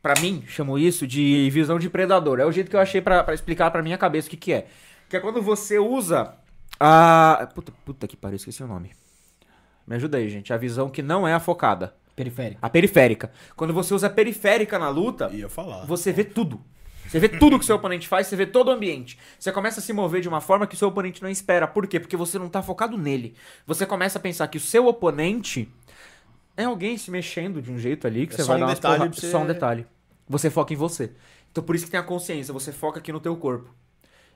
para 0.06 0.20
mim, 0.20 0.44
chamo 0.46 0.78
isso 0.78 1.04
de 1.04 1.50
visão 1.50 1.80
de 1.80 1.90
predador. 1.90 2.38
É 2.38 2.46
o 2.46 2.52
jeito 2.52 2.70
que 2.70 2.76
eu 2.76 2.80
achei 2.80 3.00
pra 3.02 3.26
explicar 3.34 3.72
pra 3.72 3.82
minha 3.82 3.98
cabeça 3.98 4.28
o 4.28 4.30
que 4.30 4.36
que 4.36 4.52
é. 4.52 4.68
Que 5.08 5.16
é 5.16 5.20
quando 5.20 5.42
você 5.42 5.78
usa 5.80 6.32
a... 6.78 7.48
Puta, 7.52 7.72
puta 7.84 8.06
que 8.06 8.16
pariu, 8.16 8.36
esqueci 8.36 8.62
o 8.62 8.68
nome. 8.68 8.92
Me 9.84 9.96
ajuda 9.96 10.18
aí, 10.18 10.28
gente. 10.28 10.52
A 10.52 10.56
visão 10.56 10.88
que 10.88 11.02
não 11.02 11.26
é 11.26 11.34
a 11.34 11.40
focada. 11.40 11.92
Periférico. 12.16 12.58
A 12.62 12.68
periférica. 12.70 13.30
Quando 13.54 13.72
você 13.74 13.92
usa 13.94 14.06
a 14.06 14.10
periférica 14.10 14.78
na 14.78 14.88
luta, 14.88 15.30
Ia 15.32 15.48
falar. 15.48 15.84
você 15.84 16.10
vê 16.12 16.24
tudo. 16.24 16.60
Você 17.08 17.20
vê 17.20 17.28
tudo 17.28 17.56
que 17.58 17.62
o 17.62 17.66
seu 17.66 17.76
oponente 17.76 18.08
faz, 18.08 18.26
você 18.26 18.34
vê 18.34 18.46
todo 18.46 18.66
o 18.68 18.70
ambiente. 18.72 19.16
Você 19.38 19.52
começa 19.52 19.78
a 19.78 19.82
se 19.82 19.92
mover 19.92 20.20
de 20.20 20.28
uma 20.28 20.40
forma 20.40 20.66
que 20.66 20.74
o 20.74 20.78
seu 20.78 20.88
oponente 20.88 21.22
não 21.22 21.28
espera. 21.30 21.66
Por 21.68 21.86
quê? 21.86 22.00
Porque 22.00 22.16
você 22.16 22.36
não 22.38 22.48
tá 22.48 22.62
focado 22.62 22.98
nele. 22.98 23.34
Você 23.64 23.86
começa 23.86 24.18
a 24.18 24.20
pensar 24.20 24.48
que 24.48 24.56
o 24.56 24.60
seu 24.60 24.86
oponente 24.88 25.68
É 26.56 26.64
alguém 26.64 26.96
se 26.96 27.10
mexendo 27.10 27.60
de 27.60 27.70
um 27.70 27.78
jeito 27.78 28.06
ali 28.06 28.26
que 28.26 28.32
É 28.34 28.38
você 28.38 28.44
vai 28.44 28.56
um 28.56 28.60
dar 28.60 28.66
umas 28.66 28.78
detalhe 28.78 28.98
porra- 28.98 29.12
você- 29.12 29.30
Só 29.30 29.38
um 29.40 29.46
detalhe. 29.46 29.86
Você 30.26 30.48
foca 30.50 30.72
em 30.72 30.76
você. 30.76 31.12
Então 31.52 31.62
por 31.62 31.76
isso 31.76 31.84
que 31.84 31.90
tem 31.90 32.00
a 32.00 32.02
consciência, 32.02 32.52
você 32.52 32.72
foca 32.72 32.98
aqui 32.98 33.12
no 33.12 33.20
teu 33.20 33.36
corpo. 33.36 33.68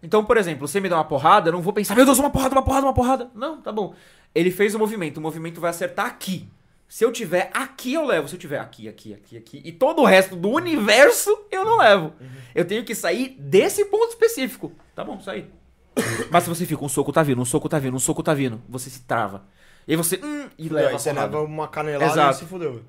Então, 0.02 0.23
por 0.24 0.36
exemplo, 0.36 0.69
você 0.69 0.81
me 0.81 0.89
dá 0.89 0.97
uma 0.97 1.05
porrada, 1.05 1.48
eu 1.48 1.52
não 1.52 1.61
vou 1.62 1.73
pensar, 1.73 1.94
meu 1.94 2.05
Deus, 2.05 2.19
uma 2.19 2.31
porrada, 2.31 2.55
uma 2.55 2.62
porrada, 2.62 2.86
uma 2.86 2.93
porrada. 2.94 3.31
Não, 3.35 3.61
tá 3.61 3.73
bom. 3.73 3.94
Ele 4.35 4.51
fez 4.51 4.74
o 4.74 4.78
movimento, 4.78 5.16
o 5.19 5.20
movimento 5.20 5.61
vai 5.61 5.70
acertar 5.70 6.07
aqui. 6.07 6.47
Se 6.91 7.05
eu 7.05 7.12
tiver 7.12 7.53
aqui, 7.55 7.95
eu 7.95 8.05
levo. 8.05 8.27
Se 8.27 8.35
eu 8.35 8.39
tiver 8.41 8.59
aqui, 8.59 8.89
aqui, 8.89 9.15
aqui, 9.15 9.37
aqui, 9.37 9.62
e 9.65 9.71
todo 9.71 10.03
o 10.03 10.05
resto 10.05 10.35
do 10.35 10.51
universo, 10.51 11.31
eu 11.49 11.65
não 11.65 11.79
levo. 11.79 12.12
Eu 12.53 12.65
tenho 12.65 12.85
que 12.85 12.97
sair 12.97 13.37
desse 13.39 13.85
ponto 13.85 14.09
específico. 14.09 14.73
Tá 14.93 15.05
bom, 15.05 15.21
saí. 15.21 15.49
Mas 16.33 16.43
se 16.43 16.49
você 16.51 16.67
fica, 16.67 16.85
um 16.85 16.89
soco 16.89 17.12
tá 17.12 17.23
vindo, 17.23 17.41
um 17.41 17.45
soco 17.45 17.69
tá 17.69 17.79
vindo, 17.79 17.95
um 17.97 18.01
soco 18.01 18.25
tá 18.25 18.35
vindo, 18.35 18.61
você 18.69 18.91
se 18.91 19.03
trava. 19.03 19.45
E 19.87 19.93
aí 19.93 19.97
você, 19.97 20.17
hum, 20.21 20.49
e 20.59 20.67
E 20.67 20.69
leva 20.69 20.89
aí 20.89 20.93
você 20.95 21.12
leva 21.12 21.41
uma 21.43 21.69
canelada 21.69 22.11
Exato. 22.11 22.39
e 22.39 22.39
se 22.41 22.47
fudeu. 22.47 22.83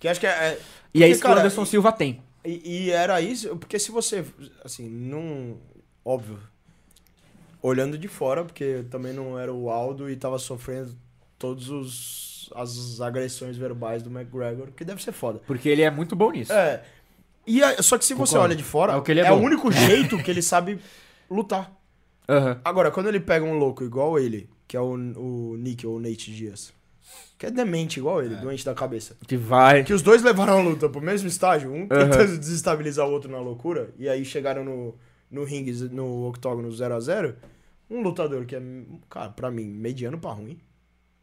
Que 0.00 0.08
acho 0.08 0.18
que 0.18 0.26
é... 0.26 0.30
é- 0.30 0.58
E 0.92 1.04
é 1.04 1.06
porque, 1.06 1.06
isso 1.06 1.20
que 1.20 1.28
o 1.28 1.32
Anderson 1.32 1.64
Silva 1.64 1.92
tem. 1.92 2.24
E, 2.44 2.86
e 2.86 2.90
era 2.90 3.20
isso, 3.20 3.56
porque 3.56 3.78
se 3.78 3.92
você, 3.92 4.24
assim, 4.64 4.88
não. 4.88 5.58
Óbvio. 6.04 6.40
Olhando 7.62 7.96
de 7.96 8.08
fora, 8.08 8.44
porque 8.44 8.64
eu 8.64 8.84
também 8.88 9.12
não 9.12 9.38
era 9.38 9.54
o 9.54 9.70
Aldo 9.70 10.10
e 10.10 10.16
tava 10.16 10.40
sofrendo 10.40 10.92
todos 11.38 11.70
os 11.70 12.33
as 12.54 13.00
agressões 13.00 13.56
verbais 13.56 14.02
do 14.02 14.10
McGregor, 14.10 14.68
que 14.72 14.84
deve 14.84 15.02
ser 15.02 15.12
foda. 15.12 15.40
Porque 15.46 15.68
ele 15.68 15.82
é 15.82 15.90
muito 15.90 16.14
bom 16.16 16.30
nisso. 16.32 16.52
É. 16.52 16.82
E 17.46 17.62
a- 17.62 17.82
só 17.82 17.98
que 17.98 18.04
se 18.04 18.14
você 18.14 18.32
Concordo. 18.32 18.44
olha 18.52 18.56
de 18.56 18.64
fora, 18.64 18.92
É 18.92 18.96
o 18.96 19.02
que 19.02 19.10
ele 19.12 19.20
é 19.20 19.26
é 19.26 19.32
o 19.32 19.36
único 19.36 19.70
jeito 19.70 20.16
que 20.22 20.30
ele 20.30 20.42
sabe 20.42 20.78
lutar. 21.30 21.70
Aham. 22.28 22.60
Agora, 22.64 22.90
quando 22.90 23.08
ele 23.08 23.20
pega 23.20 23.44
um 23.44 23.58
louco 23.58 23.84
igual 23.84 24.18
ele, 24.18 24.48
que 24.66 24.76
é 24.76 24.80
o, 24.80 24.92
o 24.94 25.56
Nick 25.58 25.86
ou 25.86 25.96
o 25.96 26.00
Nate 26.00 26.34
Dias, 26.34 26.72
que 27.36 27.44
é 27.46 27.50
demente 27.50 27.98
igual 27.98 28.22
ele, 28.22 28.34
doente 28.36 28.64
da 28.64 28.72
cabeça. 28.74 29.14
Que 29.26 29.36
vai. 29.36 29.84
Que 29.84 29.92
os 29.92 30.00
dois 30.00 30.22
levaram 30.22 30.54
a 30.58 30.62
luta 30.62 30.88
pro 30.88 31.02
mesmo 31.02 31.28
estágio, 31.28 31.70
um 31.70 31.82
Aham. 31.90 32.08
tentando 32.10 32.38
desestabilizar 32.38 33.06
o 33.06 33.10
outro 33.12 33.30
na 33.30 33.38
loucura, 33.40 33.90
e 33.98 34.08
aí 34.08 34.24
chegaram 34.24 34.64
no, 34.64 34.94
no 35.30 35.44
ringue, 35.44 35.72
no 35.90 36.26
octógono 36.28 36.68
0x0. 36.70 37.34
Um 37.90 38.00
lutador 38.00 38.46
que 38.46 38.56
é, 38.56 38.62
cara, 39.10 39.28
pra 39.28 39.50
mim, 39.50 39.66
mediano 39.66 40.18
pra 40.18 40.30
ruim, 40.30 40.58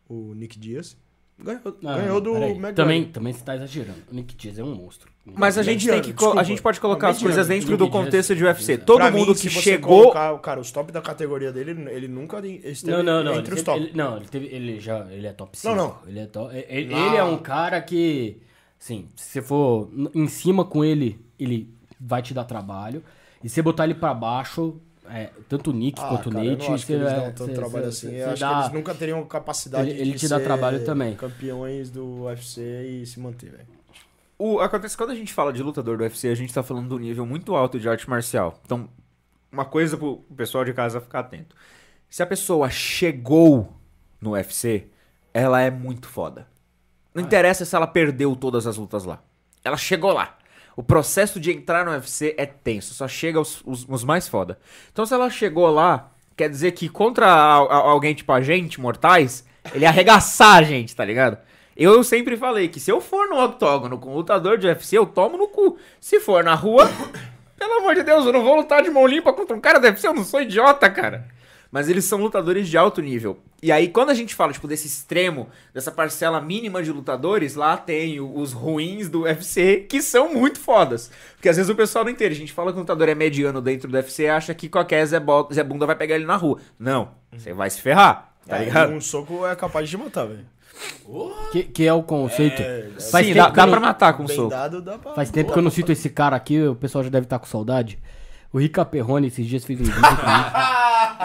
o 0.08 0.36
Nick 0.36 0.60
Dias, 0.60 0.96
ganhou, 1.40 1.62
Ah, 1.86 1.98
ganhou 1.98 2.22
do. 2.22 2.36
McGregor. 2.36 2.74
Também, 2.74 3.06
também 3.06 3.34
você 3.34 3.44
tá 3.44 3.56
exagerando. 3.56 4.00
O 4.12 4.16
Nick 4.16 4.36
Diaz 4.36 4.58
é 4.60 4.64
um 4.64 4.74
monstro. 4.76 5.10
Mas 5.26 5.58
a 5.58 5.64
gente 5.64 5.88
tem 5.88 6.02
que. 6.02 6.14
desculpa. 6.14 6.40
A 6.40 6.44
gente 6.44 6.62
pode 6.62 6.80
colocar 6.80 7.10
as 7.10 7.22
coisas 7.22 7.48
dentro 7.48 7.78
do 7.78 7.90
contexto 7.90 8.36
de 8.36 8.44
UFC. 8.44 8.78
Todo 8.78 8.98
Pra 8.98 9.12
mundo 9.12 9.28
mim, 9.28 9.34
que 9.34 9.40
se 9.40 9.50
você 9.50 9.62
chegou. 9.62 10.02
colocar, 10.12 10.38
cara, 10.40 10.60
os 10.60 10.72
top 10.72 10.92
da 10.92 11.02
categoria 11.02 11.52
dele, 11.52 11.72
ele 11.92 12.08
nunca 12.08 12.46
esteve 12.46 12.92
Não, 12.92 13.04
não, 13.04 13.24
não. 13.24 13.36
entre 13.36 13.54
Ele, 13.54 13.60
os 13.60 13.64
top. 13.64 13.80
ele- 13.80 13.92
não, 13.94 14.18
ele, 14.18 14.26
teve, 14.26 14.46
ele 14.48 14.80
já 14.80 15.06
ele 15.12 15.28
é 15.28 15.34
top 15.34 15.58
5. 15.58 15.76
Não, 15.76 15.88
não. 15.88 15.98
Ele 16.08 16.20
é, 16.22 16.26
to- 16.26 16.50
ele, 16.52 16.94
ele 16.94 17.16
é 17.16 17.24
um 17.24 17.38
cara 17.38 17.80
que, 17.82 18.38
assim, 18.80 19.08
se 19.16 19.30
você 19.34 19.42
for 19.42 19.90
em 20.16 20.28
cima 20.28 20.66
com 20.66 20.84
ele, 20.84 21.20
ele 21.40 21.72
vai 22.00 22.22
te 22.24 22.34
dar 22.34 22.44
trabalho. 22.46 23.04
E 23.44 23.48
se 23.50 23.56
você 23.56 23.62
botar 23.62 23.84
ele 23.86 23.94
pra 23.96 24.14
baixo, 24.14 24.80
é, 25.14 25.30
tanto 25.50 25.70
o 25.72 25.74
Nick 25.74 26.00
Ah, 26.02 26.08
quanto 26.10 26.30
o 26.30 26.32
cara, 26.34 26.46
eu 26.46 26.52
Nate, 26.52 26.68
não 26.68 26.76
acho 26.76 26.86
que 26.86 26.94
eles 26.94 27.08
é, 27.08 27.16
dão 27.16 27.24
tanto 27.32 27.46
você- 27.46 27.54
trabalho 27.54 27.92
você- 27.92 28.08
assim. 28.08 28.16
Eu 28.16 28.30
acho 28.32 28.40
dá- 28.40 28.50
que 28.54 28.60
eles 28.62 28.72
nunca 28.74 28.96
teriam 28.96 29.26
capacidade 29.26 29.90
Ele- 29.90 30.02
ele 30.02 30.12
de 30.14 30.20
te 30.20 30.28
dá 30.28 30.38
ser 30.38 30.44
trabalho 30.44 30.86
também. 30.86 31.16
campeões 31.16 31.90
do 31.90 32.24
UFC 32.24 32.62
e 33.02 33.06
se 33.06 33.20
manter, 33.20 33.52
velho. 33.52 33.68
O, 34.38 34.60
acontece 34.60 34.96
que 34.98 35.04
quando 35.04 35.12
a 35.12 35.16
gente 35.16 35.32
fala 35.34 35.54
de 35.54 35.62
lutador 35.62 35.98
do 35.98 36.04
UFC, 36.04 36.28
a 36.30 36.36
gente 36.36 36.54
tá 36.54 36.64
falando 36.64 36.88
de 36.88 36.96
um 36.96 36.98
nível 37.00 37.26
muito 37.26 37.56
alto 37.56 37.80
de 37.80 37.88
arte 37.88 38.10
marcial. 38.10 38.60
Então, 38.66 38.90
uma 39.52 39.66
coisa 39.66 39.96
pro 39.98 40.18
pessoal 40.36 40.66
de 40.66 40.74
casa 40.74 41.00
ficar 41.00 41.20
atento. 41.20 41.56
Se 42.10 42.24
a 42.24 42.26
pessoa 42.26 42.70
chegou 42.70 43.72
no 44.20 44.32
UFC, 44.32 44.88
ela 45.34 45.62
é 45.62 45.70
muito 45.70 46.08
foda. 46.08 46.48
Não 47.14 47.22
interessa 47.22 47.66
se 47.66 47.76
ela 47.76 47.86
perdeu 47.88 48.36
todas 48.36 48.66
as 48.66 48.78
lutas 48.78 49.04
lá. 49.06 49.22
Ela 49.64 49.78
chegou 49.78 50.12
lá. 50.14 50.38
O 50.76 50.84
processo 50.84 51.40
de 51.40 51.52
entrar 51.52 51.86
no 51.86 51.92
UFC 51.92 52.34
é 52.38 52.46
tenso, 52.46 52.94
só 52.94 53.08
chega 53.08 53.40
os, 53.40 53.62
os- 53.66 53.86
os 53.88 54.04
mais 54.04 54.28
foda. 54.28 54.58
Então, 54.92 55.06
se 55.06 55.14
ela 55.14 55.30
chegou 55.30 55.70
lá, 55.70 56.12
quer 56.36 56.50
dizer 56.50 56.72
que 56.72 56.88
contra 56.90 57.28
a- 57.28 57.58
a- 57.58 57.76
alguém 57.92 58.14
tipo 58.14 58.32
a 58.32 58.42
gente, 58.42 58.80
mortais, 58.80 59.46
ele 59.74 59.84
ia 59.84 59.90
arregaçar 59.90 60.58
a 60.58 60.64
gente, 60.64 60.96
tá 60.96 61.04
ligado? 61.06 61.38
Eu 61.76 62.04
sempre 62.04 62.36
falei 62.38 62.68
que 62.68 62.80
se 62.80 62.92
eu 62.92 63.00
for 63.02 63.28
no 63.30 63.44
octógono 63.44 63.98
com 63.98 64.14
lutador 64.14 64.58
de 64.58 64.68
UFC, 64.68 64.98
eu 64.98 65.06
tomo 65.06 65.38
no 65.38 65.48
cu. 65.48 65.78
Se 66.00 66.20
for 66.20 66.44
na 66.44 66.54
rua, 66.56 66.90
pelo 67.58 67.74
amor 67.80 67.96
de 67.96 68.04
Deus, 68.04 68.26
eu 68.26 68.34
não 68.34 68.44
vou 68.44 68.56
lutar 68.56 68.82
de 68.84 68.90
mão 68.90 69.06
limpa 69.08 69.32
contra 69.34 69.56
um 69.56 69.62
cara 69.62 69.80
do 69.80 69.86
UFC, 69.86 70.08
eu 70.08 70.14
não 70.14 70.24
sou 70.24 70.42
idiota, 70.42 70.90
cara. 70.90 71.28
Mas 71.72 71.88
eles 71.88 72.04
são 72.04 72.20
lutadores 72.20 72.68
de 72.68 72.78
alto 72.78 73.02
nível. 73.02 73.40
E 73.64 73.72
aí, 73.72 73.88
quando 73.88 74.10
a 74.10 74.14
gente 74.14 74.36
fala, 74.36 74.52
tipo, 74.52 74.68
desse 74.68 74.88
extremo, 74.88 75.48
dessa 75.74 75.90
parcela 75.92 76.42
mínima 76.42 76.84
de 76.84 76.92
lutadores, 76.92 77.56
lá 77.56 77.78
tem 77.78 78.20
os 78.20 78.52
ruins 78.52 79.08
do 79.08 79.22
UFC, 79.22 79.86
que 79.88 80.02
são 80.02 80.34
muito 80.34 80.60
fodas. 80.60 81.10
Porque 81.36 81.48
às 81.48 81.56
vezes 81.56 81.70
o 81.70 81.76
pessoal 81.76 82.04
não 82.04 82.12
entende. 82.12 82.34
A 82.34 82.38
gente 82.38 82.52
fala 82.52 82.72
que 82.74 82.78
o 82.78 82.82
lutador 82.82 83.08
é 83.08 83.16
mediano 83.16 83.62
dentro 83.62 83.88
do 83.88 83.94
UFC 83.96 84.24
e 84.24 84.30
acha 84.30 84.54
que 84.54 84.68
qualquer 84.68 85.06
Zé, 85.06 85.20
Bo- 85.20 85.48
Zé 85.54 85.64
Bunda 85.64 85.86
vai 85.86 85.96
pegar 85.96 86.16
ele 86.16 86.26
na 86.26 86.36
rua. 86.36 86.58
Não, 86.78 87.12
você 87.32 87.54
vai 87.54 87.70
se 87.70 87.80
ferrar, 87.80 88.34
tá 88.46 88.58
É, 88.58 88.66
ligado? 88.66 88.92
Um 88.92 89.00
soco 89.00 89.46
é 89.46 89.56
capaz 89.56 89.88
de 89.90 89.96
te 89.96 90.04
matar, 90.04 90.26
velho. 90.26 90.46
Que, 91.52 91.64
que 91.64 91.88
é 91.88 91.94
o 91.94 92.02
conceito. 92.04 92.62
É, 92.62 92.90
Faz 93.12 93.26
Sim, 93.28 93.34
tempo 93.34 93.46
dá, 93.46 93.50
que 93.52 93.56
dá 93.58 93.64
eu 93.66 93.70
pra 93.70 93.80
matar 93.80 94.14
com 94.18 94.24
um 94.24 94.28
soco. 94.28 94.50
dado, 94.50 94.82
dá 94.82 94.98
pra... 94.98 95.14
Faz 95.14 95.30
tempo 95.32 95.54
que 95.54 95.58
eu 95.60 95.64
não 95.64 95.70
cito 95.72 95.92
esse 95.92 96.10
cara 96.10 96.36
aqui, 96.36 96.62
o 96.64 96.76
pessoal 96.76 97.04
já 97.04 97.10
deve 97.10 97.26
estar 97.28 97.40
com 97.40 97.46
saudade. 97.46 98.00
O 98.52 98.60
Rica 98.60 98.84
Perrone 98.84 99.28
esses 99.28 99.46
dias 99.48 99.64
fez 99.64 99.80
um 99.80 99.84
vídeo 99.84 100.00
comigo. 100.02 100.22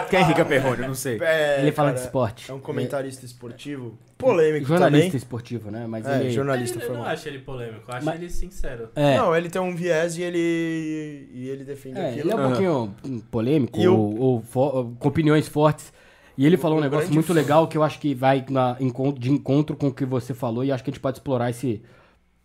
Quem 0.09 0.19
é 0.19 0.23
Rica 0.23 0.45
Perrone? 0.45 0.81
Eu 0.81 0.87
não 0.87 0.95
sei. 0.95 1.19
É, 1.21 1.61
Ele 1.61 1.71
fala 1.71 1.89
cara, 1.89 1.99
de 1.99 2.05
esporte. 2.05 2.51
É 2.51 2.53
um 2.53 2.59
comentarista 2.59 3.25
esportivo. 3.25 3.97
Polêmico 4.17 4.65
jornalista 4.67 5.05
também. 5.07 5.17
esportivo, 5.17 5.69
né? 5.71 5.85
Mas 5.87 6.05
É, 6.07 6.21
ele. 6.21 6.31
jornalista 6.31 6.79
eu 6.79 6.87
foi 6.87 6.95
não 6.95 7.03
acho 7.03 7.27
ele 7.27 7.39
polêmico, 7.39 7.83
eu 7.91 7.95
acho 7.95 8.05
Mas- 8.05 8.15
ele 8.15 8.29
sincero. 8.29 8.89
É, 8.95 9.15
Não, 9.17 9.35
ele 9.35 9.49
tem 9.49 9.61
um 9.61 9.75
viés 9.75 10.17
e 10.17 10.23
ele, 10.23 11.29
e 11.33 11.49
ele 11.49 11.63
defende 11.63 11.99
é, 11.99 12.09
aquilo. 12.09 12.21
ele 12.21 12.31
é 12.31 12.35
um 12.35 12.39
Aham. 12.39 12.47
pouquinho 12.49 12.95
hum, 13.05 13.19
polêmico, 13.31 13.79
o- 13.79 14.19
ou, 14.19 14.41
com 14.99 15.07
opiniões 15.07 15.47
fortes. 15.47 15.93
E 16.37 16.45
ele 16.45 16.57
falou 16.57 16.77
um 16.77 16.81
negócio 16.81 17.11
muito 17.13 17.31
legal 17.33 17.67
que 17.67 17.77
eu 17.77 17.83
acho 17.83 17.99
que 17.99 18.13
vai 18.13 18.45
na, 18.49 18.73
de 19.17 19.31
encontro 19.31 19.75
com 19.75 19.87
o 19.87 19.93
que 19.93 20.05
você 20.05 20.33
falou 20.33 20.63
e 20.63 20.71
acho 20.71 20.83
que 20.83 20.89
a 20.89 20.93
gente 20.93 21.01
pode 21.01 21.17
explorar 21.17 21.49
esse 21.49 21.81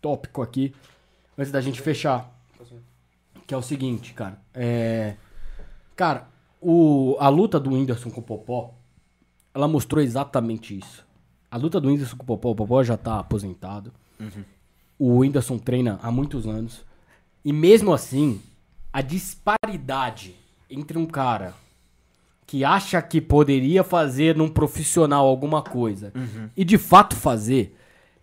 tópico 0.01 0.41
aqui 0.41 0.73
antes 1.37 1.51
da 1.51 1.61
gente 1.61 1.81
fechar. 1.81 2.31
Que 3.45 3.53
é 3.53 3.57
o 3.57 3.61
seguinte, 3.61 4.13
cara. 4.13 4.37
É, 4.53 5.13
cara, 5.95 6.27
o, 6.63 7.17
a 7.19 7.29
luta 7.29 7.59
do 7.59 7.71
Whindersson 7.71 8.09
com 8.09 8.21
o 8.21 8.23
Popó, 8.23 8.73
ela 9.53 9.67
mostrou 9.67 10.01
exatamente 10.03 10.77
isso. 10.77 11.05
A 11.51 11.57
luta 11.57 11.79
do 11.79 11.89
Whindersson 11.89 12.15
com 12.17 12.23
o 12.23 12.25
Popó, 12.27 12.51
o 12.51 12.55
Popó 12.55 12.83
já 12.83 12.97
tá 12.97 13.19
aposentado. 13.19 13.91
O 14.97 15.19
Whindersson 15.19 15.57
treina 15.57 15.99
há 16.01 16.11
muitos 16.11 16.47
anos. 16.47 16.83
E 17.43 17.51
mesmo 17.51 17.93
assim, 17.93 18.41
a 18.91 19.01
disparidade 19.01 20.35
entre 20.69 20.97
um 20.97 21.05
cara 21.05 21.53
que 22.47 22.63
acha 22.63 23.01
que 23.01 23.19
poderia 23.21 23.83
fazer 23.83 24.35
num 24.35 24.47
profissional 24.49 25.27
alguma 25.27 25.61
coisa 25.61 26.11
e 26.55 26.63
de 26.63 26.77
fato 26.77 27.15
fazer 27.15 27.77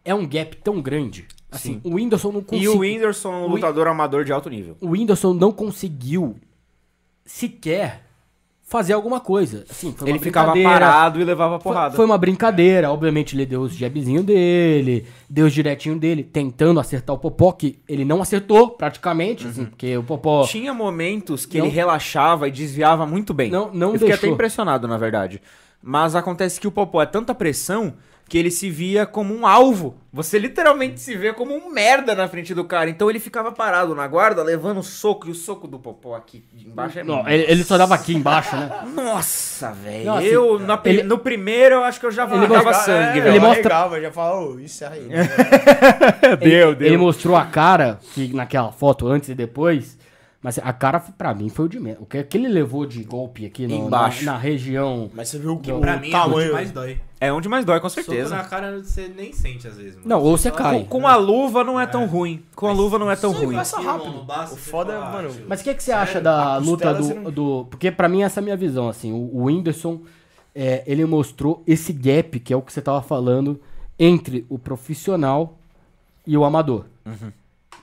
é 0.04 0.14
um 0.14 0.26
gap 0.26 0.56
tão 0.56 0.80
grande. 0.80 1.26
Assim, 1.50 1.80
o 1.84 1.94
Whindersson 1.94 2.30
não 2.32 2.40
E 2.40 2.44
conseguiu. 2.44 2.74
o 2.76 2.78
Whindersson 2.78 3.32
é 3.32 3.36
um 3.36 3.42
o 3.44 3.48
lutador 3.48 3.86
amador 3.88 4.24
de 4.24 4.32
alto 4.32 4.48
nível. 4.48 4.76
o 4.80 4.90
Whindersson 4.90 5.34
não 5.34 5.50
conseguiu 5.52 6.36
sequer 7.24 8.04
fazer 8.70 8.92
alguma 8.92 9.18
coisa. 9.18 9.64
Assim, 9.68 9.92
foi 9.92 10.06
uma 10.06 10.16
Ele 10.16 10.24
ficava 10.24 10.54
parado 10.62 11.20
e 11.20 11.24
levava 11.24 11.58
Foi, 11.58 11.72
porrada. 11.72 11.96
foi 11.96 12.04
uma 12.04 12.16
brincadeira. 12.16 12.88
Obviamente, 12.92 13.34
ele 13.34 13.44
deu 13.44 13.62
os 13.62 13.74
jabzinhos 13.74 14.24
dele, 14.24 15.06
deu 15.28 15.46
os 15.46 15.52
direitinho 15.52 15.98
dele, 15.98 16.22
tentando 16.22 16.78
acertar 16.78 17.16
o 17.16 17.18
Popó, 17.18 17.50
que 17.50 17.80
ele 17.88 18.04
não 18.04 18.22
acertou 18.22 18.70
praticamente, 18.70 19.44
assim, 19.44 19.64
porque 19.64 19.96
o 19.96 20.04
Popó. 20.04 20.44
Tinha 20.46 20.72
momentos 20.72 21.44
que 21.44 21.58
Não- 21.58 21.66
ele 21.66 21.74
relaxava 21.74 22.46
e 22.46 22.50
desviava 22.52 23.04
muito 23.04 23.34
bem. 23.34 23.50
Não- 23.50 23.72
não 23.74 23.88
Eu 23.88 23.92
fiquei 23.94 24.08
até 24.12 24.20
deixou. 24.20 24.34
impressionado, 24.34 24.86
na 24.86 24.96
verdade. 24.96 25.42
Mas 25.82 26.14
acontece 26.14 26.60
que 26.60 26.68
o 26.68 26.70
Popó 26.70 27.02
é 27.02 27.06
tanta 27.06 27.34
pressão 27.34 27.94
que 28.30 28.38
ele 28.38 28.50
se 28.50 28.70
via 28.70 29.04
como 29.04 29.34
um 29.34 29.44
alvo. 29.44 29.96
Você 30.12 30.38
literalmente 30.38 31.00
se 31.00 31.16
vê 31.16 31.32
como 31.32 31.52
um 31.52 31.68
merda 31.68 32.14
na 32.14 32.28
frente 32.28 32.54
do 32.54 32.64
cara. 32.64 32.88
Então 32.88 33.10
ele 33.10 33.18
ficava 33.18 33.50
parado 33.50 33.92
na 33.92 34.06
guarda, 34.06 34.40
levando 34.44 34.78
o 34.78 34.82
soco. 34.84 35.26
E 35.26 35.32
o 35.32 35.34
soco 35.34 35.66
do 35.66 35.80
Popó 35.80 36.14
aqui 36.14 36.44
embaixo 36.64 37.00
é 37.00 37.02
Não, 37.02 37.28
ele, 37.28 37.44
ele 37.48 37.64
só 37.64 37.76
dava 37.76 37.96
aqui 37.96 38.14
embaixo, 38.14 38.54
né? 38.56 38.70
Nossa, 38.94 39.72
velho. 39.72 40.12
Assim, 40.12 40.26
eu, 40.26 40.60
na 40.60 40.76
pri- 40.76 40.90
ele- 40.92 41.02
no 41.02 41.18
primeiro, 41.18 41.74
eu 41.74 41.82
acho 41.84 41.98
que 41.98 42.06
eu 42.06 42.12
já 42.12 42.22
Ele 42.24 42.46
mostra- 42.46 42.72
sangue, 42.74 43.18
é, 43.18 43.22
velho. 43.22 43.28
ele 43.30 43.38
eu 43.38 43.42
mostra- 43.42 43.74
arregava, 43.74 44.00
já 44.00 44.12
falava, 44.12 44.40
ô, 44.42 44.60
isso 44.60 44.84
aí. 44.84 45.00
né? 45.10 45.28
ele, 46.40 46.86
ele 46.86 46.96
mostrou 46.96 47.34
a 47.36 47.44
cara, 47.46 47.98
que 48.14 48.32
naquela 48.32 48.70
foto 48.70 49.08
antes 49.08 49.28
e 49.28 49.34
depois. 49.34 49.98
Mas 50.42 50.58
a 50.58 50.72
cara, 50.72 50.98
pra 51.00 51.34
mim, 51.34 51.50
foi 51.50 51.66
o 51.66 51.68
de 51.68 51.78
menos. 51.78 52.00
O 52.00 52.06
que, 52.06 52.22
que 52.22 52.38
ele 52.38 52.48
levou 52.48 52.86
de 52.86 53.04
golpe 53.04 53.44
aqui 53.44 53.66
no- 53.66 53.74
Embaixo. 53.74 54.24
Na, 54.24 54.32
na 54.32 54.38
região. 54.38 55.10
Mas 55.12 55.28
você 55.28 55.38
viu 55.38 55.58
Que 55.58 55.70
o 55.70 55.80
pra 55.80 55.98
mim 55.98 56.06
é 56.06 56.08
o 56.08 56.12
tamanho... 56.12 56.46
que 56.48 56.52
mais 56.54 56.70
dói. 56.72 56.98
É 57.20 57.30
onde 57.30 57.46
mais 57.46 57.66
dói, 57.66 57.78
com 57.78 57.88
Soco 57.90 58.06
certeza. 58.06 58.34
na 58.34 58.44
cara 58.44 58.78
você 58.82 59.06
nem 59.14 59.34
sente 59.34 59.68
às 59.68 59.76
vezes, 59.76 59.96
mano. 59.96 60.08
Não, 60.08 60.22
ou 60.22 60.38
você 60.38 60.50
cai. 60.50 60.80
Com, 60.84 61.00
com 61.00 61.06
a 61.06 61.14
luva 61.16 61.62
não 61.62 61.78
é 61.78 61.86
tão 61.86 62.06
ruim. 62.06 62.42
Com 62.56 62.66
a 62.68 62.72
luva 62.72 62.98
não 62.98 63.10
é 63.10 63.16
tão 63.16 63.32
ruim. 63.32 63.54
passa 63.56 63.78
rápido. 63.78 64.24
O 64.52 64.56
foda 64.56 64.94
é, 64.94 64.98
mano, 64.98 65.30
Mas 65.46 65.60
o 65.60 65.64
que, 65.64 65.74
que 65.74 65.82
você 65.82 65.92
acha 65.92 66.18
da 66.22 66.54
A 66.54 66.56
luta 66.56 66.70
costela 66.86 66.94
do, 66.94 67.04
você 67.04 67.14
não- 67.14 67.30
do. 67.30 67.66
Porque 67.68 67.90
pra 67.90 68.08
mim 68.08 68.22
essa 68.22 68.40
é 68.40 68.42
a 68.42 68.44
minha 68.44 68.56
visão, 68.56 68.88
assim. 68.88 69.12
O, 69.12 69.16
o 69.36 69.42
Whindersson, 69.44 70.00
é, 70.54 70.82
ele 70.86 71.04
mostrou 71.04 71.62
esse 71.66 71.92
gap, 71.92 72.40
que 72.40 72.50
é 72.50 72.56
o 72.56 72.62
que 72.62 72.72
você 72.72 72.80
tava 72.80 73.02
falando, 73.02 73.60
entre 73.98 74.46
o 74.48 74.58
profissional 74.58 75.58
e 76.26 76.34
o 76.34 76.44
Amador. 76.46 76.86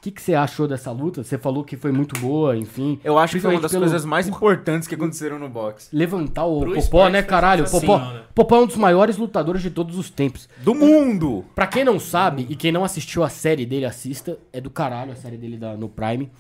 O 0.07 0.09
que, 0.09 0.15
que 0.15 0.21
você 0.21 0.35
achou 0.35 0.69
dessa 0.69 0.89
luta? 0.89 1.21
Você 1.21 1.37
falou 1.37 1.65
que 1.65 1.75
foi 1.75 1.91
muito 1.91 2.17
boa, 2.21 2.55
enfim. 2.55 2.97
Eu 3.03 3.17
acho 3.17 3.33
que 3.35 3.41
foi 3.41 3.55
uma 3.55 3.59
das 3.61 3.71
pelo- 3.71 3.83
coisas 3.83 4.05
mais 4.05 4.25
importantes 4.25 4.87
que 4.87 4.95
aconteceram 4.95 5.37
no 5.37 5.49
boxe. 5.49 5.89
Levantar 5.93 6.45
o 6.45 6.61
Pro 6.61 6.75
Popó, 6.75 7.09
né, 7.09 7.21
caralho? 7.21 7.65
O 7.65 7.69
Popó, 7.69 7.97
né? 7.99 8.23
Popó 8.33 8.55
é 8.55 8.59
um 8.61 8.67
dos 8.67 8.77
maiores 8.77 9.17
lutadores 9.17 9.61
de 9.61 9.69
todos 9.69 9.97
os 9.97 10.09
tempos. 10.09 10.47
Do 10.63 10.73
mundo! 10.73 11.43
Pra 11.53 11.67
quem 11.67 11.83
não 11.83 11.99
sabe 11.99 12.47
e 12.49 12.55
quem 12.55 12.71
não 12.71 12.85
assistiu 12.85 13.21
a 13.21 13.27
série 13.27 13.65
dele, 13.65 13.83
assista. 13.83 14.37
É 14.53 14.61
do 14.61 14.69
caralho 14.69 15.11
a 15.11 15.15
série 15.17 15.35
dele 15.35 15.57
da- 15.57 15.75
no 15.75 15.89
Prime. 15.89 16.31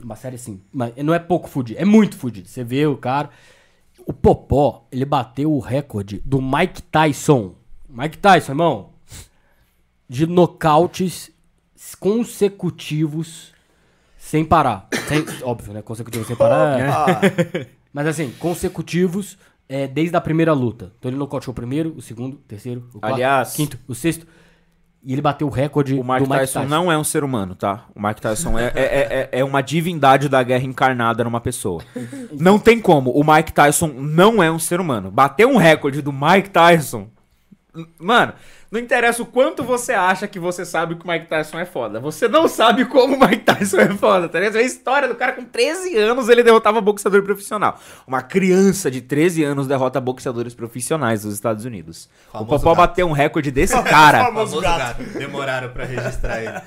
Uma 0.00 0.14
série 0.14 0.36
assim, 0.36 0.60
mas 0.72 0.92
não 0.98 1.12
é 1.12 1.18
pouco 1.18 1.48
fudido, 1.48 1.80
é 1.80 1.84
muito 1.84 2.16
fudido. 2.16 2.46
Você 2.48 2.62
vê 2.62 2.86
o 2.86 2.96
cara. 2.96 3.30
O 4.06 4.12
Popó, 4.12 4.86
ele 4.92 5.04
bateu 5.04 5.52
o 5.52 5.58
recorde 5.58 6.22
do 6.24 6.40
Mike 6.40 6.82
Tyson. 6.82 7.54
Mike 7.88 8.18
Tyson, 8.18 8.52
irmão. 8.52 8.90
De 10.08 10.24
nocautes 10.24 11.32
consecutivos 11.94 13.52
sem 14.18 14.44
parar. 14.44 14.88
Sem- 15.08 15.24
óbvio, 15.42 15.72
né? 15.72 15.82
Consecutivos 15.82 16.26
sem 16.26 16.36
parar. 16.36 16.80
é- 16.80 16.88
Ah, 16.88 17.20
Mas 17.92 18.06
assim, 18.08 18.30
consecutivos 18.38 19.38
é, 19.68 19.86
desde 19.86 20.16
a 20.16 20.20
primeira 20.20 20.52
luta. 20.52 20.92
Então 20.98 21.10
ele 21.10 21.18
nocauteou 21.18 21.52
o 21.52 21.54
primeiro, 21.54 21.94
o 21.96 22.02
segundo, 22.02 22.34
o 22.34 22.38
terceiro, 22.38 22.88
o 22.94 23.00
quarto, 23.00 23.14
Aliás- 23.14 23.52
o 23.52 23.56
quinto, 23.56 23.78
o 23.88 23.94
sexto. 23.94 24.26
E 25.02 25.12
ele 25.12 25.22
bateu 25.22 25.46
o 25.46 25.50
recorde 25.50 25.94
O 25.94 26.02
Mike 26.02 26.24
do 26.24 26.30
Mike 26.30 26.40
Tyson, 26.40 26.64
não 26.64 26.90
é 26.90 26.98
um 26.98 27.04
ser 27.04 27.22
humano, 27.22 27.54
tá? 27.54 27.84
O 27.94 28.02
Mike 28.04 28.20
Tyson 28.20 28.58
é, 28.58 28.72
é, 28.74 28.74
é, 28.74 29.28
é 29.38 29.44
uma 29.44 29.62
divindade 29.62 30.28
da 30.28 30.42
guerra 30.42 30.64
encarnada 30.64 31.22
numa 31.22 31.40
pessoa. 31.40 31.80
Não 32.32 32.58
tem 32.58 32.80
como. 32.80 33.12
O 33.12 33.22
Mike 33.22 33.52
Tyson 33.52 33.86
não 33.86 34.42
é 34.42 34.50
um 34.50 34.58
ser 34.58 34.80
humano. 34.80 35.08
Bater 35.12 35.46
um 35.46 35.56
recorde 35.58 36.02
do 36.02 36.12
Mike 36.12 36.50
Tyson. 36.50 37.08
Mano, 38.00 38.32
não 38.70 38.80
interessa 38.80 39.22
o 39.22 39.26
quanto 39.26 39.62
você 39.62 39.92
acha 39.92 40.26
que 40.26 40.38
você 40.38 40.64
sabe 40.64 40.96
que 40.96 41.04
o 41.06 41.08
Mike 41.10 41.26
Tyson 41.26 41.58
é 41.58 41.64
foda. 41.64 42.00
Você 42.00 42.26
não 42.28 42.48
sabe 42.48 42.84
como 42.84 43.14
o 43.16 43.20
Mike 43.20 43.44
Tyson 43.44 43.78
é 43.78 43.88
foda, 43.94 44.28
tá 44.28 44.38
ligado? 44.40 44.56
A 44.56 44.62
história 44.62 45.06
do 45.08 45.14
cara 45.14 45.32
com 45.32 45.44
13 45.44 45.96
anos 45.96 46.28
ele 46.28 46.42
derrotava 46.42 46.80
boxeador 46.80 47.22
profissional. 47.22 47.78
Uma 48.06 48.22
criança 48.22 48.90
de 48.90 49.00
13 49.00 49.44
anos 49.44 49.66
derrota 49.66 50.00
boxeadores 50.00 50.54
profissionais 50.54 51.22
dos 51.22 51.34
Estados 51.34 51.64
Unidos. 51.64 52.08
Famoso 52.32 52.44
o 52.44 52.58
Popó 52.58 52.70
gato. 52.74 52.76
bateu 52.88 53.06
um 53.06 53.12
recorde 53.12 53.50
desse 53.50 53.80
cara. 53.84 54.24
Famoso 54.24 54.60
Famoso 54.60 54.60
gato. 54.60 54.98
gato. 55.02 55.18
Demoraram 55.18 55.68
pra 55.70 55.84
registrar 55.84 56.40
ele. 56.42 56.58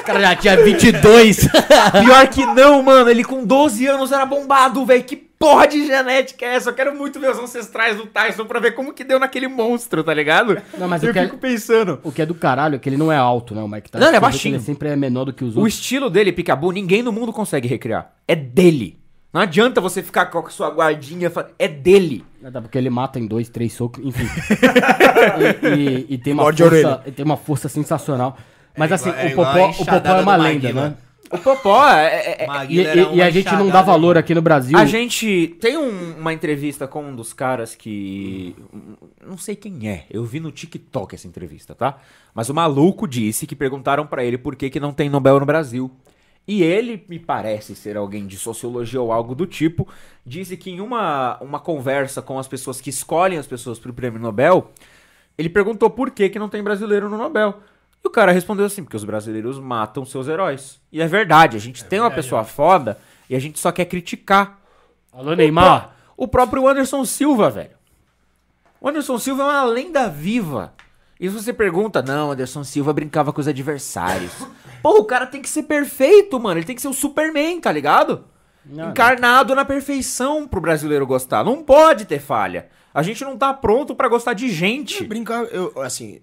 O 0.00 0.04
cara 0.04 0.20
já 0.20 0.36
tinha 0.36 0.56
22. 0.62 1.48
Pior 1.48 2.28
que 2.28 2.44
não, 2.46 2.82
mano. 2.82 3.08
Ele 3.10 3.24
com 3.24 3.44
12 3.44 3.86
anos 3.86 4.12
era 4.12 4.26
bombado, 4.26 4.84
velho. 4.84 5.04
Que 5.04 5.16
porra 5.16 5.66
de 5.68 5.86
genética 5.86 6.44
é 6.44 6.54
essa? 6.56 6.70
Eu 6.70 6.74
quero 6.74 6.94
muito 6.94 7.20
ver 7.20 7.30
os 7.30 7.38
ancestrais 7.38 7.96
do 7.96 8.06
Tyson 8.06 8.44
pra 8.44 8.58
ver 8.58 8.72
como 8.72 8.92
que 8.92 9.04
deu 9.04 9.18
naquele 9.20 9.46
monstro, 9.48 10.02
tá 10.02 10.12
ligado? 10.12 10.47
Não, 10.78 10.88
mas 10.88 11.02
eu 11.02 11.08
eu 11.10 11.14
quero- 11.14 11.26
fico 11.28 11.38
pensando. 11.38 12.00
o 12.02 12.10
que 12.12 12.22
é 12.22 12.26
do 12.26 12.34
caralho 12.34 12.76
é 12.76 12.78
que 12.78 12.88
ele 12.88 12.96
não 12.96 13.10
é 13.12 13.16
alto, 13.16 13.54
né? 13.54 13.62
O 13.62 13.68
Mike 13.68 13.90
Tyson. 13.90 14.04
Não, 14.04 14.08
ele 14.10 14.16
é 14.16 14.20
Você 14.20 14.26
vê 14.26 14.30
que 14.30 14.32
baixinho. 14.32 14.54
Ele 14.56 14.62
sempre 14.62 14.88
é 14.88 14.96
menor 14.96 15.24
do 15.24 15.32
que 15.32 15.44
os 15.44 15.54
O 15.56 15.60
outros. 15.60 15.74
estilo 15.74 16.08
dele, 16.10 16.32
Picabu, 16.32 16.70
ninguém 16.72 17.02
no 17.02 17.12
mundo 17.12 17.32
consegue 17.32 17.66
recriar. 17.68 18.12
É 18.26 18.34
dele. 18.34 18.98
Não 19.32 19.42
adianta 19.42 19.80
você 19.80 20.02
ficar 20.02 20.26
com 20.26 20.38
a 20.38 20.48
sua 20.50 20.70
guardinha. 20.70 21.28
fa- 21.30 21.48
É 21.58 21.68
dele. 21.68 22.24
Até 22.42 22.60
porque 22.60 22.78
ele 22.78 22.88
mata 22.90 23.18
em 23.18 23.26
dois, 23.26 23.48
três 23.48 23.72
socos, 23.74 24.02
enfim. 24.04 24.26
e, 25.62 25.66
e- 25.68 26.06
e 26.14 26.18
tem 26.18 26.32
uma 26.32 26.44
Morde 26.44 26.62
a 26.62 26.66
força, 26.68 26.86
orelha. 26.88 27.02
e 27.06 27.10
tem 27.12 27.24
uma 27.24 27.36
força 27.36 27.68
sensacional. 27.68 28.36
Mas 28.76 28.90
É 28.90 28.94
assim, 28.94 29.10
igual- 29.10 29.20
é 29.22 29.26
o 29.26 29.30
igual 29.32 29.46
a 29.46 29.52
Popó, 29.52 29.66
o 29.66 29.70
enxadada 29.70 30.00
Popó 30.08 30.18
é 30.18 30.22
uma 30.22 30.36
do 30.36 30.42
lenda, 30.42 30.62
Maguila. 30.68 30.88
né? 30.90 30.96
O 31.30 31.38
Popó 31.38 31.88
é. 31.88 32.06
é- 32.06 32.44
é- 32.44 32.66
E, 32.68 32.78
e- 32.80 33.16
e 33.16 33.22
a 33.22 33.30
gente 33.30 33.52
não 33.54 33.68
dá 33.68 33.82
valor 33.82 34.10
irmão. 34.12 34.20
aqui 34.20 34.34
no 34.34 34.42
Brasil. 34.42 34.78
A 34.78 34.84
gente 34.86 35.56
tem 35.60 35.76
um- 35.76 36.18
uma 36.18 36.32
entrevista 36.32 36.86
com 36.88 37.02
um 37.04 37.14
dos 37.14 37.32
caras 37.32 37.74
que. 37.74 38.56
Não 39.26 39.36
sei 39.36 39.54
quem 39.56 39.88
é. 39.88 40.06
Eu 40.10 40.24
vi 40.24 40.40
no 40.40 40.50
TikTok 40.50 41.14
essa 41.14 41.26
entrevista, 41.28 41.74
tá? 41.74 41.98
Mas 42.34 42.48
o 42.48 42.54
maluco 42.54 43.06
disse 43.06 43.46
que 43.46 43.54
perguntaram 43.54 44.06
pra 44.06 44.24
ele 44.24 44.38
por 44.38 44.56
que, 44.56 44.70
que 44.70 44.80
não 44.80 44.92
tem 44.92 45.08
Nobel 45.10 45.38
no 45.40 45.46
Brasil. 45.46 45.90
E 46.46 46.62
ele, 46.62 47.04
me 47.08 47.18
parece 47.18 47.76
ser 47.76 47.94
alguém 47.98 48.26
de 48.26 48.38
sociologia 48.38 49.00
ou 49.02 49.12
algo 49.12 49.34
do 49.34 49.44
tipo, 49.46 49.86
disse 50.24 50.56
que 50.56 50.70
em 50.70 50.80
uma, 50.80 51.36
uma 51.42 51.60
conversa 51.60 52.22
com 52.22 52.38
as 52.38 52.48
pessoas 52.48 52.80
que 52.80 52.88
escolhem 52.88 53.36
as 53.38 53.46
pessoas 53.46 53.78
pro 53.78 53.92
prêmio 53.92 54.18
Nobel, 54.18 54.70
ele 55.36 55.50
perguntou 55.50 55.90
por 55.90 56.10
que, 56.10 56.30
que 56.30 56.38
não 56.38 56.48
tem 56.48 56.62
brasileiro 56.62 57.10
no 57.10 57.18
Nobel. 57.18 57.58
E 58.04 58.08
o 58.08 58.10
cara 58.10 58.32
respondeu 58.32 58.66
assim, 58.66 58.82
porque 58.82 58.96
os 58.96 59.04
brasileiros 59.04 59.58
matam 59.58 60.04
seus 60.04 60.28
heróis. 60.28 60.80
E 60.92 61.00
é 61.00 61.06
verdade, 61.06 61.56
a 61.56 61.60
gente 61.60 61.84
tem 61.84 62.00
uma 62.00 62.10
pessoa 62.10 62.44
foda 62.44 62.98
e 63.28 63.34
a 63.34 63.38
gente 63.38 63.58
só 63.58 63.72
quer 63.72 63.84
criticar. 63.84 64.58
Alô, 65.12 65.34
Neymar. 65.34 65.94
O 66.16 66.26
próprio 66.26 66.66
Anderson 66.66 67.04
Silva, 67.04 67.50
velho. 67.50 67.76
O 68.80 68.88
Anderson 68.88 69.18
Silva 69.18 69.42
é 69.42 69.46
uma 69.46 69.64
lenda 69.64 70.08
viva. 70.08 70.72
E 71.20 71.28
você 71.28 71.52
pergunta, 71.52 72.00
não, 72.00 72.30
Anderson 72.30 72.62
Silva 72.62 72.92
brincava 72.92 73.32
com 73.32 73.40
os 73.40 73.48
adversários. 73.48 74.32
Pô, 74.80 75.00
o 75.00 75.04
cara 75.04 75.26
tem 75.26 75.42
que 75.42 75.48
ser 75.48 75.64
perfeito, 75.64 76.38
mano. 76.38 76.58
Ele 76.58 76.66
tem 76.66 76.76
que 76.76 76.82
ser 76.82 76.88
o 76.88 76.92
Superman, 76.92 77.60
tá 77.60 77.72
ligado? 77.72 78.24
Não, 78.64 78.90
Encarnado 78.90 79.54
na 79.54 79.64
perfeição 79.64 80.46
pro 80.46 80.60
brasileiro 80.60 81.06
gostar. 81.06 81.44
Não 81.44 81.62
pode 81.62 82.04
ter 82.04 82.20
falha. 82.20 82.68
A 82.94 83.02
gente 83.02 83.24
não 83.24 83.36
tá 83.36 83.52
pronto 83.52 83.94
pra 83.94 84.08
gostar 84.08 84.34
de 84.34 84.48
gente. 84.48 85.04
Brincar, 85.04 85.44
eu, 85.44 85.72
assim, 85.82 86.20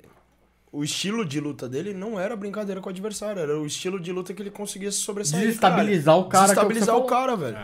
o 0.77 0.83
estilo 0.83 1.25
de 1.25 1.39
luta 1.39 1.67
dele 1.69 1.93
não 1.93 2.19
era 2.19 2.35
brincadeira 2.35 2.81
com 2.81 2.87
o 2.89 2.91
adversário, 2.91 3.41
era 3.41 3.59
o 3.59 3.65
estilo 3.65 3.99
de 3.99 4.11
luta 4.11 4.33
que 4.33 4.41
ele 4.41 4.51
conseguia 4.51 4.91
se 4.91 4.99
sobressair. 4.99 5.43
Desestabilizar 5.45 6.17
o 6.17 6.25
cara, 6.25 6.43
é 6.43 6.45
o 6.45 6.49
que 6.49 6.53
Desestabilizar 6.55 6.95
o 6.95 7.07
falou. 7.07 7.07
cara, 7.09 7.35
velho. 7.35 7.57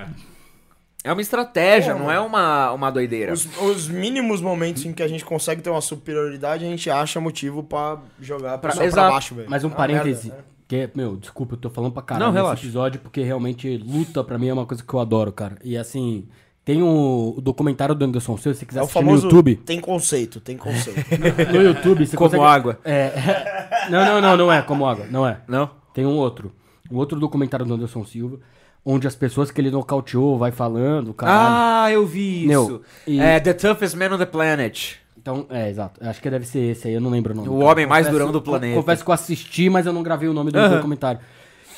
É 1.04 1.12
uma 1.12 1.22
estratégia, 1.22 1.94
Pô, 1.94 2.00
não 2.00 2.12
é 2.12 2.20
uma, 2.20 2.72
uma 2.74 2.92
doideira. 2.92 3.34
Os, 3.34 3.48
os 3.60 3.88
mínimos 3.88 4.40
momentos 4.40 4.86
em 4.86 4.94
que 4.94 5.02
a 5.02 5.08
gente 5.08 5.26
consegue 5.26 5.62
ter 5.62 5.70
uma 5.72 5.82
superioridade, 5.82 6.64
a 6.64 6.68
gente 6.70 6.90
acha 6.92 7.20
motivo 7.20 7.64
pra 7.64 8.00
jogar 8.20 8.60
pra, 8.60 8.72
pra 8.72 8.86
Exato. 8.86 9.12
baixo, 9.12 9.34
velho. 9.36 9.50
Mas 9.50 9.64
um 9.64 9.68
É 9.68 9.70
uma 9.72 9.76
parêntese. 9.78 10.28
merda, 10.28 10.44
né? 10.44 10.48
Que 10.68 10.76
é, 10.76 10.92
meu, 10.96 11.18
desculpa, 11.18 11.56
eu 11.56 11.58
tô 11.58 11.70
falando 11.70 11.92
pra 11.92 12.04
caralho 12.04 12.32
Não, 12.32 12.50
nesse 12.52 12.64
episódio, 12.66 13.02
porque 13.02 13.22
realmente 13.24 13.78
luta 13.78 14.24
pra 14.24 14.38
mim 14.38 14.48
é 14.50 14.54
uma 14.54 14.66
coisa 14.66 14.84
que 14.84 14.94
eu 14.94 15.00
adoro, 15.00 15.32
cara. 15.34 15.58
E 15.64 15.76
assim, 15.76 16.28
tem 16.64 16.82
o, 16.82 17.34
o 17.38 17.42
documentário 17.42 17.96
do 17.96 18.06
Anderson 18.06 18.38
Silva, 18.38 18.54
se 18.54 18.60
você 18.60 18.66
quiser 18.66 18.80
É 18.80 18.82
o 18.82 18.86
assistir 18.86 19.00
famoso. 19.00 19.24
no 19.24 19.30
YouTube. 19.30 19.56
Tem 19.58 19.80
conceito, 19.80 20.40
tem 20.40 20.58
conceito. 20.58 21.00
No 21.52 21.62
YouTube, 21.62 22.06
você 22.06 22.16
Como 22.16 22.30
consegue... 22.30 22.46
água. 22.50 22.80
É, 22.86 23.88
não, 23.90 24.06
não, 24.06 24.22
não, 24.22 24.38
não 24.38 24.52
é 24.52 24.62
como 24.62 24.86
água, 24.86 25.06
não 25.10 25.28
é. 25.28 25.40
Não? 25.48 25.70
Tem 25.94 26.06
um 26.06 26.16
outro. 26.18 26.52
Um 26.92 26.98
outro 26.98 27.20
documentário 27.20 27.66
do 27.66 27.74
Anderson 27.74 28.06
Silva, 28.06 28.40
onde 28.86 29.08
as 29.08 29.16
pessoas 29.16 29.50
que 29.50 29.60
ele 29.60 29.72
nocauteou 29.72 30.38
vai 30.38 30.52
falando, 30.52 31.14
caralho. 31.14 31.40
Ah, 31.86 31.92
eu 31.92 32.06
vi 32.06 32.42
isso. 32.42 32.48
Meu, 32.48 32.82
e- 33.08 33.20
É 33.20 33.40
The 33.40 33.54
Toughest 33.54 33.96
Man 33.96 34.14
on 34.14 34.18
the 34.18 34.26
Planet. 34.26 34.96
Então, 35.18 35.46
é, 35.50 35.70
exato. 35.70 36.04
Acho 36.04 36.22
que 36.22 36.30
deve 36.30 36.46
ser 36.48 36.60
esse 36.72 36.88
aí, 36.88 36.94
eu 36.96 37.02
não 37.02 37.10
lembro 37.12 37.32
o 37.34 37.36
nome. 37.36 37.48
O 37.50 37.60
cara. 37.60 37.66
homem 37.72 37.86
mais 37.86 38.06
Confesso- 38.08 38.20
durão 38.20 38.32
do 38.32 38.42
planeta. 38.42 38.76
Confesso 38.76 39.04
que 39.04 39.10
eu 39.10 39.14
assisti, 39.14 39.70
mas 39.70 39.86
eu 39.86 39.94
não 39.94 40.02
gravei 40.04 40.28
o 40.28 40.34
nome 40.34 40.52
do 40.52 40.58
Aham. 40.60 40.76
documentário. 40.78 41.22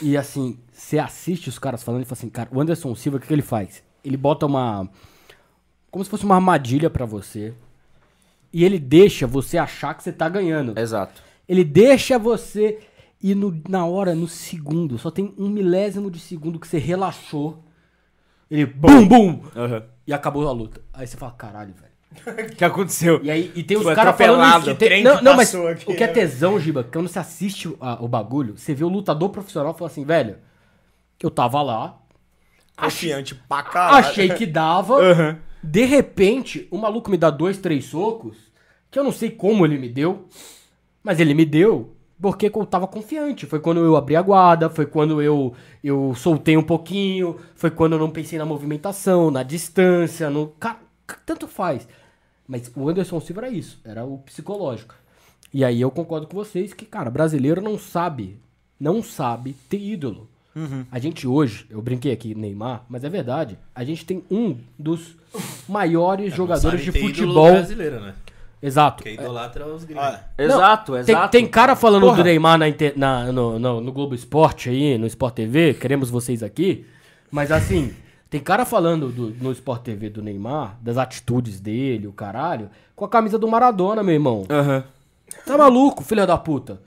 E 0.01 0.15
assim, 0.17 0.57
você 0.71 0.97
assiste 0.97 1.47
os 1.49 1.59
caras 1.59 1.83
falando 1.83 2.01
e 2.01 2.05
fala 2.05 2.17
assim, 2.17 2.29
cara, 2.29 2.49
o 2.51 2.59
Anderson 2.59 2.93
Silva, 2.95 3.17
o 3.17 3.21
que, 3.21 3.27
que 3.27 3.33
ele 3.33 3.41
faz? 3.41 3.83
Ele 4.03 4.17
bota 4.17 4.45
uma. 4.45 4.89
Como 5.91 6.03
se 6.03 6.09
fosse 6.09 6.25
uma 6.25 6.35
armadilha 6.35 6.89
pra 6.89 7.05
você. 7.05 7.53
E 8.51 8.63
ele 8.63 8.77
deixa 8.79 9.25
você 9.25 9.57
achar 9.57 9.93
que 9.95 10.03
você 10.03 10.11
tá 10.11 10.27
ganhando. 10.29 10.77
Exato. 10.77 11.21
Ele 11.47 11.63
deixa 11.63 12.19
você 12.19 12.79
ir 13.21 13.35
no- 13.35 13.61
na 13.67 13.85
hora, 13.85 14.13
no 14.13 14.27
segundo. 14.27 14.97
Só 14.97 15.09
tem 15.09 15.33
um 15.37 15.49
milésimo 15.49 16.11
de 16.11 16.19
segundo 16.19 16.59
que 16.59 16.67
você 16.67 16.77
relaxou. 16.77 17.63
Ele 18.49 18.65
bum, 18.65 19.07
bum! 19.07 19.41
E 20.05 20.13
acabou 20.13 20.47
a 20.47 20.51
luta. 20.51 20.81
Aí 20.93 21.07
você 21.07 21.17
fala, 21.17 21.31
caralho, 21.31 21.73
velho. 21.73 21.93
O 22.53 22.55
que 22.55 22.63
aconteceu? 22.63 23.19
E 23.23 23.31
aí, 23.31 23.51
e 23.55 23.63
tem 23.63 23.75
os 23.77 23.83
Foi 23.83 23.95
caras 23.95 24.15
falando 24.15 24.57
isso. 24.61 24.75
que 24.75 24.75
tem- 24.87 25.03
Não, 25.03 25.17
que 25.17 25.23
não, 25.23 25.35
mas 25.35 25.55
aqui, 25.55 25.91
o 25.91 25.95
que 25.95 26.03
é 26.03 26.07
né? 26.07 26.13
tesão, 26.13 26.59
Giba, 26.59 26.83
quando 26.83 27.07
você 27.07 27.17
assiste 27.17 27.67
o, 27.69 27.77
a- 27.81 27.97
o 28.03 28.07
bagulho, 28.07 28.55
você 28.55 28.75
vê 28.75 28.83
o 28.83 28.89
lutador 28.89 29.29
profissional 29.29 29.73
e 29.73 29.77
fala 29.79 29.89
assim, 29.89 30.05
velho, 30.05 30.37
eu 31.19 31.31
tava 31.31 31.59
lá, 31.63 31.99
Confiante 32.75 33.35
pra 33.35 33.63
caralho. 33.63 34.07
achei 34.07 34.29
que 34.29 34.45
dava, 34.45 35.39
de 35.63 35.85
repente, 35.85 36.67
o 36.71 36.77
maluco 36.77 37.09
me 37.09 37.17
dá 37.17 37.29
dois, 37.29 37.57
três 37.57 37.85
socos, 37.85 38.37
que 38.89 38.97
eu 38.97 39.03
não 39.03 39.11
sei 39.11 39.29
como 39.29 39.65
ele 39.65 39.77
me 39.77 39.89
deu, 39.89 40.27
mas 41.03 41.19
ele 41.19 41.33
me 41.33 41.45
deu 41.45 41.95
porque 42.23 42.47
eu 42.47 42.65
tava 42.65 42.87
confiante. 42.87 43.45
Foi 43.45 43.59
quando 43.59 43.81
eu 43.81 43.97
abri 43.97 44.15
a 44.15 44.21
guarda, 44.21 44.69
foi 44.69 44.85
quando 44.85 45.21
eu, 45.21 45.53
eu 45.83 46.13
soltei 46.15 46.55
um 46.55 46.63
pouquinho, 46.63 47.37
foi 47.53 47.69
quando 47.69 47.93
eu 47.93 47.99
não 47.99 48.09
pensei 48.09 48.39
na 48.39 48.45
movimentação, 48.45 49.29
na 49.29 49.43
distância, 49.43 50.29
no... 50.29 50.47
Cara, 50.59 50.79
tanto 51.25 51.49
faz. 51.49 51.85
Mas 52.47 52.71
o 52.75 52.87
Anderson 52.87 53.19
Silva 53.19 53.41
era 53.41 53.49
isso, 53.49 53.79
era 53.83 54.05
o 54.05 54.19
psicológico. 54.19 54.95
E 55.53 55.65
aí 55.65 55.81
eu 55.81 55.91
concordo 55.91 56.25
com 56.27 56.35
vocês 56.35 56.73
que, 56.73 56.85
cara, 56.85 57.11
brasileiro 57.11 57.61
não 57.61 57.77
sabe, 57.77 58.39
não 58.79 59.03
sabe 59.03 59.53
ter 59.69 59.79
ídolo. 59.79 60.29
A 60.91 60.99
gente 60.99 61.27
hoje, 61.27 61.65
eu 61.69 61.81
brinquei 61.81 62.11
aqui 62.11 62.35
Neymar, 62.35 62.83
mas 62.87 63.03
é 63.03 63.09
verdade, 63.09 63.57
a 63.73 63.83
gente 63.83 64.05
tem 64.05 64.23
um 64.29 64.55
dos 64.77 65.15
maiores 65.67 66.33
jogadores 66.33 66.81
Sabe 66.81 66.91
de 66.91 66.97
ídolo 66.99 67.13
futebol. 67.13 67.51
brasileiro, 67.51 67.99
né? 67.99 68.13
Exato. 68.61 69.03
Porque 69.03 69.15
idolatra 69.19 69.65
os 69.67 69.83
gringos. 69.83 70.03
Ah, 70.03 70.23
Exato, 70.37 70.91
Tem, 70.93 71.01
exato. 71.01 71.31
tem 71.31 71.45
cara 71.47 71.75
falando 71.75 72.03
Porra. 72.03 72.17
do 72.17 72.23
Neymar 72.23 72.57
na, 72.57 72.69
inter- 72.69 72.93
na- 72.95 73.31
no, 73.31 73.59
no, 73.59 73.81
no 73.81 73.91
Globo 73.91 74.15
Esporte 74.15 74.69
aí, 74.69 74.97
no 74.97 75.05
Sport 75.07 75.33
TV, 75.35 75.73
queremos 75.73 76.09
vocês 76.09 76.41
aqui. 76.41 76.85
Mas 77.29 77.51
assim, 77.51 77.93
tem 78.29 78.39
cara 78.39 78.63
falando 78.63 79.09
do- 79.09 79.31
no 79.41 79.51
Sport 79.51 79.81
TV 79.81 80.09
do 80.09 80.21
Neymar, 80.21 80.77
das 80.81 80.97
atitudes 80.97 81.59
dele, 81.59 82.07
o 82.07 82.13
caralho, 82.13 82.69
com 82.95 83.03
a 83.03 83.09
camisa 83.09 83.37
do 83.37 83.47
Maradona, 83.49 84.01
meu 84.01 84.13
irmão. 84.13 84.45
Aham. 84.49 84.83
Tá 85.45 85.57
maluco, 85.57 86.03
filha 86.03 86.25
da 86.25 86.37
puta? 86.37 86.79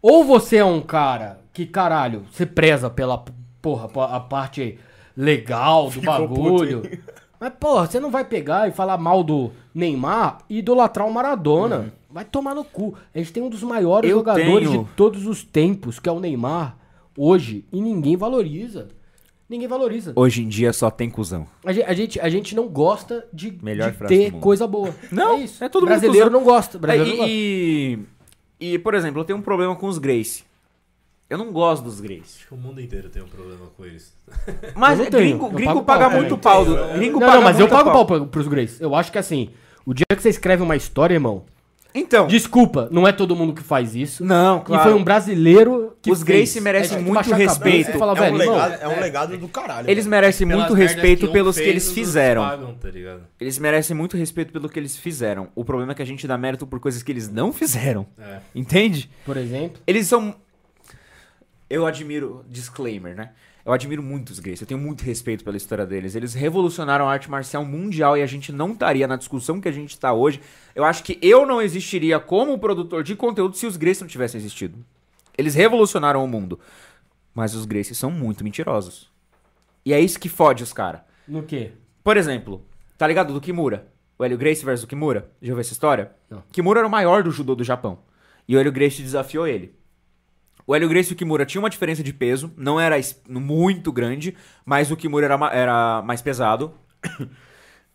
Ou 0.00 0.24
você 0.24 0.56
é 0.56 0.64
um 0.64 0.80
cara 0.80 1.40
que, 1.52 1.66
caralho, 1.66 2.24
você 2.30 2.46
preza 2.46 2.88
pela, 2.88 3.24
porra, 3.60 3.88
a 4.14 4.20
parte 4.20 4.78
legal 5.16 5.90
do 5.90 6.00
bagulho. 6.00 6.82
Mas, 7.40 7.52
porra, 7.58 7.86
você 7.86 8.00
não 8.00 8.10
vai 8.10 8.24
pegar 8.24 8.68
e 8.68 8.72
falar 8.72 8.98
mal 8.98 9.22
do 9.22 9.50
Neymar 9.74 10.38
e 10.48 10.58
idolatrar 10.58 11.06
o 11.06 11.12
Maradona. 11.12 11.92
Vai 12.10 12.24
tomar 12.24 12.54
no 12.54 12.64
cu. 12.64 12.94
A 13.14 13.18
gente 13.18 13.32
tem 13.32 13.42
um 13.42 13.48
dos 13.50 13.62
maiores 13.62 14.10
Eu 14.10 14.16
jogadores 14.18 14.68
tenho- 14.68 14.84
de 14.84 14.90
todos 14.96 15.26
os 15.26 15.44
tempos, 15.44 15.98
que 16.00 16.08
é 16.08 16.12
o 16.12 16.18
Neymar, 16.20 16.76
hoje, 17.16 17.64
e 17.72 17.80
ninguém 17.80 18.16
valoriza. 18.16 18.88
Ninguém 19.48 19.68
valoriza. 19.68 20.12
Hoje 20.16 20.42
em 20.42 20.48
dia 20.48 20.72
só 20.72 20.90
tem 20.90 21.08
cuzão. 21.08 21.46
A 21.64 21.72
gente, 21.72 21.86
a 21.86 21.92
gente, 21.94 22.20
a 22.20 22.28
gente 22.28 22.54
não 22.56 22.68
gosta 22.68 23.26
de, 23.32 23.56
Melhor 23.62 23.90
de 23.92 24.06
ter 24.06 24.32
coisa 24.32 24.66
boa. 24.66 24.94
Não, 25.10 25.34
é 25.34 25.40
isso. 25.40 25.62
é 25.64 25.68
todo 25.68 25.82
mundo 25.82 25.90
Brasileiro 25.90 26.26
cuzão. 26.26 26.40
não 26.40 26.46
gosta. 26.46 26.76
É, 26.76 26.80
Brasileiro 26.80 27.16
não 27.16 27.24
gosta. 27.26 28.17
E, 28.60 28.78
por 28.78 28.94
exemplo, 28.94 29.20
eu 29.20 29.24
tenho 29.24 29.38
um 29.38 29.42
problema 29.42 29.74
com 29.76 29.86
os 29.86 29.98
Grace. 29.98 30.44
Eu 31.28 31.36
não 31.36 31.52
gosto 31.52 31.84
dos 31.84 32.00
Grace. 32.00 32.38
Acho 32.38 32.46
que 32.48 32.54
o 32.54 32.56
mundo 32.56 32.80
inteiro 32.80 33.10
tem 33.10 33.22
um 33.22 33.28
problema 33.28 33.66
com 33.76 33.84
isso. 33.84 34.14
Mas 34.74 34.98
é 34.98 35.06
tenho. 35.06 35.22
gringo, 35.22 35.46
Eu 35.46 35.50
gringo 35.50 35.82
paga 35.82 36.08
pau. 36.08 36.18
muito 36.18 36.34
É, 36.34 36.38
pau. 36.38 36.64
Gringo 36.64 37.20
Não, 37.20 37.26
paga 37.26 37.38
não, 37.38 37.44
mas 37.44 37.60
eu 37.60 37.68
muito 37.68 37.84
pago 37.84 38.06
pau 38.06 38.26
pros 38.26 38.48
Grace. 38.48 38.82
Eu 38.82 38.94
acho 38.94 39.12
que 39.12 39.18
assim, 39.18 39.50
o 39.84 39.92
dia 39.92 40.06
que 40.08 40.22
você 40.22 40.30
escreve 40.30 40.62
uma 40.62 40.74
história, 40.76 41.14
irmão, 41.14 41.44
Então, 41.98 42.26
desculpa, 42.26 42.88
não 42.90 43.06
é 43.06 43.12
todo 43.12 43.34
mundo 43.34 43.52
que 43.52 43.62
faz 43.62 43.94
isso. 43.94 44.24
não, 44.24 44.60
claro. 44.60 44.82
E 44.82 44.84
foi 44.84 44.94
um 45.00 45.02
brasileiro 45.02 45.96
que 46.00 46.10
Os 46.10 46.22
fez. 46.22 46.38
Gracie 46.38 46.60
merecem 46.60 46.96
É, 46.98 47.00
que 47.00 47.04
muito 47.04 47.28
cabeça 47.30 47.36
respeito. 47.36 47.98
falar, 47.98 48.16
é, 48.16 48.20
velho, 48.20 48.36
um 48.36 48.40
irmão, 48.40 48.54
legado, 48.56 48.82
é 48.82 48.88
um 48.88 49.00
legado 49.00 49.38
do 49.38 49.48
caralho. 49.48 49.90
Eles 49.90 50.04
velho. 50.04 50.10
merecem 50.10 50.46
Pelas 50.46 50.62
muito 50.62 50.74
respeito 50.74 51.26
um 51.26 51.32
pelos 51.32 51.56
que 51.56 51.62
eles 51.64 51.92
fizeram. 51.92 52.42
Pagam, 52.42 52.74
tá 52.74 52.88
ligado? 52.88 53.22
Eles 53.40 53.58
merecem 53.58 53.96
muito 53.96 54.16
respeito 54.16 54.52
pelo 54.52 54.68
que 54.68 54.78
eles 54.78 54.96
fizeram. 54.96 55.48
O 55.54 55.64
problema 55.64 55.92
é 55.92 55.94
que 55.94 56.02
a 56.02 56.06
gente 56.06 56.26
dá 56.26 56.38
mérito 56.38 56.66
por 56.66 56.78
coisas 56.80 57.02
que 57.02 57.10
eles 57.12 57.28
não 57.28 57.52
fizeram. 57.52 58.06
É. 58.18 58.38
Entende? 58.54 59.10
por 59.24 59.36
exemplo. 59.36 59.80
Eles 59.86 60.06
são. 60.06 60.34
Eu 61.68 61.86
admiro. 61.86 62.44
Disclaimer, 62.48 63.14
né? 63.14 63.30
Eu 63.68 63.74
admiro 63.74 64.02
muito 64.02 64.30
os 64.30 64.38
Grace. 64.38 64.62
Eu 64.62 64.66
tenho 64.66 64.80
muito 64.80 65.02
respeito 65.02 65.44
pela 65.44 65.58
história 65.58 65.84
deles. 65.84 66.14
Eles 66.14 66.32
revolucionaram 66.32 67.06
a 67.06 67.12
arte 67.12 67.30
marcial 67.30 67.62
mundial 67.66 68.16
e 68.16 68.22
a 68.22 68.26
gente 68.26 68.50
não 68.50 68.72
estaria 68.72 69.06
na 69.06 69.14
discussão 69.14 69.60
que 69.60 69.68
a 69.68 69.72
gente 69.72 69.90
está 69.90 70.10
hoje. 70.10 70.40
Eu 70.74 70.86
acho 70.86 71.04
que 71.04 71.18
eu 71.20 71.44
não 71.44 71.60
existiria 71.60 72.18
como 72.18 72.58
produtor 72.58 73.02
de 73.04 73.14
conteúdo 73.14 73.58
se 73.58 73.66
os 73.66 73.76
Grace 73.76 74.00
não 74.00 74.08
tivessem 74.08 74.40
existido. 74.40 74.82
Eles 75.36 75.54
revolucionaram 75.54 76.24
o 76.24 76.26
mundo. 76.26 76.58
Mas 77.34 77.54
os 77.54 77.66
Grace 77.66 77.94
são 77.94 78.10
muito 78.10 78.42
mentirosos. 78.42 79.10
E 79.84 79.92
é 79.92 80.00
isso 80.00 80.18
que 80.18 80.30
fode 80.30 80.62
os 80.62 80.72
caras. 80.72 81.02
No 81.28 81.42
quê? 81.42 81.72
Por 82.02 82.16
exemplo, 82.16 82.64
tá 82.96 83.06
ligado 83.06 83.34
do 83.34 83.40
Kimura? 83.40 83.86
O 84.18 84.24
Hélio 84.24 84.38
Gracie 84.38 84.64
versus 84.64 84.84
o 84.84 84.88
Kimura? 84.88 85.30
Já 85.42 85.52
ouviu 85.52 85.60
essa 85.60 85.74
história? 85.74 86.12
Não. 86.30 86.42
Kimura 86.50 86.80
era 86.80 86.88
o 86.88 86.90
maior 86.90 87.22
do 87.22 87.30
judô 87.30 87.54
do 87.54 87.64
Japão. 87.64 87.98
E 88.48 88.56
o 88.56 88.58
Hélio 88.58 88.72
Gracie 88.72 89.02
desafiou 89.02 89.46
ele. 89.46 89.74
O 90.68 90.74
Hélio 90.76 90.86
Gracie 90.88 91.12
e 91.12 91.14
o 91.14 91.16
Kimura 91.16 91.46
tinham 91.46 91.62
uma 91.62 91.70
diferença 91.70 92.02
de 92.02 92.12
peso, 92.12 92.52
não 92.54 92.78
era 92.78 92.94
muito 93.26 93.90
grande, 93.90 94.36
mas 94.66 94.90
o 94.90 94.96
Kimura 94.98 95.24
era, 95.24 95.38
ma- 95.38 95.50
era 95.50 96.02
mais 96.02 96.20
pesado. 96.22 96.72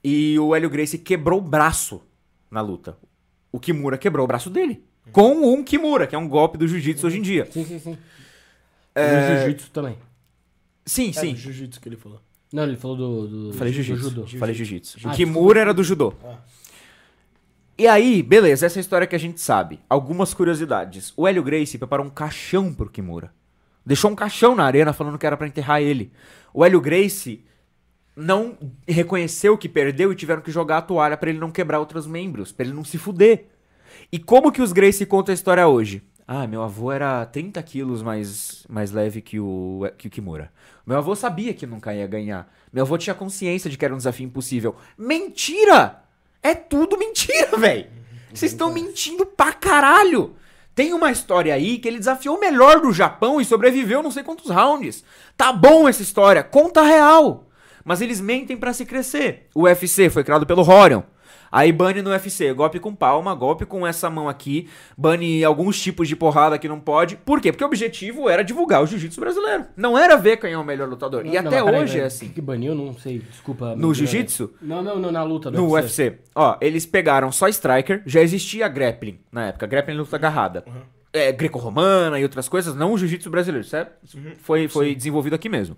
E 0.05 0.37
o 0.37 0.53
Hélio 0.53 0.69
Gracie 0.69 0.99
quebrou 0.99 1.39
o 1.39 1.41
braço 1.41 2.01
na 2.51 2.59
luta. 2.59 2.97
O 3.53 3.57
Kimura 3.57 3.97
quebrou 3.97 4.25
o 4.25 4.27
braço 4.27 4.49
dele. 4.49 4.83
Com 5.13 5.53
um 5.53 5.63
Kimura, 5.63 6.05
que 6.05 6.13
é 6.13 6.17
um 6.17 6.27
golpe 6.27 6.57
do 6.57 6.67
jiu-jitsu 6.67 7.07
hoje 7.07 7.19
em 7.19 7.21
dia. 7.21 7.47
Sim, 7.49 7.63
sim, 7.63 7.79
sim. 7.79 7.97
É, 8.93 9.37
jiu-jitsu 9.45 9.71
também. 9.71 9.97
Sim, 10.85 11.09
É, 11.11 11.13
sim. 11.13 11.31
do 11.31 11.39
jiu-jitsu 11.39 11.79
que 11.79 11.87
ele 11.87 11.95
falou. 11.95 12.19
Não, 12.51 12.63
ele 12.63 12.75
falou 12.75 12.97
do. 12.97 13.27
do 13.51 13.53
Falei 13.53 13.71
do 13.71 13.81
jiu-jitsu. 13.81 14.09
judô. 14.09 14.27
Falei 14.37 14.53
jiu-jitsu. 14.53 14.97
Ah, 15.05 15.11
o 15.11 15.15
Kimura 15.15 15.61
era 15.61 15.73
do 15.73 15.83
judô. 15.85 16.13
Ah. 16.21 16.37
E 17.83 17.87
aí, 17.87 18.23
beleza, 18.23 18.65
essa 18.65 18.79
é 18.79 18.81
história 18.81 19.05
que 19.05 19.13
a 19.13 19.19
gente 19.19 19.41
sabe. 19.41 19.77
Algumas 19.89 20.33
curiosidades. 20.33 21.11
O 21.17 21.27
Hélio 21.27 21.43
Gracie 21.43 21.77
preparou 21.77 22.05
um 22.05 22.09
caixão 22.09 22.73
pro 22.73 22.89
Kimura. 22.89 23.33
Deixou 23.85 24.09
um 24.09 24.15
caixão 24.15 24.55
na 24.55 24.63
arena 24.63 24.93
falando 24.93 25.17
que 25.17 25.25
era 25.25 25.35
pra 25.35 25.47
enterrar 25.47 25.81
ele. 25.81 26.09
O 26.53 26.63
Hélio 26.63 26.79
Gracie 26.79 27.43
não 28.15 28.57
reconheceu 28.87 29.57
que 29.57 29.67
perdeu 29.67 30.13
e 30.13 30.15
tiveram 30.15 30.41
que 30.41 30.49
jogar 30.49 30.77
a 30.77 30.81
toalha 30.81 31.17
pra 31.17 31.29
ele 31.29 31.39
não 31.39 31.51
quebrar 31.51 31.77
outros 31.77 32.07
membros, 32.07 32.53
pra 32.53 32.65
ele 32.65 32.73
não 32.73 32.85
se 32.85 32.97
fuder. 32.97 33.47
E 34.09 34.17
como 34.17 34.49
que 34.49 34.61
os 34.61 34.71
Gracie 34.71 35.05
contam 35.05 35.33
a 35.33 35.35
história 35.35 35.67
hoje? 35.67 36.01
Ah, 36.25 36.47
meu 36.47 36.61
avô 36.61 36.89
era 36.89 37.25
30 37.25 37.61
quilos 37.63 38.01
mais, 38.01 38.65
mais 38.69 38.93
leve 38.93 39.21
que 39.21 39.41
o, 39.41 39.81
que 39.97 40.07
o 40.07 40.09
Kimura. 40.09 40.53
Meu 40.87 40.99
avô 40.99 41.17
sabia 41.17 41.53
que 41.53 41.67
nunca 41.67 41.93
ia 41.93 42.07
ganhar. 42.07 42.49
Meu 42.71 42.85
avô 42.85 42.97
tinha 42.97 43.13
consciência 43.13 43.69
de 43.69 43.77
que 43.77 43.83
era 43.83 43.93
um 43.93 43.97
desafio 43.97 44.25
impossível. 44.25 44.73
Mentira! 44.97 46.02
É 46.43 46.53
tudo 46.53 46.97
mentira, 46.97 47.55
velho! 47.57 47.87
Vocês 48.33 48.51
estão 48.51 48.71
mentindo 48.71 49.25
pra 49.25 49.53
caralho! 49.53 50.35
Tem 50.75 50.91
uma 50.91 51.11
história 51.11 51.53
aí 51.53 51.77
que 51.77 51.87
ele 51.87 51.99
desafiou 51.99 52.35
o 52.35 52.39
melhor 52.39 52.81
do 52.81 52.91
Japão 52.91 53.39
e 53.39 53.45
sobreviveu 53.45 54.03
não 54.03 54.11
sei 54.11 54.23
quantos 54.23 54.49
rounds. 54.49 55.03
Tá 55.37 55.53
bom 55.53 55.87
essa 55.87 56.01
história, 56.01 56.43
conta 56.43 56.81
real. 56.81 57.47
Mas 57.85 58.01
eles 58.01 58.19
mentem 58.19 58.57
pra 58.57 58.73
se 58.73 58.85
crescer. 58.85 59.47
O 59.53 59.63
UFC 59.63 60.09
foi 60.09 60.23
criado 60.23 60.45
pelo 60.45 60.67
Horion. 60.67 61.03
Aí 61.53 61.71
bane 61.71 62.01
no 62.01 62.09
UFC, 62.09 62.51
golpe 62.51 62.79
com 62.79 62.95
palma, 62.95 63.35
golpe 63.35 63.63
com 63.63 63.85
essa 63.85 64.09
mão 64.09 64.27
aqui, 64.27 64.67
bane 64.97 65.43
alguns 65.43 65.79
tipos 65.79 66.07
de 66.07 66.15
porrada 66.15 66.57
que 66.57 66.67
não 66.67 66.79
pode. 66.79 67.15
Por 67.15 67.39
quê? 67.39 67.51
Porque 67.51 67.63
o 67.63 67.67
objetivo 67.67 68.27
era 68.27 68.43
divulgar 68.43 68.81
o 68.81 68.87
jiu-jitsu 68.87 69.21
brasileiro. 69.21 69.65
Não 69.77 69.95
era 69.95 70.17
ver 70.17 70.37
quem 70.37 70.51
é 70.51 70.57
o 70.57 70.63
melhor 70.63 70.89
lutador. 70.89 71.23
e 71.23 71.29
Não, 71.29 71.39
até 71.41 71.63
peraí, 71.63 71.83
hoje 71.83 71.99
é 71.99 72.05
assim. 72.05 72.29
Que 72.29 72.41
baniu, 72.41 72.73
não 72.73 72.91
sei, 72.95 73.19
desculpa. 73.19 73.75
No 73.75 73.93
jiu-jitsu? 73.93 74.49
Não, 74.59 74.81
não, 74.81 74.97
não, 74.97 75.11
na 75.11 75.21
luta 75.21 75.51
do 75.51 75.57
No 75.59 75.71
UFC. 75.71 76.17
Ó, 76.33 76.57
eles 76.59 76.87
pegaram 76.87 77.31
só 77.31 77.47
striker, 77.47 78.01
já 78.03 78.19
existia 78.21 78.67
grappling 78.67 79.19
na 79.31 79.49
época, 79.49 79.67
grappling 79.67 79.97
luta 79.97 80.15
agarrada. 80.15 80.65
É, 81.13 81.31
greco-romana 81.31 82.19
e 82.19 82.23
outras 82.23 82.49
coisas, 82.49 82.73
não 82.73 82.93
o 82.93 82.97
jiu-jitsu 82.97 83.29
brasileiro, 83.29 83.67
certo? 83.67 83.91
Foi, 84.41 84.67
foi 84.67 84.95
desenvolvido 84.95 85.35
aqui 85.35 85.47
mesmo. 85.47 85.77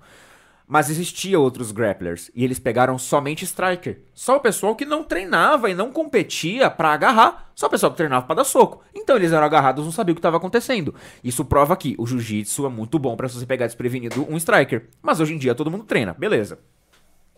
Mas 0.68 0.90
existia 0.90 1.40
outros 1.40 1.72
grapplers 1.72 2.32
e 2.34 2.44
eles 2.44 2.58
pegaram 2.58 2.98
somente 2.98 3.46
striker. 3.46 4.02
Só 4.14 4.38
o 4.38 4.40
pessoal 4.40 4.76
que 4.76 4.84
não 4.84 5.04
treinava 5.04 5.70
e 5.70 5.76
não 5.76 5.92
competia 5.92 6.72
pra 6.72 6.92
agarrar, 6.92 7.52
só 7.54 7.68
o 7.68 7.70
pessoal 7.70 7.92
que 7.92 7.98
treinava 7.98 8.26
pra 8.26 8.36
dar 8.36 8.44
soco. 8.44 8.82
Então 8.94 9.16
eles 9.16 9.32
eram 9.32 9.46
agarrados, 9.46 9.86
não 9.86 9.92
sabiam 9.92 10.14
o 10.14 10.16
que 10.16 10.20
estava 10.20 10.38
acontecendo. 10.38 10.96
Isso 11.24 11.46
prova 11.46 11.78
que 11.78 11.96
o 12.00 12.08
jiu-jitsu 12.08 12.66
é 12.66 12.70
muito 12.70 12.98
bom 12.98 13.16
pra 13.16 13.30
você 13.30 13.46
pegar 13.46 13.68
desprevenido 13.68 14.26
um 14.28 14.38
striker, 14.38 14.90
mas 15.04 15.20
hoje 15.20 15.36
em 15.36 15.38
dia 15.38 15.54
todo 15.54 15.70
mundo 15.70 15.84
treina, 15.84 16.14
beleza? 16.14 16.58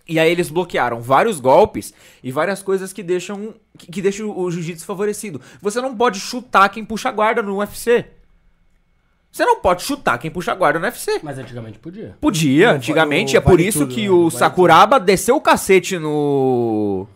E 0.08 0.20
aí 0.20 0.32
eles 0.32 0.50
bloquearam 0.50 1.02
vários 1.02 1.40
golpes 1.40 1.94
e 2.24 2.32
várias 2.32 2.64
coisas 2.64 2.94
que 2.94 3.04
deixam 3.04 3.56
que, 3.78 3.92
que 3.92 4.02
deixam 4.02 4.36
o 4.36 4.50
jiu-jitsu 4.50 4.86
favorecido. 4.86 5.42
Você 5.62 5.82
não 5.82 5.96
pode 5.96 6.20
chutar 6.20 6.70
quem 6.70 6.86
puxa 6.86 7.10
a 7.10 7.12
guarda 7.12 7.42
no 7.42 7.58
UFC. 7.58 8.06
Você 9.38 9.46
não 9.46 9.60
pode 9.62 9.84
chutar 9.84 10.18
quem 10.18 10.32
puxa 10.32 10.52
a 10.52 10.56
guarda 10.56 10.80
no 10.80 10.86
UFC. 10.86 11.20
Mas 11.22 11.38
antigamente 11.38 11.78
podia. 11.78 12.18
Podia, 12.20 12.70
Não, 12.70 12.76
antigamente. 12.78 13.36
o 13.36 13.38
É 13.38 13.40
por 13.40 13.52
Vale 13.52 13.68
isso 13.68 13.80
Tudo, 13.82 13.94
que 13.94 14.02
né? 14.04 14.10
o 14.10 14.30
Vale 14.30 14.32
Sakuraba 14.40 15.00
desceu 15.00 15.36
o 15.36 15.42
cacete 15.42 16.00
no. 16.00 17.08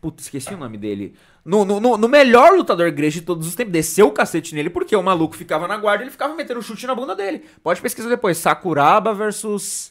Puta, 0.00 0.22
esqueci 0.22 0.52
o 0.52 0.58
nome 0.58 0.76
dele. 0.76 1.14
No, 1.42 1.64
no, 1.64 1.80
no- 1.80 1.96
no 1.96 2.06
melhor 2.08 2.52
lutador 2.54 2.90
grego 2.90 3.12
de 3.12 3.22
todos 3.22 3.48
os 3.48 3.54
tempos, 3.54 3.72
desceu 3.72 4.08
o 4.08 4.12
cacete 4.12 4.54
nele 4.54 4.68
porque 4.68 4.94
o 4.94 5.02
maluco 5.02 5.34
ficava 5.36 5.66
na 5.66 5.78
guarda 5.78 6.02
e 6.02 6.04
ele 6.04 6.10
ficava 6.10 6.34
metendo 6.34 6.60
chute 6.60 6.86
na 6.86 6.94
bunda 6.94 7.16
dele. 7.16 7.42
Pode 7.62 7.80
pesquisar 7.80 8.10
depois. 8.10 8.36
Sakuraba 8.36 9.14
versus. 9.14 9.90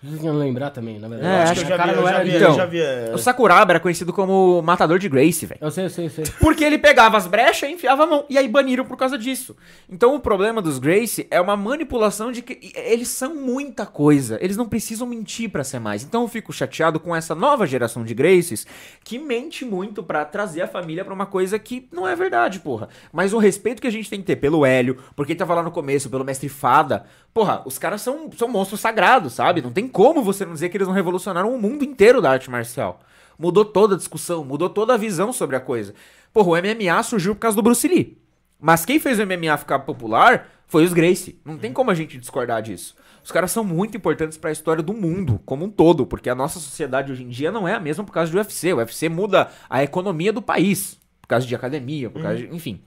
Iam 0.00 0.36
lembrar 0.38 0.70
também, 0.70 0.98
na 1.00 1.08
verdade. 1.08 1.28
É, 1.28 1.42
Acho 1.42 1.52
acho 1.52 1.60
que 1.66 1.72
o 1.72 1.76
cara 1.76 1.90
vi, 1.90 1.90
eu 1.90 1.96
não 1.96 2.08
já 2.08 2.14
era 2.14 2.24
vi, 2.24 2.36
Então, 2.36 2.68
vi. 2.70 2.80
é, 2.80 3.10
O 3.12 3.18
Sakuraba 3.18 3.72
era 3.72 3.80
conhecido 3.80 4.12
como 4.12 4.62
matador 4.62 4.96
de 4.96 5.08
Grace, 5.08 5.44
velho. 5.44 5.58
Eu 5.60 5.72
sei, 5.72 5.86
eu 5.86 5.90
sei, 5.90 6.06
eu 6.06 6.10
sei. 6.10 6.24
Porque 6.38 6.62
ele 6.62 6.78
pegava 6.78 7.16
as 7.16 7.26
brechas 7.26 7.68
e 7.68 7.72
enfiava 7.72 8.04
a 8.04 8.06
mão. 8.06 8.24
E 8.30 8.38
aí 8.38 8.46
baniram 8.46 8.84
por 8.84 8.96
causa 8.96 9.18
disso. 9.18 9.56
Então 9.90 10.14
o 10.14 10.20
problema 10.20 10.62
dos 10.62 10.78
Grace 10.78 11.26
é 11.32 11.40
uma 11.40 11.56
manipulação 11.56 12.30
de 12.30 12.42
que 12.42 12.72
eles 12.76 13.08
são 13.08 13.34
muita 13.34 13.84
coisa. 13.86 14.38
Eles 14.40 14.56
não 14.56 14.68
precisam 14.68 15.04
mentir 15.04 15.50
pra 15.50 15.64
ser 15.64 15.80
mais. 15.80 16.04
Então 16.04 16.22
eu 16.22 16.28
fico 16.28 16.52
chateado 16.52 17.00
com 17.00 17.14
essa 17.16 17.34
nova 17.34 17.66
geração 17.66 18.04
de 18.04 18.14
Graces 18.14 18.66
que 19.02 19.18
mente 19.18 19.64
muito 19.64 20.00
pra 20.02 20.24
trazer 20.24 20.62
a 20.62 20.68
família 20.68 21.04
pra 21.04 21.12
uma 21.14 21.26
coisa 21.26 21.58
que 21.58 21.88
não 21.92 22.06
é 22.06 22.14
verdade, 22.14 22.60
porra. 22.60 22.88
Mas 23.12 23.32
o 23.32 23.38
respeito 23.38 23.82
que 23.82 23.88
a 23.88 23.92
gente 23.92 24.08
tem 24.08 24.20
que 24.20 24.26
ter 24.26 24.36
pelo 24.36 24.64
Hélio, 24.64 24.98
porque 25.16 25.32
ele 25.32 25.38
tava 25.40 25.54
lá 25.54 25.62
no 25.64 25.72
começo, 25.72 26.08
pelo 26.08 26.24
Mestre 26.24 26.48
Fada. 26.48 27.04
Porra, 27.34 27.62
os 27.66 27.78
caras 27.78 28.00
são, 28.02 28.30
são 28.36 28.48
monstros 28.48 28.80
sagrados, 28.80 29.32
sabe? 29.34 29.60
Não 29.62 29.70
tem 29.88 29.88
como 29.88 30.22
você 30.22 30.44
não 30.44 30.52
dizer 30.52 30.68
que 30.68 30.76
eles 30.76 30.86
não 30.86 30.94
revolucionaram 30.94 31.52
o 31.52 31.60
mundo 31.60 31.82
inteiro 31.82 32.20
da 32.20 32.30
arte 32.30 32.50
marcial. 32.50 33.00
Mudou 33.38 33.64
toda 33.64 33.94
a 33.94 33.98
discussão, 33.98 34.44
mudou 34.44 34.68
toda 34.68 34.94
a 34.94 34.96
visão 34.96 35.32
sobre 35.32 35.56
a 35.56 35.60
coisa. 35.60 35.94
Porra, 36.32 36.48
o 36.48 36.56
MMA 36.56 37.02
surgiu 37.02 37.34
por 37.34 37.40
causa 37.40 37.56
do 37.56 37.62
Bruce 37.62 37.88
Lee. 37.88 38.18
Mas 38.60 38.84
quem 38.84 39.00
fez 39.00 39.18
o 39.18 39.26
MMA 39.26 39.56
ficar 39.56 39.78
popular 39.80 40.48
foi 40.66 40.84
os 40.84 40.92
Gracie. 40.92 41.40
Não 41.44 41.56
tem 41.56 41.72
como 41.72 41.90
a 41.90 41.94
gente 41.94 42.18
discordar 42.18 42.60
disso. 42.60 42.94
Os 43.24 43.32
caras 43.32 43.50
são 43.50 43.64
muito 43.64 43.96
importantes 43.96 44.36
pra 44.36 44.52
história 44.52 44.82
do 44.82 44.92
mundo 44.92 45.40
como 45.46 45.64
um 45.64 45.70
todo, 45.70 46.04
porque 46.04 46.28
a 46.28 46.34
nossa 46.34 46.58
sociedade 46.58 47.12
hoje 47.12 47.22
em 47.22 47.28
dia 47.28 47.50
não 47.50 47.66
é 47.66 47.74
a 47.74 47.80
mesma 47.80 48.04
por 48.04 48.12
causa 48.12 48.30
do 48.30 48.36
UFC. 48.36 48.72
O 48.72 48.76
UFC 48.76 49.08
muda 49.08 49.50
a 49.70 49.82
economia 49.82 50.32
do 50.32 50.42
país, 50.42 50.98
por 51.22 51.28
causa 51.28 51.46
de 51.46 51.54
academia, 51.54 52.10
por 52.10 52.20
causa 52.20 52.38
de, 52.38 52.54
enfim. 52.54 52.82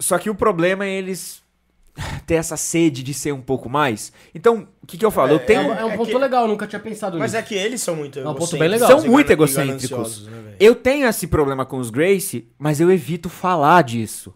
Só 0.00 0.18
que 0.18 0.28
o 0.28 0.34
problema 0.34 0.84
é 0.84 0.90
eles 0.90 1.42
ter 2.26 2.34
essa 2.34 2.56
sede 2.56 3.02
de 3.02 3.12
ser 3.14 3.32
um 3.32 3.40
pouco 3.40 3.68
mais. 3.68 4.12
Então, 4.34 4.68
o 4.82 4.86
que, 4.86 4.96
que 4.96 5.04
eu 5.04 5.10
falo? 5.10 5.30
eu 5.32 5.36
É, 5.36 5.38
tenho 5.40 5.62
um, 5.62 5.72
é 5.74 5.84
um 5.84 5.90
é 5.92 5.96
ponto 5.96 6.10
que- 6.10 6.18
legal, 6.18 6.42
eu 6.44 6.48
nunca 6.48 6.66
tinha 6.66 6.80
pensado 6.80 7.18
Mas 7.18 7.32
nisso. 7.32 7.42
é 7.44 7.46
que 7.46 7.54
eles 7.54 7.80
são 7.82 7.96
muito 7.96 8.18
É 8.18 8.22
um 8.22 8.34
ponto 8.34 8.54
egocêntricos 8.54 8.58
bem 8.60 8.68
legal. 8.68 8.88
São 9.00 9.10
muito 9.10 9.30
egocêntricos. 9.30 10.26
né? 10.26 10.54
Eu 10.60 10.74
tenho 10.74 11.06
esse 11.06 11.26
problema 11.26 11.64
com 11.66 11.78
os 11.78 11.90
Gracie, 11.90 12.48
mas 12.58 12.80
eu 12.80 12.90
evito 12.90 13.28
falar 13.28 13.82
disso. 13.82 14.34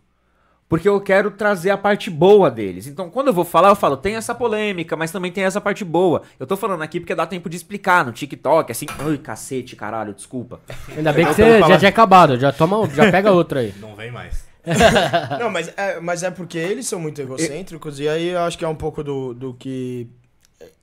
Porque 0.69 0.89
eu 0.89 0.99
quero 1.03 1.31
trazer 1.31 1.69
a 1.69 1.77
parte 1.77 2.09
boa 2.09 2.51
deles. 2.51 2.87
Então, 2.87 3.11
quando 3.11 3.27
eu 3.27 3.35
vou 3.35 3.45
falar, 3.45 3.69
eu 3.69 3.77
falo, 3.77 3.95
tem 3.95 4.17
essa 4.17 4.35
polêmica, 4.35 4.97
mas 4.97 5.13
também 5.13 5.31
tem 5.31 5.45
essa 5.45 5.61
parte 5.61 5.85
boa. 5.85 6.23
Eu 6.41 6.47
tô 6.47 6.57
falando 6.57 6.81
aqui 6.81 6.99
porque 6.99 7.15
dá 7.15 7.27
tempo 7.27 7.51
de 7.51 7.57
explicar 7.59 8.07
no 8.07 8.11
TikTok, 8.13 8.73
assim. 8.73 8.87
Ai, 8.99 9.19
cacete, 9.19 9.77
caralho, 9.77 10.15
desculpa. 10.15 10.61
Ainda 10.97 11.13
bem 11.13 11.27
que 11.27 11.33
Eu 11.33 11.35
você 11.35 11.59
já 11.69 11.79
tinha 11.79 11.89
acabado, 11.91 12.39
já 12.41 12.51
toma, 12.51 12.89
já 12.89 13.11
pega 13.11 13.31
outra 13.33 13.61
aí. 13.61 13.75
Não 13.79 13.95
vem 13.95 14.11
mais. 14.11 14.51
Não, 15.41 15.51
mas 15.51 15.73
é, 15.77 15.99
mas 16.01 16.23
é 16.23 16.31
porque 16.31 16.59
eles 16.59 16.87
são 16.87 17.01
muito 17.01 17.21
egocêntricos 17.21 17.99
e 17.99 18.09
aí 18.09 18.29
eu 18.29 18.41
acho 18.41 18.57
que 18.57 18.65
é 18.65 18.69
um 18.69 18.75
pouco 18.77 19.03
do, 19.03 19.35
do 19.35 19.55
que 19.55 20.07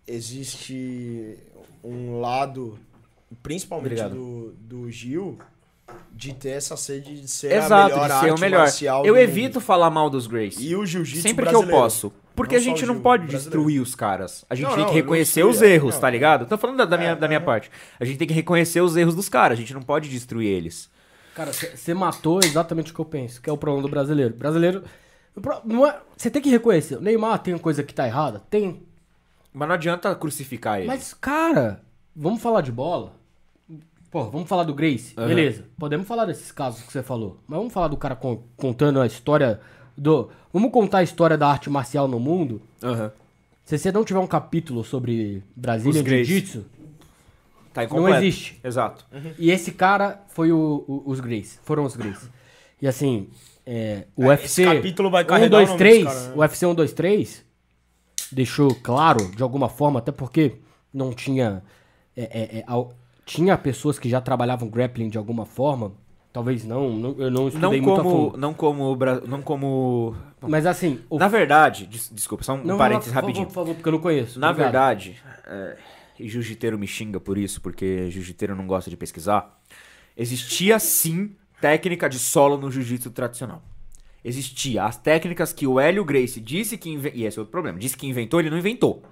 existe 0.07 1.37
um 1.83 2.19
lado, 2.19 2.77
principalmente 3.41 4.01
Obrigado. 4.01 4.13
do, 4.15 4.53
do 4.83 4.91
Gil, 4.91 5.37
de 6.11 6.33
ter 6.33 6.49
essa 6.49 6.75
sede 6.75 7.21
de 7.21 7.27
ser 7.27 7.53
a 7.53 7.57
Exato, 7.65 7.95
melhor 7.95 8.09
de 8.09 8.19
ser 8.19 8.33
o 8.33 8.39
melhor. 8.39 9.05
Eu 9.05 9.17
evito 9.17 9.55
mundo. 9.59 9.65
falar 9.65 9.89
mal 9.89 10.09
dos 10.09 10.27
Grace. 10.27 10.61
E 10.61 10.75
o 10.75 10.85
jiu-jitsu 10.85 11.21
Sempre 11.21 11.45
que 11.45 11.49
eu 11.49 11.59
brasileiro. 11.59 11.81
posso. 11.81 12.13
Porque 12.35 12.55
Não 12.55 12.61
a 12.61 12.63
gente 12.63 12.85
não 12.85 12.99
pode 13.01 13.23
brasileiro. 13.27 13.49
destruir 13.49 13.81
os 13.81 13.95
caras. 13.95 14.45
A 14.49 14.55
gente 14.55 14.67
Não, 14.67 14.75
tem 14.75 14.83
não, 14.83 14.89
que 14.89 14.95
reconhecer 14.95 15.43
os 15.43 15.61
erros, 15.61 15.97
tá 15.97 16.09
ligado? 16.09 16.45
Tô 16.45 16.57
falando 16.57 16.77
da, 16.77 16.85
da 16.85 16.97
minha, 16.97 17.11
É, 17.11 17.15
da 17.15 17.27
minha 17.27 17.41
parte. 17.41 17.69
A 17.99 18.05
gente 18.05 18.17
tem 18.17 18.27
que 18.27 18.33
reconhecer 18.33 18.79
os 18.81 18.95
erros 18.95 19.13
dos 19.15 19.27
caras. 19.27 19.57
A 19.57 19.61
gente 19.61 19.73
não 19.73 19.81
pode 19.81 20.07
destruir 20.09 20.47
eles. 20.47 20.89
Cara, 21.35 21.51
você 21.53 21.93
matou 21.93 22.39
exatamente 22.43 22.91
o 22.91 22.95
que 22.95 22.99
eu 23.01 23.05
penso, 23.05 23.41
que 23.41 23.49
é 23.49 23.53
o 23.53 23.57
problema 23.57 23.81
do 23.87 23.89
brasileiro. 23.91 24.33
Brasileiro. 24.35 24.83
não 25.63 25.87
é- 25.87 25.97
Você 26.17 26.29
tem 26.29 26.41
que 26.41 26.49
reconhecer. 26.49 26.95
O 26.97 27.01
Neymar 27.01 27.39
tem 27.39 27.57
coisa 27.57 27.81
que 27.83 27.93
tá 27.93 28.05
errada? 28.05 28.41
Tem. 28.49 28.81
Mas 29.53 29.67
não 29.67 29.75
adianta 29.75 30.13
crucificar 30.15 30.79
ele. 30.79 30.87
Mas, 30.87 31.13
cara, 31.13 31.81
vamos 32.15 32.41
falar 32.41 32.61
de 32.61 32.71
bola? 32.71 33.13
Pô, 34.11 34.23
vamos 34.29 34.49
falar 34.49 34.63
do 34.63 34.73
Grace? 34.73 35.13
Aham. 35.17 35.27
Beleza. 35.27 35.65
Podemos 35.77 36.07
falar 36.07 36.25
desses 36.25 36.51
casos 36.51 36.81
que 36.81 36.91
você 36.91 37.03
falou. 37.03 37.39
Mas 37.47 37.57
vamos 37.57 37.71
falar 37.73 37.87
do 37.87 37.95
cara 37.97 38.15
con- 38.15 38.41
contando 38.57 38.99
a 38.99 39.05
história 39.05 39.59
do. 39.95 40.29
Vamos 40.51 40.71
contar 40.71 40.97
a 40.99 41.03
história 41.03 41.37
da 41.37 41.47
arte 41.47 41.69
marcial 41.69 42.07
no 42.07 42.19
mundo? 42.19 42.59
Aham. 42.83 43.11
Se 43.63 43.77
você 43.77 43.91
não 43.91 44.03
tiver 44.03 44.19
um 44.19 44.25
capítulo 44.27 44.83
sobre 44.83 45.43
Brasília. 45.55 46.03
Jiu-Jitsu, 46.03 46.65
Tá 47.73 47.81
não 47.81 47.87
incompleto. 47.87 48.17
existe. 48.23 48.59
Exato. 48.63 49.05
E 49.37 49.51
esse 49.51 49.71
cara 49.71 50.21
foi 50.29 50.51
o, 50.51 50.83
o- 50.87 51.03
os 51.05 51.19
Grace. 51.19 51.59
Foram 51.63 51.83
os 51.83 51.95
Grace. 51.95 52.29
E 52.81 52.87
assim, 52.87 53.29
é, 53.65 54.05
o 54.15 54.23
É, 54.23 54.27
UFC. 54.29 54.63
esse 54.63 54.75
capítulo 54.75 55.09
vai 55.11 55.23
1, 55.23 55.27
carregar 55.27 55.49
2, 55.49 55.63
o 55.69 55.71
nome 55.73 55.77
3. 55.77 56.03
dos 56.03 56.13
caras, 56.13 56.27
né? 56.27 56.33
O 56.35 56.39
UFC 56.39 56.65
1, 56.65 56.75
2, 56.75 56.93
3 56.93 57.45
deixou 58.31 58.75
claro, 58.75 59.29
de 59.35 59.43
alguma 59.43 59.69
forma, 59.69 59.99
até 59.99 60.11
porque 60.11 60.55
não 60.93 61.11
tinha. 61.13 61.63
é, 62.17 62.23
é, 62.23 62.57
é, 62.59 62.63
ao- 62.67 62.93
tinha 63.25 63.57
pessoas 63.57 63.97
que 63.99 64.09
já 64.09 64.19
trabalhavam 64.19 64.67
grappling 64.67 65.07
de 65.09 65.17
alguma 65.17 65.45
forma. 65.45 65.91
Talvez 66.33 66.63
não, 66.63 66.89
não- 66.91 67.15
eu 67.17 67.31
não 67.31 67.41
Não 67.41 67.47
estudei 67.47 67.81
muito 67.81 67.99
a 67.99 68.03
como, 68.03 68.09
fundo. 68.31 68.37
não 68.37 68.53
como, 68.53 68.97
não 69.27 69.41
como. 69.41 70.15
Mas 70.41 70.65
assim, 70.65 70.99
o 71.09 71.17
Na 71.17 71.27
verdade, 71.27 71.85
des- 71.87 72.09
desculpa, 72.13 72.43
só 72.43 72.53
um 72.53 72.63
não, 72.63 72.77
parênteses 72.77 73.13
não, 73.13 73.21
rapidinho. 73.21 73.47
Por 73.47 73.53
favor, 73.53 73.73
porque 73.75 73.87
eu 73.87 73.93
não 73.93 73.99
conheço. 73.99 74.39
Na 74.39 74.49
Obrigado. 74.51 74.71
verdade, 74.71 75.21
é, 75.47 75.77
e 76.19 76.27
jiu-jiteiro 76.27 76.77
me 76.77 76.85
xinga 76.87 77.19
por 77.19 77.37
isso, 77.37 77.61
porque 77.61 78.09
jiu-jiteiro 78.11 78.55
não 78.55 78.67
gosta 78.67 78.89
de 78.89 78.97
pesquisar. 78.97 79.59
Existia 80.17 80.77
sim 80.79 81.35
técnica 81.61 82.09
de 82.09 82.19
solo 82.19 82.57
no 82.57 82.69
jiu-jitsu 82.69 83.11
tradicional. 83.11 83.63
Existia. 84.23 84.83
As 84.83 84.97
técnicas 84.97 85.53
que 85.53 85.65
o 85.65 85.79
Hélio 85.79 86.03
Gracie 86.03 86.41
disse 86.41 86.77
que 86.77 86.89
inventou. 86.89 87.19
E 87.19 87.25
esse 87.25 87.37
é 87.37 87.41
outro 87.41 87.51
problema. 87.51 87.79
Disse 87.79 87.95
que 87.95 88.05
inventou, 88.05 88.39
ele 88.39 88.49
não 88.49 88.57
inventou. 88.57 89.03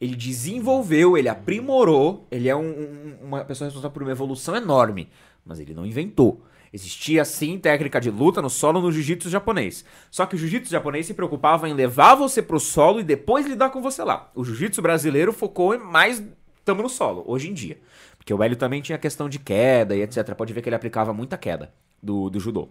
Ele 0.00 0.16
desenvolveu, 0.16 1.16
ele 1.18 1.28
aprimorou. 1.28 2.26
Ele 2.30 2.48
é 2.48 2.56
um- 2.56 2.62
um- 2.70 3.16
uma 3.22 3.44
pessoa 3.44 3.66
responsável 3.66 3.92
por 3.92 4.02
uma 4.02 4.12
evolução 4.12 4.56
enorme. 4.56 5.08
Mas 5.44 5.60
ele 5.60 5.74
não 5.74 5.84
inventou. 5.84 6.42
Existia 6.72 7.24
sim 7.24 7.58
técnica 7.58 8.00
de 8.00 8.10
luta 8.10 8.42
no 8.42 8.50
solo 8.50 8.80
no 8.80 8.90
jiu-jitsu 8.90 9.28
japonês. 9.30 9.84
Só 10.10 10.26
que 10.26 10.34
o 10.34 10.38
jiu-jitsu 10.38 10.70
japonês 10.72 11.06
se 11.06 11.14
preocupava 11.14 11.68
em 11.68 11.74
levar 11.74 12.14
você 12.16 12.42
pro 12.42 12.58
solo 12.58 12.98
e 13.00 13.04
depois 13.04 13.46
lidar 13.46 13.70
com 13.70 13.80
você 13.80 14.02
lá. 14.02 14.30
O 14.34 14.42
jiu-jitsu 14.44 14.82
brasileiro 14.82 15.32
focou 15.32 15.78
mais 15.78 16.22
tamo 16.64 16.82
no 16.82 16.88
solo, 16.88 17.22
hoje 17.26 17.50
em 17.50 17.54
dia. 17.54 17.78
Porque 18.16 18.32
o 18.32 18.42
Hélio 18.42 18.56
também 18.56 18.80
tinha 18.80 18.96
questão 18.98 19.28
de 19.28 19.38
queda 19.38 19.94
e 19.94 20.02
etc. 20.02 20.34
Pode 20.34 20.52
ver 20.52 20.62
que 20.62 20.68
ele 20.68 20.76
aplicava 20.76 21.12
muita 21.12 21.36
queda 21.36 21.72
do, 22.02 22.30
do 22.30 22.40
judô. 22.40 22.68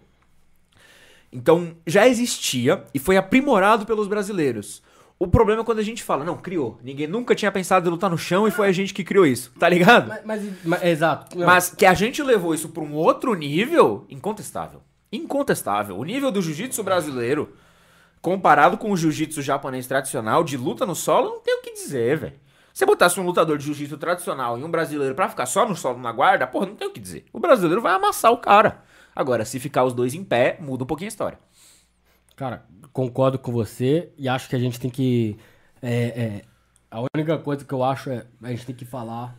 Então 1.32 1.74
já 1.86 2.06
existia 2.06 2.84
e 2.92 2.98
foi 2.98 3.16
aprimorado 3.16 3.84
pelos 3.86 4.06
brasileiros. 4.06 4.82
O 5.18 5.28
problema 5.28 5.62
é 5.62 5.64
quando 5.64 5.78
a 5.78 5.82
gente 5.82 6.02
fala, 6.02 6.24
não, 6.24 6.36
criou. 6.36 6.78
Ninguém 6.82 7.06
nunca 7.06 7.34
tinha 7.34 7.50
pensado 7.50 7.88
em 7.88 7.90
lutar 7.90 8.10
no 8.10 8.18
chão 8.18 8.46
e 8.48 8.50
foi 8.50 8.68
a 8.68 8.72
gente 8.72 8.92
que 8.92 9.04
criou 9.04 9.24
isso, 9.24 9.52
tá 9.58 9.68
ligado? 9.68 10.08
Mas, 10.08 10.24
mas- 10.24 10.52
mas- 10.64 10.84
exato. 10.84 11.38
Mas 11.38 11.70
que 11.70 11.86
a 11.86 11.94
gente 11.94 12.22
levou 12.22 12.52
isso 12.54 12.68
pra 12.68 12.82
um 12.82 12.92
outro 12.94 13.32
nível, 13.34 14.04
incontestável. 14.10 14.82
Incontestável. 15.12 15.96
O 15.96 16.04
nível 16.04 16.32
do 16.32 16.42
jiu-jitsu 16.42 16.82
brasileiro, 16.82 17.54
comparado 18.20 18.76
com 18.76 18.90
o 18.90 18.96
jiu-jitsu 18.96 19.40
japonês 19.40 19.86
tradicional, 19.86 20.42
de 20.42 20.56
luta 20.56 20.84
no 20.84 20.96
solo, 20.96 21.30
não 21.30 21.40
tem 21.40 21.54
o 21.58 21.62
que 21.62 21.72
dizer, 21.74 22.18
velho. 22.18 22.43
Se 22.74 22.84
botasse 22.84 23.20
um 23.20 23.24
lutador 23.24 23.56
de 23.56 23.66
jiu-jitsu 23.66 23.96
tradicional 23.96 24.58
e 24.58 24.64
um 24.64 24.70
brasileiro 24.70 25.14
pra 25.14 25.28
ficar 25.28 25.46
só 25.46 25.66
no 25.66 25.76
solo 25.76 26.00
na 26.00 26.10
guarda, 26.10 26.44
porra, 26.44 26.66
não 26.66 26.74
tem 26.74 26.88
o 26.88 26.90
que 26.90 26.98
dizer. 26.98 27.24
O 27.32 27.38
brasileiro 27.38 27.80
vai 27.80 27.94
amassar 27.94 28.32
o 28.32 28.38
cara. 28.38 28.82
Agora, 29.14 29.44
se 29.44 29.60
ficar 29.60 29.84
os 29.84 29.92
dois 29.92 30.12
em 30.12 30.24
pé, 30.24 30.58
muda 30.60 30.82
um 30.82 30.86
pouquinho 30.86 31.06
a 31.06 31.08
história. 31.08 31.38
Cara, 32.34 32.66
concordo 32.92 33.38
com 33.38 33.52
você 33.52 34.12
e 34.18 34.28
acho 34.28 34.48
que 34.48 34.56
a 34.56 34.58
gente 34.58 34.80
tem 34.80 34.90
que. 34.90 35.38
é, 35.80 35.92
é, 35.92 36.42
a 36.90 37.00
única 37.16 37.38
coisa 37.38 37.64
que 37.64 37.72
eu 37.72 37.84
acho 37.84 38.10
é 38.10 38.26
a 38.42 38.50
gente 38.50 38.66
tem 38.66 38.74
que 38.74 38.84
falar 38.84 39.36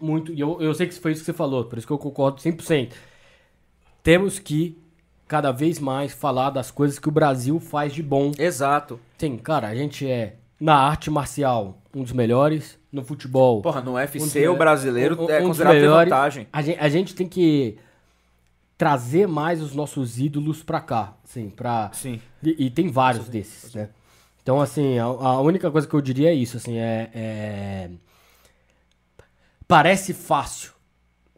muito. 0.00 0.32
E 0.32 0.40
eu, 0.40 0.60
eu 0.60 0.74
sei 0.74 0.88
que 0.88 0.94
foi 0.98 1.12
isso 1.12 1.20
que 1.20 1.26
você 1.26 1.32
falou, 1.32 1.66
por 1.66 1.78
isso 1.78 1.86
que 1.86 1.92
eu 1.92 1.98
concordo 1.98 2.40
100%. 2.40 2.92
Temos 4.02 4.40
que 4.40 4.76
cada 5.28 5.52
vez 5.52 5.78
mais 5.78 6.12
falar 6.12 6.50
das 6.50 6.72
coisas 6.72 6.98
que 6.98 7.08
o 7.08 7.12
Brasil 7.12 7.60
faz 7.60 7.94
de 7.94 8.02
bom. 8.02 8.32
Exato. 8.36 8.98
Sim, 9.18 9.36
cara, 9.36 9.68
a 9.68 9.74
gente 9.74 10.04
é 10.04 10.36
na 10.60 10.74
arte 10.76 11.10
marcial 11.10 11.78
um 11.94 12.02
dos 12.02 12.12
melhores, 12.12 12.78
no 12.92 13.02
futebol. 13.04 13.62
Porra, 13.62 13.80
no 13.80 13.92
um 13.92 13.94
UFC 13.94 14.18
o 14.18 14.26
melhores- 14.26 14.58
brasileiro 14.58 15.22
um- 15.24 15.30
é 15.30 15.40
um 15.42 15.46
considerado 15.48 15.74
melhores. 15.74 16.10
vantagem. 16.10 16.46
A 16.52 16.62
gente, 16.62 16.78
a 16.80 16.88
gente 16.88 17.14
tem 17.14 17.26
que 17.28 17.78
trazer 18.78 19.26
mais 19.26 19.62
os 19.62 19.74
nossos 19.74 20.18
ídolos 20.18 20.62
pra 20.62 20.80
cá, 20.80 21.14
sim, 21.24 21.48
pra... 21.48 21.90
Sim. 21.94 22.20
E, 22.42 22.66
e 22.66 22.70
tem 22.70 22.88
vários 22.88 23.28
desses, 23.28 23.74
né? 23.74 23.88
Então, 24.42 24.60
assim, 24.60 24.98
a, 24.98 25.04
a 25.04 25.40
única 25.40 25.70
coisa 25.70 25.86
que 25.88 25.94
eu 25.94 26.00
diria 26.00 26.30
é 26.30 26.34
isso, 26.34 26.56
assim, 26.58 26.76
é... 26.78 27.10
é- 27.14 27.90
Parece 29.66 30.14
fácil. 30.14 30.72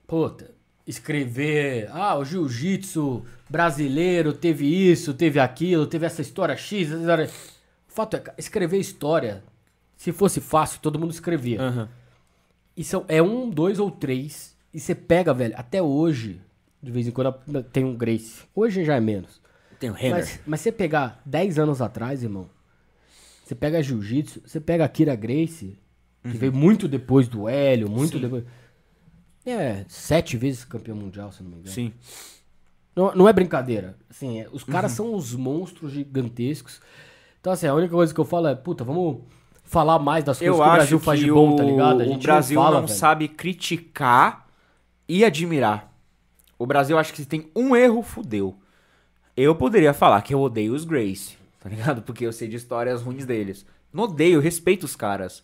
Puta, 0.07 0.51
escrever... 0.87 1.89
Ah, 1.93 2.17
o 2.19 2.25
jiu-jitsu 2.25 3.25
brasileiro 3.49 4.33
teve 4.33 4.67
isso, 4.67 5.15
teve 5.15 5.39
aquilo, 5.41 5.87
teve 5.87 6.05
essa 6.07 6.21
história 6.21 6.57
X... 6.57 6.89
essa 6.91 7.01
história- 7.01 7.25
O 7.27 7.58
fato 7.89 8.17
é, 8.17 8.23
escrever 8.39 8.79
história, 8.79 9.43
se 9.97 10.13
fosse 10.13 10.41
fácil, 10.41 10.81
todo 10.81 10.99
mundo 10.99 11.11
escrevia. 11.11 11.61
Aham. 11.61 11.89
E 12.77 12.85
são, 12.85 13.05
é 13.09 13.21
um, 13.21 13.51
dois 13.51 13.81
ou 13.81 13.91
três. 13.91 14.57
E 14.73 14.79
você 14.79 14.95
pega, 14.95 15.35
velho, 15.35 15.55
até 15.57 15.83
hoje, 15.83 16.41
de 16.81 16.93
vez 16.93 17.09
em 17.09 17.11
quando 17.11 17.33
tem 17.73 17.85
um 17.85 17.97
Grace. 17.97 18.43
Hoje 18.55 18.85
já 18.85 18.95
é 18.95 19.01
menos. 19.01 19.41
Tem 19.81 19.91
o 19.91 19.93
Renner. 19.93 20.19
Mas, 20.19 20.41
mas 20.47 20.61
você 20.61 20.71
pegar 20.71 21.21
10 21.25 21.59
anos 21.59 21.83
atrás, 21.83 22.23
irmão, 22.23 22.49
você 23.45 23.55
pega 23.55 23.83
Jiu-Jitsu, 23.83 24.43
você 24.45 24.61
pega 24.61 24.85
a 24.85 24.89
Kira 24.89 25.17
Grace, 25.17 25.79
que 26.23 26.37
veio 26.37 26.53
muito 26.53 26.87
depois 26.87 27.27
do 27.27 27.49
Hélio, 27.49 27.89
muito 27.89 28.13
Sim. 28.17 28.21
depois. 28.21 28.45
É, 29.47 29.85
sete 29.89 30.37
vezes 30.37 30.65
campeão 30.65 30.97
mundial, 30.97 31.33
se 31.33 31.43
não 31.43 31.51
me 31.51 31.57
engano. 31.57 31.75
Sim. 31.75 31.93
Não, 32.95 33.15
não 33.15 33.29
é 33.29 33.33
brincadeira. 33.33 33.97
Assim, 34.11 34.41
é- 34.41 34.49
os 34.53 34.63
caras 34.65 34.93
são 34.93 35.15
uns 35.15 35.35
monstros 35.35 35.93
gigantescos. 35.93 36.81
Então, 37.49 37.55
assim, 37.55 37.67
a 37.67 37.73
única 37.73 37.95
coisa 37.95 38.13
que 38.13 38.21
eu 38.21 38.27
falo 38.27 38.47
é, 38.47 38.55
puta, 38.55 38.85
vamos 38.85 39.21
falar 39.65 39.99
mais 39.99 40.23
das 40.23 40.39
coisas 40.39 40.55
Eu 40.55 40.63
que 40.63 40.69
o 40.69 40.73
Brasil 40.73 41.01
faz 41.01 41.19
de 41.19 41.33
bom, 41.33 41.57
tá 41.57 41.65
ligado? 41.65 42.03
A 42.03 42.05
o 42.05 42.09
gente 42.09 42.23
Brasil 42.23 42.57
não, 42.57 42.63
não, 42.63 42.73
fala, 42.73 42.87
velho. 42.87 42.99
sabe 42.99 43.27
criticar 43.27 44.47
e 45.09 45.25
admirar. 45.25 45.91
O 46.59 46.67
Brasil 46.67 46.99
acho 46.99 47.11
que 47.11 47.23
se 47.23 47.27
tem 47.27 47.51
um 47.57 47.75
erro, 47.75 48.03
fudeu. 48.03 48.55
Eu 49.35 49.55
poderia 49.55 49.95
falar 49.95 50.21
que 50.21 50.35
eu 50.35 50.43
odeio 50.43 50.75
os 50.75 50.85
Grace, 50.85 51.39
tá 51.59 51.71
ligado? 51.71 52.03
Porque 52.03 52.27
eu 52.27 52.35
sei 52.35 52.49
de 52.49 52.57
histórias 52.57 53.01
ruins 53.01 53.25
deles. 53.25 53.65
Não 53.91 54.05
odeio, 54.05 54.35
eu 54.35 54.41
respeito 54.43 54.85
os 54.85 54.95
caras. 54.95 55.43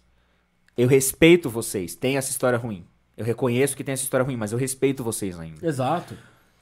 Eu 0.76 0.86
respeito 0.86 1.48
vocês, 1.48 1.94
tem 1.94 2.18
essa 2.18 2.31
história 2.31 2.59
ruim. 2.59 2.85
Eu 3.16 3.24
reconheço 3.24 3.74
que 3.74 3.82
tem 3.82 3.94
essa 3.94 4.02
história 4.02 4.26
ruim, 4.26 4.36
mas 4.36 4.52
eu 4.52 4.59
respeito 4.59 5.02
vocês 5.02 5.40
ainda. 5.40 5.66
Exato. 5.66 6.18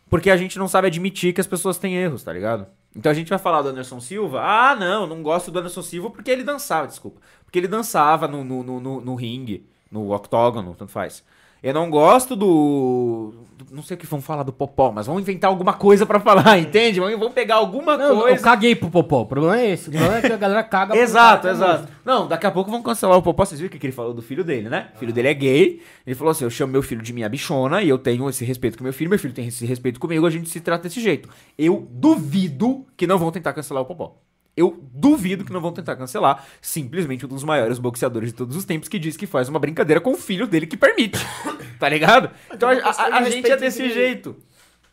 Porque 0.08 0.30
a 0.30 0.36
gente 0.36 0.56
não 0.56 0.68
sabe 0.68 0.86
admitir 0.86 1.32
que 1.32 1.40
as 1.40 1.48
pessoas 1.48 1.78
têm 1.78 1.96
erros, 1.96 2.22
tá 2.22 2.32
ligado? 2.32 2.68
Então 2.94 3.10
a 3.10 3.14
gente 3.14 3.30
vai 3.30 3.38
falar 3.38 3.62
do 3.62 3.68
Anderson 3.68 4.00
Silva. 4.00 4.40
Ah, 4.42 4.74
não, 4.76 5.06
não 5.06 5.22
gosto 5.22 5.50
do 5.50 5.58
Anderson 5.58 5.82
Silva 5.82 6.10
porque 6.10 6.30
ele 6.30 6.44
dançava, 6.44 6.86
desculpa. 6.86 7.20
Porque 7.44 7.58
ele 7.58 7.68
dançava 7.68 8.28
no, 8.28 8.44
no, 8.44 8.62
no, 8.62 8.80
no, 8.80 9.00
no 9.00 9.14
ringue, 9.14 9.66
no 9.90 10.12
octógono, 10.12 10.74
tanto 10.74 10.92
faz. 10.92 11.24
Eu 11.62 11.72
não 11.72 11.88
gosto 11.88 12.34
do. 12.34 13.32
do- 13.56 13.66
Não 13.70 13.82
sei 13.82 13.94
o 13.96 13.98
que 13.98 14.04
vão 14.06 14.20
falar 14.20 14.42
do 14.42 14.52
Popó, 14.52 14.90
mas 14.90 15.06
vamos 15.06 15.22
inventar 15.22 15.48
alguma 15.48 15.72
coisa 15.72 16.04
pra 16.04 16.18
falar, 16.18 16.58
entende? 16.60 16.98
Vamos 16.98 17.16
vamos 17.18 17.32
pegar 17.32 17.54
alguma 17.54 17.96
Não, 17.96 18.20
coisa. 18.20 18.36
eu 18.38 18.42
caguei 18.42 18.74
pro 18.74 18.90
Popó. 18.90 19.20
O 19.20 19.26
problema 19.26 19.60
é 19.60 19.70
esse. 19.70 19.88
O 19.88 19.92
problema 19.92 20.16
é 20.18 20.20
que 20.22 20.32
a 20.32 20.36
galera 20.36 20.62
caga 20.64 20.92
pro 20.94 21.00
Exato, 21.02 21.46
exato. 21.48 21.88
Não, 22.04 22.26
daqui 22.26 22.46
a 22.46 22.50
pouco 22.50 22.70
vão 22.70 22.82
cancelar 22.82 23.16
o 23.16 23.22
Popó. 23.22 23.44
Vocês 23.44 23.60
viram 23.60 23.68
o 23.68 23.72
que 23.72 23.78
que 23.78 23.86
ele 23.86 23.92
falou 23.94 24.12
do 24.12 24.20
filho 24.20 24.42
dele, 24.42 24.68
né? 24.68 24.88
O 24.96 24.98
filho 24.98 25.12
dele 25.12 25.28
é 25.28 25.34
gay. 25.34 25.80
Ele 26.04 26.16
falou 26.16 26.32
assim: 26.32 26.42
eu 26.44 26.50
chamo 26.50 26.72
meu 26.72 26.82
filho 26.82 27.00
de 27.00 27.12
minha 27.12 27.28
bichona 27.28 27.80
e 27.82 27.88
eu 27.88 27.96
tenho 27.98 28.28
esse 28.28 28.44
respeito 28.44 28.76
com 28.76 28.82
meu 28.84 28.92
filho, 28.92 29.08
meu 29.08 29.18
filho 29.18 29.32
tem 29.32 29.46
esse 29.46 29.64
respeito 29.64 30.00
comigo, 30.00 30.26
a 30.26 30.30
gente 30.30 30.50
se 30.50 30.60
trata 30.60 30.82
desse 30.88 31.00
jeito. 31.00 31.28
Eu 31.56 31.86
duvido 31.90 32.84
que 32.96 33.06
não 33.06 33.18
vão 33.18 33.30
tentar 33.30 33.52
cancelar 33.52 33.82
o 33.82 33.86
Popó. 33.86 34.16
Eu 34.56 34.82
duvido 34.92 35.44
que 35.44 35.52
não 35.52 35.60
vão 35.60 35.72
tentar 35.72 35.96
cancelar 35.96 36.46
simplesmente 36.60 37.24
um 37.24 37.28
dos 37.28 37.42
maiores 37.42 37.78
boxeadores 37.78 38.30
de 38.30 38.34
todos 38.36 38.54
os 38.56 38.64
tempos 38.66 38.88
que 38.88 38.98
diz 38.98 39.16
que 39.16 39.26
faz 39.26 39.48
uma 39.48 39.58
brincadeira 39.58 40.00
com 40.00 40.12
o 40.12 40.16
filho 40.16 40.46
dele 40.46 40.66
que 40.66 40.76
permite. 40.76 41.18
tá 41.80 41.88
ligado? 41.88 42.30
Então 42.52 42.68
a, 42.68 42.76
questão 42.76 43.04
a- 43.06 43.08
de 43.10 43.14
a 43.26 43.30
gente 43.30 43.50
é 43.50 43.56
desse 43.56 43.82
entre- 43.82 43.94
jeito. 43.94 44.36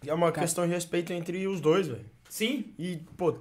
É 0.07 0.13
uma 0.13 0.31
questão 0.31 0.65
de 0.65 0.73
respeito 0.73 1.11
entre 1.11 1.45
os 1.45 1.59
dois, 1.59 1.87
velho. 1.87 2.05
Sim. 2.29 2.67
E, 2.79 3.01
pô, 3.17 3.35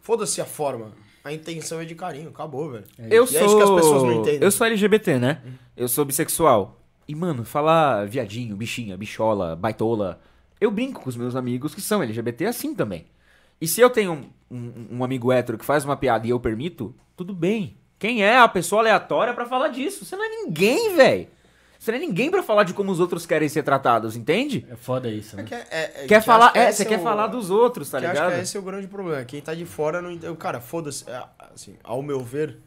foda-se 0.00 0.40
a 0.40 0.44
forma. 0.44 0.92
A 1.22 1.32
intenção 1.32 1.80
é 1.80 1.84
de 1.84 1.94
carinho, 1.94 2.28
acabou, 2.28 2.70
velho. 2.72 2.84
Eu 3.10 3.24
E 3.24 3.26
sou. 3.28 3.40
é 3.40 3.44
isso 3.46 3.56
que 3.56 3.62
as 3.62 3.70
pessoas 3.70 4.02
não 4.02 4.12
entendem. 4.14 4.42
Eu 4.42 4.50
sou 4.50 4.66
LGBT, 4.66 5.18
né? 5.18 5.40
Eu 5.76 5.88
sou 5.88 6.04
bissexual. 6.04 6.80
E, 7.08 7.14
mano, 7.14 7.44
falar 7.44 8.06
viadinho, 8.06 8.54
bichinha, 8.56 8.96
bichola, 8.96 9.56
baitola. 9.56 10.20
Eu 10.60 10.70
brinco 10.70 11.00
com 11.02 11.08
os 11.08 11.16
meus 11.16 11.34
amigos 11.36 11.74
que 11.74 11.80
são 11.80 12.02
LGBT 12.02 12.46
assim 12.46 12.74
também. 12.74 13.06
E 13.60 13.66
se 13.68 13.80
eu 13.80 13.88
tenho 13.90 14.12
um, 14.12 14.56
um- 14.56 14.86
um 14.98 15.04
amigo 15.04 15.32
hétero 15.32 15.56
que 15.58 15.64
faz 15.64 15.84
uma 15.84 15.96
piada 15.96 16.26
e 16.26 16.30
eu 16.30 16.40
permito, 16.40 16.94
tudo 17.16 17.34
bem. 17.34 17.76
Quem 17.98 18.22
é 18.24 18.38
a 18.38 18.48
pessoa 18.48 18.82
aleatória 18.82 19.32
pra 19.32 19.46
falar 19.46 19.68
disso? 19.68 20.04
Você 20.04 20.16
não 20.16 20.24
é 20.24 20.28
ninguém, 20.28 20.94
velho. 20.96 21.28
Você 21.78 21.90
não 21.92 21.98
é 21.98 22.00
ninguém 22.00 22.30
pra 22.30 22.42
falar 22.42 22.64
de 22.64 22.72
como 22.74 22.90
os 22.90 22.98
outros 23.00 23.26
querem 23.26 23.48
ser 23.48 23.62
tratados, 23.62 24.16
entende? 24.16 24.66
É 24.70 24.76
foda 24.76 25.08
isso, 25.10 25.36
É 25.38 25.42
né? 25.42 25.48
que 25.48 25.54
é- 25.54 25.66
é- 25.70 26.06
Quer 26.06 26.20
que 26.20 26.26
falar, 26.26 26.46
acho 26.46 26.52
que 26.54 26.58
é, 26.58 26.72
você 26.72 26.84
quer 26.84 26.98
o- 26.98 27.02
falar 27.02 27.26
dos 27.26 27.50
outros, 27.50 27.90
tá 27.90 28.00
que 28.00 28.06
acho 28.06 28.14
ligado? 28.14 28.32
que 28.34 28.40
esse 28.40 28.56
é 28.56 28.60
o 28.60 28.62
grande 28.62 28.86
problema. 28.88 29.22
Quem 29.24 29.40
tá 29.40 29.54
de 29.54 29.64
fora 29.66 30.00
não 30.02 30.10
entende. 30.10 30.34
Cara, 30.36 30.60
foda-se. 30.60 31.08
é, 31.08 31.22
assim, 31.54 31.76
ao 31.84 32.02
meu 32.02 32.20
ver. 32.20 32.58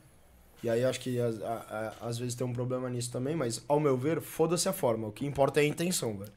E 0.64 0.70
aí 0.70 0.84
acho 0.84 1.00
que 1.00 1.20
às- 1.20 1.42
a- 1.42 1.94
a- 2.02 2.08
às 2.08 2.18
vezes 2.18 2.34
tem 2.36 2.46
um 2.46 2.54
problema 2.54 2.90
nisso 2.90 3.12
também, 3.12 3.36
mas 3.36 3.64
ao 3.68 3.80
meu 3.80 3.96
ver, 3.98 4.22
foda-se 4.22 4.68
a 4.70 4.74
forma. 4.74 5.08
O 5.08 5.12
que 5.12 5.26
importa 5.26 5.60
é 5.60 5.64
a 5.64 5.68
intenção, 5.68 6.18
velho. 6.18 6.32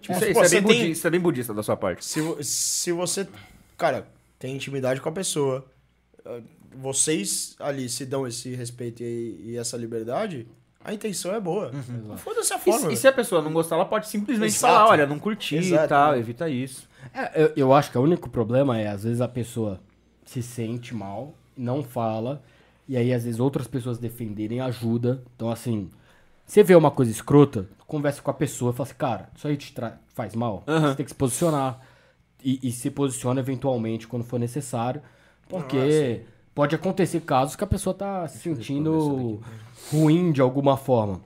Tipo, 0.00 0.12
É, 0.14 0.16
isso, 0.16 0.24
é- 0.24 0.32
pô, 0.32 0.40
isso 0.40 0.40
é 0.40 0.48
você 0.48 0.60
bem 0.60 0.68
tem- 0.68 0.76
budista, 0.78 0.92
isso 0.98 1.06
é 1.06 1.10
bem 1.10 1.20
budista 1.20 1.54
da 1.54 1.62
sua 1.62 1.76
parte. 1.76 2.04
Se, 2.04 2.20
se 2.44 2.92
você, 2.92 3.26
cara, 3.76 4.06
tem 4.38 4.54
intimidade 4.54 5.00
com 5.00 5.08
a 5.08 5.12
pessoa, 5.12 5.64
ah, 6.24 6.40
vocês 6.76 7.56
ali 7.58 7.88
se 7.88 8.06
dão 8.06 8.26
esse 8.26 8.54
respeito 8.54 9.02
e, 9.02 9.40
e 9.52 9.56
essa 9.56 9.76
liberdade, 9.76 10.46
a 10.84 10.94
intenção 10.94 11.34
é 11.34 11.40
boa. 11.40 11.72
Foda-se 12.18 12.52
a 12.52 12.56
E, 12.56 12.60
forma. 12.60 12.78
se- 12.78 12.84
e 12.84 12.88
velho. 12.88 12.96
se 13.00 13.08
a 13.08 13.12
pessoa 13.12 13.42
não 13.42 13.52
gostar, 13.52 13.74
ela 13.76 13.84
pode 13.84 14.08
simplesmente 14.08 14.54
Exato. 14.54 14.72
falar, 14.74 14.88
olha, 14.90 15.06
não 15.06 15.18
curti 15.18 15.56
e 15.56 15.88
tal, 15.88 16.12
né? 16.12 16.18
evita 16.18 16.48
isso. 16.48 16.88
É, 17.12 17.42
eu, 17.42 17.52
eu 17.56 17.72
acho 17.74 17.90
que 17.90 17.98
o 17.98 18.02
único 18.02 18.28
problema 18.30 18.78
é, 18.78 18.88
às 18.88 19.02
vezes, 19.04 19.20
a 19.20 19.28
pessoa 19.28 19.80
se 20.24 20.42
sente 20.42 20.94
mal, 20.94 21.34
não 21.56 21.82
fala, 21.82 22.42
e 22.88 22.96
aí, 22.96 23.12
às 23.12 23.24
vezes, 23.24 23.40
outras 23.40 23.66
pessoas 23.66 23.98
defenderem 23.98 24.60
ajuda. 24.60 25.22
Então, 25.34 25.50
assim, 25.50 25.90
você 26.48 26.62
vê 26.64 26.74
uma 26.74 26.90
coisa 26.90 27.10
escrota, 27.12 27.66
conversa 27.86 28.20
com 28.22 28.30
a 28.30 28.34
pessoa 28.34 28.72
e 28.72 28.74
fala 28.74 28.88
assim, 28.88 28.98
cara, 28.98 29.28
isso 29.36 29.46
aí 29.46 29.56
te 29.56 29.72
faz 30.14 30.34
mal, 30.34 30.64
Aham. 30.66 30.88
você 30.90 30.96
tem 30.96 31.04
que 31.04 31.10
se 31.12 31.16
posicionar. 31.16 31.80
E, 32.42 32.60
e 32.68 32.70
se 32.72 32.88
posiciona 32.90 33.40
eventualmente 33.40 34.06
quando 34.06 34.24
for 34.24 34.38
necessário, 34.38 35.02
porque 35.48 36.22
pode 36.54 36.74
acontecer 36.74 37.20
casos 37.20 37.56
que 37.56 37.64
a 37.64 37.66
pessoa 37.66 37.92
tá 37.94 38.26
se 38.28 38.38
sentindo 38.38 39.40
ruim 39.92 40.30
de 40.32 40.40
alguma 40.40 40.76
forma. 40.76 41.20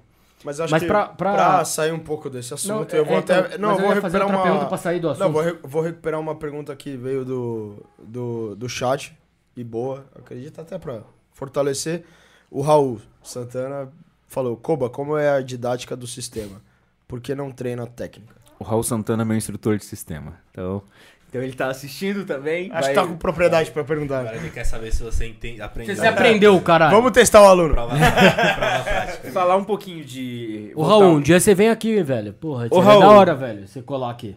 Mas 0.45 0.59
acho 0.59 0.71
Mas 0.73 0.83
que 0.83 0.89
pra- 0.89 1.07
pra, 1.09 1.35
pra- 1.35 1.65
sair 1.67 1.93
um 1.93 1.99
pouco 1.99 2.29
desse 2.31 2.53
assunto, 2.55 2.95
é, 2.95 2.99
eu 2.99 3.05
vou 3.05 3.19
então, 3.19 3.39
até. 3.41 3.59
Não, 3.59 3.69
mas 3.71 3.79
eu 3.79 3.85
vou 3.85 3.95
recuperar 3.95 4.23
outra 4.23 4.37
uma. 4.39 4.43
pergunta 4.43 4.67
pra 4.67 4.77
sair 4.79 4.99
do 5.01 5.07
Não, 5.07 5.13
assunto. 5.13 5.33
vou, 5.33 5.43
re- 5.43 5.59
vou 5.63 5.83
recuperar 5.83 6.19
uma 6.21 6.35
pergunta 6.35 6.75
que 6.75 6.97
veio 6.97 7.25
do, 7.25 7.77
do, 8.03 8.57
do 8.57 8.69
chat. 8.69 9.17
E 9.57 9.63
boa, 9.63 10.05
acredito 10.17 10.61
até 10.61 10.79
pra 10.79 11.03
fortalecer. 11.33 12.05
O 12.51 12.61
Raul 12.63 13.01
Santana 13.23 13.93
falou: 14.33 14.57
Koba, 14.57 14.89
como 14.91 15.17
é 15.17 15.31
a 15.31 15.41
didática 15.41 15.95
do 15.97 16.07
sistema? 16.07 16.61
Por 17.07 17.21
que 17.21 17.35
não 17.35 17.51
treina 17.51 17.87
técnica? 17.87 18.35
O 18.59 18.65
Raul 18.65 18.83
Santana 18.83 19.23
é 19.23 19.25
meu 19.27 19.37
instrutor 19.37 19.77
de 19.77 19.85
sistema. 19.85 20.35
Então, 20.51 20.83
então 21.29 21.43
ele 21.43 21.53
tá 21.53 21.69
assistindo 21.69 22.25
também. 22.25 22.71
Acho 22.73 22.81
vai- 22.83 22.89
que 22.91 22.95
tá 23.01 23.07
com 23.07 23.17
propriedade 23.17 23.71
pra 23.71 23.83
perguntar. 23.85 24.21
Agora 24.21 24.37
ele 24.37 24.51
quer 24.51 24.65
saber 24.65 24.93
se 24.93 25.03
você 25.03 25.27
entende, 25.27 25.61
aprendeu. 25.61 25.97
Você 25.97 26.07
aprendeu, 26.07 26.61
caralho. 26.61 26.95
Vamos 26.95 27.11
testar 27.13 27.43
o 27.43 27.47
aluno. 27.47 27.75
Prova, 27.75 27.97
prova 27.97 28.83
prática. 28.85 29.31
falar 29.33 29.57
um 29.57 29.65
pouquinho 29.65 30.05
de. 30.05 30.73
Ô, 30.75 30.83
voltar 30.85 30.91
Raul, 31.05 31.05
um 31.15 31.17
um- 31.17 31.21
dia 31.21 31.39
você 31.41 31.55
vem 31.55 31.69
aqui, 31.71 32.03
velho. 32.03 32.33
Porra, 32.35 32.69
Ô, 32.71 32.81
é 32.81 32.85
Raul. 32.85 33.01
da 33.01 33.11
hora, 33.11 33.35
velho, 33.35 33.67
você 33.69 33.83
colar 33.83 34.11
aqui. 34.11 34.37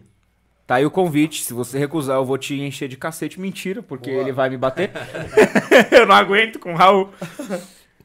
Tá 0.67 0.75
aí 0.75 0.85
o 0.85 0.89
convite. 0.89 1.43
Se 1.43 1.53
você 1.53 1.77
recusar, 1.77 2.17
eu 2.17 2.25
vou 2.25 2.39
te 2.39 2.59
encher 2.59 2.87
de 2.89 2.97
cacete. 2.97 3.39
Mentira, 3.39 3.83
porque 3.83 4.09
Boa. 4.09 4.21
ele 4.23 4.31
vai 4.31 4.49
me 4.49 4.57
bater. 4.57 4.89
eu 5.91 6.07
não 6.07 6.15
aguento 6.15 6.57
com 6.57 6.73
o 6.73 6.75
Raul. 6.75 7.11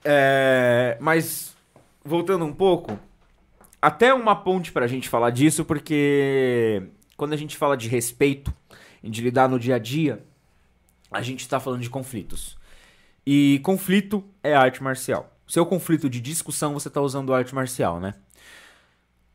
É, 0.05 0.97
mas, 1.01 1.55
voltando 2.11 2.45
um 2.45 2.53
pouco, 2.53 2.99
até 3.81 4.13
uma 4.13 4.35
ponte 4.35 4.73
pra 4.73 4.89
gente 4.89 5.09
falar 5.09 5.31
disso, 5.31 5.65
porque 5.65 6.83
quando 7.17 7.33
a 7.33 7.37
gente 7.37 7.57
fala 7.57 7.77
de 7.77 7.89
respeito 7.89 8.53
de 9.03 9.23
lidar 9.23 9.49
no 9.49 9.59
dia 9.59 9.77
a 9.77 9.79
dia, 9.79 10.23
a 11.11 11.23
gente 11.23 11.49
tá 11.49 11.61
falando 11.61 11.81
de 11.81 11.89
conflitos. 11.89 12.59
E 13.25 13.61
conflito 13.63 14.25
é 14.43 14.55
arte 14.55 14.83
marcial. 14.83 15.35
Seu 15.47 15.65
conflito 15.65 16.11
de 16.11 16.21
discussão, 16.21 16.75
você 16.75 16.91
tá 16.91 17.01
usando 17.01 17.33
arte 17.33 17.55
marcial, 17.55 18.01
né? 18.01 18.15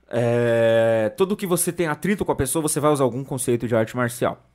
É, 0.08 1.12
todo 1.18 1.36
que 1.36 1.48
você 1.48 1.72
tem 1.72 1.88
atrito 1.88 2.24
com 2.24 2.32
a 2.32 2.36
pessoa, 2.36 2.62
você 2.62 2.80
vai 2.80 2.92
usar 2.92 3.04
algum 3.06 3.24
conceito 3.24 3.68
de 3.68 3.76
arte 3.76 3.96
marcial. 3.96 4.46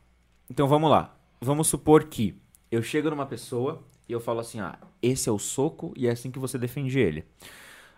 Então 0.48 0.68
vamos 0.68 0.90
lá. 0.90 1.16
Vamos 1.40 1.68
supor 1.68 2.04
que 2.04 2.34
eu 2.70 2.82
chego 2.82 3.10
numa 3.10 3.26
pessoa 3.26 3.82
e 4.08 4.12
eu 4.12 4.20
falo 4.20 4.40
assim: 4.40 4.60
ah, 4.60 4.78
esse 5.02 5.28
é 5.28 5.32
o 5.32 5.38
soco 5.38 5.92
e 5.96 6.06
é 6.06 6.10
assim 6.10 6.30
que 6.30 6.38
você 6.38 6.58
defende 6.58 6.98
ele. 6.98 7.24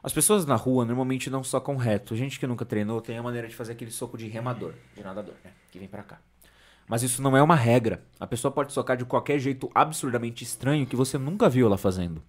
As 0.02 0.12
pessoas 0.12 0.44
na 0.44 0.56
rua 0.56 0.84
normalmente 0.84 1.30
não 1.30 1.44
socam 1.44 1.76
reto. 1.76 2.16
Gente 2.16 2.40
que 2.40 2.46
nunca 2.46 2.64
treinou 2.64 3.00
tem 3.00 3.16
a 3.16 3.22
maneira 3.22 3.46
de 3.46 3.54
fazer 3.54 3.72
aquele 3.72 3.90
soco 3.90 4.18
de 4.18 4.26
remador, 4.26 4.74
de 4.96 5.02
nadador, 5.02 5.34
né? 5.44 5.52
Que 5.70 5.78
vem 5.78 5.86
pra 5.86 6.02
cá. 6.02 6.20
Mas 6.88 7.04
isso 7.04 7.22
não 7.22 7.36
é 7.36 7.42
uma 7.42 7.54
regra. 7.54 8.02
A 8.18 8.26
pessoa 8.26 8.50
pode 8.50 8.72
socar 8.72 8.96
de 8.96 9.04
qualquer 9.04 9.38
jeito 9.38 9.70
absurdamente 9.72 10.42
estranho 10.42 10.86
que 10.86 10.96
você 10.96 11.16
nunca 11.16 11.48
viu 11.48 11.66
ela 11.66 11.78
fazendo. 11.78 12.20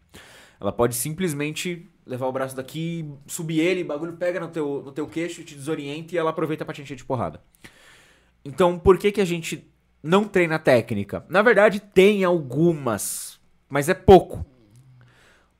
Ela 0.61 0.71
pode 0.71 0.95
simplesmente 0.95 1.89
levar 2.05 2.27
o 2.27 2.31
braço 2.31 2.55
daqui, 2.55 3.11
subir 3.25 3.59
ele, 3.59 3.81
o 3.81 3.87
bagulho 3.87 4.13
pega 4.13 4.39
no 4.39 4.49
teu, 4.49 4.83
no 4.85 4.91
teu 4.91 5.07
queixo, 5.07 5.43
te 5.43 5.55
desorienta 5.55 6.13
e 6.13 6.17
ela 6.17 6.29
aproveita 6.29 6.63
pra 6.63 6.73
te 6.73 6.81
encher 6.81 6.95
de 6.95 7.03
porrada. 7.03 7.41
Então, 8.45 8.77
por 8.77 8.97
que, 8.97 9.11
que 9.11 9.21
a 9.21 9.25
gente 9.25 9.69
não 10.01 10.25
treina 10.25 10.59
técnica? 10.59 11.25
Na 11.27 11.41
verdade, 11.41 11.79
tem 11.79 12.23
algumas, 12.23 13.39
mas 13.67 13.89
é 13.89 13.93
pouco. 13.93 14.45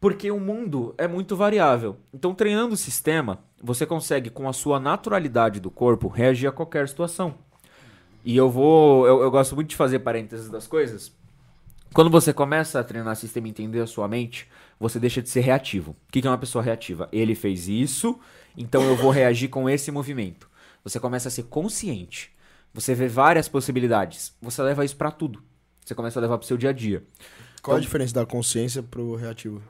Porque 0.04 0.30
o 0.30 0.38
mundo 0.38 0.94
é 0.98 1.08
muito 1.08 1.34
variável. 1.34 1.96
Então, 2.14 2.36
treinando 2.36 2.74
o 2.74 2.78
sistema, 2.78 3.40
você 3.64 3.86
consegue, 3.86 4.30
com 4.30 4.50
a 4.50 4.52
sua 4.52 4.78
naturalidade 4.78 5.62
do 5.62 5.72
corpo, 5.72 6.10
reagir 6.10 6.46
a 6.46 6.52
qualquer 6.52 6.90
situação. 6.90 7.36
E 8.26 8.36
eu 8.36 8.50
vou. 8.50 9.08
Eu, 9.08 9.22
eu 9.22 9.32
gosto 9.32 9.56
muito 9.56 9.70
de 9.70 9.78
fazer 9.78 10.00
parênteses 10.00 10.50
das 10.50 10.68
coisas. 10.68 11.16
Quando 11.94 12.10
você 12.10 12.34
começa 12.34 12.82
a 12.82 12.84
treinar 12.84 13.16
sistema 13.16 13.48
e 13.48 13.52
entender 13.52 13.80
a 13.80 13.88
sua 13.88 14.06
mente, 14.06 14.46
você 14.78 15.00
deixa 15.00 15.22
de 15.22 15.30
ser 15.30 15.40
reativo. 15.40 15.92
O 15.92 16.12
que 16.12 16.28
é 16.28 16.30
uma 16.30 16.38
pessoa 16.38 16.62
reativa? 16.62 17.08
Ele 17.10 17.34
fez 17.34 17.70
isso, 17.70 18.20
então 18.58 18.84
eu 18.84 18.98
vou 18.98 19.10
reagir 19.10 19.48
com 19.48 19.70
esse 19.70 19.90
movimento. 19.90 20.50
Você 20.84 21.00
começa 21.00 21.30
a 21.30 21.32
ser 21.32 21.44
consciente. 21.44 22.30
Você 22.74 22.94
vê 22.94 23.08
várias 23.08 23.48
possibilidades. 23.48 24.36
Você 24.42 24.62
leva 24.64 24.84
isso 24.84 24.98
pra 24.98 25.12
tudo. 25.12 25.42
Você 25.80 25.96
começa 25.96 26.20
a 26.20 26.22
levar 26.22 26.38
pro 26.38 26.46
seu 26.46 26.58
dia 26.58 26.72
a 26.72 26.74
dia. 26.74 27.06
Qual 27.62 27.78
a 27.78 27.80
diferença 27.80 28.14
da 28.14 28.26
consciência 28.26 28.84
pro 28.84 29.16
reativo? 29.16 29.62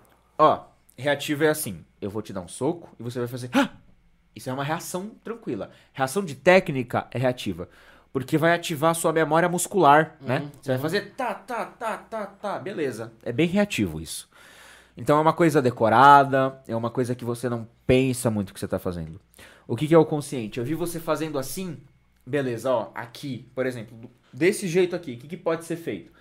Ó, 0.43 0.65
reativo 0.97 1.43
é 1.45 1.49
assim: 1.49 1.85
eu 2.01 2.09
vou 2.09 2.21
te 2.21 2.33
dar 2.33 2.41
um 2.41 2.47
soco 2.47 2.93
e 2.99 3.03
você 3.03 3.19
vai 3.19 3.27
fazer. 3.27 3.49
"Ah!" 3.53 3.69
Isso 4.35 4.49
é 4.49 4.53
uma 4.53 4.63
reação 4.63 5.11
tranquila. 5.23 5.69
Reação 5.93 6.25
de 6.25 6.35
técnica 6.35 7.07
é 7.11 7.17
reativa. 7.17 7.69
Porque 8.11 8.37
vai 8.37 8.53
ativar 8.53 8.91
a 8.91 8.93
sua 8.93 9.13
memória 9.13 9.47
muscular, 9.47 10.15
né? 10.21 10.49
Você 10.61 10.71
vai 10.71 10.79
fazer 10.79 11.13
tá, 11.15 11.33
tá, 11.33 11.65
tá, 11.65 11.97
tá, 11.97 12.25
tá, 12.25 12.59
beleza. 12.59 13.11
É 13.23 13.31
bem 13.31 13.47
reativo 13.47 14.01
isso. 14.01 14.29
Então 14.95 15.17
é 15.17 15.21
uma 15.21 15.33
coisa 15.33 15.61
decorada, 15.61 16.61
é 16.67 16.75
uma 16.75 16.91
coisa 16.91 17.15
que 17.15 17.25
você 17.25 17.49
não 17.49 17.67
pensa 17.87 18.29
muito 18.29 18.49
o 18.51 18.53
que 18.53 18.59
você 18.59 18.67
tá 18.67 18.77
fazendo. 18.77 19.19
O 19.67 19.75
que, 19.75 19.87
que 19.87 19.95
é 19.95 19.97
o 19.97 20.05
consciente? 20.05 20.59
Eu 20.59 20.65
vi 20.65 20.75
você 20.75 20.99
fazendo 20.99 21.39
assim, 21.39 21.77
beleza, 22.25 22.69
ó, 22.71 22.91
aqui, 22.93 23.47
por 23.55 23.65
exemplo, 23.65 23.97
desse 24.31 24.67
jeito 24.67 24.95
aqui, 24.95 25.13
o 25.13 25.17
que, 25.17 25.27
que 25.27 25.37
pode 25.37 25.65
ser 25.65 25.77
feito? 25.77 26.11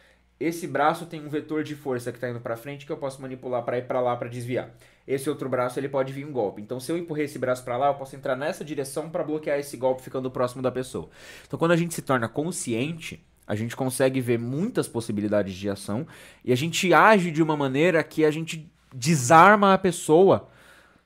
Esse 0.43 0.67
braço 0.67 1.07
tem 1.07 1.25
um 1.25 1.29
vetor 1.29 1.63
de 1.63 1.77
força 1.77 2.11
que 2.11 2.19
tá 2.19 2.29
indo 2.29 2.41
pra 2.41 2.57
frente 2.57 2.85
que 2.85 2.91
eu 2.91 2.97
posso 2.97 3.23
manipular 3.23 3.63
pra 3.63 3.79
ir 3.79 3.87
pra 3.87 4.01
lá 4.01 4.17
pra 4.17 4.29
desviar. 4.29 4.71
Esse 5.07 5.31
outro 5.31 5.49
braço 5.49 5.79
ele 5.79 5.89
pode 5.89 6.13
vir 6.13 6.27
um 6.27 6.33
golpe. 6.33 6.61
Então 6.61 6.81
se 6.81 6.91
eu 6.91 6.99
empurrei 6.99 7.27
esse 7.27 7.39
braço 7.39 7.63
pra 7.63 7.77
lá, 7.77 7.89
eu 7.89 7.95
posso 7.95 8.17
entrar 8.17 8.35
nessa 8.35 8.65
direção 8.65 9.09
pra 9.09 9.23
bloquear 9.23 9.61
esse 9.61 9.77
golpe 9.77 10.03
ficando 10.03 10.31
próximo 10.33 10.61
da 10.61 10.73
pessoa. 10.73 11.09
Então 11.47 11.57
quando 11.57 11.71
a 11.71 11.77
gente 11.77 11.95
se 11.95 12.03
torna 12.03 12.29
consciente, 12.29 13.25
a 13.47 13.55
gente 13.55 13.77
consegue 13.77 14.21
ver 14.21 14.37
muitas 14.37 14.89
possibilidades 14.89 15.55
de 15.55 15.71
ação 15.71 16.05
e 16.45 16.53
a 16.53 16.57
gente 16.57 16.93
age 16.93 17.31
de 17.31 17.41
uma 17.41 17.57
maneira 17.57 18.03
que 18.03 18.25
a 18.25 18.31
gente 18.33 18.69
desarma 18.93 19.73
a 19.73 19.79
pessoa 19.79 20.49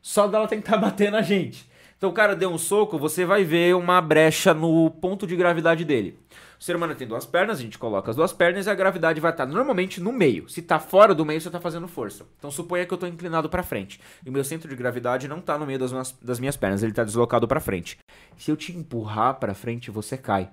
só 0.00 0.26
dela 0.26 0.48
tentar 0.48 0.78
bater 0.80 1.12
na 1.12 1.20
gente. 1.20 1.68
Então 1.98 2.08
o 2.08 2.14
cara 2.14 2.34
deu 2.34 2.50
um 2.50 2.58
soco, 2.58 2.98
você 2.98 3.26
vai 3.26 3.44
ver 3.44 3.74
uma 3.74 4.00
brecha 4.00 4.54
no 4.54 4.90
ponto 4.90 5.26
de 5.26 5.36
gravidade 5.36 5.84
dele. 5.84 6.18
O 6.58 6.64
ser 6.64 6.74
humano 6.74 6.94
tem 6.94 7.06
duas 7.06 7.26
pernas, 7.26 7.58
a 7.58 7.62
gente 7.62 7.78
coloca 7.78 8.10
as 8.10 8.16
duas 8.16 8.32
pernas 8.32 8.66
e 8.66 8.70
a 8.70 8.74
gravidade 8.74 9.20
vai 9.20 9.30
estar 9.30 9.46
normalmente 9.46 10.00
no 10.00 10.12
meio. 10.12 10.48
Se 10.48 10.62
tá 10.62 10.78
fora 10.78 11.14
do 11.14 11.24
meio, 11.24 11.40
você 11.40 11.50
tá 11.50 11.60
fazendo 11.60 11.86
força. 11.86 12.24
Então 12.38 12.50
suponha 12.50 12.86
que 12.86 12.94
eu 12.94 12.98
tô 12.98 13.06
inclinado 13.06 13.48
para 13.48 13.62
frente. 13.62 14.00
E 14.24 14.28
o 14.28 14.32
meu 14.32 14.44
centro 14.44 14.68
de 14.68 14.76
gravidade 14.76 15.28
não 15.28 15.40
tá 15.40 15.58
no 15.58 15.66
meio 15.66 15.78
das 15.78 15.92
minhas, 15.92 16.12
das 16.22 16.40
minhas 16.40 16.56
pernas, 16.56 16.82
ele 16.82 16.92
tá 16.92 17.04
deslocado 17.04 17.46
para 17.46 17.60
frente. 17.60 17.98
Se 18.38 18.50
eu 18.50 18.56
te 18.56 18.76
empurrar 18.76 19.34
para 19.34 19.54
frente, 19.54 19.90
você 19.90 20.16
cai. 20.16 20.50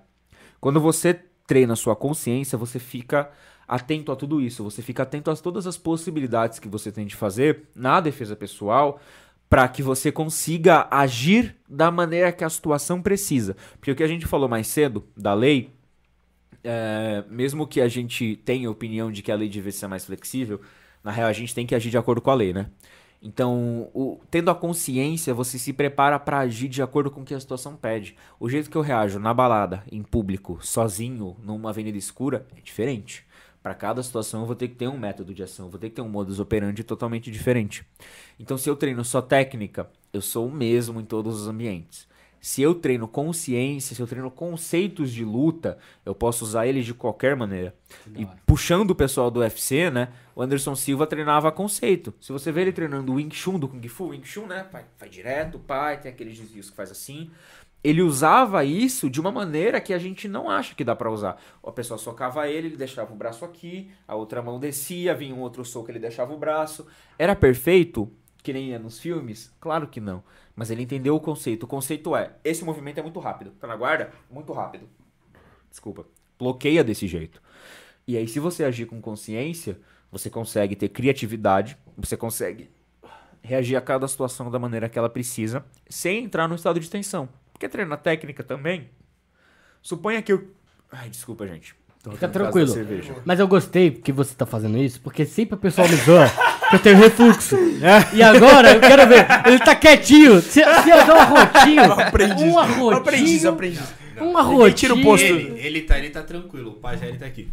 Quando 0.60 0.80
você 0.80 1.14
treina 1.46 1.76
sua 1.76 1.96
consciência, 1.96 2.58
você 2.58 2.80
fica 2.80 3.30
atento 3.68 4.12
a 4.12 4.16
tudo 4.16 4.42
isso, 4.42 4.64
você 4.64 4.82
fica 4.82 5.04
atento 5.04 5.32
a 5.32 5.36
todas 5.36 5.68
as 5.68 5.78
possibilidades 5.78 6.60
que 6.60 6.68
você 6.68 6.92
tem 6.92 7.06
de 7.06 7.16
fazer 7.16 7.64
na 7.76 8.00
defesa 8.00 8.36
pessoal, 8.36 9.00
para 9.50 9.68
que 9.68 9.84
você 9.84 10.12
consiga 10.12 10.88
agir 10.90 11.56
da 11.70 11.92
maneira 11.92 12.32
que 12.32 12.44
a 12.44 12.50
situação 12.50 13.02
precisa. 13.02 13.56
Porque 13.74 13.92
o 13.92 13.96
que 13.96 14.04
a 14.04 14.08
gente 14.08 14.26
falou 14.26 14.50
mais 14.50 14.68
cedo 14.68 15.04
da 15.16 15.34
lei, 15.34 15.72
é, 16.64 17.24
mesmo 17.30 17.68
que 17.68 17.82
a 17.82 17.88
gente 17.88 18.36
tenha 18.46 18.70
opinião 18.70 19.12
de 19.12 19.22
que 19.22 19.32
a 19.32 19.36
lei 19.36 19.50
deve 19.50 19.72
ser 19.72 19.88
mais 19.88 20.06
flexível, 20.06 20.62
na 21.04 21.12
real 21.12 21.28
a 21.28 21.34
gente 21.34 21.54
tem 21.54 21.66
que 21.66 21.76
agir 21.76 21.90
de 21.90 21.98
acordo 21.98 22.22
com 22.22 22.32
a 22.32 22.36
lei, 22.36 22.54
né? 22.54 22.68
Então, 23.26 23.90
o, 23.94 24.20
tendo 24.30 24.52
a 24.52 24.56
consciência, 24.56 25.34
você 25.34 25.58
se 25.58 25.72
prepara 25.72 26.20
para 26.20 26.40
agir 26.40 26.68
de 26.68 26.82
acordo 26.82 27.10
com 27.10 27.22
o 27.22 27.26
que 27.26 27.34
a 27.34 27.40
situação 27.40 27.74
pede. 27.74 28.18
O 28.38 28.50
jeito 28.50 28.70
que 28.70 28.76
eu 28.76 28.82
reajo 28.82 29.18
na 29.18 29.34
balada, 29.34 29.82
em 29.90 30.04
público, 30.04 30.60
sozinho, 30.62 31.38
numa 31.42 31.70
avenida 31.70 31.98
escura, 31.98 32.46
é 32.58 32.60
diferente. 32.60 33.26
Para 33.62 33.74
cada 33.74 34.04
situação 34.04 34.42
eu 34.42 34.46
vou 34.46 34.58
ter 34.58 34.68
que 34.68 34.76
ter 34.76 34.90
um 34.90 34.98
método 34.98 35.34
de 35.34 35.42
ação, 35.42 35.70
vou 35.70 35.80
ter 35.80 35.90
que 35.90 35.96
ter 35.96 36.02
um 36.02 36.10
modus 36.10 36.38
operandi 36.38 36.84
totalmente 36.84 37.32
diferente. 37.32 37.86
Então, 38.38 38.58
se 38.58 38.70
eu 38.70 38.76
treino 38.76 39.06
só 39.06 39.22
técnica, 39.22 39.90
eu 40.12 40.22
sou 40.22 40.48
o 40.48 40.52
mesmo 40.52 41.00
em 41.00 41.06
todos 41.06 41.42
os 41.42 41.48
ambientes. 41.48 42.06
Se 42.44 42.62
eu 42.62 42.76
treino 42.76 43.08
consciência, 43.08 43.96
se 43.96 44.02
eu 44.02 44.06
treino 44.06 44.30
conceitos 44.30 45.14
de 45.14 45.24
luta, 45.24 45.78
eu 46.06 46.14
posso 46.14 46.44
usar 46.44 46.68
eles 46.68 46.86
de 46.86 46.94
qualquer 46.94 47.38
maneira. 47.38 47.74
E 48.18 48.28
puxando 48.46 48.92
o 48.92 48.96
pessoal 48.96 49.32
do 49.32 49.40
UFC, 49.40 49.90
né? 49.90 50.10
O 50.36 50.42
Anderson 50.42 50.76
Silva 50.76 51.08
treinava 51.08 51.54
conceito. 51.54 52.14
Se 52.20 52.34
você 52.34 52.52
vê 52.52 52.64
ele 52.64 52.74
treinando 52.74 53.14
o 53.14 53.16
Wing 53.16 53.34
Chun 53.34 53.58
do 53.58 53.70
Kung 53.70 53.88
Fu, 53.88 54.10
Wing 54.10 54.26
Chun, 54.26 54.46
né? 54.46 54.68
Vai, 54.74 54.84
vai 55.00 55.08
direto, 55.08 55.58
pai, 55.58 56.02
tem 56.02 56.12
aqueles 56.12 56.38
desvios 56.38 56.70
que 56.70 56.76
faz 56.76 56.92
assim 56.92 57.32
ele 57.84 58.02
usava 58.02 58.64
isso 58.64 59.10
de 59.10 59.20
uma 59.20 59.32
maneira 59.32 59.82
que 59.82 59.94
a 59.94 60.00
gente 60.00 60.26
não 60.28 60.50
acha 60.50 60.74
que 60.74 60.86
dá 60.86 60.96
para 60.96 61.12
usar. 61.12 61.38
A 61.62 61.72
pessoa 61.72 61.98
socava 61.98 62.48
ele, 62.48 62.70
ele 62.70 62.78
deixava 62.78 63.12
o 63.12 63.16
braço 63.16 63.44
aqui, 63.44 63.92
a 64.08 64.16
outra 64.16 64.42
mão 64.42 64.58
descia, 64.58 65.14
vinha 65.14 65.36
um 65.36 65.42
outro 65.42 65.66
soco, 65.66 65.92
ele 65.92 66.00
deixava 66.00 66.34
o 66.34 66.38
braço. 66.38 66.88
Era 67.20 67.36
perfeito, 67.36 68.10
que 68.44 68.54
nem 68.54 68.74
é 68.74 68.78
nos 68.78 69.00
filmes? 69.00 69.52
Claro 69.60 69.88
que 69.88 70.02
não. 70.02 70.22
Mas 70.56 70.70
ele 70.70 70.84
entendeu 70.84 71.16
o 71.16 71.20
conceito. 71.20 71.64
O 71.64 71.68
conceito 71.68 72.16
é: 72.16 72.34
esse 72.44 72.64
movimento 72.64 73.00
é 73.00 73.02
muito 73.02 73.20
rápido. 73.20 73.52
Tá 73.52 73.66
na 73.66 73.76
guarda? 73.76 74.12
Muito 74.30 74.52
rápido. 74.52 74.88
Desculpa. 75.70 76.06
Bloqueia 76.38 76.84
desse 76.84 77.08
jeito. 77.08 77.42
E 78.06 78.18
aí, 78.18 78.28
se 78.28 78.40
você 78.40 78.66
agir 78.66 78.86
com 78.86 79.02
consciência, 79.02 79.80
você 80.12 80.30
consegue 80.30 80.76
ter 80.76 80.90
criatividade, 80.90 81.78
você 81.98 82.18
consegue 82.18 82.70
reagir 83.42 83.76
a 83.78 83.82
cada 83.82 84.08
situação 84.08 84.52
da 84.52 84.60
maneira 84.60 84.90
que 84.90 85.00
ela 85.00 85.10
precisa, 85.10 85.66
sem 85.90 86.26
entrar 86.26 86.48
no 86.48 86.56
estado 86.56 86.80
de 86.80 86.90
tensão. 86.90 87.30
Porque 87.52 87.70
treina 87.70 87.98
técnica 87.98 88.44
também. 88.44 88.90
Suponha 89.82 90.22
que 90.22 90.34
eu. 90.34 90.50
Ai, 90.92 91.10
desculpa, 91.10 91.48
gente. 91.48 91.76
Fica 92.12 92.28
tranquilo. 92.28 92.74
Mas 93.24 93.40
eu 93.40 93.48
gostei 93.48 93.90
que 93.90 94.12
você 94.12 94.36
tá 94.36 94.46
fazendo 94.46 94.78
isso, 94.78 95.00
porque 95.00 95.26
sempre 95.26 95.56
o 95.56 95.58
pessoal 95.58 95.88
me 95.88 95.96
zoa 95.96 96.26
eu 96.76 96.80
tenho 96.80 96.98
refluxo. 96.98 97.58
E 98.14 98.22
agora, 98.24 98.74
eu 98.74 98.80
quero 98.80 99.08
ver, 99.08 99.26
ele 99.46 99.60
tá 99.60 99.76
quietinho. 99.76 100.42
Se, 100.42 100.62
se 100.64 100.90
eu 100.90 101.06
dar 101.06 101.16
um 101.16 101.20
arrotinho, 101.20 101.82
um 101.84 102.60
arrotinho, 102.60 102.90
Aprendiz, 102.92 103.46
aprendiz. 103.46 103.80
um 104.22 104.38
arrotinho. 104.38 104.74
tira 104.74 104.94
o 104.94 105.02
posto. 105.02 105.26
Ele, 105.26 105.60
ele, 105.60 105.82
tá, 105.82 105.98
ele 105.98 106.10
tá 106.10 106.22
tranquilo, 106.22 106.72
o 106.72 106.74
pajé 106.76 107.08
ele 107.08 107.18
tá 107.18 107.26
aqui. 107.26 107.50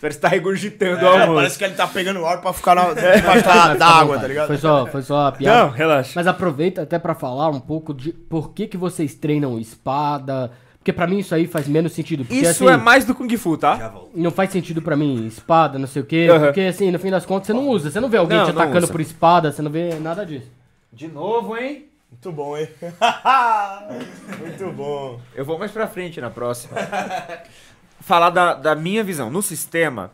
Parece 0.00 0.18
que 0.18 0.22
tá 0.22 0.28
regurgitando 0.28 1.04
o 1.04 1.08
É, 1.08 1.20
almoço. 1.20 1.34
parece 1.34 1.58
que 1.58 1.64
ele 1.64 1.74
tá 1.74 1.86
pegando 1.86 2.24
ar 2.24 2.40
pra 2.40 2.52
ficar 2.52 2.74
na, 2.74 2.92
debaixo 2.92 3.44
da, 3.44 3.74
da 3.74 3.86
água, 3.86 4.18
tá 4.18 4.26
ligado? 4.26 4.46
Foi 4.46 4.58
só, 4.58 4.86
foi 4.86 5.02
só 5.02 5.28
a 5.28 5.32
piada. 5.32 5.64
Não, 5.64 5.70
relaxa. 5.70 6.12
Mas 6.14 6.26
aproveita 6.26 6.82
até 6.82 6.98
pra 6.98 7.14
falar 7.14 7.48
um 7.48 7.60
pouco 7.60 7.94
de 7.94 8.12
por 8.12 8.52
que, 8.52 8.66
que 8.66 8.76
vocês 8.76 9.14
treinam 9.14 9.58
espada. 9.58 10.50
Porque 10.80 10.92
pra 10.94 11.06
mim 11.06 11.18
isso 11.18 11.34
aí 11.34 11.46
faz 11.46 11.68
menos 11.68 11.92
sentido. 11.92 12.24
Porque, 12.24 12.40
Isso 12.40 12.64
assim, 12.64 12.68
é 12.72 12.76
mais 12.76 13.04
do 13.04 13.14
Kung 13.14 13.28
Fu, 13.36 13.56
tá? 13.58 13.92
Não 14.14 14.30
faz 14.30 14.50
sentido 14.50 14.80
pra 14.80 14.96
mim, 14.96 15.26
espada, 15.26 15.78
não 15.78 15.86
sei 15.86 16.00
o 16.00 16.06
quê. 16.06 16.26
Porque 16.40 16.62
assim, 16.62 16.90
no 16.90 16.98
fim 16.98 17.10
das 17.10 17.26
contas, 17.26 17.48
você 17.48 17.52
não 17.52 17.68
usa. 17.68 17.90
Você 17.90 18.00
não 18.00 18.08
vê 18.08 18.16
alguém 18.16 18.38
Não, 18.38 18.46
te 18.46 18.52
não 18.52 18.62
atacando 18.62 18.84
usa. 18.84 18.92
por 18.92 19.00
espada, 19.02 19.52
você 19.52 19.60
não 19.60 19.70
vê 19.70 19.94
nada 19.96 20.24
disso. 20.24 20.50
De 20.90 21.06
novo, 21.06 21.54
hein? 21.56 21.86
Muito 22.10 22.32
bom, 22.32 22.56
hein? 22.56 22.66
Muito 24.38 24.72
bom. 24.72 25.20
Eu 25.34 25.44
vou 25.44 25.58
mais 25.58 25.70
pra 25.70 25.86
frente 25.86 26.20
na 26.20 26.30
próxima. 26.30 26.76
Falar 28.00 28.30
da, 28.30 28.54
da 28.54 28.74
minha 28.74 29.04
visão. 29.04 29.30
No 29.30 29.42
sistema, 29.42 30.10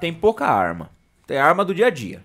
tem 0.00 0.12
pouca 0.12 0.46
arma. 0.46 0.90
Tem 1.26 1.38
arma 1.38 1.64
do 1.64 1.74
dia 1.74 1.86
a 1.86 1.90
dia. 1.90 2.20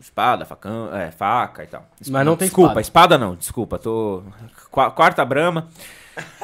Espada, 0.00 0.44
facão, 0.44 0.94
é, 0.94 1.10
faca 1.10 1.64
e 1.64 1.66
tal. 1.66 1.84
Mas 2.08 2.24
não 2.24 2.36
tem 2.36 2.46
Desculpa, 2.46 2.68
espada. 2.80 2.80
espada 2.80 3.18
não, 3.18 3.34
desculpa. 3.34 3.78
Tô. 3.78 4.22
Qua- 4.70 4.90
Quarta 4.92 5.24
brama. 5.24 5.68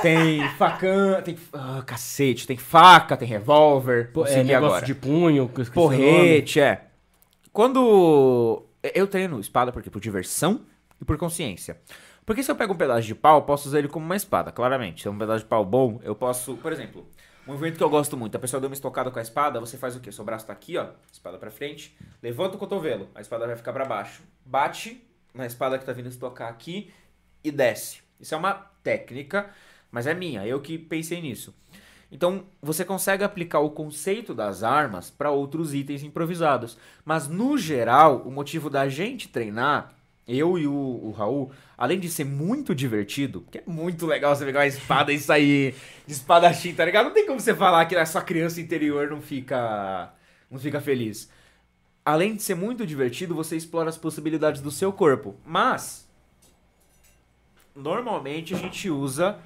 Tem 0.00 0.48
facão, 0.50 1.20
tem. 1.22 1.38
Ah, 1.52 1.82
cacete, 1.86 2.46
tem 2.46 2.56
faca, 2.56 3.16
tem 3.16 3.28
revólver. 3.28 4.10
Pô, 4.12 4.26
é 4.26 4.42
negócio 4.42 4.66
agora. 4.66 4.86
de 4.86 4.94
punho. 4.94 5.50
Porrete, 5.72 6.60
é. 6.60 6.86
Quando. 7.52 8.64
Eu 8.82 9.06
treino 9.06 9.40
espada 9.40 9.72
porque 9.72 9.90
por 9.90 10.00
diversão 10.00 10.60
e 11.00 11.04
por 11.04 11.16
consciência. 11.16 11.80
Porque 12.26 12.42
se 12.42 12.50
eu 12.50 12.56
pego 12.56 12.72
um 12.72 12.76
pedaço 12.76 13.06
de 13.06 13.14
pau, 13.14 13.38
eu 13.38 13.42
posso 13.42 13.68
usar 13.68 13.78
ele 13.78 13.88
como 13.88 14.04
uma 14.04 14.16
espada, 14.16 14.50
claramente. 14.50 15.02
Se 15.02 15.08
é 15.08 15.10
um 15.10 15.18
pedaço 15.18 15.44
de 15.44 15.48
pau 15.48 15.64
bom, 15.64 16.00
eu 16.02 16.14
posso. 16.14 16.56
Por 16.56 16.72
exemplo, 16.72 17.06
um 17.46 17.52
movimento 17.52 17.76
que 17.76 17.84
eu 17.84 17.90
gosto 17.90 18.16
muito. 18.16 18.36
A 18.36 18.40
pessoa 18.40 18.60
deu 18.60 18.68
uma 18.68 18.74
estocada 18.74 19.10
com 19.10 19.18
a 19.18 19.22
espada, 19.22 19.60
você 19.60 19.76
faz 19.76 19.94
o 19.94 20.00
quê? 20.00 20.10
Seu 20.10 20.24
braço 20.24 20.46
tá 20.46 20.52
aqui, 20.52 20.76
ó. 20.78 20.88
Espada 21.12 21.38
pra 21.38 21.50
frente. 21.50 21.96
Levanta 22.22 22.56
o 22.56 22.58
cotovelo, 22.58 23.08
a 23.14 23.20
espada 23.20 23.46
vai 23.46 23.56
ficar 23.56 23.72
pra 23.72 23.84
baixo. 23.84 24.22
Bate 24.44 25.06
na 25.34 25.46
espada 25.46 25.78
que 25.78 25.84
tá 25.84 25.92
vindo 25.92 26.08
estocar 26.08 26.48
aqui 26.48 26.92
e 27.42 27.50
desce. 27.50 28.00
Isso 28.18 28.34
é 28.34 28.38
uma 28.38 28.73
técnica, 28.84 29.50
mas 29.90 30.06
é 30.06 30.14
minha. 30.14 30.46
Eu 30.46 30.60
que 30.60 30.78
pensei 30.78 31.20
nisso. 31.20 31.52
Então, 32.12 32.44
você 32.62 32.84
consegue 32.84 33.24
aplicar 33.24 33.58
o 33.58 33.70
conceito 33.70 34.32
das 34.32 34.62
armas 34.62 35.10
para 35.10 35.32
outros 35.32 35.74
itens 35.74 36.04
improvisados. 36.04 36.78
Mas, 37.04 37.26
no 37.26 37.58
geral, 37.58 38.22
o 38.24 38.30
motivo 38.30 38.70
da 38.70 38.88
gente 38.88 39.28
treinar, 39.28 39.92
eu 40.28 40.56
e 40.56 40.66
o, 40.66 40.72
o 40.72 41.10
Raul, 41.10 41.50
além 41.76 41.98
de 41.98 42.08
ser 42.08 42.24
muito 42.24 42.72
divertido, 42.72 43.40
porque 43.40 43.58
é 43.58 43.62
muito 43.66 44.06
legal 44.06 44.34
você 44.34 44.44
pegar 44.44 44.60
uma 44.60 44.66
espada 44.66 45.12
e 45.12 45.18
sair 45.18 45.74
de 46.06 46.12
espadachim, 46.12 46.72
tá 46.72 46.84
ligado? 46.84 47.06
Não 47.06 47.12
tem 47.12 47.26
como 47.26 47.40
você 47.40 47.52
falar 47.52 47.84
que 47.86 47.96
a 47.96 48.06
sua 48.06 48.22
criança 48.22 48.60
interior 48.60 49.10
não 49.10 49.20
fica, 49.20 50.12
não 50.48 50.58
fica 50.58 50.80
feliz. 50.80 51.28
Além 52.04 52.36
de 52.36 52.42
ser 52.42 52.54
muito 52.54 52.86
divertido, 52.86 53.34
você 53.34 53.56
explora 53.56 53.88
as 53.88 53.98
possibilidades 53.98 54.60
do 54.60 54.70
seu 54.70 54.92
corpo. 54.92 55.34
Mas, 55.44 56.03
normalmente 57.74 58.54
a 58.54 58.58
gente 58.58 58.88
usa 58.90 59.38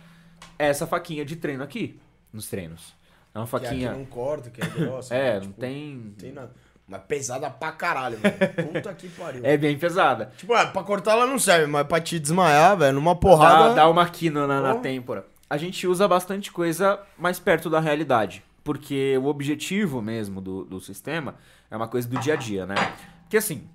essa 0.58 0.86
faquinha 0.86 1.24
de 1.24 1.36
treino 1.36 1.62
aqui, 1.62 1.98
nos 2.32 2.48
treinos. 2.48 2.94
É 3.34 3.38
uma 3.38 3.46
Que 3.46 3.56
aqui 3.56 3.64
faquinha. 3.66 3.92
não 3.92 4.04
corta, 4.04 4.50
que 4.50 4.60
é 4.62 4.66
grossa. 4.66 5.14
É, 5.16 5.34
né? 5.34 5.34
não 5.34 5.40
Tipo, 5.42 5.60
tem. 5.60 5.94
Não 5.96 6.10
tem 6.12 6.32
nada. 6.32 6.52
Mas 6.86 7.02
pesada 7.06 7.50
pra 7.50 7.70
caralho, 7.72 8.16
velho. 8.16 8.36
Puta 8.72 8.94
que 8.94 9.08
pariu. 9.10 9.42
É 9.44 9.56
bem 9.56 9.78
pesada. 9.78 10.32
Tipo, 10.38 10.54
é, 10.54 10.64
pra 10.66 10.82
cortar 10.82 11.12
ela 11.12 11.26
não 11.26 11.38
serve, 11.38 11.66
mas 11.66 11.86
pra 11.86 12.00
te 12.00 12.18
desmaiar, 12.18 12.76
velho, 12.78 12.94
numa 12.94 13.14
Dá, 13.14 13.20
porrada. 13.20 13.74
dá 13.74 13.88
uma 13.88 14.08
quina 14.08 14.46
na, 14.46 14.60
na 14.62 14.74
têmpora. 14.76 15.26
A 15.50 15.56
gente 15.58 15.86
usa 15.86 16.08
bastante 16.08 16.50
coisa 16.50 16.98
mais 17.18 17.38
perto 17.38 17.68
da 17.68 17.78
realidade. 17.80 18.42
Porque 18.64 19.16
o 19.18 19.26
objetivo 19.26 20.02
mesmo 20.02 20.40
do, 20.40 20.64
do 20.64 20.80
sistema 20.80 21.36
é 21.70 21.76
uma 21.76 21.88
coisa 21.88 22.06
do 22.08 22.18
dia 22.18 22.34
a 22.34 22.36
dia, 22.36 22.66
né? 22.66 22.74
Porque 23.22 23.36
assim, 23.38 23.66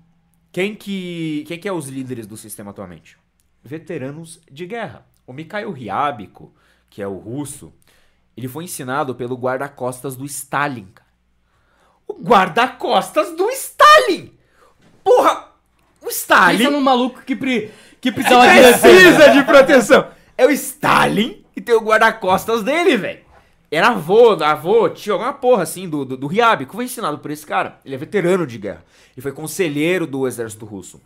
quem 0.52 0.74
que, 0.74 1.44
quem 1.48 1.58
que 1.58 1.66
é 1.68 1.72
os 1.72 1.88
líderes 1.88 2.26
do 2.28 2.36
sistema 2.36 2.70
atualmente? 2.70 3.16
Veteranos 3.64 4.40
de 4.50 4.66
guerra. 4.66 5.06
O 5.26 5.32
Mikhail 5.32 5.72
Ryabko, 5.72 6.54
que 6.90 7.00
é 7.00 7.08
o 7.08 7.16
russo, 7.16 7.72
ele 8.36 8.46
foi 8.46 8.64
ensinado 8.64 9.14
pelo 9.14 9.36
guarda-costas 9.36 10.14
do 10.14 10.24
Stalin. 10.26 10.88
O 12.06 12.14
guarda-costas 12.14 13.34
do 13.34 13.48
Stalin! 13.50 14.32
Porra! 15.02 15.48
O 16.02 16.08
Stalin 16.08 16.58
Pensa 16.58 16.70
num 16.70 16.80
maluco 16.82 17.22
que, 17.22 17.34
pre... 17.34 17.72
que 18.00 18.12
precisava 18.12 18.46
de 18.46 18.78
precisa 18.78 19.28
de 19.30 19.42
proteção. 19.44 20.08
É 20.36 20.46
o 20.46 20.50
Stalin 20.50 21.42
e 21.56 21.60
tem 21.60 21.74
o 21.74 21.80
guarda-costas 21.80 22.62
dele, 22.62 22.98
velho. 22.98 23.24
Era 23.70 23.88
avô, 23.88 24.32
avô, 24.44 24.88
tio, 24.90 25.14
alguma 25.14 25.32
porra 25.32 25.62
assim, 25.62 25.88
do, 25.88 26.04
do, 26.04 26.16
do 26.16 26.26
Ryabko. 26.26 26.74
Foi 26.74 26.84
ensinado 26.84 27.18
por 27.18 27.30
esse 27.30 27.46
cara. 27.46 27.80
Ele 27.84 27.94
é 27.94 27.98
veterano 27.98 28.46
de 28.46 28.58
guerra. 28.58 28.84
E 29.16 29.20
foi 29.20 29.32
conselheiro 29.32 30.06
do 30.06 30.26
exército 30.28 30.66
russo. 30.66 31.00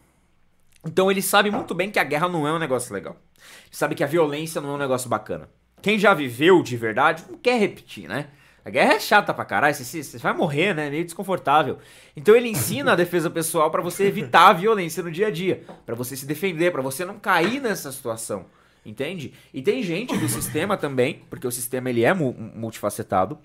Então 0.86 1.10
ele 1.10 1.20
sabe 1.22 1.50
muito 1.50 1.74
bem 1.74 1.90
que 1.90 1.98
a 1.98 2.04
guerra 2.04 2.28
não 2.28 2.46
é 2.46 2.52
um 2.52 2.58
negócio 2.58 2.92
legal. 2.94 3.16
Ele 3.36 3.76
sabe 3.76 3.94
que 3.94 4.04
a 4.04 4.06
violência 4.06 4.60
não 4.60 4.70
é 4.70 4.72
um 4.74 4.78
negócio 4.78 5.08
bacana. 5.08 5.48
Quem 5.82 5.98
já 5.98 6.12
viveu 6.14 6.62
de 6.62 6.76
verdade 6.76 7.24
não 7.28 7.38
quer 7.38 7.58
repetir, 7.58 8.08
né? 8.08 8.28
A 8.64 8.70
guerra 8.70 8.94
é 8.94 9.00
chata 9.00 9.32
pra 9.32 9.44
caralho, 9.44 9.74
você, 9.74 10.02
você 10.02 10.18
vai 10.18 10.34
morrer, 10.34 10.74
né? 10.74 10.88
É 10.88 10.90
meio 10.90 11.04
desconfortável. 11.04 11.78
Então 12.16 12.34
ele 12.36 12.48
ensina 12.48 12.92
a 12.92 12.96
defesa 12.96 13.30
pessoal 13.30 13.70
pra 13.70 13.80
você 13.80 14.04
evitar 14.04 14.48
a 14.48 14.52
violência 14.52 15.02
no 15.02 15.10
dia 15.10 15.28
a 15.28 15.30
dia, 15.30 15.64
Pra 15.86 15.94
você 15.94 16.16
se 16.16 16.26
defender, 16.26 16.70
pra 16.72 16.82
você 16.82 17.04
não 17.04 17.18
cair 17.18 17.60
nessa 17.60 17.90
situação. 17.92 18.46
Entende? 18.84 19.32
E 19.54 19.62
tem 19.62 19.82
gente 19.82 20.16
do 20.16 20.28
sistema 20.28 20.76
também, 20.76 21.22
porque 21.30 21.46
o 21.46 21.50
sistema 21.50 21.88
ele 21.90 22.04
é 22.04 22.12
mu- 22.14 22.34
multifacetado, 22.54 23.38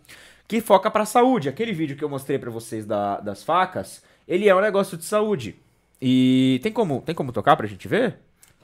que 0.47 0.59
foca 0.61 0.89
pra 0.91 1.05
saúde. 1.05 1.49
Aquele 1.49 1.71
vídeo 1.73 1.95
que 1.95 2.03
eu 2.03 2.09
mostrei 2.09 2.37
pra 2.37 2.51
vocês 2.51 2.85
da- 2.85 3.19
das 3.19 3.43
facas, 3.43 4.03
ele 4.27 4.47
é 4.49 4.55
um 4.55 4.61
negócio 4.61 4.97
de 4.97 5.05
saúde. 5.05 5.55
E 6.05 6.59
tem 6.61 6.69
como, 6.71 7.01
tem 7.01 7.15
como 7.15 7.31
tocar 7.31 7.55
pra 7.55 7.65
gente 7.65 7.87
ver? 7.87 8.17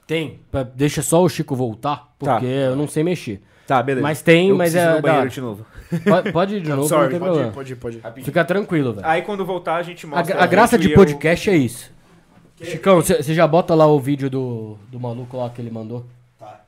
Tem. 0.06 0.40
Deixa 0.74 1.00
só 1.00 1.22
o 1.22 1.28
Chico 1.28 1.56
voltar, 1.56 2.12
porque 2.18 2.44
Tá. 2.46 2.52
eu 2.52 2.76
não 2.76 2.86
sei 2.86 3.02
mexer. 3.02 3.40
Tá, 3.66 3.82
beleza. 3.82 4.02
Mas 4.02 4.20
tem, 4.20 4.50
Eu 4.50 4.56
mas 4.56 4.74
é 4.74 4.94
no 4.96 5.00
banheiro 5.00 5.30
de 5.30 5.40
novo. 5.40 5.64
Pode, 6.04 6.32
pode 6.32 6.54
ir 6.56 6.60
de 6.62 6.68
novo, 6.74 6.86
sorry, 6.88 7.18
não 7.18 7.32
tem 7.34 7.50
Pode 7.52 7.72
ir, 7.72 7.76
pode 7.76 7.96
ir, 7.96 8.00
pode 8.02 8.20
ir. 8.20 8.24
Fica 8.24 8.44
tranquilo, 8.44 8.92
velho. 8.92 9.06
Aí 9.06 9.22
quando 9.22 9.46
voltar 9.46 9.76
a 9.76 9.82
gente 9.82 10.04
A, 10.04 10.08
mostra. 10.08 10.42
a 10.42 10.46
graça 10.46 10.76
gente 10.76 10.82
de 10.86 10.88
e 10.88 10.92
eu- 10.92 10.96
podcast 10.98 11.48
é 11.50 11.56
isso. 11.56 11.90
Chicão, 12.62 12.96
você 13.00 13.22
já 13.32 13.46
bota 13.46 13.74
lá 13.74 13.86
o 13.86 13.98
vídeo 13.98 14.28
do, 14.28 14.76
do 14.90 15.00
maluco 15.00 15.36
lá 15.38 15.48
que 15.48 15.62
ele 15.62 15.70
mandou? 15.70 16.04
Tá. 16.38 16.60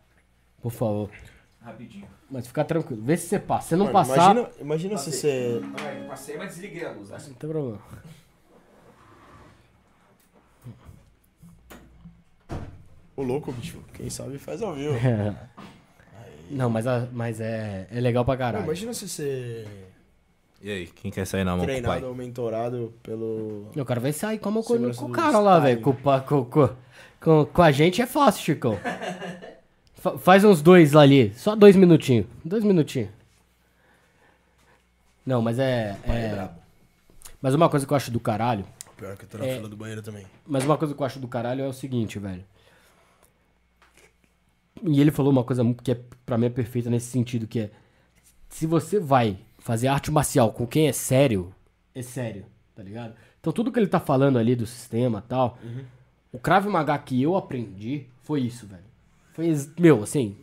Por 0.62 0.72
favor. 0.72 1.10
Rapidinho. 1.60 2.06
Mas 2.30 2.46
fica 2.46 2.64
tranquilo. 2.64 3.02
Vê 3.04 3.14
se 3.18 3.26
você 3.26 3.38
passa. 3.38 3.68
Se 3.68 3.76
não 3.76 3.86
Mano, 3.92 3.92
passar. 3.92 4.30
Imagina, 4.32 4.48
imagina 4.60 4.96
se 4.96 5.12
você. 5.12 5.60
Passei, 6.08 6.38
mas 6.38 6.48
desliguei 6.54 6.86
a 6.86 6.92
luz. 6.92 7.10
né? 7.10 7.18
Não 7.28 7.34
tem 7.34 7.50
problema. 7.50 7.78
O 13.16 13.22
louco, 13.22 13.52
bicho. 13.52 13.78
Quem 13.94 14.08
sabe 14.10 14.38
faz 14.38 14.62
ao 14.62 14.74
vivo. 14.74 14.94
Não, 16.50 16.68
mas, 16.68 16.86
a- 16.86 17.08
mas 17.12 17.40
é, 17.40 17.86
é 17.90 18.00
legal 18.00 18.24
pra 18.24 18.34
Não, 18.34 18.38
caralho. 18.38 18.64
imagina 18.64 18.92
se 18.92 19.08
você 19.08 19.66
E 20.60 20.70
aí, 20.70 20.86
quem 20.86 21.10
quer 21.10 21.26
sair 21.26 21.44
na 21.44 21.52
mão 21.56 21.60
com 21.60 21.64
o 21.64 21.66
pai? 21.66 21.80
treinado 21.82 22.06
ou 22.08 22.14
mentorado 22.14 22.92
pelo. 23.02 23.70
O 23.74 23.84
cara 23.84 24.00
vai 24.00 24.12
sair 24.12 24.38
como 24.38 24.62
com, 24.62 24.92
com 24.92 25.06
o 25.06 25.10
cara 25.12 25.38
lá, 25.38 25.58
velho. 25.60 25.80
Com, 25.80 25.92
com, 25.94 26.44
com, 26.44 26.68
com, 27.20 27.44
com 27.46 27.62
a 27.62 27.70
gente 27.70 28.02
é 28.02 28.06
fácil, 28.06 28.42
Chicão. 28.44 28.78
Fa- 29.94 30.18
faz 30.18 30.44
uns 30.44 30.60
dois 30.60 30.92
lá 30.92 31.02
ali. 31.02 31.32
Só 31.36 31.56
dois 31.56 31.74
minutinhos. 31.76 32.26
Dois 32.44 32.64
minutinhos. 32.64 33.08
Não, 35.24 35.40
mas 35.40 35.58
é. 35.58 35.96
é... 36.04 36.48
Mas 37.40 37.54
uma 37.54 37.68
coisa 37.68 37.86
que 37.86 37.92
eu 37.92 37.96
acho 37.96 38.10
do 38.10 38.20
caralho. 38.20 38.64
Pior 38.96 39.16
que 39.16 39.24
eu 39.24 39.28
tô 39.28 39.38
na 39.38 39.46
É. 39.46 39.56
fila 39.56 39.68
do 39.68 39.76
banheiro 39.76 40.02
também. 40.02 40.26
Mas 40.46 40.64
uma 40.64 40.76
coisa 40.76 40.94
que 40.94 41.00
eu 41.00 41.06
acho 41.06 41.18
do 41.18 41.28
caralho 41.28 41.62
é 41.64 41.68
o 41.68 41.72
seguinte, 41.72 42.18
velho. 42.18 42.44
E 44.84 45.00
ele 45.00 45.10
falou 45.10 45.30
uma 45.32 45.44
coisa 45.44 45.62
que 45.82 45.92
é, 45.92 46.00
pra 46.26 46.36
mim 46.36 46.46
é 46.46 46.50
perfeita 46.50 46.90
nesse 46.90 47.06
sentido, 47.06 47.46
que 47.46 47.60
é... 47.60 47.70
Se 48.48 48.66
você 48.66 48.98
vai 48.98 49.38
fazer 49.58 49.88
arte 49.88 50.10
marcial 50.10 50.52
com 50.52 50.66
quem 50.66 50.88
é 50.88 50.92
sério, 50.92 51.54
é 51.94 52.02
sério, 52.02 52.44
tá 52.74 52.82
ligado? 52.82 53.14
Então 53.40 53.52
tudo 53.52 53.70
que 53.72 53.78
ele 53.78 53.86
tá 53.86 54.00
falando 54.00 54.38
ali 54.38 54.54
do 54.56 54.66
sistema 54.66 55.22
e 55.24 55.28
tal, 55.28 55.58
o 56.32 56.38
Krav 56.38 56.66
Maga 56.66 56.96
que 56.98 57.20
eu 57.22 57.36
aprendi 57.36 58.06
foi 58.22 58.40
isso, 58.42 58.66
velho. 58.66 58.82
Foi, 59.32 59.50
meu, 59.78 60.02
assim, 60.02 60.36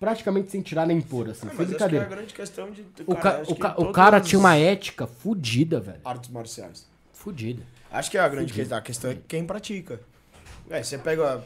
praticamente 0.00 0.50
sem 0.50 0.62
tirar 0.62 0.86
nem 0.86 1.00
pôr, 1.00 1.28
assim, 1.30 1.46
Ah, 1.46 1.50
foi 1.50 1.64
acho 1.66 1.74
que 1.76 1.82
é 1.82 1.84
a 1.84 1.88
brincadeira. 1.88 2.04
grande 2.06 2.34
questão 2.34 2.70
de. 2.70 2.86
O, 3.06 3.14
cara, 3.16 3.42
o, 3.46 3.54
ca- 3.56 3.74
o 3.78 3.92
cara 3.92 4.20
tinha 4.20 4.38
uma 4.38 4.56
ética 4.56 5.06
fudida, 5.06 5.80
velho. 5.80 6.00
Artes 6.04 6.30
marciais. 6.30 6.86
Fudida. 7.12 7.62
Acho 7.90 8.10
que 8.10 8.16
é 8.16 8.20
a 8.20 8.28
grande 8.28 8.52
questão. 8.52 8.78
A 8.78 8.80
questão 8.80 9.10
é 9.10 9.18
quem 9.28 9.44
pratica. 9.44 10.00
É, 10.70 10.82
você 10.82 10.96
pega. 10.96 11.42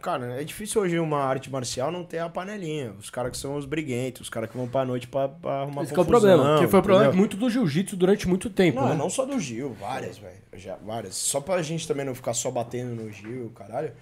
Cara, 0.00 0.40
é 0.40 0.44
difícil 0.44 0.80
hoje 0.80 0.98
uma 0.98 1.18
arte 1.18 1.50
marcial 1.50 1.92
não 1.92 2.02
ter 2.04 2.18
a 2.18 2.28
panelinha. 2.28 2.92
Os 2.98 3.10
caras 3.10 3.30
que 3.32 3.36
são 3.36 3.56
os 3.56 3.64
briguentos, 3.66 4.22
os 4.22 4.28
caras 4.30 4.50
que 4.50 4.56
vão 4.56 4.66
pra 4.66 4.84
noite 4.84 5.06
pra, 5.06 5.28
pra 5.28 5.62
arrumar 5.62 5.82
Esse 5.82 5.92
que 5.92 5.98
é 5.98 6.02
o 6.02 6.04
confusão, 6.06 6.30
problema. 6.36 6.58
Que 6.60 6.66
foi 6.66 6.80
o 6.80 6.82
problema 6.82 7.12
muito 7.12 7.36
do 7.36 7.50
jiu-jitsu 7.50 7.96
durante 7.96 8.26
muito 8.26 8.48
tempo, 8.48 8.80
Não, 8.80 8.88
né? 8.88 8.94
não 8.94 9.10
só 9.10 9.24
do 9.26 9.38
Gil, 9.38 9.74
várias, 9.78 10.18
velho. 10.18 10.36
Várias. 10.82 11.14
Só 11.14 11.40
pra 11.40 11.60
gente 11.62 11.86
também 11.86 12.06
não 12.06 12.14
ficar 12.14 12.34
só 12.34 12.50
batendo 12.50 12.94
no 13.02 13.10
Gil, 13.12 13.50
caralho. 13.54 13.92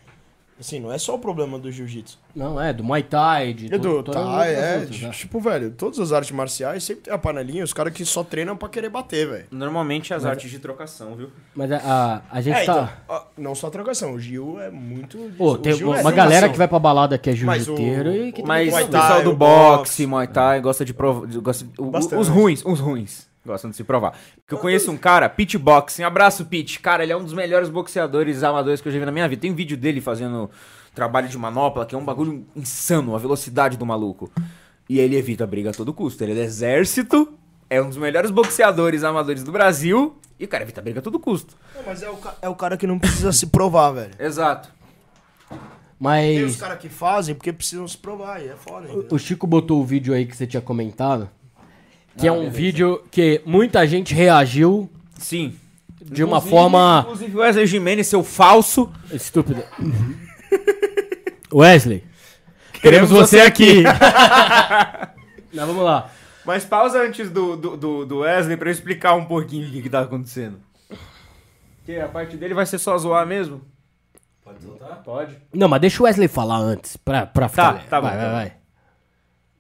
Assim, 0.61 0.79
não 0.79 0.93
é 0.93 0.99
só 0.99 1.15
o 1.15 1.19
problema 1.19 1.59
do 1.59 1.73
jiu-jitsu. 1.73 2.19
Não, 2.37 2.61
é, 2.61 2.71
do 2.71 2.85
Muay 2.85 3.03
Thai, 3.03 3.55
de 3.55 3.65
E 3.67 3.79
do, 3.79 3.79
to- 3.79 4.13
todas 4.13 4.21
as 4.21 4.27
tá, 4.29 4.37
outras 4.37 4.59
é. 4.59 4.77
lutas, 4.77 5.01
né? 5.01 5.11
Tipo, 5.11 5.41
velho, 5.41 5.71
todas 5.71 5.99
as 5.99 6.13
artes 6.13 6.31
marciais 6.33 6.85
sempre 6.85 7.05
tem 7.05 7.15
a 7.15 7.17
panelinha, 7.19 7.65
os 7.65 7.73
caras 7.73 7.95
que 7.95 8.05
só 8.05 8.23
treinam 8.23 8.55
pra 8.55 8.69
querer 8.69 8.91
bater, 8.91 9.27
velho. 9.27 9.45
Normalmente 9.51 10.13
as 10.13 10.27
artes 10.27 10.51
de 10.51 10.59
trocação, 10.59 11.17
viu? 11.17 11.31
Mas 11.55 11.73
a, 11.73 11.77
a, 11.79 12.21
a 12.37 12.41
gente 12.43 12.59
É, 12.59 12.65
tá... 12.67 12.73
então, 12.73 12.89
ó, 13.09 13.23
não 13.39 13.55
só 13.55 13.69
a 13.69 13.71
trocação, 13.71 14.13
o 14.13 14.21
Gil 14.21 14.61
é 14.61 14.71
muito. 14.71 15.17
Pô, 15.39 15.53
o 15.53 15.59
tem 15.59 15.73
Gil 15.73 15.89
uma, 15.89 15.97
é 15.97 16.01
uma 16.03 16.11
trocação. 16.11 16.17
galera 16.31 16.49
que 16.51 16.59
vai 16.59 16.69
pra 16.69 16.79
balada 16.79 17.17
que 17.17 17.31
é 17.31 17.35
Mas 17.43 17.65
jiu-jiteiro 17.65 18.15
e 18.15 18.31
que 18.33 18.43
Mas 18.43 18.71
Muay 18.71 18.85
o 18.85 18.89
Thai, 18.89 19.01
pessoal 19.03 19.23
do 19.25 19.31
o 19.31 19.37
boxe, 19.37 19.77
boxe, 19.79 20.07
Muay 20.07 20.27
Thai, 20.27 20.61
gosta 20.61 20.85
de 20.85 20.93
provar. 20.93 21.27
Gosta, 21.41 21.65
Bastante. 21.81 22.21
os 22.21 22.29
ruins, 22.29 22.63
os 22.67 22.79
ruins. 22.81 23.30
Gostam 23.45 23.71
de 23.71 23.77
se 23.77 23.85
provar. 23.85 24.13
Porque 24.37 24.55
eu 24.55 24.59
conheço 24.59 24.91
um 24.91 24.97
cara, 24.97 25.29
Pete 25.29 25.57
Boxing. 25.57 26.03
Abraço, 26.03 26.45
Pete. 26.45 26.79
Cara, 26.79 27.03
ele 27.03 27.13
é 27.13 27.17
um 27.17 27.25
dos 27.25 27.33
melhores 27.33 27.69
boxeadores 27.71 28.43
amadores 28.43 28.81
que 28.81 28.89
eu 28.89 28.93
já 28.93 28.99
vi 28.99 29.05
na 29.07 29.13
minha 29.13 29.27
vida. 29.29 29.41
Tem 29.41 29.51
um 29.51 29.55
vídeo 29.55 29.77
dele 29.77 30.01
fazendo 30.01 30.51
trabalho 30.95 31.29
de 31.29 31.39
manopla, 31.39 31.87
que 31.87 31.95
é 31.95 31.99
um 31.99 32.05
bagulho 32.05 32.45
insano, 32.55 33.15
a 33.15 33.19
velocidade 33.19 33.77
do 33.79 33.87
maluco. 33.87 34.31
E 34.89 34.99
ele 34.99 35.17
evita 35.17 35.45
a 35.45 35.47
briga 35.47 35.71
a 35.71 35.73
todo 35.73 35.95
custo. 35.95 36.23
Ele 36.23 36.33
é 36.33 36.35
do 36.35 36.41
exército, 36.43 37.33
é 37.71 37.81
um 37.81 37.89
dos 37.89 37.97
melhores 37.97 38.31
boxeadores 38.31 39.05
amadores 39.05 39.43
do 39.43 39.53
Brasil. 39.53 40.17
E 40.39 40.45
o 40.45 40.49
cara 40.49 40.65
evita 40.65 40.81
a 40.81 40.85
briga 40.85 41.01
a 41.01 41.03
todo 41.03 41.19
custo. 41.19 41.57
Não, 41.77 41.83
mas 41.87 42.03
é 42.03 42.11
o, 42.11 42.19
é 42.43 42.49
o 42.49 42.55
cara 42.55 42.77
que 42.77 42.87
não 42.87 42.99
precisa 42.99 43.33
se 43.33 43.47
provar, 43.47 43.93
velho. 43.93 44.11
Exato. 44.19 44.69
Tem 45.49 45.59
os 46.45 46.53
Mas 46.53 46.57
caras 46.57 46.79
que 46.79 46.89
fazem 46.89 47.35
porque 47.35 47.53
precisam 47.53 47.87
se 47.87 47.97
provar, 47.97 48.43
e 48.43 48.49
é 48.49 48.57
foda. 48.57 48.87
entendeu? 48.89 49.07
o 49.11 49.19
Chico 49.19 49.47
botou 49.47 49.81
o 49.81 49.85
vídeo 49.85 50.15
aí 50.15 50.25
que 50.25 50.35
você 50.35 50.47
tinha 50.47 50.61
comentado, 50.63 51.29
que 52.17 52.27
Ah, 52.27 52.31
é 52.31 52.33
um 52.33 52.51
vídeo 52.51 53.03
que 53.11 53.41
muita 53.45 53.87
gente 53.87 54.15
reagiu 54.15 54.91
Sim. 55.19 55.57
de 56.01 56.23
uma 56.25 56.37
Inclusive- 56.39 56.51
forma 56.51 57.01
Inclusive 57.03 57.37
o 57.37 57.41
Wesley 57.41 57.67
Jimenez, 57.67 58.07
seu 58.07 58.23
falso. 58.25 58.93
estúpida. 59.13 59.67
Wesley, 61.53 62.05
queremos 62.81 63.11
você 63.11 63.41
aqui. 63.41 63.83
Não, 65.53 65.67
vamos 65.67 65.83
lá. 65.85 66.11
Mas 66.45 66.65
pausa 66.65 67.03
antes 67.03 67.29
do, 67.31 67.57
do, 67.57 68.07
do, 68.07 68.19
Wesley 68.21 68.57
pra 68.57 68.69
eu 68.69 68.73
explicar 68.73 69.15
um 69.15 69.25
pouquinho 69.25 69.69
o 69.69 69.71
que, 69.71 69.83
que 69.83 69.91
tá 69.91 70.01
acontecendo. 70.01 70.59
Que 71.85 71.99
a 71.99 72.09
parte 72.09 72.37
dele 72.37 72.55
vai 72.55 72.65
ser 72.67 72.79
só 72.79 72.97
zoar 72.97 73.27
mesmo? 73.27 73.63
Pode 74.45 74.63
soltar? 74.63 75.03
Pode. 75.03 75.37
Não, 75.53 75.69
mas 75.69 75.81
deixa 75.81 76.03
o 76.03 76.07
Wesley 76.07 76.29
falar 76.29 76.59
antes, 76.59 76.97
pra, 76.97 77.27
pra 77.27 77.49
Tá, 77.49 77.75
ficar... 77.75 77.89
tá 77.89 78.01
bom, 78.01 78.07
vai, 78.09 78.17
tá 78.17 78.23
vai, 78.23 78.27
bom. 78.27 78.33
vai. 78.33 78.53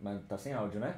Mas 0.00 0.24
tá 0.26 0.38
sem 0.38 0.52
áudio, 0.52 0.80
né? 0.80 0.94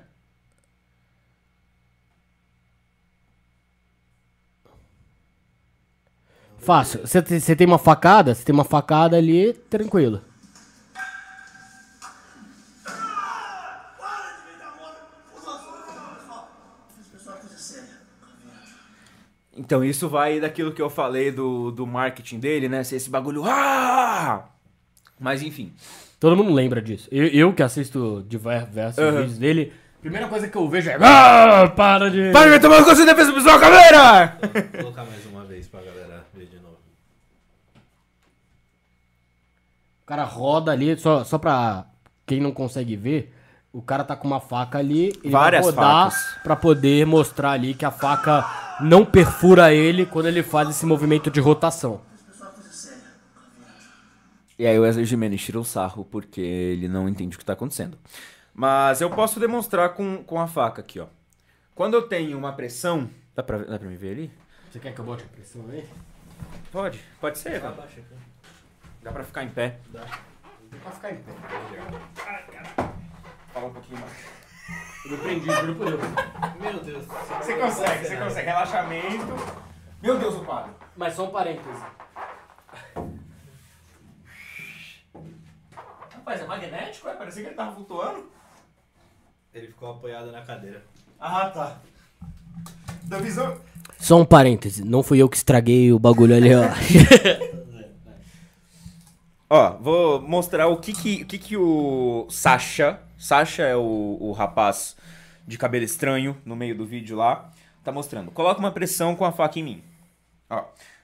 Fácil. 6.62 7.00
Você 7.06 7.56
tem- 7.56 7.66
uma 7.66 7.78
facada, 7.78 8.34
você 8.34 8.44
tem 8.44 8.54
uma 8.54 8.64
facada 8.64 9.16
ali, 9.16 9.52
tranquilo. 9.68 10.22
Então 19.56 19.84
isso 19.84 20.08
vai 20.08 20.40
daquilo 20.40 20.72
que 20.72 20.80
eu 20.80 20.88
falei 20.88 21.30
do, 21.30 21.70
do 21.70 21.86
marketing 21.86 22.38
dele, 22.40 22.68
né? 22.68 22.82
Ser 22.84 22.96
esse 22.96 23.10
bagulho. 23.10 23.44
Ah! 23.44 24.48
Mas 25.20 25.42
enfim. 25.42 25.72
Todo 26.18 26.36
mundo 26.36 26.52
lembra 26.52 26.80
disso. 26.80 27.08
Eu, 27.12 27.26
eu 27.26 27.52
que 27.52 27.62
assisto 27.62 28.24
diversos 28.28 28.98
Aham. 28.98 29.18
vídeos 29.22 29.38
dele, 29.38 29.72
primeira 30.00 30.26
coisa 30.28 30.48
que 30.48 30.56
eu 30.56 30.68
vejo 30.68 30.88
é. 30.90 30.96
Ah, 31.00 31.68
para 31.68 32.10
de. 32.10 32.32
Para 32.32 32.46
de 32.46 32.50
me 32.52 32.60
tomar 32.60 32.78
conta 32.82 32.94
de 32.96 33.04
defesa 33.04 33.32
pessoal, 33.32 33.60
câmera! 33.60 34.38
Vou 34.72 34.82
colocar 34.84 35.04
mais 35.04 35.26
uma 35.26 35.44
vez 35.44 35.66
pra 35.68 35.82
galera 35.82 36.24
ver 36.34 36.46
de 36.46 36.56
novo. 36.56 36.78
O 40.02 40.06
cara 40.06 40.24
roda 40.24 40.72
ali, 40.72 40.96
só, 40.98 41.24
só 41.24 41.38
pra 41.38 41.86
quem 42.26 42.40
não 42.40 42.52
consegue 42.52 42.96
ver, 42.96 43.34
o 43.72 43.80
cara 43.80 44.04
tá 44.04 44.14
com 44.16 44.26
uma 44.26 44.40
faca 44.40 44.78
ali, 44.78 45.12
ele 45.22 45.30
Várias 45.30 45.64
vai 45.64 45.74
rodar 45.74 46.10
facas. 46.10 46.42
pra 46.42 46.56
poder 46.56 47.06
mostrar 47.06 47.52
ali 47.52 47.72
que 47.74 47.84
a 47.84 47.90
faca 47.90 48.44
não 48.80 49.04
perfura 49.04 49.72
ele 49.72 50.04
quando 50.04 50.26
ele 50.26 50.42
faz 50.42 50.68
esse 50.68 50.84
movimento 50.84 51.30
de 51.30 51.40
rotação. 51.40 52.00
E 54.58 54.66
aí 54.66 54.78
o 54.78 54.82
Wesley 54.82 55.04
Jimenez 55.04 55.40
tira 55.42 55.58
o 55.58 55.64
sarro 55.64 56.04
porque 56.04 56.40
ele 56.40 56.86
não 56.88 57.08
entende 57.08 57.36
o 57.36 57.38
que 57.38 57.44
tá 57.44 57.54
acontecendo. 57.54 57.98
Mas 58.54 59.00
eu 59.00 59.08
posso 59.10 59.40
demonstrar 59.40 59.94
com, 59.94 60.22
com 60.22 60.38
a 60.38 60.46
faca 60.46 60.80
aqui, 60.82 61.00
ó. 61.00 61.06
Quando 61.74 61.94
eu 61.94 62.02
tenho 62.02 62.36
uma 62.36 62.52
pressão. 62.52 63.08
Dá 63.34 63.42
pra, 63.42 63.58
dá 63.58 63.78
pra 63.78 63.88
me 63.88 63.96
ver 63.96 64.10
ali? 64.12 64.30
Você 64.70 64.78
quer 64.78 64.94
que 64.94 65.00
eu 65.00 65.04
bote 65.04 65.24
a 65.24 65.26
pressão 65.26 65.64
aí? 65.70 65.84
Pode, 66.70 67.00
pode 67.20 67.38
ser. 67.38 67.60
velho. 67.60 67.74
Dá 69.02 69.10
pra 69.10 69.24
ficar 69.24 69.42
em 69.44 69.48
pé. 69.48 69.78
Pra 69.90 70.92
ficar 70.92 71.10
em 71.12 71.16
pé. 71.16 71.32
Fala 73.52 73.66
um 73.66 73.72
pouquinho 73.72 74.00
mais. 74.00 74.12
Eu 75.04 75.18
prendi, 75.18 75.46
juro 75.50 75.74
por 75.74 75.86
Deus. 75.86 76.00
Meu 76.60 76.80
Deus. 76.84 77.04
Você 77.06 77.56
consegue, 77.56 78.06
você 78.06 78.16
consegue. 78.16 78.46
Relaxamento. 78.46 79.62
Meu 80.00 80.18
Deus, 80.18 80.36
o 80.36 80.44
padre. 80.44 80.70
Mas 80.96 81.14
só 81.14 81.26
um 81.26 81.30
parêntese. 81.30 81.82
Rapaz, 86.14 86.40
é 86.40 86.46
magnético, 86.46 87.08
é? 87.08 87.14
Parecia 87.14 87.42
que 87.42 87.48
ele 87.48 87.56
tava 87.56 87.74
flutuando. 87.74 88.30
Ele 89.52 89.66
ficou 89.66 89.90
apoiado 89.90 90.30
na 90.30 90.42
cadeira. 90.42 90.84
Ah, 91.18 91.50
tá. 91.50 91.78
Da 93.02 93.18
visão. 93.18 93.60
Só 93.98 94.16
um 94.18 94.24
parêntese, 94.24 94.84
não 94.84 95.02
fui 95.02 95.18
eu 95.18 95.28
que 95.28 95.36
estraguei 95.36 95.92
o 95.92 95.98
bagulho 95.98 96.34
ali, 96.34 96.50
ó. 96.54 96.62
Ó, 99.54 99.76
vou 99.78 100.22
mostrar 100.22 100.66
o 100.68 100.78
que 100.78 100.94
que 100.94 101.22
o, 101.22 101.26
que 101.26 101.36
que 101.38 101.56
o 101.58 102.26
Sasha, 102.30 102.98
Sasha 103.18 103.62
é 103.64 103.76
o, 103.76 104.16
o 104.18 104.32
rapaz 104.32 104.96
de 105.46 105.58
cabelo 105.58 105.84
estranho 105.84 106.34
no 106.42 106.56
meio 106.56 106.74
do 106.74 106.86
vídeo 106.86 107.16
lá, 107.18 107.50
tá 107.84 107.92
mostrando. 107.92 108.30
Coloca 108.30 108.58
uma 108.60 108.70
pressão 108.70 109.14
com 109.14 109.26
a 109.26 109.30
faca 109.32 109.58
em 109.58 109.62
mim. 109.62 109.82
Ó, 110.48 110.56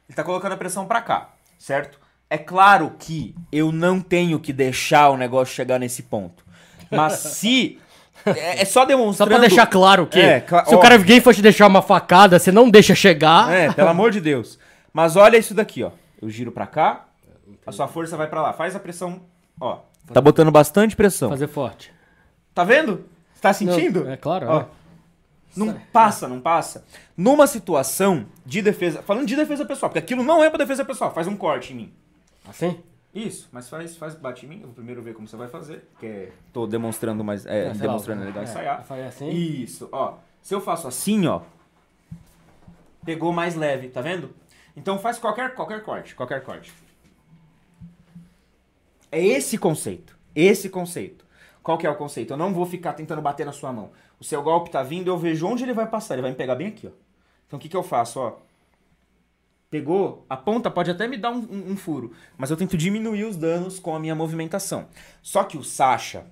ele 0.09 0.17
tá 0.17 0.25
colocando 0.25 0.53
a 0.53 0.57
pressão 0.57 0.87
pra 0.87 1.03
cá, 1.03 1.29
certo? 1.59 2.01
É 2.31 2.39
claro 2.39 2.95
que 2.99 3.35
eu 3.53 3.71
não 3.71 4.01
tenho 4.01 4.41
que 4.41 4.53
deixar 4.53 5.11
o 5.11 5.17
negócio 5.19 5.55
chegar 5.55 5.79
nesse 5.79 6.05
ponto. 6.05 6.43
Mas 6.91 7.13
se 7.19 7.79
é, 8.25 8.63
é 8.63 8.65
só 8.65 8.81
Só 8.81 8.87
demonstrando 8.87 9.31
pra 9.31 9.41
deixar 9.41 9.67
claro 9.67 10.07
que 10.07 10.19
É, 10.21 10.41
cla- 10.41 10.65
se 10.65 10.75
o 10.75 10.79
ó. 10.79 10.81
cara 10.81 10.97
vir 10.97 11.21
for 11.23 11.35
te 11.35 11.43
deixar 11.43 11.67
uma 11.67 11.83
facada, 11.83 12.39
você 12.39 12.51
não 12.51 12.71
deixa 12.71 12.95
chegar. 12.95 13.53
É, 13.53 13.71
pelo 13.73 13.89
amor 13.91 14.11
de 14.11 14.23
Deus. 14.23 14.59
Mas 14.91 15.17
olha 15.17 15.37
isso 15.37 15.53
daqui, 15.53 15.83
ó. 15.83 15.91
Eu 16.21 16.31
giro 16.31 16.51
pra 16.51 16.67
cá, 16.67 17.05
a 17.69 17.73
sua 17.73 17.87
força 17.87 18.17
vai 18.17 18.27
pra 18.27 18.41
lá. 18.41 18.53
Faz 18.53 18.75
a 18.75 18.81
pressão, 18.81 19.21
ó. 19.61 19.81
Tá 20.13 20.21
botando 20.21 20.51
bastante 20.51 20.97
pressão. 20.97 21.29
Fazer 21.29 21.49
forte. 21.49 21.93
Tá 22.55 22.65
vendo? 22.65 23.05
Você 23.35 23.43
tá 23.43 23.53
sentindo? 23.53 24.05
Não, 24.05 24.11
é 24.11 24.17
claro, 24.17 24.47
Ó. 24.49 24.61
é. 24.61 24.67
Não 25.55 25.75
passa, 25.93 26.27
não 26.27 26.41
passa. 26.41 26.85
Numa 27.17 27.47
situação 27.47 28.27
de 28.45 28.63
defesa, 28.63 29.03
falando 29.03 29.27
de 29.27 29.37
defesa 29.37 29.65
pessoal, 29.65 29.91
porque 29.91 29.99
aquilo 29.99 30.23
não 30.23 30.43
é 30.43 30.49
pra 30.49 30.59
defesa 30.59 30.85
pessoal, 30.85 31.13
faz 31.13 31.27
um 31.27 31.37
corte 31.37 31.73
em 31.73 31.77
mim. 31.77 31.93
Assim? 32.49 32.81
Isso, 33.15 33.49
mas 33.53 33.69
faz, 33.69 33.97
faz 33.97 34.15
bate 34.15 34.47
em 34.47 34.49
mim. 34.49 34.61
Eu 34.61 34.67
vou 34.67 34.75
primeiro 34.75 35.03
ver 35.03 35.15
como 35.15 35.27
você 35.27 35.37
vai 35.37 35.49
fazer, 35.49 35.89
porque 35.93 36.31
tô 36.53 36.67
demonstrando, 36.67 37.23
mas 37.23 37.45
é, 37.45 37.69
lá, 37.69 37.73
demonstrando 37.75 38.23
é 38.23 38.27
legal 38.27 38.43
é, 38.43 38.45
ensaiar. 38.45 38.85
faz 38.85 39.07
assim. 39.07 39.29
Isso, 39.29 39.89
ó. 39.93 40.15
Se 40.43 40.55
eu 40.55 40.61
faço 40.61 40.87
assim, 40.89 41.27
ó, 41.27 41.43
pegou 43.05 43.33
mais 43.33 43.55
leve, 43.55 43.89
tá 43.89 44.01
vendo? 44.01 44.31
Então 44.77 44.99
faz 44.99 45.19
qualquer 45.19 45.55
qualquer 45.55 45.83
corte, 45.83 46.15
qualquer 46.15 46.43
corte. 46.43 46.73
É 49.11 49.25
esse 49.25 49.57
conceito, 49.59 50.17
esse 50.35 50.69
conceito. 50.69 51.25
Qual 51.63 51.77
que 51.79 51.87
é 51.87 51.91
o 51.91 51.97
conceito? 51.97 52.33
Eu 52.33 52.37
não 52.37 52.53
vou 52.53 52.65
ficar 52.67 52.93
tentando 52.95 53.21
bater 53.23 53.45
na 53.45 53.53
sua 53.53 53.73
mão. 53.73 53.91
O 54.19 54.25
seu 54.25 54.43
golpe 54.43 54.71
tá 54.71 54.83
vindo, 54.83 55.09
eu 55.09 55.19
vejo 55.19 55.47
onde 55.47 55.63
ele 55.65 55.73
vai 55.75 55.87
passar. 55.87 56.15
Ele 56.15 56.23
vai 56.23 56.31
me 56.31 56.37
pegar 56.37 56.55
bem 56.55 56.69
aqui, 56.69 56.87
ó. 56.87 56.91
Então 57.47 57.59
o 57.59 57.61
que, 57.63 57.69
que 57.69 57.77
eu 57.77 57.83
faço, 57.83 58.21
ó? 58.21 58.37
Pegou, 59.71 60.25
a 60.31 60.37
ponta 60.37 60.71
pode 60.71 60.91
até 60.91 61.07
me 61.07 61.19
dar 61.19 61.31
um, 61.31 61.41
um- 61.41 61.73
um 61.73 61.77
furo, 61.77 62.13
mas 62.39 62.51
eu 62.51 62.57
tento 62.57 62.75
diminuir 62.77 63.25
os 63.25 63.37
danos 63.37 63.79
com 63.79 63.95
a 63.95 64.01
minha 64.01 64.15
movimentação. 64.15 64.87
Só 65.23 65.45
que 65.45 65.59
o 65.59 65.63
Sasha, 65.63 66.25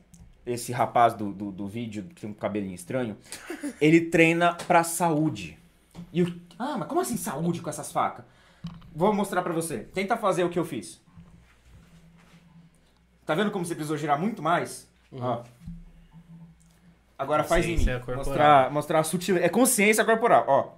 esse 0.46 0.72
rapaz 0.72 1.12
do, 1.12 1.32
do, 1.32 1.52
do 1.52 1.66
vídeo 1.66 2.04
que 2.14 2.22
tem 2.22 2.30
um 2.30 2.34
cabelinho 2.34 2.74
estranho, 2.74 3.14
ele 3.78 4.00
treina 4.02 4.54
pra 4.54 4.82
saúde. 4.82 5.58
E 6.14 6.22
o... 6.22 6.40
Ah, 6.58 6.76
mas 6.78 6.88
como 6.88 7.00
assim 7.02 7.18
saúde 7.18 7.60
com 7.60 7.68
essas 7.68 7.92
facas? 7.92 8.24
Vou 8.94 9.12
mostrar 9.12 9.42
pra 9.42 9.52
você. 9.52 9.80
Tenta 9.80 10.16
fazer 10.16 10.42
o 10.44 10.48
que 10.48 10.58
eu 10.58 10.64
fiz. 10.64 10.98
Tá 13.26 13.34
vendo 13.34 13.50
como 13.50 13.64
você 13.64 13.74
precisou 13.74 13.96
girar 13.98 14.18
muito 14.18 14.40
mais? 14.42 14.88
Ó. 15.12 15.42
Agora 17.18 17.42
faz 17.44 17.64
em 17.64 17.70
mim. 17.70 17.74
Consciência 17.78 17.98
corporal. 18.00 18.24
Mostrar, 18.26 18.70
mostrar 18.70 18.98
a 19.00 19.04
sutileza. 19.04 19.44
É 19.44 19.48
consciência 19.48 20.04
corporal, 20.04 20.44
ó. 20.46 20.68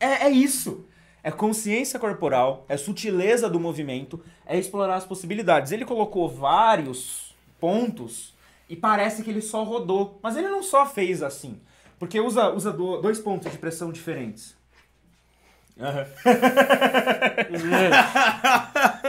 É, 0.00 0.24
é 0.26 0.30
isso. 0.30 0.84
É 1.22 1.30
consciência 1.30 1.98
corporal, 1.98 2.66
é 2.68 2.76
sutileza 2.76 3.48
do 3.48 3.58
movimento, 3.58 4.22
é 4.44 4.58
explorar 4.58 4.96
as 4.96 5.06
possibilidades. 5.06 5.72
Ele 5.72 5.84
colocou 5.86 6.28
vários 6.28 7.34
pontos 7.58 8.34
e 8.68 8.76
parece 8.76 9.22
que 9.22 9.30
ele 9.30 9.40
só 9.40 9.64
rodou. 9.64 10.18
Mas 10.22 10.36
ele 10.36 10.48
não 10.48 10.62
só 10.62 10.84
fez 10.84 11.22
assim. 11.22 11.58
Porque 11.98 12.20
usa, 12.20 12.50
usa 12.50 12.70
do- 12.72 13.00
dois 13.00 13.18
pontos 13.18 13.50
de 13.50 13.56
pressão 13.56 13.90
diferentes. 13.90 14.54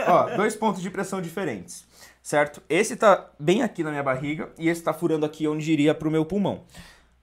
Ó, 0.08 0.36
dois 0.36 0.56
pontos 0.56 0.82
de 0.82 0.90
pressão 0.90 1.20
diferentes. 1.20 1.84
Certo? 2.22 2.60
Esse 2.68 2.96
tá 2.96 3.26
bem 3.38 3.62
aqui 3.62 3.84
na 3.84 3.90
minha 3.90 4.02
barriga 4.02 4.48
e 4.58 4.68
esse 4.68 4.82
tá 4.82 4.92
furando 4.92 5.24
aqui 5.24 5.46
onde 5.46 5.70
iria 5.72 5.94
pro 5.94 6.10
meu 6.10 6.24
pulmão. 6.24 6.62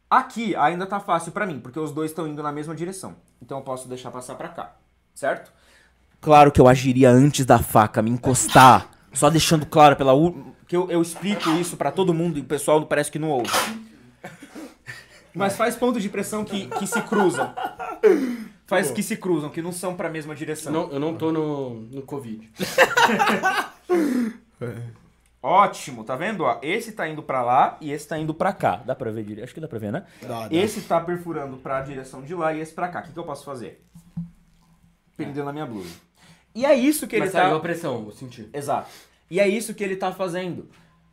Aqui 0.10 0.56
ainda 0.56 0.86
tá 0.86 1.00
fácil 1.00 1.32
pra 1.32 1.46
mim, 1.46 1.60
porque 1.60 1.80
os 1.80 1.92
dois 1.92 2.12
estão 2.12 2.28
indo 2.28 2.42
na 2.42 2.52
mesma 2.52 2.74
direção. 2.76 3.16
Então 3.42 3.58
eu 3.58 3.64
posso 3.64 3.88
deixar 3.90 4.12
passar 4.12 4.36
pra 4.36 4.48
cá, 4.48 4.76
certo? 5.14 5.52
Claro 6.22 6.52
que 6.52 6.62
eu 6.62 6.68
agiria 6.70 7.10
antes 7.10 7.46
da 7.46 7.60
faca 7.60 8.02
me 8.02 8.12
encostar, 8.12 8.88
só 9.12 9.30
deixando 9.30 9.66
claro 9.66 9.96
pela 9.98 10.14
u- 10.14 10.54
que 10.68 10.76
eu, 10.78 10.90
eu 10.90 11.02
explico 11.02 11.50
isso 11.52 11.76
pra 11.76 11.92
todo 11.92 12.14
mundo 12.14 12.38
e 12.38 12.42
o 12.42 12.46
pessoal 12.46 12.86
parece 12.86 13.12
que 13.12 13.20
não 13.20 13.30
ouve. 13.30 13.52
Mas 15.34 15.58
faz 15.58 15.76
pontos 15.76 16.02
de 16.02 16.08
pressão 16.10 16.46
que, 16.46 16.68
que 16.68 16.88
se 16.88 17.02
cruzam. 17.02 17.54
Faz 18.66 18.92
que 18.92 19.03
se 19.03 19.17
cruzam, 19.17 19.50
que 19.50 19.61
não 19.61 19.72
são 19.72 19.95
pra 19.95 20.09
mesma 20.09 20.33
direção. 20.33 20.72
Não, 20.72 20.92
eu 20.92 21.00
não 21.00 21.16
tô 21.16 21.32
no, 21.32 21.82
no 21.82 22.01
Covid. 22.01 22.50
Ótimo, 25.42 26.06
tá 26.06 26.16
vendo? 26.16 26.45
Ó, 26.45 26.58
esse 26.61 26.93
tá 26.93 27.08
indo 27.08 27.22
pra 27.22 27.43
lá 27.43 27.77
e 27.82 27.92
esse 27.92 28.08
tá 28.08 28.17
indo 28.17 28.33
pra 28.33 28.53
cá. 28.53 28.77
Dá 28.77 28.95
pra 28.95 29.11
ver 29.11 29.25
direito? 29.25 29.43
Acho 29.43 29.53
que 29.53 29.59
dá 29.59 29.67
pra 29.67 29.77
ver, 29.77 29.92
né? 29.92 30.06
Dá, 30.22 30.48
dá. 30.48 30.56
Esse 30.56 30.82
tá 30.82 31.01
perfurando 31.01 31.58
pra 31.58 31.82
direção 31.82 32.22
de 32.22 32.33
lá 32.33 32.53
e 32.53 32.61
esse 32.61 32.74
pra 32.74 32.88
cá. 32.88 33.01
O 33.01 33.03
que, 33.03 33.11
que 33.11 33.19
eu 33.19 33.25
posso 33.25 33.43
fazer? 33.43 33.83
Prendendo 35.17 35.43
na 35.43 35.51
minha 35.51 35.66
blusa. 35.66 35.93
E 36.56 36.66
é 36.66 36.74
isso 36.74 37.08
que 37.08 37.17
ele 37.17 37.25
Mas 37.25 37.33
tá... 37.33 37.42
saiu 37.42 37.58
a 37.58 37.59
pressão, 37.59 38.06
eu 38.06 38.11
senti. 38.14 38.50
Exato. 38.53 38.90
E 39.30 39.40
é 39.40 39.48
isso 39.48 39.74
que 39.74 39.83
ele 39.83 39.98
tá 39.98 40.14
fazendo. 40.14 40.69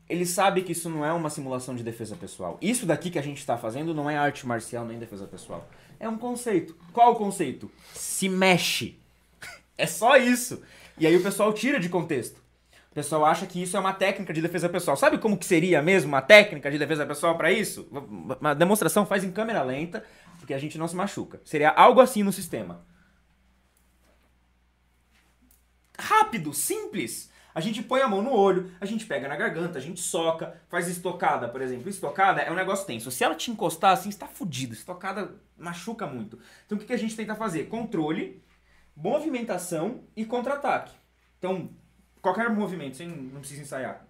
Ele 0.08 0.24
sabe 0.24 0.62
que 0.62 0.72
isso 0.72 0.88
não 0.88 1.04
é 1.04 1.12
uma 1.12 1.30
simulação 1.30 1.74
de 1.74 1.82
defesa 1.82 2.14
pessoal. 2.14 2.56
Isso 2.60 2.86
daqui 2.86 3.10
que 3.10 3.18
a 3.18 3.22
gente 3.22 3.44
tá 3.44 3.56
fazendo 3.56 3.92
não 3.92 4.08
é 4.08 4.16
arte 4.16 4.46
marcial 4.46 4.84
nem 4.84 4.98
defesa 4.98 5.26
pessoal. 5.26 5.66
É 6.00 6.08
um 6.08 6.18
conceito. 6.18 6.74
Qual 6.92 7.12
o 7.12 7.16
conceito? 7.16 7.70
Se 7.94 8.28
mexe. 8.28 8.98
É 9.78 9.86
só 9.86 10.16
isso. 10.16 10.62
E 10.98 11.06
aí 11.06 11.14
o 11.16 11.22
pessoal 11.22 11.52
tira 11.52 11.78
de 11.78 11.88
contexto. 11.88 12.40
O 12.90 12.94
pessoal 12.94 13.24
acha 13.24 13.46
que 13.46 13.62
isso 13.62 13.76
é 13.76 13.80
uma 13.80 13.92
técnica 13.92 14.32
de 14.32 14.42
defesa 14.42 14.68
pessoal. 14.68 14.96
Sabe 14.96 15.18
como 15.18 15.38
que 15.38 15.46
seria 15.46 15.80
mesmo 15.80 16.08
uma 16.08 16.20
técnica 16.20 16.70
de 16.70 16.78
defesa 16.78 17.06
pessoal 17.06 17.36
pra 17.36 17.52
isso? 17.52 17.86
Uma 18.40 18.54
demonstração 18.54 19.06
faz 19.06 19.22
em 19.22 19.30
câmera 19.30 19.62
lenta, 19.62 20.04
porque 20.38 20.52
a 20.52 20.58
gente 20.58 20.76
não 20.76 20.88
se 20.88 20.96
machuca. 20.96 21.40
Seria 21.44 21.70
algo 21.70 22.00
assim 22.00 22.22
no 22.24 22.32
sistema. 22.32 22.84
rápido, 26.00 26.52
simples. 26.54 27.30
A 27.60 27.62
gente 27.62 27.82
põe 27.82 28.00
a 28.00 28.08
mão 28.08 28.22
no 28.22 28.32
olho, 28.32 28.70
a 28.80 28.86
gente 28.86 29.04
pega 29.04 29.28
na 29.28 29.36
garganta, 29.36 29.76
a 29.78 29.82
gente 29.82 30.00
soca, 30.00 30.54
faz 30.70 30.88
estocada, 30.88 31.46
por 31.46 31.60
exemplo. 31.60 31.90
Estocada 31.90 32.40
é 32.40 32.50
um 32.50 32.54
negócio 32.54 32.86
tenso. 32.86 33.10
Se 33.10 33.22
ela 33.22 33.34
te 33.34 33.50
encostar 33.50 33.92
assim, 33.92 34.10
você 34.10 34.18
tá 34.18 34.26
fudido. 34.26 34.72
Estocada 34.72 35.34
machuca 35.58 36.06
muito. 36.06 36.38
Então 36.64 36.76
o 36.78 36.80
que 36.80 36.86
que 36.86 36.92
a 36.94 36.98
gente 36.98 37.14
tenta 37.14 37.34
fazer? 37.34 37.64
Controle, 37.64 38.42
movimentação 38.96 40.00
e 40.16 40.24
contra-ataque. 40.24 40.92
Então, 41.38 41.68
qualquer 42.22 42.48
movimento, 42.48 42.96
sem, 42.96 43.08
não 43.08 43.40
precisa 43.40 43.62
ensaiar. 43.62 44.06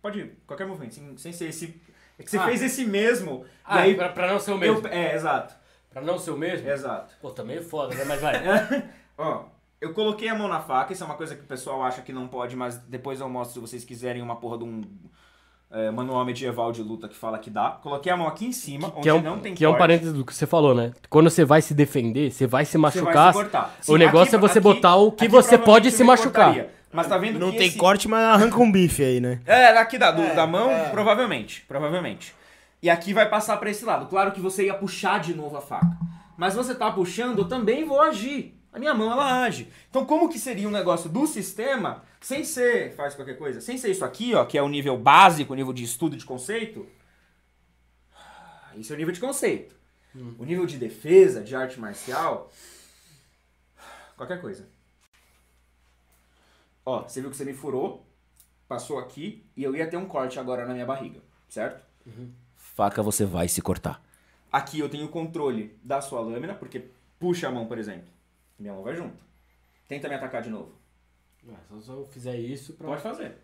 Pode 0.00 0.20
ir, 0.20 0.38
qualquer 0.46 0.66
movimento, 0.66 0.94
sem, 0.94 1.16
sem 1.16 1.32
ser 1.32 1.48
esse. 1.48 1.80
É 2.18 2.22
que 2.22 2.30
você 2.30 2.38
Ah. 2.38 2.44
fez 2.44 2.62
esse 2.62 2.84
mesmo. 2.84 3.44
Ah, 3.64 3.80
aí, 3.80 3.94
pra, 3.94 4.10
pra 4.10 4.30
não 4.30 4.38
ser 4.38 4.52
o 4.52 4.54
eu- 4.54 4.58
mesmo. 4.74 4.86
é, 4.88 5.14
exato. 5.14 5.54
Pra 5.90 6.02
não 6.02 6.18
ser 6.18 6.30
o 6.30 6.36
mesmo? 6.38 6.68
Exato. 6.68 7.14
Pô, 7.20 7.30
também 7.30 7.58
é 7.58 7.62
foda, 7.62 7.94
né? 7.94 8.04
Mas 8.04 8.20
vai. 8.20 8.34
Ó, 9.18 9.44
eu 9.82 9.92
coloquei 9.92 10.28
a 10.28 10.34
mão 10.34 10.48
na 10.48 10.60
faca, 10.60 10.92
isso 10.92 11.02
é 11.02 11.06
uma 11.06 11.16
coisa 11.16 11.34
que 11.34 11.42
o 11.42 11.46
pessoal 11.46 11.82
acha 11.82 12.00
que 12.02 12.12
não 12.12 12.26
pode, 12.28 12.54
mas 12.56 12.76
depois 12.78 13.20
eu 13.20 13.28
mostro 13.28 13.54
se 13.54 13.60
vocês 13.60 13.84
quiserem 13.84 14.22
uma 14.22 14.36
porra 14.36 14.58
de 14.58 14.64
um 14.64 14.80
é, 15.70 15.90
manual 15.90 16.24
medieval 16.24 16.70
de 16.70 16.82
luta 16.82 17.08
que 17.08 17.16
fala 17.16 17.38
que 17.38 17.50
dá. 17.50 17.70
Coloquei 17.82 18.12
a 18.12 18.16
mão 18.16 18.28
aqui 18.28 18.46
em 18.46 18.52
cima, 18.52 18.88
onde 18.94 19.00
Que 19.02 19.08
é, 19.08 19.14
um, 19.14 19.20
não 19.22 19.38
tem 19.40 19.54
que 19.54 19.64
é 19.64 19.68
um 19.68 19.72
corte. 19.72 19.80
parênteses 19.80 20.12
do 20.12 20.24
que 20.24 20.34
você 20.34 20.46
falou, 20.46 20.74
né? 20.74 20.92
Quando 21.10 21.28
você 21.30 21.44
vai 21.44 21.60
se 21.62 21.74
defender, 21.74 22.30
você 22.30 22.46
vai 22.46 22.64
se 22.64 22.72
Você 22.72 22.78
vai 22.78 22.90
machucar. 23.14 23.32
se 23.32 23.38
cortar. 23.40 23.74
o 23.88 23.96
negócio 23.96 24.36
é 24.36 24.38
você 24.38 24.60
botar 24.60 24.96
o 24.96 25.10
que 25.12 25.24
aqui 25.24 25.32
você 25.32 25.58
pode 25.58 25.90
se 25.90 26.04
machucar. 26.04 26.46
cortaria. 26.54 26.70
Mas 26.92 27.06
tá 27.06 27.16
vendo 27.16 27.38
Não 27.38 27.50
que 27.50 27.56
tem 27.56 27.68
esse... 27.68 27.78
corte, 27.78 28.06
mas 28.06 28.22
arranca 28.22 28.58
um 28.58 28.70
bife 28.70 29.02
aí, 29.02 29.18
né? 29.18 29.40
É, 29.46 29.68
aqui 29.78 29.96
da, 29.96 30.10
do- 30.10 30.34
da 30.36 30.46
mão, 30.46 30.68
provavelmente. 30.90 31.64
Provavelmente. 31.66 32.34
E 32.82 32.90
aqui 32.90 33.14
vai 33.14 33.26
passar 33.30 33.56
pra 33.56 33.70
esse 33.70 33.82
lado. 33.82 34.06
Claro 34.06 34.30
que 34.32 34.40
você 34.40 34.66
ia 34.66 34.74
puxar 34.74 35.18
de 35.20 35.34
novo 35.34 35.56
a 35.56 35.60
faca. 35.62 35.96
Mas 36.36 36.54
você 36.54 36.74
tá 36.74 36.90
puxando, 36.90 37.38
eu 37.38 37.44
também 37.48 37.82
vou 37.84 37.98
agir. 38.00 38.58
A 38.72 38.78
minha 38.78 38.94
mão, 38.94 39.12
ela 39.12 39.42
age. 39.42 39.70
Então, 39.90 40.06
como 40.06 40.28
que 40.30 40.38
seria 40.38 40.66
um 40.66 40.70
negócio 40.70 41.10
do 41.10 41.26
sistema, 41.26 42.02
sem 42.20 42.42
ser, 42.42 42.94
faz 42.94 43.14
qualquer 43.14 43.36
coisa, 43.36 43.60
sem 43.60 43.76
ser 43.76 43.90
isso 43.90 44.04
aqui, 44.04 44.34
ó, 44.34 44.46
que 44.46 44.56
é 44.56 44.62
o 44.62 44.68
nível 44.68 44.96
básico, 44.96 45.52
o 45.52 45.56
nível 45.56 45.74
de 45.74 45.84
estudo 45.84 46.16
de 46.16 46.24
conceito? 46.24 46.88
Isso 48.74 48.92
é 48.92 48.96
o 48.96 48.98
nível 48.98 49.12
de 49.12 49.20
conceito. 49.20 49.76
O 50.38 50.44
nível 50.44 50.64
de 50.66 50.78
defesa, 50.78 51.42
de 51.42 51.54
arte 51.54 51.78
marcial, 51.78 52.50
qualquer 54.16 54.40
coisa. 54.40 54.66
Ó, 56.84 57.02
você 57.02 57.20
viu 57.20 57.30
que 57.30 57.36
você 57.36 57.44
me 57.44 57.54
furou, 57.54 58.06
passou 58.66 58.98
aqui 58.98 59.44
e 59.56 59.62
eu 59.62 59.76
ia 59.76 59.86
ter 59.86 59.96
um 59.96 60.06
corte 60.06 60.38
agora 60.38 60.66
na 60.66 60.72
minha 60.72 60.86
barriga, 60.86 61.20
certo? 61.48 61.84
Faca 62.56 63.02
você 63.02 63.24
vai 63.24 63.48
se 63.48 63.60
cortar. 63.60 64.02
Aqui 64.50 64.78
eu 64.78 64.88
tenho 64.88 65.06
o 65.06 65.10
controle 65.10 65.78
da 65.82 66.00
sua 66.00 66.20
lâmina, 66.20 66.54
porque 66.54 66.88
puxa 67.18 67.48
a 67.48 67.50
mão, 67.50 67.66
por 67.66 67.78
exemplo. 67.78 68.08
Minha 68.62 68.74
mão 68.74 68.84
vai 68.84 68.94
junto. 68.94 69.18
Tenta 69.88 70.08
me 70.08 70.14
atacar 70.14 70.40
de 70.40 70.48
novo. 70.48 70.72
Só 71.68 71.80
se 71.80 71.88
eu 71.88 72.06
fizer 72.06 72.36
isso 72.36 72.74
pra, 72.74 72.86
Pode 72.86 73.02
fazer. 73.02 73.36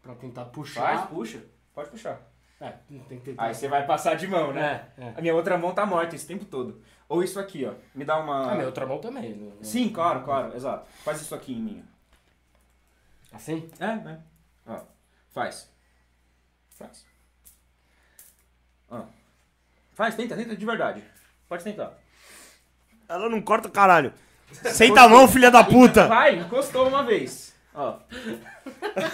pra 0.00 0.14
tentar 0.14 0.44
Faz, 0.46 0.50
puxar. 0.54 1.08
puxa. 1.08 1.44
Pode 1.74 1.90
puxar. 1.90 2.22
É, 2.58 2.70
tem 3.08 3.18
que 3.18 3.24
ter. 3.26 3.34
Aí 3.38 3.54
você 3.54 3.68
vai 3.68 3.86
passar 3.86 4.14
de 4.16 4.26
mão, 4.26 4.52
né? 4.52 4.90
É, 4.96 5.02
é. 5.04 5.14
A 5.16 5.20
minha 5.20 5.34
outra 5.34 5.58
mão 5.58 5.74
tá 5.74 5.84
morta 5.84 6.14
esse 6.16 6.26
tempo 6.26 6.44
todo. 6.46 6.82
Ou 7.08 7.22
isso 7.22 7.38
aqui, 7.38 7.66
ó. 7.66 7.74
Me 7.94 8.04
dá 8.04 8.18
uma. 8.18 8.50
Ah, 8.52 8.54
minha 8.54 8.66
outra 8.66 8.86
mão 8.86 8.98
também. 8.98 9.34
não- 9.34 9.54
não- 9.56 9.62
Sim, 9.62 9.90
claro, 9.92 10.24
claro, 10.24 10.54
exato. 10.56 10.88
Faz 11.04 11.20
isso 11.20 11.34
aqui 11.34 11.52
em 11.52 11.60
mim. 11.60 11.84
Assim? 13.32 13.70
É, 13.78 13.94
né? 13.96 14.22
Ó. 14.66 14.80
Faz. 15.30 15.70
Faz. 16.70 17.04
Ó. 18.90 19.04
Faz, 19.92 20.14
tenta, 20.14 20.34
tenta 20.36 20.56
de 20.56 20.66
verdade. 20.66 21.04
Pode 21.48 21.62
tentar. 21.64 21.92
Ela 23.08 23.28
não 23.28 23.42
corta, 23.42 23.68
caralho. 23.68 24.12
Senta 24.52 25.02
a 25.02 25.08
mão, 25.08 25.26
filha 25.28 25.50
da 25.50 25.64
puta. 25.64 26.06
Vai, 26.06 26.36
encostou 26.36 26.86
uma 26.88 27.02
vez. 27.02 27.52
Ó. 27.74 27.94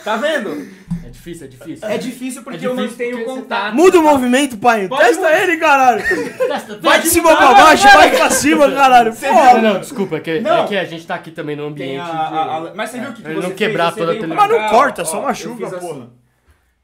Tá 0.05 0.17
vendo? 0.17 0.67
É 1.05 1.09
difícil, 1.11 1.47
é 1.47 1.49
difícil. 1.49 1.89
É 1.89 1.99
difícil 1.99 2.43
porque 2.43 2.65
É 2.65 2.69
eu 2.69 2.75
difícil 2.75 2.91
mantenho 2.91 3.17
porque 3.19 3.31
o 3.31 3.35
você 3.35 3.41
contato. 3.43 3.75
Muda 3.75 3.99
o 4.01 4.03
movimento, 4.03 4.57
pai. 4.59 4.89
Pode 4.89 5.03
Testa 5.05 5.23
mudar. 5.23 5.41
ele, 5.43 5.57
caralho. 5.59 6.03
Testa, 6.37 6.79
Vai 6.79 7.01
de 7.01 7.09
cima 7.09 7.37
pra 7.37 7.55
baixo, 7.55 7.85
vai 7.85 8.11
pra 8.17 8.31
cima, 8.31 8.71
caralho. 8.73 9.13
Você 9.13 9.29
Porra. 9.29 9.55
Não, 9.61 9.75
não, 9.75 9.81
desculpa, 9.81 10.17
é 10.17 10.21
que, 10.21 10.41
Não. 10.41 10.65
é 10.65 10.67
que 10.67 10.77
a 10.77 10.85
gente 10.85 11.07
tá 11.07 11.15
aqui 11.15 11.31
também 11.31 11.55
no 11.55 11.63
Tem 11.75 11.99
ambiente. 11.99 12.01
a- 12.01 12.05
de- 12.29 12.35
a- 12.37 12.57
a- 12.71 12.73
mas 12.75 12.91
você 12.91 12.99
viu 13.01 13.11
o 13.11 13.13
que, 13.13 13.23
que 13.23 13.29
Ele 13.29 13.35
você 13.41 13.49
não 13.49 13.55
quebrar 13.55 13.85
fez? 13.93 13.95
Você 13.95 14.01
toda 14.01 14.11
a 14.11 14.15
veio 14.15 14.25
televisão. 14.27 14.49
Mas 14.49 14.59
não 14.63 14.69
cá, 14.69 14.75
corta, 14.77 15.05
só 15.05 15.23
machuca, 15.23 15.63
eu 15.63 15.71
fiz 15.71 15.79
porra. 15.79 15.99
assim. 16.01 16.11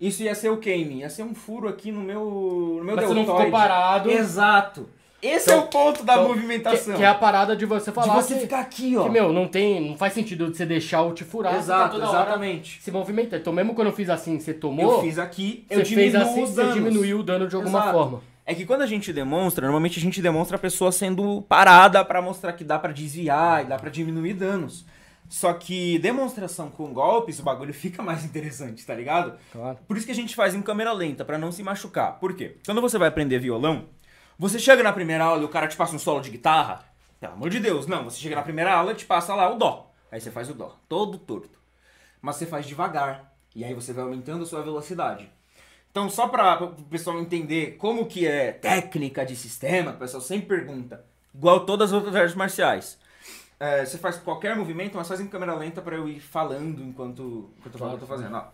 Isso 0.00 0.22
ia 0.22 0.34
ser 0.34 0.50
o 0.50 0.56
Kane, 0.58 0.98
ia 1.00 1.10
ser 1.10 1.22
um 1.22 1.34
furo 1.34 1.68
aqui 1.68 1.90
no 1.90 2.00
meu, 2.00 2.20
no 2.78 2.84
meu 2.84 2.96
Mas 2.96 3.04
você 3.06 3.14
não 3.14 3.24
deltoide. 3.24 3.44
ficou 3.46 3.58
parado. 3.58 4.10
Exato. 4.10 4.88
Esse 5.22 5.44
Então- 5.50 5.62
é 5.62 5.64
o 5.64 5.68
ponto 5.68 6.02
da 6.02 6.14
Então, 6.14 6.28
movimentação. 6.28 6.94
Que, 6.94 6.98
que 6.98 7.04
é 7.04 7.06
a 7.06 7.14
parada 7.14 7.54
de 7.54 7.64
você 7.64 7.90
de 7.90 7.94
falar 7.94 8.14
você 8.20 8.34
que, 8.34 8.40
ficar 8.40 8.58
aqui, 8.60 8.96
ó. 8.96 9.04
que, 9.04 9.08
meu, 9.08 9.32
não 9.32 9.46
tem. 9.46 9.90
Não 9.90 9.96
faz 9.96 10.12
sentido 10.14 10.50
de 10.50 10.56
você 10.56 10.66
deixar 10.66 11.02
o 11.02 11.14
te 11.14 11.22
furar. 11.22 11.52
tá 11.52 11.58
Exato, 11.60 11.96
hora 11.96 12.04
exatamente. 12.06 12.82
Se 12.82 12.90
movimenta. 12.90 13.36
Então, 13.36 13.52
mesmo 13.52 13.72
quando 13.72 13.86
eu 13.86 13.92
fiz 13.94 14.10
assim, 14.10 14.40
você 14.40 14.52
tomou. 14.52 14.94
Eu 14.96 15.00
fiz 15.00 15.20
aqui, 15.20 15.64
eu 15.70 15.78
você 15.84 15.94
fez 15.94 16.14
assim, 16.16 16.40
você 16.44 16.72
diminuiu 16.72 17.20
o 17.20 17.22
dano 17.22 17.46
de 17.46 17.54
alguma 17.54 17.78
Exato. 17.78 17.96
forma. 17.98 18.20
É 18.44 18.52
que 18.52 18.66
quando 18.66 18.82
a 18.82 18.86
gente 18.86 19.12
demonstra, 19.12 19.62
normalmente 19.64 20.00
a 20.00 20.02
gente 20.02 20.20
demonstra 20.20 20.56
a 20.56 20.58
pessoa 20.60 20.90
sendo 20.90 21.42
parada 21.42 22.04
pra 22.04 22.20
mostrar 22.20 22.52
que 22.54 22.64
dá 22.64 22.76
pra 22.76 22.90
desviar 22.90 23.62
e 23.62 23.68
dá 23.68 23.76
pra 23.78 23.88
diminuir 23.88 24.34
danos. 24.34 24.84
Só 25.28 25.52
que 25.52 26.00
demonstração 26.00 26.68
com 26.68 26.92
golpes, 26.92 27.38
o 27.38 27.42
bagulho 27.44 27.72
fica 27.72 28.02
mais 28.02 28.24
interessante, 28.24 28.84
tá 28.84 28.92
ligado? 28.94 29.34
Claro. 29.52 29.78
Por 29.86 29.96
isso 29.96 30.04
que 30.04 30.10
a 30.12 30.14
gente 30.16 30.34
faz 30.34 30.52
em 30.54 30.60
câmera 30.60 30.92
lenta, 30.92 31.24
pra 31.24 31.38
não 31.38 31.52
se 31.52 31.62
machucar. 31.62 32.18
Por 32.18 32.34
quê? 32.34 32.56
Quando 32.66 32.80
você 32.80 32.98
vai 32.98 33.06
aprender 33.08 33.38
violão, 33.38 33.84
você 34.38 34.58
chega 34.58 34.82
na 34.82 34.92
primeira 34.92 35.24
aula 35.24 35.42
e 35.42 35.44
o 35.44 35.48
cara 35.48 35.68
te 35.68 35.76
passa 35.76 35.94
um 35.94 35.98
solo 35.98 36.20
de 36.20 36.30
guitarra, 36.30 36.84
pelo 37.20 37.34
amor 37.34 37.50
de 37.50 37.60
Deus, 37.60 37.86
não. 37.86 38.04
Você 38.04 38.18
chega 38.18 38.34
na 38.34 38.42
primeira 38.42 38.74
aula 38.74 38.92
e 38.92 38.96
te 38.96 39.04
passa 39.04 39.34
lá 39.34 39.48
o 39.48 39.56
dó. 39.56 39.92
Aí 40.10 40.20
você 40.20 40.30
faz 40.30 40.50
o 40.50 40.54
dó, 40.54 40.76
todo 40.88 41.18
torto. 41.18 41.58
Mas 42.20 42.36
você 42.36 42.46
faz 42.46 42.66
devagar. 42.66 43.32
E 43.54 43.64
aí 43.64 43.74
você 43.74 43.92
vai 43.92 44.04
aumentando 44.04 44.42
a 44.42 44.46
sua 44.46 44.62
velocidade. 44.62 45.30
Então, 45.90 46.08
só 46.08 46.26
para 46.26 46.64
o 46.64 46.74
pessoal 46.84 47.20
entender 47.20 47.76
como 47.76 48.06
que 48.06 48.26
é 48.26 48.50
técnica 48.50 49.24
de 49.24 49.36
sistema, 49.36 49.92
o 49.92 49.96
pessoal 49.98 50.22
sempre 50.22 50.56
pergunta. 50.56 51.04
Igual 51.34 51.66
todas 51.66 51.90
as 51.90 51.94
outras 51.94 52.16
artes 52.16 52.34
marciais. 52.34 52.98
É, 53.60 53.84
você 53.84 53.98
faz 53.98 54.16
qualquer 54.16 54.56
movimento, 54.56 54.96
mas 54.96 55.06
faz 55.06 55.20
em 55.20 55.28
câmera 55.28 55.54
lenta 55.54 55.80
para 55.80 55.94
eu 55.94 56.08
ir 56.08 56.18
falando 56.18 56.82
enquanto, 56.82 57.50
enquanto 57.58 57.78
eu 57.78 57.98
tô 57.98 58.06
fazendo. 58.06 58.36
Ó. 58.36 58.44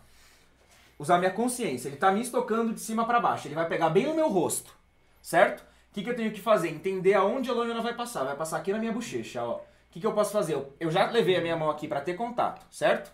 Usar 0.98 1.18
minha 1.18 1.30
consciência. 1.30 1.88
Ele 1.88 1.96
tá 1.96 2.10
me 2.10 2.20
estocando 2.20 2.74
de 2.74 2.80
cima 2.80 3.06
para 3.06 3.18
baixo. 3.18 3.48
Ele 3.48 3.54
vai 3.54 3.66
pegar 3.66 3.88
bem 3.88 4.06
no 4.06 4.14
meu 4.14 4.28
rosto. 4.28 4.76
Certo? 5.20 5.60
O 5.60 5.94
que, 5.94 6.02
que 6.02 6.10
eu 6.10 6.16
tenho 6.16 6.32
que 6.32 6.40
fazer? 6.40 6.68
Entender 6.68 7.14
aonde 7.14 7.50
a 7.50 7.54
lâmina 7.54 7.80
vai 7.80 7.94
passar. 7.94 8.24
Vai 8.24 8.36
passar 8.36 8.58
aqui 8.58 8.72
na 8.72 8.78
minha 8.78 8.92
bochecha, 8.92 9.42
ó. 9.42 9.56
O 9.56 9.60
que, 9.90 10.00
que 10.00 10.06
eu 10.06 10.12
posso 10.12 10.32
fazer? 10.32 10.54
Eu, 10.78 10.90
já 10.90 11.10
levei 11.10 11.36
a 11.36 11.40
minha 11.40 11.56
mão 11.56 11.70
aqui 11.70 11.88
para 11.88 12.00
ter 12.00 12.14
contato, 12.14 12.66
certo? 12.70 13.10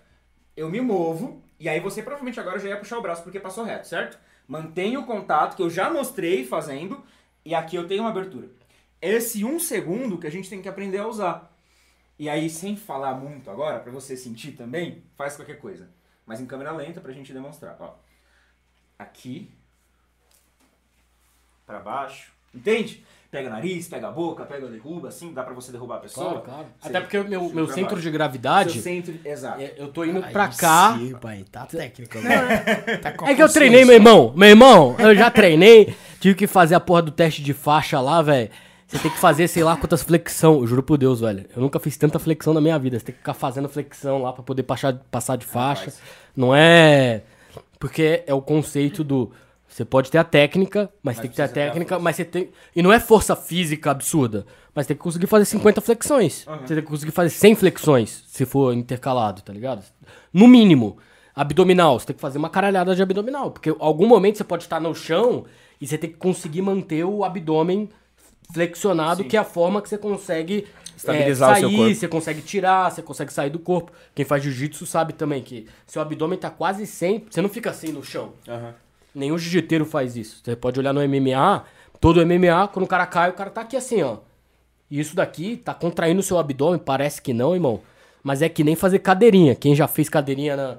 eu 0.56 0.70
me 0.70 0.80
movo, 0.80 1.42
e 1.58 1.68
aí 1.68 1.80
você 1.80 2.02
provavelmente 2.02 2.38
agora 2.38 2.58
já 2.58 2.68
ia 2.68 2.76
puxar 2.76 2.98
o 2.98 3.02
braço 3.02 3.22
porque 3.22 3.40
passou 3.40 3.64
reto, 3.64 3.86
certo? 3.86 4.18
Mantenho 4.46 5.00
o 5.00 5.06
contato 5.06 5.56
que 5.56 5.62
eu 5.62 5.70
já 5.70 5.90
mostrei 5.90 6.44
fazendo, 6.44 7.02
e 7.44 7.54
aqui 7.54 7.76
eu 7.76 7.86
tenho 7.86 8.02
uma 8.02 8.10
abertura. 8.10 8.48
Esse 9.00 9.44
um 9.44 9.58
segundo 9.58 10.18
que 10.18 10.26
a 10.26 10.30
gente 10.30 10.48
tem 10.48 10.62
que 10.62 10.68
aprender 10.68 10.98
a 10.98 11.06
usar. 11.06 11.52
E 12.18 12.28
aí, 12.28 12.48
sem 12.48 12.76
falar 12.76 13.14
muito 13.14 13.50
agora, 13.50 13.80
pra 13.80 13.90
você 13.90 14.16
sentir 14.16 14.52
também, 14.52 15.02
faz 15.16 15.36
qualquer 15.36 15.58
coisa. 15.58 15.90
Mas 16.24 16.40
em 16.40 16.46
câmera 16.46 16.72
lenta 16.72 17.00
pra 17.00 17.12
gente 17.12 17.32
demonstrar, 17.32 17.76
ó. 17.80 17.96
Aqui. 18.98 19.50
Pra 21.66 21.78
baixo. 21.80 22.32
Entende? 22.54 23.02
Pega 23.30 23.50
nariz, 23.50 23.88
pega 23.88 24.06
a 24.06 24.12
boca, 24.12 24.44
pega 24.44 24.68
derruba, 24.68 25.08
assim, 25.08 25.32
dá 25.34 25.42
pra 25.42 25.52
você 25.52 25.72
derrubar 25.72 25.96
a 25.96 26.00
pessoa. 26.00 26.26
Claro, 26.40 26.42
claro. 26.44 26.66
Você- 26.80 26.88
Até 26.88 27.00
porque 27.00 27.18
o 27.18 27.24
meu, 27.28 27.48
meu 27.48 27.66
centro 27.66 27.90
baixo. 27.96 28.02
de 28.02 28.10
gravidade. 28.12 28.72
Seu 28.74 28.82
centro, 28.82 29.14
exato. 29.24 29.60
é- 29.60 29.74
Eu 29.76 29.88
tô 29.88 30.04
indo 30.04 30.24
Aí 30.24 30.32
pra 30.32 30.48
cá. 30.48 30.96
Sim, 30.96 31.16
pai, 31.20 31.44
tá 31.50 31.66
técnico. 31.66 32.16
Tá 33.02 33.10
com 33.12 33.26
É 33.26 33.34
que 33.34 33.42
eu 33.42 33.48
treinei, 33.52 33.84
meu 33.84 33.94
irmão. 33.94 34.32
Meu 34.36 34.48
irmão, 34.50 34.94
eu 35.00 35.16
já 35.16 35.30
treinei. 35.32 35.96
Tive 36.20 36.36
que 36.36 36.46
fazer 36.46 36.76
a 36.76 36.80
porra 36.80 37.02
do 37.02 37.10
teste 37.10 37.42
de 37.42 37.52
faixa 37.52 38.00
lá, 38.00 38.22
velho. 38.22 38.50
Você 38.86 38.98
tem 39.00 39.10
que 39.10 39.18
fazer, 39.18 39.48
sei 39.48 39.64
lá, 39.64 39.76
quantas 39.76 40.02
flexão. 40.04 40.60
Eu 40.60 40.66
juro 40.68 40.82
por 40.84 40.96
Deus, 40.96 41.18
velho. 41.20 41.44
Eu 41.56 41.60
nunca 41.60 41.80
fiz 41.80 41.96
tanta 41.96 42.20
flexão 42.20 42.54
na 42.54 42.60
minha 42.60 42.78
vida. 42.78 42.96
Você 43.00 43.06
tem 43.06 43.12
que 43.14 43.18
ficar 43.18 43.34
fazendo 43.34 43.68
flexão 43.68 44.22
lá 44.22 44.32
pra 44.32 44.44
poder 44.44 44.62
passar, 44.62 44.94
passar 45.10 45.34
de 45.36 45.44
faixa. 45.44 45.92
Não 46.36 46.54
é. 46.54 47.22
Porque 47.80 48.22
é 48.28 48.32
o 48.32 48.40
conceito 48.40 49.02
do. 49.02 49.32
Você 49.74 49.84
pode 49.84 50.08
ter 50.08 50.18
a 50.18 50.22
técnica, 50.22 50.88
mas, 51.02 51.18
tem 51.18 51.28
que 51.28 51.34
ter 51.34 51.42
a 51.42 51.46
precisa 51.46 51.52
ter 51.52 51.62
a 51.62 51.72
técnica, 51.72 51.98
mas 51.98 52.14
você 52.14 52.24
tem. 52.24 52.48
E 52.76 52.80
não 52.80 52.92
é 52.92 53.00
força 53.00 53.34
física 53.34 53.90
absurda. 53.90 54.46
Mas 54.72 54.86
tem 54.86 54.96
que 54.96 55.02
conseguir 55.02 55.26
fazer 55.26 55.46
50 55.46 55.80
flexões. 55.80 56.46
Você 56.60 56.76
tem 56.76 56.84
que 56.84 56.88
conseguir 56.88 57.10
fazer 57.10 57.30
100 57.30 57.56
flexões, 57.56 58.22
se 58.28 58.46
for 58.46 58.72
intercalado, 58.72 59.42
tá 59.42 59.52
ligado? 59.52 59.82
No 60.32 60.46
mínimo. 60.46 60.96
Abdominal, 61.34 61.98
você 61.98 62.06
tem 62.06 62.14
que 62.14 62.22
fazer 62.22 62.38
uma 62.38 62.48
caralhada 62.48 62.94
de 62.94 63.02
abdominal. 63.02 63.50
Porque 63.50 63.70
em 63.70 63.76
algum 63.80 64.06
momento 64.06 64.38
você 64.38 64.44
pode 64.44 64.62
estar 64.62 64.78
no 64.78 64.94
chão 64.94 65.44
e 65.80 65.88
você 65.88 65.98
tem 65.98 66.08
que 66.08 66.18
conseguir 66.18 66.62
manter 66.62 67.02
o 67.02 67.24
abdômen 67.24 67.88
flexionado, 68.52 69.24
que 69.24 69.36
é 69.36 69.40
a 69.40 69.44
forma 69.44 69.82
que 69.82 69.88
você 69.88 69.98
consegue 69.98 70.68
Estabilizar 70.96 71.48
é, 71.48 71.52
o 71.52 71.54
sair, 71.54 71.60
seu 71.60 71.78
corpo. 71.78 71.94
você 71.96 72.08
consegue 72.08 72.42
tirar, 72.42 72.92
você 72.92 73.02
consegue 73.02 73.32
sair 73.32 73.50
do 73.50 73.58
corpo. 73.58 73.90
Quem 74.14 74.24
faz 74.24 74.40
jiu-jitsu 74.40 74.86
sabe 74.86 75.14
também 75.14 75.42
que 75.42 75.66
seu 75.84 76.00
abdômen 76.00 76.38
tá 76.38 76.48
quase 76.48 76.86
sempre. 76.86 77.34
Você 77.34 77.42
não 77.42 77.48
fica 77.48 77.70
assim 77.70 77.90
no 77.90 78.04
chão. 78.04 78.34
Aham. 78.46 78.83
Nenhum 79.14 79.38
jiu-jiteiro 79.38 79.86
faz 79.86 80.16
isso. 80.16 80.40
Você 80.42 80.56
pode 80.56 80.80
olhar 80.80 80.92
no 80.92 81.00
MMA, 81.00 81.64
todo 82.00 82.24
MMA, 82.26 82.68
quando 82.68 82.84
o 82.84 82.88
cara 82.88 83.06
cai, 83.06 83.30
o 83.30 83.34
cara 83.34 83.50
tá 83.50 83.60
aqui 83.60 83.76
assim, 83.76 84.02
ó. 84.02 84.18
E 84.90 84.98
isso 84.98 85.14
daqui 85.16 85.56
tá 85.56 85.72
contraindo 85.72 86.20
o 86.20 86.22
seu 86.22 86.38
abdômen, 86.38 86.78
parece 86.78 87.22
que 87.22 87.32
não, 87.32 87.54
irmão. 87.54 87.80
Mas 88.22 88.42
é 88.42 88.48
que 88.48 88.64
nem 88.64 88.74
fazer 88.74 89.00
cadeirinha. 89.00 89.54
Quem 89.54 89.74
já 89.74 89.86
fez 89.86 90.08
cadeirinha 90.08 90.56
na. 90.56 90.78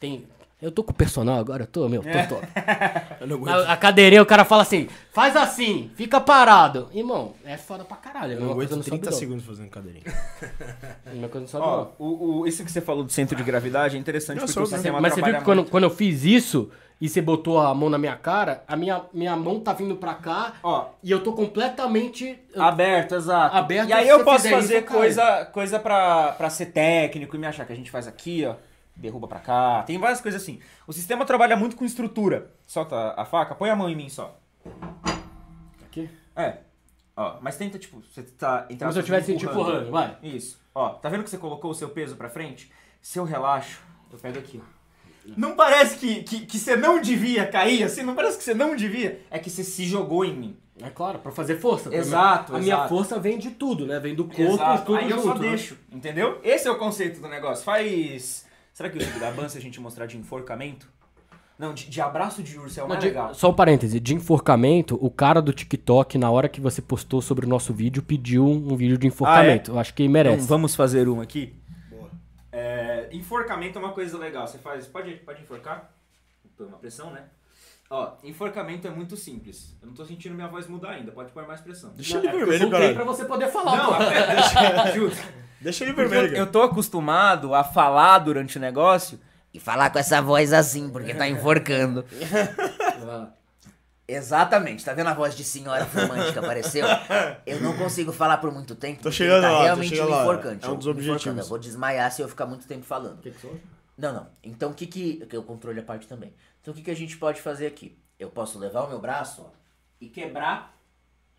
Tem. 0.00 0.24
Eu 0.60 0.70
tô 0.70 0.82
com 0.82 0.90
o 0.90 0.94
personal 0.94 1.38
agora, 1.38 1.64
eu 1.64 1.66
tô, 1.66 1.86
meu, 1.86 2.02
tô 2.02 2.34
top. 2.34 2.48
Eu 3.20 3.26
não 3.26 3.36
aguento. 3.36 3.54
A, 3.54 3.72
a 3.74 3.76
cadeirinha, 3.76 4.22
o 4.22 4.26
cara 4.26 4.42
fala 4.42 4.62
assim, 4.62 4.88
faz 5.12 5.36
assim, 5.36 5.90
fica 5.94 6.18
parado. 6.18 6.88
Irmão, 6.94 7.34
é 7.44 7.58
foda 7.58 7.84
pra 7.84 7.98
caralho. 7.98 8.32
É 8.32 8.36
Eu 8.36 8.40
não 8.40 8.54
coisa 8.54 8.72
aguento 8.72 8.76
no 8.78 8.82
30 8.82 8.96
abdômen. 8.96 9.18
segundos 9.18 9.44
fazendo 9.44 9.68
cadeirinha. 9.68 10.04
É 11.04 11.12
uma 11.12 11.28
coisa 11.28 11.46
seu 11.46 11.60
Ó, 11.60 11.88
o, 11.98 12.38
o, 12.40 12.46
isso 12.46 12.64
que 12.64 12.72
você 12.72 12.80
falou 12.80 13.04
do 13.04 13.12
centro 13.12 13.36
de 13.36 13.44
gravidade 13.44 13.96
é 13.96 13.98
interessante 14.00 14.38
Eu 14.38 14.46
porque 14.46 14.52
sou, 14.54 14.62
o 14.62 14.66
sistema 14.66 14.98
Mas 14.98 15.12
você 15.12 15.22
viu 15.22 15.36
que 15.36 15.44
quando, 15.44 15.64
quando 15.66 15.84
eu 15.84 15.90
fiz 15.90 16.24
isso 16.24 16.70
e 17.00 17.08
você 17.08 17.20
botou 17.20 17.58
a 17.58 17.74
mão 17.74 17.90
na 17.90 17.98
minha 17.98 18.16
cara, 18.16 18.64
a 18.66 18.76
minha, 18.76 19.02
minha 19.12 19.36
mão 19.36 19.60
tá 19.60 19.72
vindo 19.72 19.96
pra 19.96 20.14
cá 20.14 20.54
Ó, 20.62 20.88
e 21.02 21.10
eu 21.10 21.22
tô 21.22 21.32
completamente. 21.32 22.38
aberto, 22.56 23.14
exato. 23.14 23.56
Aberto, 23.56 23.88
e 23.88 23.92
aí 23.92 24.04
se 24.04 24.10
eu 24.10 24.18
você 24.18 24.24
posso 24.24 24.44
fizer 24.44 24.56
fazer 24.56 24.78
isso, 24.78 24.86
coisa, 24.86 25.44
coisa 25.46 25.78
pra, 25.78 26.32
pra 26.32 26.50
ser 26.50 26.66
técnico 26.66 27.36
e 27.36 27.38
me 27.38 27.46
achar 27.46 27.66
que 27.66 27.72
a 27.72 27.76
gente 27.76 27.90
faz 27.90 28.06
aqui, 28.06 28.44
ó. 28.46 28.54
Derruba 28.98 29.28
pra 29.28 29.40
cá. 29.40 29.82
Tem 29.82 29.98
várias 29.98 30.22
coisas 30.22 30.40
assim. 30.40 30.58
O 30.86 30.92
sistema 30.92 31.26
trabalha 31.26 31.54
muito 31.54 31.76
com 31.76 31.84
estrutura. 31.84 32.50
Solta 32.66 33.12
a 33.14 33.26
faca, 33.26 33.54
põe 33.54 33.68
a 33.68 33.76
mão 33.76 33.90
em 33.90 33.94
mim 33.94 34.08
só. 34.08 34.38
Aqui? 35.84 36.08
É. 36.34 36.58
Ó, 37.14 37.36
mas 37.42 37.56
tenta, 37.58 37.78
tipo, 37.78 38.00
você 38.00 38.22
tá... 38.22 38.62
Como 38.62 38.78
se 38.78 38.82
eu 38.82 38.88
aspas, 38.88 38.96
estivesse 39.04 39.36
te 39.36 39.44
empurrando, 39.44 39.90
vai. 39.90 40.16
Isso. 40.22 40.58
Ó, 40.74 40.90
tá 40.90 41.10
vendo 41.10 41.24
que 41.24 41.30
você 41.30 41.36
colocou 41.36 41.70
o 41.70 41.74
seu 41.74 41.90
peso 41.90 42.16
pra 42.16 42.30
frente? 42.30 42.72
Se 43.02 43.18
eu 43.18 43.24
relaxo, 43.24 43.82
eu 44.10 44.18
pego 44.18 44.38
aqui, 44.38 44.62
ó. 44.64 44.75
Não 45.36 45.56
parece 45.56 45.96
que, 45.96 46.22
que, 46.22 46.46
que 46.46 46.58
você 46.58 46.76
não 46.76 47.00
devia 47.00 47.46
cair 47.46 47.82
assim? 47.82 48.02
Não 48.02 48.14
parece 48.14 48.36
que 48.38 48.44
você 48.44 48.54
não 48.54 48.76
devia? 48.76 49.20
É 49.30 49.38
que 49.38 49.48
você 49.50 49.64
se 49.64 49.84
jogou 49.84 50.24
em 50.24 50.34
mim. 50.36 50.56
É 50.82 50.90
claro, 50.90 51.18
pra 51.20 51.32
fazer 51.32 51.56
força. 51.56 51.88
Pra 51.88 51.98
Exato, 51.98 52.52
minha- 52.52 52.58
A 52.60 52.62
minha 52.62 52.74
exato. 52.74 52.88
força 52.90 53.18
vem 53.18 53.38
de 53.38 53.50
tudo, 53.50 53.86
né? 53.86 53.98
Vem 53.98 54.14
do 54.14 54.24
corpo 54.24 54.42
Exato. 54.42 54.82
e 54.82 54.84
tudo 54.84 54.98
Aí 54.98 55.10
eu 55.10 55.16
junto. 55.16 55.28
só 55.28 55.34
né? 55.34 55.48
deixo, 55.48 55.78
entendeu? 55.90 56.38
Esse 56.44 56.68
é 56.68 56.70
o 56.70 56.76
conceito 56.76 57.20
do 57.20 57.28
negócio. 57.28 57.64
Faz. 57.64 58.44
Será 58.74 58.90
que 58.90 58.98
o 58.98 59.00
vídeo 59.00 59.18
da 59.18 59.30
Ban, 59.30 59.48
se 59.48 59.56
a 59.56 59.60
gente 59.60 59.80
mostrar 59.80 60.04
de 60.04 60.18
enforcamento? 60.18 60.86
Não, 61.58 61.72
de, 61.72 61.88
de 61.88 62.00
abraço 62.02 62.42
de 62.42 62.58
urso 62.58 62.78
é 62.78 62.82
o 62.82 62.88
mais 62.88 63.00
de- 63.00 63.06
legal. 63.06 63.32
só 63.34 63.48
um 63.48 63.54
parêntese, 63.54 63.98
de 63.98 64.14
enforcamento, 64.14 64.98
o 65.00 65.10
cara 65.10 65.40
do 65.40 65.54
TikTok, 65.54 66.18
na 66.18 66.30
hora 66.30 66.50
que 66.50 66.60
você 66.60 66.82
postou 66.82 67.22
sobre 67.22 67.46
o 67.46 67.48
nosso 67.48 67.72
vídeo, 67.72 68.02
pediu 68.02 68.44
um, 68.46 68.72
um 68.72 68.76
vídeo 68.76 68.98
de 68.98 69.06
enforcamento. 69.06 69.70
Eu 69.70 69.78
acho 69.78 69.94
que 69.94 70.06
merece. 70.06 70.36
Então 70.36 70.46
vamos 70.46 70.74
fazer 70.76 71.08
um 71.08 71.22
aqui? 71.22 71.54
É, 73.10 73.16
enforcamento 73.16 73.78
é 73.78 73.82
uma 73.82 73.92
coisa 73.92 74.16
legal. 74.18 74.46
Você 74.46 74.58
faz. 74.58 74.86
Pode, 74.86 75.12
pode 75.16 75.42
enforcar? 75.42 75.90
Põe 76.56 76.66
uma 76.66 76.78
pressão, 76.78 77.10
né? 77.10 77.24
Ó, 77.88 78.14
enforcamento 78.24 78.86
é 78.86 78.90
muito 78.90 79.16
simples. 79.16 79.76
Eu 79.80 79.86
não 79.88 79.94
tô 79.94 80.04
sentindo 80.04 80.34
minha 80.34 80.48
voz 80.48 80.66
mudar 80.66 80.90
ainda. 80.90 81.12
Pode 81.12 81.30
pôr 81.32 81.46
mais 81.46 81.60
pressão. 81.60 81.90
Deixa 81.94 82.18
ele 82.18 82.26
é 82.28 82.32
vermelho, 82.32 82.70
caralho. 82.70 82.94
pra 82.94 83.04
você 83.04 83.24
poder 83.24 83.48
falar, 83.48 83.76
Não, 83.76 83.92
pô. 83.92 83.98
deixa, 83.98 84.92
justo. 84.94 85.26
Deixa 85.60 85.84
ele 85.84 85.92
vermelho, 85.92 86.26
eu, 86.26 86.30
cara. 86.30 86.38
eu 86.40 86.46
tô 86.50 86.62
acostumado 86.62 87.54
a 87.54 87.62
falar 87.62 88.18
durante 88.18 88.58
o 88.58 88.60
negócio 88.60 89.18
E 89.54 89.60
falar 89.60 89.88
com 89.90 89.98
essa 89.98 90.20
voz 90.20 90.52
assim, 90.52 90.90
porque 90.90 91.14
tá 91.14 91.28
enforcando. 91.28 92.04
Exatamente, 94.08 94.84
tá 94.84 94.92
vendo 94.94 95.08
a 95.08 95.14
voz 95.14 95.34
de 95.34 95.42
senhora 95.42 95.84
fumante 95.84 96.32
que 96.32 96.38
apareceu? 96.38 96.86
Eu 97.44 97.60
não 97.60 97.76
consigo 97.76 98.12
falar 98.12 98.36
por 98.38 98.52
muito 98.52 98.74
tempo. 98.76 99.02
Tô 99.02 99.10
chegando 99.10 99.42
tá 99.42 99.50
lá, 99.50 99.58
tô 99.58 99.64
realmente 99.64 99.88
chegando 99.88 100.06
me 100.06 100.12
lá. 100.14 100.22
enforcante. 100.22 100.64
É 100.64 100.68
um 100.68 100.72
eu- 100.72 100.76
dos 100.76 100.86
objetivos. 100.86 101.38
Eu 101.38 101.44
vou 101.48 101.58
desmaiar 101.58 102.12
se 102.12 102.22
eu 102.22 102.28
ficar 102.28 102.46
muito 102.46 102.66
tempo 102.68 102.84
falando. 102.84 103.18
O 103.18 103.22
que 103.22 103.32
que 103.32 103.40
você? 103.40 103.60
Não, 103.98 104.12
não. 104.12 104.26
Então 104.44 104.70
o 104.70 104.74
que 104.74 104.86
que. 104.86 105.26
Eu 105.32 105.42
controle 105.42 105.80
a 105.80 105.82
parte 105.82 106.06
também. 106.06 106.32
Então 106.62 106.72
o 106.72 106.76
que 106.76 106.82
que 106.82 106.90
a 106.90 106.94
gente 106.96 107.16
pode 107.16 107.40
fazer 107.42 107.66
aqui? 107.66 107.98
Eu 108.18 108.30
posso 108.30 108.58
levar 108.58 108.82
o 108.84 108.88
meu 108.88 109.00
braço 109.00 109.42
ó, 109.42 109.50
E 110.00 110.08
quebrar 110.08 110.76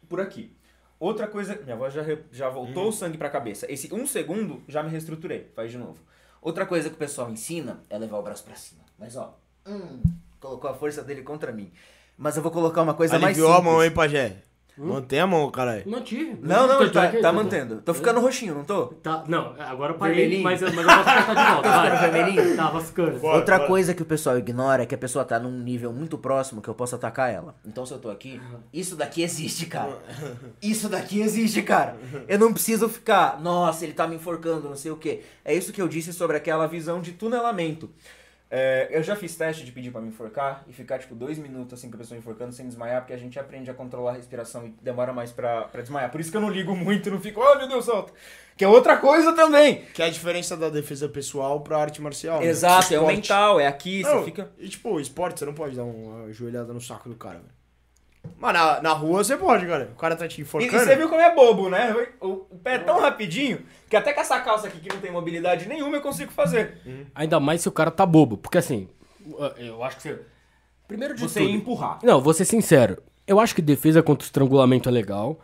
por 0.10 0.20
aqui. 0.20 0.54
Outra 1.00 1.28
coisa, 1.28 1.56
minha 1.64 1.76
voz 1.76 1.94
já, 1.94 2.02
re- 2.02 2.24
já 2.32 2.50
voltou 2.50 2.90
o 2.90 2.92
sangue 2.92 3.18
pra 3.18 3.30
cabeça. 3.30 3.72
Esse 3.72 3.94
um 3.94 4.06
segundo 4.06 4.62
já 4.68 4.82
me 4.84 4.90
reestruturei. 4.90 5.52
Faz 5.56 5.72
de 5.72 5.78
novo. 5.78 6.00
Outra 6.42 6.66
coisa 6.66 6.90
que 6.90 6.96
o 6.96 7.00
pessoal 7.00 7.30
ensina 7.30 7.80
é 7.90 7.98
levar 7.98 8.18
o 8.18 8.24
braço 8.24 8.44
pra 8.44 8.56
cima. 8.56 8.82
Mas 8.98 9.16
ó, 9.16 9.38
hum, 9.66 10.02
colocou 10.40 10.70
a 10.70 10.74
força 10.74 11.04
dele 11.04 11.22
contra 11.22 11.52
mim. 11.52 11.72
Mas 12.18 12.36
eu 12.36 12.44
vou 12.44 12.52
colocar 12.52 12.82
uma 12.82 12.94
coisa 12.94 13.14
mais 13.20 13.38
Aliviou 13.38 13.52
a 13.52 13.58
simples. 13.58 13.74
mão, 13.74 13.84
hein, 13.84 13.92
pajé? 13.92 14.38
Mantém 14.80 15.20
a 15.20 15.26
mão, 15.26 15.50
caralho. 15.50 15.90
Mantive. 15.90 16.38
Não, 16.40 16.68
não, 16.68 16.78
Tanto 16.78 16.92
tá, 16.94 17.06
é 17.06 17.10
que- 17.10 17.18
tá 17.18 17.34
mantendo. 17.34 17.82
Tô 17.82 17.96
ficando 17.96 18.20
roxinho, 18.20 18.54
não 18.54 18.64
tô? 18.64 18.86
Tá, 19.02 19.24
não, 19.28 19.56
agora 19.58 19.94
eu 19.94 19.98
parei, 19.98 20.18
Vermelhinho. 20.18 20.44
mas, 20.44 20.62
eu- 20.62 20.72
mas 20.72 20.86
eu 20.86 21.04
posso 21.04 21.10
de 21.10 21.24
volta. 21.26 21.62
Tá 21.64 21.78
vai. 21.82 21.92
ficando 21.98 22.12
vermelhinho? 22.14 22.56
Tava 22.56 22.82
ficando. 22.82 23.20
Bora, 23.20 23.38
Outra 23.38 23.56
bora. 23.58 23.68
coisa 23.68 23.96
que 23.96 24.04
o 24.04 24.06
pessoal 24.06 24.38
ignora 24.38 24.84
é 24.84 24.86
que 24.86 24.94
a 24.94 24.98
pessoa 25.00 25.26
tá 25.26 25.40
num 25.40 25.50
nível 25.64 25.92
muito 25.92 26.16
próximo 26.16 26.62
que 26.62 26.68
eu 26.70 26.76
posso 26.76 26.94
atacar 26.94 27.34
ela. 27.34 27.56
Então 27.66 27.88
se 27.88 27.92
eu 27.94 27.98
tô 27.98 28.08
aqui, 28.12 28.40
isso 28.72 28.96
daqui 28.96 29.24
existe, 29.24 29.66
cara. 29.66 29.98
Isso 30.62 30.88
daqui 30.88 31.22
existe, 31.22 31.64
cara. 31.64 31.96
Eu 32.28 32.38
não 32.38 32.54
preciso 32.54 32.88
ficar, 32.88 33.42
nossa, 33.42 33.84
ele 33.84 33.94
tá 33.94 34.08
me 34.08 34.16
enforcando, 34.18 34.70
não 34.70 34.76
sei 34.76 34.92
o 34.92 34.96
quê. 34.98 35.22
É 35.44 35.56
isso 35.56 35.74
que 35.74 35.82
eu 35.82 35.88
disse 35.88 36.14
sobre 36.14 36.38
aquela 36.38 36.68
visão 36.68 37.02
de 37.02 37.14
tunelamento. 37.14 37.90
É, 38.50 38.88
eu 38.92 39.04
já 39.04 39.14
fiz 39.16 39.36
teste 39.36 39.66
de 39.66 39.72
pedir 39.74 39.92
pra 39.92 40.00
me 40.00 40.08
enforcar 40.08 40.64
e 40.68 40.74
ficar 40.74 41.00
tipo 41.00 41.14
dois 41.14 41.38
minutos 41.38 41.78
assim 41.78 41.90
com 41.90 41.96
a 41.96 42.00
pessoa 42.00 42.18
enforcando 42.18 42.54
sem 42.54 42.66
desmaiar, 42.66 43.02
porque 43.02 43.14
a 43.14 43.18
gente 43.18 43.38
aprende 43.38 43.70
a 43.70 43.74
controlar 43.74 44.12
a 44.12 44.16
respiração 44.16 44.66
e 44.68 44.70
demora 44.82 45.12
mais 45.12 45.32
pra, 45.34 45.64
pra 45.64 45.82
desmaiar. 45.82 46.10
Por 46.10 46.22
isso 46.22 46.32
que 46.32 46.38
eu 46.38 46.42
não 46.42 46.50
ligo 46.50 46.74
muito, 46.76 47.12
não 47.12 47.20
fico, 47.20 47.42
oh 47.42 47.56
meu 47.58 47.68
Deus, 47.68 47.84
solta. 47.86 48.14
Que 48.56 48.64
é 48.64 48.68
outra 48.68 48.98
coisa 48.98 49.34
também. 49.34 49.84
Que 49.94 50.02
é 50.02 50.06
a 50.06 50.10
diferença 50.10 50.56
da 50.56 50.70
defesa 50.70 51.10
pessoal 51.10 51.60
pra 51.60 51.78
arte 51.78 52.02
marcial. 52.02 52.40
né? 52.40 52.48
Exato, 52.48 52.94
é 52.94 53.00
o 53.00 53.06
mental, 53.06 53.60
é 53.60 53.68
aqui, 53.68 54.02
Não, 54.02 54.20
você 54.20 54.26
fica. 54.26 54.50
E 54.58 54.70
tipo, 54.70 55.00
esporte, 55.00 55.40
você 55.40 55.46
não 55.46 55.54
pode 55.54 55.76
dar 55.76 55.84
uma 55.84 56.32
joelhada 56.32 56.74
no 56.74 56.80
saco 56.82 57.10
do 57.10 57.16
cara, 57.16 57.40
velho. 57.40 57.57
Mas 58.40 58.54
na, 58.54 58.82
na 58.82 58.94
rua 58.94 59.24
você 59.24 59.36
pode, 59.38 59.66
cara. 59.66 59.90
O 59.94 59.98
cara 60.00 60.16
tá 60.16 60.28
te 60.28 60.38
E, 60.38 60.40
e 60.40 60.42
enforcando. 60.44 60.72
você 60.84 60.96
viu 60.96 61.10
como 61.10 61.22
é 61.22 61.34
bobo, 61.34 61.70
né? 61.70 61.96
O, 62.22 62.28
o 62.50 62.60
pé 62.64 62.76
é 62.76 62.80
tão 62.80 63.00
rapidinho 63.00 63.60
que 63.90 63.96
até 63.96 64.14
com 64.14 64.22
essa 64.22 64.40
calça 64.40 64.68
aqui 64.68 64.80
que 64.80 64.90
não 64.94 65.00
tem 65.02 65.12
mobilidade 65.12 65.68
nenhuma 65.68 65.98
eu 65.98 66.02
consigo 66.02 66.32
fazer. 66.32 66.78
Ainda 67.16 67.40
mais 67.40 67.62
se 67.62 67.70
o 67.70 67.72
cara 67.72 67.92
tá 67.92 68.06
bobo. 68.06 68.38
Porque 68.38 68.58
assim, 68.58 68.88
eu 69.58 69.84
acho 69.84 69.98
que 69.98 70.02
você. 70.04 70.20
Primeiro 70.88 71.14
de 71.16 71.22
Você 71.22 71.42
tudo. 71.42 71.52
empurrar. 71.52 72.00
Não, 72.02 72.22
vou 72.22 72.34
ser 72.34 72.46
sincero. 72.46 73.02
Eu 73.28 73.40
acho 73.42 73.54
que 73.54 73.62
defesa 73.62 74.02
contra 74.02 74.24
o 74.24 74.26
estrangulamento 74.26 74.88
é 74.88 74.92
legal. 74.92 75.38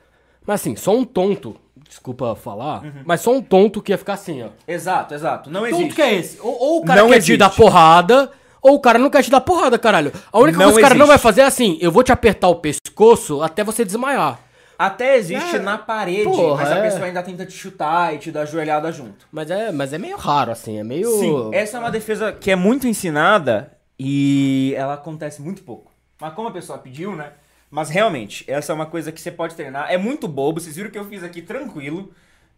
Mas 0.45 0.61
assim, 0.61 0.75
só 0.75 0.95
um 0.95 1.03
tonto. 1.03 1.57
Desculpa 1.87 2.33
falar. 2.35 2.81
Mas 3.05 3.19
só 3.21 3.31
um 3.33 3.41
tonto 3.41 3.81
que 3.81 3.91
ia 3.91 3.97
ficar 3.97 4.13
assim, 4.13 4.41
ó. 4.41 4.49
Exato, 4.67 5.13
exato. 5.13 5.49
Não 5.49 5.61
Tonto 5.63 5.75
existe. 5.75 5.95
que 5.95 6.01
é 6.01 6.13
esse? 6.15 6.39
Ou, 6.39 6.57
ou 6.57 6.81
o 6.81 6.85
cara 6.85 7.01
Não 7.01 7.07
quer 7.09 7.15
te 7.15 7.19
existe. 7.19 7.37
dar 7.37 7.49
porrada, 7.49 8.31
ou 8.63 8.75
o 8.75 8.79
cara 8.79 8.97
não 8.97 9.09
quer 9.09 9.21
te 9.23 9.29
dar 9.29 9.41
porrada, 9.41 9.77
caralho. 9.77 10.11
A 10.31 10.39
única 10.39 10.57
Não 10.57 10.65
coisa 10.65 10.79
que 10.79 10.85
o 10.85 10.87
cara 10.87 10.95
não 10.97 11.05
vai 11.07 11.17
fazer 11.17 11.41
é 11.41 11.45
assim: 11.45 11.77
eu 11.81 11.91
vou 11.91 12.01
te 12.03 12.11
apertar 12.11 12.47
o 12.47 12.55
pescoço 12.55 13.41
até 13.43 13.63
você 13.63 13.83
desmaiar. 13.85 14.39
Até 14.79 15.17
existe 15.17 15.57
É. 15.57 15.59
na 15.59 15.77
parede, 15.77 16.23
Porra, 16.23 16.63
mas 16.63 16.71
a 16.71 16.77
é. 16.77 16.81
pessoa 16.81 17.05
ainda 17.05 17.21
tenta 17.21 17.45
te 17.45 17.53
chutar 17.53 18.15
e 18.15 18.17
te 18.17 18.31
dar 18.31 18.45
joelhada 18.45 18.91
junto. 18.91 19.27
Mas 19.31 19.51
é, 19.51 19.71
mas 19.71 19.93
é 19.93 19.97
meio 19.97 20.17
raro, 20.17 20.51
assim. 20.51 20.79
É 20.79 20.83
meio. 20.83 21.09
Sim, 21.19 21.49
essa 21.53 21.77
é 21.77 21.79
uma 21.79 21.91
defesa 21.91 22.31
que 22.31 22.49
é 22.49 22.55
muito 22.55 22.87
ensinada 22.87 23.71
e 23.99 24.73
ela 24.75 24.95
acontece 24.95 25.41
muito 25.41 25.61
pouco. 25.63 25.91
Mas 26.19 26.33
como 26.33 26.47
a 26.47 26.51
pessoa 26.51 26.77
pediu, 26.79 27.15
né? 27.15 27.33
Mas 27.69 27.89
realmente, 27.89 28.43
essa 28.47 28.71
é 28.71 28.75
uma 28.75 28.85
coisa 28.85 29.11
que 29.11 29.19
você 29.21 29.31
pode 29.31 29.55
treinar. 29.55 29.91
É 29.91 29.97
muito 29.97 30.27
bobo, 30.27 30.59
vocês 30.59 30.75
viram 30.75 30.89
que 30.89 30.97
eu 30.97 31.05
fiz 31.05 31.23
aqui 31.23 31.41
tranquilo. 31.41 32.11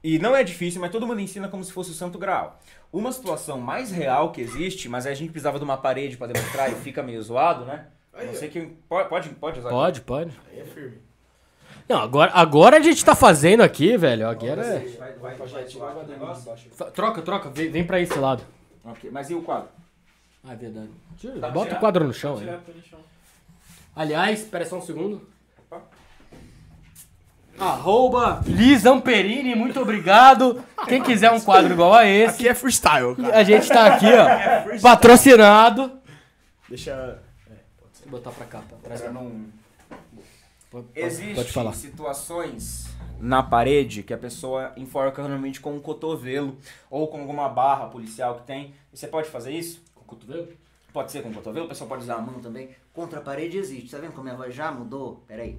E 0.08 0.20
não 0.20 0.36
é 0.36 0.44
difícil, 0.44 0.80
mas 0.80 0.92
todo 0.92 1.08
mundo 1.08 1.20
ensina 1.20 1.48
como 1.48 1.64
se 1.64 1.72
fosse 1.74 1.90
o 1.90 1.94
santo 1.96 2.20
graal. 2.20 2.60
Uma 2.94 3.12
situação 3.12 3.60
mais 3.60 3.90
real 3.90 4.32
que 4.32 4.40
existe, 4.40 4.88
mas 4.88 5.08
a 5.08 5.16
gente 5.16 5.32
precisava 5.32 5.58
de 5.58 5.64
uma 5.64 5.78
parede 5.78 6.16
pra 6.16 6.28
demonstrar 6.28 6.72
e 6.72 6.76
fica 6.76 7.02
meio 7.02 7.20
zoado, 7.24 7.66
né? 7.66 7.88
A 8.14 8.24
Não 8.24 8.36
sei 8.36 8.50
que 8.50 8.68
pode, 8.88 9.10
pode, 9.10 9.30
pode 9.30 9.60
usar. 9.62 9.70
Pode, 9.70 10.02
pode. 10.02 10.32
Não, 11.90 11.98
agora, 11.98 12.32
agora 12.36 12.78
a 12.78 12.82
gente 12.82 13.04
tá 13.04 13.16
fazendo 13.16 13.64
aqui, 13.64 13.98
velho. 13.98 14.28
Agora 14.28 14.64
é. 14.64 14.80
Vai, 15.20 15.34
aqui 15.34 16.60
Troca, 16.94 17.24
troca, 17.24 17.50
vem, 17.50 17.72
vem 17.72 17.84
pra 17.84 18.00
esse 18.00 18.20
lado. 18.20 18.44
Ok, 18.84 19.10
mas 19.12 19.32
e 19.32 19.34
o 19.34 19.42
quadro? 19.42 19.70
Ah, 20.44 20.54
é 20.54 20.56
verdade. 20.56 20.92
Tira, 21.18 21.40
Tá, 21.40 21.50
bota 21.50 21.70
tirar? 21.70 21.78
o 21.78 21.80
quadro 21.80 22.06
no 22.06 22.14
chão 22.14 22.34
aí. 22.34 22.42
Tirar 22.42 22.60
pelo 22.60 22.80
chão. 22.84 23.00
Aliás, 23.96 24.42
espera 24.42 24.66
só 24.68 24.78
um 24.78 24.82
segundo. 24.82 25.28
Arroba 27.60 28.42
Liz 28.46 28.86
Amperini, 28.86 29.56
muito 29.56 29.80
obrigado. 29.80 30.64
Quem 30.88 31.02
quiser 31.02 31.32
um 31.32 31.40
quadro 31.40 31.74
igual 31.74 31.94
a 31.94 32.06
esse, 32.06 32.36
Aqui 32.36 32.48
é 32.50 32.54
freestyle, 32.54 33.16
cara. 33.16 33.38
a 33.38 33.44
gente 33.44 33.68
tá 33.68 33.94
aqui, 33.96 34.08
ó, 34.08 34.80
patrocinado. 34.82 35.92
Deixa. 36.68 37.20
Vou 38.06 38.20
botar 38.20 38.32
pra 38.32 38.46
cá, 38.46 38.60
tá? 38.70 38.76
Traz 38.84 39.02
Pra 39.02 39.10
pra 39.12 39.20
não... 39.22 39.46
Pode, 40.70 40.88
Existem 40.94 41.34
pode 41.36 41.52
falar. 41.52 41.74
situações 41.74 42.86
na 43.20 43.42
parede 43.42 44.04
que 44.04 44.14
a 44.14 44.18
pessoa 44.18 44.74
enforca 44.76 45.22
normalmente 45.22 45.62
com 45.62 45.74
um 45.74 45.80
cotovelo 45.80 46.58
ou 46.90 47.08
com 47.08 47.20
alguma 47.22 47.48
barra 47.48 47.86
policial 47.88 48.36
que 48.36 48.44
tem. 48.44 48.74
Você 48.94 49.08
pode 49.08 49.30
fazer 49.30 49.52
isso? 49.52 49.82
Com 49.96 50.02
o 50.02 50.06
cotovelo? 50.06 50.48
Pode 50.92 51.12
ser 51.12 51.24
com 51.24 51.34
cotovelo, 51.34 51.66
o 51.66 51.70
pessoal 51.70 51.88
pode 51.88 52.04
usar 52.04 52.16
a 52.16 52.22
mão 52.22 52.40
também. 52.42 52.70
Contra 52.94 53.20
a 53.20 53.22
parede 53.22 53.58
existe. 53.58 53.90
Tá 53.90 53.98
vendo 53.98 54.12
como 54.12 54.24
minha 54.24 54.36
voz 54.36 54.54
já 54.54 54.72
mudou? 54.72 55.24
Peraí. 55.28 55.58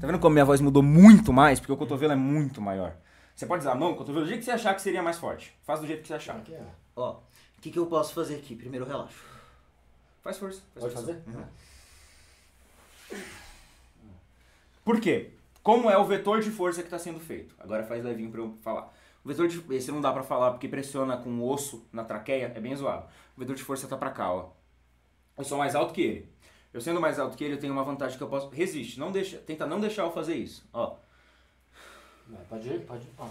Tá 0.00 0.06
vendo 0.06 0.18
como 0.18 0.32
minha 0.32 0.44
voz 0.44 0.60
mudou 0.60 0.82
muito 0.82 1.32
mais? 1.32 1.58
Porque 1.58 1.72
o 1.72 1.76
cotovelo 1.76 2.12
é 2.12 2.16
muito 2.16 2.60
maior. 2.60 2.96
Você 3.34 3.46
pode 3.46 3.60
usar 3.62 3.72
a 3.72 3.74
mão, 3.74 3.92
o 3.92 3.96
cotovelo, 3.96 4.24
do 4.24 4.28
jeito 4.28 4.40
que 4.40 4.44
você 4.46 4.52
achar 4.52 4.74
que 4.74 4.82
seria 4.82 5.02
mais 5.02 5.18
forte. 5.18 5.56
Faz 5.64 5.80
do 5.80 5.86
jeito 5.86 6.02
que 6.02 6.08
você 6.08 6.14
achar. 6.14 6.42
Ó, 6.94 7.12
o 7.12 7.60
que, 7.60 7.70
que 7.70 7.78
eu 7.78 7.86
posso 7.86 8.14
fazer 8.14 8.36
aqui? 8.36 8.54
Primeiro 8.54 8.84
eu 8.84 8.88
relaxo. 8.88 9.22
Faz 10.22 10.38
força. 10.38 10.62
Faz 10.74 10.92
Pode 10.92 10.94
força. 10.94 11.22
fazer? 11.22 11.38
Uhum. 11.38 11.44
Por 14.84 15.00
quê? 15.00 15.30
Como 15.62 15.90
é 15.90 15.98
o 15.98 16.04
vetor 16.04 16.40
de 16.40 16.50
força 16.50 16.80
que 16.80 16.86
está 16.86 16.98
sendo 16.98 17.18
feito? 17.18 17.54
Agora 17.58 17.84
faz 17.84 18.04
levinho 18.04 18.30
para 18.30 18.40
eu 18.40 18.56
falar. 18.62 18.92
O 19.24 19.28
vetor 19.28 19.48
de 19.48 19.62
esse 19.74 19.90
não 19.90 20.00
dá 20.00 20.12
para 20.12 20.22
falar 20.22 20.52
porque 20.52 20.68
pressiona 20.68 21.16
com 21.16 21.30
o 21.40 21.50
osso 21.50 21.84
na 21.92 22.04
traqueia, 22.04 22.52
é 22.54 22.60
bem 22.60 22.76
zoado. 22.76 23.06
O 23.36 23.40
vetor 23.40 23.56
de 23.56 23.64
força 23.64 23.88
tá 23.88 23.96
para 23.96 24.10
cá, 24.10 24.32
ó. 24.32 24.50
Eu 25.36 25.44
sou 25.44 25.58
mais 25.58 25.74
alto 25.74 25.92
que 25.92 26.00
ele. 26.00 26.32
Eu 26.76 26.80
sendo 26.82 27.00
mais 27.00 27.18
alto 27.18 27.38
que 27.38 27.42
ele, 27.42 27.54
eu 27.54 27.58
tenho 27.58 27.72
uma 27.72 27.82
vantagem 27.82 28.18
que 28.18 28.22
eu 28.22 28.28
posso 28.28 28.50
resiste, 28.50 29.00
não 29.00 29.10
deixa, 29.10 29.38
tenta 29.38 29.66
não 29.66 29.80
deixar 29.80 30.02
eu 30.02 30.12
fazer 30.12 30.34
isso, 30.34 30.62
ó. 30.74 30.96
Vai, 32.28 32.44
Pode 32.50 32.68
ir, 32.68 32.80
pode 32.80 33.04
ir. 33.04 33.10
Ó. 33.16 33.26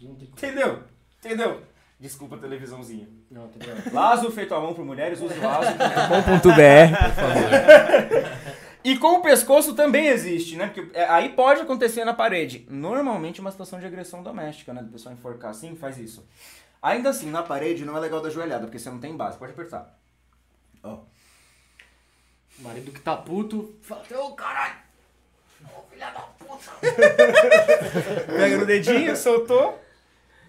Não 0.00 0.14
tem 0.16 0.26
como. 0.26 0.38
Entendeu? 0.38 0.82
Entendeu? 1.18 1.62
Desculpa 2.00 2.34
a 2.34 2.38
televisãozinha. 2.38 3.08
Não, 3.30 3.46
tem 3.46 3.60
problema. 3.60 3.92
Lazo 3.92 4.28
feito 4.32 4.54
à 4.56 4.60
mão 4.60 4.74
por 4.74 4.84
mulheres, 4.84 5.20
use 5.20 5.38
lazo.com.br, 5.38 6.42
por 6.42 7.14
favor. 7.14 8.38
E 8.82 8.98
com 8.98 9.18
o 9.18 9.22
pescoço 9.22 9.74
também 9.74 10.08
existe, 10.08 10.56
né? 10.56 10.66
Porque 10.66 10.98
é, 10.98 11.08
aí 11.08 11.28
pode 11.28 11.60
acontecer 11.60 12.04
na 12.04 12.14
parede. 12.14 12.66
Normalmente 12.68 13.38
é 13.38 13.40
uma 13.40 13.52
situação 13.52 13.78
de 13.78 13.86
agressão 13.86 14.20
doméstica, 14.22 14.74
né? 14.74 14.82
Do 14.82 14.90
pessoal 14.90 15.14
enforcar 15.14 15.50
assim, 15.50 15.76
faz 15.76 15.96
isso. 15.96 16.26
Ainda 16.82 17.10
assim, 17.10 17.30
na 17.30 17.42
parede 17.44 17.84
não 17.84 17.96
é 17.96 18.00
legal 18.00 18.20
da 18.20 18.30
joelhada, 18.30 18.66
porque 18.66 18.80
você 18.80 18.90
não 18.90 18.98
tem 18.98 19.16
base. 19.16 19.38
Pode 19.38 19.52
apertar. 19.52 19.96
Ó. 20.82 21.00
O 22.58 22.62
marido 22.62 22.90
que 22.92 23.00
tá 23.00 23.16
puto 23.16 23.74
fala, 23.82 24.02
ô 24.20 24.32
caralho! 24.32 24.88
Pega 28.26 28.56
no 28.58 28.66
dedinho, 28.66 29.16
soltou. 29.16 29.78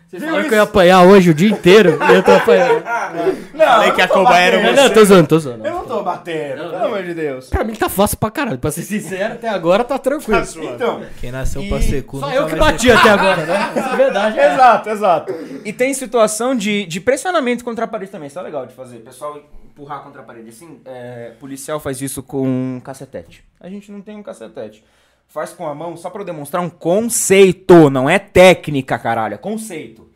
Você 0.10 0.20
falou 0.20 0.42
que 0.42 0.48
eu 0.48 0.54
ia 0.54 0.64
apanhar 0.64 1.04
hoje 1.04 1.30
o 1.30 1.34
dia 1.36 1.50
inteiro 1.50 2.00
e 2.10 2.14
eu 2.16 2.24
tô 2.24 2.32
apanhando. 2.32 2.84
Não, 3.54 3.66
Falei 3.66 3.90
eu 3.90 3.94
que 3.94 4.02
a 4.02 4.08
cobaia 4.08 4.46
era 4.48 4.58
batendo. 4.58 4.76
Não, 4.76 4.84
não, 4.84 4.94
tô 4.94 5.06
zoando, 5.06 5.28
tô 5.28 5.40
zoando. 5.40 5.68
Eu 5.68 5.74
não 5.74 5.86
tô 5.86 6.02
batendo, 6.02 6.64
Não, 6.64 6.70
pelo 6.72 6.86
amor 6.86 7.04
de 7.04 7.14
Deus. 7.14 7.50
Pra 7.50 7.64
mim 7.64 7.74
tá 7.76 7.90
fácil 7.90 8.18
pra 8.18 8.32
caralho, 8.32 8.58
pra 8.58 8.72
ser 8.72 8.84
sincero, 8.84 9.34
até 9.34 9.50
agora 9.50 9.84
tá 9.84 10.00
tranquilo. 10.00 10.42
Tá. 10.42 10.64
Então, 10.64 11.04
Quem 11.20 11.32
nasceu 11.32 11.68
pra 11.68 11.82
ser 11.82 12.04
cu 12.04 12.20
Só 12.20 12.32
eu 12.32 12.46
que 12.46 12.56
vai 12.56 12.72
bati 12.72 12.90
até 12.90 13.10
agora, 13.10 13.46
né? 13.46 13.74
Essa 13.76 13.90
é 13.90 13.96
verdade. 13.98 14.40
É. 14.40 14.54
Exato, 14.54 14.90
exato. 14.90 15.34
E 15.66 15.74
tem 15.74 15.94
situação 15.94 16.56
de, 16.56 16.86
de 16.86 17.02
pressionamento 17.02 17.64
contra 17.64 17.86
a 17.86 17.88
parede 17.88 18.12
também, 18.12 18.28
isso 18.28 18.40
é 18.40 18.42
legal 18.42 18.66
de 18.66 18.74
fazer. 18.74 18.98
O 18.98 19.02
pessoal 19.02 19.40
empurrar 19.66 20.02
contra 20.02 20.22
a 20.22 20.26
parede 20.26 20.50
assim, 20.50 20.80
é, 20.86 21.34
policial 21.40 21.80
faz 21.80 22.02
isso 22.02 22.24
com 22.24 22.48
um 22.48 22.80
cacetete. 22.80 23.44
A 23.60 23.70
gente 23.70 23.92
não 23.92 24.02
tem 24.02 24.16
um 24.16 24.24
cacetete. 24.24 24.84
Faz 25.30 25.54
com 25.54 25.68
a 25.68 25.76
mão 25.76 25.96
só 25.96 26.10
pra 26.10 26.22
eu 26.22 26.26
demonstrar 26.26 26.62
um 26.64 26.70
conceito, 26.70 27.90
não 27.90 28.10
é 28.10 28.18
técnica, 28.18 28.98
caralho, 28.98 29.36
é 29.36 29.38
conceito. 29.38 30.10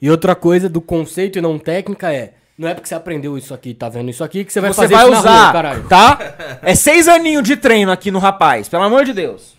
E 0.00 0.08
outra 0.10 0.34
coisa 0.36 0.68
do 0.68 0.80
conceito 0.80 1.38
e 1.38 1.42
não 1.42 1.58
técnica 1.58 2.12
é, 2.12 2.34
não 2.56 2.68
é 2.68 2.74
porque 2.74 2.88
você 2.88 2.94
aprendeu 2.94 3.36
isso 3.36 3.52
aqui, 3.52 3.74
tá 3.74 3.88
vendo 3.88 4.10
isso 4.10 4.22
aqui, 4.22 4.44
que 4.44 4.52
você 4.52 4.60
vai 4.60 4.70
Você 4.72 4.82
fazer 4.82 4.94
vai 4.94 5.02
isso 5.04 5.12
na 5.12 5.18
usar, 5.18 5.42
rua, 5.44 5.52
caralho. 5.52 5.88
tá? 5.88 6.18
É 6.62 6.74
seis 6.76 7.08
aninhos 7.08 7.42
de 7.42 7.56
treino 7.56 7.90
aqui 7.90 8.12
no 8.12 8.20
rapaz, 8.20 8.68
pelo 8.68 8.84
amor 8.84 9.04
de 9.04 9.12
Deus. 9.12 9.56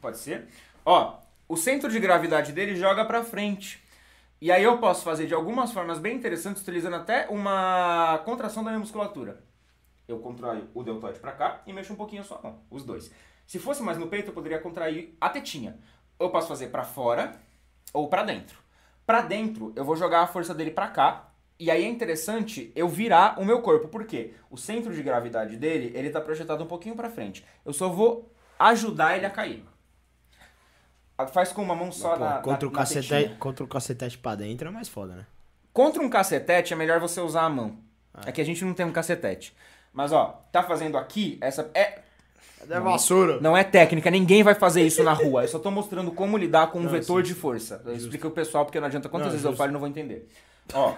Pode 0.00 0.18
ser? 0.18 0.46
Ó, 0.84 1.14
o 1.48 1.56
centro 1.56 1.90
de 1.90 1.98
gravidade 1.98 2.52
dele 2.52 2.76
joga 2.76 3.04
pra 3.04 3.24
frente. 3.24 3.82
E 4.40 4.52
aí 4.52 4.62
eu 4.62 4.76
posso 4.78 5.02
fazer 5.02 5.26
de 5.26 5.34
algumas 5.34 5.72
formas 5.72 5.98
bem 5.98 6.14
interessantes, 6.16 6.62
utilizando 6.62 6.96
até 6.96 7.26
uma 7.28 8.20
contração 8.24 8.62
da 8.62 8.70
minha 8.70 8.78
musculatura. 8.80 9.40
eu 10.06 10.18
contraio 10.18 10.68
o 10.74 10.82
deltoide 10.82 11.18
pra 11.18 11.32
cá 11.32 11.60
e 11.66 11.72
mexo 11.72 11.92
um 11.92 11.96
pouquinho 11.96 12.22
a 12.22 12.24
sua 12.24 12.38
mão, 12.42 12.58
os 12.70 12.84
dois. 12.84 13.10
Se 13.48 13.58
fosse 13.58 13.82
mais 13.82 13.96
no 13.96 14.08
peito, 14.08 14.28
eu 14.28 14.34
poderia 14.34 14.58
contrair 14.58 15.16
a 15.18 15.30
tetinha. 15.30 15.78
Eu 16.20 16.28
posso 16.28 16.46
fazer 16.46 16.66
pra 16.66 16.84
fora 16.84 17.34
ou 17.94 18.06
pra 18.06 18.22
dentro. 18.22 18.58
Pra 19.06 19.22
dentro, 19.22 19.72
eu 19.74 19.86
vou 19.86 19.96
jogar 19.96 20.20
a 20.20 20.26
força 20.26 20.54
dele 20.54 20.70
pra 20.70 20.86
cá. 20.88 21.30
E 21.58 21.70
aí 21.70 21.82
é 21.82 21.88
interessante 21.88 22.70
eu 22.76 22.86
virar 22.86 23.40
o 23.40 23.46
meu 23.46 23.62
corpo, 23.62 23.88
porque 23.88 24.34
o 24.50 24.58
centro 24.58 24.94
de 24.94 25.02
gravidade 25.02 25.56
dele, 25.56 25.90
ele 25.96 26.10
tá 26.10 26.20
projetado 26.20 26.62
um 26.62 26.66
pouquinho 26.66 26.94
pra 26.94 27.08
frente. 27.08 27.42
Eu 27.64 27.72
só 27.72 27.88
vou 27.88 28.30
ajudar 28.58 29.16
ele 29.16 29.24
a 29.24 29.30
cair. 29.30 29.64
Faz 31.32 31.50
com 31.50 31.62
uma 31.62 31.74
mão 31.74 31.90
só 31.90 32.12
Pô, 32.12 32.24
na, 32.24 32.38
contra, 32.42 32.66
na, 32.66 32.70
o 32.70 32.72
na 32.72 32.78
cacetete, 32.80 33.08
tetinha. 33.08 33.36
contra 33.38 33.64
o 33.64 33.68
cacetete 33.68 34.18
pra 34.18 34.34
dentro 34.34 34.68
é 34.68 34.70
mais 34.70 34.90
foda, 34.90 35.14
né? 35.16 35.26
Contra 35.72 36.02
um 36.02 36.10
cacetete 36.10 36.74
é 36.74 36.76
melhor 36.76 37.00
você 37.00 37.18
usar 37.22 37.44
a 37.44 37.48
mão. 37.48 37.78
Ah. 38.12 38.20
É 38.26 38.32
que 38.32 38.42
a 38.42 38.44
gente 38.44 38.62
não 38.62 38.74
tem 38.74 38.84
um 38.84 38.92
cacetete. 38.92 39.56
Mas 39.90 40.12
ó, 40.12 40.44
tá 40.52 40.62
fazendo 40.62 40.98
aqui, 40.98 41.38
essa 41.40 41.70
é 41.72 42.02
É 42.68 42.80
vassoura. 42.80 43.38
não 43.40 43.56
é 43.56 43.62
técnica, 43.64 44.10
ninguém 44.10 44.42
vai 44.42 44.54
fazer 44.54 44.82
isso 44.82 45.02
na 45.02 45.12
rua. 45.12 45.42
Eu 45.44 45.48
só 45.48 45.58
tô 45.58 45.70
mostrando 45.70 46.10
como 46.12 46.36
lidar 46.36 46.70
com 46.70 46.78
um 46.78 46.82
Não, 46.82 46.90
vetor 46.90 47.24
sim, 47.24 47.32
de 47.32 47.38
força. 47.38 47.82
Eu 47.84 47.94
explico 47.94 48.22
pro 48.28 48.30
pessoal 48.30 48.64
porque 48.64 48.78
não 48.80 48.86
adianta 48.86 49.08
quantas 49.08 49.26
Não, 49.26 49.32
vezes 49.32 49.44
eu 49.44 49.50
justo. 49.52 49.58
falo 49.58 49.70
e 49.70 49.72
não 49.72 49.80
vou 49.80 49.88
entender. 49.88 50.28
Ó, 50.74 50.94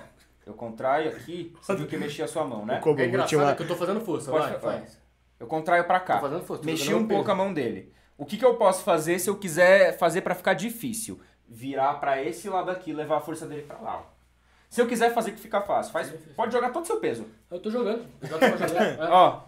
eu 0.47 0.55
contraio 0.55 1.11
aqui, 1.11 1.55
você 1.61 1.77
viu 1.77 1.87
que 1.87 1.97
eu 1.97 2.01
mexi 2.01 2.23
a 2.23 2.27
sua 2.29 2.45
mão, 2.45 2.65
né? 2.67 2.79
O 2.79 2.81
Kobo, 2.81 3.01
É 3.01 3.07
engraçado 3.07 3.39
uma- 3.41 3.51
é 3.51 3.55
que 3.55 3.63
eu 3.63 3.69
tô 3.69 3.77
fazendo 3.77 4.01
força, 4.01 4.31
Pode 4.31 4.51
vai, 4.51 4.59
faz. 4.59 4.99
Eu 5.39 5.47
contraio 5.47 5.85
pra 5.85 6.01
cá. 6.01 6.17
Tô 6.17 6.23
fazendo 6.23 6.43
força, 6.45 6.63
tô 6.63 6.67
Mexi 6.67 6.85
fazendo 6.87 7.03
um 7.05 7.07
pouco 7.09 7.25
peso. 7.25 7.33
a 7.33 7.35
mão 7.35 7.53
dele. 7.55 7.93
O 8.19 8.25
que, 8.27 8.37
que 8.37 8.45
eu 8.45 8.55
posso 8.57 8.83
fazer 8.85 9.19
se 9.19 9.31
eu 9.31 9.37
quiser 9.37 9.97
fazer 9.99 10.21
pra 10.23 10.35
ficar 10.35 10.55
difícil? 10.55 11.21
Virar 11.49 11.95
pra 11.95 12.23
esse 12.23 12.49
lado 12.49 12.71
aqui, 12.71 12.93
levar 12.93 13.17
a 13.17 13.21
força 13.21 13.47
dele 13.47 13.63
pra 13.63 13.79
lá. 13.79 13.97
ó. 14.07 14.21
Se 14.69 14.81
eu 14.81 14.87
quiser 14.87 15.13
fazer 15.13 15.33
que 15.33 15.41
fica 15.41 15.61
fácil, 15.63 15.93
faz, 15.93 16.13
pode 16.37 16.53
jogar 16.53 16.71
todo 16.71 16.85
o 16.85 16.87
seu 16.87 16.99
peso. 16.99 17.27
Eu 17.51 17.59
tô 17.59 17.71
jogando. 17.71 18.05
Eu 18.21 18.29
já 18.29 18.39
tô 18.39 18.47
jogando. 18.47 18.77
É. 18.77 19.09
Ó, 19.11 19.41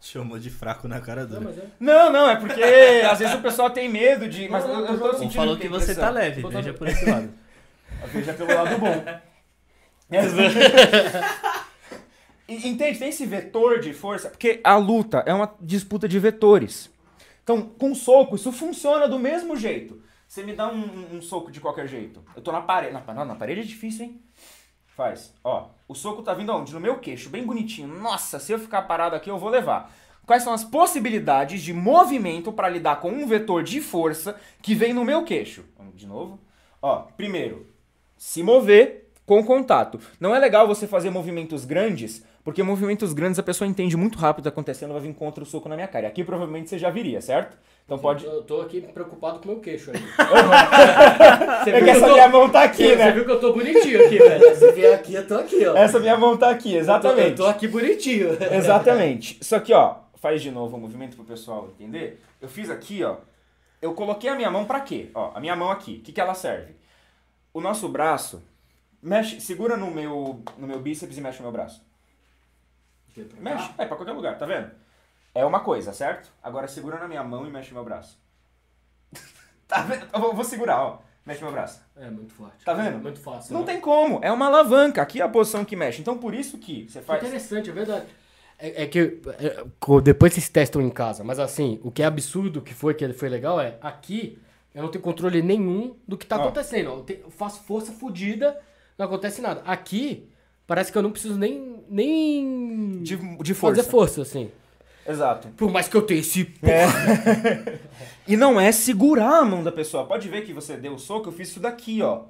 Chamou 0.00 0.38
de 0.38 0.48
fraco 0.50 0.86
na 0.86 1.00
cara 1.00 1.22
Não, 1.22 1.28
dura. 1.28 1.40
mas 1.42 1.58
é. 1.58 1.66
Não, 1.80 2.12
não, 2.12 2.30
é 2.30 2.36
porque 2.36 2.62
às 2.62 3.18
vezes 3.18 3.34
o 3.34 3.42
pessoal 3.42 3.68
tem 3.70 3.88
medo 3.88 4.28
de. 4.28 4.48
Mas 4.48 4.64
Não, 4.64 4.70
eu, 4.74 4.80
não, 4.80 4.92
eu 4.94 4.98
tô 5.00 5.06
não. 5.06 5.12
sentindo. 5.14 5.32
Falou 5.34 5.56
que 5.56 5.62
tem 5.62 5.70
você 5.70 5.94
tá 5.94 6.08
leve, 6.10 6.40
Tô 6.42 6.48
veja 6.48 6.62
todo- 6.72 6.78
por 6.78 6.88
esse 6.88 7.04
lado. 7.10 7.32
Veja 8.12 8.32
pelo 8.32 8.54
lado 8.54 8.78
bom. 8.78 9.04
Entende? 12.48 12.98
Tem 12.98 13.08
esse 13.08 13.26
vetor 13.26 13.80
de 13.80 13.92
força. 13.92 14.30
Porque 14.30 14.60
a 14.64 14.76
luta 14.76 15.22
é 15.26 15.34
uma 15.34 15.52
disputa 15.60 16.08
de 16.08 16.18
vetores. 16.18 16.90
Então, 17.42 17.62
com 17.62 17.94
soco, 17.94 18.36
isso 18.36 18.50
funciona 18.52 19.06
do 19.08 19.18
mesmo 19.18 19.56
jeito. 19.56 20.00
Você 20.26 20.42
me 20.42 20.52
dá 20.54 20.68
um, 20.72 21.16
um- 21.16 21.22
soco 21.22 21.50
de 21.50 21.60
qualquer 21.60 21.86
jeito. 21.88 22.22
Eu 22.36 22.42
tô 22.42 22.52
na 22.52 22.60
parede. 22.62 22.92
Na, 22.92 23.00
na, 23.14 23.24
na 23.24 23.34
parede 23.34 23.60
é 23.60 23.64
difícil, 23.64 24.04
hein? 24.06 24.22
Faz. 24.98 25.32
Ó, 25.44 25.68
o 25.86 25.94
soco 25.94 26.22
tá 26.22 26.34
vindo 26.34 26.50
aonde? 26.50 26.74
No 26.74 26.80
meu 26.80 26.98
queixo, 26.98 27.30
bem 27.30 27.46
bonitinho. 27.46 27.86
Nossa, 27.86 28.40
se 28.40 28.50
eu 28.50 28.58
ficar 28.58 28.82
parado 28.82 29.14
aqui, 29.14 29.30
eu 29.30 29.38
vou 29.38 29.48
levar. 29.48 29.94
Quais 30.26 30.42
são 30.42 30.52
as 30.52 30.64
possibilidades 30.64 31.62
de 31.62 31.72
movimento 31.72 32.50
para 32.50 32.68
lidar 32.68 32.96
com 32.96 33.08
um 33.08 33.24
vetor 33.24 33.62
de 33.62 33.80
força 33.80 34.34
que 34.60 34.74
vem 34.74 34.92
no 34.92 35.04
meu 35.04 35.22
queixo? 35.22 35.64
De 35.94 36.04
novo. 36.04 36.40
Ó, 36.82 37.02
primeiro, 37.16 37.64
se 38.16 38.42
mover 38.42 39.08
com 39.24 39.44
contato. 39.44 40.00
Não 40.18 40.34
é 40.34 40.38
legal 40.40 40.66
você 40.66 40.84
fazer 40.84 41.10
movimentos 41.10 41.64
grandes, 41.64 42.24
porque 42.48 42.62
movimentos 42.62 43.12
grandes 43.12 43.38
a 43.38 43.42
pessoa 43.42 43.68
entende 43.68 43.94
muito 43.94 44.18
rápido 44.18 44.38
o 44.38 44.42
que 44.44 44.44
tá 44.44 44.48
acontecendo, 44.48 44.94
vai 44.94 45.02
vir 45.02 45.12
contra 45.12 45.44
o 45.44 45.46
soco 45.46 45.68
na 45.68 45.74
minha 45.74 45.86
cara. 45.86 46.06
E 46.06 46.08
Aqui 46.08 46.24
provavelmente 46.24 46.70
você 46.70 46.78
já 46.78 46.88
viria, 46.88 47.20
certo? 47.20 47.58
Então 47.84 47.98
pode. 47.98 48.24
Eu 48.24 48.42
tô 48.42 48.62
aqui 48.62 48.80
preocupado 48.80 49.38
com 49.38 49.44
o 49.44 49.52
meu 49.52 49.60
queixo 49.60 49.90
aí. 49.90 49.98
Você 51.62 51.72
vê 51.72 51.82
que 51.84 51.90
essa 51.90 52.08
minha 52.08 52.26
mão 52.26 52.48
tá 52.48 52.62
aqui, 52.62 52.84
Você 52.88 52.96
né? 52.96 53.12
viu 53.12 53.26
que 53.26 53.30
eu 53.32 53.38
tô 53.38 53.52
bonitinho 53.52 54.02
aqui, 54.02 54.16
velho. 54.18 54.56
Se 54.56 54.72
vier 54.72 54.94
aqui, 54.94 55.12
eu 55.12 55.26
tô 55.26 55.34
aqui, 55.34 55.66
ó. 55.66 55.76
Essa 55.76 56.00
minha 56.00 56.16
mão 56.16 56.38
tá 56.38 56.48
aqui, 56.48 56.72
Eu 56.72 56.80
exatamente. 56.80 57.36
tô 57.36 57.44
aqui 57.44 57.68
bonitinho. 57.68 58.30
Exatamente. 58.50 59.36
Isso 59.42 59.54
aqui, 59.54 59.74
ó, 59.74 59.96
faz 60.14 60.40
de 60.40 60.50
novo 60.50 60.74
o 60.74 60.80
movimento 60.80 61.16
pro 61.16 61.26
pessoal 61.26 61.68
entender. 61.78 62.18
Eu 62.40 62.48
fiz 62.48 62.70
aqui, 62.70 63.04
ó. 63.04 63.16
Eu 63.82 63.92
coloquei 63.92 64.30
a 64.30 64.34
minha 64.34 64.50
mão 64.50 64.64
pra 64.64 64.80
quê? 64.80 65.10
Ó, 65.14 65.32
a 65.34 65.40
minha 65.40 65.54
mão 65.54 65.70
aqui. 65.70 65.98
O 65.98 66.00
que, 66.00 66.12
que 66.12 66.20
ela 66.20 66.32
serve? 66.32 66.76
O 67.52 67.60
nosso 67.60 67.90
braço 67.90 68.42
mexe, 69.02 69.38
segura 69.38 69.76
no 69.76 69.90
meu 69.90 70.40
no 70.56 70.66
meu 70.66 70.78
bíceps 70.80 71.18
e 71.18 71.20
mexe 71.20 71.40
no 71.40 71.42
meu 71.44 71.52
braço. 71.52 71.86
Mexe, 73.40 73.70
é 73.78 73.86
pra 73.86 73.96
qualquer 73.96 74.12
lugar, 74.12 74.38
tá 74.38 74.46
vendo? 74.46 74.70
É 75.34 75.44
uma 75.44 75.60
coisa, 75.60 75.92
certo? 75.92 76.30
Agora 76.42 76.66
segura 76.68 76.98
na 76.98 77.08
minha 77.08 77.22
mão 77.22 77.46
e 77.46 77.50
mexe 77.50 77.72
meu 77.72 77.84
braço. 77.84 78.18
tá 79.66 79.82
vendo? 79.82 80.06
Eu 80.12 80.20
vou, 80.20 80.34
vou 80.34 80.44
segurar, 80.44 80.82
ó. 80.82 80.98
Mexe 81.24 81.42
meu 81.42 81.52
braço. 81.52 81.82
É 81.96 82.10
muito 82.10 82.32
forte. 82.32 82.64
Tá 82.64 82.72
vendo? 82.72 82.98
Muito 82.98 83.20
fácil. 83.20 83.52
Não 83.52 83.60
né? 83.60 83.66
tem 83.66 83.80
como, 83.80 84.18
é 84.22 84.32
uma 84.32 84.46
alavanca. 84.46 85.02
Aqui 85.02 85.20
é 85.20 85.24
a 85.24 85.28
posição 85.28 85.64
que 85.64 85.76
mexe. 85.76 86.00
Então 86.00 86.16
por 86.16 86.34
isso 86.34 86.58
que 86.58 86.88
você 86.88 87.02
faz. 87.02 87.22
interessante, 87.22 87.68
é 87.68 87.72
verdade. 87.72 88.06
É, 88.58 88.84
é 88.84 88.86
que 88.86 89.20
é, 89.38 89.64
depois 90.02 90.32
vocês 90.32 90.48
testam 90.48 90.80
em 90.82 90.90
casa, 90.90 91.22
mas 91.22 91.38
assim, 91.38 91.78
o 91.84 91.90
que 91.92 92.02
é 92.02 92.06
absurdo 92.06 92.60
que 92.62 92.74
foi 92.74 92.94
que 92.94 93.12
foi 93.12 93.28
legal 93.28 93.60
é 93.60 93.76
aqui 93.80 94.38
eu 94.74 94.82
não 94.82 94.90
tenho 94.90 95.02
controle 95.02 95.42
nenhum 95.42 95.96
do 96.06 96.16
que 96.16 96.26
tá 96.26 96.38
Ó. 96.38 96.42
acontecendo. 96.42 96.90
Eu, 96.90 97.02
te- 97.02 97.20
eu 97.22 97.30
faço 97.30 97.62
força 97.64 97.92
fodida, 97.92 98.58
não 98.96 99.06
acontece 99.06 99.40
nada. 99.40 99.62
Aqui 99.66 100.28
parece 100.66 100.92
que 100.92 100.98
eu 100.98 101.02
não 101.02 101.10
preciso 101.10 101.36
nem 101.36 101.77
nem 101.90 103.02
De, 103.02 103.16
de 103.16 103.54
força. 103.54 103.76
fazer 103.76 103.90
força 103.90 104.22
assim. 104.22 104.50
Exato. 105.06 105.48
Por 105.56 105.70
mais 105.70 105.88
que 105.88 105.96
eu 105.96 106.02
tenha 106.02 106.20
esse 106.20 106.44
E 108.26 108.36
não 108.36 108.60
é 108.60 108.70
segurar 108.72 109.38
a 109.40 109.44
mão 109.44 109.62
da 109.64 109.72
pessoa. 109.72 110.04
Pode 110.06 110.28
ver 110.28 110.42
que 110.42 110.52
você 110.52 110.76
deu 110.76 110.94
o 110.94 110.98
soco, 110.98 111.28
eu 111.28 111.32
fiz 111.32 111.48
isso 111.48 111.60
daqui, 111.60 112.02
ó. 112.02 112.24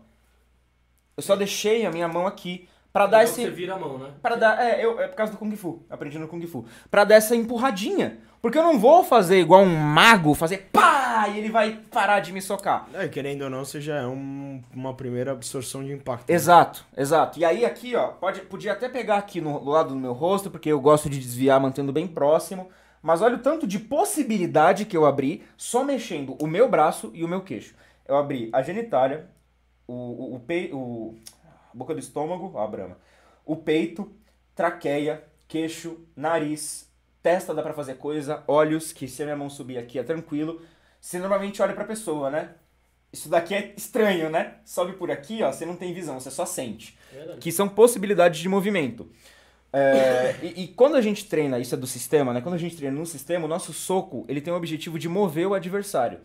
Eu 1.17 1.23
só 1.23 1.35
deixei 1.35 1.85
a 1.85 1.91
minha 1.91 2.07
mão 2.07 2.27
aqui 2.27 2.69
pra 2.93 3.07
dar 3.07 3.25
Então 3.25 3.33
esse. 3.33 3.43
você 3.43 3.51
vira 3.51 3.75
a 3.75 3.78
mão, 3.78 3.99
né? 3.99 4.11
Para 4.23 4.37
dar, 4.37 4.62
é, 4.65 4.85
eu, 4.85 5.01
é 5.01 5.09
por 5.09 5.17
causa 5.17 5.33
do 5.33 5.39
Kung 5.39 5.55
Fu, 5.57 5.83
aprendi 5.91 6.19
no 6.19 6.28
Kung 6.28 6.47
Fu. 6.47 6.65
Pra 6.91 7.03
dar 7.05 7.17
essa 7.17 7.35
empurradinha. 7.35 8.19
Porque 8.41 8.57
eu 8.57 8.62
não 8.62 8.78
vou 8.78 9.02
fazer 9.02 9.41
igual 9.41 9.62
um 9.62 9.76
mago, 9.76 10.33
fazer 10.34 10.68
pá, 10.73 11.26
e 11.28 11.39
ele 11.39 11.50
vai 11.50 11.73
parar 11.91 12.20
de 12.20 12.33
me 12.33 12.41
socar. 12.41 12.89
É, 12.94 13.08
querendo 13.08 13.42
ou 13.42 13.50
não, 13.50 13.65
você 13.65 13.81
já 13.81 13.97
é 13.97 14.07
um- 14.07 14.62
uma 14.73 14.94
primeira 14.94 15.33
absorção 15.33 15.83
de 15.84 15.92
impacto. 15.92 16.28
né? 16.28 16.34
Exato, 16.34 16.86
exato. 16.97 17.39
E 17.39 17.44
aí 17.44 17.65
aqui, 17.65 17.97
ó, 17.97 18.08
pode, 18.08 18.41
podia 18.42 18.73
até 18.73 18.89
pegar 18.89 19.17
aqui 19.17 19.41
no, 19.41 19.58
do 19.58 19.70
lado 19.70 19.89
do 19.91 19.97
meu 19.97 20.12
rosto, 20.12 20.50
porque 20.50 20.70
eu 20.70 20.81
gosto 20.81 21.10
de 21.10 21.18
desviar 21.18 21.60
mantendo 21.60 21.92
bem 21.92 22.07
próximo. 22.07 22.68
Mas 23.02 23.23
olha 23.23 23.36
o 23.36 23.41
tanto 23.41 23.67
de 23.67 23.78
possibilidade 23.78 24.84
que 24.84 24.97
eu 24.97 25.07
abri 25.07 25.44
só 25.57 25.84
mexendo 25.84 26.36
o 26.42 26.47
meu 26.49 26.68
braço 26.68 27.10
e 27.15 27.25
o 27.25 27.28
meu 27.28 27.41
queixo. 27.42 27.75
Eu 28.07 28.17
abri 28.17 28.49
a 28.52 28.60
genitália, 28.62 29.28
o, 29.86 29.92
o, 29.94 30.34
o, 30.36 30.41
pei- 30.41 30.70
o 30.73 31.15
a 31.73 31.76
boca 31.76 31.94
do 31.94 32.00
estômago, 32.00 32.50
ó, 32.55 32.62
a 32.65 32.67
brama, 32.67 32.97
o 33.47 33.55
peito, 33.55 34.10
traqueia, 34.55 35.23
queixo, 35.47 35.99
nariz, 36.17 36.88
testa 37.23 37.55
dá 37.55 37.63
pra 37.63 37.73
fazer 37.73 37.95
coisa, 37.95 38.43
olhos, 38.47 38.93
que 38.93 39.09
se 39.09 39.23
a 39.23 39.27
minha 39.27 39.37
mão 39.37 39.51
subir 39.51 39.79
aqui 39.79 39.99
é 39.99 40.03
tranquilo. 40.03 40.61
Você 41.01 41.19
normalmente 41.19 41.61
olha 41.63 41.75
pra 41.75 41.85
pessoa, 41.85 42.31
né? 42.31 42.51
Isso 43.13 43.29
daqui 43.29 43.55
é 43.55 43.73
estranho, 43.77 44.29
né? 44.29 44.57
Sobe 44.65 44.93
por 44.93 45.11
aqui, 45.11 45.43
ó, 45.43 45.51
você 45.51 45.65
não 45.65 45.77
tem 45.77 45.95
visão, 45.95 46.21
você 46.21 46.31
só 46.31 46.45
sente. 46.45 46.99
Que 47.41 47.51
são 47.51 47.69
possibilidades 47.69 48.41
de 48.41 48.49
movimento. 48.49 49.11
É, 49.73 50.35
e, 50.43 50.65
e 50.65 50.69
quando 50.69 50.97
a 50.97 51.01
gente 51.01 51.27
treina, 51.27 51.59
isso 51.59 51.75
é 51.75 51.79
do 51.79 51.87
sistema, 51.87 52.33
né? 52.33 52.41
Quando 52.41 52.55
a 52.55 52.59
gente 52.59 52.77
treina 52.77 52.97
no 52.97 53.07
sistema, 53.07 53.47
o 53.47 53.49
nosso 53.49 53.73
soco, 53.73 54.25
ele 54.29 54.41
tem 54.41 54.53
o 54.53 54.57
objetivo 54.57 54.99
de 54.99 55.09
mover 55.09 55.47
o 55.47 55.55
adversário. 55.55 56.21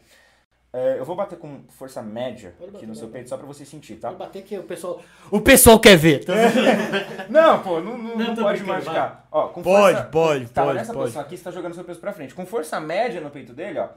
É, 0.76 0.98
eu 0.98 1.06
vou 1.06 1.16
bater 1.16 1.38
com 1.38 1.62
força 1.70 2.02
média 2.02 2.56
bater, 2.60 2.78
aqui 2.78 2.88
no 2.88 2.96
seu 2.96 3.08
peito, 3.08 3.30
só 3.30 3.38
pra 3.38 3.46
você 3.46 3.64
sentir, 3.64 3.98
tá? 3.98 4.10
Vou 4.10 4.18
bater 4.18 4.42
que 4.42 4.58
o 4.58 4.64
pessoal. 4.64 5.00
O 5.30 5.40
pessoal 5.40 5.80
quer 5.80 5.96
ver. 5.96 6.26
tá? 6.26 6.34
Não, 7.30 7.62
pô, 7.62 7.80
não, 7.80 7.96
não, 7.96 8.18
Não, 8.18 8.28
não 8.30 8.36
pode 8.36 8.64
machucar. 8.64 9.28
Ó, 9.32 9.50
com 9.50 9.62
Pode, 9.62 9.96
força, 9.98 10.10
pode, 10.10 10.46
Tava 10.48 10.68
pode, 10.70 10.80
nessa 10.80 10.92
pode. 10.94 11.04
posição 11.06 11.22
aqui, 11.22 11.38
você 11.38 11.44
tá 11.44 11.52
jogando 11.52 11.76
seu 11.76 11.84
peso 11.84 12.00
pra 12.00 12.12
frente. 12.12 12.34
Com 12.34 12.44
força 12.46 12.80
média 12.80 13.22
no 13.22 13.30
peito 13.30 13.54
dele, 13.54 13.78
ó. 13.80 13.90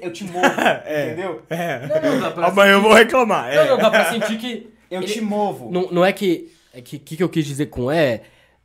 Eu 0.00 0.12
te 0.12 0.24
movo, 0.24 0.46
entendeu? 0.86 1.42
É. 1.50 1.86
Não, 1.86 2.20
dá 2.20 2.30
pra 2.30 2.46
Amanhã 2.48 2.72
eu 2.72 2.82
vou 2.82 2.92
reclamar. 2.94 3.54
Não, 3.54 3.62
É. 3.62 3.68
não, 3.68 3.78
dá 3.78 3.90
pra 3.90 4.10
sentir 4.10 4.38
que. 4.38 4.72
Eu 4.90 5.00
ele- 5.00 5.10
te 5.12 5.20
movo. 5.22 5.70
Não, 5.70 5.90
não 5.90 6.04
é 6.04 6.12
que. 6.12 6.52
É 6.74 6.80
que 6.82 6.98
que, 6.98 7.16
que 7.16 7.22
eu 7.22 7.28
quis 7.28 7.46
dizer 7.46 7.66
com 7.66 7.90
é. 7.90 8.22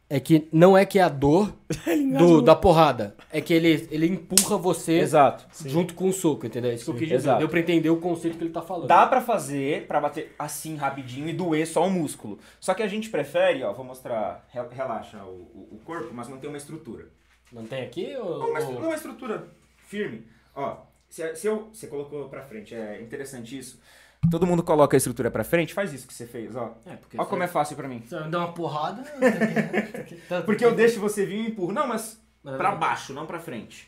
É 0.10 0.22
que 0.22 0.48
não 0.53 0.77
é 0.77 0.86
que 0.86 1.00
é 1.00 1.02
a 1.02 1.10
dor 1.10 1.53
do, 2.18 2.42
da 2.42 2.56
porrada. 2.56 3.14
É 3.30 3.42
que 3.42 3.53
ele, 3.53 3.88
ele 3.92 4.08
empurra 4.08 4.58
você 4.58 5.00
Exato. 5.00 5.45
junto 5.68 5.94
com 5.94 6.08
o 6.08 6.14
soco, 6.14 6.45
entendeu? 6.45 6.72
Isso 6.74 6.86
que 6.86 6.92
eu 6.92 6.94
quis 6.95 7.02
dizer. 7.10 7.16
Exato. 7.16 7.40
Deu 7.40 7.50
pra 7.50 7.60
entender 7.60 7.90
o 7.90 7.98
conceito 7.98 8.38
que 8.38 8.44
ele 8.45 8.53
tá 8.53 8.61
falando. 8.61 8.88
Dá 8.88 9.06
pra 9.06 9.19
fazer, 9.19 9.86
pra 9.86 10.00
bater 10.00 10.34
assim 10.40 10.76
rapidinho 10.77 11.27
e 11.27 11.34
doer 11.34 11.68
só 11.68 11.86
o 11.86 11.90
músculo. 11.92 12.40
Só 12.60 12.74
que 12.74 12.82
a 12.82 12.88
gente 12.88 13.10
prefere, 13.10 13.64
ó, 13.64 13.74
vou 13.74 13.84
mostrar, 13.84 14.48
re- 14.53 14.61
relaxa 14.72 15.22
o, 15.26 15.68
o- 15.74 15.80
corpo, 15.84 16.10
mas 16.14 16.30
manter 16.30 16.48
uma 16.48 16.58
estrutura. 16.58 17.10
Não 17.52 17.66
tem 17.66 17.84
aqui? 17.84 18.16
Ou, 18.18 18.40
Não, 18.40 18.53
mas 18.53 18.64
ou- 18.64 18.74
não 18.76 18.84
é 18.84 18.88
uma 18.88 18.95
estrutura 18.95 19.45
firme. 19.88 20.26
Ó, 20.56 20.77
se, 21.10 21.36
se 21.36 21.48
eu, 21.48 21.68
você 21.74 21.88
colocou 21.88 22.30
pra 22.30 22.44
frente, 22.44 22.74
é 22.74 23.02
interessante 23.02 23.58
isso. 23.58 23.77
Todo 24.32 24.46
mundo 24.48 24.62
coloca 24.64 24.96
a 24.96 24.98
estrutura 24.98 25.32
pra 25.32 25.44
frente, 25.44 25.74
faz 25.74 25.94
isso 25.94 26.08
que 26.08 26.14
você 26.14 26.26
fez, 26.26 26.56
ó. 26.56 26.76
É, 26.86 26.96
porque 26.96 27.18
Ó 27.20 27.26
como 27.26 27.44
é 27.44 27.48
fácil 27.48 27.76
pra 27.78 27.88
mim. 27.88 28.02
Você 28.06 28.20
dá 28.30 28.40
uma 28.40 28.52
porrada. 28.54 29.04
Tá, 30.28 30.42
Porque 30.42 30.66
eu 30.66 30.74
deixo 30.76 31.00
você 31.00 31.26
vir 31.26 31.38
e 31.46 31.48
empurro. 31.48 31.72
Não, 31.72 31.88
mas 31.88 32.20
pra 32.44 32.72
baixo, 32.76 33.14
não 33.14 33.26
pra 33.26 33.40
frente. 33.40 33.88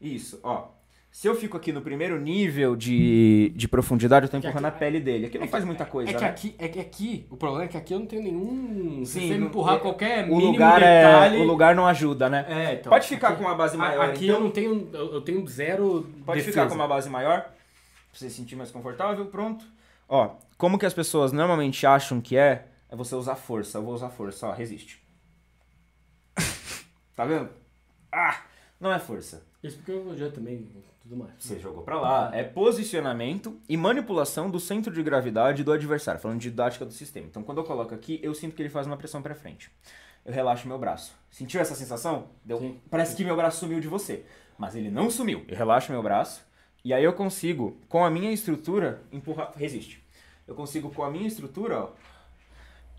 Isso, 0.00 0.38
ó. 0.42 0.68
Se 1.10 1.26
eu 1.26 1.34
fico 1.34 1.56
aqui 1.56 1.72
no 1.72 1.80
primeiro 1.80 2.20
nível 2.20 2.76
de, 2.76 3.50
de 3.56 3.66
profundidade, 3.66 4.26
eu 4.26 4.30
tô 4.30 4.38
Que 4.38 4.46
empurrando 4.46 4.66
a 4.66 4.68
aqui- 4.68 4.78
pele 4.78 5.00
dele. 5.00 5.26
Aqui 5.26 5.38
não 5.38 5.48
faz 5.48 5.64
muita 5.64 5.86
coisa, 5.86 6.10
É 6.10 6.14
que, 6.14 6.20
né? 6.20 6.28
aqui, 6.28 6.54
é 6.58 6.68
que 6.68 6.78
aqui, 6.80 7.26
o 7.30 7.36
problema 7.38 7.64
é 7.64 7.68
que 7.68 7.76
aqui 7.78 7.94
eu 7.94 7.98
não 8.00 8.06
tenho 8.06 8.22
nenhum. 8.22 9.02
Se 9.06 9.12
Sim, 9.12 9.20
você 9.28 9.32
me 9.34 9.38
não- 9.40 9.46
empurrar 9.46 9.76
é- 9.76 9.78
qualquer 9.78 10.24
o 10.24 10.28
mínimo 10.28 10.52
lugar, 10.52 10.78
detalhe. 10.80 11.36
é, 11.38 11.40
o 11.40 11.44
lugar 11.44 11.74
não 11.74 11.86
ajuda, 11.86 12.28
né? 12.28 12.44
É, 12.48 12.74
então, 12.74 12.90
Pode 12.90 13.08
ficar 13.08 13.28
aqui- 13.28 13.38
com 13.38 13.44
uma 13.44 13.54
base 13.54 13.76
a- 13.76 13.78
maior, 13.78 14.10
Aqui 14.10 14.24
então. 14.26 14.36
eu 14.36 14.42
não 14.42 14.50
tenho. 14.50 14.88
Eu 14.92 15.14
eu 15.14 15.20
tenho 15.22 15.46
zero. 15.48 16.06
Pode 16.26 16.40
defesa. 16.40 16.44
ficar 16.60 16.68
com 16.68 16.74
uma 16.74 16.86
base 16.88 17.08
maior, 17.08 17.46
pra 18.16 18.20
você 18.20 18.30
se 18.30 18.36
sentir 18.36 18.56
mais 18.56 18.70
confortável, 18.70 19.26
pronto. 19.26 19.64
Ó, 20.08 20.36
como 20.56 20.78
que 20.78 20.86
as 20.86 20.94
pessoas 20.94 21.32
normalmente 21.32 21.86
acham 21.86 22.20
que 22.20 22.36
é, 22.36 22.66
é 22.88 22.96
você 22.96 23.14
usar 23.14 23.36
força. 23.36 23.78
Eu 23.78 23.82
vou 23.84 23.94
usar 23.94 24.08
força, 24.08 24.46
ó, 24.46 24.52
resiste. 24.52 25.02
tá 27.14 27.24
vendo? 27.24 27.50
Ah, 28.10 28.42
não 28.80 28.92
é 28.92 28.98
força. 28.98 29.46
Isso 29.62 29.76
porque 29.76 29.92
eu 29.92 30.16
já 30.16 30.30
também. 30.30 30.66
Tudo 31.02 31.16
mais. 31.16 31.32
Você 31.38 31.58
jogou 31.60 31.82
pra 31.84 32.00
lá. 32.00 32.30
É 32.34 32.42
posicionamento 32.42 33.60
e 33.68 33.76
manipulação 33.76 34.50
do 34.50 34.58
centro 34.58 34.92
de 34.92 35.02
gravidade 35.02 35.62
do 35.62 35.70
adversário, 35.72 36.20
falando 36.20 36.40
de 36.40 36.50
didática 36.50 36.84
do 36.84 36.92
sistema. 36.92 37.26
Então, 37.26 37.42
quando 37.44 37.58
eu 37.58 37.64
coloco 37.64 37.94
aqui, 37.94 38.18
eu 38.22 38.34
sinto 38.34 38.56
que 38.56 38.62
ele 38.62 38.68
faz 38.70 38.86
uma 38.86 38.96
pressão 38.96 39.22
pra 39.22 39.34
frente. 39.34 39.70
Eu 40.24 40.32
relaxo 40.32 40.66
meu 40.66 40.78
braço. 40.78 41.14
Sentiu 41.30 41.60
essa 41.60 41.74
sensação? 41.76 42.28
Deu- 42.44 42.58
Sim. 42.58 42.80
Parece 42.90 43.14
que 43.14 43.24
meu 43.24 43.36
braço 43.36 43.60
sumiu 43.60 43.78
de 43.80 43.86
você. 43.86 44.24
Mas 44.58 44.74
ele 44.74 44.90
não 44.90 45.08
sumiu. 45.10 45.44
Eu 45.46 45.56
relaxo 45.56 45.92
meu 45.92 46.02
braço 46.02 46.45
e 46.86 46.94
aí 46.94 47.02
eu 47.02 47.12
consigo, 47.12 47.76
com 47.88 48.04
a 48.04 48.08
minha 48.08 48.30
estrutura, 48.30 49.02
empurrar. 49.10 49.50
Resiste. 49.56 50.00
Eu 50.46 50.54
consigo, 50.54 50.88
com 50.88 51.02
a 51.02 51.10
minha 51.10 51.26
estrutura, 51.26 51.80
ó, 51.80 51.88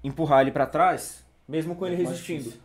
empurrar 0.04 0.42
ele 0.42 0.52
pra 0.52 0.66
trás, 0.66 1.26
mesmo 1.48 1.74
com 1.74 1.86
ele 1.86 1.96
É 1.96 2.00
mais 2.00 2.10
resistindo. 2.10 2.40
difícil. 2.44 2.62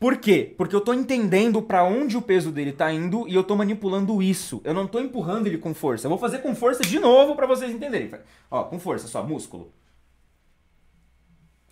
Por 0.00 0.16
quê? 0.16 0.54
Porque 0.56 0.74
eu 0.74 0.80
tô 0.80 0.94
entendendo 0.94 1.60
pra 1.60 1.84
onde 1.84 2.16
o 2.16 2.22
peso 2.22 2.50
dele 2.50 2.72
tá 2.72 2.90
indo 2.90 3.28
e 3.28 3.34
eu 3.34 3.44
tô 3.44 3.54
manipulando 3.54 4.22
isso. 4.22 4.62
Eu 4.64 4.72
não 4.72 4.86
tô 4.86 4.98
empurrando 4.98 5.46
ele 5.46 5.58
com 5.58 5.74
força. 5.74 6.06
Eu 6.06 6.08
vou 6.08 6.18
fazer 6.18 6.38
com 6.38 6.54
força 6.54 6.82
de 6.82 6.98
novo 6.98 7.36
pra 7.36 7.46
vocês 7.46 7.70
entenderem. 7.70 8.10
Ó, 8.50 8.64
com 8.64 8.80
força, 8.80 9.06
só, 9.06 9.22
músculo. 9.22 9.70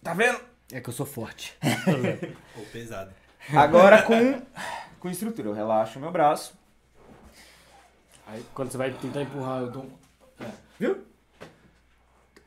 Tá 0.02 0.12
vendo? 0.12 0.38
É 0.70 0.78
que 0.78 0.90
eu 0.90 0.92
sou 0.92 1.06
forte. 1.06 1.56
Pô, 2.54 2.60
pesado. 2.70 3.12
Agora 3.54 4.02
com, 4.02 4.42
com 5.00 5.08
estrutura. 5.08 5.48
Eu 5.48 5.54
relaxo 5.54 5.98
meu 5.98 6.12
braço. 6.12 6.59
Aí 8.32 8.42
quando 8.54 8.70
você 8.70 8.78
vai 8.78 8.90
tentar 8.92 9.22
empurrar, 9.22 9.62
eu 9.62 9.70
dou. 9.70 9.82
um- 9.82 10.46
Viu? 10.78 10.98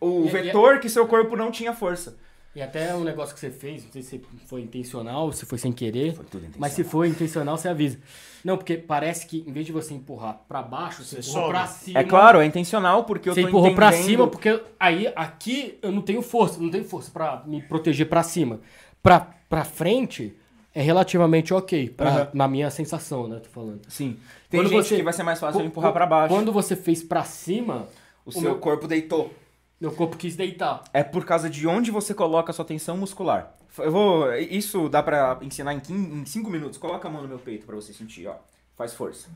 O 0.01 0.23
E- 0.23 0.27
e- 0.27 0.29
vetor 0.31 0.79
que 0.79 0.89
seu 0.89 1.07
corpo 1.07 1.35
não 1.35 1.51
tinha 1.51 1.73
força. 1.73 2.17
E 2.55 2.61
até 2.61 2.93
um 2.95 3.03
negócio 3.03 3.33
que 3.33 3.39
você 3.39 3.49
fez, 3.49 3.83
não 3.83 3.91
sei 3.91 4.03
se 4.03 4.21
foi 4.45 4.61
intencional, 4.61 5.31
se 5.31 5.43
foi 5.45 5.57
sem 5.57 5.71
querer. 5.71 6.13
Foi 6.13 6.25
tudo 6.25 6.41
intencional. 6.41 6.59
Mas 6.59 6.73
se 6.73 6.83
foi 6.83 7.07
intencional, 7.07 7.57
você 7.57 7.67
avisa. 7.67 7.97
Não, 8.43 8.57
porque 8.57 8.77
parece 8.77 9.25
que 9.25 9.43
em 9.47 9.51
vez 9.51 9.65
de 9.65 9.71
você 9.71 9.93
empurrar 9.95 10.39
pra 10.47 10.61
baixo, 10.61 11.03
você, 11.03 11.21
Você 11.21 11.29
empurrou 11.31 11.47
sobe. 11.47 11.57
pra 11.57 11.67
cima. 11.67 11.99
É 11.99 12.03
claro, 12.03 12.39
é 12.41 12.45
intencional 12.45 13.05
porque 13.05 13.27
eu 13.29 13.33
Você 13.33 13.41
tô 13.41 13.47
empurrou 13.47 13.73
pra 13.73 13.91
cima, 13.91 14.27
porque 14.27 14.61
aí 14.79 15.11
aqui 15.15 15.79
eu 15.81 15.91
não 15.91 16.01
tenho 16.03 16.21
força, 16.21 16.59
não 16.59 16.69
tenho 16.69 16.83
força 16.85 17.09
pra 17.09 17.43
me 17.47 17.59
proteger 17.61 18.07
pra 18.07 18.21
cima. 18.21 18.59
Pra, 19.01 19.19
pra 19.49 19.63
frente 19.63 20.37
é 20.73 20.81
relativamente 20.81 21.53
ok, 21.53 21.89
pra, 21.89 22.09
Aham. 22.09 22.29
na 22.33 22.47
minha 22.47 22.69
sensação, 22.71 23.27
né? 23.27 23.39
Tô 23.39 23.49
falando. 23.49 23.81
Sim. 23.89 24.17
Tem 24.49 24.59
Quando 24.61 24.69
gente 24.69 24.87
você- 24.87 24.95
que 24.97 25.03
vai 25.03 25.13
ser 25.13 25.23
mais 25.23 25.39
fácil 25.39 25.61
empurrar 25.61 25.93
pra 25.93 26.05
baixo. 26.05 26.33
Quando 26.33 26.51
você 26.51 26.75
fez 26.75 27.03
pra 27.03 27.23
cima, 27.23 27.87
o 28.25 28.29
o 28.29 28.31
seu 28.31 28.41
meu- 28.41 28.57
corpo 28.59 28.87
deitou. 28.87 29.33
meu 29.79 29.91
corpo 29.91 30.15
quis 30.17 30.35
deitar. 30.35 30.83
É 30.93 31.03
por 31.03 31.25
causa 31.25 31.49
de 31.49 31.67
onde 31.67 31.91
você 31.91 32.13
coloca 32.13 32.51
a 32.51 32.53
sua 32.53 32.65
tensão 32.65 32.95
muscular. 32.97 33.55
Eu 33.77 33.91
vou. 33.91 34.33
Isso 34.35 34.87
dá 34.89 35.01
pra 35.03 35.37
ensinar 35.41 35.73
em 35.73 36.25
5 36.25 36.49
minutos. 36.49 36.77
Coloca 36.77 37.07
a 37.07 37.11
mão 37.11 37.21
no 37.23 37.27
meu 37.27 37.39
peito 37.39 37.65
pra 37.65 37.75
você 37.75 37.91
sentir, 37.93 38.27
ó. 38.27 38.35
Faz 38.75 38.93
força. 38.93 39.29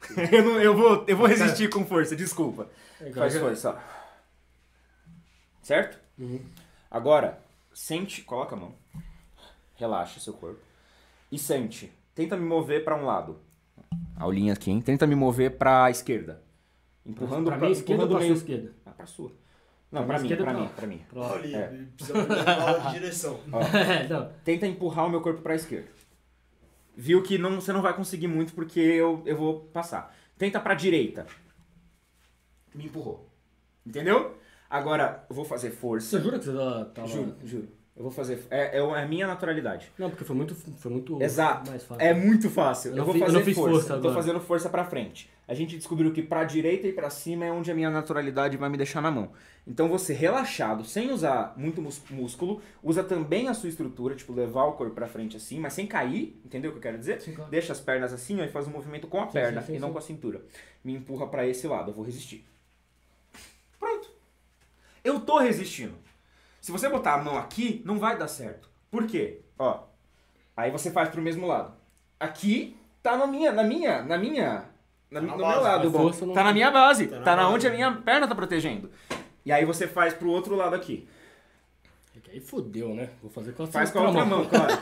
eu, 0.32 0.44
não- 0.44 0.60
eu 0.60 0.74
vou, 0.76 1.04
eu 1.06 1.16
vou 1.16 1.26
resistir 1.26 1.68
com 1.70 1.84
força, 1.86 2.14
desculpa. 2.16 2.68
Faz 3.14 3.36
força, 3.36 3.70
ó. 3.70 3.96
Certo? 5.62 5.98
Uhum. 6.18 6.40
Agora, 6.90 7.38
sente. 7.74 8.22
Coloca 8.22 8.54
a 8.54 8.58
mão. 8.58 8.74
Relaxa 9.76 10.20
seu 10.20 10.32
corpo. 10.32 10.60
E 11.30 11.38
sente. 11.38 11.92
Tenta 12.14 12.36
me 12.36 12.44
mover 12.44 12.84
pra 12.84 12.96
um 12.96 13.04
lado. 13.04 13.38
A 14.16 14.22
aulinha 14.24 14.52
aqui, 14.52 14.70
hein? 14.70 14.80
Tenta 14.80 15.06
me 15.06 15.14
mover 15.14 15.56
pra 15.58 15.90
esquerda. 15.90 16.42
Empurrando 17.04 17.46
pra 17.50 17.58
mim, 17.58 17.70
esquerda 17.70 18.02
ou 18.02 18.08
empurrando 18.08 18.26
pra 18.26 18.34
sua 18.36 18.42
esquerda? 18.42 18.72
Ah, 18.84 18.90
pra 18.90 19.06
sua. 19.06 19.32
Não, 19.92 20.04
Pra 20.04 20.14
pra, 20.14 20.18
mim, 20.18 20.24
esquerda 20.24 20.44
pra 20.44 20.54
mim, 20.54 20.68
pra 20.74 20.86
mim. 20.86 21.02
Olha, 21.14 21.56
É. 21.56 21.84
precisa 21.96 22.26
de 22.88 22.92
direção. 22.94 23.38
É, 23.74 24.08
não. 24.08 24.32
Tenta 24.44 24.66
empurrar 24.66 25.06
o 25.06 25.10
meu 25.10 25.20
corpo 25.20 25.42
pra 25.42 25.54
esquerda. 25.54 25.88
Viu 26.96 27.22
que 27.22 27.36
não, 27.38 27.60
você 27.60 27.72
não 27.72 27.82
vai 27.82 27.94
conseguir 27.94 28.26
muito 28.26 28.54
porque 28.54 28.80
eu, 28.80 29.22
eu 29.26 29.36
vou 29.36 29.60
passar. 29.72 30.14
Tenta 30.38 30.58
pra 30.58 30.74
direita. 30.74 31.26
Me 32.74 32.86
empurrou. 32.86 33.28
Entendeu? 33.86 34.36
Agora, 34.68 35.24
eu 35.30 35.36
vou 35.36 35.44
fazer 35.44 35.70
força. 35.70 36.08
Você 36.18 36.20
jura 36.24 36.38
que 36.38 36.44
você 36.46 36.52
tá- 36.56 36.84
tava... 36.86 37.06
Juro, 37.08 37.36
juro. 37.44 37.68
Eu 37.96 38.02
vou 38.02 38.10
fazer. 38.12 38.44
É, 38.50 38.76
é 38.76 38.80
a 38.80 39.06
minha 39.06 39.26
naturalidade. 39.26 39.90
Não, 39.98 40.10
porque 40.10 40.22
foi 40.22 40.36
muito, 40.36 40.54
foi 40.54 40.90
muito 40.92 41.22
Exato. 41.22 41.70
mais 41.70 41.82
fácil. 41.82 42.04
É 42.04 42.12
muito 42.12 42.50
fácil. 42.50 42.90
Eu 42.90 42.98
Eu, 42.98 43.04
vou 43.06 43.14
fi- 43.14 43.20
eu 43.20 43.26
fazer 43.26 43.42
fiz 43.44 43.54
força. 43.56 43.72
força 43.74 43.92
eu 43.94 44.02
tô 44.02 44.12
fazendo 44.12 44.38
força 44.40 44.68
pra 44.68 44.84
frente. 44.84 45.30
A 45.48 45.54
gente 45.54 45.76
descobriu 45.78 46.12
que 46.12 46.22
pra 46.22 46.44
direita 46.44 46.86
e 46.86 46.92
pra 46.92 47.08
cima 47.08 47.46
é 47.46 47.50
onde 47.52 47.70
a 47.70 47.74
minha 47.74 47.88
naturalidade 47.88 48.56
vai 48.58 48.68
me 48.68 48.76
deixar 48.76 49.00
na 49.00 49.10
mão. 49.10 49.30
Então 49.66 49.88
você 49.88 50.12
relaxado, 50.12 50.84
sem 50.84 51.10
usar 51.10 51.54
muito 51.56 51.80
músculo, 52.10 52.60
usa 52.82 53.02
também 53.02 53.48
a 53.48 53.54
sua 53.54 53.70
estrutura, 53.70 54.14
tipo 54.14 54.34
levar 54.34 54.64
o 54.64 54.72
corpo 54.74 54.94
pra 54.94 55.06
frente 55.08 55.36
assim, 55.38 55.58
mas 55.58 55.72
sem 55.72 55.86
cair, 55.86 56.38
entendeu 56.44 56.70
o 56.70 56.74
que 56.74 56.78
eu 56.78 56.82
quero 56.82 56.98
dizer? 56.98 57.20
Sim, 57.22 57.32
claro. 57.32 57.50
Deixa 57.50 57.72
as 57.72 57.80
pernas 57.80 58.12
assim 58.12 58.38
ó, 58.40 58.44
e 58.44 58.48
faz 58.48 58.66
um 58.68 58.72
movimento 58.72 59.06
com 59.06 59.20
a 59.22 59.26
Sim, 59.26 59.32
perna 59.32 59.62
sim, 59.62 59.76
e 59.76 59.78
não 59.78 59.90
com 59.92 59.98
a 59.98 60.02
cintura. 60.02 60.42
Me 60.84 60.92
empurra 60.94 61.26
pra 61.28 61.46
esse 61.46 61.66
lado, 61.66 61.90
eu 61.92 61.94
vou 61.94 62.04
resistir. 62.04 62.44
Pronto. 63.80 64.10
Eu 65.02 65.20
tô 65.20 65.38
resistindo. 65.38 65.94
Se 66.66 66.72
você 66.72 66.88
botar 66.88 67.14
a 67.14 67.18
mão 67.22 67.38
aqui, 67.38 67.80
não 67.84 67.96
vai 67.96 68.18
dar 68.18 68.26
certo. 68.26 68.68
Por 68.90 69.06
quê? 69.06 69.38
Ó, 69.56 69.84
aí 70.56 70.68
você 70.72 70.90
faz 70.90 71.08
pro 71.08 71.22
mesmo 71.22 71.46
lado. 71.46 71.72
Aqui 72.18 72.76
tá 73.04 73.16
na 73.16 73.24
minha, 73.24 73.52
na 73.52 73.62
minha, 73.62 74.02
na 74.02 74.18
minha, 74.18 74.64
na, 75.08 75.20
na 75.20 75.36
no 75.36 75.38
base, 75.38 75.54
meu 75.54 75.62
lado, 75.62 75.90
bom. 75.90 76.10
não- 76.26 76.34
Tá 76.34 76.42
na 76.42 76.52
minha 76.52 76.68
base, 76.72 77.06
Tá 77.06 77.20
tá, 77.20 77.20
na 77.20 77.36
na 77.36 77.42
base. 77.44 77.54
onde 77.54 77.66
a 77.68 77.70
minha 77.70 77.92
perna 77.92 78.26
tá 78.26 78.34
protegendo. 78.34 78.90
E 79.44 79.52
aí 79.52 79.64
você 79.64 79.86
faz 79.86 80.12
pro 80.12 80.28
outro 80.28 80.56
lado 80.56 80.74
aqui. 80.74 81.08
É 82.16 82.18
que 82.18 82.30
Aí 82.32 82.40
fodeu, 82.40 82.92
né? 82.96 83.10
Vou 83.22 83.30
fazer 83.30 83.52
com 83.52 83.62
a 83.62 83.66
Faz 83.68 83.92
com 83.92 84.00
a 84.00 84.08
outra 84.08 84.24
mão, 84.24 84.44
claro. 84.46 84.72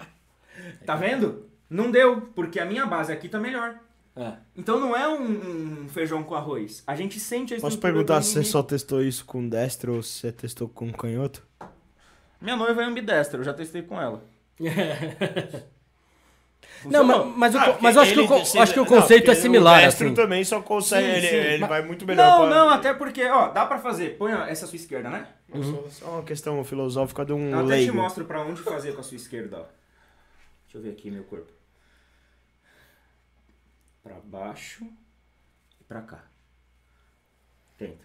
tá 0.86 0.96
vendo? 0.96 1.46
Não 1.68 1.90
deu, 1.90 2.22
porque 2.34 2.58
a 2.58 2.64
minha 2.64 2.86
base 2.86 3.12
aqui 3.12 3.28
tá 3.28 3.38
melhor. 3.38 3.78
É. 4.14 4.32
Então 4.56 4.78
não 4.78 4.94
é 4.96 5.08
um, 5.08 5.84
um 5.84 5.88
feijão 5.88 6.22
com 6.22 6.34
arroz. 6.34 6.82
A 6.86 6.94
gente 6.94 7.18
sente 7.18 7.54
a 7.54 7.60
Posso 7.60 7.78
perguntar 7.78 8.20
se 8.22 8.32
você 8.34 8.44
só 8.44 8.62
testou 8.62 9.02
isso 9.02 9.24
com 9.24 9.48
destro 9.48 9.94
ou 9.96 10.02
se 10.02 10.18
você 10.20 10.32
testou 10.32 10.68
com 10.68 10.92
canhoto? 10.92 11.42
Minha 12.40 12.56
noiva 12.56 12.82
é 12.82 12.84
ambidestra, 12.84 13.40
eu 13.40 13.44
já 13.44 13.54
testei 13.54 13.82
com 13.82 14.00
ela. 14.00 14.22
Não, 16.84 17.04
mas, 17.04 17.26
mas, 17.36 17.54
o 17.54 17.58
Ah, 17.58 17.72
co- 17.72 17.78
mas 17.80 17.94
eu 17.96 18.02
acho 18.02 18.12
que, 18.14 18.20
o, 18.20 18.44
se- 18.44 18.58
acho 18.58 18.72
que 18.74 18.80
o 18.80 18.82
não, 18.82 18.88
conceito 18.90 19.22
é 19.22 19.26
porque 19.26 19.40
similar, 19.40 19.78
O 19.78 19.84
destro 19.84 20.06
assim. 20.06 20.14
também 20.16 20.42
só 20.44 20.60
consegue, 20.60 21.06
Sim, 21.06 21.16
ele, 21.16 21.28
sim, 21.28 21.34
ele 21.36 21.58
mas- 21.58 21.68
vai 21.70 21.82
muito 21.82 22.04
melhor 22.04 22.26
Não, 22.26 22.48
pra- 22.48 22.50
não, 22.50 22.68
até 22.70 22.92
porque, 22.92 23.24
ó, 23.28 23.48
dá 23.50 23.64
pra 23.66 23.78
fazer. 23.78 24.16
Põe 24.18 24.32
essa 24.32 24.66
sua 24.66 24.74
esquerda, 24.74 25.08
né? 25.08 25.28
Só- 25.54 25.88
Só 25.90 26.10
uma 26.14 26.22
questão 26.24 26.62
filosófica 26.64 27.24
de 27.24 27.32
um 27.32 27.50
Eu 27.50 27.58
até 27.60 27.66
te 27.66 27.68
leigo. 27.68 27.94
mostro 27.96 28.24
pra 28.24 28.42
onde 28.42 28.60
fazer 28.62 28.94
com 28.94 29.00
a 29.00 29.04
sua 29.04 29.16
esquerda, 29.16 29.58
ó. 29.60 29.64
Deixa 30.64 30.78
eu 30.78 30.82
ver 30.82 30.90
aqui 30.90 31.08
meu 31.08 31.22
corpo. 31.22 31.52
Pra 34.02 34.20
baixo 34.20 34.84
e 35.80 35.84
pra 35.84 36.02
cá. 36.02 36.24
Tenta. 37.78 38.04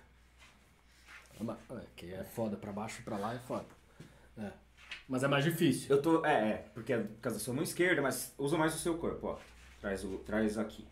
É, 1.40 1.86
que 1.96 2.14
é 2.14 2.24
foda, 2.24 2.58
pra 2.58 2.72
baixo 2.72 3.02
e 3.02 3.04
pra 3.04 3.18
lá 3.18 3.34
é 3.34 3.40
foda. 3.40 3.66
É. 4.38 4.52
Mas 5.08 5.24
é 5.24 5.28
mais 5.28 5.44
difícil. 5.44 5.96
Eu 5.96 6.02
tô. 6.02 6.26
É, 6.26 6.50
é, 6.50 6.58
porque 6.74 6.94
é 6.94 7.00
por 7.00 7.20
causa 7.22 7.38
da 7.38 7.44
sua 7.44 7.54
mão 7.54 7.64
esquerda, 7.64 8.02
mas 8.02 8.34
usa 8.38 8.58
mais 8.58 8.76
o 8.76 8.80
seu 8.80 8.98
corpo, 8.98 9.28
ó. 9.28 9.40
Traz, 9.80 10.04
o, 10.04 10.18
traz 10.20 10.58
aqui. 10.58 10.88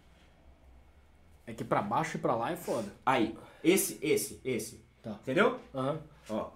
É 1.48 1.54
que 1.54 1.64
pra 1.64 1.82
baixo 1.82 2.18
e 2.18 2.20
pra 2.20 2.36
lá 2.36 2.52
é 2.52 2.56
foda. 2.56 2.92
Aí. 3.06 3.38
Esse, 3.64 4.00
esse, 4.02 4.42
esse. 4.44 4.84
Tá. 5.02 5.12
Entendeu? 5.12 5.60
Aham. 5.74 6.02
Ó. 6.30 6.52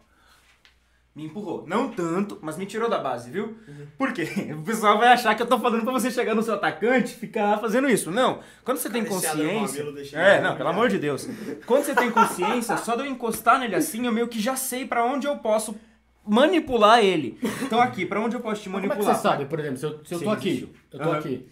Me 1.16 1.26
empurrou. 1.26 1.66
Não 1.68 1.90
tanto, 1.90 2.38
mas 2.42 2.56
me 2.56 2.66
tirou 2.66 2.90
da 2.90 3.00
base, 3.00 3.30
viu? 3.32 3.58
Por 3.98 4.14
quê? 4.14 4.26
O 4.58 4.64
pessoal 4.64 4.98
vai 4.98 5.10
achar 5.10 5.36
que 5.36 5.42
eu 5.42 5.48
tô 5.48 5.60
falando 5.60 5.84
pra 5.84 5.92
você 5.92 6.10
chegar 6.12 6.34
no 6.36 6.42
seu 6.44 6.54
atacante 6.54 7.14
e 7.14 7.18
ficar 7.18 7.58
fazendo 7.60 7.90
isso. 7.90 8.12
Não. 8.12 8.40
Quando 8.64 8.78
você 8.78 8.90
tem 8.90 9.04
consciência. 9.04 9.84
mamilo, 9.84 10.00
É, 10.14 10.40
não, 10.42 10.56
pelo 10.56 10.70
amor 10.70 10.88
de 10.88 10.98
Deus. 11.00 11.28
Quando 11.66 11.84
você 11.84 11.96
tem 11.96 12.12
consciência, 12.12 12.78
só 12.78 12.96
de 12.96 13.02
eu 13.02 13.06
encostar 13.08 13.60
nele 13.60 13.76
assim, 13.76 14.06
eu 14.06 14.12
meio 14.12 14.28
que 14.28 14.40
já 14.40 14.56
sei 14.56 14.86
pra 14.86 15.04
onde 15.04 15.28
eu 15.28 15.38
posso 15.38 15.76
manipular 16.26 17.04
ele. 17.04 17.38
Então 17.64 17.82
aqui, 17.82 18.06
pra 18.06 18.22
onde 18.22 18.36
eu 18.36 18.40
posso 18.42 18.62
te 18.62 18.70
Mas 18.70 18.82
Como 18.82 18.86
é 18.86 18.96
manipular? 18.96 19.16
que 19.16 19.22
você 19.22 19.28
sabe, 19.28 19.46
por 19.46 19.60
exemplo, 19.60 19.78
se 19.78 19.86
eu, 19.86 20.06
se 20.06 20.14
eu 20.14 20.20
Sim, 20.20 20.26
tô 20.26 20.32
aqui, 20.32 20.50
existe. 20.50 20.70
eu 20.94 21.00
tô 21.00 21.10
Aham. 21.10 21.18
aqui. 21.20 21.48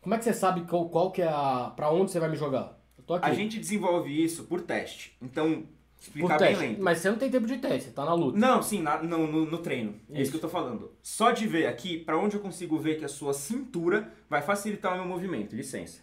Como 0.00 0.14
é 0.14 0.18
que 0.18 0.24
você 0.24 0.32
sabe 0.32 0.62
qual, 0.62 0.88
qual 0.88 1.10
que 1.10 1.20
é 1.20 1.28
a. 1.28 1.72
pra 1.76 1.90
onde 1.90 2.10
você 2.10 2.18
vai 2.18 2.28
me 2.30 2.36
jogar? 2.36 2.78
Eu 2.96 3.04
tô 3.04 3.14
aqui. 3.14 3.28
A 3.28 3.34
gente 3.34 3.58
desenvolve 3.58 4.24
isso 4.24 4.44
por 4.44 4.62
teste. 4.62 5.16
Então, 5.20 5.64
explicar 6.08 6.38
bem 6.38 6.56
lento. 6.56 6.82
Mas 6.82 6.98
você 6.98 7.10
não 7.10 7.18
tem 7.18 7.30
tempo 7.30 7.46
de 7.46 7.58
teste, 7.58 7.88
você 7.88 7.94
tá 7.94 8.04
na 8.04 8.14
luta. 8.14 8.38
Não, 8.38 8.62
sim, 8.62 8.82
na- 8.82 9.02
no, 9.02 9.26
no, 9.26 9.46
no 9.46 9.58
treino. 9.58 9.94
É 10.10 10.14
isso 10.14 10.22
Isso. 10.22 10.30
que 10.32 10.36
eu 10.36 10.40
tô 10.42 10.48
falando. 10.48 10.92
Só 11.02 11.30
de 11.30 11.46
ver 11.46 11.66
aqui, 11.66 11.98
pra 11.98 12.16
onde 12.18 12.36
eu 12.36 12.40
consigo 12.40 12.78
ver 12.78 12.98
que 12.98 13.04
a 13.04 13.08
sua 13.08 13.32
cintura 13.32 14.12
vai 14.28 14.42
facilitar 14.42 14.92
o 14.94 14.96
meu 14.96 15.04
movimento. 15.06 15.54
Licença. 15.54 16.00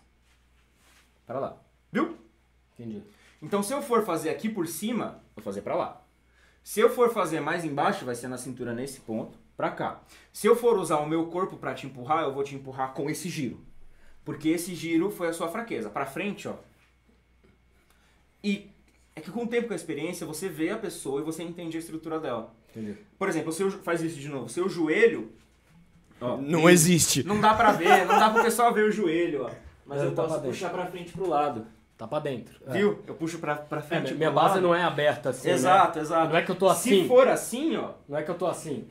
Pra 1.25 1.40
lá. 1.40 1.57
Viu? 1.91 2.17
Entendi. 2.77 3.01
Então 3.41 3.61
se 3.64 3.73
eu 3.73 3.82
for 3.82 4.03
fazer 4.06 4.30
aqui 4.30 4.49
por 4.49 4.67
cima, 4.67 5.22
vou 5.35 5.43
fazer 5.43 5.61
pra 5.61 5.75
lá. 5.75 6.01
Se 6.64 6.80
eu 6.80 6.90
for 6.90 7.11
fazer 7.11 7.40
mais 7.41 7.65
embaixo, 7.65 8.06
vai 8.06 8.15
ser 8.15 8.27
na 8.30 8.38
cintura 8.38 8.73
nesse 8.73 9.01
ponto, 9.01 9.38
pra 9.57 9.69
cá. 9.69 10.01
Se 10.32 10.48
eu 10.48 10.56
for 10.56 10.77
usar 10.77 10.98
o 10.99 11.07
meu 11.07 11.27
corpo 11.27 11.57
pra 11.57 11.73
te 11.73 11.85
empurrar, 11.85 12.23
eu 12.23 12.33
vou 12.33 12.43
te 12.43 12.56
empurrar 12.56 12.93
com 12.93 13.09
esse 13.09 13.27
giro. 13.30 13.59
Porque 14.23 14.48
esse 14.49 14.73
giro 14.73 15.11
foi 15.11 15.27
a 15.27 15.33
sua 15.33 15.49
fraqueza. 15.49 15.90
Pra 15.90 16.06
frente, 16.06 16.48
ó. 16.48 16.56
E 18.43 18.69
é 19.16 19.22
que 19.22 19.30
com 19.32 19.43
o 19.43 19.48
tempo, 19.48 19.67
com 19.67 19.74
a 19.74 19.75
experiência, 19.75 20.25
você 20.25 20.50
vê 20.50 20.69
a 20.69 20.77
pessoa 20.77 21.22
e 21.22 21.24
você 21.24 21.43
entende 21.43 21.77
a 21.77 21.80
estrutura 21.80 22.19
dela. 22.19 22.53
Entendi. 22.72 22.98
Por 23.17 23.30
exemplo, 23.30 23.51
se 23.51 23.61
eu 23.61 23.72
faz 23.72 24.01
isso 24.01 24.19
de 24.19 24.27
novo, 24.30 24.50
seu 24.50 24.67
joelho. 24.67 25.32
ó, 26.19 26.38
Não 26.38 26.69
existe. 26.69 27.24
Não 27.24 27.40
dá 27.40 27.53
pra 27.53 27.72
ver, 27.72 28.06
não 28.06 28.17
dá 28.19 28.30
pro 28.30 28.43
pessoal 28.43 28.74
ver 28.74 28.85
o 28.85 28.92
joelho, 28.92 29.43
ó. 29.45 29.51
Mas 29.85 30.00
Não, 30.00 30.06
eu 30.06 30.16
tá 30.16 30.24
posso 30.24 30.35
pra 30.40 30.43
puxar 30.50 30.69
pra 30.69 30.85
frente 30.88 31.11
pro 31.11 31.27
lado. 31.30 31.66
Tá 31.98 32.08
pra 32.08 32.19
dentro. 32.19 32.56
É. 32.66 32.72
Viu? 32.74 33.00
Eu 33.06 33.14
puxo 33.14 33.38
pra, 33.38 33.56
pra 33.56 33.80
É, 33.80 33.82
frente. 33.83 34.03
minha 34.06 34.16
minha 34.16 34.32
pro 34.32 34.40
base 34.42 34.56
lado. 34.56 34.64
não 34.64 34.74
é 34.74 34.82
aberta 34.83 35.30
assim. 35.30 35.48
né? 35.50 35.53
Exato, 35.53 36.00
exato. 36.00 36.30
Não 36.32 36.38
é 36.38 36.42
que 36.42 36.50
eu 36.51 36.56
tô 36.56 36.67
assim. 36.67 37.03
Se 37.03 37.08
for 37.08 37.27
assim, 37.27 37.75
ó. 37.77 37.92
Não 38.09 38.17
é 38.17 38.24
que 38.24 38.32
eu 38.32 38.35
tô 38.35 38.48
assim. 38.48 38.88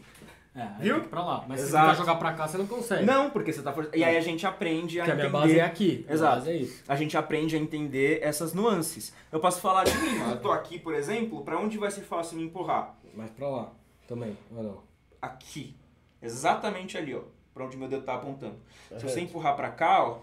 É, 0.55 0.66
Viu? 0.81 0.94
tem 0.97 1.05
que 1.05 1.08
pra 1.08 1.24
lá. 1.24 1.44
Mas 1.48 1.60
se 1.60 1.66
Exato. 1.68 1.86
você 1.86 1.92
quer 1.92 1.98
jogar 1.98 2.14
pra 2.16 2.32
cá, 2.34 2.47
você 2.47 2.58
não 2.58 2.66
consegue. 2.66 3.05
Não, 3.06 3.31
porque 3.31 3.52
você 3.52 3.62
tá 3.62 3.72
for... 3.72 3.89
E 3.94 4.05
aí 4.05 4.16
a 4.16 4.20
gente 4.20 4.47
aprende 4.47 5.00
a 5.00 5.05
Porque 5.05 5.12
a 5.12 5.14
minha 5.14 5.28
entender. 5.28 5.47
base 5.47 5.58
é 5.58 5.64
aqui. 5.64 6.06
Exato. 6.08 6.34
base 6.36 6.50
é 6.50 6.56
isso. 6.56 6.84
A 6.86 6.94
gente 6.94 7.16
aprende 7.16 7.56
a 7.56 7.58
entender 7.58 8.18
essas 8.22 8.52
nuances. 8.52 9.14
Eu 9.31 9.40
posso 9.40 9.60
falar 9.62 9.84
de 9.84 9.97
mim. 9.97 10.18
Eu 10.31 10.40
tô 10.40 10.52
aqui, 10.52 10.78
por 10.78 10.94
exemplo, 10.94 11.42
pra 11.42 11.58
onde 11.58 11.78
vai 11.78 11.90
ser 11.90 12.02
fácil 12.02 12.36
me 12.36 12.44
empurrar? 12.44 12.94
Mas 13.14 13.31
pra 13.31 13.48
lá 13.48 13.72
também, 14.06 14.36
ou 14.55 14.62
não? 14.62 14.82
Aqui. 15.22 15.74
Exatamente 16.20 16.98
ali, 16.98 17.14
ó. 17.14 17.22
Pra 17.55 17.64
onde 17.64 17.76
meu 17.78 17.89
dedo 17.89 18.05
tá 18.05 18.14
apontando. 18.14 18.56
Se 18.98 19.02
você 19.02 19.20
empurrar 19.20 19.56
pra 19.56 19.70
cá, 19.70 20.05
ó. 20.05 20.18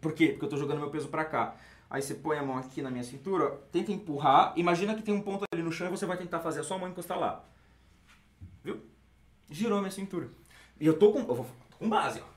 Por 0.00 0.12
quê? 0.12 0.28
Porque 0.28 0.44
eu 0.44 0.48
tô 0.50 0.56
jogando 0.58 0.78
meu 0.78 0.90
peso 0.90 1.08
pra 1.08 1.24
cá. 1.24 1.56
Aí 1.88 2.02
você 2.02 2.14
põe 2.14 2.38
a 2.38 2.42
mão 2.42 2.56
aqui 2.58 2.80
na 2.82 2.90
minha 2.90 3.02
cintura, 3.02 3.46
ó, 3.46 3.48
tenta 3.72 3.90
empurrar. 3.92 4.52
Imagina 4.56 4.94
que 4.94 5.02
tem 5.02 5.12
um 5.14 5.20
ponto 5.22 5.44
ali 5.52 5.62
no 5.62 5.72
chão 5.72 5.88
e 5.88 5.90
você 5.90 6.06
vai 6.06 6.16
tentar 6.16 6.38
fazer 6.40 6.60
a 6.60 6.62
sua 6.62 6.78
mão 6.78 6.88
encostar 6.88 7.18
lá. 7.18 7.44
Viu? 8.62 8.80
Girou 9.50 9.80
minha 9.80 9.90
cintura. 9.90 10.28
E 10.80 10.86
eu 10.86 10.98
tô 10.98 11.12
com. 11.12 11.18
Eu 11.18 11.34
vou 11.34 11.46
tô 11.70 11.76
com 11.78 11.88
base, 11.88 12.20
ó. 12.20 12.30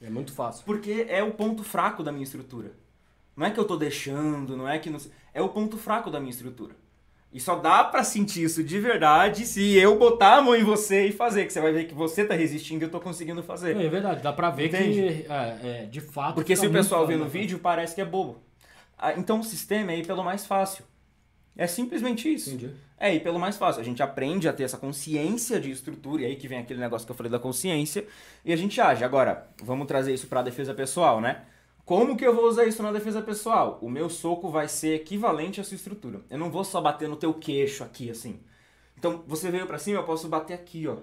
É 0.00 0.08
muito 0.08 0.32
fácil. 0.32 0.64
Porque 0.64 1.06
é 1.08 1.22
o 1.22 1.32
ponto 1.32 1.62
fraco 1.62 2.02
da 2.02 2.10
minha 2.10 2.24
estrutura. 2.24 2.72
Não 3.36 3.46
é 3.46 3.50
que 3.50 3.58
eu 3.60 3.64
tô 3.64 3.76
deixando, 3.76 4.56
não 4.56 4.68
é 4.68 4.78
que 4.78 4.90
não. 4.90 4.98
É 5.34 5.42
o 5.42 5.48
ponto 5.48 5.76
fraco 5.76 6.10
da 6.10 6.18
minha 6.18 6.30
estrutura. 6.30 6.74
E 7.30 7.38
só 7.38 7.56
dá 7.56 7.84
pra 7.84 8.02
sentir 8.02 8.42
isso 8.42 8.64
de 8.64 8.80
verdade 8.80 9.44
se 9.44 9.76
eu 9.76 9.98
botar 9.98 10.38
a 10.38 10.42
mão 10.42 10.56
em 10.56 10.64
você 10.64 11.08
e 11.08 11.12
fazer, 11.12 11.44
que 11.44 11.52
você 11.52 11.60
vai 11.60 11.72
ver 11.72 11.84
que 11.84 11.94
você 11.94 12.24
tá 12.24 12.34
resistindo 12.34 12.82
e 12.82 12.84
eu 12.86 12.90
tô 12.90 12.98
conseguindo 13.00 13.42
fazer. 13.42 13.76
É, 13.76 13.84
é 13.84 13.88
verdade, 13.88 14.22
dá 14.22 14.32
pra 14.32 14.48
ver 14.48 14.68
Entende? 14.68 14.94
que, 14.94 15.30
é, 15.30 15.58
é, 15.62 15.86
de 15.86 16.00
fato... 16.00 16.36
Porque 16.36 16.56
se 16.56 16.66
o 16.66 16.72
pessoal 16.72 17.06
vê 17.06 17.16
no 17.16 17.24
né? 17.24 17.30
vídeo, 17.30 17.58
parece 17.58 17.94
que 17.94 18.00
é 18.00 18.04
bobo. 18.04 18.42
Ah, 18.96 19.12
Então 19.12 19.40
o 19.40 19.44
sistema 19.44 19.92
é 19.92 19.98
ir 19.98 20.06
pelo 20.06 20.24
mais 20.24 20.46
fácil. 20.46 20.84
É 21.58 21.66
simplesmente 21.66 22.32
isso. 22.32 22.50
Entendi. 22.50 22.72
É 22.96 23.12
ir 23.12 23.20
pelo 23.20 23.38
mais 23.38 23.56
fácil. 23.56 23.82
A 23.82 23.84
gente 23.84 24.00
aprende 24.00 24.48
a 24.48 24.52
ter 24.52 24.62
essa 24.62 24.78
consciência 24.78 25.60
de 25.60 25.72
estrutura, 25.72 26.22
e 26.22 26.26
aí 26.26 26.36
que 26.36 26.46
vem 26.46 26.60
aquele 26.60 26.78
negócio 26.78 27.04
que 27.04 27.10
eu 27.10 27.16
falei 27.16 27.32
da 27.32 27.38
consciência, 27.40 28.06
e 28.44 28.52
a 28.52 28.56
gente 28.56 28.80
age. 28.80 29.02
Agora, 29.02 29.48
vamos 29.60 29.88
trazer 29.88 30.14
isso 30.14 30.28
para 30.28 30.38
a 30.38 30.42
defesa 30.44 30.72
pessoal, 30.72 31.20
né? 31.20 31.44
Como 31.84 32.16
que 32.16 32.24
eu 32.24 32.32
vou 32.32 32.46
usar 32.46 32.64
isso 32.64 32.80
na 32.80 32.92
defesa 32.92 33.20
pessoal? 33.20 33.78
O 33.82 33.90
meu 33.90 34.08
soco 34.08 34.48
vai 34.50 34.68
ser 34.68 34.94
equivalente 34.94 35.60
à 35.60 35.64
sua 35.64 35.74
estrutura. 35.74 36.20
Eu 36.30 36.38
não 36.38 36.48
vou 36.48 36.62
só 36.62 36.80
bater 36.80 37.08
no 37.08 37.16
teu 37.16 37.34
queixo 37.34 37.82
aqui, 37.82 38.08
assim. 38.08 38.38
Então, 38.96 39.24
você 39.26 39.50
veio 39.50 39.66
para 39.66 39.78
cima, 39.78 39.98
eu 39.98 40.04
posso 40.04 40.28
bater 40.28 40.54
aqui, 40.54 40.86
ó. 40.86 40.98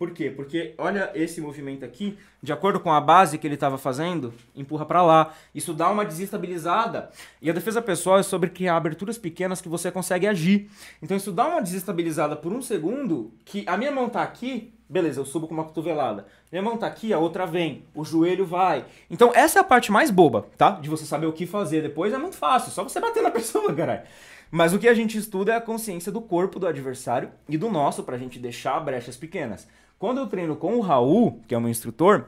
Por 0.00 0.12
quê? 0.12 0.30
Porque 0.34 0.72
olha 0.78 1.10
esse 1.14 1.42
movimento 1.42 1.84
aqui, 1.84 2.16
de 2.42 2.54
acordo 2.54 2.80
com 2.80 2.90
a 2.90 2.98
base 2.98 3.36
que 3.36 3.46
ele 3.46 3.52
estava 3.52 3.76
fazendo, 3.76 4.32
empurra 4.56 4.86
para 4.86 5.02
lá. 5.02 5.34
Isso 5.54 5.74
dá 5.74 5.90
uma 5.90 6.06
desestabilizada. 6.06 7.10
E 7.42 7.50
a 7.50 7.52
defesa 7.52 7.82
pessoal 7.82 8.18
é 8.18 8.22
sobre 8.22 8.48
criar 8.48 8.78
aberturas 8.78 9.18
pequenas 9.18 9.60
que 9.60 9.68
você 9.68 9.90
consegue 9.90 10.26
agir. 10.26 10.70
Então 11.02 11.14
isso 11.14 11.30
dá 11.30 11.46
uma 11.46 11.60
desestabilizada 11.60 12.34
por 12.34 12.50
um 12.50 12.62
segundo, 12.62 13.30
que 13.44 13.62
a 13.66 13.76
minha 13.76 13.92
mão 13.92 14.08
tá 14.08 14.22
aqui, 14.22 14.72
beleza, 14.88 15.20
eu 15.20 15.26
subo 15.26 15.46
com 15.46 15.52
uma 15.52 15.64
cotovelada. 15.64 16.24
Minha 16.50 16.62
mão 16.62 16.78
tá 16.78 16.86
aqui, 16.86 17.12
a 17.12 17.18
outra 17.18 17.44
vem, 17.44 17.84
o 17.94 18.02
joelho 18.02 18.46
vai. 18.46 18.86
Então 19.10 19.32
essa 19.34 19.58
é 19.58 19.60
a 19.60 19.64
parte 19.64 19.92
mais 19.92 20.10
boba, 20.10 20.46
tá? 20.56 20.70
De 20.80 20.88
você 20.88 21.04
saber 21.04 21.26
o 21.26 21.32
que 21.34 21.44
fazer 21.44 21.82
depois 21.82 22.14
é 22.14 22.16
muito 22.16 22.36
fácil, 22.38 22.72
só 22.72 22.82
você 22.82 23.00
bater 23.00 23.22
na 23.22 23.28
pessoa, 23.30 23.70
caralho. 23.74 24.04
Mas 24.50 24.72
o 24.72 24.78
que 24.78 24.88
a 24.88 24.94
gente 24.94 25.18
estuda 25.18 25.52
é 25.52 25.56
a 25.56 25.60
consciência 25.60 26.10
do 26.10 26.22
corpo 26.22 26.58
do 26.58 26.66
adversário 26.66 27.30
e 27.46 27.58
do 27.58 27.70
nosso 27.70 28.02
pra 28.02 28.16
gente 28.16 28.38
deixar 28.38 28.80
brechas 28.80 29.14
pequenas. 29.14 29.68
Quando 30.00 30.16
eu 30.18 30.26
treino 30.26 30.56
com 30.56 30.76
o 30.76 30.80
Raul, 30.80 31.42
que 31.46 31.54
é 31.54 31.58
o 31.58 31.60
meu 31.60 31.68
instrutor, 31.68 32.24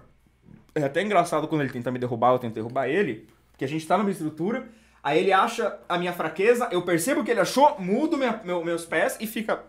é 0.74 0.84
até 0.84 1.00
engraçado 1.00 1.48
quando 1.48 1.62
ele 1.62 1.72
tenta 1.72 1.90
me 1.90 1.98
derrubar, 1.98 2.32
eu 2.34 2.38
tento 2.38 2.52
derrubar 2.52 2.86
ele, 2.86 3.26
porque 3.50 3.64
a 3.64 3.68
gente 3.68 3.86
tá 3.86 3.96
numa 3.96 4.10
estrutura, 4.10 4.68
aí 5.02 5.18
ele 5.18 5.32
acha 5.32 5.78
a 5.88 5.96
minha 5.96 6.12
fraqueza, 6.12 6.68
eu 6.70 6.82
percebo 6.82 7.24
que 7.24 7.30
ele 7.30 7.40
achou, 7.40 7.80
mudo 7.80 8.18
minha- 8.18 8.38
meu- 8.44 8.62
meus 8.62 8.84
pés 8.84 9.16
e 9.22 9.26
fica 9.26 9.64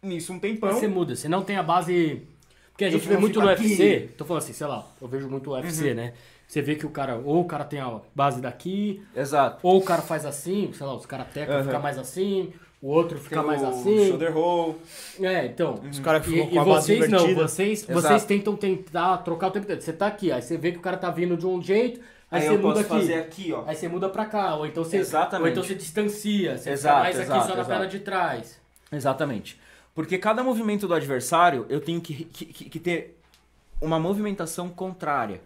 nisso 0.00 0.32
um 0.32 0.38
tempão. 0.38 0.72
Você 0.72 0.86
muda, 0.86 1.16
você 1.16 1.28
não 1.28 1.42
tem 1.42 1.56
a 1.56 1.62
base. 1.64 2.22
Porque 2.70 2.84
a 2.84 2.86
Eu 2.86 2.92
gente 2.92 3.08
vê 3.08 3.14
vou 3.14 3.22
muito 3.22 3.34
ficar 3.40 3.46
no 3.46 3.50
aqui. 3.50 3.64
Uhum. 3.64 3.70
UFC, 3.70 4.08
tô 4.16 4.24
falando 4.24 4.42
assim, 4.44 4.52
sei 4.52 4.66
lá, 4.68 4.86
eu 5.02 5.08
vejo 5.08 5.28
muito 5.28 5.50
o 5.50 5.54
UFC, 5.54 5.94
né? 5.94 6.12
Você 6.46 6.62
vê 6.62 6.76
que 6.76 6.86
o 6.86 6.90
cara, 6.90 7.16
ou 7.16 7.40
o 7.40 7.44
cara 7.44 7.64
tem 7.64 7.80
a 7.80 8.00
base 8.14 8.40
daqui, 8.40 9.02
Exato. 9.16 9.58
ou 9.64 9.78
o 9.78 9.84
cara 9.84 10.00
faz 10.00 10.24
assim, 10.24 10.72
sei 10.72 10.86
lá, 10.86 10.94
os 10.94 11.06
karatecas 11.06 11.56
Aham. 11.56 11.64
fica 11.64 11.78
mais 11.80 11.98
assim, 11.98 12.52
o 12.80 12.88
outro 12.88 13.18
fica 13.18 13.42
mais 13.42 13.60
o 13.62 13.66
assim. 13.66 14.06
Shoulder 14.08 14.32
roll. 14.32 14.76
É, 15.20 15.46
então. 15.46 15.80
Os 15.90 15.98
caras 15.98 16.24
que 16.24 16.30
E, 16.30 16.34
ficam 16.34 16.48
e 16.48 16.54
com 16.54 16.60
a 16.60 16.64
base 16.64 16.86
vocês 16.86 17.10
não, 17.10 17.18
invertida. 17.18 17.48
vocês, 17.48 17.82
Exato. 17.88 18.00
vocês 18.00 18.24
tentam 18.24 18.56
tentar 18.56 19.18
trocar 19.18 19.48
o 19.48 19.50
tempo 19.50 19.64
inteiro. 19.64 19.82
Você 19.82 19.92
tá 19.92 20.06
aqui, 20.06 20.30
aí 20.30 20.40
você 20.40 20.56
vê 20.56 20.72
que 20.72 20.78
o 20.78 20.82
cara 20.82 20.96
tá 20.96 21.10
vindo 21.10 21.36
de 21.36 21.46
um 21.46 21.60
jeito, 21.62 22.00
aí, 22.30 22.40
Aí, 22.40 22.46
você 22.46 22.54
eu 22.54 22.58
muda 22.60 22.74
posso 22.74 22.80
aqui. 22.80 22.88
fazer 22.88 23.14
aqui, 23.14 23.52
ó. 23.52 23.64
Aí 23.66 23.74
você 23.74 23.88
muda 23.88 24.08
pra 24.08 24.24
cá, 24.26 24.54
ou 24.54 24.66
então 24.66 24.84
você, 24.84 24.98
Exatamente. 24.98 25.42
ou 25.44 25.48
então 25.50 25.62
você 25.64 25.74
distancia, 25.74 26.56
você 26.56 26.70
Exato, 26.70 26.94
fica 26.96 27.02
mais 27.04 27.16
aqui 27.16 27.24
exato, 27.26 27.40
só 27.42 27.48
na 27.48 27.54
exato. 27.54 27.68
perna 27.68 27.86
de 27.86 27.98
trás. 28.00 28.60
Exatamente. 28.92 29.60
Porque 29.94 30.16
cada 30.16 30.44
movimento 30.44 30.86
do 30.86 30.94
adversário 30.94 31.66
eu 31.68 31.80
tenho 31.80 32.00
que, 32.00 32.24
que, 32.26 32.44
que- 32.46 32.70
que 32.70 32.78
ter 32.78 33.18
uma 33.82 33.98
movimentação 33.98 34.68
contrária. 34.68 35.40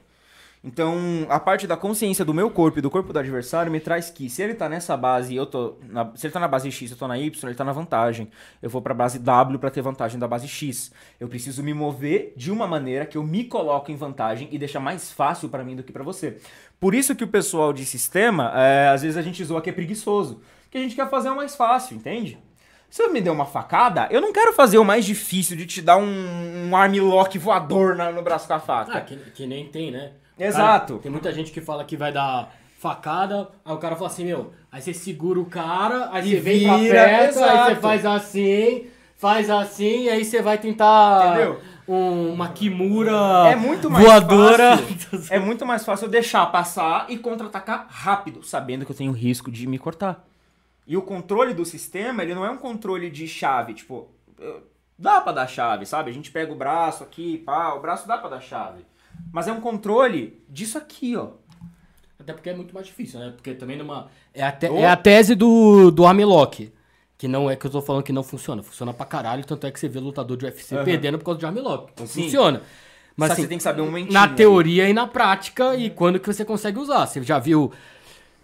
Então, 0.65 0.97
a 1.28 1.41
parte 1.41 1.66
da 1.66 1.76
consciência 1.76 2.24
do 2.24 2.32
meu 2.32 2.49
corpo 2.49 2.78
e 2.78 2.82
do 2.82 2.89
corpo 2.89 3.12
do 3.12 3.18
adversário 3.18 3.70
me 3.73 3.81
traz 3.81 4.10
que 4.10 4.31
se 4.31 4.41
ele 4.42 4.55
tá 4.55 4.68
nessa 4.68 4.97
base 4.97 5.34
eu 5.34 5.44
tô. 5.44 5.74
Na, 5.89 6.12
se 6.15 6.24
ele 6.26 6.32
tá 6.32 6.39
na 6.39 6.47
base 6.47 6.70
X 6.70 6.89
eu 6.92 6.97
tô 6.97 7.08
na 7.08 7.18
Y, 7.18 7.49
ele 7.49 7.57
tá 7.57 7.65
na 7.65 7.73
vantagem. 7.73 8.31
Eu 8.62 8.70
vou 8.70 8.81
pra 8.81 8.94
base 8.94 9.18
W 9.18 9.58
pra 9.58 9.70
ter 9.70 9.82
vantagem 9.82 10.20
da 10.20 10.28
base 10.28 10.47
X. 10.47 10.92
Eu 11.18 11.26
preciso 11.26 11.65
me 11.65 11.74
mover 11.74 12.32
de 12.36 12.52
uma 12.52 12.68
maneira 12.68 13.05
que 13.05 13.18
eu 13.18 13.24
me 13.24 13.42
coloco 13.42 13.91
em 13.91 13.97
vantagem 13.97 14.49
e 14.52 14.58
deixa 14.58 14.78
mais 14.78 15.10
fácil 15.10 15.49
pra 15.49 15.65
mim 15.65 15.74
do 15.74 15.82
que 15.82 15.91
pra 15.92 16.05
você. 16.05 16.39
Por 16.78 16.94
isso 16.94 17.16
que 17.16 17.24
o 17.24 17.28
pessoal 17.28 17.73
de 17.73 17.84
sistema, 17.84 18.52
é, 18.55 18.89
às 18.89 19.02
vezes 19.02 19.16
a 19.16 19.23
gente 19.23 19.42
zoa 19.44 19.60
que 19.60 19.70
é 19.70 19.73
preguiçoso. 19.73 20.41
Que 20.70 20.78
a 20.78 20.81
gente 20.81 20.94
quer 20.94 21.10
fazer 21.10 21.28
o 21.31 21.36
mais 21.36 21.57
fácil, 21.57 21.97
entende? 21.97 22.39
Se 22.89 23.02
eu 23.02 23.12
me 23.12 23.20
der 23.20 23.31
uma 23.31 23.47
facada, 23.47 24.07
eu 24.12 24.20
não 24.20 24.32
quero 24.32 24.52
fazer 24.52 24.78
o 24.78 24.84
mais 24.84 25.05
difícil 25.05 25.57
de 25.57 25.66
te 25.66 25.82
dar 25.82 25.97
um, 25.97 26.68
um 26.70 26.76
armlock 26.76 27.36
voador 27.39 27.97
na- 27.97 28.12
no 28.12 28.23
braço 28.23 28.47
com 28.47 28.55
a 28.55 28.60
faca. 28.60 28.99
Ah, 28.99 29.00
que, 29.00 29.16
que 29.16 29.47
nem 29.47 29.66
tem, 29.66 29.91
né? 29.91 30.12
Exato. 30.46 30.92
Cara, 30.94 31.02
tem 31.02 31.10
muita 31.12 31.32
gente 31.32 31.52
que 31.52 31.60
fala 31.60 31.84
que 31.84 31.96
vai 31.96 32.12
dar 32.12 32.52
facada, 32.78 33.48
aí 33.64 33.72
o 33.74 33.78
cara 33.78 33.94
fala 33.94 34.08
assim, 34.08 34.24
meu, 34.24 34.52
aí 34.70 34.82
você 34.82 34.92
segura 34.92 35.38
o 35.38 35.44
cara, 35.46 36.08
aí 36.12 36.26
E 36.26 36.30
você 36.30 36.40
vem 36.40 36.64
pra 36.64 36.78
perto, 36.78 37.38
aí 37.44 37.74
você 37.74 37.80
faz 37.80 38.04
assim, 38.06 38.86
faz 39.16 39.50
assim, 39.50 40.02
e 40.04 40.10
aí 40.10 40.24
você 40.24 40.42
vai 40.42 40.58
tentar 40.58 41.28
Entendeu? 41.28 41.60
um- 41.86 42.32
uma 42.32 42.48
kimura 42.48 43.12
É 43.50 43.54
muito 43.54 43.88
mais 43.88 44.04
voadora. 44.04 44.76
fácil. 44.78 45.22
É 45.30 45.38
muito 45.38 45.64
mais 45.64 45.84
fácil 45.84 46.06
eu 46.06 46.10
deixar 46.10 46.44
passar 46.46 47.06
e 47.08 47.16
contra-atacar 47.18 47.86
rápido, 47.88 48.42
sabendo 48.42 48.84
que 48.84 48.90
eu 48.90 48.96
tenho 48.96 49.12
risco 49.12 49.48
de 49.50 49.64
me 49.68 49.78
cortar. 49.78 50.24
E 50.84 50.96
o 50.96 51.02
controle 51.02 51.54
do 51.54 51.64
sistema, 51.64 52.24
ele 52.24 52.34
não 52.34 52.44
é 52.44 52.50
um 52.50 52.56
controle 52.56 53.08
de 53.10 53.28
chave, 53.28 53.74
tipo, 53.74 54.08
dá 54.98 55.20
pra 55.20 55.30
dar 55.30 55.46
chave, 55.46 55.86
sabe? 55.86 56.10
A 56.10 56.12
gente 56.12 56.32
pega 56.32 56.52
o 56.52 56.56
braço 56.56 57.04
aqui, 57.04 57.38
pá, 57.38 57.74
o 57.74 57.80
braço 57.80 58.08
dá 58.08 58.18
pra 58.18 58.28
dar 58.28 58.40
chave. 58.40 58.84
Mas 59.33 59.47
é 59.49 59.52
um 59.52 59.60
controle 59.60 60.42
disso 60.49 60.78
aqui, 60.78 61.15
ó. 61.17 61.28
Até 62.18 62.33
porque 62.33 62.51
é 62.51 62.55
muito 62.55 62.73
mais 62.75 62.86
difícil, 62.86 63.18
né? 63.20 63.33
Porque 63.34 63.52
também 63.55 63.76
numa. 63.76 64.09
É 64.33 64.42
a, 64.42 64.52
te- 64.52 64.67
é 64.67 64.86
a 64.86 64.97
tese 64.97 65.34
do, 65.34 65.91
do 65.91 66.07
armlock. 66.07 66.73
Que 67.18 67.28
não 67.28 67.51
é 67.51 67.55
que 67.57 67.67
eu 67.67 67.70
tô 67.70 67.81
falando 67.83 68.02
que 68.02 68.12
não 68.12 68.23
funciona. 68.23 68.62
Funciona 68.62 68.92
pra 68.92 69.07
caralho, 69.07 69.44
tanto 69.44 69.67
é 69.67 69.70
que 69.70 69.78
você 69.78 69.89
vê 69.89 70.01
lutador 70.01 70.36
de 70.36 70.44
UFC 70.44 70.75
Aham. 70.75 70.84
perdendo 70.84 71.18
por 71.18 71.25
causa 71.25 71.41
de 71.41 71.47
armlock. 71.47 71.91
Então 71.92 72.07
Sim. 72.07 72.25
funciona. 72.25 72.62
Mas 73.17 73.28
Só 73.28 73.34
que 73.34 73.41
assim, 73.41 73.42
você 73.42 73.49
tem 73.49 73.59
que 73.59 73.65
saber 73.65 73.83
um 73.83 73.86
momentinho. 73.86 74.12
na 74.15 74.26
teoria 74.28 74.89
e 74.89 74.92
na 74.92 75.07
prática 75.07 75.76
e 75.76 75.91
quando 75.91 76.18
que 76.18 76.26
você 76.26 76.44
consegue 76.44 76.78
usar. 76.78 77.07
Você 77.07 77.23
já 77.23 77.39
viu 77.39 77.70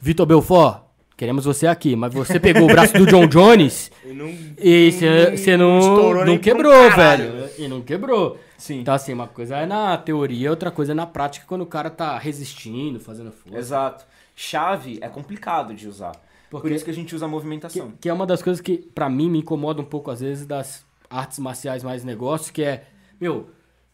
Vitor 0.01 0.27
Belfort? 0.27 0.83
Queremos 1.17 1.45
você 1.45 1.67
aqui, 1.67 1.97
mas 1.97 2.13
você 2.15 2.39
pegou 2.39 2.65
o 2.65 2.67
braço 2.69 2.93
do 2.95 3.05
John 3.07 3.27
Jones 3.27 3.91
E 4.05 4.13
não... 4.13 4.29
e 4.57 4.93
você 4.93 5.37
você 5.37 5.57
não, 5.57 5.79
estourou 5.81 6.25
não 6.25 6.35
um 6.35 6.39
quebrou, 6.39 6.89
caralho. 6.91 7.33
velho. 7.33 7.51
E 7.59 7.67
não 7.69 7.81
quebrou. 7.81 8.39
Sim. 8.59 8.81
Então, 8.81 8.93
assim, 8.93 9.15
uma 9.15 9.27
coisa 9.29 9.57
é 9.57 9.65
na 9.65 9.97
teoria, 9.97 10.51
outra 10.51 10.71
coisa 10.71 10.93
é 10.93 10.95
na 10.95 11.07
prática, 11.07 11.47
quando 11.47 11.63
o 11.63 11.67
cara 11.67 11.89
tá 11.89 12.19
resistindo, 12.19 12.99
fazendo 13.01 13.31
força. 13.33 13.57
Exato. 13.57 14.05
Chave 14.35 14.99
é 15.01 15.09
complicado 15.09 15.73
de 15.73 15.89
usar. 15.89 16.13
Por 16.51 16.61
Porque- 16.61 16.75
isso 16.75 16.85
que 16.85 16.91
a 16.91 16.95
gente 16.95 17.15
usa 17.15 17.25
a 17.25 17.29
Que, 17.29 17.33
movimentação. 17.35 17.93
que 18.01 18.09
é 18.09 18.13
uma 18.13 18.27
das 18.27 18.43
coisas 18.43 18.61
que, 18.61 18.79
pra 18.79 19.09
mim, 19.09 19.31
me 19.31 19.39
incomoda 19.39 19.81
um 19.81 19.85
pouco, 19.85 20.11
às 20.11 20.21
vezes, 20.21 20.45
das 20.47 20.85
artes 21.09 21.39
marciais 21.39 21.83
mais 21.85 22.03
negócios, 22.05 22.51
que 22.51 22.63
é, 22.63 22.85
meu, 23.21 23.49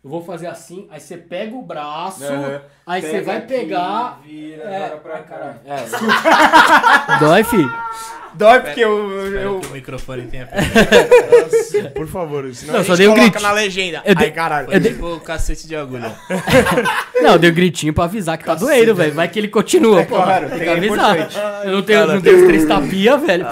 Eu 0.04 0.10
vou 0.10 0.22
fazer 0.22 0.46
assim, 0.48 0.86
aí 0.90 1.00
você 1.00 1.16
pega 1.16 1.56
o 1.56 1.62
braço, 1.62 2.22
Aham. 2.24 2.60
aí 2.86 3.00
você 3.00 3.22
vai 3.22 3.38
aqui, 3.38 3.46
pegar. 3.48 4.20
Vira 4.22 4.62
É, 4.64 4.84
agora 4.84 4.96
pra 4.98 5.18
cá. 5.22 5.56
Dói, 7.20 7.42
fi. 7.44 7.66
Dói 8.34 8.60
porque 8.60 8.80
eu. 8.80 9.08
Eu 9.34 9.60
que 9.60 9.66
o 9.68 9.70
microfone 9.70 10.26
tenha 10.26 10.44
pegado. 10.46 11.90
Por 11.94 12.06
favor, 12.08 12.52
senão 12.54 12.74
Não, 12.74 12.80
a 12.80 12.84
só 12.84 12.94
gente 12.94 12.98
dei 12.98 13.06
um 13.08 13.10
coloca 13.12 13.30
gritinho. 13.30 13.48
na 13.48 13.54
legenda. 13.54 14.02
Eu 14.04 14.14
dei- 14.14 14.26
Ai, 14.26 14.32
caralho. 14.34 14.66
Foi 14.70 14.80
tipo 14.80 15.06
o 15.06 15.20
cacete 15.20 15.66
de 15.68 15.74
agulha. 15.76 16.12
Não, 17.22 17.32
eu 17.34 17.38
dei 17.38 17.50
um 17.50 17.54
gritinho 17.54 17.94
pra 17.94 18.04
avisar 18.04 18.36
que 18.36 18.44
tá 18.44 18.54
doendo, 18.54 18.94
velho. 18.94 19.14
Vai 19.14 19.28
que 19.28 19.38
ele 19.38 19.48
continua, 19.48 20.04
pô. 20.04 20.16
claro, 20.16 20.50
tem 20.50 20.58
que 20.58 20.64
é 20.64 20.72
avisar. 20.72 21.64
Eu 21.64 21.72
não 21.72 21.82
tenho, 21.82 22.06
não 22.06 22.20
tenho 22.20 22.40
os 22.40 22.44
três 22.46 22.66
tapinha, 22.66 23.16
velho. 23.16 23.44
pô. 23.46 23.50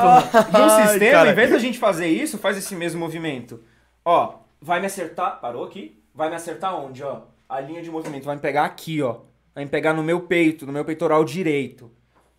Ai, 0.53 0.89
sistema, 0.89 1.13
cara. 1.13 1.31
em 1.31 1.35
vez 1.35 1.51
da 1.51 1.59
gente 1.59 1.79
fazer 1.79 2.09
isso, 2.09 2.37
faz 2.37 2.59
esse 2.59 2.75
mesmo 2.75 2.99
movimento. 3.01 3.61
Ó, 4.05 4.35
vai 4.61 4.81
me 4.81 4.87
acertar. 4.87 5.41
Parou 5.41 5.65
aqui? 5.65 6.02
Vai 6.15 6.29
me 6.29 6.37
acertar 6.37 6.75
onde, 6.75 7.03
ó? 7.03 7.23
A 7.49 7.61
linha 7.61 7.83
de 7.83 7.91
movimento 7.91 8.25
vai 8.25 8.37
me 8.37 8.43
pegar 8.43 8.65
aqui, 8.65 9.03
ó. 9.03 9.21
Vai 9.55 9.65
me 9.65 9.71
pegar 9.71 9.93
no 9.93 10.03
meu 10.03 10.21
peito, 10.21 10.67
no 10.67 10.73
meu 10.73 10.85
peitoral 10.85 11.25
direito. 11.25 11.91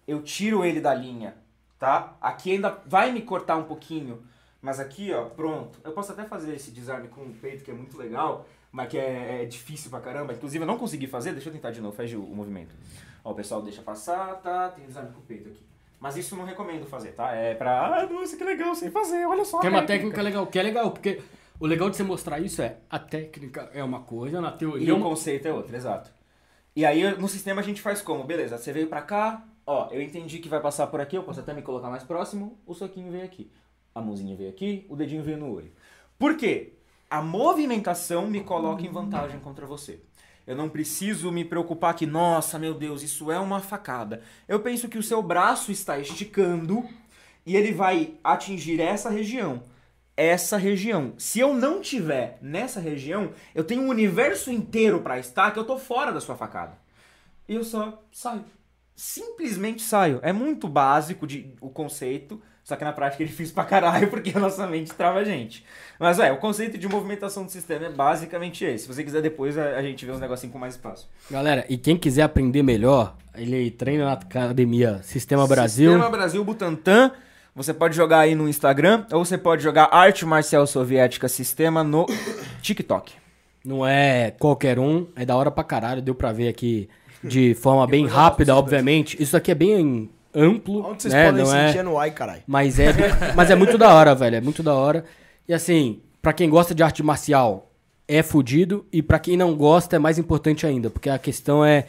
Eu 0.08 0.22
tiro 0.22 0.66
ele 0.66 0.82
da 0.82 0.94
linha, 0.94 1.36
tá? 1.80 2.16
Aqui 2.20 2.52
ainda 2.52 2.78
vai 2.86 3.12
me 3.12 3.22
cortar 3.22 3.58
um 3.58 3.64
pouquinho. 3.64 4.24
Mas 4.62 4.80
aqui, 4.80 5.14
ó, 5.14 5.26
pronto. 5.26 5.78
Eu 5.84 5.92
posso 5.92 6.12
até 6.14 6.24
fazer 6.24 6.56
esse 6.56 6.72
desarme 6.72 7.10
com 7.10 7.22
o 7.22 7.34
peito, 7.34 7.64
que 7.64 7.72
é 7.72 7.74
muito 7.74 7.98
legal, 7.98 8.48
mas 8.72 8.90
que 8.90 8.98
é, 8.98 9.44
é 9.44 9.46
difícil 9.46 9.90
pra 9.90 10.00
caramba. 10.00 10.34
Inclusive, 10.34 10.64
eu 10.64 10.68
não 10.68 10.78
consegui 10.78 11.06
fazer. 11.06 11.34
Deixa 11.34 11.50
eu 11.50 11.54
tentar 11.54 11.72
de 11.72 11.82
novo, 11.82 11.96
faz 11.96 12.14
o, 12.14 12.20
movimento. 12.20 12.74
Ó, 13.24 13.32
o 13.32 13.36
pessoal 13.36 13.62
deixa 13.62 13.82
passar, 13.82 14.36
tá? 14.42 14.70
Tem 14.70 14.86
desarme 14.86 15.12
com 15.12 15.20
o 15.20 15.24
peito 15.24 15.50
aqui. 15.50 15.60
Mas 16.00 16.18
isso 16.18 16.34
eu 16.34 16.40
não 16.40 16.46
recomendo 16.46 16.86
fazer, 16.86 17.12
tá? 17.12 17.34
É 17.34 17.54
pra. 17.54 17.98
Ah, 17.98 18.06
nossa, 18.08 18.36
que 18.36 18.44
legal, 18.44 18.74
sem 18.74 18.90
fazer, 18.90 19.26
olha 19.26 19.46
só. 19.46 19.60
Tem 19.60 19.70
a 19.70 19.74
uma 19.74 19.86
técnica 19.86 20.22
legal, 20.22 20.48
que 20.48 20.58
é 20.58 20.64
legal, 20.64 20.92
porque 20.92 21.22
o 21.64 21.66
legal 21.66 21.90
de 21.90 21.96
você 21.96 22.04
mostrar 22.04 22.42
isso 22.42 22.62
é 22.62 22.76
a 22.90 23.00
técnica 23.00 23.70
é 23.74 23.82
uma 23.82 24.02
coisa, 24.02 24.42
na 24.42 24.50
E 24.50 24.58
teoria. 24.58 24.94
o 24.94 25.02
conceito 25.02 25.48
é 25.48 25.54
outro, 25.54 25.74
exato. 25.74 26.12
E 26.76 26.86
aí 26.86 27.18
no 27.18 27.30
sistema 27.30 27.62
a 27.62 27.64
gente 27.64 27.82
faz 27.82 28.02
como? 28.02 28.26
Beleza, 28.26 28.58
você 28.58 28.74
veio 28.74 28.88
pra 28.88 29.02
cá, 29.02 29.48
ó, 29.66 29.88
eu 29.90 30.02
entendi 30.02 30.40
que 30.40 30.50
vai 30.50 30.60
passar 30.60 30.88
por 30.88 31.00
aqui, 31.00 31.16
eu 31.16 31.24
posso 31.24 31.40
até 31.40 31.54
me 31.54 31.62
colocar 31.62 31.90
mais 31.90 32.04
próximo, 32.04 32.60
o 32.66 32.74
soquinho 32.74 33.10
veio 33.10 33.24
aqui. 33.24 33.50
A 33.96 34.02
mãozinha 34.02 34.36
veio 34.36 34.50
aqui, 34.50 34.86
o 34.90 34.96
dedinho 34.98 35.24
veio 35.24 35.38
no 35.38 35.54
olho. 35.56 35.72
Por 36.20 36.36
quê? 36.36 36.74
A 37.10 37.22
movimentação 37.22 38.28
me 38.28 38.42
coloca 38.42 38.86
em 38.86 38.92
vantagem 38.92 39.40
contra 39.40 39.66
você. 39.66 40.02
Eu 40.46 40.58
não 40.58 40.68
preciso 40.68 41.32
me 41.32 41.46
preocupar 41.46 41.94
que, 41.94 42.06
nossa, 42.06 42.60
meu 42.60 42.74
Deus, 42.74 43.04
isso 43.04 43.32
é 43.32 43.40
uma 43.40 43.62
facada. 43.62 44.22
Eu 44.50 44.60
penso 44.60 44.90
que 44.90 44.98
o 44.98 45.04
seu 45.04 45.24
braço 45.24 45.72
está 45.72 45.98
esticando 45.98 46.84
e 47.46 47.56
ele 47.56 47.72
vai 47.72 48.16
atingir 48.22 48.82
essa 48.82 49.10
região. 49.10 49.64
Essa 50.16 50.58
região. 50.58 51.14
Se 51.18 51.40
eu 51.40 51.54
não 51.54 51.82
tiver 51.82 52.38
nessa 52.42 52.80
região, 52.80 53.32
eu 53.56 53.64
tenho 53.64 53.82
um 53.82 53.90
universo 53.90 54.52
inteiro 54.52 55.02
pra 55.02 55.18
estar 55.18 55.52
que 55.52 55.60
eu 55.60 55.64
tô 55.64 55.78
fora 55.78 56.12
da 56.12 56.22
sua 56.22 56.36
facada. 56.36 56.78
E 57.48 57.56
eu 57.56 57.64
só 57.64 58.02
saio. 58.12 58.46
Simplesmente 58.96 59.82
saio. 59.82 60.20
É 60.22 60.32
muito 60.32 60.68
básico 60.68 61.26
de, 61.26 61.54
o 61.60 61.70
conceito, 61.70 62.40
só 62.64 62.76
que 62.76 62.84
na 62.84 62.94
prática 62.94 63.24
é 63.24 63.26
difícil 63.26 63.56
pra 63.56 63.66
caralho 63.66 64.08
porque 64.12 64.32
a 64.36 64.40
nossa 64.40 64.68
mente 64.68 64.94
trava 64.94 65.20
a 65.20 65.24
gente. 65.24 65.66
Mas 66.00 66.20
é, 66.20 66.32
o 66.32 66.38
conceito 66.38 66.78
de 66.78 66.88
movimentação 66.88 67.44
do 67.44 67.52
sistema 67.52 67.88
é 67.88 67.90
basicamente 67.90 68.64
esse. 68.64 68.86
Se 68.86 68.94
você 68.94 69.04
quiser 69.04 69.22
depois 69.22 69.58
a, 69.58 69.78
a 69.78 69.82
gente 69.82 70.06
vê 70.06 70.12
uns 70.12 70.20
negocinhos 70.20 70.54
com 70.54 70.60
mais 70.60 70.76
espaço. 70.76 71.10
Galera, 71.30 71.66
e 71.68 71.78
quem 71.78 71.98
quiser 71.98 72.22
aprender 72.22 72.62
melhor, 72.62 73.16
ele 73.36 73.72
treina 73.72 74.06
na 74.06 74.14
academia 74.14 75.02
Sistema 75.02 75.48
Brasil. 75.48 75.92
Sistema 75.92 76.12
Brasil 76.12 76.44
Butantan. 76.44 77.12
Você 77.56 77.74
pode 77.74 77.96
jogar 77.96 78.20
aí 78.20 78.34
no 78.34 78.50
Instagram 78.50 79.06
ou 79.12 79.24
você 79.24 79.38
pode 79.38 79.62
jogar 79.62 79.90
Arte 79.92 80.26
Marcial 80.26 80.66
Soviética 80.66 81.28
Sistema 81.28 81.84
no 81.84 82.06
TikTok. 82.62 83.14
Não 83.64 83.86
é 83.86 84.32
qualquer 84.32 84.80
um, 84.80 85.08
é 85.16 85.26
da 85.26 85.36
hora 85.36 85.52
pra 85.52 85.64
caralho, 85.64 86.02
deu 86.02 86.16
pra 86.16 86.32
ver 86.32 86.48
aqui 86.48 86.90
de 87.24 87.54
forma 87.54 87.86
bem 87.86 88.08
rápida, 88.08 88.56
obviamente. 88.56 89.22
Isso 89.22 89.38
aqui 89.38 89.52
é 89.52 89.56
bem 89.56 90.10
amplo, 90.34 90.84
Onde 90.86 91.04
vocês 91.04 91.14
né? 91.14 91.26
podem 91.26 91.46
Não 91.46 91.56
é, 91.56 91.68
sentir 91.68 91.78
é 91.80 91.84
no 91.84 92.00
ai, 92.00 92.10
caralho. 92.12 92.42
mas 92.48 92.80
é, 92.80 92.92
mas 93.36 93.52
é 93.52 93.56
muito 93.56 93.78
da 93.78 93.94
hora, 93.94 94.16
velho, 94.16 94.36
é 94.36 94.42
muito 94.42 94.64
da 94.64 94.74
hora. 94.74 95.06
E 95.48 95.54
assim, 95.54 96.02
pra 96.22 96.34
quem 96.34 96.50
gosta 96.50 96.74
de 96.74 96.82
arte 96.82 97.04
marcial, 97.04 97.70
é 98.08 98.24
fudido 98.24 98.86
e 98.92 99.02
pra 99.02 99.20
quem 99.20 99.38
não 99.38 99.56
gosta 99.56 99.96
é 99.96 100.00
mais 100.00 100.18
importante 100.18 100.66
ainda, 100.66 100.90
porque 100.90 101.10
a 101.10 101.20
questão 101.20 101.64
é 101.64 101.86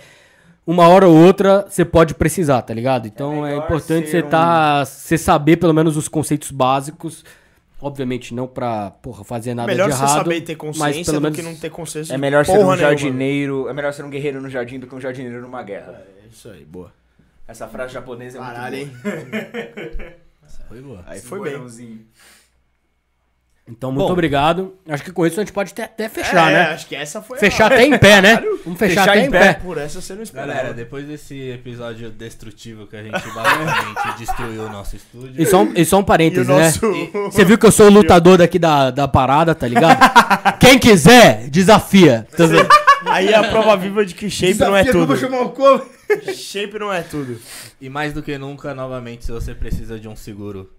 uma 0.66 0.88
hora 0.88 1.06
ou 1.08 1.16
outra 1.16 1.66
você 1.68 1.84
pode 1.84 2.14
precisar, 2.14 2.62
tá 2.62 2.72
ligado? 2.74 3.06
Então 3.06 3.44
é, 3.46 3.50
melhor 3.50 3.64
importante 3.64 4.08
você 4.08 4.22
tá, 4.22 4.84
você 4.84 5.18
saber 5.18 5.56
pelo 5.56 5.72
menos 5.74 5.96
os 5.96 6.08
conceitos 6.08 6.50
básicos. 6.50 7.24
Obviamente 7.82 8.32
não 8.34 8.46
pra, 8.46 8.92
porra, 9.02 9.24
fazer 9.24 9.52
nada 9.52 9.66
Melhor 9.66 9.90
de 9.90 9.96
você 9.96 10.04
errado. 10.04 10.16
saber 10.18 10.40
ter 10.40 10.56
mas 10.56 10.58
consciência 10.76 11.04
pelo 11.04 11.20
do 11.20 11.22
menos 11.24 11.36
que 11.36 11.42
não 11.42 11.54
ter 11.54 11.68
consciência 11.70 12.12
É 12.12 12.16
de 12.16 12.20
melhor 12.20 12.46
ser 12.46 12.52
um 12.52 12.56
nenhuma. 12.56 12.76
jardineiro, 12.78 13.68
é 13.68 13.74
melhor 13.74 13.92
ser 13.92 14.04
um 14.06 14.10
guerreiro 14.10 14.40
no 14.40 14.48
jardim 14.48 14.78
do 14.78 14.86
que 14.86 14.94
um 14.94 15.00
jardineiro 15.00 15.42
numa 15.42 15.62
guerra. 15.62 16.02
É 16.24 16.26
isso 16.32 16.48
aí, 16.48 16.64
boa. 16.64 16.90
Essa 17.46 17.68
frase 17.68 17.92
japonesa 17.92 18.38
é 18.38 18.40
Caralho, 18.40 18.76
hein? 18.76 18.90
muito 19.04 20.14
Foi 20.68 20.80
boa. 20.80 21.04
Aí 21.06 21.20
boa. 21.20 21.28
foi 21.28 21.50
bem. 21.50 21.60
Então, 23.66 23.90
muito 23.90 24.06
Bom. 24.06 24.12
obrigado. 24.12 24.74
Acho 24.86 25.02
que 25.02 25.10
com 25.10 25.26
isso 25.26 25.40
a 25.40 25.42
gente 25.42 25.52
pode 25.52 25.72
até, 25.72 25.84
até 25.84 26.06
fechar, 26.06 26.50
é, 26.50 26.54
né? 26.54 26.60
acho 26.74 26.86
que 26.86 26.94
essa 26.94 27.22
foi 27.22 27.38
Fechar 27.38 27.72
a... 27.72 27.74
até 27.74 27.86
em 27.86 27.96
pé, 27.96 28.20
né? 28.20 28.36
Vamos 28.62 28.78
fechar, 28.78 29.00
Fechar 29.04 29.08
até 29.08 29.24
em 29.24 29.30
pé. 29.30 29.38
pé. 29.38 29.54
Por 29.54 29.78
essa 29.78 30.02
você 30.02 30.14
não 30.14 30.22
esperava. 30.22 30.52
Galera, 30.52 30.74
depois 30.74 31.06
desse 31.06 31.48
episódio 31.50 32.10
destrutivo 32.10 32.86
que 32.86 32.94
a 32.94 33.02
gente 33.02 33.12
basicamente 33.12 34.18
destruiu 34.18 34.64
o 34.64 34.68
nosso 34.70 34.96
estúdio. 34.96 35.42
E 35.42 35.46
só, 35.46 35.62
um- 35.62 35.72
e 35.74 35.82
só 35.82 35.96
um 35.96 36.00
E 36.00 36.02
o 36.02 36.04
parênteses, 36.06 36.46
nosso... 36.46 36.90
né? 36.90 37.08
Você 37.32 37.42
viu 37.42 37.56
que 37.56 37.64
eu 37.64 37.72
sou 37.72 37.86
o 37.86 37.90
lutador 37.90 38.36
daqui 38.36 38.58
da, 38.58 38.90
da 38.90 39.08
parada, 39.08 39.54
tá 39.54 39.66
ligado? 39.66 39.98
Quem 40.60 40.78
quiser, 40.78 41.48
desafia. 41.48 42.26
Tá 42.36 42.44
vendo? 42.44 42.68
Aí 43.06 43.28
é 43.28 43.34
a 43.34 43.44
prova 43.44 43.76
viva 43.78 44.04
de 44.04 44.14
que 44.14 44.28
shape 44.28 44.58
não 44.60 44.76
é 44.76 44.84
tudo. 44.84 45.14
o 45.14 45.48
colo. 45.50 45.86
Shape 46.34 46.78
não 46.78 46.92
é 46.92 47.00
tudo. 47.00 47.40
E 47.80 47.88
mais 47.88 48.12
do 48.12 48.22
que 48.22 48.36
nunca, 48.36 48.74
novamente, 48.74 49.24
se 49.24 49.32
você 49.32 49.54
precisa 49.54 49.98
de 49.98 50.06
um 50.08 50.14
seguro, 50.16 50.70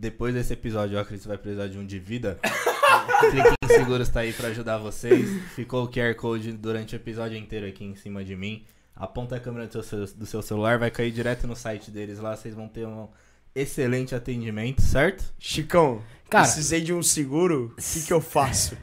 depois 0.00 0.32
desse 0.32 0.54
episódio, 0.54 0.96
eu 0.96 1.00
acredito 1.00 1.20
que 1.20 1.22
você 1.24 1.28
vai 1.28 1.36
precisar 1.36 1.68
de 1.68 1.76
um 1.76 1.84
de 1.84 1.98
vida. 1.98 2.38
Clique 3.30 3.54
em 3.62 3.68
Seguros 3.68 4.08
tá 4.08 4.20
aí 4.20 4.32
pra 4.32 4.48
ajudar 4.48 4.78
vocês. 4.78 5.28
Ficou 5.54 5.84
o 5.84 5.88
QR 5.88 6.14
Code 6.14 6.52
durante 6.52 6.94
o 6.94 6.96
episódio 6.96 7.36
inteiro 7.36 7.66
aqui 7.66 7.84
em 7.84 7.94
cima 7.94 8.24
de 8.24 8.34
mim. 8.34 8.64
Aponta 8.96 9.36
a 9.36 9.40
câmera 9.40 9.66
do 9.66 9.82
seu, 9.82 10.06
do 10.06 10.24
seu 10.24 10.40
celular, 10.40 10.78
vai 10.78 10.90
cair 10.90 11.10
direto 11.10 11.46
no 11.46 11.54
site 11.54 11.90
deles 11.90 12.18
lá. 12.18 12.34
Vocês 12.34 12.54
vão 12.54 12.66
ter 12.66 12.86
um 12.86 13.08
excelente 13.54 14.14
atendimento, 14.14 14.80
certo? 14.80 15.34
Chicão, 15.38 16.02
Cara. 16.30 16.44
precisei 16.44 16.80
de 16.80 16.94
um 16.94 17.02
seguro, 17.02 17.74
o 17.76 17.82
que, 17.82 18.06
que 18.06 18.12
eu 18.12 18.22
faço? 18.22 18.78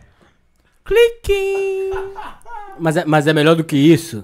Clique! 0.86 1.90
Mas 2.80 2.96
é, 2.96 3.06
mas 3.06 3.26
é 3.26 3.34
melhor 3.34 3.56
do 3.56 3.64
que 3.64 3.76
isso. 3.76 4.24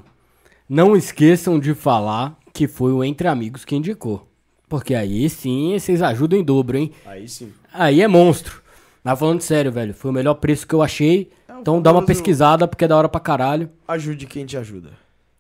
Não 0.70 0.96
esqueçam 0.96 1.60
de 1.60 1.74
falar 1.74 2.38
que 2.54 2.68
foi 2.68 2.92
o 2.92 3.04
Entre 3.04 3.28
Amigos 3.28 3.66
que 3.66 3.76
indicou. 3.76 4.32
Porque 4.74 4.96
aí 4.96 5.30
sim 5.30 5.78
vocês 5.78 6.02
ajudam 6.02 6.40
em 6.40 6.44
dobro, 6.44 6.76
hein? 6.80 6.92
Aí 7.06 7.30
sim. 7.30 7.54
Aí 7.72 8.02
é 8.02 8.08
monstro. 8.08 8.60
Mas 9.04 9.20
falando 9.20 9.40
sério, 9.42 9.72
velho, 9.72 9.94
foi 9.94 10.10
o 10.10 10.14
melhor 10.14 10.34
preço 10.34 10.66
que 10.66 10.74
eu 10.74 10.82
achei. 10.82 11.30
É 11.48 11.54
Então 11.62 11.80
dá 11.80 11.92
uma 11.92 12.04
pesquisada 12.04 12.68
porque 12.68 12.84
é 12.84 12.88
da 12.88 12.98
hora 12.98 13.08
pra 13.08 13.22
caralho. 13.22 13.70
Ajude 13.88 14.26
quem 14.26 14.48
te 14.48 14.58
ajuda. 14.58 14.90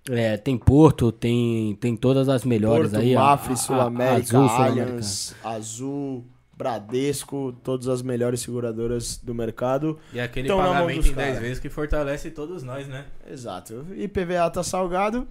É, 0.07 0.37
tem 0.37 0.55
Porto, 0.55 1.11
tem, 1.11 1.75
tem 1.81 1.95
todas 1.95 2.29
as 2.29 2.45
melhores 2.45 2.91
Porto, 2.91 3.01
aí. 3.01 3.15
Mafre, 3.15 3.53
a- 3.53 3.55
Sul 3.55 3.81
América, 3.81 4.37
Azul, 4.37 4.49
Sul-América. 4.49 4.81
Allianz, 4.83 5.35
Azul, 5.43 6.25
Bradesco, 6.55 7.55
todas 7.63 7.87
as 7.87 8.03
melhores 8.03 8.39
seguradoras 8.41 9.17
do 9.17 9.33
mercado. 9.33 9.97
E 10.13 10.19
aquele 10.19 10.47
pagamento 10.47 11.07
em 11.07 11.11
10 11.11 11.15
cara. 11.15 11.39
vezes 11.39 11.59
que 11.59 11.69
fortalece 11.69 12.29
todos 12.29 12.61
nós, 12.61 12.87
né? 12.87 13.05
Exato. 13.27 13.83
IPVA 13.97 14.47
tá 14.51 14.61
salgado. 14.61 15.27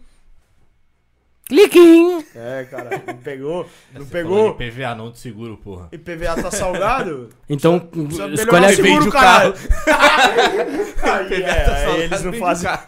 Cliquinho! 1.48 2.24
É, 2.34 2.66
cara, 2.70 3.02
não 3.06 3.16
pegou. 3.16 3.66
Não 3.92 4.04
Você 4.04 4.10
pegou. 4.10 4.36
falou 4.36 4.56
de 4.56 4.70
PVA, 4.70 4.94
não 4.94 5.10
de 5.10 5.18
seguro, 5.18 5.56
porra. 5.58 5.88
IPVA 5.92 6.42
tá 6.42 6.50
salgado. 6.50 7.28
Então, 7.48 7.78
Precisa 7.78 8.28
escolhe 8.28 8.36
melhorar 8.46 8.66
a 8.66 8.70
o 8.70 8.74
seguro, 8.74 8.94
vende 8.94 9.08
o 9.08 9.12
caralho. 9.12 9.54
aí, 11.02 11.42
é, 11.42 11.64
tá 11.64 11.74
aí 11.74 11.84
salgado, 11.84 12.02
eles 12.02 12.22
não 12.22 12.32
fazem. 12.34 12.70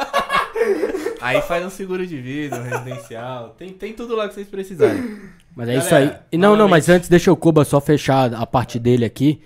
Aí 1.21 1.41
faz 1.41 1.65
um 1.65 1.71
seguro 1.71 2.07
de 2.07 2.19
vida, 2.19 2.57
um 2.57 2.63
residencial. 2.63 3.55
Tem, 3.57 3.71
tem 3.71 3.95
tudo 3.95 4.15
lá 4.15 4.29
que 4.29 4.35
vocês 4.35 4.47
precisarem. 4.47 5.21
Mas 5.57 5.71
é 5.71 5.77
isso 5.77 5.89
Galera, 5.89 6.13
aí. 6.13 6.19
E 6.33 6.37
não, 6.37 6.55
não, 6.55 6.69
mas 6.69 6.87
antes 6.91 7.09
deixa 7.09 7.33
o 7.33 7.37
Koba 7.37 7.65
só 7.65 7.81
fechar 7.81 8.35
a 8.35 8.45
parte 8.45 8.79
dele 8.79 9.07
aqui. 9.07 9.41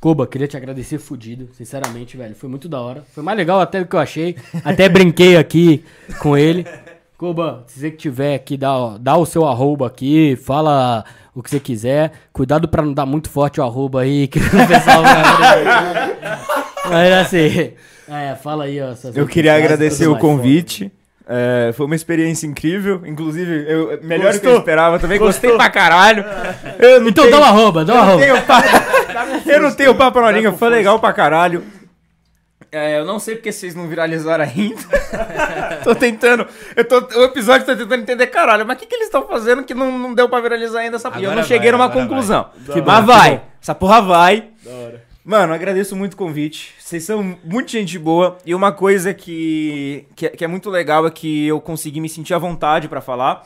Koba, 0.00 0.26
queria 0.26 0.48
te 0.48 0.56
agradecer 0.56 0.98
fudido, 0.98 1.48
sinceramente, 1.54 2.16
velho. 2.16 2.34
Foi 2.34 2.48
muito 2.48 2.68
da 2.68 2.80
hora. 2.80 3.04
Foi 3.14 3.22
mais 3.22 3.38
legal 3.38 3.60
até 3.60 3.78
do 3.78 3.86
que 3.86 3.94
eu 3.94 4.00
achei. 4.00 4.34
Até 4.64 4.88
brinquei 4.88 5.36
aqui 5.36 5.84
com 6.18 6.36
ele. 6.36 6.66
Koba, 7.20 7.64
se 7.66 7.78
você 7.78 7.90
que 7.90 7.98
tiver 7.98 8.34
aqui, 8.34 8.56
dá, 8.56 8.96
dá 8.98 9.14
o 9.14 9.26
seu 9.26 9.46
arroba 9.46 9.86
aqui, 9.86 10.36
fala 10.42 11.04
o 11.34 11.42
que 11.42 11.50
você 11.50 11.60
quiser. 11.60 12.12
Cuidado 12.32 12.66
pra 12.66 12.82
não 12.82 12.94
dar 12.94 13.04
muito 13.04 13.28
forte 13.28 13.60
o 13.60 13.62
arroba 13.62 14.00
aí, 14.00 14.26
que 14.26 14.38
o 14.38 14.42
pessoal 14.66 15.02
vai... 15.02 16.16
Mas 16.88 17.12
assim, 17.12 17.72
é, 18.08 18.34
fala 18.36 18.64
aí, 18.64 18.80
ó. 18.80 18.94
Eu 19.14 19.26
queria 19.26 19.54
agradecer 19.54 20.06
o 20.06 20.16
convite. 20.16 20.90
É, 21.28 21.72
foi 21.74 21.84
uma 21.84 21.94
experiência 21.94 22.46
incrível. 22.46 23.02
Inclusive, 23.04 23.66
eu, 23.70 24.00
melhor 24.02 24.32
do 24.32 24.40
que 24.40 24.46
eu 24.46 24.52
Gostou? 24.52 24.58
esperava 24.60 24.98
também. 24.98 25.18
Gostei 25.18 25.50
Gostou? 25.50 25.58
pra 25.58 25.70
caralho. 25.70 26.24
Eu 26.78 27.00
não 27.02 27.08
Então 27.10 27.24
tenho, 27.24 27.36
dá 27.36 27.42
um 27.42 27.44
arroba, 27.44 27.84
dá 27.84 27.92
um 27.92 27.96
não 27.96 28.02
arroba. 28.02 28.24
eu 29.44 29.60
não 29.60 29.72
tenho 29.72 29.94
papo 29.94 30.22
na 30.22 30.30
língua. 30.30 30.52
Foi 30.52 30.70
legal 30.70 30.98
pra 30.98 31.12
caralho. 31.12 31.62
É, 32.72 32.98
eu 33.00 33.04
não 33.04 33.18
sei 33.18 33.34
porque 33.34 33.50
vocês 33.50 33.74
não 33.74 33.88
viralizaram 33.88 34.44
ainda. 34.44 34.80
tô 35.82 35.94
tentando. 35.94 36.46
Eu 36.76 36.84
tô, 36.84 36.98
o 37.18 37.24
episódio 37.24 37.66
tá 37.66 37.74
tentando 37.74 38.02
entender, 38.02 38.28
caralho, 38.28 38.64
mas 38.64 38.76
o 38.76 38.80
que, 38.80 38.86
que 38.86 38.94
eles 38.94 39.06
estão 39.06 39.26
fazendo 39.26 39.64
que 39.64 39.74
não, 39.74 39.98
não 39.98 40.14
deu 40.14 40.28
pra 40.28 40.40
viralizar 40.40 40.80
ainda 40.80 40.96
essa 40.96 41.10
porra? 41.10 41.20
E 41.20 41.24
eu 41.24 41.34
não 41.34 41.42
cheguei 41.42 41.70
vai, 41.72 41.80
numa 41.80 41.90
conclusão. 41.90 42.48
vai. 42.54 42.60
Mas 42.66 42.74
Que 42.74 42.80
vai, 43.06 43.36
bom. 43.36 43.42
essa 43.60 43.74
porra 43.74 44.00
vai. 44.00 44.48
Da 44.64 44.70
hora. 44.70 45.04
Mano, 45.24 45.52
agradeço 45.52 45.94
muito 45.96 46.14
o 46.14 46.16
convite. 46.16 46.72
Vocês 46.78 47.02
são 47.04 47.36
muito 47.44 47.70
gente 47.72 47.98
boa. 47.98 48.38
E 48.46 48.54
uma 48.54 48.72
coisa 48.72 49.12
que, 49.12 50.06
que, 50.16 50.26
é- 50.26 50.30
que 50.30 50.44
é 50.44 50.48
muito 50.48 50.70
legal 50.70 51.06
é 51.06 51.10
que 51.10 51.46
eu 51.48 51.60
consegui 51.60 52.00
me 52.00 52.08
sentir 52.08 52.34
à 52.34 52.38
vontade 52.38 52.88
pra 52.88 53.00
falar. 53.00 53.42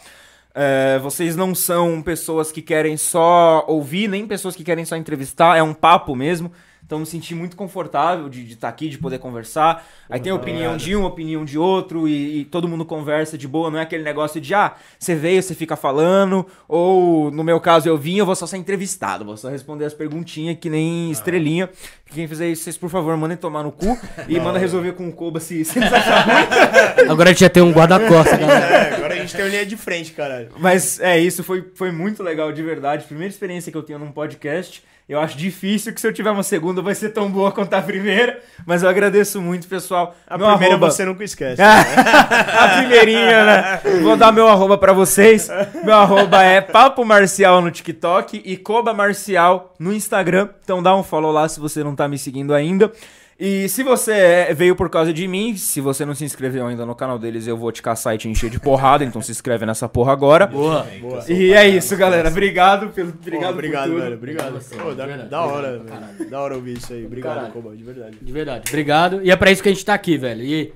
É, 0.54 0.98
vocês 1.00 1.34
não 1.34 1.52
são 1.54 2.00
pessoas 2.00 2.52
que 2.52 2.62
querem 2.62 2.96
só 2.96 3.64
ouvir, 3.66 4.06
nem 4.06 4.26
pessoas 4.26 4.54
que 4.54 4.62
querem 4.62 4.84
só 4.84 4.96
entrevistar. 4.96 5.56
É 5.56 5.62
um 5.62 5.74
papo 5.74 6.14
mesmo. 6.14 6.52
Então 6.86 6.98
me 6.98 7.06
senti 7.06 7.34
muito 7.34 7.56
confortável 7.56 8.28
de 8.28 8.52
estar 8.52 8.68
aqui, 8.68 8.88
de 8.88 8.98
poder 8.98 9.18
conversar. 9.18 9.86
Aí 10.08 10.20
tem 10.20 10.30
a 10.30 10.34
opinião 10.34 10.76
de 10.76 10.94
um, 10.94 11.04
opinião 11.04 11.44
de 11.44 11.58
outro, 11.58 12.06
e, 12.06 12.40
e 12.40 12.44
todo 12.44 12.68
mundo 12.68 12.84
conversa 12.84 13.38
de 13.38 13.48
boa. 13.48 13.70
Não 13.70 13.78
é 13.78 13.82
aquele 13.82 14.02
negócio 14.02 14.40
de, 14.40 14.54
ah, 14.54 14.74
você 14.98 15.14
veio, 15.14 15.42
você 15.42 15.54
fica 15.54 15.76
falando. 15.76 16.46
Ou, 16.68 17.30
no 17.30 17.42
meu 17.42 17.58
caso, 17.58 17.88
eu 17.88 17.96
vim, 17.96 18.16
eu 18.16 18.26
vou 18.26 18.36
só 18.36 18.46
ser 18.46 18.58
entrevistado. 18.58 19.24
Vou 19.24 19.36
só 19.36 19.48
responder 19.48 19.86
as 19.86 19.94
perguntinhas 19.94 20.58
que 20.60 20.68
nem 20.68 21.10
estrelinha. 21.10 21.70
Quem 22.12 22.28
fizer 22.28 22.48
isso, 22.48 22.64
vocês, 22.64 22.76
por 22.76 22.90
favor, 22.90 23.16
mandem 23.16 23.36
tomar 23.36 23.62
no 23.62 23.72
cu. 23.72 23.98
E 24.28 24.40
manda 24.40 24.58
resolver 24.58 24.92
com 24.92 25.06
o 25.08 25.12
Koba 25.12 25.38
se, 25.38 25.64
se 25.64 25.78
eles 25.78 25.92
acharem. 25.92 26.46
Agora 27.08 27.28
a 27.28 27.32
gente 27.32 27.40
já 27.40 27.50
tem 27.50 27.62
um 27.62 27.72
guarda-costas, 27.72 28.38
galera. 28.38 28.64
É, 28.64 28.94
agora 28.94 29.14
a 29.14 29.16
gente 29.18 29.34
tem 29.34 29.44
uma 29.44 29.50
linha 29.50 29.66
de 29.66 29.76
frente, 29.76 30.12
caralho. 30.12 30.48
Mas 30.58 30.98
é 30.98 31.18
isso, 31.18 31.44
foi, 31.44 31.70
foi 31.74 31.92
muito 31.92 32.22
legal 32.22 32.50
de 32.52 32.62
verdade. 32.62 33.04
Primeira 33.04 33.30
experiência 33.30 33.70
que 33.70 33.76
eu 33.76 33.82
tenho 33.82 33.98
num 33.98 34.10
podcast. 34.10 34.82
Eu 35.06 35.20
acho 35.20 35.36
difícil 35.36 35.92
que 35.92 36.00
se 36.00 36.06
eu 36.06 36.12
tiver 36.14 36.30
uma 36.30 36.42
segunda 36.42 36.80
vai 36.80 36.94
ser 36.94 37.10
tão 37.10 37.30
boa 37.30 37.52
quanto 37.52 37.74
a 37.74 37.82
primeira. 37.82 38.40
Mas 38.66 38.82
eu 38.82 38.88
agradeço 38.88 39.38
muito, 39.40 39.68
pessoal. 39.68 40.16
A 40.26 40.38
Meu 40.38 40.46
primeira 40.48 40.74
arroba- 40.76 40.90
você 40.90 41.04
nunca 41.04 41.22
esquece. 41.22 41.60
a 41.60 42.68
primeirinha, 42.78 43.44
né? 43.44 43.80
Vou 44.02 44.16
dar 44.16 44.32
meu 44.32 44.48
arroba 44.48 44.78
pra 44.78 44.92
vocês. 44.94 45.48
Meu 45.84 45.94
arroba 45.94 46.42
é 46.42 46.60
Papo 46.62 47.04
Marcial 47.04 47.60
no 47.60 47.70
TikTok 47.70 48.40
e 48.44 48.56
Coba 48.56 48.94
Marcial 48.94 49.74
no 49.78 49.92
Instagram. 49.92 50.48
Então 50.62 50.82
dá 50.82 50.96
um 50.96 51.02
follow 51.02 51.30
lá 51.32 51.48
se 51.48 51.60
você 51.60 51.84
não 51.84 51.94
tá 51.94 52.08
me 52.08 52.16
seguindo 52.18 52.54
ainda. 52.54 52.90
E 53.38 53.68
se 53.68 53.82
você 53.82 54.12
é- 54.12 54.54
veio 54.54 54.76
por 54.76 54.88
causa 54.88 55.12
de 55.12 55.26
mim, 55.26 55.56
se 55.56 55.80
você 55.80 56.04
não 56.04 56.14
se 56.14 56.24
inscreveu 56.24 56.66
ainda 56.66 56.86
no 56.86 56.94
canal 56.94 57.18
deles, 57.18 57.46
eu 57.48 57.56
vou 57.56 57.72
te 57.72 57.82
caçar 57.82 58.14
e 58.14 58.18
te 58.18 58.28
encher 58.28 58.48
de 58.48 58.60
porrada. 58.60 59.04
Então 59.04 59.20
se 59.20 59.32
inscreve 59.32 59.66
nessa 59.66 59.88
porra 59.88 60.12
agora. 60.12 60.46
Boa. 60.46 60.86
Boa. 61.00 61.24
E 61.28 61.52
é 61.52 61.68
isso, 61.68 61.96
galera. 61.96 62.28
Obrigado 62.28 62.90
pelo 62.90 63.12
Pô, 63.12 63.18
obrigado, 63.20 63.52
obrigado, 63.52 63.84
por 63.86 63.90
tudo. 63.94 64.02
velho. 64.02 64.14
Obrigado. 64.16 64.60
Pô, 64.80 64.94
da, 64.94 65.06
verdade, 65.06 65.28
da 65.30 65.40
hora, 65.44 65.76
obrigado 65.76 66.16
velho. 66.16 66.30
Da 66.30 66.40
hora 66.40 66.54
ouvir 66.54 66.78
isso 66.78 66.92
aí. 66.92 67.04
Obrigado. 67.06 67.52
Koba, 67.52 67.76
de 67.76 67.82
verdade. 67.82 68.16
De 68.22 68.32
verdade. 68.32 68.64
Obrigado. 68.68 69.20
E 69.24 69.30
é 69.30 69.36
pra 69.36 69.50
isso 69.50 69.62
que 69.62 69.68
a 69.68 69.72
gente 69.72 69.84
tá 69.84 69.94
aqui, 69.94 70.16
velho. 70.16 70.42
E 70.44 70.72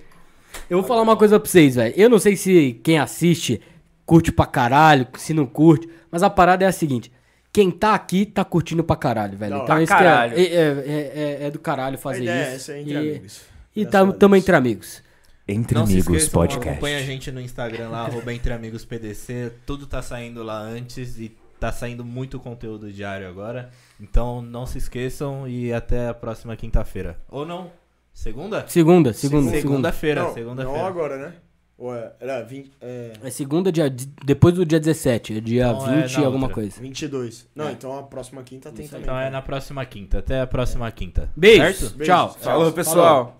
eu 0.68 0.78
vou 0.78 0.86
falar 0.86 1.02
uma 1.02 1.16
coisa 1.16 1.38
pra 1.38 1.48
vocês, 1.48 1.76
velho. 1.76 1.94
Eu 1.96 2.08
não 2.10 2.18
sei 2.18 2.34
se 2.34 2.80
quem 2.82 2.98
assiste 2.98 3.60
curte 4.04 4.32
pra 4.32 4.46
caralho, 4.46 5.06
se 5.16 5.32
não 5.32 5.46
curte, 5.46 5.88
mas 6.10 6.22
a 6.24 6.30
parada 6.30 6.64
é 6.64 6.68
a 6.68 6.72
seguinte. 6.72 7.12
Quem 7.52 7.70
tá 7.70 7.94
aqui 7.94 8.26
tá 8.26 8.44
curtindo 8.44 8.84
pra 8.84 8.94
caralho, 8.96 9.36
velho. 9.36 9.56
Da 9.56 9.62
Então 9.64 9.74
hora. 9.74 9.84
isso 9.84 9.92
é, 9.92 9.96
caralho. 9.96 10.34
é, 10.38 10.42
é, 10.42 11.12
é- 11.42 11.46
é 11.46 11.50
do 11.50 11.58
caralho 11.58 11.94
A 11.96 11.98
fazer 11.98 12.22
ideia 12.22 12.36
é 12.44 12.46
isso. 12.48 12.54
essa, 12.56 12.72
é 12.72 12.80
entre 12.80 12.92
e 12.92 12.96
amigos. 12.96 13.40
e 13.74 13.86
tamo, 13.86 14.12
tamo 14.12 14.36
entre 14.36 14.54
amigos. 14.54 15.02
Entre 15.50 15.74
Não 15.78 15.86
se 15.86 15.92
Amigos 15.94 16.08
esqueçam, 16.24 16.40
Podcast. 16.42 16.68
acompanha 16.68 16.98
a 16.98 17.02
gente 17.02 17.30
no 17.32 17.40
Instagram 17.40 17.88
lá, 17.88 18.02
arroba 18.04 18.34
Entre 18.34 18.52
Amigos 18.52 18.84
PDC. 18.84 19.50
Tudo 19.64 19.86
tá 19.86 20.02
saindo 20.02 20.42
lá 20.42 20.58
antes 20.60 21.18
e 21.18 21.34
tá 21.58 21.72
saindo 21.72 22.04
muito 22.04 22.38
conteúdo 22.38 22.92
diário 22.92 23.26
agora. 23.26 23.70
Então 23.98 24.42
não 24.42 24.66
se 24.66 24.76
esqueçam 24.76 25.48
e 25.48 25.72
até 25.72 26.08
a 26.08 26.12
próxima 26.14 26.54
quinta-feira. 26.54 27.18
Ou 27.30 27.46
não? 27.46 27.70
Segunda? 28.12 28.66
Segunda, 28.68 29.14
segunda, 29.14 29.50
segunda. 29.50 29.60
Segunda-feira, 29.62 30.20
Não, 30.20 30.28
não 30.28 30.34
segunda-feira. 30.34 30.86
agora, 30.86 31.16
né? 31.16 31.32
Ou 31.78 31.94
é, 31.94 32.12
era 32.18 32.42
20, 32.42 32.72
é, 32.80 33.12
É 33.22 33.30
segunda, 33.30 33.70
dia, 33.70 33.88
depois 34.24 34.52
do 34.52 34.66
dia 34.66 34.80
17, 34.80 35.38
é 35.38 35.40
dia 35.40 35.72
Não, 35.72 35.88
é 35.88 36.02
20 36.02 36.18
na 36.18 36.26
alguma 36.26 36.42
outra. 36.46 36.54
coisa. 36.54 36.80
22. 36.80 37.46
Não, 37.54 37.68
É. 37.68 37.72
então 37.72 37.96
a 37.96 38.02
próxima 38.02 38.42
quinta 38.42 38.72
tem 38.72 38.88
também. 38.88 39.02
Então 39.04 39.16
é 39.16 39.30
na 39.30 39.40
próxima 39.40 39.84
quinta. 39.86 40.18
Até 40.18 40.40
a 40.40 40.46
próxima 40.48 40.90
quinta. 40.90 41.30
Beijo. 41.36 41.88
Certo? 41.88 42.04
Tchau. 42.04 42.36
Falou, 42.40 42.72
pessoal. 42.72 43.38